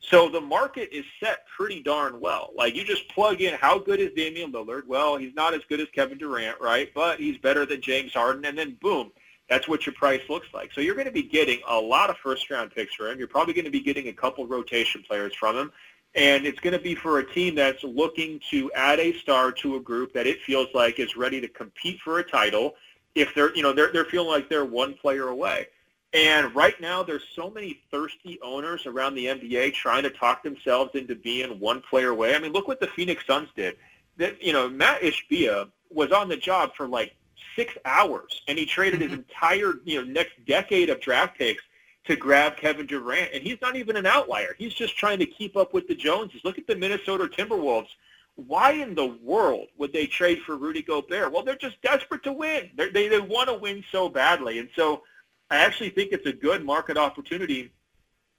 So 0.00 0.30
the 0.30 0.40
market 0.40 0.88
is 0.92 1.04
set 1.20 1.40
pretty 1.54 1.82
darn 1.82 2.20
well. 2.20 2.52
Like 2.56 2.74
you 2.74 2.84
just 2.84 3.06
plug 3.10 3.42
in 3.42 3.52
how 3.52 3.78
good 3.78 4.00
is 4.00 4.12
Damian 4.16 4.50
Lillard? 4.50 4.86
Well, 4.86 5.18
he's 5.18 5.34
not 5.34 5.52
as 5.52 5.60
good 5.68 5.78
as 5.78 5.88
Kevin 5.94 6.16
Durant, 6.16 6.58
right? 6.58 6.88
But 6.94 7.20
he's 7.20 7.36
better 7.36 7.66
than 7.66 7.82
James 7.82 8.14
Harden 8.14 8.46
and 8.46 8.56
then 8.56 8.78
boom, 8.80 9.12
that's 9.50 9.68
what 9.68 9.84
your 9.84 9.94
price 9.94 10.22
looks 10.30 10.48
like. 10.54 10.72
So 10.72 10.80
you're 10.80 10.94
going 10.94 11.04
to 11.04 11.12
be 11.12 11.22
getting 11.22 11.60
a 11.68 11.78
lot 11.78 12.08
of 12.08 12.16
first-round 12.16 12.70
picks 12.74 12.94
for 12.94 13.10
him. 13.10 13.18
You're 13.18 13.28
probably 13.28 13.52
going 13.52 13.66
to 13.66 13.70
be 13.70 13.80
getting 13.80 14.08
a 14.08 14.12
couple 14.14 14.46
rotation 14.46 15.02
players 15.06 15.34
from 15.34 15.54
him. 15.54 15.72
And 16.14 16.46
it's 16.46 16.58
going 16.58 16.72
to 16.72 16.82
be 16.82 16.94
for 16.94 17.18
a 17.18 17.34
team 17.34 17.54
that's 17.54 17.84
looking 17.84 18.40
to 18.50 18.72
add 18.72 18.98
a 18.98 19.12
star 19.12 19.52
to 19.52 19.76
a 19.76 19.80
group 19.80 20.12
that 20.14 20.26
it 20.26 20.40
feels 20.42 20.68
like 20.74 20.98
is 20.98 21.16
ready 21.16 21.40
to 21.40 21.48
compete 21.48 22.00
for 22.00 22.18
a 22.18 22.24
title. 22.24 22.74
If 23.14 23.34
they're, 23.34 23.54
you 23.54 23.62
know, 23.62 23.72
they're 23.72 23.92
they're 23.92 24.04
feeling 24.04 24.28
like 24.28 24.48
they're 24.48 24.64
one 24.64 24.94
player 24.94 25.28
away. 25.28 25.66
And 26.14 26.54
right 26.54 26.80
now, 26.80 27.02
there's 27.02 27.24
so 27.36 27.50
many 27.50 27.80
thirsty 27.90 28.38
owners 28.42 28.86
around 28.86 29.14
the 29.14 29.26
NBA 29.26 29.74
trying 29.74 30.04
to 30.04 30.10
talk 30.10 30.42
themselves 30.42 30.94
into 30.94 31.14
being 31.14 31.60
one 31.60 31.82
player 31.82 32.10
away. 32.10 32.34
I 32.34 32.38
mean, 32.38 32.52
look 32.52 32.66
what 32.66 32.80
the 32.80 32.86
Phoenix 32.86 33.26
Suns 33.26 33.50
did. 33.54 33.76
That 34.16 34.42
you 34.42 34.52
know, 34.52 34.68
Mat 34.68 35.02
Ishbia 35.02 35.70
was 35.90 36.10
on 36.10 36.28
the 36.28 36.36
job 36.36 36.74
for 36.74 36.88
like 36.88 37.14
six 37.54 37.74
hours, 37.84 38.40
and 38.48 38.58
he 38.58 38.64
traded 38.64 39.02
his 39.02 39.10
mm-hmm. 39.10 39.20
entire 39.20 39.74
you 39.84 40.00
know 40.00 40.10
next 40.10 40.32
decade 40.46 40.88
of 40.88 41.00
draft 41.00 41.36
picks 41.36 41.62
to 42.08 42.16
grab 42.16 42.56
Kevin 42.56 42.86
Durant, 42.86 43.34
and 43.34 43.42
he's 43.42 43.60
not 43.60 43.76
even 43.76 43.94
an 43.94 44.06
outlier. 44.06 44.54
He's 44.56 44.72
just 44.72 44.96
trying 44.96 45.18
to 45.18 45.26
keep 45.26 45.58
up 45.58 45.74
with 45.74 45.86
the 45.86 45.94
Joneses. 45.94 46.40
Look 46.42 46.56
at 46.56 46.66
the 46.66 46.74
Minnesota 46.74 47.24
Timberwolves. 47.24 47.88
Why 48.34 48.72
in 48.72 48.94
the 48.94 49.18
world 49.22 49.68
would 49.76 49.92
they 49.92 50.06
trade 50.06 50.40
for 50.46 50.56
Rudy 50.56 50.80
Gobert? 50.80 51.30
Well, 51.30 51.42
they're 51.42 51.54
just 51.54 51.82
desperate 51.82 52.22
to 52.22 52.32
win. 52.32 52.70
They're, 52.76 52.90
they 52.90 53.08
they 53.08 53.20
want 53.20 53.50
to 53.50 53.54
win 53.54 53.84
so 53.92 54.08
badly, 54.08 54.58
and 54.58 54.70
so 54.74 55.02
I 55.50 55.58
actually 55.58 55.90
think 55.90 56.12
it's 56.12 56.26
a 56.26 56.32
good 56.32 56.64
market 56.64 56.96
opportunity 56.96 57.72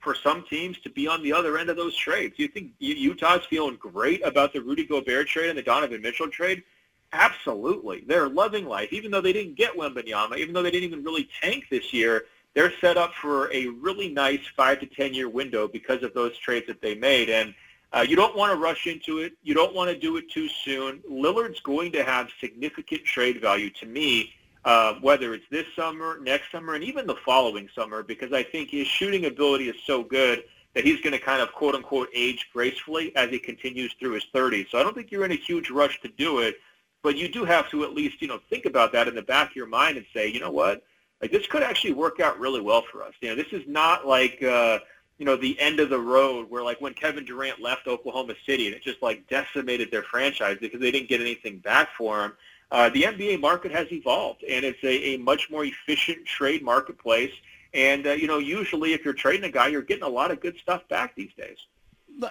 for 0.00 0.16
some 0.16 0.42
teams 0.50 0.80
to 0.80 0.90
be 0.90 1.06
on 1.06 1.22
the 1.22 1.32
other 1.32 1.56
end 1.56 1.70
of 1.70 1.76
those 1.76 1.94
trades. 1.94 2.34
You 2.38 2.48
think 2.48 2.72
Utah's 2.80 3.44
feeling 3.44 3.76
great 3.76 4.26
about 4.26 4.52
the 4.52 4.62
Rudy 4.62 4.84
Gobert 4.84 5.28
trade 5.28 5.50
and 5.50 5.58
the 5.58 5.62
Donovan 5.62 6.02
Mitchell 6.02 6.28
trade? 6.28 6.64
Absolutely. 7.12 8.02
They're 8.06 8.28
loving 8.28 8.66
life. 8.66 8.92
Even 8.92 9.10
though 9.10 9.20
they 9.20 9.32
didn't 9.32 9.56
get 9.56 9.76
Wembanyama, 9.76 10.38
even 10.38 10.54
though 10.54 10.62
they 10.62 10.70
didn't 10.70 10.88
even 10.88 11.04
really 11.04 11.28
tank 11.40 11.66
this 11.70 11.92
year, 11.92 12.24
they're 12.54 12.72
set 12.80 12.96
up 12.96 13.14
for 13.14 13.52
a 13.52 13.68
really 13.68 14.08
nice 14.08 14.40
five 14.56 14.80
to 14.80 14.86
ten 14.86 15.14
year 15.14 15.28
window 15.28 15.68
because 15.68 16.02
of 16.02 16.14
those 16.14 16.36
trades 16.38 16.66
that 16.66 16.82
they 16.82 16.94
made. 16.94 17.30
And 17.30 17.54
uh, 17.92 18.04
you 18.08 18.16
don't 18.16 18.36
want 18.36 18.52
to 18.52 18.58
rush 18.58 18.86
into 18.86 19.18
it. 19.18 19.32
You 19.42 19.54
don't 19.54 19.74
want 19.74 19.90
to 19.90 19.98
do 19.98 20.16
it 20.16 20.30
too 20.30 20.48
soon. 20.48 21.00
Lillard's 21.10 21.60
going 21.60 21.92
to 21.92 22.04
have 22.04 22.28
significant 22.40 23.04
trade 23.04 23.40
value 23.40 23.70
to 23.70 23.86
me 23.86 24.32
uh, 24.64 24.94
whether 25.00 25.32
it's 25.34 25.46
this 25.50 25.66
summer, 25.74 26.18
next 26.20 26.50
summer, 26.50 26.74
and 26.74 26.84
even 26.84 27.06
the 27.06 27.16
following 27.24 27.68
summer, 27.74 28.02
because 28.02 28.32
I 28.32 28.42
think 28.42 28.70
his 28.70 28.86
shooting 28.86 29.26
ability 29.26 29.68
is 29.68 29.76
so 29.86 30.02
good 30.02 30.44
that 30.74 30.84
he's 30.84 31.00
going 31.00 31.12
to 31.12 31.18
kind 31.18 31.40
of 31.40 31.52
quote 31.52 31.74
unquote 31.74 32.08
age 32.14 32.48
gracefully 32.52 33.14
as 33.16 33.30
he 33.30 33.38
continues 33.38 33.94
through 33.98 34.12
his 34.12 34.26
30s. 34.34 34.70
So 34.70 34.78
I 34.78 34.82
don't 34.82 34.94
think 34.94 35.10
you're 35.10 35.24
in 35.24 35.32
a 35.32 35.36
huge 35.36 35.70
rush 35.70 36.00
to 36.02 36.08
do 36.08 36.40
it, 36.40 36.56
but 37.02 37.16
you 37.16 37.28
do 37.28 37.44
have 37.44 37.70
to 37.70 37.84
at 37.84 37.94
least, 37.94 38.20
you 38.20 38.28
know, 38.28 38.38
think 38.50 38.66
about 38.66 38.92
that 38.92 39.08
in 39.08 39.14
the 39.14 39.22
back 39.22 39.50
of 39.50 39.56
your 39.56 39.66
mind 39.66 39.96
and 39.96 40.06
say, 40.14 40.28
you 40.28 40.40
know 40.40 40.50
what, 40.50 40.82
like 41.20 41.30
this 41.30 41.46
could 41.46 41.62
actually 41.62 41.92
work 41.92 42.20
out 42.20 42.38
really 42.38 42.60
well 42.60 42.82
for 42.90 43.02
us. 43.02 43.12
You 43.20 43.30
know, 43.30 43.34
this 43.34 43.52
is 43.52 43.62
not 43.66 44.06
like, 44.06 44.42
uh, 44.42 44.78
you 45.18 45.26
know, 45.26 45.36
the 45.36 45.58
end 45.60 45.80
of 45.80 45.90
the 45.90 45.98
road 45.98 46.48
where 46.48 46.62
like 46.62 46.80
when 46.80 46.94
Kevin 46.94 47.24
Durant 47.24 47.60
left 47.60 47.86
Oklahoma 47.86 48.34
City 48.46 48.66
and 48.66 48.74
it 48.74 48.82
just 48.82 49.02
like 49.02 49.28
decimated 49.28 49.90
their 49.90 50.02
franchise 50.02 50.56
because 50.60 50.80
they 50.80 50.90
didn't 50.90 51.08
get 51.08 51.20
anything 51.20 51.58
back 51.58 51.90
for 51.96 52.24
him. 52.24 52.32
Uh, 52.70 52.88
the 52.90 53.02
NBA 53.02 53.40
market 53.40 53.72
has 53.72 53.90
evolved 53.92 54.44
and 54.44 54.64
it's 54.64 54.82
a, 54.82 55.14
a 55.14 55.16
much 55.18 55.50
more 55.50 55.64
efficient 55.64 56.24
trade 56.24 56.62
marketplace 56.62 57.32
and, 57.72 58.06
uh, 58.06 58.12
you 58.12 58.26
know, 58.26 58.38
usually 58.38 58.94
if 58.94 59.04
you're 59.04 59.14
trading 59.14 59.44
a 59.44 59.52
guy, 59.52 59.68
you're 59.68 59.82
getting 59.82 60.04
a 60.04 60.08
lot 60.08 60.30
of 60.30 60.40
good 60.40 60.56
stuff 60.58 60.86
back 60.88 61.14
these 61.14 61.32
days. 61.36 61.58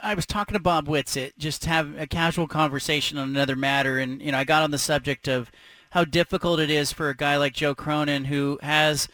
I 0.04 0.14
was 0.14 0.26
talking 0.26 0.54
to 0.54 0.60
Bob 0.60 0.88
Whitsitt, 0.88 1.38
just 1.38 1.66
have 1.66 1.98
a 1.98 2.06
casual 2.06 2.48
conversation 2.48 3.18
on 3.18 3.30
another 3.30 3.56
matter, 3.56 3.98
and 3.98 4.22
you 4.22 4.32
know, 4.32 4.38
I 4.38 4.44
got 4.44 4.62
on 4.62 4.72
the 4.72 4.78
subject 4.78 5.28
of 5.28 5.52
how 5.92 6.04
difficult 6.04 6.60
it 6.60 6.70
is 6.70 6.92
for 6.92 7.10
a 7.10 7.16
guy 7.16 7.38
like 7.38 7.54
Joe 7.54 7.74
Cronin 7.74 8.26
who 8.26 8.60
has, 8.62 9.08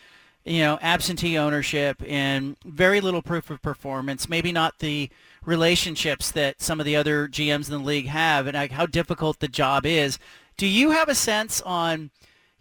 you 0.43 0.59
know, 0.59 0.77
absentee 0.81 1.37
ownership 1.37 2.01
and 2.07 2.57
very 2.65 3.01
little 3.01 3.21
proof 3.21 3.49
of 3.49 3.61
performance. 3.61 4.27
Maybe 4.27 4.51
not 4.51 4.79
the 4.79 5.09
relationships 5.45 6.31
that 6.31 6.61
some 6.61 6.79
of 6.79 6.85
the 6.85 6.95
other 6.95 7.27
GMs 7.27 7.71
in 7.71 7.77
the 7.77 7.85
league 7.85 8.07
have, 8.07 8.47
and 8.47 8.55
like 8.55 8.71
how 8.71 8.85
difficult 8.85 9.39
the 9.39 9.47
job 9.47 9.85
is. 9.85 10.19
Do 10.57 10.67
you 10.67 10.91
have 10.91 11.09
a 11.09 11.15
sense 11.15 11.61
on, 11.61 12.11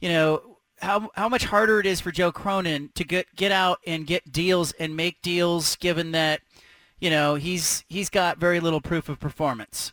you 0.01 0.09
know, 0.09 0.55
how 0.81 1.11
how 1.15 1.29
much 1.29 1.45
harder 1.45 1.81
it 1.81 1.87
is 1.87 2.01
for 2.01 2.13
Joe 2.13 2.33
Cronin 2.33 2.91
to 2.95 3.05
get 3.05 3.27
get 3.37 3.53
out 3.53 3.79
and 3.87 4.07
get 4.07 4.31
deals 4.33 4.73
and 4.73 4.97
make 4.97 5.23
deals, 5.23 5.77
given 5.77 6.13
that 6.13 6.41
you 7.01 7.11
know 7.11 7.35
he's 7.37 7.85
he's 7.89 8.11
got 8.11 8.39
very 8.39 8.61
little 8.61 8.81
proof 8.81 9.09
of 9.09 9.19
performance. 9.19 9.93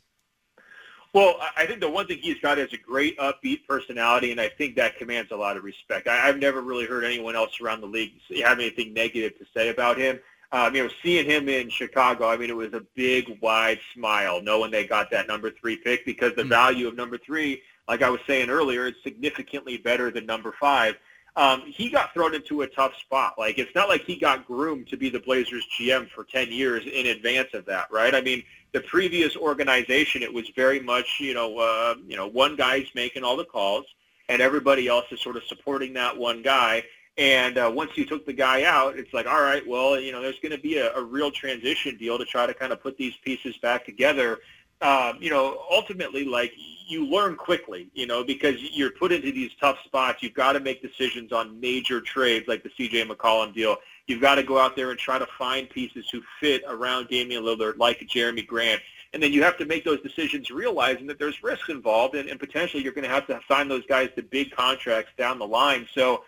Well, 1.13 1.35
I 1.57 1.65
think 1.65 1.81
the 1.81 1.89
one 1.89 2.07
thing 2.07 2.19
he's 2.19 2.39
got 2.39 2.57
is 2.57 2.71
a 2.71 2.77
great 2.77 3.17
upbeat 3.19 3.67
personality, 3.67 4.31
and 4.31 4.39
I 4.39 4.47
think 4.47 4.75
that 4.77 4.97
commands 4.97 5.31
a 5.31 5.35
lot 5.35 5.57
of 5.57 5.63
respect. 5.63 6.07
I, 6.07 6.29
I've 6.29 6.39
never 6.39 6.61
really 6.61 6.85
heard 6.85 7.03
anyone 7.03 7.35
else 7.35 7.59
around 7.59 7.81
the 7.81 7.87
league 7.87 8.13
have 8.43 8.59
anything 8.59 8.93
negative 8.93 9.37
to 9.39 9.45
say 9.53 9.69
about 9.69 9.97
him. 9.97 10.19
Um, 10.53 10.75
you 10.75 10.83
know, 10.83 10.89
seeing 11.03 11.25
him 11.25 11.49
in 11.49 11.69
Chicago, 11.69 12.29
I 12.29 12.37
mean, 12.37 12.49
it 12.49 12.55
was 12.55 12.73
a 12.73 12.83
big, 12.95 13.37
wide 13.41 13.79
smile 13.93 14.41
knowing 14.41 14.71
they 14.71 14.85
got 14.85 15.09
that 15.11 15.27
number 15.27 15.51
three 15.51 15.77
pick 15.77 16.05
because 16.05 16.33
the 16.35 16.41
mm-hmm. 16.41 16.49
value 16.49 16.87
of 16.87 16.95
number 16.95 17.17
three 17.17 17.61
like 17.87 18.01
I 18.01 18.09
was 18.09 18.21
saying 18.25 18.49
earlier, 18.49 18.87
it's 18.87 19.03
significantly 19.03 19.77
better 19.77 20.11
than 20.11 20.25
number 20.25 20.53
five. 20.59 20.95
Um, 21.35 21.63
he 21.65 21.89
got 21.89 22.13
thrown 22.13 22.33
into 22.33 22.61
a 22.61 22.67
tough 22.67 22.95
spot. 22.97 23.35
Like 23.37 23.57
it's 23.57 23.73
not 23.75 23.89
like 23.89 24.03
he 24.05 24.15
got 24.15 24.47
groomed 24.47 24.87
to 24.87 24.97
be 24.97 25.09
the 25.09 25.19
Blazers 25.19 25.67
GM 25.77 26.09
for 26.09 26.23
10 26.23 26.51
years 26.51 26.85
in 26.85 27.07
advance 27.07 27.49
of 27.53 27.65
that, 27.65 27.91
right? 27.91 28.15
I 28.15 28.21
mean, 28.21 28.43
the 28.73 28.81
previous 28.81 29.35
organization, 29.35 30.23
it 30.23 30.33
was 30.33 30.49
very 30.55 30.79
much, 30.79 31.17
you 31.19 31.33
know, 31.33 31.57
uh, 31.57 31.95
you 32.07 32.15
know, 32.15 32.27
one 32.27 32.55
guy's 32.55 32.87
making 32.95 33.23
all 33.23 33.37
the 33.37 33.45
calls, 33.45 33.85
and 34.29 34.41
everybody 34.41 34.87
else 34.87 35.05
is 35.11 35.21
sort 35.21 35.37
of 35.37 35.43
supporting 35.43 35.93
that 35.93 36.17
one 36.17 36.41
guy. 36.41 36.83
And 37.17 37.57
uh, 37.57 37.69
once 37.73 37.97
you 37.97 38.05
took 38.05 38.25
the 38.25 38.33
guy 38.33 38.63
out, 38.63 38.97
it's 38.97 39.13
like, 39.13 39.27
all 39.27 39.41
right, 39.41 39.67
well, 39.67 39.99
you 39.99 40.13
know, 40.13 40.21
there's 40.21 40.39
going 40.39 40.53
to 40.53 40.61
be 40.61 40.77
a, 40.77 40.93
a 40.95 41.03
real 41.03 41.29
transition 41.29 41.97
deal 41.97 42.17
to 42.17 42.25
try 42.25 42.45
to 42.45 42.53
kind 42.53 42.71
of 42.71 42.81
put 42.81 42.97
these 42.97 43.15
pieces 43.17 43.57
back 43.57 43.85
together 43.85 44.39
um, 44.81 45.17
you 45.19 45.29
know, 45.29 45.63
ultimately, 45.69 46.25
like 46.25 46.53
you 46.87 47.05
learn 47.05 47.35
quickly, 47.35 47.89
you 47.93 48.07
know, 48.07 48.23
because 48.23 48.55
you're 48.59 48.91
put 48.91 49.11
into 49.11 49.31
these 49.31 49.51
tough 49.59 49.77
spots. 49.85 50.23
You've 50.23 50.33
got 50.33 50.53
to 50.53 50.59
make 50.59 50.81
decisions 50.81 51.31
on 51.31 51.59
major 51.59 52.01
trades 52.01 52.47
like 52.47 52.63
the 52.63 52.71
C.J. 52.75 53.05
McCollum 53.05 53.53
deal. 53.53 53.77
You've 54.07 54.21
got 54.21 54.35
to 54.35 54.43
go 54.43 54.59
out 54.59 54.75
there 54.75 54.91
and 54.91 54.99
try 54.99 55.19
to 55.19 55.27
find 55.37 55.69
pieces 55.69 56.09
who 56.11 56.21
fit 56.39 56.63
around 56.67 57.07
Damian 57.07 57.43
Lillard, 57.43 57.77
like 57.77 57.99
Jerami 58.01 58.45
Grant. 58.45 58.81
And 59.13 59.21
then 59.21 59.33
you 59.33 59.43
have 59.43 59.57
to 59.57 59.65
make 59.65 59.83
those 59.83 60.01
decisions 60.01 60.49
realizing 60.49 61.05
that 61.07 61.19
there's 61.19 61.43
risk 61.43 61.69
involved 61.69 62.15
and, 62.15 62.29
and 62.29 62.39
potentially 62.39 62.81
you're 62.81 62.93
going 62.93 63.07
to 63.07 63.09
have 63.09 63.27
to 63.27 63.39
sign 63.47 63.67
those 63.67 63.85
guys 63.85 64.09
to 64.15 64.23
big 64.23 64.51
contracts 64.51 65.11
down 65.17 65.37
the 65.37 65.47
line. 65.47 65.87
So 65.93 66.23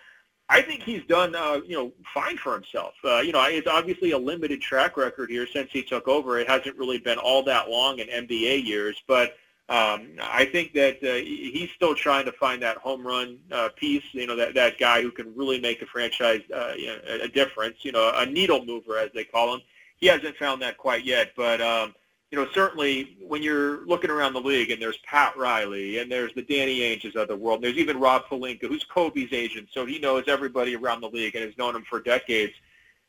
I 0.49 0.61
think 0.61 0.83
he's 0.83 1.03
done, 1.05 1.33
uh, 1.35 1.61
you 1.65 1.75
know, 1.75 1.93
fine 2.13 2.37
for 2.37 2.53
himself. 2.53 2.93
Uh, 3.03 3.19
you 3.19 3.31
know, 3.31 3.43
it's 3.45 3.67
obviously 3.67 4.11
a 4.11 4.17
limited 4.17 4.61
track 4.61 4.97
record 4.97 5.29
here 5.29 5.47
since 5.47 5.71
he 5.71 5.81
took 5.81 6.07
over. 6.07 6.37
It 6.37 6.49
hasn't 6.49 6.77
really 6.77 6.99
been 6.99 7.17
all 7.17 7.43
that 7.43 7.69
long 7.69 7.99
in 7.99 8.07
NBA 8.07 8.65
years, 8.65 9.01
but 9.07 9.35
um, 9.69 10.09
I 10.21 10.45
think 10.51 10.73
that 10.73 10.97
uh, 11.03 11.15
he's 11.15 11.69
still 11.75 11.95
trying 11.95 12.25
to 12.25 12.31
find 12.33 12.61
that 12.61 12.77
home 12.77 13.05
run 13.05 13.39
uh, 13.51 13.69
piece. 13.75 14.03
You 14.11 14.27
know, 14.27 14.35
that 14.35 14.53
that 14.55 14.77
guy 14.77 15.01
who 15.01 15.11
can 15.11 15.33
really 15.35 15.59
make 15.59 15.81
a 15.81 15.85
franchise 15.85 16.41
uh, 16.53 16.73
you 16.77 16.87
know, 16.87 16.99
a 17.21 17.27
difference. 17.27 17.77
You 17.81 17.93
know, 17.93 18.11
a 18.15 18.25
needle 18.25 18.65
mover 18.65 18.97
as 18.97 19.09
they 19.13 19.23
call 19.23 19.53
him. 19.53 19.61
He 19.97 20.07
hasn't 20.07 20.35
found 20.37 20.61
that 20.61 20.77
quite 20.77 21.05
yet, 21.05 21.31
but. 21.35 21.61
Um, 21.61 21.93
you 22.31 22.39
know, 22.39 22.47
certainly 22.51 23.15
when 23.21 23.43
you're 23.43 23.85
looking 23.85 24.09
around 24.09 24.33
the 24.33 24.41
league 24.41 24.71
and 24.71 24.81
there's 24.81 24.97
Pat 25.05 25.37
Riley 25.37 25.99
and 25.99 26.11
there's 26.11 26.33
the 26.33 26.41
Danny 26.41 26.79
Ainges 26.79 27.15
of 27.15 27.27
the 27.27 27.35
world, 27.35 27.57
and 27.57 27.65
there's 27.65 27.77
even 27.77 27.99
Rob 27.99 28.23
Pelinka, 28.25 28.63
who's 28.63 28.83
Kobe's 28.85 29.31
agent, 29.31 29.69
so 29.71 29.85
he 29.85 29.99
knows 29.99 30.23
everybody 30.25 30.75
around 30.75 31.01
the 31.01 31.09
league 31.09 31.35
and 31.35 31.45
has 31.45 31.55
known 31.59 31.75
him 31.75 31.83
for 31.87 31.99
decades. 31.99 32.53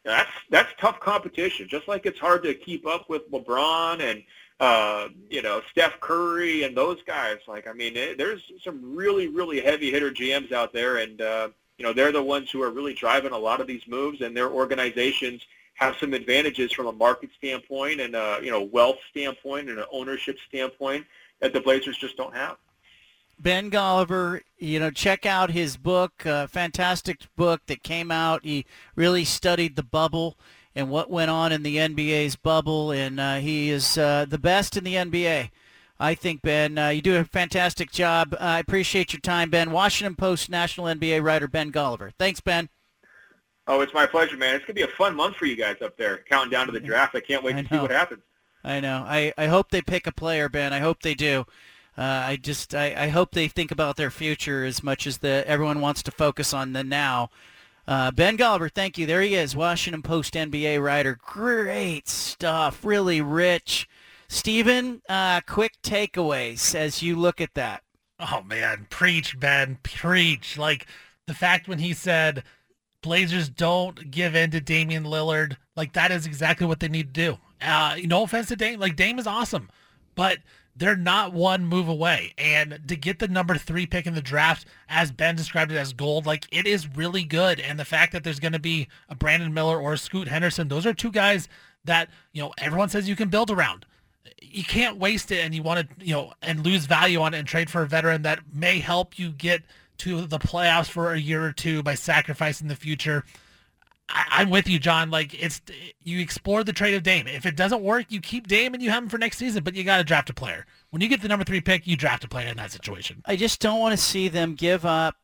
That's 0.05 0.31
that's 0.51 0.68
tough 0.78 1.01
competition. 1.01 1.66
Just 1.68 1.89
like 1.89 2.05
it's 2.05 2.18
hard 2.18 2.43
to 2.43 2.52
keep 2.52 2.86
up 2.86 3.09
with 3.09 3.31
LeBron 3.31 4.01
and 4.01 4.22
uh, 4.60 5.09
you 5.31 5.43
know 5.43 5.60
Steph 5.70 6.01
Curry 6.01 6.62
and 6.62 6.76
those 6.76 7.02
guys. 7.06 7.39
Like 7.47 7.66
I 7.66 7.72
mean, 7.72 7.97
it, 7.97 8.18
there's 8.18 8.43
some 8.62 8.94
really 8.94 9.28
really 9.28 9.60
heavy 9.60 9.90
hitter 9.90 10.10
GMs 10.10 10.52
out 10.52 10.72
there, 10.72 10.98
and 10.98 11.20
uh, 11.20 11.48
you 11.78 11.85
know 11.85 11.93
they're 11.93 12.12
the 12.12 12.22
ones 12.22 12.51
who 12.51 12.62
are 12.62 12.70
really 12.70 12.94
driving 12.94 13.32
a 13.32 13.39
lot 13.39 13.60
of 13.60 13.66
these 13.66 13.86
moves, 13.86 14.20
and 14.20 14.36
their 14.36 14.51
organizations 14.51 15.43
have 15.74 15.97
some 15.97 16.14
advantages 16.14 16.72
from 16.72 16.86
a 16.86 16.93
market 16.93 17.31
standpoint 17.36 18.01
and 18.01 18.14
a 18.14 18.39
you 18.43 18.51
know 18.51 18.62
wealth 18.62 18.98
standpoint 19.10 19.68
and 19.68 19.78
an 19.78 19.85
ownership 19.93 20.36
standpoint 20.48 21.05
that 21.40 21.52
the 21.52 21.60
Blazers 21.60 21.97
just 21.97 22.16
don't 22.16 22.35
have. 22.35 22.56
Ben 23.39 23.68
Golliver, 23.68 24.43
you 24.59 24.78
know, 24.78 24.90
check 24.90 25.26
out 25.26 25.51
his 25.51 25.76
book, 25.76 26.24
uh, 26.24 26.47
fantastic 26.47 27.22
book 27.35 27.60
that 27.66 27.82
came 27.82 28.12
out. 28.12 28.44
He 28.44 28.64
really 28.94 29.24
studied 29.24 29.74
the 29.74 29.82
bubble 29.82 30.39
and 30.75 30.91
what 30.91 31.11
went 31.11 31.31
on 31.31 31.53
in 31.53 31.63
the 31.63 31.77
NBA's 31.77 32.37
bubble, 32.37 32.91
and 32.91 33.21
uh, 33.21 33.37
he 33.37 33.71
is 33.71 33.97
uh, 33.97 34.27
the 34.29 34.39
best 34.39 34.77
in 34.77 34.85
the 34.85 34.95
NBA. 34.95 35.51
I 36.01 36.15
think, 36.15 36.43
Ben, 36.43 36.77
uh, 36.77 36.89
you 36.89 37.01
do 37.01 37.17
a 37.17 37.25
fantastic 37.25 37.93
job. 37.93 38.37
I 38.41 38.59
appreciate 38.59 39.13
your 39.13 39.21
time, 39.21 39.51
Ben. 39.51 39.71
Washington 39.71 40.17
Post 40.17 40.51
national 40.51 40.87
NBA 40.87 41.23
writer 41.23 41.47
Ben 41.47 41.71
Golliver. 41.71 42.13
Thanks, 42.19 42.41
Ben. 42.41 42.69
Oh, 43.67 43.81
it's 43.81 43.95
my 43.95 44.07
pleasure, 44.07 44.37
man. 44.37 44.57
It's 44.57 44.65
gonna 44.65 44.75
be 44.75 44.83
a 44.83 44.89
fun 44.89 45.15
month 45.15 45.37
for 45.37 45.47
you 45.47 45.57
guys 45.57 45.77
up 45.81 45.97
there, 45.97 46.23
counting 46.29 46.51
down 46.51 46.67
to 46.67 46.73
the 46.73 46.81
draft. 46.81 47.15
I 47.15 47.21
can't 47.21 47.43
wait 47.43 47.57
I 47.57 47.63
to 47.63 47.69
see 47.69 47.79
what 47.81 47.91
happens. 47.91 48.23
I 48.63 48.81
know. 48.81 49.05
I, 49.07 49.33
I 49.39 49.47
hope 49.47 49.71
they 49.71 49.83
pick 49.83 50.07
a 50.07 50.13
player, 50.13 50.49
Ben. 50.49 50.73
I 50.73 50.81
hope 50.81 51.03
they 51.03 51.15
do. 51.15 51.47
Uh, 51.97 52.03
I 52.03 52.37
just 52.37 52.75
I, 52.75 52.95
I 53.05 53.09
hope 53.09 53.33
they 53.33 53.47
think 53.47 53.71
about 53.71 53.97
their 53.97 54.11
future 54.11 54.65
as 54.65 54.83
much 54.83 55.07
as 55.07 55.19
the 55.19 55.45
everyone 55.47 55.81
wants 55.81 56.03
to 56.03 56.11
focus 56.11 56.53
on 56.53 56.73
the 56.73 56.83
now. 56.83 57.31
Uh, 57.86 58.11
ben 58.11 58.39
Golliver, 58.39 58.73
thank 58.73 58.97
you. 58.97 59.06
There 59.06 59.20
he 59.20 59.35
is, 59.35 59.55
Washington 59.55 60.02
Post 60.02 60.35
NBA 60.35 60.82
writer. 60.82 61.19
Great 61.20 62.09
stuff, 62.09 62.85
really 62.85 63.20
rich. 63.20 63.89
Stephen, 64.28 65.02
uh, 65.09 65.43
quick 65.47 65.74
takeaways 65.82 66.74
as 66.74 67.02
you 67.02 67.16
look 67.16 67.40
at 67.40 67.55
that. 67.55 67.82
Oh 68.19 68.43
man, 68.43 68.86
preach, 68.89 69.39
Ben, 69.39 69.78
preach. 69.82 70.56
Like 70.56 70.86
the 71.27 71.35
fact 71.35 71.69
when 71.69 71.78
he 71.78 71.93
said 71.93 72.43
Blazers 73.02 73.51
don't 73.51 74.11
give 74.11 74.35
in 74.35 74.51
to 74.52 74.61
Damian 74.61 75.05
Lillard. 75.05 75.59
Like 75.77 75.93
that 75.93 76.11
is 76.11 76.24
exactly 76.27 76.66
what 76.66 76.81
they 76.81 76.89
need 76.89 77.12
to 77.12 77.20
do. 77.20 77.39
Uh, 77.61 77.97
no 78.05 78.23
offense 78.23 78.48
to 78.48 78.56
Dame, 78.56 78.81
like 78.81 78.97
Dame 78.97 79.19
is 79.19 79.27
awesome, 79.27 79.70
but 80.15 80.39
they're 80.77 80.97
not 80.97 81.33
one 81.33 81.67
move 81.67 81.89
away. 81.89 82.35
And 82.37 82.81
to 82.89 82.97
get 82.97 83.19
the 83.19 83.29
number 83.29 83.57
three 83.57 83.87
pick 83.87 84.07
in 84.07 84.15
the 84.15 84.23
draft, 84.23 84.67
as 84.89 85.13
Ben 85.13 85.37
described 85.37 85.73
it 85.73 85.77
as 85.77 85.93
gold, 85.93 86.27
like 86.27 86.47
it 86.51 86.67
is 86.67 86.97
really 86.97 87.25
good. 87.25 87.61
And 87.61 87.79
the 87.79 87.85
fact 87.85 88.13
that 88.13 88.25
there's 88.25 88.41
going 88.41 88.53
to 88.53 88.59
be 88.59 88.89
a 89.09 89.15
Brandon 89.15 89.55
Miller 89.55 89.81
or 89.81 89.93
a 89.93 89.99
Scoot 89.99 90.29
Henderson, 90.29 90.69
those 90.69 90.87
are 90.87 90.95
two 90.95 91.13
guys 91.13 91.49
that 91.85 92.09
you 92.33 92.43
know 92.43 92.53
everyone 92.59 92.89
says 92.89 93.09
you 93.09 93.17
can 93.17 93.29
build 93.29 93.51
around. 93.51 93.87
You 94.41 94.65
can't 94.65 94.99
waste 94.99 95.31
it, 95.31 95.45
and 95.45 95.55
you 95.55 95.63
want 95.63 95.89
to 95.89 96.05
you 96.05 96.15
know 96.15 96.33
and 96.43 96.65
lose 96.65 96.87
value 96.87 97.21
on 97.21 97.35
it 97.35 97.39
and 97.39 97.49
trade 97.49 97.71
for 97.71 97.83
a 97.83 97.87
veteran 97.87 98.23
that 98.23 98.41
may 98.53 98.79
help 98.79 99.19
you 99.19 99.31
get 99.31 99.63
to 99.99 100.27
the 100.27 100.39
playoffs 100.39 100.89
for 100.89 101.13
a 101.13 101.21
year 101.21 101.45
or 101.45 101.53
two 101.53 101.83
by 101.83 101.95
sacrificing 101.95 102.69
the 102.69 102.77
future. 102.77 103.25
I, 104.09 104.43
am 104.43 104.51
with 104.51 104.68
you, 104.68 104.78
John. 104.78 105.10
Like 105.10 105.35
it's 105.35 105.62
you 106.02 106.20
explore 106.20 106.62
the 106.62 106.72
trade 106.72 106.94
of 106.94 107.02
Dame. 107.02 107.26
If 107.26 107.47
it 107.47 107.56
doesn't 107.56 107.82
work, 107.82 108.06
you 108.10 108.20
keep 108.20 108.47
Dame 108.47 108.74
and 108.74 108.82
you 108.82 108.90
have 108.90 109.02
him 109.02 109.09
for 109.09 109.18
next 109.18 109.39
season. 109.39 109.64
But 109.64 109.74
you 109.74 109.85
got 109.85 109.98
to 109.98 110.05
draft 110.05 110.31
a 110.31 110.35
player. 110.35 110.66
When 110.90 111.01
you 111.02 111.09
get 111.09 111.22
the 111.22 111.28
number 111.28 111.44
three 111.44 111.60
pick, 111.60 111.86
you 111.86 111.97
draft 111.97 112.24
a 112.24 112.28
player 112.28 112.48
in 112.48 112.56
that 112.59 112.72
situation. 112.72 113.22
I 113.24 113.36
just 113.36 113.60
don't 113.60 113.81
want 113.81 113.93
to 113.93 114.02
see 114.02 114.28
them 114.28 114.55
give 114.55 114.85
up 114.85 115.16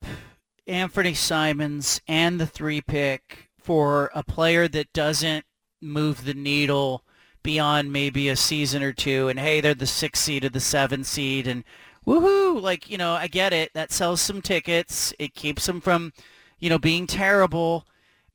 Anfernee 0.66 1.16
Simons 1.16 2.00
and 2.08 2.40
the 2.40 2.46
three 2.46 2.80
pick 2.80 3.50
for 3.58 4.10
a 4.14 4.22
player 4.22 4.66
that 4.68 4.92
doesn't 4.92 5.44
move 5.82 6.24
the 6.24 6.34
needle 6.34 7.04
beyond 7.42 7.92
maybe 7.92 8.28
a 8.28 8.36
season 8.36 8.82
or 8.82 8.92
two. 8.92 9.28
And 9.28 9.38
hey, 9.38 9.60
they're 9.60 9.74
the 9.74 9.86
six 9.86 10.20
seed 10.20 10.44
or 10.44 10.48
the 10.48 10.60
seven 10.60 11.04
seed, 11.04 11.46
and 11.46 11.64
woohoo! 12.06 12.60
Like 12.60 12.90
you 12.90 12.98
know, 12.98 13.12
I 13.12 13.26
get 13.26 13.52
it. 13.52 13.72
That 13.74 13.92
sells 13.92 14.20
some 14.20 14.42
tickets. 14.42 15.12
It 15.18 15.34
keeps 15.34 15.66
them 15.66 15.80
from, 15.80 16.12
you 16.58 16.68
know, 16.68 16.78
being 16.78 17.06
terrible. 17.06 17.86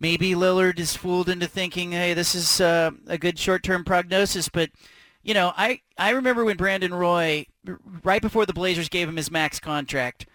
Maybe 0.06 0.36
Lillard 0.36 0.78
is 0.78 0.96
fooled 0.96 1.30
into 1.30 1.48
thinking, 1.48 1.92
hey, 1.92 2.14
this 2.14 2.36
is 2.36 2.62
uh, 2.62 2.92
a 3.08 3.18
good 3.18 3.40
short-term 3.40 3.84
prognosis. 3.84 4.50
But 4.50 4.70
you 5.24 5.34
know, 5.34 5.52
I 5.58 5.82
I 5.98 6.12
remember 6.12 6.46
when 6.46 6.58
Brandon 6.58 6.94
Roy, 6.94 7.48
right 8.04 8.22
before 8.22 8.46
the 8.46 8.54
Blazers 8.54 8.88
gave 8.88 9.10
him 9.10 9.16
his 9.16 9.32
max 9.32 9.60
contract, 9.60 10.28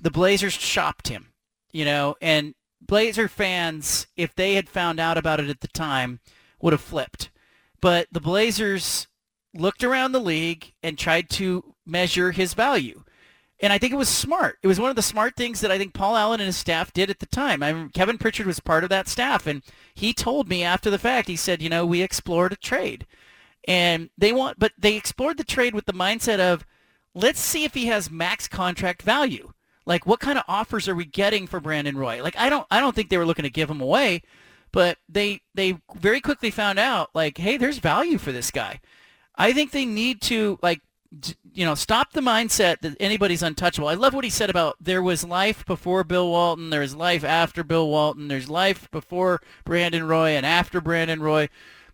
the 0.00 0.12
Blazers 0.12 0.52
shopped 0.52 1.08
him. 1.08 1.32
You 1.72 1.84
know, 1.84 2.14
and 2.22 2.54
Blazer 2.80 3.26
fans, 3.26 4.06
if 4.14 4.36
they 4.36 4.54
had 4.54 4.68
found 4.68 5.00
out 5.00 5.18
about 5.18 5.40
it 5.40 5.50
at 5.50 5.62
the 5.62 5.66
time, 5.66 6.20
would 6.60 6.72
have 6.72 6.80
flipped. 6.80 7.32
But 7.80 8.06
the 8.12 8.20
Blazers 8.20 9.08
looked 9.52 9.82
around 9.82 10.12
the 10.12 10.20
league 10.20 10.74
and 10.80 10.96
tried 10.96 11.28
to 11.30 11.74
measure 11.84 12.30
his 12.30 12.54
value. 12.54 13.02
And 13.60 13.72
I 13.72 13.78
think 13.78 13.92
it 13.92 13.96
was 13.96 14.08
smart. 14.08 14.58
It 14.62 14.68
was 14.68 14.78
one 14.78 14.90
of 14.90 14.96
the 14.96 15.02
smart 15.02 15.34
things 15.34 15.60
that 15.60 15.72
I 15.72 15.78
think 15.78 15.92
Paul 15.92 16.16
Allen 16.16 16.40
and 16.40 16.46
his 16.46 16.56
staff 16.56 16.92
did 16.92 17.10
at 17.10 17.18
the 17.18 17.26
time. 17.26 17.62
I 17.62 17.88
Kevin 17.92 18.18
Pritchard 18.18 18.46
was 18.46 18.60
part 18.60 18.84
of 18.84 18.90
that 18.90 19.08
staff, 19.08 19.46
and 19.46 19.62
he 19.94 20.12
told 20.12 20.48
me 20.48 20.62
after 20.62 20.90
the 20.90 20.98
fact, 20.98 21.28
he 21.28 21.36
said, 21.36 21.60
you 21.60 21.68
know, 21.68 21.84
we 21.84 22.00
explored 22.02 22.52
a 22.52 22.56
trade. 22.56 23.06
And 23.66 24.10
they 24.16 24.32
want, 24.32 24.58
but 24.58 24.72
they 24.78 24.96
explored 24.96 25.36
the 25.36 25.44
trade 25.44 25.74
with 25.74 25.86
the 25.86 25.92
mindset 25.92 26.38
of, 26.38 26.64
let's 27.14 27.40
see 27.40 27.64
if 27.64 27.74
he 27.74 27.86
has 27.86 28.10
max 28.10 28.46
contract 28.46 29.02
value. 29.02 29.52
Like, 29.84 30.06
what 30.06 30.20
kind 30.20 30.38
of 30.38 30.44
offers 30.46 30.88
are 30.88 30.94
we 30.94 31.04
getting 31.04 31.46
for 31.46 31.60
Brandon 31.60 31.96
Roy? 31.96 32.22
Like, 32.22 32.36
I 32.36 32.50
don't, 32.50 32.66
I 32.70 32.78
don't 32.78 32.94
think 32.94 33.08
they 33.08 33.18
were 33.18 33.26
looking 33.26 33.42
to 33.42 33.50
give 33.50 33.70
him 33.70 33.80
away, 33.80 34.22
but 34.70 34.98
they, 35.08 35.40
they 35.54 35.78
very 35.96 36.20
quickly 36.20 36.50
found 36.50 36.78
out, 36.78 37.10
like, 37.14 37.38
hey, 37.38 37.56
there's 37.56 37.78
value 37.78 38.18
for 38.18 38.30
this 38.30 38.50
guy. 38.50 38.80
I 39.34 39.52
think 39.52 39.70
they 39.70 39.86
need 39.86 40.20
to, 40.22 40.58
like, 40.62 40.80
you 41.54 41.64
know, 41.64 41.74
stop 41.74 42.12
the 42.12 42.20
mindset 42.20 42.80
that 42.80 42.96
anybody's 43.00 43.42
untouchable. 43.42 43.88
I 43.88 43.94
love 43.94 44.14
what 44.14 44.24
he 44.24 44.30
said 44.30 44.50
about 44.50 44.76
there 44.80 45.02
was 45.02 45.24
life 45.24 45.64
before 45.64 46.04
Bill 46.04 46.28
Walton, 46.28 46.70
there's 46.70 46.94
life 46.94 47.24
after 47.24 47.64
Bill 47.64 47.88
Walton, 47.88 48.28
there's 48.28 48.50
life 48.50 48.90
before 48.90 49.40
Brandon 49.64 50.06
Roy 50.06 50.30
and 50.30 50.44
after 50.44 50.80
Brandon 50.80 51.22
Roy. 51.22 51.48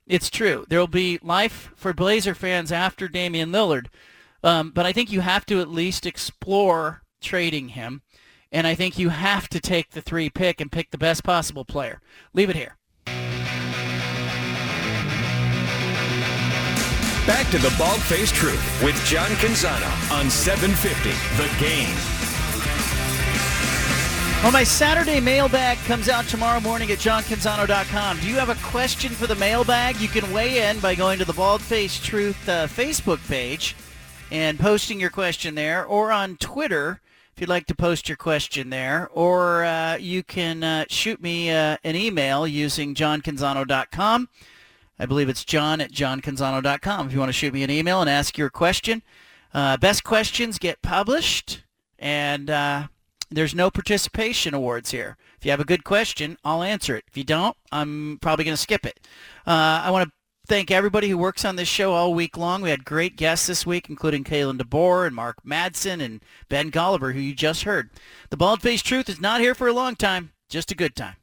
It's 0.06 0.30
true. 0.30 0.66
There 0.68 0.78
will 0.78 0.86
be 0.86 1.18
life 1.22 1.70
for 1.76 1.94
Blazer 1.94 2.34
fans 2.34 2.72
after 2.72 3.08
Damian 3.08 3.50
Lillard. 3.50 3.86
Um, 4.42 4.70
but 4.70 4.84
I 4.84 4.92
think 4.92 5.10
you 5.10 5.20
have 5.20 5.46
to 5.46 5.60
at 5.60 5.70
least 5.70 6.04
explore 6.04 7.02
trading 7.22 7.70
him. 7.70 8.02
And 8.52 8.66
I 8.66 8.74
think 8.74 8.98
you 8.98 9.08
have 9.08 9.48
to 9.48 9.60
take 9.60 9.90
the 9.90 10.02
three 10.02 10.28
pick 10.28 10.60
and 10.60 10.70
pick 10.70 10.90
the 10.90 10.98
best 10.98 11.24
possible 11.24 11.64
player. 11.64 12.00
Leave 12.34 12.50
it 12.50 12.56
here. 12.56 12.76
Back 17.26 17.51
to 17.52 17.59
the 17.59 17.74
Bald 17.78 18.02
Faced 18.02 18.34
Truth 18.34 18.82
with 18.84 19.02
John 19.06 19.30
Canzano 19.36 19.88
on 20.12 20.28
750 20.28 21.09
The 21.38 21.48
Game. 21.59 21.96
Well, 24.42 24.52
my 24.52 24.62
Saturday 24.62 25.20
mailbag 25.20 25.78
comes 25.86 26.10
out 26.10 26.26
tomorrow 26.26 26.60
morning 26.60 26.90
at 26.90 26.98
johncanzano.com. 26.98 28.20
Do 28.20 28.28
you 28.28 28.34
have 28.34 28.51
a 28.51 28.56
question 28.56 29.10
for 29.10 29.26
the 29.26 29.36
mailbag? 29.36 29.96
You 30.01 30.09
can 30.09 30.30
weigh 30.34 30.68
in 30.68 30.80
by 30.80 30.94
going 30.94 31.18
to 31.18 31.24
the 31.24 31.32
Bald 31.32 31.62
Faced 31.62 32.05
Truth 32.05 32.46
uh, 32.46 32.66
Facebook 32.66 33.26
page 33.26 33.74
and 34.30 34.60
posting 34.60 35.01
your 35.01 35.09
question 35.09 35.55
there, 35.55 35.82
or 35.86 36.12
on 36.12 36.36
Twitter 36.36 37.01
if 37.34 37.40
you'd 37.40 37.48
like 37.48 37.66
to 37.68 37.74
post 37.74 38.06
your 38.06 38.18
question 38.18 38.68
there, 38.68 39.09
or 39.14 39.64
uh, 39.64 39.96
you 39.96 40.22
can 40.22 40.62
uh, 40.62 40.84
shoot 40.90 41.22
me 41.22 41.51
uh, 41.51 41.78
an 41.82 41.96
email 41.96 42.46
using 42.46 42.94
johncanzano.com. 42.94 44.28
I 44.98 45.06
believe 45.06 45.28
it's 45.28 45.44
john 45.44 45.80
at 45.80 45.92
johncanzano.com 45.92 47.06
if 47.06 47.12
you 47.12 47.18
want 47.18 47.28
to 47.28 47.32
shoot 47.32 47.52
me 47.52 47.62
an 47.62 47.70
email 47.70 48.00
and 48.00 48.10
ask 48.10 48.38
your 48.38 48.50
question. 48.50 49.02
Uh, 49.54 49.76
best 49.76 50.02
questions 50.02 50.58
get 50.58 50.82
published, 50.82 51.62
and 51.96 52.50
uh, 52.50 52.88
there's 53.30 53.54
no 53.54 53.70
participation 53.70 54.52
awards 54.52 54.90
here. 54.90 55.16
If 55.38 55.44
you 55.44 55.52
have 55.52 55.60
a 55.60 55.64
good 55.64 55.84
question, 55.84 56.36
I'll 56.44 56.64
answer 56.64 56.96
it. 56.96 57.04
If 57.06 57.16
you 57.16 57.22
don't, 57.22 57.56
I'm 57.70 58.18
probably 58.20 58.44
going 58.44 58.56
to 58.56 58.60
skip 58.60 58.84
it. 58.84 58.98
Uh, 59.46 59.82
I 59.84 59.90
want 59.92 60.08
to 60.08 60.12
thank 60.46 60.72
everybody 60.72 61.08
who 61.08 61.16
works 61.16 61.44
on 61.44 61.54
this 61.54 61.68
show 61.68 61.92
all 61.92 62.14
week 62.14 62.36
long. 62.36 62.62
We 62.62 62.70
had 62.70 62.84
great 62.84 63.16
guests 63.16 63.46
this 63.46 63.64
week, 63.64 63.88
including 63.88 64.24
Kalen 64.24 64.60
DeBoer 64.60 65.06
and 65.06 65.14
Mark 65.14 65.36
Madsen 65.46 66.02
and 66.02 66.20
Ben 66.48 66.72
Golliver, 66.72 67.12
who 67.12 67.20
you 67.20 67.34
just 67.34 67.62
heard. 67.62 67.90
The 68.30 68.36
Bald 68.36 68.60
Faced 68.60 68.84
Truth 68.84 69.08
is 69.08 69.20
not 69.20 69.40
here 69.40 69.54
for 69.54 69.68
a 69.68 69.72
long 69.72 69.94
time, 69.94 70.32
just 70.48 70.72
a 70.72 70.76
good 70.76 70.96
time. 70.96 71.16